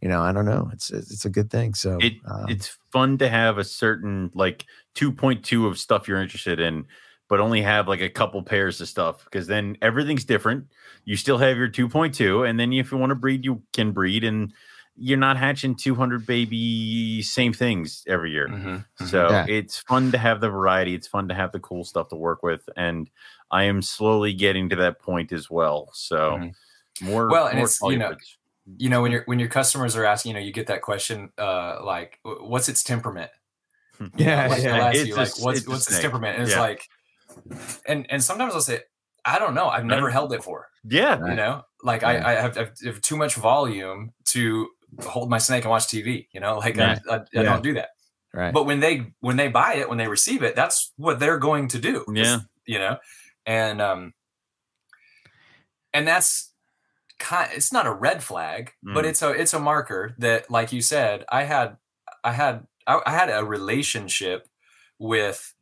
you 0.00 0.08
know 0.08 0.22
I 0.22 0.32
don't 0.32 0.44
know. 0.46 0.70
It's 0.72 0.90
it's 0.90 1.24
a 1.24 1.30
good 1.30 1.50
thing. 1.50 1.74
So 1.74 1.98
It 2.00 2.14
um, 2.26 2.46
it's 2.48 2.78
fun 2.92 3.18
to 3.18 3.28
have 3.28 3.58
a 3.58 3.64
certain 3.64 4.30
like 4.34 4.64
2.2 4.94 5.66
of 5.66 5.78
stuff 5.78 6.06
you're 6.06 6.20
interested 6.22 6.60
in, 6.60 6.86
but 7.28 7.40
only 7.40 7.62
have 7.62 7.88
like 7.88 8.00
a 8.00 8.10
couple 8.10 8.42
pairs 8.42 8.80
of 8.80 8.88
stuff 8.88 9.24
because 9.24 9.46
then 9.46 9.76
everything's 9.82 10.24
different. 10.24 10.66
You 11.04 11.16
still 11.16 11.38
have 11.38 11.56
your 11.56 11.68
2.2, 11.68 12.48
and 12.48 12.58
then 12.60 12.72
if 12.72 12.92
you 12.92 12.98
want 12.98 13.10
to 13.10 13.16
breed, 13.16 13.44
you 13.44 13.62
can 13.72 13.92
breed, 13.92 14.24
and 14.24 14.52
you're 14.96 15.18
not 15.18 15.36
hatching 15.36 15.74
200 15.76 16.26
baby 16.26 17.22
same 17.22 17.52
things 17.52 18.04
every 18.06 18.30
year. 18.32 18.54
Mhm, 18.54 18.84
mhm. 19.00 19.24
So 19.24 19.30
Yeah. 19.30 19.46
it's 19.46 19.78
fun 19.80 20.12
to 20.12 20.18
have 20.18 20.40
the 20.40 20.48
variety. 20.50 20.94
It's 20.94 21.08
fun 21.08 21.28
to 21.28 21.34
have 21.34 21.52
the 21.52 21.60
cool 21.60 21.84
stuff 21.84 22.08
to 22.08 22.16
work 22.16 22.42
with, 22.42 22.68
and 22.76 23.10
I 23.50 23.64
am 23.64 23.82
slowly 23.82 24.32
getting 24.34 24.68
to 24.70 24.76
that 24.76 25.00
point 25.00 25.32
as 25.32 25.50
well. 25.50 25.90
So 25.94 26.42
Mhm. 26.42 26.54
more 27.00 27.30
Well, 27.30 27.48
and 27.48 27.58
more 27.58 27.60
it's, 27.60 27.84
you 27.84 27.96
know, 27.96 28.16
colubrids. 28.16 28.36
you 28.78 28.90
know 28.90 29.02
when 29.02 29.12
your 29.12 29.24
when 29.26 29.38
your 29.40 29.48
customers 29.48 29.96
are 29.96 30.04
asking 30.04 30.30
you 30.30 30.34
know 30.34 30.40
you 30.40 30.52
get 30.52 30.68
that 30.68 30.82
question 30.82 31.32
uh 31.38 31.84
like 31.84 32.20
what's 32.24 32.68
its 32.68 32.82
temperament 32.84 33.30
Yeah, 34.16 34.48
like, 34.48 34.60
yeah. 34.60 34.90
they'll 34.90 34.92
It's 34.92 35.02
you 35.02 35.16
a 35.16 35.26
like 35.26 35.36
what's 35.38 35.66
it's 35.66 35.66
what's 35.66 35.88
its 35.88 35.98
temperament 35.98 36.34
and 36.36 36.44
it's 36.44 36.56
Yeah. 36.56 36.56
like 36.56 36.88
and 37.86 38.06
and 38.10 38.22
sometimes 38.22 38.54
i'll 38.54 38.60
say 38.60 38.80
i 39.24 39.38
don't 39.38 39.54
know 39.54 39.68
i've 39.68 39.84
never 39.84 40.10
held 40.10 40.32
it 40.32 40.42
for 40.44 40.68
yeah, 40.84 41.16
you 41.28 41.34
know 41.34 41.62
like 41.82 42.02
Right. 42.02 42.22
I, 42.22 42.32
I 42.32 42.40
have, 42.40 42.56
I 42.58 42.66
have 42.84 43.00
too 43.00 43.16
much 43.16 43.34
volume 43.36 44.12
to 44.26 44.68
hold 45.02 45.30
my 45.30 45.38
snake 45.38 45.64
and 45.64 45.70
watch 45.70 45.86
tv 45.86 46.28
you 46.32 46.40
know 46.40 46.58
like. 46.58 46.78
I, 46.78 46.98
I, 47.10 47.16
I 47.16 47.20
Yeah. 47.32 47.42
don't 47.42 47.62
do 47.62 47.74
that 47.74 47.90
right. 48.32 48.52
but 48.52 48.64
when 48.66 48.80
they 48.80 49.12
when 49.20 49.36
they 49.36 49.48
buy 49.48 49.74
it 49.74 49.88
when 49.88 49.98
they 49.98 50.08
receive 50.08 50.42
it 50.42 50.54
that's 50.56 50.92
what 50.96 51.18
they're 51.20 51.38
going 51.38 51.68
to 51.68 51.78
do 51.78 52.04
Yeah. 52.12 52.40
you 52.66 52.78
know 52.78 52.98
and 53.46 53.80
um 53.80 54.12
and 55.92 56.06
that's 56.06 56.52
kind 57.18 57.50
it's 57.54 57.72
not 57.72 57.86
a 57.86 57.92
red 57.92 58.22
flag 58.22 58.72
but 58.82 59.04
Mm. 59.04 59.08
it's 59.08 59.22
a 59.22 59.30
it's 59.30 59.54
a 59.54 59.58
marker 59.60 60.14
that 60.18 60.50
like 60.50 60.72
you 60.72 60.82
said 60.82 61.24
i 61.30 61.44
had 61.44 61.76
i 62.24 62.32
had 62.32 62.66
I, 62.86 63.00
I 63.06 63.12
had 63.12 63.30
a 63.30 63.44
relationship 63.44 64.46
with 64.98 65.53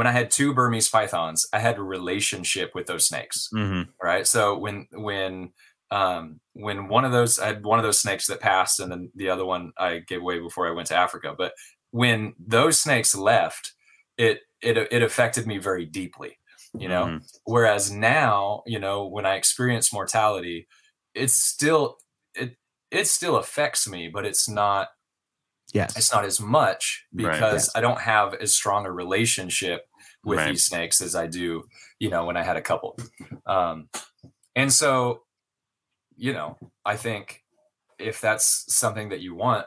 when 0.00 0.06
i 0.06 0.12
had 0.12 0.30
two 0.30 0.54
burmese 0.54 0.88
pythons 0.88 1.46
i 1.52 1.58
had 1.58 1.76
a 1.78 1.82
relationship 1.82 2.68
with 2.74 2.86
those 2.86 3.06
snakes 3.06 3.48
hmm 3.52 3.82
right 4.02 4.26
so 4.26 4.56
when 4.64 4.86
when 4.92 5.52
um 5.90 6.40
when 6.54 6.88
one 6.88 7.04
of 7.04 7.12
those 7.12 7.38
i 7.38 7.46
had 7.46 7.64
one 7.64 7.78
of 7.78 7.84
those 7.84 8.00
snakes 8.00 8.26
that 8.26 8.40
passed 8.40 8.80
and 8.80 8.90
then 8.90 9.10
the 9.14 9.28
other 9.28 9.44
one 9.44 9.72
i 9.76 9.98
gave 10.10 10.20
away 10.22 10.38
before 10.38 10.66
i 10.66 10.70
went 10.70 10.88
to 10.88 10.96
africa 10.96 11.34
but 11.36 11.52
when 11.90 12.34
those 12.56 12.78
snakes 12.78 13.14
left 13.14 13.72
it 14.16 14.40
it 14.62 14.76
it 14.96 15.02
affected 15.02 15.46
me 15.46 15.58
very 15.58 15.84
deeply 15.84 16.32
you 16.74 16.88
know 16.88 17.04
Mhm. 17.06 17.20
whereas 17.44 17.90
now 17.90 18.62
you 18.72 18.78
know 18.78 19.06
when 19.06 19.26
i 19.26 19.34
experience 19.34 19.92
mortality 19.92 20.68
it's 21.14 21.34
still 21.34 21.98
it 22.34 22.56
it 22.92 23.06
still 23.08 23.36
affects 23.36 23.88
me 23.88 24.08
but 24.08 24.24
it's 24.24 24.48
not 24.48 24.88
yes. 25.72 25.96
it's 25.96 26.12
not 26.12 26.24
as 26.24 26.40
much 26.40 27.06
Right. 27.12 27.32
because 27.32 27.62
Yes. 27.66 27.70
i 27.74 27.80
don't 27.80 28.00
have 28.00 28.34
as 28.34 28.54
strong 28.54 28.86
a 28.86 28.92
relationship 28.92 29.80
with 30.24 30.38
Right. 30.38 30.50
these 30.50 30.66
snakes 30.66 31.00
as 31.00 31.14
i 31.14 31.26
do 31.26 31.64
you 31.98 32.10
know 32.10 32.24
when 32.24 32.36
i 32.36 32.42
had 32.42 32.56
a 32.56 32.62
couple 32.62 32.96
um 33.46 33.88
and 34.56 34.72
so 34.72 35.22
you 36.16 36.32
know 36.32 36.56
i 36.84 36.96
think 36.96 37.42
if 37.98 38.20
that's 38.20 38.64
something 38.74 39.08
that 39.10 39.20
you 39.20 39.34
want 39.34 39.66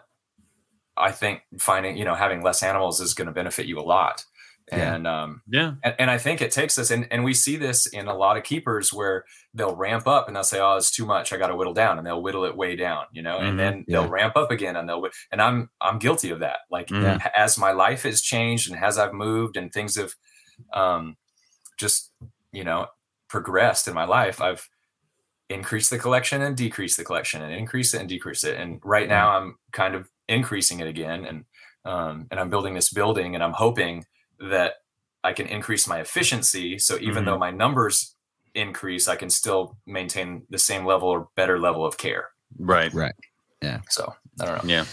i 0.98 1.12
think 1.12 1.42
finding 1.60 1.98
you 1.98 2.06
know 2.06 2.16
having 2.16 2.44
less 2.44 2.62
animals 2.64 3.02
is 3.02 3.14
going 3.14 3.28
to 3.28 3.34
benefit 3.34 3.66
you 3.66 3.80
a 3.80 3.82
lot 3.82 4.24
Yeah. 4.72 4.94
and 4.96 5.08
um 5.08 5.42
Yeah. 5.48 5.74
and, 5.84 5.96
and 6.00 6.10
I 6.12 6.18
think 6.18 6.42
it 6.42 6.52
takes 6.52 6.80
us, 6.80 6.90
and, 6.92 7.06
and 7.12 7.24
we 7.26 7.34
see 7.34 7.58
this 7.58 7.86
in 7.88 8.08
a 8.08 8.16
lot 8.16 8.38
of 8.38 8.44
keepers 8.44 8.94
where 8.94 9.26
they'll 9.54 9.76
ramp 9.76 10.08
up 10.08 10.28
and 10.28 10.36
they'll 10.36 10.44
say, 10.54 10.60
"Oh, 10.62 10.78
it's 10.78 10.90
too 10.90 11.06
much. 11.06 11.34
I 11.34 11.38
got 11.38 11.48
to 11.50 11.56
whittle 11.58 11.74
down," 11.74 11.98
and 11.98 12.08
they'll 12.08 12.22
whittle 12.24 12.46
it 12.46 12.56
way 12.56 12.78
down, 12.78 13.04
you 13.12 13.22
know, 13.22 13.38
Mhm. 13.40 13.48
and 13.50 13.60
then 13.60 13.86
they'll 13.90 14.08
ramp 14.08 14.38
up 14.38 14.52
again, 14.52 14.78
and 14.78 14.88
they'll. 14.88 15.04
And 15.34 15.42
I'm 15.42 15.70
I'm 15.82 16.00
guilty 16.00 16.30
of 16.32 16.40
that. 16.40 16.60
Like 16.72 16.90
h- 16.94 17.22
as 17.36 17.58
my 17.58 17.74
life 17.74 18.04
has 18.04 18.22
changed 18.22 18.72
and 18.72 18.82
as 18.82 18.98
I've 18.98 19.14
moved 19.14 19.58
and 19.58 19.70
things 19.72 19.98
have, 19.98 20.14
um, 20.74 21.18
just 21.78 22.12
you 22.52 22.64
know, 22.64 22.88
progressed 23.30 23.88
in 23.88 23.94
my 23.94 24.06
life, 24.06 24.42
I've 24.42 24.70
increased 25.50 25.90
the 25.90 26.00
collection 26.00 26.42
and 26.42 26.56
decreased 26.56 26.98
the 26.98 27.04
collection 27.04 27.42
and 27.42 27.54
increase 27.54 27.94
it 27.94 28.00
and 28.00 28.10
decrease 28.10 28.44
it. 28.44 28.60
And 28.60 28.80
right 28.84 29.10
now, 29.10 29.38
I'm 29.38 29.56
kind 29.72 29.96
of 29.96 30.10
increasing 30.28 30.80
it 30.80 30.88
again, 30.88 31.26
and 31.26 31.46
um, 31.86 32.28
and 32.32 32.40
I'm 32.40 32.50
building 32.50 32.76
this 32.76 32.94
building, 32.94 33.36
and 33.36 33.44
I'm 33.44 33.54
hoping 33.54 34.06
that 34.40 34.76
I 35.24 35.34
can 35.34 35.48
increase 35.48 35.88
my 35.88 36.00
efficiency. 36.00 36.78
So 36.80 36.98
even 37.00 37.24
Mhm. 37.24 37.26
though 37.26 37.38
my 37.38 37.52
numbers 37.52 38.16
increase, 38.54 39.08
I 39.08 39.16
can 39.16 39.30
still 39.30 39.78
maintain 39.86 40.46
the 40.50 40.58
same 40.60 40.86
level 40.86 41.10
or 41.10 41.30
better 41.36 41.60
level 41.60 41.86
of 41.86 41.98
care. 41.98 42.30
Right. 42.58 42.94
Right. 42.94 43.16
Yeah. 43.62 43.80
So 43.90 44.14
I 44.40 44.46
don't 44.46 44.64
know. 44.64 44.70
Yeah. 44.70 44.86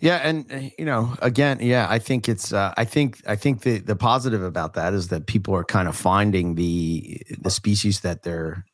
Yeah, 0.00 0.16
and 0.16 0.50
uh, 0.52 0.58
you 0.78 0.84
know, 0.84 1.14
again, 1.22 1.58
yeah, 1.60 1.86
I 1.90 1.98
think 1.98 2.28
it's. 2.28 2.52
Uh, 2.52 2.72
I 2.76 2.84
think 2.84 3.20
I 3.26 3.36
think 3.36 3.62
the 3.62 3.78
the 3.78 3.96
positive 3.96 4.42
about 4.42 4.74
that 4.74 4.94
is 4.94 5.08
that 5.08 5.26
people 5.26 5.54
are 5.54 5.64
kind 5.64 5.88
of 5.88 5.96
finding 5.96 6.54
the 6.54 7.20
the 7.40 7.50
species 7.50 8.00
that 8.00 8.22
they're 8.22 8.64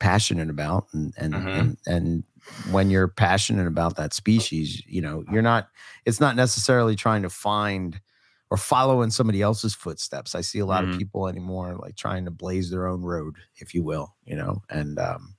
passionate 0.00 0.50
about, 0.50 0.86
and 0.92 1.14
and 1.16 1.34
Mhm. 1.34 1.58
and, 1.58 1.78
and 1.86 2.24
when 2.64 2.90
you're 2.90 3.08
passionate 3.08 3.66
about 3.66 3.96
that 3.96 4.12
species, 4.14 4.82
you 4.86 5.00
know, 5.00 5.24
you're 5.30 5.42
not. 5.42 5.68
It's 6.04 6.20
not 6.20 6.36
necessarily 6.36 6.96
trying 6.96 7.22
to 7.22 7.30
find 7.30 8.00
or 8.50 8.56
follow 8.58 9.00
in 9.02 9.10
somebody 9.10 9.40
else's 9.42 9.74
footsteps. 9.74 10.34
I 10.34 10.42
see 10.42 10.58
a 10.58 10.66
lot 10.66 10.84
Mhm. 10.84 10.92
of 10.92 10.98
people 10.98 11.28
anymore 11.28 11.76
like 11.80 11.96
trying 11.96 12.26
to 12.26 12.30
blaze 12.30 12.70
their 12.70 12.86
own 12.86 13.02
road, 13.02 13.36
if 13.56 13.74
you 13.74 13.82
will, 13.82 14.14
you 14.24 14.36
know, 14.36 14.62
and 14.68 14.98
um, 14.98 15.33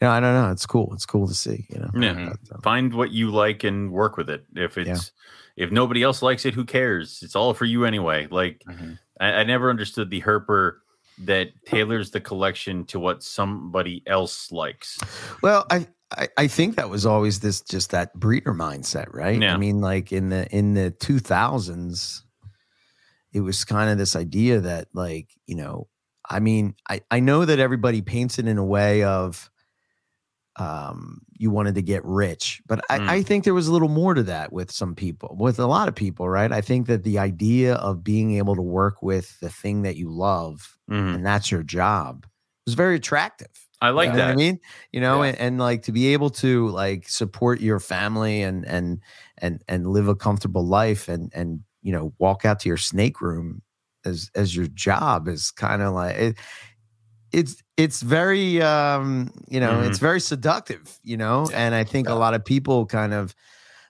you 0.00 0.06
know, 0.06 0.10
I 0.10 0.20
don't 0.20 0.34
know. 0.34 0.50
It's 0.50 0.66
cool. 0.66 0.90
It's 0.94 1.06
cool 1.06 1.26
to 1.28 1.34
see, 1.34 1.66
you 1.70 1.78
know. 1.80 1.90
Yeah. 2.00 2.30
Um, 2.30 2.60
Find 2.62 2.92
what 2.94 3.10
you 3.12 3.30
like 3.30 3.64
and 3.64 3.90
work 3.90 4.16
with 4.16 4.28
it. 4.30 4.44
If 4.54 4.78
it's 4.78 5.12
if 5.56 5.70
nobody 5.70 6.02
else 6.02 6.20
likes 6.22 6.44
it, 6.44 6.54
who 6.54 6.64
cares? 6.64 7.20
It's 7.22 7.34
all 7.34 7.54
for 7.54 7.64
you 7.64 7.84
anyway. 7.84 8.28
Like 8.30 8.62
Mhm. 8.68 8.98
I, 9.20 9.32
I 9.32 9.44
never 9.44 9.70
understood 9.70 10.10
the 10.10 10.20
herper 10.20 10.78
that 11.24 11.48
tailors 11.64 12.10
the 12.10 12.20
collection 12.20 12.84
to 12.86 13.00
what 13.00 13.22
somebody 13.22 14.02
else 14.06 14.52
likes. 14.52 14.98
Well, 15.42 15.64
I, 15.70 15.86
I 16.16 16.28
I 16.36 16.46
think 16.46 16.76
that 16.76 16.90
was 16.90 17.06
always 17.06 17.40
this 17.40 17.62
just 17.62 17.90
that 17.92 18.12
breeder 18.14 18.52
mindset, 18.52 19.06
right? 19.14 19.40
Yeah. 19.40 19.54
I 19.54 19.56
mean, 19.56 19.80
like 19.80 20.12
in 20.12 20.28
the 20.28 20.46
in 20.54 20.74
the 20.74 20.90
two 20.90 21.18
thousands, 21.18 22.22
it 23.32 23.40
was 23.40 23.64
kind 23.64 23.90
of 23.90 23.98
this 23.98 24.14
idea 24.14 24.60
that, 24.60 24.88
like, 24.92 25.28
you 25.46 25.56
know, 25.56 25.88
I 26.28 26.40
mean, 26.40 26.74
I 26.90 27.00
I 27.10 27.20
know 27.20 27.44
that 27.46 27.58
everybody 27.58 28.02
paints 28.02 28.38
it 28.38 28.46
in 28.46 28.58
a 28.58 28.64
way 28.64 29.02
of, 29.02 29.50
um, 30.58 31.20
you 31.38 31.50
wanted 31.50 31.74
to 31.74 31.82
get 31.82 32.04
rich, 32.04 32.62
but 32.66 32.80
I, 32.90 32.98
Mm. 32.98 33.08
I 33.08 33.22
think 33.22 33.44
there 33.44 33.54
was 33.54 33.68
a 33.68 33.72
little 33.72 33.88
more 33.88 34.14
to 34.14 34.22
that 34.24 34.52
with 34.52 34.70
some 34.70 34.94
people, 34.94 35.36
with 35.38 35.58
a 35.58 35.66
lot 35.66 35.88
of 35.88 35.94
people, 35.94 36.28
right? 36.28 36.50
I 36.50 36.60
think 36.62 36.86
that 36.86 37.04
the 37.04 37.18
idea 37.18 37.74
of 37.74 38.02
being 38.02 38.36
able 38.36 38.56
to 38.56 38.62
work 38.62 39.02
with 39.02 39.38
the 39.40 39.50
thing 39.50 39.82
that 39.82 39.96
you 39.96 40.10
love 40.10 40.78
Mhm. 40.88 41.14
and 41.14 41.24
that's 41.26 41.50
your 41.50 41.62
job 41.62 42.26
was 42.64 42.74
very 42.74 42.96
attractive. 42.96 43.48
I 43.82 43.90
like 43.90 44.08
You 44.08 44.16
know 44.16 44.24
what 44.24 44.30
I 44.30 44.34
mean, 44.36 44.58
you 44.92 45.00
know, 45.00 45.22
Yeah. 45.22 45.28
and, 45.28 45.38
and 45.38 45.58
like 45.58 45.82
to 45.82 45.92
be 45.92 46.08
able 46.14 46.30
to 46.30 46.68
like 46.68 47.08
support 47.08 47.60
your 47.60 47.78
family 47.78 48.42
and 48.42 48.64
and 48.66 49.00
and 49.38 49.62
and 49.68 49.86
live 49.86 50.08
a 50.08 50.14
comfortable 50.16 50.66
life 50.66 51.08
and 51.08 51.30
and 51.34 51.60
you 51.82 51.92
know 51.92 52.14
walk 52.18 52.44
out 52.46 52.60
to 52.60 52.68
your 52.68 52.78
snake 52.78 53.20
room 53.20 53.62
as 54.06 54.30
as 54.34 54.56
your 54.56 54.66
job 54.68 55.28
is 55.28 55.50
kind 55.50 55.82
of 55.82 55.92
like 55.92 56.16
it, 56.16 56.38
it's 57.32 57.62
it's 57.76 58.02
very 58.02 58.62
um 58.62 59.30
you 59.48 59.60
know 59.60 59.72
Mhm. 59.80 59.88
it's 59.88 59.98
very 59.98 60.20
seductive 60.20 60.98
you 61.02 61.16
know 61.16 61.46
Yeah. 61.50 61.66
and 61.66 61.74
i 61.74 61.84
think 61.84 62.08
Yeah. 62.08 62.14
a 62.14 62.18
lot 62.18 62.34
of 62.34 62.44
people 62.44 62.86
kind 62.86 63.12
of 63.14 63.34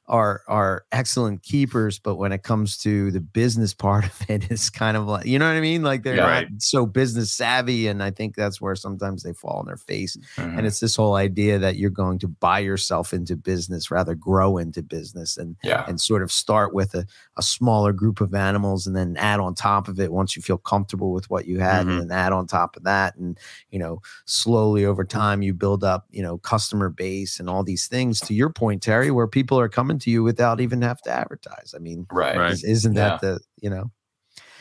are 0.09 0.43
are 0.47 0.85
excellent 0.93 1.43
keepers, 1.43 1.99
but 1.99 2.16
when 2.16 2.31
it 2.33 2.43
comes 2.45 2.78
to 2.78 3.11
the 3.11 3.20
business 3.20 3.74
part 3.74 4.05
of 4.05 4.23
it, 4.31 4.47
it's 4.51 4.70
kind 4.70 4.97
of 4.97 5.07
like 5.07 5.27
you 5.27 5.39
know 5.39 5.47
what 5.47 5.57
I 5.57 5.61
mean. 5.61 5.83
Like 5.83 6.03
they're 6.03 6.15
Yeah. 6.16 6.23
not 6.27 6.31
Right. 6.33 6.49
so 6.62 6.87
business 6.87 7.33
savvy, 7.33 7.89
and 7.89 8.03
I 8.03 8.11
think 8.11 8.37
that's 8.37 8.61
where 8.61 8.74
sometimes 8.77 9.23
they 9.23 9.33
fall 9.33 9.59
on 9.59 9.66
their 9.66 9.77
face. 9.77 10.16
Mhm. 10.37 10.59
And 10.59 10.66
it's 10.66 10.81
this 10.81 10.95
whole 10.97 11.15
idea 11.16 11.59
that 11.59 11.77
you're 11.77 11.91
going 11.91 12.19
to 12.20 12.28
buy 12.28 12.61
yourself 12.61 13.12
into 13.12 13.37
business, 13.37 13.91
rather 13.91 14.15
grow 14.15 14.59
into 14.59 14.83
business, 14.83 15.37
and 15.37 15.57
yeah, 15.65 15.85
and 15.89 16.01
sort 16.01 16.23
of 16.23 16.31
start 16.31 16.73
with 16.74 16.95
a, 16.95 17.05
a 17.37 17.43
smaller 17.43 17.93
group 17.93 18.20
of 18.20 18.35
animals 18.35 18.87
and 18.87 18.95
then 18.97 19.16
add 19.19 19.41
on 19.41 19.55
top 19.55 19.89
of 19.89 19.99
it 20.01 20.12
once 20.12 20.37
you 20.37 20.43
feel 20.43 20.59
comfortable 20.59 21.12
with 21.12 21.28
what 21.31 21.47
you 21.47 21.59
had 21.59 21.87
Mhm. 21.87 21.91
and 22.01 22.11
then 22.11 22.16
add 22.16 22.33
on 22.33 22.47
top 22.47 22.77
of 22.77 22.85
that 22.85 23.16
and 23.16 23.39
you 23.70 23.78
know 23.78 24.01
slowly 24.24 24.85
over 24.85 25.05
time 25.05 25.43
you 25.43 25.53
build 25.55 25.83
up 25.85 26.07
you 26.11 26.23
know 26.23 26.39
customer 26.39 26.89
base 26.89 27.39
and 27.41 27.49
all 27.51 27.62
these 27.65 27.87
things 27.87 28.20
to 28.20 28.35
your 28.35 28.51
point 28.51 28.83
terry 28.83 29.11
where 29.11 29.27
people 29.27 29.59
are 29.59 29.69
coming 29.69 29.95
to 30.01 30.10
you 30.10 30.23
without 30.23 30.60
even 30.60 30.82
have 30.82 31.01
to 31.02 31.10
advertise 31.10 31.74
i 31.77 31.78
mean 31.78 32.06
right. 32.10 32.36
Right. 32.36 32.52
is, 32.52 32.64
isn't 32.64 32.94
that 32.94 33.20
the 33.20 33.40
you 33.60 33.70
know 33.70 33.90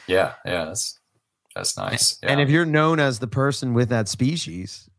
Yeah, 0.07 0.34
yeah, 0.45 0.66
that's 0.66 0.99
that's 1.56 1.78
nice. 1.78 2.18
and 2.24 2.40
if 2.41 2.49
you're 2.49 2.66
known 2.66 2.99
as 2.99 3.20
the 3.20 3.28
person 3.28 3.74
with 3.74 3.90
that 3.90 4.07
species 4.07 4.90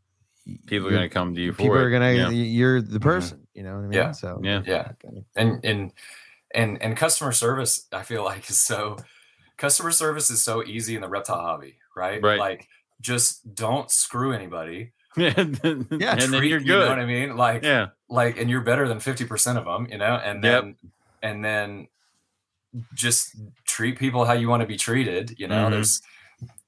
People 0.65 0.87
are 0.87 0.91
going 0.91 1.01
to 1.03 1.09
come 1.09 1.35
to 1.35 1.41
you 1.41 1.51
people 1.53 1.75
it. 1.75 1.81
are 1.81 1.89
gonna 1.89 2.13
Yeah. 2.13 2.29
you're 2.29 2.81
the 2.81 2.87
mm-hmm. 2.99 3.03
person 3.03 3.47
you 3.53 3.63
know 3.63 3.75
what 3.75 3.79
i 3.83 3.87
mean 3.87 3.91
Yeah. 3.93 4.11
so 4.11 4.39
Yeah. 4.43 4.61
Yeah. 4.65 4.91
and 5.35 5.63
and 5.65 5.93
and 6.55 6.81
and 6.81 6.95
customer 6.97 7.31
service 7.33 7.87
i 7.91 8.03
feel 8.03 8.23
like 8.23 8.49
is 8.49 8.61
so 8.61 8.97
customer 9.57 9.91
service 9.91 10.29
is 10.29 10.41
so 10.43 10.63
easy 10.63 10.95
in 10.95 11.01
the 11.01 11.09
reptile 11.09 11.41
hobby 11.41 11.77
right 11.95 12.21
Right. 12.23 12.39
like 12.39 12.67
just 13.01 13.53
don't 13.53 13.91
screw 13.91 14.31
anybody 14.33 14.93
yeah. 15.17 15.33
and 15.37 15.55
then 15.55 15.87
you're 15.91 16.59
you 16.59 16.59
know 16.59 16.79
good. 16.81 16.89
what 16.89 16.99
i 16.99 17.05
mean 17.05 17.35
like 17.35 17.63
yeah. 17.63 17.87
Like 18.09 18.37
and 18.37 18.49
you're 18.49 18.61
better 18.61 18.87
than 18.87 18.99
50% 18.99 19.57
of 19.57 19.65
them 19.65 19.87
you 19.91 19.97
know 19.97 20.15
and 20.15 20.43
Yep. 20.43 20.61
then 20.63 20.75
and 21.21 21.43
then 21.45 21.87
just 22.93 23.35
treat 23.65 23.97
people 23.97 24.25
how 24.25 24.33
you 24.33 24.47
want 24.49 24.61
to 24.61 24.67
be 24.67 24.77
treated 24.77 25.35
you 25.39 25.47
know 25.47 25.67
Mhm. 25.67 25.71
there's 25.71 26.01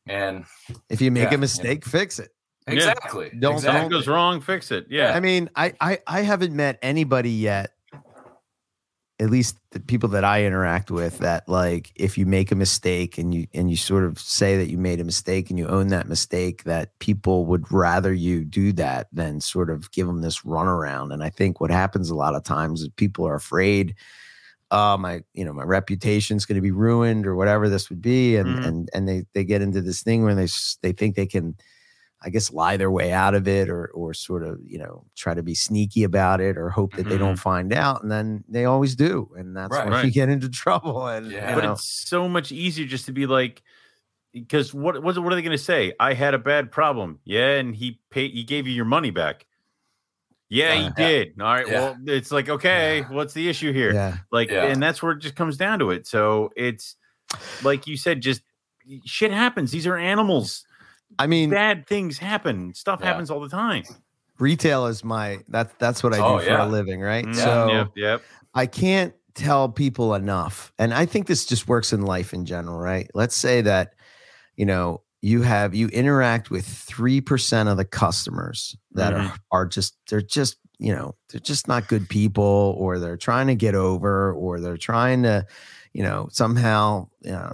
and 0.07 0.45
if 0.89 1.01
you 1.01 1.11
make 1.11 1.23
Yeah, 1.23 1.29
yeah. 1.31 1.35
a 1.35 1.39
mistake 1.39 1.85
fix 1.85 2.19
it 2.19 2.31
Yeah. 2.67 2.73
exactly 2.73 3.29
Don't- 3.39 3.59
Something 3.59 3.69
exactly. 3.69 3.89
goes 3.89 4.07
wrong, 4.07 4.41
fix 4.41 4.71
it. 4.71 4.85
Yeah. 4.89 5.13
I 5.15 5.19
mean, 5.19 5.49
I, 5.55 5.73
I 5.81 5.99
I 6.05 6.21
haven't 6.21 6.55
met 6.55 6.77
anybody 6.83 7.31
yet, 7.31 7.71
at 9.19 9.29
least 9.29 9.57
the 9.71 9.79
people 9.81 10.07
that 10.09 10.23
I 10.23 10.45
interact 10.45 10.89
with, 10.91 11.19
that 11.19 11.47
like 11.49 11.91
if 11.95 12.17
you 12.17 12.25
make 12.25 12.51
a 12.51 12.55
mistake 12.55 13.17
and 13.17 13.33
you 13.33 13.47
and 13.53 13.69
you 13.69 13.75
sort 13.75 14.03
of 14.05 14.17
say 14.19 14.57
that 14.57 14.69
you 14.69 14.77
made 14.77 14.99
a 14.99 15.03
mistake 15.03 15.49
and 15.49 15.59
you 15.59 15.67
own 15.67 15.89
that 15.89 16.07
mistake, 16.07 16.63
that 16.63 16.97
people 16.99 17.45
would 17.45 17.69
rather 17.71 18.13
you 18.13 18.45
do 18.45 18.71
that 18.73 19.07
than 19.11 19.41
sort 19.41 19.69
of 19.69 19.91
give 19.91 20.07
them 20.07 20.21
this 20.21 20.41
runaround. 20.41 21.13
And 21.13 21.21
I 21.23 21.29
think 21.29 21.59
what 21.59 21.71
happens 21.71 22.09
a 22.09 22.15
lot 22.15 22.35
of 22.35 22.43
times 22.43 22.81
is 22.81 22.89
people 22.95 23.27
are 23.27 23.35
afraid. 23.35 23.95
Uh, 24.71 24.97
my 24.99 25.21
you 25.33 25.43
know 25.43 25.53
my 25.53 25.63
reputation's 25.63 26.45
going 26.45 26.55
to 26.55 26.61
be 26.61 26.71
ruined 26.71 27.25
or 27.27 27.35
whatever 27.35 27.67
this 27.69 27.89
would 27.89 28.01
be, 28.01 28.37
and 28.37 28.57
Mhm. 28.57 28.65
and 28.65 28.89
and 28.93 29.07
they 29.09 29.25
they 29.33 29.43
get 29.43 29.61
into 29.61 29.81
this 29.81 30.01
thing 30.03 30.23
where 30.23 30.35
they 30.35 30.47
they 30.81 30.91
think 30.93 31.15
they 31.15 31.25
can 31.25 31.55
I 32.21 32.29
guess 32.29 32.51
lie 32.51 32.75
their 32.77 32.91
way 32.91 33.13
out 33.13 33.33
of 33.33 33.47
it 33.47 33.69
or 33.69 33.87
or 33.93 34.13
sort 34.13 34.43
of, 34.43 34.59
you 34.65 34.77
know, 34.77 35.05
try 35.15 35.33
to 35.33 35.43
be 35.43 35.55
sneaky 35.55 36.03
about 36.03 36.41
it 36.41 36.57
or 36.57 36.69
hope 36.69 36.93
that 36.95 37.07
they 37.07 37.17
don't 37.17 37.35
mm-hmm. 37.35 37.41
find 37.41 37.73
out. 37.73 38.03
And 38.03 38.11
then 38.11 38.43
they 38.49 38.65
always 38.65 38.95
do. 38.95 39.29
And 39.37 39.55
that's 39.55 39.71
Right. 39.71 39.85
when 39.85 39.93
Right. 39.93 40.05
you 40.05 40.11
get 40.11 40.27
into 40.29 40.49
trouble. 40.49 41.07
And 41.07 41.31
Yeah. 41.31 41.49
you 41.49 41.55
but 41.55 41.63
know, 41.63 41.71
it's 41.73 41.85
so 41.85 42.27
much 42.27 42.51
easier 42.51 42.85
just 42.85 43.05
to 43.05 43.11
be 43.13 43.25
like 43.25 43.61
because 44.33 44.73
what 44.73 45.01
what, 45.01 45.17
what 45.17 45.33
are 45.33 45.35
they 45.35 45.41
going 45.41 45.57
to 45.57 45.57
say 45.57 45.91
i 45.99 46.13
had 46.13 46.35
a 46.35 46.37
bad 46.37 46.71
problem 46.71 47.17
yeah 47.25 47.55
and 47.55 47.75
he 47.75 47.99
paid 48.11 48.29
he 48.31 48.43
gave 48.43 48.67
you 48.67 48.73
your 48.73 48.85
money 48.85 49.09
back 49.09 49.47
yeah 50.49 50.75
he 50.75 50.81
uh, 50.85 50.91
Yeah. 50.97 51.07
did 51.07 51.41
all 51.41 51.47
right 51.47 51.67
Yeah. 51.67 51.73
well 51.73 51.97
it's 52.05 52.31
like 52.31 52.47
okay 52.47 52.99
Yeah. 52.99 53.11
what's 53.11 53.33
the 53.33 53.49
issue 53.49 53.73
here 53.73 53.91
yeah. 53.91 54.17
like 54.31 54.51
Yeah. 54.51 54.65
and 54.65 54.81
that's 54.83 55.01
where 55.01 55.13
it 55.13 55.19
just 55.19 55.35
comes 55.35 55.57
down 55.57 55.79
to 55.79 55.89
it 55.89 56.05
so 56.05 56.51
it's 56.55 56.95
like 57.63 57.87
you 57.87 57.97
said 57.97 58.21
just 58.21 58.43
shit 59.03 59.31
happens 59.31 59.71
these 59.71 59.87
are 59.87 59.97
animals 59.97 60.63
I 61.19 61.27
mean, 61.27 61.49
bad 61.51 61.85
things 61.87 62.17
happen 62.17 62.73
stuff 62.73 62.99
Yeah. 63.01 63.07
happens 63.07 63.29
all 63.29 63.39
the 63.41 63.49
time 63.49 63.83
retail 64.39 64.85
is 64.85 65.03
my 65.03 65.39
that's 65.49 65.73
that's 65.79 66.01
what 66.01 66.13
I 66.13 66.17
do 66.17 66.23
Oh, 66.23 66.37
for 66.39 66.45
yeah. 66.45 66.65
a 66.65 66.69
living, 66.69 67.01
right? 67.01 67.25
Mm, 67.25 67.35
So 67.35 67.69
yep 67.73 67.87
yep 67.95 68.23
I 68.55 68.65
can't 68.65 69.13
tell 69.35 69.69
people 69.69 70.15
enough. 70.15 70.71
And 70.79 70.93
I 70.93 71.05
think 71.05 71.27
this 71.27 71.45
just 71.45 71.67
works 71.67 71.93
in 71.93 72.01
life 72.03 72.33
in 72.33 72.45
general, 72.45 72.77
right? 72.77 73.09
Let's 73.13 73.35
say 73.35 73.61
that, 73.61 73.93
you 74.55 74.65
know, 74.65 75.03
you 75.21 75.41
have 75.41 75.75
you 75.75 75.87
interact 75.89 76.49
with 76.49 76.65
3% 76.65 77.69
of 77.69 77.77
the 77.77 77.85
customers 77.85 78.75
that 78.93 79.13
Mhm. 79.13 79.29
are 79.29 79.35
are 79.51 79.65
just 79.65 79.97
they're 80.09 80.21
just, 80.21 80.57
you 80.79 80.93
know, 80.95 81.15
they're 81.29 81.41
just 81.41 81.67
not 81.67 81.87
good 81.89 82.07
people 82.09 82.75
or 82.77 82.97
they're 82.99 83.17
trying 83.17 83.47
to 83.47 83.55
get 83.55 83.75
over 83.75 84.33
or 84.33 84.59
they're 84.61 84.77
trying 84.77 85.23
to, 85.23 85.45
you 85.99 86.05
know, 86.05 86.29
somehow, 86.31 87.09
you 87.23 87.31
know, 87.31 87.53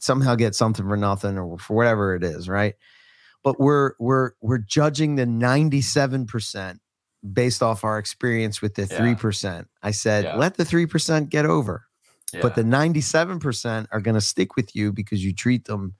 somehow 0.00 0.34
get 0.34 0.56
something 0.56 0.84
for 0.88 0.96
nothing 0.96 1.38
or 1.38 1.56
for 1.56 1.76
whatever 1.76 2.16
it 2.16 2.24
is, 2.24 2.48
right? 2.48 2.74
But 3.44 3.60
we're 3.60 3.92
we're 4.00 4.32
we're 4.40 4.58
judging 4.58 5.14
the 5.14 5.24
97% 5.24 6.80
based 7.32 7.62
off 7.62 7.84
our 7.84 7.96
experience 7.96 8.60
with 8.60 8.74
the 8.74 8.88
Yeah. 8.90 8.98
3%. 8.98 9.66
I 9.84 9.92
said, 9.92 10.24
Yeah. 10.24 10.34
let 10.34 10.56
the 10.56 10.64
3% 10.64 11.28
get 11.28 11.46
over, 11.46 11.84
yeah. 12.32 12.40
but 12.42 12.56
the 12.56 12.64
97% 12.64 13.86
are 13.92 14.00
going 14.00 14.16
to 14.16 14.20
stick 14.20 14.56
with 14.56 14.74
you 14.74 14.92
because 14.92 15.24
you 15.24 15.32
treat 15.32 15.66
them 15.66 15.94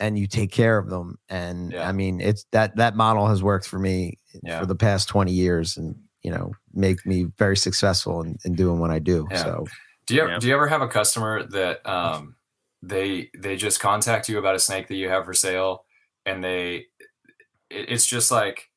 and 0.00 0.18
you 0.18 0.26
take 0.26 0.52
care 0.52 0.78
of 0.78 0.88
them. 0.88 1.18
And 1.28 1.72
Yeah. 1.72 1.86
I 1.86 1.92
mean, 1.92 2.22
it's 2.22 2.46
that 2.52 2.76
that 2.76 2.96
model 2.96 3.26
has 3.26 3.42
worked 3.42 3.66
for 3.68 3.78
me 3.78 4.18
Yeah. 4.42 4.58
for 4.60 4.64
the 4.64 4.74
past 4.74 5.06
20 5.08 5.32
years 5.32 5.76
and, 5.76 5.96
you 6.22 6.30
know, 6.30 6.52
make 6.72 7.04
me 7.04 7.26
very 7.36 7.58
successful 7.58 8.22
in, 8.22 8.38
in 8.46 8.54
doing 8.54 8.78
what 8.78 8.90
I 8.90 9.00
do. 9.00 9.28
Yeah. 9.30 9.44
So 9.44 9.66
Do 10.06 10.14
you 10.14 10.28
Yeah. 10.28 10.38
do 10.38 10.48
you 10.48 10.54
ever 10.54 10.68
have 10.68 10.82
a 10.82 10.88
customer 10.88 11.44
that 11.48 11.86
um 11.86 12.36
they 12.82 13.30
they 13.36 13.56
just 13.56 13.80
contact 13.80 14.28
you 14.28 14.38
about 14.38 14.54
a 14.54 14.58
snake 14.58 14.88
that 14.88 14.94
you 14.96 15.08
have 15.08 15.24
for 15.24 15.34
sale 15.34 15.84
and 16.26 16.42
they 16.42 16.86
it, 17.70 17.90
it's 17.90 18.06
just 18.06 18.30
like 18.30 18.70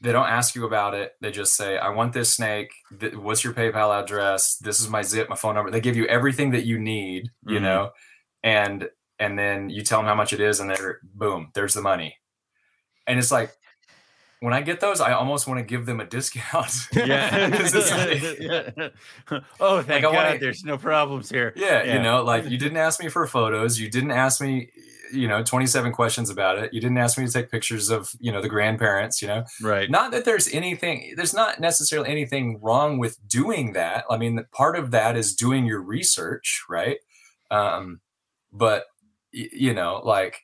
they 0.00 0.12
don't 0.12 0.26
ask 0.28 0.54
you 0.54 0.66
about 0.66 0.94
it. 0.94 1.12
They 1.20 1.30
just 1.30 1.54
say, 1.56 1.78
"I 1.78 1.88
want 1.90 2.12
this 2.12 2.34
snake. 2.34 2.72
Th- 3.00 3.14
what's 3.14 3.42
your 3.44 3.54
PayPal 3.54 4.02
address? 4.02 4.56
This 4.58 4.80
is 4.80 4.88
my 4.88 5.02
zip, 5.02 5.28
my 5.28 5.36
phone 5.36 5.54
number." 5.54 5.70
They 5.70 5.80
give 5.80 5.96
you 5.96 6.06
everything 6.06 6.50
that 6.52 6.66
you 6.66 6.78
need, 6.78 7.30
you 7.46 7.58
Mhm. 7.58 7.62
know, 7.62 7.90
and 8.42 8.88
and 9.18 9.38
then 9.38 9.70
you 9.70 9.82
tell 9.82 10.00
them 10.00 10.06
how 10.08 10.14
much 10.14 10.32
it 10.32 10.40
is, 10.40 10.60
and 10.60 10.70
they're 10.70 11.00
boom, 11.04 11.50
there's 11.54 11.74
the 11.74 11.82
money. 11.82 12.18
And 13.06 13.18
it's 13.18 13.32
like 13.32 13.52
when 14.44 14.52
I 14.52 14.60
get 14.60 14.80
those, 14.80 15.00
I 15.00 15.12
almost 15.12 15.46
want 15.48 15.58
to 15.58 15.64
give 15.64 15.86
them 15.86 16.00
a 16.00 16.04
discount. 16.04 16.72
yeah 16.92 17.50
'Cause 17.56 17.74
it's 17.74 17.90
like- 17.90 19.42
oh 19.60 19.82
thank 19.82 19.98
I 20.04 20.12
god 20.12 20.14
wanna- 20.14 20.38
there's 20.38 20.64
no 20.64 20.76
problems 20.78 21.30
here 21.30 21.52
Yeah, 21.56 21.82
Yeah. 21.82 21.94
you 21.94 22.02
know, 22.02 22.22
like 22.22 22.48
you 22.48 22.58
didn't 22.58 22.76
ask 22.78 23.02
me 23.02 23.08
for 23.08 23.26
photos. 23.26 23.78
You 23.80 23.88
didn't 23.90 24.10
ask 24.12 24.40
me, 24.40 24.70
you 25.12 25.28
know, 25.28 25.42
27 25.42 25.92
questions 25.92 26.28
about 26.30 26.58
it. 26.58 26.74
You 26.74 26.80
didn't 26.80 26.98
ask 26.98 27.16
me 27.18 27.24
to 27.26 27.32
take 27.32 27.50
pictures 27.50 27.88
of, 27.90 28.10
you 28.20 28.32
know, 28.32 28.42
the 28.42 28.48
grandparents, 28.48 29.22
you 29.22 29.28
know. 29.28 29.44
right 29.62 29.88
Not 29.90 30.10
that 30.12 30.24
there's 30.24 30.48
anything, 30.52 31.14
there's 31.16 31.34
not 31.34 31.60
necessarily 31.60 32.10
anything 32.10 32.58
wrong 32.60 32.98
with 32.98 33.16
doing 33.28 33.72
that. 33.74 34.04
I 34.10 34.16
mean, 34.16 34.44
part 34.52 34.76
of 34.76 34.90
that 34.90 35.16
is 35.16 35.34
doing 35.34 35.66
your 35.66 35.80
research, 35.80 36.64
right? 36.68 36.98
Um, 37.50 38.00
but, 38.52 38.84
you 39.32 39.72
know, 39.74 40.00
like, 40.04 40.40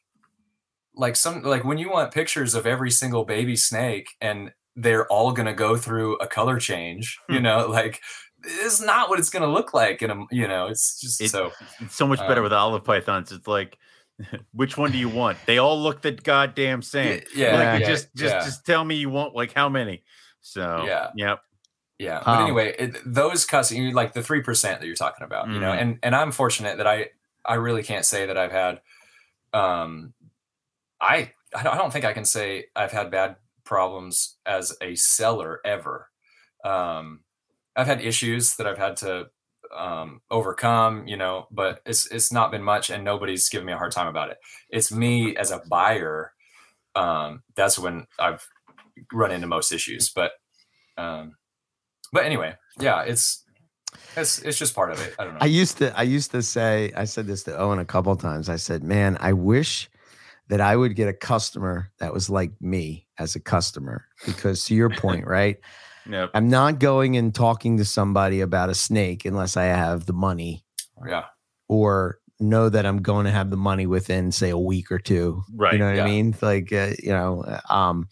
like 0.94 1.16
some, 1.16 1.42
like 1.42 1.64
when 1.64 1.78
you 1.78 1.90
want 1.90 2.12
pictures 2.12 2.54
of 2.54 2.66
every 2.66 2.90
single 2.90 3.24
baby 3.24 3.56
snake 3.56 4.10
and 4.20 4.52
they're 4.76 5.06
all 5.06 5.32
going 5.32 5.46
to 5.46 5.52
go 5.54 5.76
through 5.76 6.16
a 6.16 6.26
color 6.26 6.58
change, 6.58 7.18
you 7.28 7.36
Hmm. 7.38 7.42
know, 7.44 7.66
like, 7.68 8.00
it's 8.42 8.80
not 8.80 9.08
what 9.10 9.18
it's 9.18 9.28
going 9.30 9.42
to 9.42 9.48
look 9.50 9.74
like 9.74 10.00
in 10.00 10.10
a 10.10 10.24
you 10.30 10.48
know 10.48 10.66
it's 10.68 10.98
just 11.00 11.20
It- 11.20 11.30
so 11.30 11.52
It's 11.80 11.94
so 11.94 12.06
much 12.06 12.20
better 12.20 12.40
Um, 12.40 12.44
with 12.44 12.52
olive 12.54 12.84
pythons. 12.84 13.32
It's 13.32 13.46
like, 13.46 13.76
which 14.52 14.76
one 14.78 14.90
do 14.92 14.98
you 14.98 15.08
want? 15.10 15.36
They 15.46 15.58
all 15.58 15.78
look 15.80 16.00
the 16.02 16.12
goddamn 16.12 16.80
same. 16.82 17.22
yeah 17.34 17.54
like 17.56 17.80
yeah, 17.82 17.86
just 17.88 18.14
just 18.14 18.34
yeah, 18.34 18.40
just 18.44 18.64
tell 18.64 18.84
me 18.84 18.94
you 18.96 19.10
want 19.10 19.34
like 19.34 19.52
how 19.52 19.68
many. 19.68 20.02
So 20.40 20.84
Yeah. 20.86 21.10
yep. 21.16 21.40
yeah. 21.98 22.22
but 22.24 22.38
Um, 22.38 22.44
anyway 22.44 22.74
it, 22.78 22.96
those 23.04 23.44
customers 23.44 23.92
like 23.92 24.14
the 24.14 24.22
three 24.22 24.40
percent 24.42 24.80
that 24.80 24.86
you're 24.86 24.96
talking 24.96 25.24
about 25.24 25.48
you 25.48 25.60
know 25.60 25.70
Mhm. 25.72 25.80
and 25.82 25.98
and 26.02 26.16
i'm 26.16 26.32
fortunate 26.32 26.78
that 26.78 26.86
i 26.86 27.10
i 27.44 27.54
really 27.56 27.82
can't 27.82 28.06
say 28.06 28.24
that 28.26 28.38
i've 28.38 28.52
had 28.52 28.80
um 29.52 30.14
i 31.00 31.30
i 31.54 31.62
don't, 31.62 31.92
think 31.92 32.04
i 32.04 32.12
can 32.12 32.24
say 32.24 32.66
i've 32.76 32.92
had 32.92 33.10
bad 33.10 33.36
problems 33.64 34.36
as 34.46 34.76
a 34.82 34.94
seller 34.94 35.60
ever. 35.64 36.08
Um 36.64 37.20
i've 37.76 37.86
had 37.86 38.00
issues 38.00 38.56
that 38.56 38.66
i've 38.66 38.78
had 38.78 38.96
to 38.96 39.26
um 39.76 40.20
overcome 40.30 41.06
you 41.06 41.16
know 41.16 41.46
but 41.50 41.80
it's 41.86 42.10
it's 42.10 42.32
not 42.32 42.50
been 42.50 42.62
much 42.62 42.90
and 42.90 43.04
nobody's 43.04 43.48
given 43.48 43.66
me 43.66 43.72
a 43.72 43.78
hard 43.78 43.92
time 43.92 44.08
about 44.08 44.30
it. 44.30 44.38
It's 44.70 44.92
me 44.92 45.36
as 45.36 45.50
a 45.50 45.62
buyer 45.68 46.32
um 46.96 47.42
that's 47.54 47.78
when 47.78 48.06
i've 48.18 48.46
run 49.12 49.30
into 49.30 49.46
most 49.46 49.70
issues 49.72 50.10
but 50.10 50.32
um 50.98 51.36
but 52.12 52.24
anyway 52.24 52.54
yeah 52.80 53.02
it's 53.02 53.44
it's 54.16 54.40
it's 54.40 54.58
just 54.58 54.74
part 54.74 54.90
of 54.90 55.00
it. 55.00 55.14
I 55.18 55.24
don't 55.24 55.34
know. 55.34 55.40
I 55.40 55.46
used 55.46 55.78
to 55.78 55.96
I 55.98 56.02
used 56.02 56.30
to 56.32 56.42
say 56.42 56.92
I 56.96 57.04
said 57.04 57.26
this 57.26 57.42
to 57.44 57.56
Owen 57.58 57.78
a 57.78 57.84
couple 57.84 58.14
times. 58.16 58.48
I 58.48 58.56
said, 58.56 58.82
"Man, 58.82 59.16
I 59.20 59.32
wish 59.32 59.88
that 60.50 60.60
I 60.60 60.76
would 60.76 60.96
get 60.96 61.08
a 61.08 61.12
customer 61.12 61.90
that 61.98 62.12
was 62.12 62.28
like 62.28 62.50
me 62.60 63.06
as 63.18 63.34
a 63.36 63.40
customer. 63.40 64.04
Because 64.26 64.64
to 64.66 64.74
your 64.74 64.90
point, 64.96 65.26
right? 65.26 65.56
Yep. 66.08 66.30
I'm 66.34 66.48
not 66.48 66.80
going 66.80 67.16
and 67.16 67.34
talking 67.34 67.76
to 67.78 67.84
somebody 67.84 68.40
about 68.40 68.68
a 68.68 68.74
snake 68.74 69.24
unless 69.24 69.56
I 69.56 69.64
have 69.64 70.06
the 70.06 70.12
money 70.12 70.64
Yeah. 71.06 71.24
or 71.68 72.18
know 72.40 72.68
that 72.68 72.84
I'm 72.84 73.00
going 73.00 73.26
to 73.26 73.30
have 73.30 73.50
the 73.50 73.56
money 73.56 73.86
within, 73.86 74.32
say, 74.32 74.50
a 74.50 74.58
week 74.58 74.90
or 74.90 74.98
two. 74.98 75.42
Right. 75.54 75.74
You 75.74 75.78
know 75.78 75.86
what 75.86 75.96
yeah. 75.96 76.04
I 76.04 76.08
mean? 76.08 76.34
Like, 76.40 76.72
uh, 76.72 76.92
you 77.00 77.10
know, 77.10 77.44
uh, 77.44 77.60
um, 77.72 78.08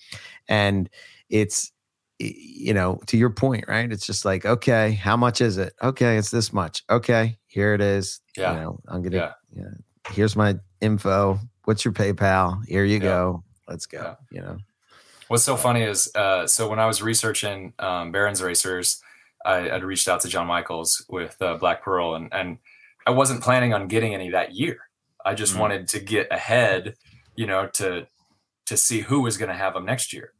and 0.49 0.89
it's, 1.29 1.73
you 2.21 2.75
know, 2.75 3.01
to 3.07 3.17
your 3.17 3.31
point, 3.31 3.65
right? 3.69 3.91
It's 3.91 4.07
just 4.07 4.25
like, 4.25 4.45
okay, 4.45 4.93
how 4.93 5.17
much 5.17 5.41
is 5.41 5.57
it? 5.57 5.73
Okay, 5.83 6.19
it's 6.19 6.31
this 6.31 6.53
much. 6.53 6.85
Okay, 6.91 7.39
here 7.47 7.75
it 7.75 7.81
is. 7.81 8.21
Yeah. 8.37 8.53
You 8.53 8.61
know, 8.61 8.81
I'm 8.89 9.03
gonna. 9.03 9.17
Yeah. 9.17 9.33
Yeah. 9.57 9.71
Here's 10.11 10.37
my 10.37 10.57
info. 10.81 11.39
What's 11.69 11.85
your 11.85 11.93
PayPal? 11.93 12.65
Here 12.67 12.83
you 12.87 12.95
Yeah. 12.95 13.01
go. 13.01 13.45
Let's 13.69 13.85
go. 13.85 13.99
Yeah. 13.99 14.15
You 14.31 14.41
know. 14.41 14.57
What's 15.27 15.45
so 15.45 15.55
funny 15.55 15.83
is, 15.83 16.11
uh, 16.15 16.47
so 16.47 16.67
when 16.67 16.79
I 16.79 16.87
was 16.87 17.03
researching 17.03 17.75
um, 17.79 18.11
Barons 18.11 18.43
Racers, 18.43 19.03
I, 19.45 19.71
I'd 19.73 19.85
reached 19.85 20.09
out 20.09 20.23
to 20.23 20.29
John 20.29 20.47
Michaels 20.47 21.05
with 21.11 21.37
uh, 21.43 21.59
Black 21.59 21.83
Pearl, 21.83 22.15
and 22.15 22.33
and 22.33 22.57
I 23.07 23.11
wasn't 23.11 23.43
planning 23.43 23.75
on 23.75 23.87
getting 23.87 24.15
any 24.15 24.31
that 24.31 24.55
year. 24.55 24.79
I 25.27 25.35
just 25.35 25.55
Mhm. 25.57 25.59
wanted 25.59 25.89
to 25.89 26.01
get 26.01 26.29
ahead, 26.33 26.95
you 27.37 27.47
know, 27.47 27.67
to 27.75 28.07
to 28.65 28.77
see 28.79 29.01
who 29.03 29.21
was 29.21 29.37
going 29.37 29.51
to 29.51 29.55
have 29.55 29.75
them 29.75 29.85
next 29.85 30.15
year. 30.15 30.33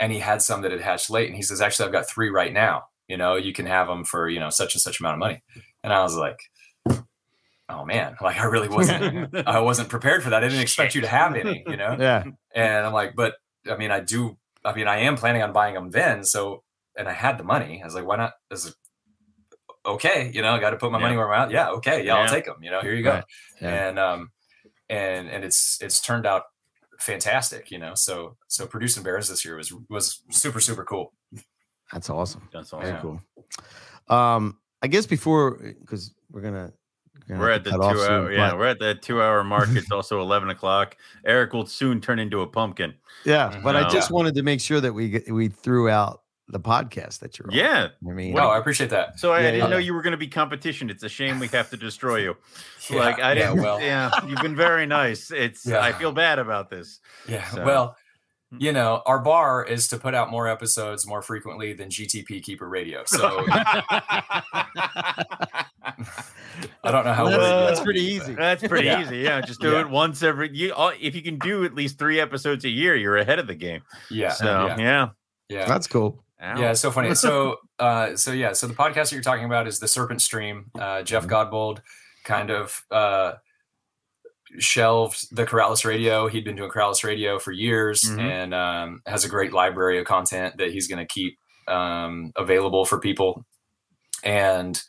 And 0.00 0.10
he 0.10 0.20
had 0.20 0.40
some 0.40 0.62
that 0.62 0.72
had 0.72 0.80
hatched 0.80 1.10
late, 1.10 1.26
and 1.26 1.36
he 1.36 1.42
says, 1.42 1.60
"Actually, 1.60 1.84
I've 1.84 1.92
got 1.92 2.08
three 2.08 2.30
right 2.30 2.54
now. 2.54 2.84
You 3.08 3.18
know, 3.18 3.36
you 3.36 3.52
can 3.52 3.66
have 3.66 3.88
them 3.88 4.04
for 4.04 4.26
you 4.30 4.40
know 4.40 4.48
such 4.48 4.74
and 4.74 4.80
such 4.80 5.00
amount 5.00 5.16
of 5.16 5.18
money." 5.18 5.42
And 5.84 5.92
I 5.92 6.02
was 6.02 6.16
like, 6.16 6.38
"Oh 7.68 7.84
man, 7.84 8.16
like 8.20 8.38
I 8.38 8.44
really 8.44 8.68
wasn't, 8.78 9.34
I 9.46 9.60
wasn't 9.60 9.88
prepared 9.88 10.22
for 10.22 10.30
that. 10.30 10.42
I 10.44 10.48
didn't 10.48 10.62
expect 10.62 10.94
you 10.94 11.00
to 11.02 11.08
have 11.08 11.34
any, 11.34 11.64
you 11.66 11.76
know." 11.76 11.96
Yeah. 11.98 12.24
And 12.54 12.86
I'm 12.86 12.92
like, 12.92 13.14
but 13.16 13.34
I 13.70 13.76
mean, 13.76 13.90
I 13.90 14.00
do. 14.00 14.36
I 14.64 14.74
mean, 14.74 14.88
I 14.88 14.98
am 15.00 15.16
planning 15.16 15.42
on 15.42 15.52
buying 15.52 15.74
them 15.74 15.90
then. 15.90 16.24
So, 16.24 16.62
and 16.96 17.08
I 17.08 17.12
had 17.12 17.38
the 17.38 17.44
money. 17.44 17.80
I 17.80 17.84
was 17.86 17.94
like, 17.94 18.04
why 18.06 18.16
not? 18.16 18.32
This 18.50 18.64
is 18.66 18.74
okay. 19.86 20.30
You 20.34 20.42
know, 20.42 20.52
I 20.52 20.60
got 20.60 20.70
to 20.70 20.76
put 20.76 20.90
my 20.92 20.98
money 20.98 21.14
Yeah. 21.14 21.18
where 21.18 21.28
my 21.28 21.38
mouth. 21.38 21.50
Yeah, 21.52 21.70
okay, 21.70 21.98
yeah, 21.98 22.14
Yeah. 22.14 22.16
I'll 22.22 22.28
take 22.28 22.44
them. 22.44 22.56
You 22.62 22.70
know, 22.70 22.80
here 22.80 22.94
you 22.94 23.02
go. 23.04 23.10
Right. 23.12 23.24
Yeah. 23.60 23.88
And 23.88 23.98
um, 23.98 24.30
and 24.88 25.28
and 25.28 25.44
it's 25.44 25.78
it's 25.80 26.00
turned 26.00 26.26
out 26.26 26.44
fantastic. 26.98 27.70
You 27.70 27.78
know, 27.78 27.92
so 27.94 28.36
so 28.48 28.66
producing 28.66 29.02
bears 29.02 29.28
this 29.28 29.44
year 29.44 29.56
was 29.56 29.72
was 29.88 30.22
super 30.30 30.60
super 30.60 30.84
cool. 30.84 31.12
That's 31.92 32.10
awesome. 32.10 32.48
That's 32.52 32.70
Very 32.70 32.92
awesome. 32.92 33.20
cool. 34.08 34.16
Um, 34.16 34.58
I 34.82 34.88
guess 34.88 35.06
before 35.06 35.52
because 35.80 36.14
we're 36.30 36.42
gonna. 36.42 36.72
Gonna 37.28 37.40
We're 37.40 37.50
at 37.50 37.64
the 37.64 37.70
cut 37.70 37.80
off 37.80 37.92
two 37.92 37.98
soon, 38.00 38.10
hour. 38.12 38.32
Yeah, 38.32 38.50
but- 38.50 38.58
we're 38.58 38.66
at 38.66 38.78
that 38.80 39.02
two 39.02 39.22
hour 39.22 39.44
mark. 39.44 39.68
It's 39.72 39.90
also 39.92 40.20
eleven 40.20 40.48
o'clock. 40.50 40.96
Eric 41.24 41.52
will 41.52 41.66
soon 41.66 42.00
turn 42.00 42.18
into 42.18 42.40
a 42.40 42.46
pumpkin. 42.46 42.94
yeah. 43.24 43.50
Mm-hmm. 43.50 43.62
But 43.62 43.76
I 43.76 43.82
uh, 43.82 43.90
just 43.90 44.10
wanted 44.10 44.34
to 44.36 44.42
make 44.42 44.60
sure 44.60 44.80
that 44.80 44.92
we 44.92 45.22
we 45.30 45.48
threw 45.48 45.88
out 45.88 46.22
the 46.50 46.58
podcast 46.60 47.18
that 47.18 47.38
you're 47.38 47.46
on. 47.48 47.54
Yeah. 47.54 47.88
I 48.08 48.12
mean, 48.14 48.32
Wow, 48.32 48.48
I 48.48 48.58
appreciate 48.58 48.88
that. 48.88 49.20
So 49.20 49.32
I, 49.32 49.36
I 49.36 49.40
Yeah, 49.40 49.50
didn't 49.50 49.64
yeah. 49.64 49.70
know 49.70 49.76
you 49.76 49.92
were 49.92 50.00
going 50.00 50.12
to 50.12 50.16
be 50.16 50.28
competition. 50.28 50.88
It's 50.88 51.02
a 51.02 51.08
shame 51.08 51.38
we 51.38 51.46
have 51.48 51.68
to 51.70 51.76
destroy 51.76 52.16
you. 52.20 52.36
Yeah, 52.90 53.00
like 53.00 53.18
I 53.18 53.34
yeah, 53.34 53.48
didn't. 53.50 53.62
well, 53.62 53.78
yeah, 53.82 54.10
you've 54.26 54.40
been 54.40 54.56
very 54.56 54.86
nice. 54.86 55.30
It's. 55.30 55.66
Yeah. 55.66 55.80
I 55.82 55.92
feel 55.92 56.10
bad 56.10 56.38
about 56.38 56.70
this. 56.70 57.00
Yeah. 57.28 57.46
So- 57.50 57.62
Well, 57.66 57.96
you 58.56 58.72
know, 58.72 59.02
our 59.04 59.18
bar 59.18 59.64
is 59.64 59.88
to 59.88 59.98
put 59.98 60.14
out 60.14 60.30
more 60.30 60.48
episodes 60.48 61.06
more 61.06 61.20
frequently 61.22 61.72
than 61.74 61.88
GTP 61.90 62.42
Keeper 62.42 62.68
Radio. 62.68 63.02
So 63.06 63.44
I 66.84 66.90
don't 66.90 67.04
know 67.04 67.12
how. 67.12 67.24
Well, 67.24 67.38
we're- 67.38 67.40
that's, 67.50 67.70
that's 67.70 67.80
pretty 67.84 68.00
easy. 68.02 68.34
That's 68.34 68.66
pretty 68.66 68.86
Yeah. 68.86 69.02
easy. 69.02 69.18
Yeah, 69.18 69.40
just 69.40 69.60
do 69.60 69.72
Yeah. 69.72 69.80
it 69.80 69.90
once 69.90 70.22
every. 70.22 70.50
You, 70.56 70.72
if 71.00 71.14
you 71.14 71.22
can 71.22 71.38
do 71.38 71.64
at 71.64 71.74
least 71.74 71.98
three 71.98 72.20
episodes 72.20 72.64
a 72.64 72.68
year, 72.68 72.94
you're 72.96 73.16
ahead 73.16 73.38
of 73.38 73.46
the 73.46 73.54
game. 73.54 73.82
yeah. 74.10 74.30
So 74.30 74.66
yeah. 74.68 74.76
yeah, 74.78 75.08
Yeah. 75.48 75.64
That's 75.66 75.86
cool. 75.86 76.24
Ow. 76.40 76.60
Yeah, 76.60 76.70
it's 76.70 76.80
so 76.80 76.90
funny. 76.92 77.14
So, 77.16 77.56
uh, 77.80 78.14
so 78.16 78.32
yeah, 78.32 78.52
so 78.52 78.66
the 78.68 78.74
podcast 78.74 78.94
that 79.10 79.12
you're 79.12 79.22
talking 79.22 79.44
about 79.44 79.66
is 79.66 79.80
the 79.80 79.88
Serpent 79.88 80.22
Stream. 80.22 80.70
Uh, 80.78 81.02
Jeff 81.02 81.26
Godbold 81.26 81.80
kind 82.24 82.50
of 82.50 82.80
uh, 82.90 83.32
shelved 84.58 85.34
the 85.36 85.44
Corrales 85.46 85.84
Radio. 85.84 86.28
He'd 86.28 86.44
been 86.44 86.56
doing 86.56 86.70
Corrales 86.70 87.04
Radio 87.04 87.38
for 87.38 87.52
years 87.52 88.02
Mhm. 88.02 88.18
and 88.20 88.54
um, 88.54 89.02
has 89.06 89.24
a 89.24 89.28
great 89.28 89.52
library 89.52 89.98
of 89.98 90.06
content 90.06 90.56
that 90.58 90.70
he's 90.70 90.88
going 90.88 90.98
to 91.06 91.12
keep 91.12 91.38
um, 91.68 92.32
available 92.36 92.84
for 92.86 92.98
people. 92.98 93.44
And 94.24 94.80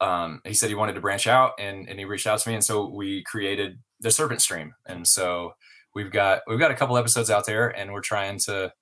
um, 0.00 0.40
he 0.44 0.52
said 0.54 0.68
he 0.68 0.74
wanted 0.74 0.94
to 0.94 1.00
branch 1.00 1.26
out, 1.26 1.52
and 1.58 1.88
and 1.88 1.98
he 1.98 2.04
reached 2.04 2.26
out 2.26 2.38
to 2.40 2.48
me, 2.48 2.54
and 2.54 2.64
so 2.64 2.88
we 2.88 3.22
created 3.24 3.78
the 4.00 4.10
Serpent 4.10 4.42
Stream. 4.42 4.74
And 4.86 5.06
so 5.08 5.54
we've 5.94 6.10
got 6.12 6.42
we've 6.46 6.58
got 6.58 6.70
a 6.70 6.74
couple 6.74 6.98
episodes 6.98 7.30
out 7.30 7.46
there, 7.46 7.68
and 7.68 7.92
we're 7.92 8.00
trying 8.02 8.38
to 8.40 8.72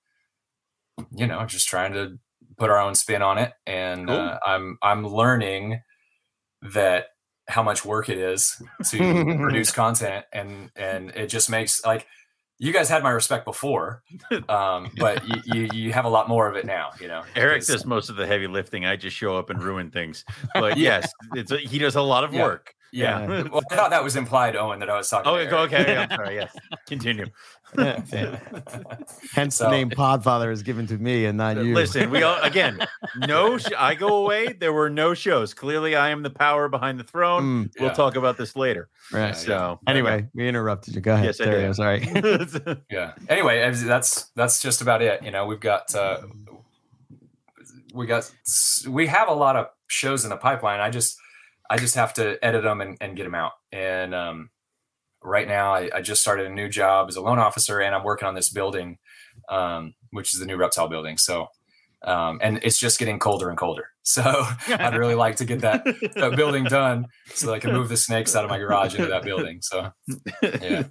you 1.10 1.26
know, 1.26 1.44
just 1.46 1.68
trying 1.68 1.92
to 1.94 2.18
put 2.58 2.70
our 2.70 2.78
own 2.78 2.94
spin 2.94 3.22
on 3.22 3.38
it. 3.38 3.52
And 3.66 4.08
Cool. 4.08 4.16
uh, 4.16 4.38
I'm 4.44 4.78
I'm 4.82 5.06
learning 5.06 5.80
that 6.74 7.06
how 7.52 7.62
much 7.62 7.84
work 7.84 8.08
it 8.08 8.18
is 8.18 8.60
to 8.90 8.98
produce 9.38 9.70
content, 9.82 10.24
and 10.32 10.70
and 10.74 11.10
it 11.10 11.26
just 11.28 11.50
makes 11.50 11.84
like 11.84 12.06
you 12.58 12.72
guys 12.72 12.88
had 12.88 13.02
my 13.02 13.10
respect 13.10 13.44
before, 13.44 14.02
um, 14.48 14.90
but 14.96 15.22
you, 15.26 15.42
you 15.44 15.68
you 15.72 15.92
have 15.92 16.04
a 16.04 16.08
lot 16.08 16.28
more 16.28 16.48
of 16.48 16.56
it 16.56 16.64
now. 16.64 16.90
You 17.00 17.08
know, 17.08 17.22
eric 17.36 17.66
does 17.66 17.84
most 17.84 18.08
of 18.08 18.16
the 18.16 18.26
heavy 18.26 18.46
lifting. 18.46 18.86
I 18.86 18.96
just 18.96 19.16
show 19.16 19.36
up 19.36 19.50
and 19.50 19.62
ruin 19.62 19.90
things. 19.90 20.24
But 20.54 20.76
yes, 20.88 21.10
it's 21.34 21.50
a, 21.52 21.58
he 21.58 21.78
does 21.78 21.96
a 21.96 22.02
lot 22.02 22.24
of 22.24 22.32
Yeah. 22.32 22.42
work. 22.44 22.74
Yeah. 22.94 23.20
Yeah. 23.20 23.43
well, 23.51 23.62
I 23.70 23.74
thought 23.74 23.90
that 23.90 24.05
was 24.05 24.16
implied, 24.16 24.55
Owen, 24.55 24.78
that 24.81 24.90
I 24.90 24.97
was 24.98 25.09
talking. 25.09 25.31
Oh, 25.32 25.36
to 25.39 25.59
okay. 25.60 25.81
Okay, 25.81 25.97
I'm 25.97 26.10
sorry. 26.10 26.35
Yes, 26.36 26.55
continue. 26.86 27.27
Yeah, 27.78 28.02
yeah. 28.12 28.39
Hence 29.32 29.56
So- 29.56 29.64
the 29.64 29.70
name 29.70 29.89
Podfather 29.89 30.52
is 30.52 30.62
given 30.62 30.86
to 30.89 30.98
me 30.98 31.24
and 31.24 31.39
not 31.39 31.56
you. 31.56 31.74
Listen, 31.74 32.10
we 32.10 32.23
all 32.23 32.40
again. 32.43 32.86
No, 33.27 33.56
sh- 33.59 33.73
I 33.78 33.94
go 33.94 34.16
away. 34.16 34.52
There 34.52 34.73
were 34.73 34.89
no 34.90 35.12
shows. 35.14 35.55
Clearly, 35.55 35.97
I 35.97 36.10
am 36.10 36.23
the 36.23 36.31
power 36.31 36.69
behind 36.69 36.98
the 37.01 37.05
throne. 37.05 37.43
Mm, 37.66 37.73
We'll 37.81 37.89
Yeah. 37.89 37.94
talk 37.94 38.16
about 38.16 38.36
this 38.39 38.56
later. 38.56 38.89
right. 39.12 39.28
Yeah, 39.28 39.32
So 39.32 39.81
Anyway, 39.86 40.28
we 40.35 40.47
interrupted 40.48 40.94
you. 40.94 41.01
Go 41.01 41.14
ahead. 41.14 41.27
Yes, 41.27 41.40
I 41.40 41.44
Sorry, 41.44 42.01
did. 42.01 42.40
I'm 42.40 42.48
sorry. 42.48 42.77
yeah 42.90 43.12
anyway 43.28 43.70
that's 43.73 44.24
that's 44.36 44.60
just 44.62 44.81
about 44.82 45.01
it 45.02 45.23
you 45.23 45.31
know 45.31 45.47
we've 45.47 45.60
got 45.60 45.94
uh 45.94 46.20
we 47.94 48.06
got 48.06 48.31
we 48.89 49.06
have 49.06 49.28
a 49.28 49.32
lot 49.35 49.56
of 49.56 49.66
shows 49.86 50.24
in 50.24 50.31
the 50.31 50.36
pipeline 50.36 50.81
i 50.81 50.89
just 50.90 51.19
i 51.70 51.76
just 51.76 51.94
have 51.94 52.12
to 52.14 52.43
edit 52.44 52.62
them 52.62 52.80
and, 52.80 52.97
and 53.01 53.16
get 53.16 53.24
them 53.24 53.34
out 53.34 53.52
and 53.72 54.14
um 54.14 54.51
right 55.22 55.47
now 55.47 55.74
I, 55.74 55.90
I 55.94 56.01
just 56.02 56.20
started 56.20 56.47
a 56.47 56.51
new 56.51 56.68
job 56.68 57.09
as 57.09 57.16
a 57.16 57.20
loan 57.20 57.39
officer 57.39 57.80
and 57.80 57.94
i'm 57.94 58.05
working 58.05 58.26
on 58.28 58.34
this 58.34 58.51
building 58.51 58.98
um 59.48 59.94
which 60.10 60.34
is 60.34 60.40
the 60.40 60.47
new 60.47 60.56
reptile 60.56 60.89
building 60.89 61.16
so 61.18 61.47
um 62.05 62.40
and 62.43 62.59
it's 62.62 62.78
just 62.78 62.98
getting 62.98 63.18
colder 63.20 63.48
and 63.48 63.56
colder 63.56 63.86
so 64.02 64.22
i'd 64.68 64.97
really 64.97 65.14
like 65.14 65.36
to 65.36 65.44
get 65.44 65.60
that, 65.60 65.84
that 65.84 66.34
building 66.34 66.64
done 66.64 67.06
so 67.32 67.47
that 67.47 67.52
i 67.52 67.59
can 67.60 67.72
move 67.72 67.89
the 67.89 67.97
snakes 67.97 68.34
out 68.34 68.43
of 68.44 68.51
my 68.51 68.59
garage 68.59 68.94
into 68.97 69.06
that 69.09 69.22
building 69.22 69.60
so 69.62 69.90
yeah 70.43 70.82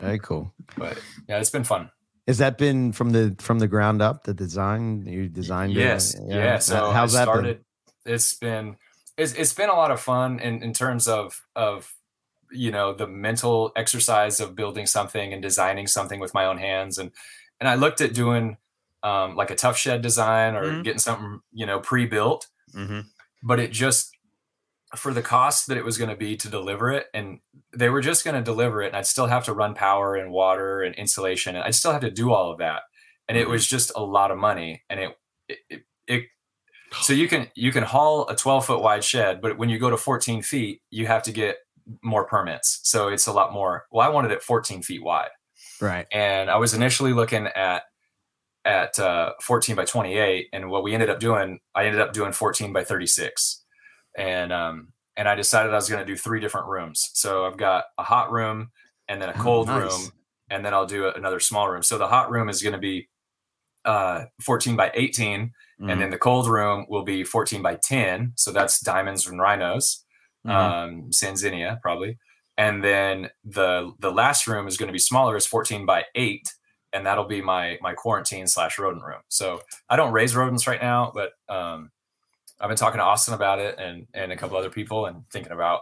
Very 0.00 0.20
cool. 0.20 0.52
but 0.76 0.96
yeah 1.28 1.38
it's 1.38 1.50
been 1.50 1.64
fun 1.64 1.90
Has 2.28 2.38
that 2.38 2.56
been 2.58 2.92
from 2.92 3.10
the 3.10 3.34
from 3.40 3.58
the 3.58 3.66
ground 3.66 4.00
up? 4.00 4.22
The 4.22 4.32
design 4.34 5.04
you 5.06 5.28
designed? 5.28 5.72
it? 5.72 5.80
Yes, 5.80 6.14
yeah. 6.24 6.58
So 6.58 6.92
how's 6.92 7.16
I 7.16 7.18
that 7.18 7.24
started. 7.24 7.64
It's 8.06 8.34
been 8.38 8.76
it's 9.16 9.32
it's 9.34 9.54
been 9.54 9.68
a 9.70 9.74
lot 9.74 9.90
of 9.90 10.00
fun 10.00 10.38
in 10.40 10.62
in 10.62 10.72
terms 10.72 11.08
of 11.08 11.42
of 11.56 11.94
you 12.50 12.70
know 12.70 12.92
the 12.94 13.06
mental 13.06 13.72
exercise 13.76 14.40
of 14.40 14.54
building 14.54 14.86
something 14.86 15.32
and 15.32 15.42
designing 15.42 15.86
something 15.86 16.20
with 16.20 16.34
my 16.34 16.44
own 16.46 16.58
hands 16.58 16.98
and 16.98 17.12
and 17.60 17.68
I 17.68 17.76
looked 17.76 18.00
at 18.00 18.14
doing 18.14 18.58
um, 19.04 19.36
like 19.36 19.50
a 19.50 19.54
tough 19.56 19.76
shed 19.78 20.02
design 20.02 20.56
or 20.56 20.78
Mhm. 20.78 20.82
getting 20.82 20.98
something 20.98 21.40
you 21.52 21.66
know 21.66 21.80
pre-built, 21.80 22.48
hmm 22.74 23.00
but 23.42 23.60
it 23.60 23.72
just 23.72 24.12
for 24.96 25.12
the 25.14 25.22
cost 25.22 25.66
that 25.68 25.78
it 25.78 25.84
was 25.84 25.96
going 25.98 26.10
to 26.10 26.16
be 26.16 26.36
to 26.36 26.48
deliver 26.48 26.90
it 26.92 27.06
and 27.14 27.40
they 27.74 27.88
were 27.88 28.02
just 28.02 28.24
going 28.24 28.36
to 28.36 28.42
deliver 28.42 28.82
it 28.82 28.88
and 28.88 28.96
i'd 28.96 29.06
still 29.06 29.26
have 29.26 29.44
to 29.44 29.52
run 29.54 29.74
power 29.74 30.16
and 30.16 30.30
water 30.30 30.82
and 30.82 30.94
insulation 30.96 31.56
and 31.56 31.64
i'd 31.64 31.74
still 31.74 31.92
have 31.92 32.02
to 32.02 32.10
do 32.10 32.32
all 32.32 32.50
of 32.52 32.58
that 32.58 32.82
and 33.28 33.38
it 33.38 33.48
Mhm. 33.48 33.50
was 33.50 33.66
just 33.66 33.90
a 33.96 34.04
lot 34.04 34.30
of 34.30 34.36
money 34.38 34.82
and 34.90 35.00
it 35.00 35.16
it, 35.48 35.58
it, 35.70 35.82
it 36.06 36.22
so 37.00 37.12
you 37.12 37.28
can 37.28 37.48
you 37.54 37.72
can 37.72 37.82
haul 37.82 38.28
a 38.28 38.36
12 38.36 38.66
foot 38.66 38.82
wide 38.82 39.02
shed 39.02 39.40
but 39.40 39.56
when 39.58 39.68
you 39.68 39.78
go 39.78 39.90
to 39.90 39.96
14 39.96 40.42
feet 40.42 40.82
you 40.90 41.06
have 41.06 41.22
to 41.22 41.32
get 41.32 41.56
more 42.02 42.24
permits 42.24 42.80
so 42.82 43.08
it's 43.08 43.26
a 43.26 43.32
lot 43.32 43.52
more 43.52 43.86
well 43.90 44.06
i 44.06 44.10
wanted 44.10 44.30
it 44.30 44.42
14 44.42 44.82
feet 44.82 45.02
wide 45.02 45.30
right. 45.80 46.06
and 46.12 46.50
I 46.50 46.56
was 46.56 46.74
initially 46.74 47.12
looking 47.12 47.46
at 47.46 47.82
at 48.64 48.98
uh, 48.98 49.32
14 49.40 49.74
by 49.74 49.84
28, 49.84 50.48
and 50.52 50.70
what 50.70 50.84
we 50.84 50.94
ended 50.94 51.10
up 51.10 51.18
doing, 51.18 51.58
I 51.74 51.84
ended 51.86 52.00
up 52.00 52.12
doing 52.12 52.32
14 52.32 52.72
by 52.72 52.84
36, 52.84 53.64
and 54.16 54.52
um, 54.52 54.92
and 55.16 55.28
I 55.28 55.34
decided 55.34 55.72
I 55.72 55.76
was 55.76 55.88
going 55.88 56.04
to 56.04 56.06
do 56.06 56.16
three 56.16 56.40
different 56.40 56.68
rooms. 56.68 57.10
So 57.14 57.44
I've 57.44 57.56
got 57.56 57.84
a 57.98 58.04
hot 58.04 58.30
room, 58.30 58.70
and 59.08 59.20
then 59.20 59.30
a 59.30 59.34
Oh, 59.36 59.42
cold 59.42 59.66
nice. 59.66 59.82
room, 59.82 60.12
and 60.48 60.64
then 60.64 60.74
I'll 60.74 60.86
do 60.86 61.08
another 61.08 61.40
small 61.40 61.68
room. 61.68 61.82
So 61.82 61.98
the 61.98 62.06
hot 62.06 62.30
room 62.30 62.48
is 62.48 62.62
going 62.62 62.74
to 62.74 62.78
be 62.78 63.08
uh, 63.84 64.26
14 64.42 64.76
by 64.76 64.92
18, 64.94 65.50
Mm-hmm. 65.82 65.90
and 65.90 66.00
then 66.00 66.10
the 66.10 66.18
cold 66.18 66.48
room 66.48 66.86
will 66.88 67.02
be 67.02 67.24
14 67.24 67.60
by 67.60 67.74
10. 67.74 68.32
So 68.36 68.52
that's 68.52 68.78
diamonds 68.80 69.26
and 69.26 69.40
rhinos 69.40 70.04
Mhm. 70.46 70.50
um, 70.50 71.10
Sanzinia 71.10 71.80
probably, 71.82 72.18
and 72.56 72.82
then 72.84 73.30
the 73.44 73.92
the 73.98 74.10
last 74.12 74.46
room 74.46 74.66
is 74.68 74.76
going 74.76 74.86
to 74.88 74.92
be 74.92 74.98
smaller. 74.98 75.36
It's 75.36 75.46
14 75.46 75.84
by 75.86 76.04
eight, 76.14 76.52
and 76.92 77.04
that'll 77.06 77.24
be 77.26 77.40
my 77.42 77.78
my 77.80 77.94
quarantine 77.94 78.46
slash 78.46 78.78
rodent 78.78 79.04
room. 79.04 79.22
So 79.28 79.60
I 79.88 79.96
don't 79.96 80.12
raise 80.12 80.34
rodents 80.36 80.66
right 80.66 80.80
now, 80.82 81.10
but 81.14 81.32
um, 81.48 81.90
I've 82.60 82.68
been 82.68 82.76
talking 82.76 82.98
to 82.98 83.04
Austin 83.04 83.34
about 83.34 83.58
it 83.60 83.78
and 83.78 84.06
and 84.14 84.32
a 84.32 84.36
couple 84.36 84.56
other 84.56 84.70
people, 84.70 85.06
and 85.06 85.24
thinking 85.32 85.52
about 85.52 85.80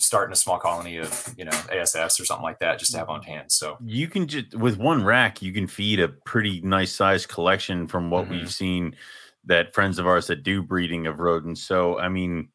starting 0.00 0.32
a 0.32 0.36
small 0.36 0.58
colony 0.58 0.96
of 0.98 1.34
you 1.36 1.44
know 1.44 1.50
ASFs 1.50 2.20
or 2.20 2.24
something 2.24 2.42
like 2.44 2.58
that 2.60 2.78
just 2.78 2.92
to 2.92 2.98
have 2.98 3.08
on 3.08 3.22
hand. 3.22 3.50
So 3.50 3.76
you 3.84 4.08
can 4.08 4.26
just 4.28 4.54
with 4.54 4.78
one 4.78 5.04
rack 5.04 5.42
you 5.42 5.52
can 5.52 5.66
feed 5.66 5.98
a 6.00 6.08
pretty 6.08 6.60
nice 6.60 6.92
sized 6.92 7.28
collection 7.28 7.86
from 7.88 8.10
what 8.10 8.26
Mhm. 8.26 8.30
we've 8.30 8.52
seen 8.52 8.96
that 9.44 9.74
friends 9.74 9.98
of 9.98 10.06
ours 10.06 10.26
that 10.28 10.42
do 10.42 10.62
breeding 10.62 11.06
of 11.06 11.18
rodents. 11.20 11.62
So 11.62 11.98
I 11.98 12.08
mean, 12.08 12.48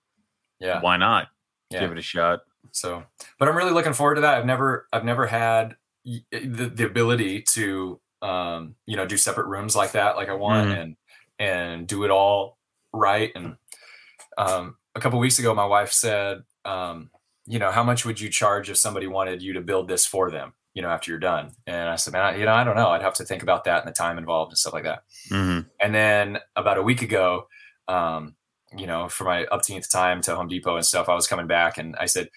yeah, 0.59 0.79
why 0.81 0.97
not 0.97 1.27
yeah. 1.69 1.79
give 1.81 1.91
it 1.91 1.97
a 1.97 2.01
shot? 2.01 2.41
So, 2.71 3.03
but 3.39 3.49
I'm 3.49 3.57
really 3.57 3.71
looking 3.71 3.93
forward 3.93 4.15
to 4.15 4.21
that. 4.21 4.35
I've 4.37 4.45
never, 4.45 4.87
I've 4.93 5.03
never 5.03 5.27
had 5.27 5.75
the, 6.05 6.71
the 6.73 6.85
ability 6.85 7.41
to, 7.41 7.99
um, 8.21 8.75
you 8.85 8.95
know, 8.95 9.05
do 9.05 9.17
separate 9.17 9.47
rooms 9.47 9.75
like 9.75 9.91
that, 9.91 10.15
like 10.15 10.29
I 10.29 10.33
want, 10.33 10.69
Mhm. 10.69 10.81
and 10.81 10.95
and 11.39 11.87
do 11.87 12.05
it 12.05 12.11
all 12.11 12.57
right. 12.93 13.31
And 13.35 13.57
um, 14.37 14.77
a 14.95 15.01
couple 15.01 15.19
weeks 15.19 15.39
ago, 15.39 15.53
my 15.53 15.65
wife 15.65 15.91
said, 15.91 16.43
um, 16.63 17.09
you 17.45 17.59
know, 17.59 17.71
how 17.71 17.83
much 17.83 18.05
would 18.05 18.19
you 18.19 18.29
charge 18.29 18.69
if 18.69 18.77
somebody 18.77 19.07
wanted 19.07 19.41
you 19.41 19.53
to 19.53 19.61
build 19.61 19.87
this 19.87 20.05
for 20.05 20.31
them? 20.31 20.53
You 20.73 20.81
know, 20.81 20.89
after 20.89 21.11
you're 21.11 21.19
done. 21.19 21.51
And 21.67 21.87
I 21.89 21.95
said, 21.97 22.13
man, 22.13 22.21
I, 22.23 22.35
you 22.37 22.45
know, 22.45 22.53
I 22.53 22.63
don't 22.63 22.75
know. 22.75 22.87
I'd 22.89 23.01
have 23.03 23.13
to 23.15 23.23
think 23.25 23.43
about 23.43 23.63
that 23.65 23.79
and 23.83 23.87
the 23.87 23.93
time 23.93 24.17
involved 24.17 24.51
and 24.51 24.57
stuff 24.57 24.73
like 24.73 24.85
that. 24.85 25.03
Mhm. 25.29 25.67
And 25.79 25.93
then 25.93 26.39
about 26.55 26.77
a 26.77 26.81
week 26.81 27.01
ago, 27.03 27.47
um, 27.87 28.35
you 28.75 28.87
know, 28.87 29.07
for 29.07 29.23
my 29.23 29.45
upteenth 29.51 29.87
time 29.91 30.21
to 30.21 30.35
Home 30.35 30.47
Depot 30.47 30.75
and 30.75 30.85
stuff, 30.85 31.09
I 31.09 31.13
was 31.13 31.27
coming 31.27 31.45
back 31.45 31.77
and 31.77 31.95
I 31.97 32.05
said, 32.07 32.29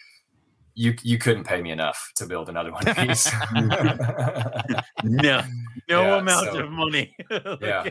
"You 0.75 0.95
you 1.03 1.17
couldn't 1.17 1.45
pay 1.45 1.63
me 1.63 1.71
enough 1.71 2.13
to 2.17 2.27
build 2.27 2.51
another 2.51 2.73
one 2.73 2.87
of 2.87 2.95
these." 3.09 3.27
No, 5.03 5.43
no 5.89 6.03
Yeah, 6.03 6.17
amount 6.19 6.47
so- 6.53 6.59
of 6.65 6.71
money. 6.71 7.15
Yeah. 7.61 7.89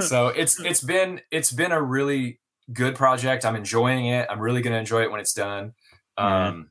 so 0.00 0.28
it's 0.28 0.60
it's 0.60 0.82
been 0.82 1.20
it's 1.30 1.52
been 1.52 1.72
a 1.72 1.80
really 1.80 2.40
good 2.72 2.96
project. 2.96 3.44
I'm 3.44 3.56
enjoying 3.56 4.06
it. 4.06 4.26
I'm 4.30 4.40
really 4.40 4.60
going 4.62 4.72
to 4.74 4.78
enjoy 4.78 5.02
it 5.02 5.10
when 5.10 5.20
it's 5.20 5.32
done. 5.32 5.72
Um, 6.20 6.70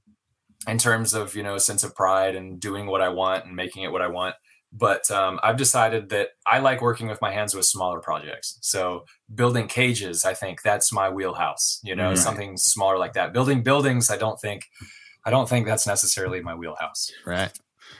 in 0.68 0.78
terms 0.78 1.14
of 1.14 1.36
you 1.36 1.44
know 1.44 1.56
a 1.56 1.60
sense 1.60 1.84
of 1.84 1.96
pride 1.96 2.36
and 2.36 2.60
doing 2.60 2.88
what 2.88 3.02
I 3.02 3.10
want 3.10 3.46
and 3.46 3.56
making 3.56 3.84
it 3.84 3.92
what 3.92 4.02
I 4.02 4.08
want. 4.08 4.36
But 4.72 5.10
um, 5.10 5.40
I've 5.42 5.58
decided 5.58 6.10
that 6.10 6.30
I 6.46 6.60
like 6.60 6.82
working 6.82 7.08
with 7.08 7.20
my 7.22 7.32
hands 7.32 7.56
with 7.56 7.66
smaller 7.66 8.00
projects. 8.00 8.60
So 8.62 9.06
building 9.34 9.68
cages, 9.68 10.26
I 10.26 10.36
think 10.36 10.62
that's 10.62 10.94
my 10.94 11.10
wheelhouse. 11.10 11.80
You 11.84 11.96
know, 11.96 12.14
something 12.14 12.56
smaller 12.56 13.00
like 13.00 13.14
that. 13.14 13.34
Building 13.34 13.64
buildings, 13.64 14.12
I 14.12 14.18
don't 14.18 14.40
think, 14.40 14.66
I 15.26 15.32
don't 15.32 15.50
think 15.50 15.66
that's 15.66 15.88
necessarily 15.88 16.42
my 16.42 16.54
wheelhouse. 16.54 17.12
Right. 17.26 17.52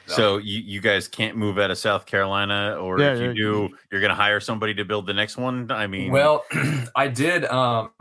So 0.06 0.38
you, 0.38 0.60
you 0.60 0.80
guys 0.82 1.08
can't 1.08 1.38
move 1.38 1.58
out 1.58 1.72
of 1.72 1.78
South 1.78 2.06
Carolina, 2.06 2.78
or 2.80 3.00
Yeah, 3.00 3.14
if 3.14 3.20
you 3.20 3.28
yeah, 3.28 3.34
do, 3.34 3.70
you're 3.92 4.02
going 4.02 4.10
to 4.10 4.16
hire 4.16 4.40
somebody 4.40 4.74
to 4.76 4.86
build 4.86 5.08
the 5.08 5.14
next 5.14 5.38
one. 5.38 5.72
I 5.72 5.88
mean, 5.88 6.12
Well, 6.12 6.46
I 6.96 7.08
did. 7.08 7.46
Um, 7.46 7.92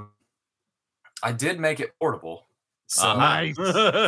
I 1.22 1.32
did 1.32 1.58
make 1.58 1.80
it 1.80 1.92
portable. 1.98 2.47
So 2.90 3.06
uh-huh. 3.06 3.18
Nice. 3.18 3.56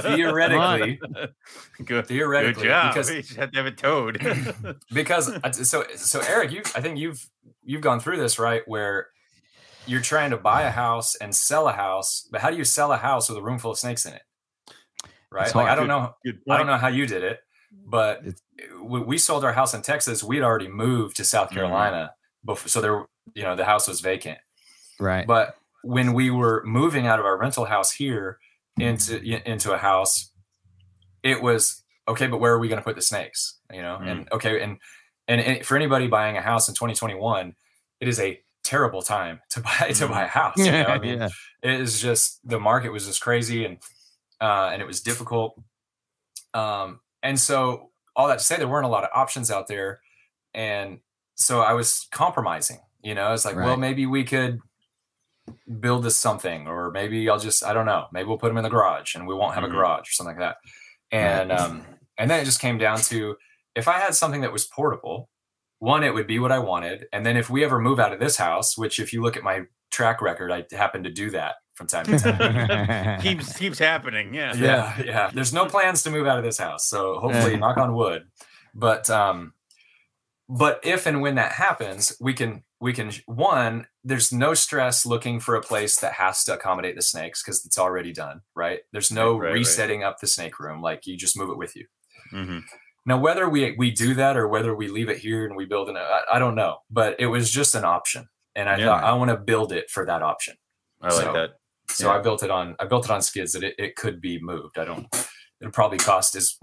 theoretically, 0.03 0.99
good, 1.77 1.87
good 1.87 2.07
theoretically, 2.07 2.65
job. 2.65 2.95
because 2.95 3.11
we 3.11 3.17
just 3.21 3.37
have 3.37 3.53
to 3.53 3.59
have 3.59 3.67
a 3.67 3.71
toad. 3.71 4.19
because 4.93 5.31
so 5.69 5.85
so 5.97 6.21
Eric, 6.21 6.51
you 6.51 6.63
I 6.75 6.81
think 6.81 6.99
you've 6.99 7.29
you've 7.63 7.83
gone 7.83 8.01
through 8.01 8.17
this 8.17 8.39
right 8.39 8.63
where 8.67 9.09
you're 9.87 10.01
trying 10.01 10.31
to 10.31 10.39
buy 10.39 10.63
a 10.63 10.71
house 10.71 11.15
and 11.17 11.35
sell 11.35 11.69
a 11.69 11.73
house, 11.73 12.27
but 12.33 12.41
how 12.41 12.51
do 12.51 12.57
you 12.57 12.65
sell 12.65 12.91
a 12.93 12.97
house 12.97 13.29
with 13.29 13.37
a 13.37 13.43
room 13.43 13.59
full 13.59 13.71
of 13.73 13.79
snakes 13.79 14.07
in 14.07 14.15
it? 14.15 14.23
Right? 15.31 15.47
It's 15.47 15.55
Like 15.55 15.69
I 15.69 15.75
don't 15.75 15.87
know 15.89 16.15
Good 16.25 16.41
I 16.49 16.57
don't 16.57 16.67
know 16.67 16.79
how 16.79 16.89
you 16.89 17.07
did 17.07 17.23
it, 17.23 17.41
but 17.87 18.21
It's- 18.27 18.43
we, 18.83 19.01
we 19.01 19.19
sold 19.19 19.45
our 19.45 19.53
house 19.53 19.75
in 19.75 19.83
Texas. 19.83 20.25
We'd 20.25 20.43
already 20.43 20.69
moved 20.69 21.17
to 21.17 21.25
South 21.25 21.51
Mhm. 21.51 21.55
Carolina 21.55 22.15
before, 22.47 22.69
so 22.69 22.81
there 22.81 23.05
you 23.35 23.43
know 23.43 23.57
the 23.57 23.67
house 23.67 23.87
was 23.87 24.01
vacant. 24.01 24.39
Right. 24.99 25.27
But 25.27 25.57
when 25.83 26.15
we 26.15 26.31
were 26.31 26.63
moving 26.65 27.07
out 27.07 27.19
of 27.19 27.27
our 27.27 27.37
rental 27.37 27.67
house 27.67 27.91
here 27.93 28.39
into 28.79 29.21
into 29.23 29.73
a 29.73 29.79
house, 29.79 30.31
it 31.23 31.43
was 31.43 31.83
okay. 32.09 32.27
But 32.27 32.39
where 32.39 32.53
are 32.53 32.59
we 32.59 32.69
going 32.69 32.81
to 32.81 32.85
put 32.85 32.97
the 32.97 33.03
snakes? 33.03 33.59
You 33.73 33.83
know, 33.83 33.99
and 34.03 34.29
okay, 34.33 34.63
and, 34.63 34.79
and 35.29 35.41
and 35.41 35.65
for 35.65 35.77
anybody 35.77 36.07
buying 36.07 36.37
a 36.37 36.41
house 36.41 36.69
in 36.69 36.75
2021, 36.75 37.55
it 38.01 38.09
is 38.09 38.21
a 38.21 38.41
terrible 38.63 39.03
time 39.03 39.41
to 39.51 39.61
buy 39.61 39.91
to 39.95 40.09
buy 40.09 40.25
a 40.25 40.29
house. 40.29 40.57
You 40.57 40.73
know? 40.73 40.85
I 40.89 40.99
mean, 40.99 41.19
yeah. 41.19 41.29
it 41.63 41.81
is 41.81 42.01
just 42.01 42.47
the 42.49 42.61
market 42.61 42.91
was 42.91 43.07
just 43.07 43.21
crazy 43.21 43.65
and 43.65 43.79
uh, 44.41 44.71
and 44.73 44.81
it 44.81 44.87
was 44.87 45.01
difficult. 45.01 45.61
Um, 46.55 47.01
and 47.23 47.39
so 47.39 47.91
all 48.17 48.29
that 48.29 48.39
to 48.39 48.45
say, 48.45 48.57
there 48.57 48.69
weren't 48.69 48.87
a 48.87 48.91
lot 48.91 49.05
of 49.05 49.11
options 49.15 49.51
out 49.51 49.69
there, 49.69 50.01
and 50.55 51.01
so 51.35 51.61
I 51.61 51.75
was 51.75 52.07
compromising. 52.11 52.79
You 53.03 53.15
know, 53.15 53.33
it's 53.33 53.45
like, 53.47 53.57
well, 53.57 53.79
maybe 53.79 54.05
we 54.05 54.25
could 54.25 54.61
build 55.81 56.05
this 56.05 56.17
something, 56.17 56.67
or 56.69 56.91
maybe 56.91 57.29
I'll 57.29 57.39
just 57.39 57.65
I 57.65 57.73
don't 57.73 57.87
know, 57.87 58.07
maybe 58.13 58.27
we'll 58.29 58.39
put 58.39 58.49
them 58.49 58.57
in 58.57 58.63
the 58.65 58.71
garage 58.71 59.15
and 59.15 59.27
we 59.27 59.35
won't 59.35 59.55
have 59.55 59.65
Mhm. 59.65 59.69
a 59.69 59.71
garage 59.71 60.09
or 60.09 60.13
something 60.13 60.37
like 60.37 60.41
that. 60.41 60.57
And 61.13 61.51
um, 61.53 61.85
and 62.19 62.31
then 62.31 62.41
it 62.41 62.45
just 62.45 62.61
came 62.61 62.79
down 62.79 62.99
to 63.03 63.37
if 63.75 63.89
I 63.89 63.99
had 63.99 64.15
something 64.15 64.41
that 64.43 64.53
was 64.53 64.65
portable, 64.67 65.29
one, 65.79 66.03
it 66.05 66.13
would 66.15 66.27
be 66.27 66.39
what 66.39 66.53
I 66.53 66.59
wanted. 66.59 67.07
And 67.13 67.25
then 67.25 67.37
if 67.37 67.49
we 67.51 67.65
ever 67.65 67.79
move 67.79 67.99
out 68.01 68.13
of 68.13 68.21
this 68.21 68.37
house, 68.37 68.77
which 68.77 68.99
if 69.01 69.13
you 69.13 69.23
look 69.23 69.37
at 69.37 69.43
my 69.43 69.63
track 69.91 70.21
record, 70.21 70.51
I 70.53 70.65
happen 70.77 71.03
to 71.05 71.11
do 71.11 71.31
that 71.31 71.57
from 71.75 71.87
time 71.87 72.05
to 72.07 72.19
time. 72.19 73.21
keeps 73.23 73.57
keeps 73.57 73.79
happening. 73.79 74.35
Yeah. 74.35 74.55
yeah, 74.55 75.03
yeah. 75.03 75.31
There's 75.33 75.53
no 75.53 75.67
plans 75.67 76.03
to 76.05 76.11
move 76.11 76.27
out 76.27 76.39
of 76.39 76.45
this 76.45 76.59
house. 76.59 76.87
So 76.89 77.19
hopefully, 77.21 77.57
knock 77.57 77.77
on 77.79 77.95
wood. 77.95 78.25
But 78.75 79.09
um, 79.11 79.55
but 80.49 80.81
if 80.85 81.07
and 81.07 81.23
when 81.23 81.37
that 81.37 81.53
happens, 81.53 82.17
we 82.21 82.35
can 82.35 82.63
we 82.81 82.93
can 82.93 83.11
one, 83.27 83.87
there's 84.05 84.33
no 84.33 84.55
stress 84.55 85.05
looking 85.05 85.41
for 85.41 85.55
a 85.57 85.61
place 85.63 86.01
that 86.01 86.15
has 86.15 86.43
to 86.45 86.55
accommodate 86.55 86.97
the 86.97 87.03
snakes 87.03 87.43
because 87.43 87.65
it's 87.67 87.79
already 87.79 88.13
done, 88.13 88.41
right? 88.55 88.81
There's 88.93 89.13
no 89.13 89.33
Right, 89.33 89.41
right, 89.41 89.47
right. 89.49 89.55
resetting 89.55 90.03
up 90.05 90.19
the 90.21 90.27
snake 90.27 90.59
room. 90.59 90.81
Like 90.81 91.07
you 91.07 91.17
just 91.17 91.37
move 91.37 91.51
it 91.51 91.59
with 91.59 91.77
you. 91.77 91.87
Mhm. 92.33 92.63
Now, 93.07 93.19
whether 93.19 93.49
we 93.49 93.75
we 93.79 93.91
do 93.91 94.15
that 94.15 94.37
or 94.37 94.47
whether 94.49 94.75
we 94.75 94.89
leave 94.89 95.09
it 95.09 95.19
here 95.19 95.45
and 95.47 95.57
we 95.57 95.65
build 95.67 95.89
in 95.89 95.97
it, 95.97 96.01
I, 96.01 96.23
I 96.35 96.39
don't 96.39 96.55
know. 96.55 96.79
But 96.91 97.19
it 97.19 97.27
was 97.27 97.51
just 97.51 97.75
an 97.75 97.85
option, 97.85 98.29
and 98.55 98.69
I 98.69 98.77
Yeah. 98.79 98.87
thought 98.87 99.05
I 99.05 99.13
want 99.15 99.31
to 99.31 99.37
build 99.37 99.73
it 99.73 99.91
for 99.91 100.05
that 100.07 100.23
option. 100.23 100.57
I 101.03 101.07
like 101.15 101.25
So- 101.25 101.33
that. 101.33 101.51
So 101.91 102.07
Yeah. 102.09 102.19
I 102.19 102.23
built 102.23 102.43
it 102.45 102.51
on 102.51 102.77
I 102.79 102.85
built 102.87 103.05
it 103.07 103.11
on 103.11 103.21
skids 103.21 103.53
that 103.53 103.65
it, 103.65 103.75
it 103.79 103.97
could 103.97 104.21
be 104.21 104.39
moved. 104.41 104.79
I 104.79 104.85
don't. 104.85 105.07
It'll 105.61 105.73
probably 105.73 105.99
cost 105.99 106.37
is 106.37 106.59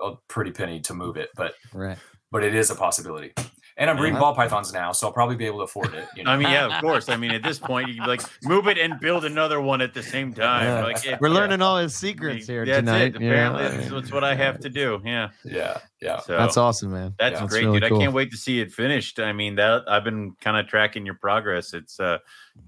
a 0.00 0.12
pretty 0.28 0.50
penny 0.52 0.80
to 0.80 0.94
move 0.94 1.16
it, 1.16 1.30
but 1.36 1.54
right. 1.72 1.98
but 2.32 2.42
it 2.44 2.54
is 2.54 2.70
a 2.70 2.74
possibility. 2.74 3.32
And 3.80 3.88
I'm 3.90 3.96
breeding 3.96 4.14
Yeah. 4.14 4.20
ball 4.20 4.34
pythons 4.34 4.72
now, 4.74 4.92
so 4.92 5.06
I'll 5.06 5.12
probably 5.12 5.36
be 5.36 5.46
able 5.46 5.58
to 5.58 5.64
afford 5.64 5.94
it. 5.94 6.06
You 6.14 6.22
know? 6.24 6.30
I 6.32 6.36
mean, 6.36 6.50
yeah, 6.50 6.76
of 6.76 6.82
course. 6.82 7.08
I 7.08 7.16
mean, 7.16 7.30
at 7.30 7.42
this 7.42 7.58
point, 7.58 7.88
you 7.88 7.94
can 7.94 8.06
like 8.06 8.20
move 8.44 8.68
it 8.68 8.76
and 8.76 9.00
build 9.00 9.24
another 9.24 9.60
one 9.62 9.80
at 9.80 9.94
the 9.94 10.02
same 10.02 10.32
time. 10.34 10.64
Yeah. 10.64 10.82
Like 10.84 11.06
it- 11.06 11.18
We're 11.20 11.28
yeah. 11.28 11.34
learning 11.34 11.62
all 11.62 11.78
his 11.78 11.96
secrets 11.96 12.46
here 12.46 12.66
That's 12.66 12.78
tonight. 12.78 13.16
It. 13.16 13.20
you 13.22 13.28
know? 13.30 13.32
Apparently, 13.34 13.62
that's, 13.78 13.90
that's 13.90 14.12
what 14.12 14.22
I 14.22 14.34
have 14.34 14.60
to 14.60 14.68
do. 14.68 15.00
Yeah. 15.04 15.30
yeah, 15.44 15.78
yeah. 16.02 16.20
So 16.20 16.36
That's 16.36 16.56
awesome, 16.58 16.92
man. 16.92 17.14
That's 17.18 17.32
Yeah. 17.32 17.40
That's 17.40 17.52
great, 17.52 17.64
really 17.64 17.80
dude. 17.80 17.88
cool. 17.88 17.98
I 17.98 18.02
can't 18.02 18.12
wait 18.14 18.30
to 18.32 18.36
see 18.36 18.60
it 18.60 18.70
finished. 18.70 19.18
I 19.18 19.32
mean, 19.32 19.54
that 19.56 19.84
I've 19.88 20.04
been 20.04 20.36
kind 20.42 20.58
of 20.58 20.66
tracking 20.66 21.06
your 21.06 21.14
progress. 21.16 21.72
It's 21.72 21.98
uh 21.98 22.18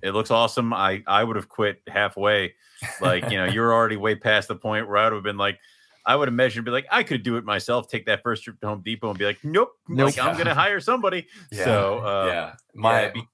it 0.03 0.13
looks 0.13 0.31
awesome. 0.31 0.73
I 0.73 1.03
I 1.07 1.23
would 1.25 1.37
have 1.37 1.49
quit 1.51 1.83
halfway. 1.89 2.55
Like, 3.01 3.31
you 3.31 3.37
know, 3.37 3.45
you're 3.45 3.73
already 3.73 3.97
way 3.97 4.15
past 4.15 4.49
the 4.49 4.57
point 4.57 4.89
where 4.89 4.97
I 4.97 5.05
would 5.05 5.13
have 5.13 5.23
been 5.23 5.37
like 5.37 5.59
I 6.05 6.17
would 6.17 6.29
have 6.29 6.35
measured 6.35 6.65
be 6.65 6.71
like, 6.71 6.87
I 6.91 7.03
could 7.05 7.23
do 7.23 7.37
it 7.37 7.45
myself, 7.45 7.89
take 7.89 8.07
that 8.07 8.23
first 8.23 8.43
trip 8.45 8.59
to 8.61 8.67
Home 8.67 8.83
Depot 8.85 9.11
and 9.11 9.19
be 9.19 9.25
like, 9.25 9.39
nope, 9.45 9.71
Nope. 9.89 10.07
like 10.17 10.19
I'm 10.19 10.37
gonna 10.37 10.55
hire 10.65 10.81
somebody. 10.81 11.27
Yeah, 11.51 11.65
So 11.65 11.99
uh 11.99 12.27
yeah. 12.27 12.53
My 12.75 13.11
be- 13.11 13.29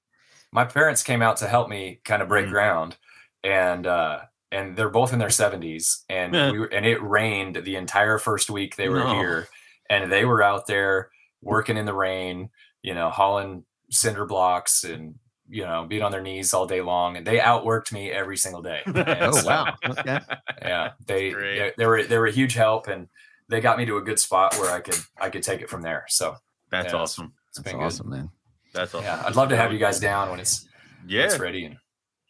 my 0.53 0.65
parents 0.65 1.03
came 1.03 1.23
out 1.23 1.39
to 1.39 1.47
help 1.47 1.69
me 1.69 2.01
kind 2.05 2.23
of 2.23 2.29
break 2.29 2.47
Mhm. 2.47 2.51
ground, 2.51 2.97
and 3.45 3.87
uh, 3.87 4.21
and 4.51 4.77
they're 4.77 4.89
both 4.89 5.13
in 5.13 5.19
their 5.19 5.29
seventies, 5.31 6.05
and 6.09 6.35
Yeah. 6.35 6.51
we 6.51 6.59
were, 6.61 6.67
and 6.67 6.87
it 6.87 7.03
rained 7.03 7.57
the 7.65 7.77
entire 7.77 8.19
first 8.19 8.49
week 8.49 8.77
they 8.77 8.89
were 8.89 9.01
No. 9.05 9.15
here, 9.15 9.49
and 9.91 10.11
they 10.11 10.25
were 10.25 10.43
out 10.43 10.67
there 10.67 11.11
working 11.43 11.77
in 11.77 11.85
the 11.87 11.93
rain, 11.95 12.49
you 12.83 12.95
know, 12.95 13.11
hauling 13.11 13.65
cinder 13.91 14.25
blocks 14.27 14.85
and 14.85 15.17
you 15.49 15.63
know 15.65 15.87
being 15.89 16.03
on 16.03 16.11
their 16.13 16.21
knees 16.23 16.53
all 16.55 16.67
day 16.67 16.81
long, 16.81 17.17
and 17.17 17.27
they 17.27 17.39
outworked 17.39 17.93
me 17.93 18.11
every 18.11 18.37
single 18.37 18.63
day. 18.63 18.81
And 18.87 18.97
Oh 19.09 19.31
so, 19.33 19.47
wow. 19.47 19.75
Okay. 19.87 20.21
yeah, 20.63 20.93
they, 21.07 21.33
they 21.33 21.73
they 21.77 21.87
were 21.87 22.03
they 22.05 22.19
were 22.19 22.27
a 22.27 22.33
huge 22.33 22.55
help, 22.55 22.87
and 22.89 23.09
they 23.49 23.61
got 23.61 23.79
me 23.79 23.87
to 23.87 23.97
a 23.97 24.03
good 24.03 24.19
spot 24.19 24.55
where 24.59 24.71
I 24.73 24.81
could 24.81 24.99
I 25.21 25.31
could 25.31 25.43
take 25.43 25.61
it 25.63 25.71
from 25.71 25.83
there. 25.83 26.05
So 26.09 26.37
That's 26.71 26.93
Yeah. 26.93 27.01
awesome. 27.01 27.33
it's 27.49 27.59
That's 27.59 27.73
been 27.73 27.83
awesome, 27.83 28.11
man. 28.11 28.31
That's 28.75 28.95
awesome. 28.95 29.05
Yeah, 29.07 29.23
I'd 29.27 29.37
love 29.37 29.49
to 29.49 29.57
have 29.57 29.73
you 29.73 29.79
guys 29.79 29.99
down 30.01 30.31
when 30.31 30.39
it's 30.41 30.69
when 31.01 31.09
Yeah. 31.11 31.25
it's 31.25 31.39
ready. 31.39 31.65
And, 31.65 31.77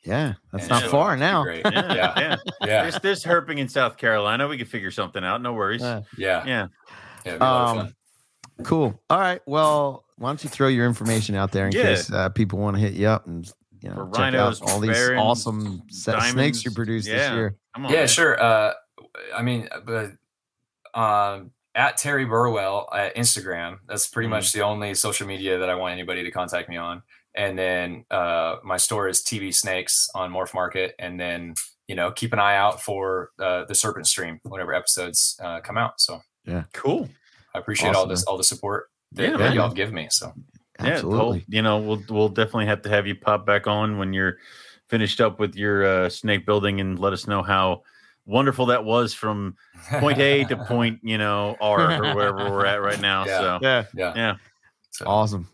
Yeah, 0.04 0.34
that's 0.52 0.64
and 0.64 0.70
not 0.70 0.82
so 0.84 0.90
far 0.90 1.16
now. 1.16 1.42
Great. 1.42 1.62
Yeah, 1.64 1.94
Yeah, 1.94 2.14
yeah. 2.20 2.36
yeah, 2.62 2.82
There's, 2.82 2.98
there's 3.00 3.24
herping 3.24 3.58
in 3.58 3.68
South 3.68 3.96
Carolina. 3.96 4.46
We 4.46 4.56
could 4.56 4.68
figure 4.68 4.92
something 4.92 5.24
out. 5.24 5.42
No 5.42 5.52
worries. 5.54 5.82
Uh, 5.82 6.02
yeah, 6.16 6.44
yeah. 6.46 6.66
yeah. 7.26 7.32
it'd 7.32 7.42
a 7.42 7.44
lot 7.44 7.62
of 7.62 7.68
Um, 7.70 7.76
fun. 7.86 7.94
Cool. 8.64 9.00
All 9.10 9.18
right. 9.20 9.40
Well, 9.46 10.04
why 10.16 10.30
don't 10.30 10.42
you 10.42 10.50
throw 10.50 10.68
your 10.68 10.86
information 10.86 11.34
out 11.34 11.52
there 11.52 11.66
in 11.66 11.72
Yeah. 11.72 11.82
case 11.82 12.12
uh, 12.12 12.28
people 12.30 12.58
want 12.58 12.76
to 12.76 12.80
hit 12.80 12.94
you 12.94 13.06
up 13.06 13.26
and 13.26 13.46
you 13.80 13.88
know 13.90 13.94
For 13.94 14.10
check 14.10 14.18
rhinos, 14.34 14.60
out 14.62 14.70
all 14.70 14.80
these 14.80 14.90
barons, 14.96 15.20
awesome 15.20 15.82
set 15.88 16.20
snakes 16.22 16.64
you 16.64 16.70
produced 16.72 17.06
Yeah. 17.08 17.14
this 17.16 17.30
year. 17.32 17.56
On. 17.76 17.84
Yeah, 17.84 17.90
man. 17.90 18.06
sure. 18.08 18.42
Uh, 18.42 18.72
I 19.36 19.42
mean, 19.42 19.68
but 19.84 20.10
um, 20.94 21.50
at 21.74 21.96
Terry 21.96 22.24
Burwell 22.24 22.88
at 22.92 23.14
Instagram. 23.14 23.78
That's 23.86 24.08
pretty 24.08 24.26
Mhm. 24.26 24.30
much 24.30 24.52
the 24.52 24.62
only 24.62 24.94
social 24.94 25.26
media 25.28 25.58
that 25.58 25.70
I 25.70 25.74
want 25.76 25.92
anybody 25.92 26.24
to 26.24 26.30
contact 26.30 26.68
me 26.68 26.76
on. 26.76 27.02
And 27.36 27.56
then 27.56 28.04
uh, 28.10 28.56
my 28.64 28.78
store 28.78 29.06
is 29.08 29.22
TV 29.22 29.52
Snakes 29.54 30.08
on 30.14 30.32
Morph 30.32 30.54
Market. 30.54 30.94
And 30.98 31.20
then 31.20 31.54
you 31.86 31.94
know 31.94 32.10
keep 32.10 32.32
an 32.32 32.38
eye 32.40 32.56
out 32.56 32.82
for 32.82 33.30
uh, 33.38 33.64
the 33.66 33.74
Serpent 33.74 34.06
Stream 34.08 34.40
whenever 34.42 34.74
episodes 34.74 35.38
uh, 35.42 35.60
come 35.60 35.78
out. 35.78 36.00
So 36.00 36.20
yeah, 36.44 36.64
Cool. 36.72 37.08
I 37.54 37.58
appreciate 37.58 37.94
all 37.94 38.02
Awesome, 38.02 38.08
this 38.10 38.24
all 38.24 38.36
the 38.36 38.44
support 38.44 38.90
that, 39.12 39.30
Yeah, 39.30 39.36
that 39.36 39.54
y'all 39.54 39.70
give 39.72 39.92
me. 39.92 40.08
So 40.10 40.32
Yeah, 40.80 40.86
Absolutely. 40.86 41.44
you 41.48 41.62
know, 41.62 41.78
we'll 41.78 42.04
we'll 42.08 42.28
definitely 42.28 42.66
have 42.66 42.82
to 42.82 42.88
have 42.88 43.06
you 43.06 43.14
pop 43.14 43.46
back 43.46 43.66
on 43.66 43.98
when 43.98 44.12
you're 44.12 44.38
finished 44.88 45.20
up 45.20 45.38
with 45.38 45.54
your 45.54 45.84
uh, 45.84 46.08
snake 46.08 46.46
building 46.46 46.80
and 46.80 46.98
let 46.98 47.12
us 47.12 47.26
know 47.26 47.42
how 47.42 47.82
wonderful 48.26 48.66
that 48.66 48.84
was 48.84 49.12
from 49.14 49.56
point 49.98 50.18
A 50.18 50.44
to 50.44 50.56
point, 50.66 51.00
you 51.02 51.18
know, 51.18 51.56
R 51.60 52.02
or 52.02 52.14
wherever 52.14 52.50
we're 52.50 52.66
at 52.66 52.80
right 52.82 53.00
now. 53.00 53.24
Yeah. 53.26 53.38
So 53.38 53.58
Yeah. 53.62 53.84
yeah. 53.94 54.12
yeah, 54.16 54.36
So, 54.90 55.06
Awesome. 55.06 55.48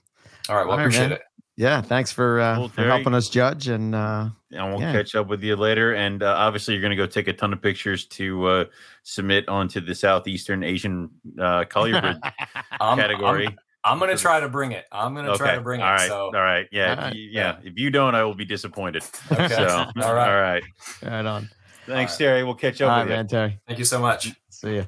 all 0.49 0.57
right. 0.57 0.63
Well, 0.67 0.73
All 0.73 0.79
right, 0.79 0.85
appreciate 0.85 1.09
man. 1.09 1.13
it. 1.13 1.23
Yeah. 1.57 1.81
Thanks 1.83 2.11
for, 2.11 2.41
uh, 2.41 2.57
Cool, 2.57 2.69
for 2.69 2.83
helping 2.85 3.15
us 3.15 3.29
judge. 3.29 3.69
And 3.69 3.95
uh, 3.95 4.29
and 4.51 4.73
we'll 4.73 4.81
Yeah. 4.81 4.93
catch 4.93 5.15
up 5.15 5.29
with 5.29 5.43
you 5.43 5.55
later. 5.57 5.95
And 5.95 6.23
uh, 6.23 6.35
obviously, 6.37 6.75
you're 6.75 6.81
going 6.81 6.91
to 6.91 6.97
go 6.97 7.07
take 7.07 7.29
a 7.29 7.33
ton 7.33 7.53
of 7.53 7.63
pictures 7.63 8.07
to 8.07 8.47
uh, 8.47 8.65
submit 9.05 9.49
onto 9.49 9.81
the 9.81 9.95
Southeastern 9.95 10.65
Asian 10.65 11.11
uh, 11.39 11.65
colubrid 11.65 12.19
I'm- 12.81 12.99
category. 12.99 13.47
I'm, 13.47 13.57
I'm 13.87 13.99
gonna 13.99 14.17
try 14.17 14.41
to 14.41 14.49
bring 14.49 14.73
it. 14.73 14.87
I'm 14.91 15.15
gonna 15.15 15.37
try 15.37 15.55
to 15.57 15.61
bring 15.61 15.81
it. 15.81 15.85
All 15.85 15.91
right. 15.93 16.09
So 16.09 16.25
all 16.27 16.33
right. 16.33 16.67
Yeah. 16.73 16.87
All 16.87 16.93
if 16.93 16.99
right. 17.01 17.15
you- 17.17 17.29
yeah. 17.31 17.57
If 17.63 17.79
you 17.79 17.91
don't, 17.91 18.15
I 18.15 18.25
will 18.25 18.35
be 18.35 18.47
disappointed. 18.47 19.03
Okay. 19.31 19.49
So, 19.49 19.67
All 20.03 20.15
right. 20.15 20.29
All 20.31 20.41
right. 20.41 20.63
right 21.03 21.27
on. 21.27 21.51
Thanks, 21.87 22.13
right. 22.13 22.19
Terry. 22.19 22.45
We'll 22.45 22.55
catch 22.55 22.81
All 22.81 22.89
up 22.89 22.97
right, 22.97 23.03
you. 23.05 23.11
man, 23.11 23.27
Terry. 23.29 23.61
thank 23.67 23.79
you 23.79 23.85
so 23.85 24.01
much. 24.01 24.33
See 24.49 24.77
you. 24.77 24.87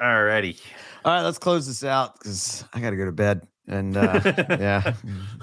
All 0.00 0.22
righty. 0.22 0.56
All 1.04 1.12
right, 1.12 1.22
let's 1.22 1.38
close 1.38 1.66
this 1.66 1.82
out 1.82 2.16
because 2.18 2.64
I 2.72 2.78
got 2.80 2.90
to 2.90 2.96
go 2.96 3.04
to 3.06 3.10
bed. 3.12 3.44
And 3.66 3.96
uh, 3.96 4.20
yeah, 4.50 4.94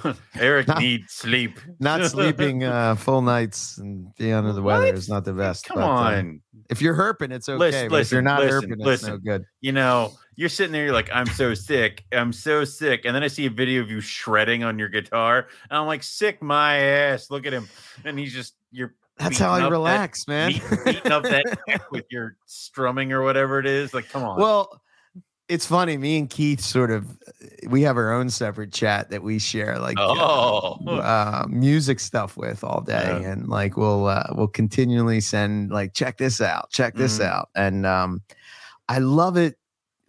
Eric 0.40 0.68
Not- 0.68 0.80
needs 0.80 1.12
sleep. 1.14 1.60
not 1.80 2.06
sleeping 2.12 2.64
uh, 2.64 2.96
full 2.96 3.22
nights 3.24 3.78
and 3.80 4.14
being 4.16 4.34
under 4.34 4.54
the 4.54 4.62
weather 4.62 4.86
What? 4.86 4.96
is 4.96 5.10
not 5.10 5.26
the 5.26 5.34
best. 5.34 5.66
Come 5.66 5.78
but, 5.78 5.84
uh, 5.84 6.18
on. 6.18 6.42
if 6.70 6.82
you're 6.82 6.94
herping, 6.96 7.32
it's 7.32 7.50
okay. 7.50 7.58
Listen, 7.58 7.90
but 7.90 8.02
if 8.02 8.12
you're 8.12 8.22
not 8.22 8.42
listen, 8.42 8.70
herping, 8.70 8.74
it's 8.74 8.82
listen. 8.86 9.10
no 9.12 9.18
good. 9.18 9.44
You 9.62 9.72
know, 9.72 10.12
you're 10.36 10.50
sitting 10.50 10.72
there, 10.72 10.86
you're 10.86 10.94
like, 10.94 11.10
I'm 11.14 11.26
so 11.28 11.54
sick. 11.56 12.04
I'm 12.12 12.32
so 12.32 12.64
sick. 12.64 13.06
And 13.06 13.16
then 13.16 13.24
I 13.24 13.28
see 13.28 13.48
a 13.48 13.50
video 13.50 13.82
of 13.82 13.90
you 13.90 14.02
shredding 14.02 14.64
on 14.64 14.78
your 14.78 14.90
guitar. 14.90 15.48
And 15.70 15.78
I'm 15.80 15.88
like, 15.88 16.04
sick 16.04 16.42
my 16.44 16.78
ass. 16.78 17.32
Look 17.32 17.46
at 17.48 17.54
him. 17.54 17.68
And 18.06 18.20
he's 18.20 18.34
just, 18.34 18.56
you're 18.72 18.94
That's 19.18 19.40
how 19.40 19.50
I 19.52 19.58
up 19.58 19.64
that- 19.64 19.72
relax, 19.72 20.28
man. 20.28 20.52
beat- 20.52 20.64
beating 20.86 21.12
up 21.12 21.24
that 21.24 21.58
neck 21.68 21.92
with 21.92 22.06
your 22.12 22.38
strumming 22.46 23.12
or 23.14 23.24
whatever 23.24 23.60
it 23.60 23.66
is. 23.66 23.94
Like, 23.94 24.10
come 24.10 24.24
on. 24.24 24.40
Well, 24.40 24.81
it's 25.52 25.66
funny. 25.66 25.98
Me 25.98 26.18
and 26.18 26.30
Keith 26.30 26.62
sort 26.62 26.92
of 26.92 27.06
we 27.68 27.82
have 27.84 27.98
our 27.98 28.12
own 28.14 28.30
separate 28.30 28.72
chat 28.72 29.10
that 29.10 29.22
we 29.24 29.38
share, 29.40 29.78
like 29.80 29.98
uh, 29.98 30.14
Oh. 30.18 30.88
uh, 30.88 31.46
music 31.50 32.00
stuff 32.00 32.38
with 32.38 32.64
all 32.64 32.82
day, 32.82 33.20
Yeah. 33.22 33.32
and 33.32 33.48
like 33.50 33.76
we'll 33.78 34.08
uh, 34.08 34.28
we'll 34.36 34.48
continually 34.48 35.20
send 35.22 35.72
like 35.72 35.94
check 35.94 36.18
this 36.18 36.40
out, 36.42 36.70
check 36.72 36.96
this 36.96 37.20
Mhm. 37.20 37.26
out, 37.26 37.50
and 37.56 37.86
um, 37.86 38.22
I 38.88 39.00
love 39.00 39.38
it 39.38 39.58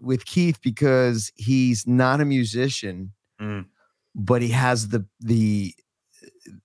with 0.01 0.25
Keith 0.25 0.61
because 0.63 1.31
he's 1.37 1.87
not 1.87 2.21
a 2.21 2.25
musician, 2.25 3.13
Mm. 3.41 3.67
but 4.15 4.43
he 4.43 4.49
has 4.51 4.89
the 4.89 5.05
the 5.21 5.75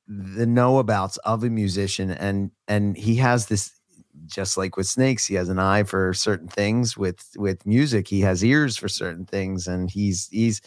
the 0.08 0.46
know 0.46 0.78
abouts 0.80 1.18
of 1.18 1.44
a 1.44 1.50
musician 1.50 2.12
and 2.12 2.52
and 2.68 2.96
he 2.98 3.16
has 3.16 3.48
this 3.48 3.72
just 4.28 4.58
like 4.58 4.78
with 4.78 4.88
snakes 4.88 5.26
he 5.26 5.36
has 5.36 5.50
an 5.50 5.60
eye 5.60 5.84
for 5.84 6.14
certain 6.14 6.48
things 6.48 6.98
with 6.98 7.30
with 7.38 7.66
music 7.66 8.08
he 8.08 8.22
has 8.22 8.44
ears 8.44 8.78
for 8.78 8.88
certain 8.88 9.26
things 9.26 9.68
and 9.68 9.90
he's 9.90 10.28
he's 10.32 10.62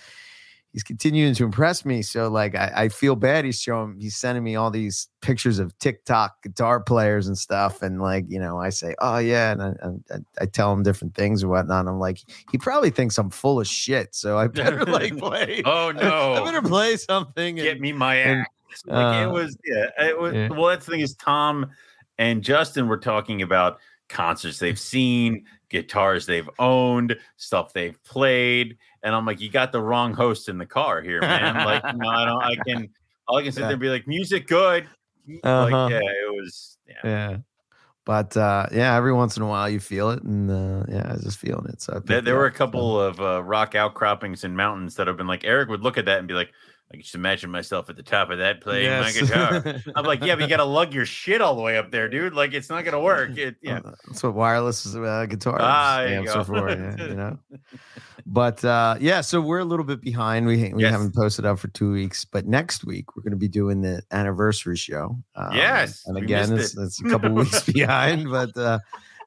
he's 0.72 0.82
continuing 0.84 1.34
to 1.34 1.44
impress 1.44 1.84
me 1.84 2.00
so 2.00 2.28
like 2.28 2.54
i, 2.54 2.72
I 2.74 2.88
feel 2.88 3.16
bad 3.16 3.44
he's 3.44 3.60
showing 3.60 3.98
he's 3.98 4.16
sending 4.16 4.44
me 4.44 4.54
all 4.56 4.70
these 4.70 5.08
pictures 5.20 5.58
of 5.58 5.76
tiktok 5.78 6.42
guitar 6.42 6.80
players 6.80 7.26
and 7.26 7.36
stuff 7.36 7.82
and 7.82 8.00
like 8.00 8.24
you 8.28 8.38
know 8.38 8.58
i 8.58 8.68
say 8.68 8.94
oh 9.00 9.18
yeah 9.18 9.52
and 9.52 9.62
i, 9.62 10.14
I, 10.14 10.18
I 10.42 10.46
tell 10.46 10.72
him 10.72 10.82
different 10.82 11.14
things 11.14 11.42
or 11.42 11.48
whatnot 11.48 11.88
i'm 11.88 11.98
like 11.98 12.20
he 12.52 12.58
probably 12.58 12.90
thinks 12.90 13.18
i'm 13.18 13.30
full 13.30 13.60
of 13.60 13.66
shit 13.66 14.14
so 14.14 14.38
i 14.38 14.46
better 14.46 14.84
like 14.84 15.16
play 15.18 15.62
oh, 15.64 15.90
no, 15.96 16.34
I 16.34 16.44
better 16.44 16.62
play 16.62 16.96
something 16.96 17.58
and- 17.58 17.66
Get 17.66 17.80
me 17.80 17.92
my 17.92 18.14
and, 18.16 18.40
ass. 18.40 18.82
like 18.86 19.16
it 19.16 19.26
uh, 19.26 19.30
was, 19.32 19.56
yeah. 19.64 19.86
It 19.98 20.18
was, 20.18 20.32
yeah. 20.32 20.48
Well, 20.50 20.66
that's 20.66 20.86
the 20.86 20.92
thing 20.92 21.00
is, 21.00 21.14
Tom 21.16 21.70
and 22.20 22.44
Justin 22.44 22.86
were 22.86 22.98
talking 22.98 23.40
about 23.42 23.78
concerts 24.10 24.58
they've 24.58 24.78
seen, 24.78 25.46
guitars 25.70 26.26
they've 26.26 26.48
owned, 26.58 27.16
stuff 27.36 27.72
they've 27.72 28.00
played, 28.04 28.76
and 29.02 29.14
I'm 29.14 29.24
like, 29.24 29.40
you 29.40 29.50
got 29.50 29.72
the 29.72 29.80
wrong 29.80 30.12
host 30.12 30.48
in 30.48 30.58
the 30.58 30.66
car 30.66 31.00
here, 31.00 31.20
man. 31.20 31.64
like, 31.64 31.82
no, 31.96 32.08
I 32.08 32.24
don't. 32.26 32.42
I 32.42 32.56
can. 32.66 32.88
All 33.26 33.38
I 33.38 33.42
can 33.42 33.52
sit 33.52 33.62
there 33.62 33.70
and 33.70 33.80
be 33.80 33.88
like, 33.88 34.06
music 34.06 34.46
good. 34.46 34.84
Uh-huh. 35.42 35.64
Like, 35.70 35.90
yeah, 35.92 35.98
it 36.00 36.34
was. 36.34 36.76
Yeah. 36.86 36.94
yeah 37.04 37.36
but 38.06 38.34
uh 38.36 38.66
yeah 38.72 38.96
every 38.96 39.12
once 39.12 39.36
in 39.36 39.42
a 39.42 39.46
while 39.46 39.68
you 39.68 39.78
feel 39.78 40.10
it 40.10 40.22
and 40.22 40.50
uh 40.50 40.82
yeah 40.88 41.06
i 41.08 41.12
was 41.12 41.22
just 41.22 41.38
feeling 41.38 41.66
it 41.68 41.80
so 41.80 41.92
I 41.94 41.98
There, 42.00 42.20
there 42.22 42.34
were 42.34 42.46
a 42.46 42.48
up, 42.48 42.54
so- 42.54 42.58
couple 42.58 43.00
of 43.00 43.20
uh, 43.20 43.42
rock 43.44 43.74
outcroppings 43.74 44.42
and 44.42 44.56
mountains 44.56 44.94
that 44.96 45.06
have 45.06 45.16
been 45.18 45.26
like 45.28 45.44
Eric 45.44 45.68
would 45.68 45.82
look 45.82 45.98
at 45.98 46.06
that 46.06 46.18
and 46.18 46.26
be 46.26 46.34
like, 46.34 46.50
I 46.90 46.94
can 46.94 47.02
just 47.02 47.14
imagine 47.14 47.50
myself 47.52 47.88
at 47.88 47.94
the 47.96 48.02
top 48.02 48.30
of 48.30 48.38
that 48.38 48.60
playing 48.60 48.86
Yes. 48.86 49.14
my 49.14 49.20
guitar. 49.20 49.80
I'm 49.94 50.04
like, 50.04 50.24
yeah, 50.24 50.34
but 50.34 50.42
you 50.42 50.48
got 50.48 50.56
to 50.56 50.64
lug 50.64 50.92
your 50.92 51.06
shit 51.06 51.40
all 51.40 51.54
the 51.54 51.62
way 51.62 51.78
up 51.78 51.92
there, 51.92 52.08
dude. 52.08 52.34
Like, 52.34 52.52
it's 52.52 52.68
not 52.68 52.84
gonna 52.84 52.98
work. 53.00 53.38
It, 53.38 53.54
yeah, 53.62 53.78
Uh, 53.78 53.92
that's 54.08 54.22
what 54.24 54.34
wireless 54.34 54.84
uh, 54.96 55.24
guitar 55.26 55.56
Ah, 55.60 55.98
there 56.00 56.08
you 56.14 56.18
amps 56.18 56.30
are 56.32 56.44
for 56.44 56.68
yeah, 56.68 57.06
you 57.06 57.14
know 57.14 57.38
but 58.26 58.62
uh 58.64 58.96
yeah 59.00 59.20
so 59.22 59.40
we're 59.40 59.60
a 59.60 59.64
little 59.64 59.84
bit 59.84 60.00
behind 60.00 60.46
we 60.46 60.72
we 60.74 60.82
Yes. 60.82 60.92
haven't 60.92 61.14
posted 61.14 61.46
up 61.46 61.58
for 61.58 61.68
two 61.68 61.92
weeks 61.92 62.24
but 62.24 62.46
next 62.46 62.84
week 62.84 63.16
we're 63.16 63.22
going 63.22 63.30
to 63.32 63.36
be 63.38 63.48
doing 63.48 63.80
the 63.80 64.02
anniversary 64.10 64.76
show 64.76 65.16
um, 65.36 65.54
Yes, 65.56 66.02
and 66.06 66.18
again 66.18 66.52
it's, 66.58 66.76
it. 66.76 66.82
it's 66.82 67.00
a 67.00 67.04
couple 67.08 67.30
weeks 67.30 67.62
behind 67.72 68.28
but 68.30 68.54
uh 68.56 68.78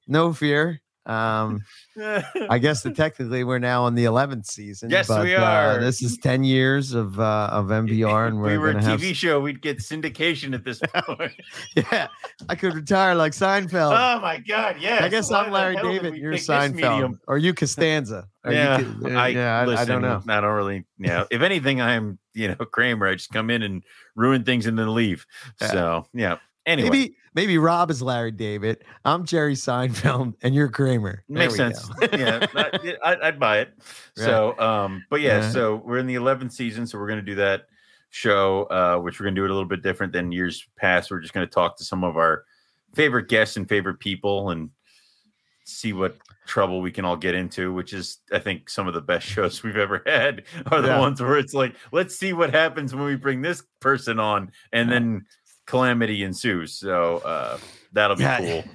no 0.08 0.32
fear 0.34 0.80
um 1.06 1.62
I 1.98 2.60
guess 2.60 2.82
that 2.84 2.96
technically 2.96 3.44
we're 3.44 3.60
now 3.60 3.88
in 3.88 3.96
the 3.96 4.06
11th 4.06 4.46
season. 4.46 4.90
Yes, 4.90 5.08
but, 5.10 5.24
we 5.24 5.36
Uh, 5.36 5.44
are. 5.44 5.80
this 5.82 6.02
is 6.02 6.18
10 6.18 6.44
years 6.46 6.94
of 6.94 7.20
uh, 7.20 7.50
of 7.52 7.66
MPR, 7.68 8.28
and 8.28 8.40
we're 8.40 8.52
we 8.52 8.58
were 8.58 8.70
a 8.70 8.74
gonna 8.74 8.86
have. 8.86 9.00
TV 9.02 9.14
show, 9.14 9.40
we'd 9.42 9.62
get 9.62 9.80
syndication 9.80 10.54
at 10.56 10.64
this 10.64 10.80
point. 10.96 11.34
Yeah, 11.76 12.08
I 12.48 12.56
could 12.56 12.74
retire 12.74 13.16
like 13.16 13.34
Seinfeld. 13.34 13.92
oh 13.92 14.22
my 14.22 14.38
god, 14.40 14.78
yes. 14.80 15.02
I 15.02 15.10
guess 15.10 15.30
I'm 15.32 15.52
Larry 15.52 15.76
David. 15.76 16.16
You're 16.16 16.34
Seinfeld, 16.34 17.20
or 17.28 17.38
you 17.38 17.54
Costanza. 17.54 18.28
Or 18.46 18.54
Yeah, 18.54 18.78
could- 18.78 19.12
uh, 19.14 19.18
I, 19.20 19.28
yeah, 19.30 19.60
I, 19.68 19.82
I 19.82 19.86
don't 19.86 20.02
know. 20.02 20.22
I 20.28 20.42
don't 20.42 20.56
really. 20.56 20.86
Yeah, 20.98 21.26
if 21.30 21.42
anything, 21.42 21.82
I'm 21.82 22.18
you 22.34 22.48
know 22.48 22.56
Kramer. 22.56 23.08
I 23.08 23.14
just 23.16 23.32
come 23.32 23.50
in 23.50 23.62
and 23.62 23.84
ruin 24.16 24.44
things 24.46 24.66
and 24.68 24.80
then 24.80 24.94
leave. 24.94 25.26
Yeah. 25.62 25.68
So 25.68 26.08
yeah. 26.14 26.38
Anyway, 26.66 26.90
Maybe 26.90 27.16
maybe 27.34 27.58
Rob 27.58 27.90
is 27.92 28.02
Larry 28.02 28.32
David. 28.32 28.84
I'm 29.06 29.26
Jerry 29.26 29.56
Seinfeld, 29.56 30.34
and 30.42 30.54
you're 30.56 30.70
Kramer. 30.70 31.24
There 31.30 31.38
makes 31.50 31.56
sense. 31.56 31.90
yeah, 32.14 32.46
I, 32.56 32.98
I'd, 33.04 33.22
I'd 33.22 33.40
buy 33.40 33.60
it. 33.60 33.74
Right. 34.16 34.26
So, 34.26 34.60
um, 34.60 35.04
but 35.10 35.22
yeah, 35.22 35.40
Yeah. 35.40 35.50
so 35.50 35.76
we're 35.84 35.98
in 35.98 36.06
the 36.06 36.14
11th 36.16 36.52
season, 36.52 36.86
so 36.86 37.00
we're 37.00 37.08
going 37.08 37.18
to 37.20 37.26
do 37.26 37.34
that 37.36 37.64
show, 38.12 38.66
uh, 38.66 38.98
which 39.02 39.20
we're 39.20 39.24
going 39.24 39.34
to 39.36 39.42
do 39.42 39.46
it 39.46 39.50
a 39.50 39.54
little 39.54 39.68
bit 39.68 39.82
different 39.82 40.14
than 40.14 40.32
years 40.32 40.68
past. 40.78 41.10
We're 41.10 41.20
just 41.20 41.34
going 41.34 41.48
to 41.48 41.52
talk 41.52 41.78
to 41.78 41.84
some 41.84 42.04
of 42.04 42.16
our 42.16 42.44
favorite 42.94 43.28
guests 43.28 43.58
and 43.58 43.68
favorite 43.68 44.00
people 44.00 44.52
and 44.52 44.70
see 45.66 45.94
what 45.94 46.18
trouble 46.46 46.80
we 46.80 46.92
can 46.92 47.06
all 47.06 47.16
get 47.18 47.34
into, 47.34 47.74
which 47.74 47.92
is, 47.94 48.20
I 48.32 48.38
think, 48.38 48.70
some 48.70 48.88
of 48.88 48.94
the 48.94 49.02
best 49.02 49.26
shows 49.26 49.64
we've 49.64 49.78
ever 49.78 50.04
had 50.06 50.44
are 50.68 50.82
the 50.82 50.90
Yeah. 50.90 51.00
ones 51.00 51.20
where 51.20 51.40
it's 51.40 51.56
like, 51.56 51.76
let's 51.92 52.16
see 52.16 52.34
what 52.34 52.52
happens 52.52 52.94
when 52.94 53.06
we 53.06 53.16
bring 53.16 53.42
this 53.42 53.64
person 53.80 54.20
on, 54.20 54.52
and 54.74 54.92
then 54.92 55.26
calamity 55.66 56.24
ensues. 56.24 56.74
So 56.74 57.18
uh, 57.20 57.58
that'll 57.92 58.16
be 58.16 58.24
Yeah. 58.24 58.40
cool. 58.40 58.66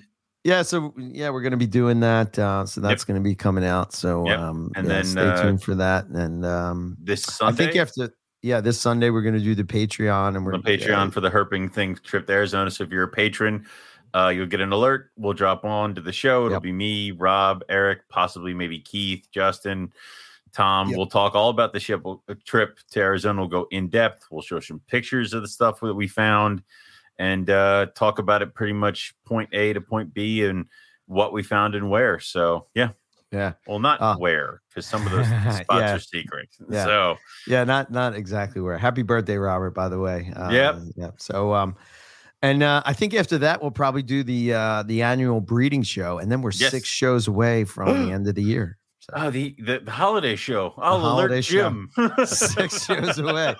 Yeah, 0.45 0.63
so 0.63 0.95
yeah, 0.97 1.31
we're 1.31 1.43
gonna 1.43 1.57
be 1.59 1.67
doing 1.67 2.01
that. 2.01 2.39
Uh, 2.39 2.65
so 2.65 2.81
that's 2.81 3.05
gonna 3.05 3.21
be 3.21 3.35
coming 3.35 3.65
out. 3.65 3.93
So 3.93 4.27
Yep. 4.27 4.39
um, 4.39 4.73
And 4.77 4.87
yeah, 4.87 4.95
then, 4.95 5.05
stay 5.05 5.29
uh, 5.29 5.43
tuned 5.43 5.63
for 5.63 5.75
that. 5.75 6.07
And 6.07 6.47
um, 6.47 6.97
This 7.03 7.41
I 7.43 7.53
think 7.53 7.75
you 7.75 7.81
have 7.81 7.93
to. 7.93 8.13
Yeah, 8.41 8.61
this 8.61 8.81
Sunday 8.81 9.11
we're 9.11 9.23
gonna 9.23 9.41
do 9.41 9.55
the 9.57 9.65
Patreon, 9.65 10.37
and 10.37 10.47
we're 10.47 10.55
on 10.55 10.63
Patreon 10.63 11.13
for 11.13 11.21
the 11.21 11.29
herping 11.31 11.73
thing 11.73 11.97
trip 12.05 12.27
to 12.29 12.33
Arizona. 12.33 12.71
So 12.71 12.85
if 12.85 12.91
you're 12.91 13.03
a 13.03 13.09
patron, 13.09 13.67
uh, 14.15 14.29
you'll 14.29 14.47
get 14.47 14.61
an 14.61 14.73
alert. 14.73 15.11
We'll 15.17 15.33
drop 15.35 15.65
on 15.65 15.95
to 15.97 16.01
the 16.01 16.13
show. 16.13 16.47
It'll 16.47 16.53
Yep. 16.57 16.63
be 16.63 16.73
me, 16.73 17.11
Rob, 17.11 17.63
Eric, 17.69 18.09
possibly 18.09 18.55
maybe 18.55 18.79
Keith, 18.79 19.27
Justin, 19.33 19.93
Tom. 20.53 20.89
Yep. 20.89 20.97
We'll 20.97 21.07
talk 21.07 21.35
all 21.35 21.51
about 21.51 21.73
the 21.73 21.81
ship 21.81 22.03
uh, 22.07 22.17
trip 22.45 22.79
to 22.93 23.01
Arizona. 23.01 23.41
We'll 23.41 23.49
go 23.49 23.67
in 23.71 23.89
depth. 23.89 24.27
We'll 24.31 24.43
show 24.43 24.61
some 24.61 24.81
pictures 24.89 25.33
of 25.35 25.43
the 25.43 25.49
stuff 25.49 25.81
that 25.81 25.95
we 25.95 26.07
found 26.09 26.63
and 27.19 27.51
uh, 27.51 27.87
talk 27.95 28.19
about 28.19 28.43
it 28.43 28.55
pretty 28.55 28.73
much 28.75 29.15
point 29.25 29.49
A 29.53 29.73
to 29.73 29.81
point 29.81 30.15
B 30.15 30.45
and 30.45 30.67
what 31.07 31.33
we 31.33 31.43
found 31.43 31.75
and 31.75 31.91
where. 31.91 32.19
So 32.21 32.67
yeah. 32.75 32.91
Yeah. 33.31 33.53
Well, 33.67 33.79
not 33.79 34.01
Uh, 34.01 34.17
where, 34.17 34.63
because 34.71 34.87
some 34.87 35.05
of 35.05 35.13
those 35.13 35.27
spots 35.57 35.67
Yeah. 35.71 35.95
are 35.97 35.99
secret. 35.99 36.49
Yeah. 36.71 36.85
So 36.85 37.17
Yeah, 37.47 37.65
not 37.65 37.91
not 37.91 38.15
exactly 38.15 38.61
where. 38.63 38.79
Happy 38.79 39.03
birthday, 39.03 39.37
Robert. 39.37 39.73
By 39.73 39.89
the 39.89 39.99
way. 39.99 40.33
Um, 40.35 40.51
Yep. 40.55 40.77
Yeah. 40.97 41.11
So 41.19 41.53
um, 41.53 41.77
And 42.41 42.63
uh, 42.63 42.83
I 42.87 42.93
think 42.95 43.13
after 43.15 43.37
that 43.39 43.61
we'll 43.61 43.71
probably 43.73 44.03
do 44.03 44.23
the 44.23 44.55
uh, 44.55 44.83
the 44.85 45.03
annual 45.03 45.41
breeding 45.43 45.83
show, 45.83 46.19
and 46.19 46.31
then 46.33 46.41
we're 46.41 46.53
Yes. 46.55 46.71
six 46.71 46.89
shows 46.89 47.27
away 47.29 47.65
from 47.65 48.07
the 48.07 48.13
end 48.15 48.29
of 48.29 48.35
the 48.35 48.43
year. 48.43 48.79
So 49.11 49.17
Oh, 49.17 49.31
the, 49.31 49.57
the 49.59 49.81
the 49.81 49.91
holiday 49.91 50.37
show. 50.37 50.75
I'll 50.77 51.01
holiday 51.01 51.35
alert. 51.35 51.45
Jim. 51.45 51.91
six 52.27 52.89
years 52.89 53.19
away. 53.19 53.55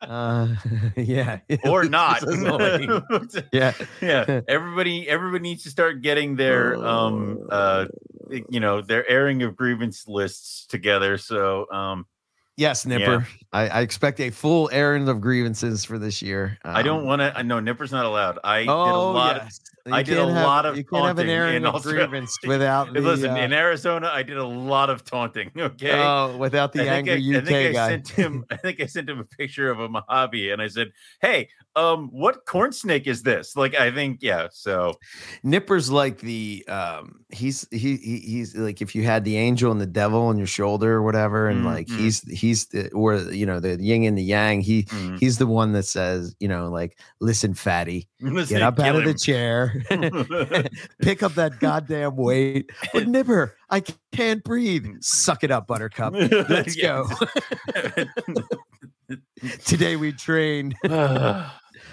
Uh, 0.00 0.54
yeah, 0.96 1.40
or 1.64 1.84
not. 1.84 2.20
This 2.22 2.36
is 2.36 2.44
away. 2.44 2.88
yeah, 3.52 3.72
yeah. 4.00 4.40
Everybody 4.48 5.08
everybody 5.08 5.42
needs 5.42 5.64
to 5.64 5.70
start 5.70 6.00
getting 6.02 6.36
their 6.36 6.76
um 6.76 7.46
uh 7.50 7.86
you 8.48 8.60
know 8.60 8.80
their 8.80 9.08
airing 9.08 9.42
of 9.42 9.54
grievance 9.56 10.08
lists 10.08 10.66
together. 10.66 11.18
So 11.18 11.70
um 11.70 12.06
yes, 12.56 12.86
Nipper. 12.86 13.26
I, 13.52 13.68
I 13.68 13.80
expect 13.82 14.18
a 14.20 14.30
full 14.30 14.70
errand 14.72 15.08
of 15.10 15.20
grievances 15.20 15.84
for 15.84 15.98
this 15.98 16.22
year. 16.22 16.56
I 16.64 16.80
don't 16.82 17.00
Um, 17.00 17.06
want 17.06 17.20
to. 17.20 17.42
No, 17.42 17.60
Nipper's 17.60 17.92
not 17.92 18.06
allowed. 18.06 18.38
I 18.44 18.60
did 18.60 18.68
a 18.68 18.72
Oh, 18.72 19.12
lot. 19.12 19.36
yes. 19.44 19.60
You 19.86 19.94
I 19.94 20.02
did 20.02 20.18
a 20.18 20.26
have- 20.32 20.44
lot 20.44 20.66
of 20.66 20.76
You 20.76 20.84
can't 20.84 21.04
have 21.06 21.18
an 21.18 21.26
taunting 21.28 21.56
in 21.56 21.66
of 21.66 21.74
Australia. 21.76 22.06
grievance 22.08 22.36
without 22.46 22.92
the. 22.92 23.00
Listen, 23.00 23.30
uh, 23.30 23.36
in 23.36 23.52
Arizona, 23.52 24.10
I 24.12 24.22
did 24.24 24.36
a 24.36 24.44
lot 24.46 24.90
of 24.90 25.04
taunting. 25.04 25.50
Okay. 25.56 25.92
oh, 25.92 26.36
without 26.36 26.72
the 26.72 26.82
I 26.88 26.94
angry 26.96 27.12
I, 27.14 27.36
I 27.36 27.38
UK 27.38 27.44
think 27.46 27.68
I 27.68 27.72
guy. 27.72 27.88
sent 27.90 28.08
him. 28.08 28.44
I 28.50 28.56
think 28.56 28.80
I 28.80 28.86
sent 28.86 29.08
him 29.08 29.18
a 29.20 29.24
picture 29.24 29.70
of 29.70 29.78
a 29.80 29.88
Mojave, 29.88 30.50
and 30.50 30.60
I 30.60 30.68
said, 30.68 30.92
"Hey, 31.20 31.48
um, 31.76 32.08
what 32.10 32.44
corn 32.46 32.72
snake 32.72 33.06
is 33.06 33.22
this?" 33.22 33.54
Like, 33.54 33.74
I 33.74 33.90
think, 33.92 34.18
yeah. 34.22 34.48
So, 34.50 34.94
Nipper's 35.44 35.90
like 35.90 36.18
the 36.18 36.64
um 36.68 37.20
he's 37.30 37.66
he, 37.70 37.96
he 37.96 38.18
he's 38.20 38.56
like 38.56 38.80
if 38.82 38.94
you 38.94 39.02
had 39.04 39.24
the 39.24 39.36
angel 39.36 39.70
and 39.70 39.80
the 39.80 39.86
devil 39.86 40.22
on 40.22 40.38
your 40.38 40.46
shoulder 40.46 40.94
or 40.94 41.02
whatever 41.02 41.48
and 41.48 41.64
like 41.64 41.86
Mhm. 41.88 41.98
he's 41.98 42.20
he's 42.22 42.66
the 42.66 42.90
or 42.92 43.16
you 43.16 43.44
know 43.46 43.60
the 43.60 43.76
yin 43.80 44.04
and 44.04 44.16
the 44.16 44.22
yang 44.22 44.60
he 44.60 44.84
mm, 44.84 45.18
he's 45.18 45.38
the 45.38 45.46
one 45.46 45.72
that 45.72 45.82
says 45.84 46.34
you 46.40 46.48
know 46.48 46.68
like 46.68 46.98
listen 47.20 47.52
fatty 47.54 48.08
listen, 48.20 48.56
get 48.56 48.62
up 48.62 48.78
out 48.78 48.96
of 48.96 49.04
the 49.04 49.12
chair 49.14 49.74
pick 51.02 51.22
up 51.22 51.34
that 51.34 51.58
goddamn 51.60 52.16
weight. 52.16 52.70
But 52.92 53.08
Nipper 53.08 53.56
I 53.68 53.82
can't 54.12 54.42
breathe. 54.44 54.86
Suck 55.00 55.42
it 55.42 55.50
up 55.50 55.66
buttercup. 55.66 56.14
Let's 56.14 56.76
go. 56.76 57.08
Today 59.64 59.96
we 59.96 60.12
trained 60.12 60.74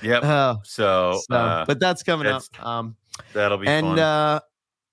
yep. 0.04 0.24
Oh, 0.24 0.58
So, 0.64 1.22
so, 1.30 1.36
uh, 1.36 1.66
but 1.66 1.80
that's 1.80 2.04
coming 2.04 2.26
that's 2.28 2.50
up 2.58 2.66
um 2.66 2.96
that'll 3.34 3.58
be 3.58 3.68
and 3.68 3.86
fun. 3.88 4.00
uh 4.00 4.40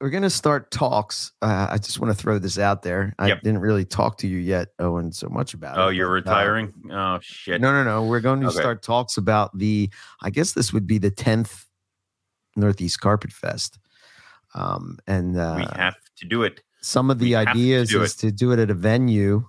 we're 0.00 0.10
gonna 0.10 0.30
start 0.30 0.70
talks 0.70 1.32
uh, 1.42 1.66
i 1.70 1.76
just 1.76 2.00
want 2.00 2.10
to 2.16 2.20
throw 2.22 2.38
this 2.38 2.58
out 2.58 2.82
there 2.82 3.14
i 3.18 3.28
Yep. 3.28 3.42
didn't 3.42 3.60
really 3.60 3.84
talk 3.84 4.16
to 4.18 4.26
you 4.26 4.38
yet 4.38 4.68
owen 4.78 5.12
so 5.12 5.28
much 5.28 5.52
about 5.54 5.76
it 5.76 5.80
oh, 5.82 5.88
you're 5.88 6.08
but, 6.22 6.30
uh, 6.30 6.34
retiring? 6.36 6.72
oh 6.90 7.18
shit. 7.20 7.60
no 7.60 7.70
no 7.72 7.84
no 7.84 8.04
we're 8.04 8.20
going 8.20 8.40
to 8.40 8.46
Okay. 8.48 8.58
start 8.60 8.82
talks 8.82 9.16
about 9.18 9.56
the 9.58 9.90
i 10.22 10.30
guess 10.30 10.52
this 10.52 10.72
would 10.72 10.86
be 10.86 10.96
the 10.98 11.10
10th 11.10 11.66
northeast 12.56 13.00
carpet 13.00 13.32
fest 13.32 13.78
um 14.54 14.98
and 15.06 15.36
uh 15.38 15.54
we 15.56 15.66
have 15.76 15.96
to 16.16 16.26
do 16.26 16.42
it. 16.42 16.62
some 16.82 17.10
of 17.10 17.18
the 17.18 17.32
to 17.32 17.36
ideas 17.38 17.90
do 17.90 18.02
is 18.02 18.16
to 18.16 18.32
do 18.32 18.52
it 18.52 18.58
at 18.58 18.70
a 18.70 18.74
venue 18.74 19.46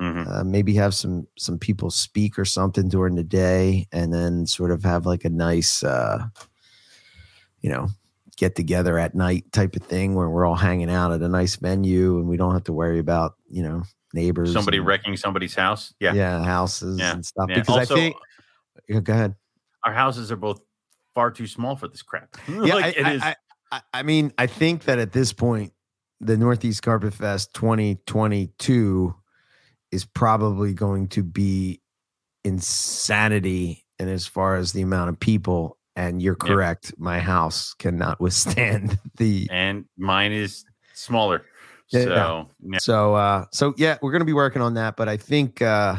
Mhm. 0.00 0.26
uh, 0.30 0.44
maybe 0.44 0.74
have 0.74 0.94
some 0.94 1.26
some 1.36 1.58
people 1.58 1.90
speak 1.90 2.38
or 2.38 2.44
something 2.46 2.88
during 2.88 3.16
the 3.16 3.22
day 3.24 3.86
and 3.92 4.12
then 4.14 4.46
sort 4.46 4.70
of 4.70 4.82
have 4.82 5.04
like 5.04 5.24
a 5.26 5.30
nice 5.30 5.82
uh 5.84 6.26
you 7.60 7.68
know 7.70 7.88
get 8.36 8.54
together 8.56 8.98
at 8.98 9.14
night 9.14 9.44
type 9.52 9.76
of 9.76 9.82
thing 9.82 10.14
where 10.14 10.30
we're 10.30 10.46
all 10.46 10.54
hanging 10.56 10.88
out 10.90 11.12
at 11.12 11.20
a 11.20 11.28
nice 11.28 11.56
venue 11.56 12.18
and 12.18 12.26
we 12.26 12.38
don't 12.38 12.54
have 12.54 12.64
to 12.64 12.72
worry 12.72 12.98
about 12.98 13.34
you 13.50 13.62
know 13.62 13.82
neighbors 14.14 14.52
Somebody 14.52 14.78
and, 14.78 14.86
wrecking 14.86 15.16
somebody's 15.16 15.54
house. 15.54 15.92
Yeah. 16.00 16.14
yeah 16.14 16.42
houses 16.42 16.98
Yeah, 16.98 17.12
and 17.12 17.24
stuff 17.26 17.46
Yeah. 17.50 17.56
because 17.60 17.78
also, 17.90 17.94
i 17.94 17.98
think 17.98 18.16
yeah, 18.88 19.00
go 19.00 19.12
ahead 19.12 19.34
our 19.84 19.92
houses 19.92 20.32
are 20.32 20.36
both 20.36 20.60
far 21.14 21.30
too 21.30 21.46
small 21.46 21.76
for 21.76 21.88
this 21.88 22.02
crap. 22.02 22.36
yeah 22.48 22.74
like 22.74 22.84
I, 22.84 22.88
it 23.00 23.06
is. 23.16 23.22
I, 23.22 23.36
I, 23.70 23.80
I 23.92 24.02
mean 24.02 24.32
i 24.38 24.46
think 24.46 24.84
that 24.84 24.98
at 24.98 25.12
this 25.12 25.32
point 25.34 25.74
the 26.22 26.36
northeast 26.38 26.82
carpet 26.82 27.12
fest 27.12 27.52
2022 27.52 29.14
is 29.92 30.04
probably 30.04 30.72
going 30.74 31.08
to 31.08 31.22
be 31.22 31.80
insanity 32.44 33.84
and 33.98 34.08
as 34.08 34.26
far 34.26 34.56
as 34.56 34.72
the 34.72 34.82
amount 34.82 35.08
of 35.10 35.18
people 35.20 35.76
and 35.96 36.22
you're 36.22 36.34
correct 36.36 36.94
my 36.98 37.18
house 37.18 37.74
cannot 37.74 38.20
withstand 38.20 38.98
the 39.16 39.46
and 39.50 39.84
mine 39.98 40.32
is 40.32 40.64
smaller. 40.94 41.44
Yeah, 41.92 42.04
so 42.04 42.48
yeah. 42.62 42.78
so 42.78 43.14
uh 43.14 43.44
so 43.52 43.74
yeah 43.76 43.98
we're 44.00 44.12
gonna 44.12 44.24
be 44.24 44.32
working 44.32 44.62
on 44.62 44.74
that 44.74 44.96
but 44.96 45.08
i 45.08 45.16
think 45.16 45.60
uh 45.60 45.96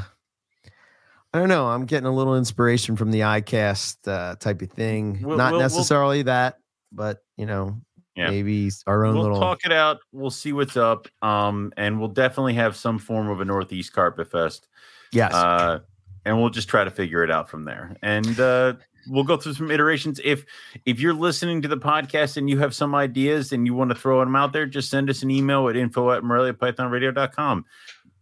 i 1.33 1.37
don't 1.37 1.49
know 1.49 1.67
i'm 1.67 1.85
getting 1.85 2.07
a 2.07 2.13
little 2.13 2.37
inspiration 2.37 2.95
from 2.95 3.11
the 3.11 3.19
icast 3.21 3.97
uh 4.07 4.35
type 4.35 4.61
of 4.61 4.71
thing 4.71 5.21
We'll- 5.21 5.37
not 5.37 5.51
we'll- 5.51 5.59
we'll- 5.59 5.69
necessarily 5.69 6.21
that 6.23 6.55
but 6.93 7.19
you 7.37 7.45
know 7.45 7.81
Yeah. 8.15 8.29
maybe 8.29 8.69
our 8.87 9.05
own 9.05 9.13
we'll 9.15 9.23
little 9.23 9.39
talk 9.39 9.59
it 9.63 9.71
out. 9.71 9.99
We'll 10.11 10.29
see 10.31 10.51
what's 10.53 10.75
up. 10.75 11.07
Um, 11.21 11.71
and 11.77 11.97
we'll 11.99 12.09
definitely 12.09 12.55
have 12.55 12.75
some 12.75 12.99
form 12.99 13.29
of 13.29 13.39
a 13.39 13.45
Northeast 13.45 13.93
Carpet 13.93 14.29
Fest. 14.29 14.67
yes 15.13 15.33
Uh, 15.33 15.79
and 16.25 16.39
we'll 16.39 16.49
just 16.49 16.67
try 16.67 16.83
to 16.83 16.91
figure 16.91 17.23
it 17.23 17.31
out 17.31 17.49
from 17.49 17.63
there. 17.63 17.95
And 18.03 18.39
uh, 18.39 18.73
we'll 19.07 19.23
go 19.23 19.37
through 19.37 19.53
some 19.53 19.71
iterations. 19.71 20.19
If 20.23 20.43
if 20.85 20.99
you're 20.99 21.13
listening 21.13 21.61
to 21.63 21.67
the 21.67 21.77
podcast 21.77 22.37
and 22.37 22.49
you 22.49 22.59
have 22.59 22.75
some 22.75 22.93
ideas 22.93 23.51
and 23.53 23.65
you 23.65 23.73
want 23.73 23.89
to 23.91 23.95
throw 23.95 24.19
them 24.19 24.35
out 24.35 24.51
there, 24.53 24.65
just 24.65 24.89
send 24.89 25.09
us 25.09 25.23
an 25.23 25.31
email 25.31 25.67
at 25.69 25.75
info 25.77 26.11
at 26.11 26.21
moreliapythonradio.com. 26.21 27.65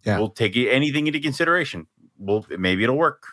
Yeah. 0.06 0.18
We'll 0.18 0.30
take 0.30 0.56
it- 0.56 0.70
anything 0.70 1.08
into 1.08 1.20
consideration. 1.20 1.88
We'll 2.18 2.46
maybe 2.58 2.84
it'll 2.84 2.96
work. 2.98 3.24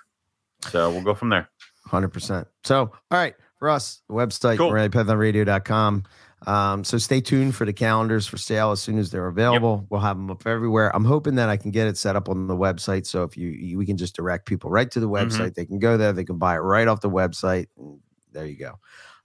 So 0.70 0.90
we'll 0.90 1.02
go 1.02 1.14
from 1.14 1.28
there. 1.28 1.48
Hundred 1.84 2.08
percent. 2.08 2.48
So, 2.64 2.80
all 2.80 2.92
right, 3.18 3.34
for 3.58 3.68
us, 3.70 4.02
the 4.08 4.14
website 4.14 4.56
Cool. 4.56 4.70
moreliapythonradio.com. 4.72 6.04
Um, 6.46 6.84
so 6.84 6.96
stay 6.98 7.20
tuned 7.20 7.56
for 7.56 7.64
the 7.64 7.72
calendars 7.72 8.26
for 8.26 8.36
sale 8.36 8.70
as 8.70 8.80
soon 8.80 8.98
as 8.98 9.10
they're 9.10 9.26
available. 9.26 9.84
We'll 9.90 10.00
have 10.00 10.16
them 10.16 10.30
up 10.30 10.46
everywhere. 10.46 10.94
I'm 10.94 11.04
hoping 11.04 11.34
that 11.34 11.48
I 11.48 11.56
can 11.56 11.72
get 11.72 11.88
it 11.88 11.98
set 11.98 12.14
up 12.14 12.28
on 12.28 12.46
the 12.46 12.54
website. 12.56 13.04
So 13.06 13.24
if 13.24 13.36
you, 13.36 13.48
you 13.48 13.78
we 13.78 13.84
can 13.84 13.96
just 13.96 14.14
direct 14.14 14.46
people 14.46 14.70
right 14.70 14.88
to 14.92 15.00
the 15.00 15.08
Mm-hmm. 15.08 15.42
website, 15.42 15.54
they 15.54 15.66
can 15.66 15.80
go 15.80 15.96
there, 15.96 16.12
they 16.12 16.24
can 16.24 16.38
buy 16.38 16.54
it 16.54 16.58
right 16.58 16.86
off 16.86 17.00
the 17.00 17.10
website. 17.10 17.66
And 17.76 17.98
there 18.32 18.46
you 18.46 18.56
go. 18.56 18.78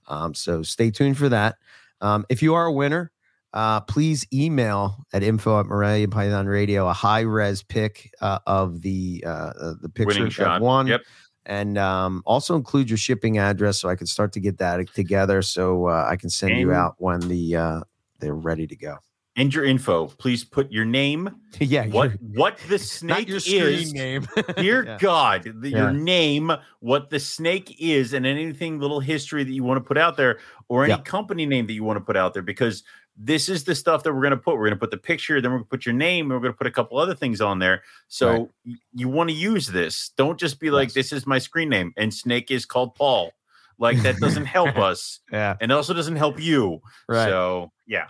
Um, 0.08 0.34
so 0.34 0.62
stay 0.62 0.90
tuned 0.90 1.16
for 1.16 1.28
that. 1.28 1.56
Um, 2.00 2.26
if 2.28 2.42
you 2.42 2.54
are 2.54 2.66
a 2.66 2.72
winner, 2.72 3.12
uh, 3.52 3.82
please 3.82 4.26
email 4.32 4.96
at 5.12 5.22
info 5.22 5.60
at 5.60 5.66
Morelia 5.66 6.08
Python 6.08 6.46
Radio 6.46 6.88
a 6.88 6.92
high 6.92 7.20
res 7.20 7.62
pic 7.62 8.10
uh, 8.20 8.40
of 8.46 8.80
the 8.80 9.22
uh, 9.24 9.52
uh, 9.60 9.74
the 9.80 9.88
picture 9.88 10.24
that 10.24 10.32
shot. 10.32 10.60
won 10.60 10.88
Yep. 10.88 11.02
And 11.46 11.78
um, 11.78 12.22
also 12.24 12.56
include 12.56 12.90
your 12.90 12.96
shipping 12.96 13.38
address 13.38 13.80
so 13.80 13.88
I 13.88 13.96
can 13.96 14.06
start 14.06 14.32
to 14.34 14.40
get 14.40 14.58
that 14.58 14.92
together 14.94 15.42
so 15.42 15.88
uh, 15.88 16.06
I 16.08 16.16
can 16.16 16.30
send 16.30 16.58
you 16.58 16.72
out 16.72 16.94
when 16.98 17.20
the 17.20 17.56
uh, 17.56 17.80
they're 18.20 18.34
ready 18.34 18.66
to 18.66 18.76
go. 18.76 18.96
And 19.34 19.52
your 19.54 19.64
info. 19.64 20.08
Please 20.08 20.44
put 20.44 20.70
your 20.70 20.84
name, 20.84 21.30
yeah, 21.58 21.86
what 21.86 22.12
what 22.20 22.58
the 22.68 22.74
not 22.78 22.78
snake 22.78 23.28
is. 23.30 23.94
name. 23.94 24.26
Dear 24.56 24.84
Yeah. 24.84 24.98
God, 25.00 25.50
the, 25.62 25.70
Yeah. 25.70 25.78
your 25.78 25.92
name, 25.92 26.52
what 26.80 27.08
the 27.08 27.18
snake 27.18 27.74
is, 27.80 28.12
and 28.12 28.26
anything 28.26 28.78
little 28.78 29.00
history 29.00 29.42
that 29.42 29.52
you 29.52 29.64
want 29.64 29.78
to 29.78 29.84
put 29.84 29.96
out 29.96 30.18
there, 30.18 30.38
or 30.68 30.84
any 30.84 30.92
Yeah. 30.92 31.00
company 31.00 31.46
name 31.46 31.66
that 31.66 31.72
you 31.72 31.82
want 31.82 31.96
to 31.96 32.04
put 32.04 32.16
out 32.16 32.34
there, 32.34 32.42
because 32.42 32.84
this 33.16 33.48
is 33.48 33.64
the 33.64 33.74
stuff 33.74 34.02
that 34.04 34.12
we're 34.14 34.22
going 34.22 34.30
to 34.32 34.36
put. 34.36 34.54
We're 34.54 34.62
going 34.68 34.72
to 34.74 34.78
put 34.80 34.90
the 34.90 34.96
picture, 34.96 35.40
then 35.40 35.50
we're 35.50 35.58
going 35.58 35.64
to 35.66 35.70
put 35.70 35.86
your 35.86 35.94
name, 35.94 36.26
and 36.26 36.32
we're 36.34 36.42
going 36.42 36.52
to 36.54 36.56
put 36.58 36.66
a 36.66 36.70
couple 36.70 36.98
other 36.98 37.14
things 37.14 37.40
on 37.40 37.58
there. 37.58 37.82
So 38.08 38.30
Right. 38.30 38.48
y- 38.66 38.74
you 38.94 39.08
want 39.08 39.28
to 39.30 39.34
use 39.36 39.66
this. 39.66 40.12
Don't 40.16 40.38
just 40.40 40.58
be 40.60 40.70
like, 40.70 40.88
Yes. 40.88 40.94
"This 40.94 41.12
is 41.12 41.26
my 41.26 41.38
screen 41.38 41.68
name," 41.68 41.92
and 41.96 42.12
snake 42.12 42.50
is 42.50 42.64
called 42.64 42.94
Paul. 42.94 43.32
Like 43.78 43.98
that 44.02 44.16
doesn't 44.18 44.46
help 44.46 44.76
us, 44.90 45.20
Yeah, 45.32 45.56
and 45.60 45.72
also 45.72 45.92
doesn't 45.94 46.16
help 46.16 46.40
you. 46.40 46.80
right. 47.08 47.26
So 47.28 47.70
yeah, 47.86 48.08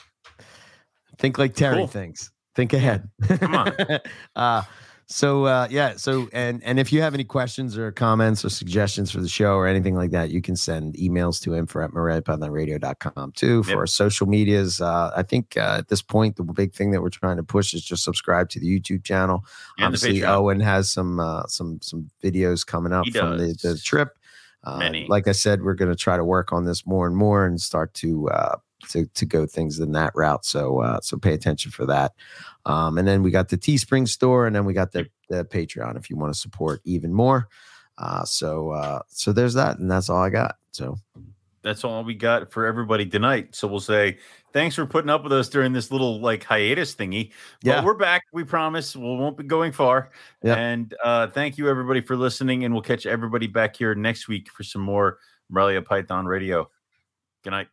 Think 1.19 1.39
like 1.39 1.55
Terry 1.55 1.77
Cool. 1.77 1.87
thinks. 1.89 2.31
Think 2.55 2.73
ahead. 2.73 3.09
Come 3.39 3.55
on. 3.55 3.73
uh, 4.37 4.63
so 5.07 5.45
uh, 5.45 5.69
yeah. 5.71 5.95
So 5.97 6.29
and 6.33 6.63
and 6.65 6.79
if 6.79 6.93
you 6.93 7.03
have 7.03 7.13
any 7.15 7.25
questions 7.25 7.77
or 7.77 7.93
comments 7.93 8.45
or 8.45 8.49
suggestions 8.51 9.11
for 9.11 9.21
the 9.21 9.29
show 9.29 9.55
or 9.57 9.67
anything 9.67 9.95
like 9.95 10.11
that, 10.13 10.31
you 10.31 10.41
can 10.41 10.57
send 10.57 10.95
emails 10.95 11.41
to 11.43 11.55
info 11.55 11.83
at 11.85 11.91
moreliapythonradio.com 11.91 13.33
too 13.33 13.63
for 13.63 13.71
Yep. 13.71 13.79
our 13.79 13.87
social 13.87 14.27
medias. 14.27 14.81
Uh, 14.81 15.11
I 15.17 15.23
think 15.23 15.57
uh, 15.57 15.77
at 15.79 15.89
this 15.89 16.03
point, 16.03 16.37
the 16.37 16.45
big 16.45 16.73
thing 16.75 16.91
that 16.93 17.03
we're 17.03 17.11
trying 17.11 17.37
to 17.37 17.43
push 17.43 17.75
is 17.75 17.83
just 17.85 18.05
subscribe 18.05 18.49
to 18.51 18.61
the 18.61 18.67
YouTube 18.81 19.05
channel. 19.05 19.45
and 19.79 19.87
Obviously, 19.87 20.25
Owen 20.25 20.61
has 20.61 20.91
some 20.91 21.21
uh, 21.21 21.47
some 21.47 21.79
some 21.83 22.11
videos 22.23 22.67
coming 22.67 22.93
up 22.93 23.05
He 23.05 23.11
from 23.13 23.39
the, 23.39 23.55
the 23.63 23.79
trip. 23.79 24.17
Uh, 24.65 24.79
Many. 24.79 25.07
like 25.09 25.27
I 25.27 25.33
said, 25.33 25.63
we're 25.63 25.75
going 25.75 25.91
to 25.91 25.97
try 25.97 26.17
to 26.17 26.25
work 26.25 26.53
on 26.53 26.65
this 26.65 26.87
more 26.87 27.07
and 27.09 27.17
more 27.17 27.45
and 27.45 27.61
start 27.61 27.95
to 27.95 28.29
uh, 28.31 28.57
to 28.91 29.07
to 29.07 29.27
go 29.27 29.47
things 29.47 29.79
in 29.79 29.93
that 29.93 30.13
route. 30.15 30.45
So 30.45 30.81
uh, 30.81 31.01
so 31.01 31.17
pay 31.17 31.35
attention 31.35 31.71
for 31.71 31.87
that. 31.87 32.13
Um, 32.67 32.99
and 32.99 33.07
then 33.07 33.23
we 33.23 33.31
got 33.31 33.49
the 33.49 33.59
Teespring 33.59 34.09
store, 34.09 34.47
and 34.47 34.55
then 34.55 34.65
we 34.65 34.73
got 34.73 34.93
the 34.93 35.07
the 35.29 35.45
Patreon 35.45 35.97
if 35.97 36.11
you 36.11 36.17
want 36.17 36.33
to 36.33 36.39
support 36.39 36.81
even 36.85 37.13
more. 37.13 37.49
Uh, 37.99 38.25
so 38.25 38.71
uh, 38.71 39.01
so 39.09 39.33
there's 39.33 39.55
that, 39.55 39.79
and 39.79 39.91
that's 39.91 40.09
all 40.09 40.23
I 40.23 40.31
got. 40.31 40.57
So 40.73 40.99
that's 41.63 41.85
all 41.85 42.05
we 42.05 42.15
got 42.15 42.53
for 42.53 42.67
everybody 42.67 43.07
tonight. 43.07 43.55
So 43.55 43.69
we'll 43.69 43.81
say 43.81 44.19
thanks 44.53 44.75
for 44.75 44.85
putting 44.87 45.11
up 45.11 45.23
with 45.23 45.33
us 45.33 45.49
during 45.49 45.73
this 45.73 45.91
little 45.91 46.21
like 46.21 46.45
hiatus 46.45 46.95
thingy. 46.95 47.33
Yeah. 47.63 47.77
But 47.77 47.85
we're 47.85 47.95
back. 47.95 48.25
We 48.33 48.45
promise. 48.45 48.97
We 48.97 49.03
won't 49.03 49.37
be 49.37 49.45
going 49.45 49.73
far. 49.73 50.11
Yeah. 50.43 50.57
And 50.57 50.95
uh, 51.03 51.29
thank 51.29 51.59
you 51.59 51.69
everybody 51.69 52.01
for 52.01 52.17
listening. 52.17 52.65
And 52.65 52.75
we'll 52.75 52.83
catch 52.83 53.07
everybody 53.07 53.47
back 53.47 53.77
here 53.77 53.95
next 53.95 54.29
week 54.29 54.51
for 54.51 54.65
some 54.65 54.83
more 54.83 55.19
Morelia 55.49 55.83
Python 55.83 56.27
Radio. 56.27 56.69
Good 57.45 57.51
night. 57.51 57.69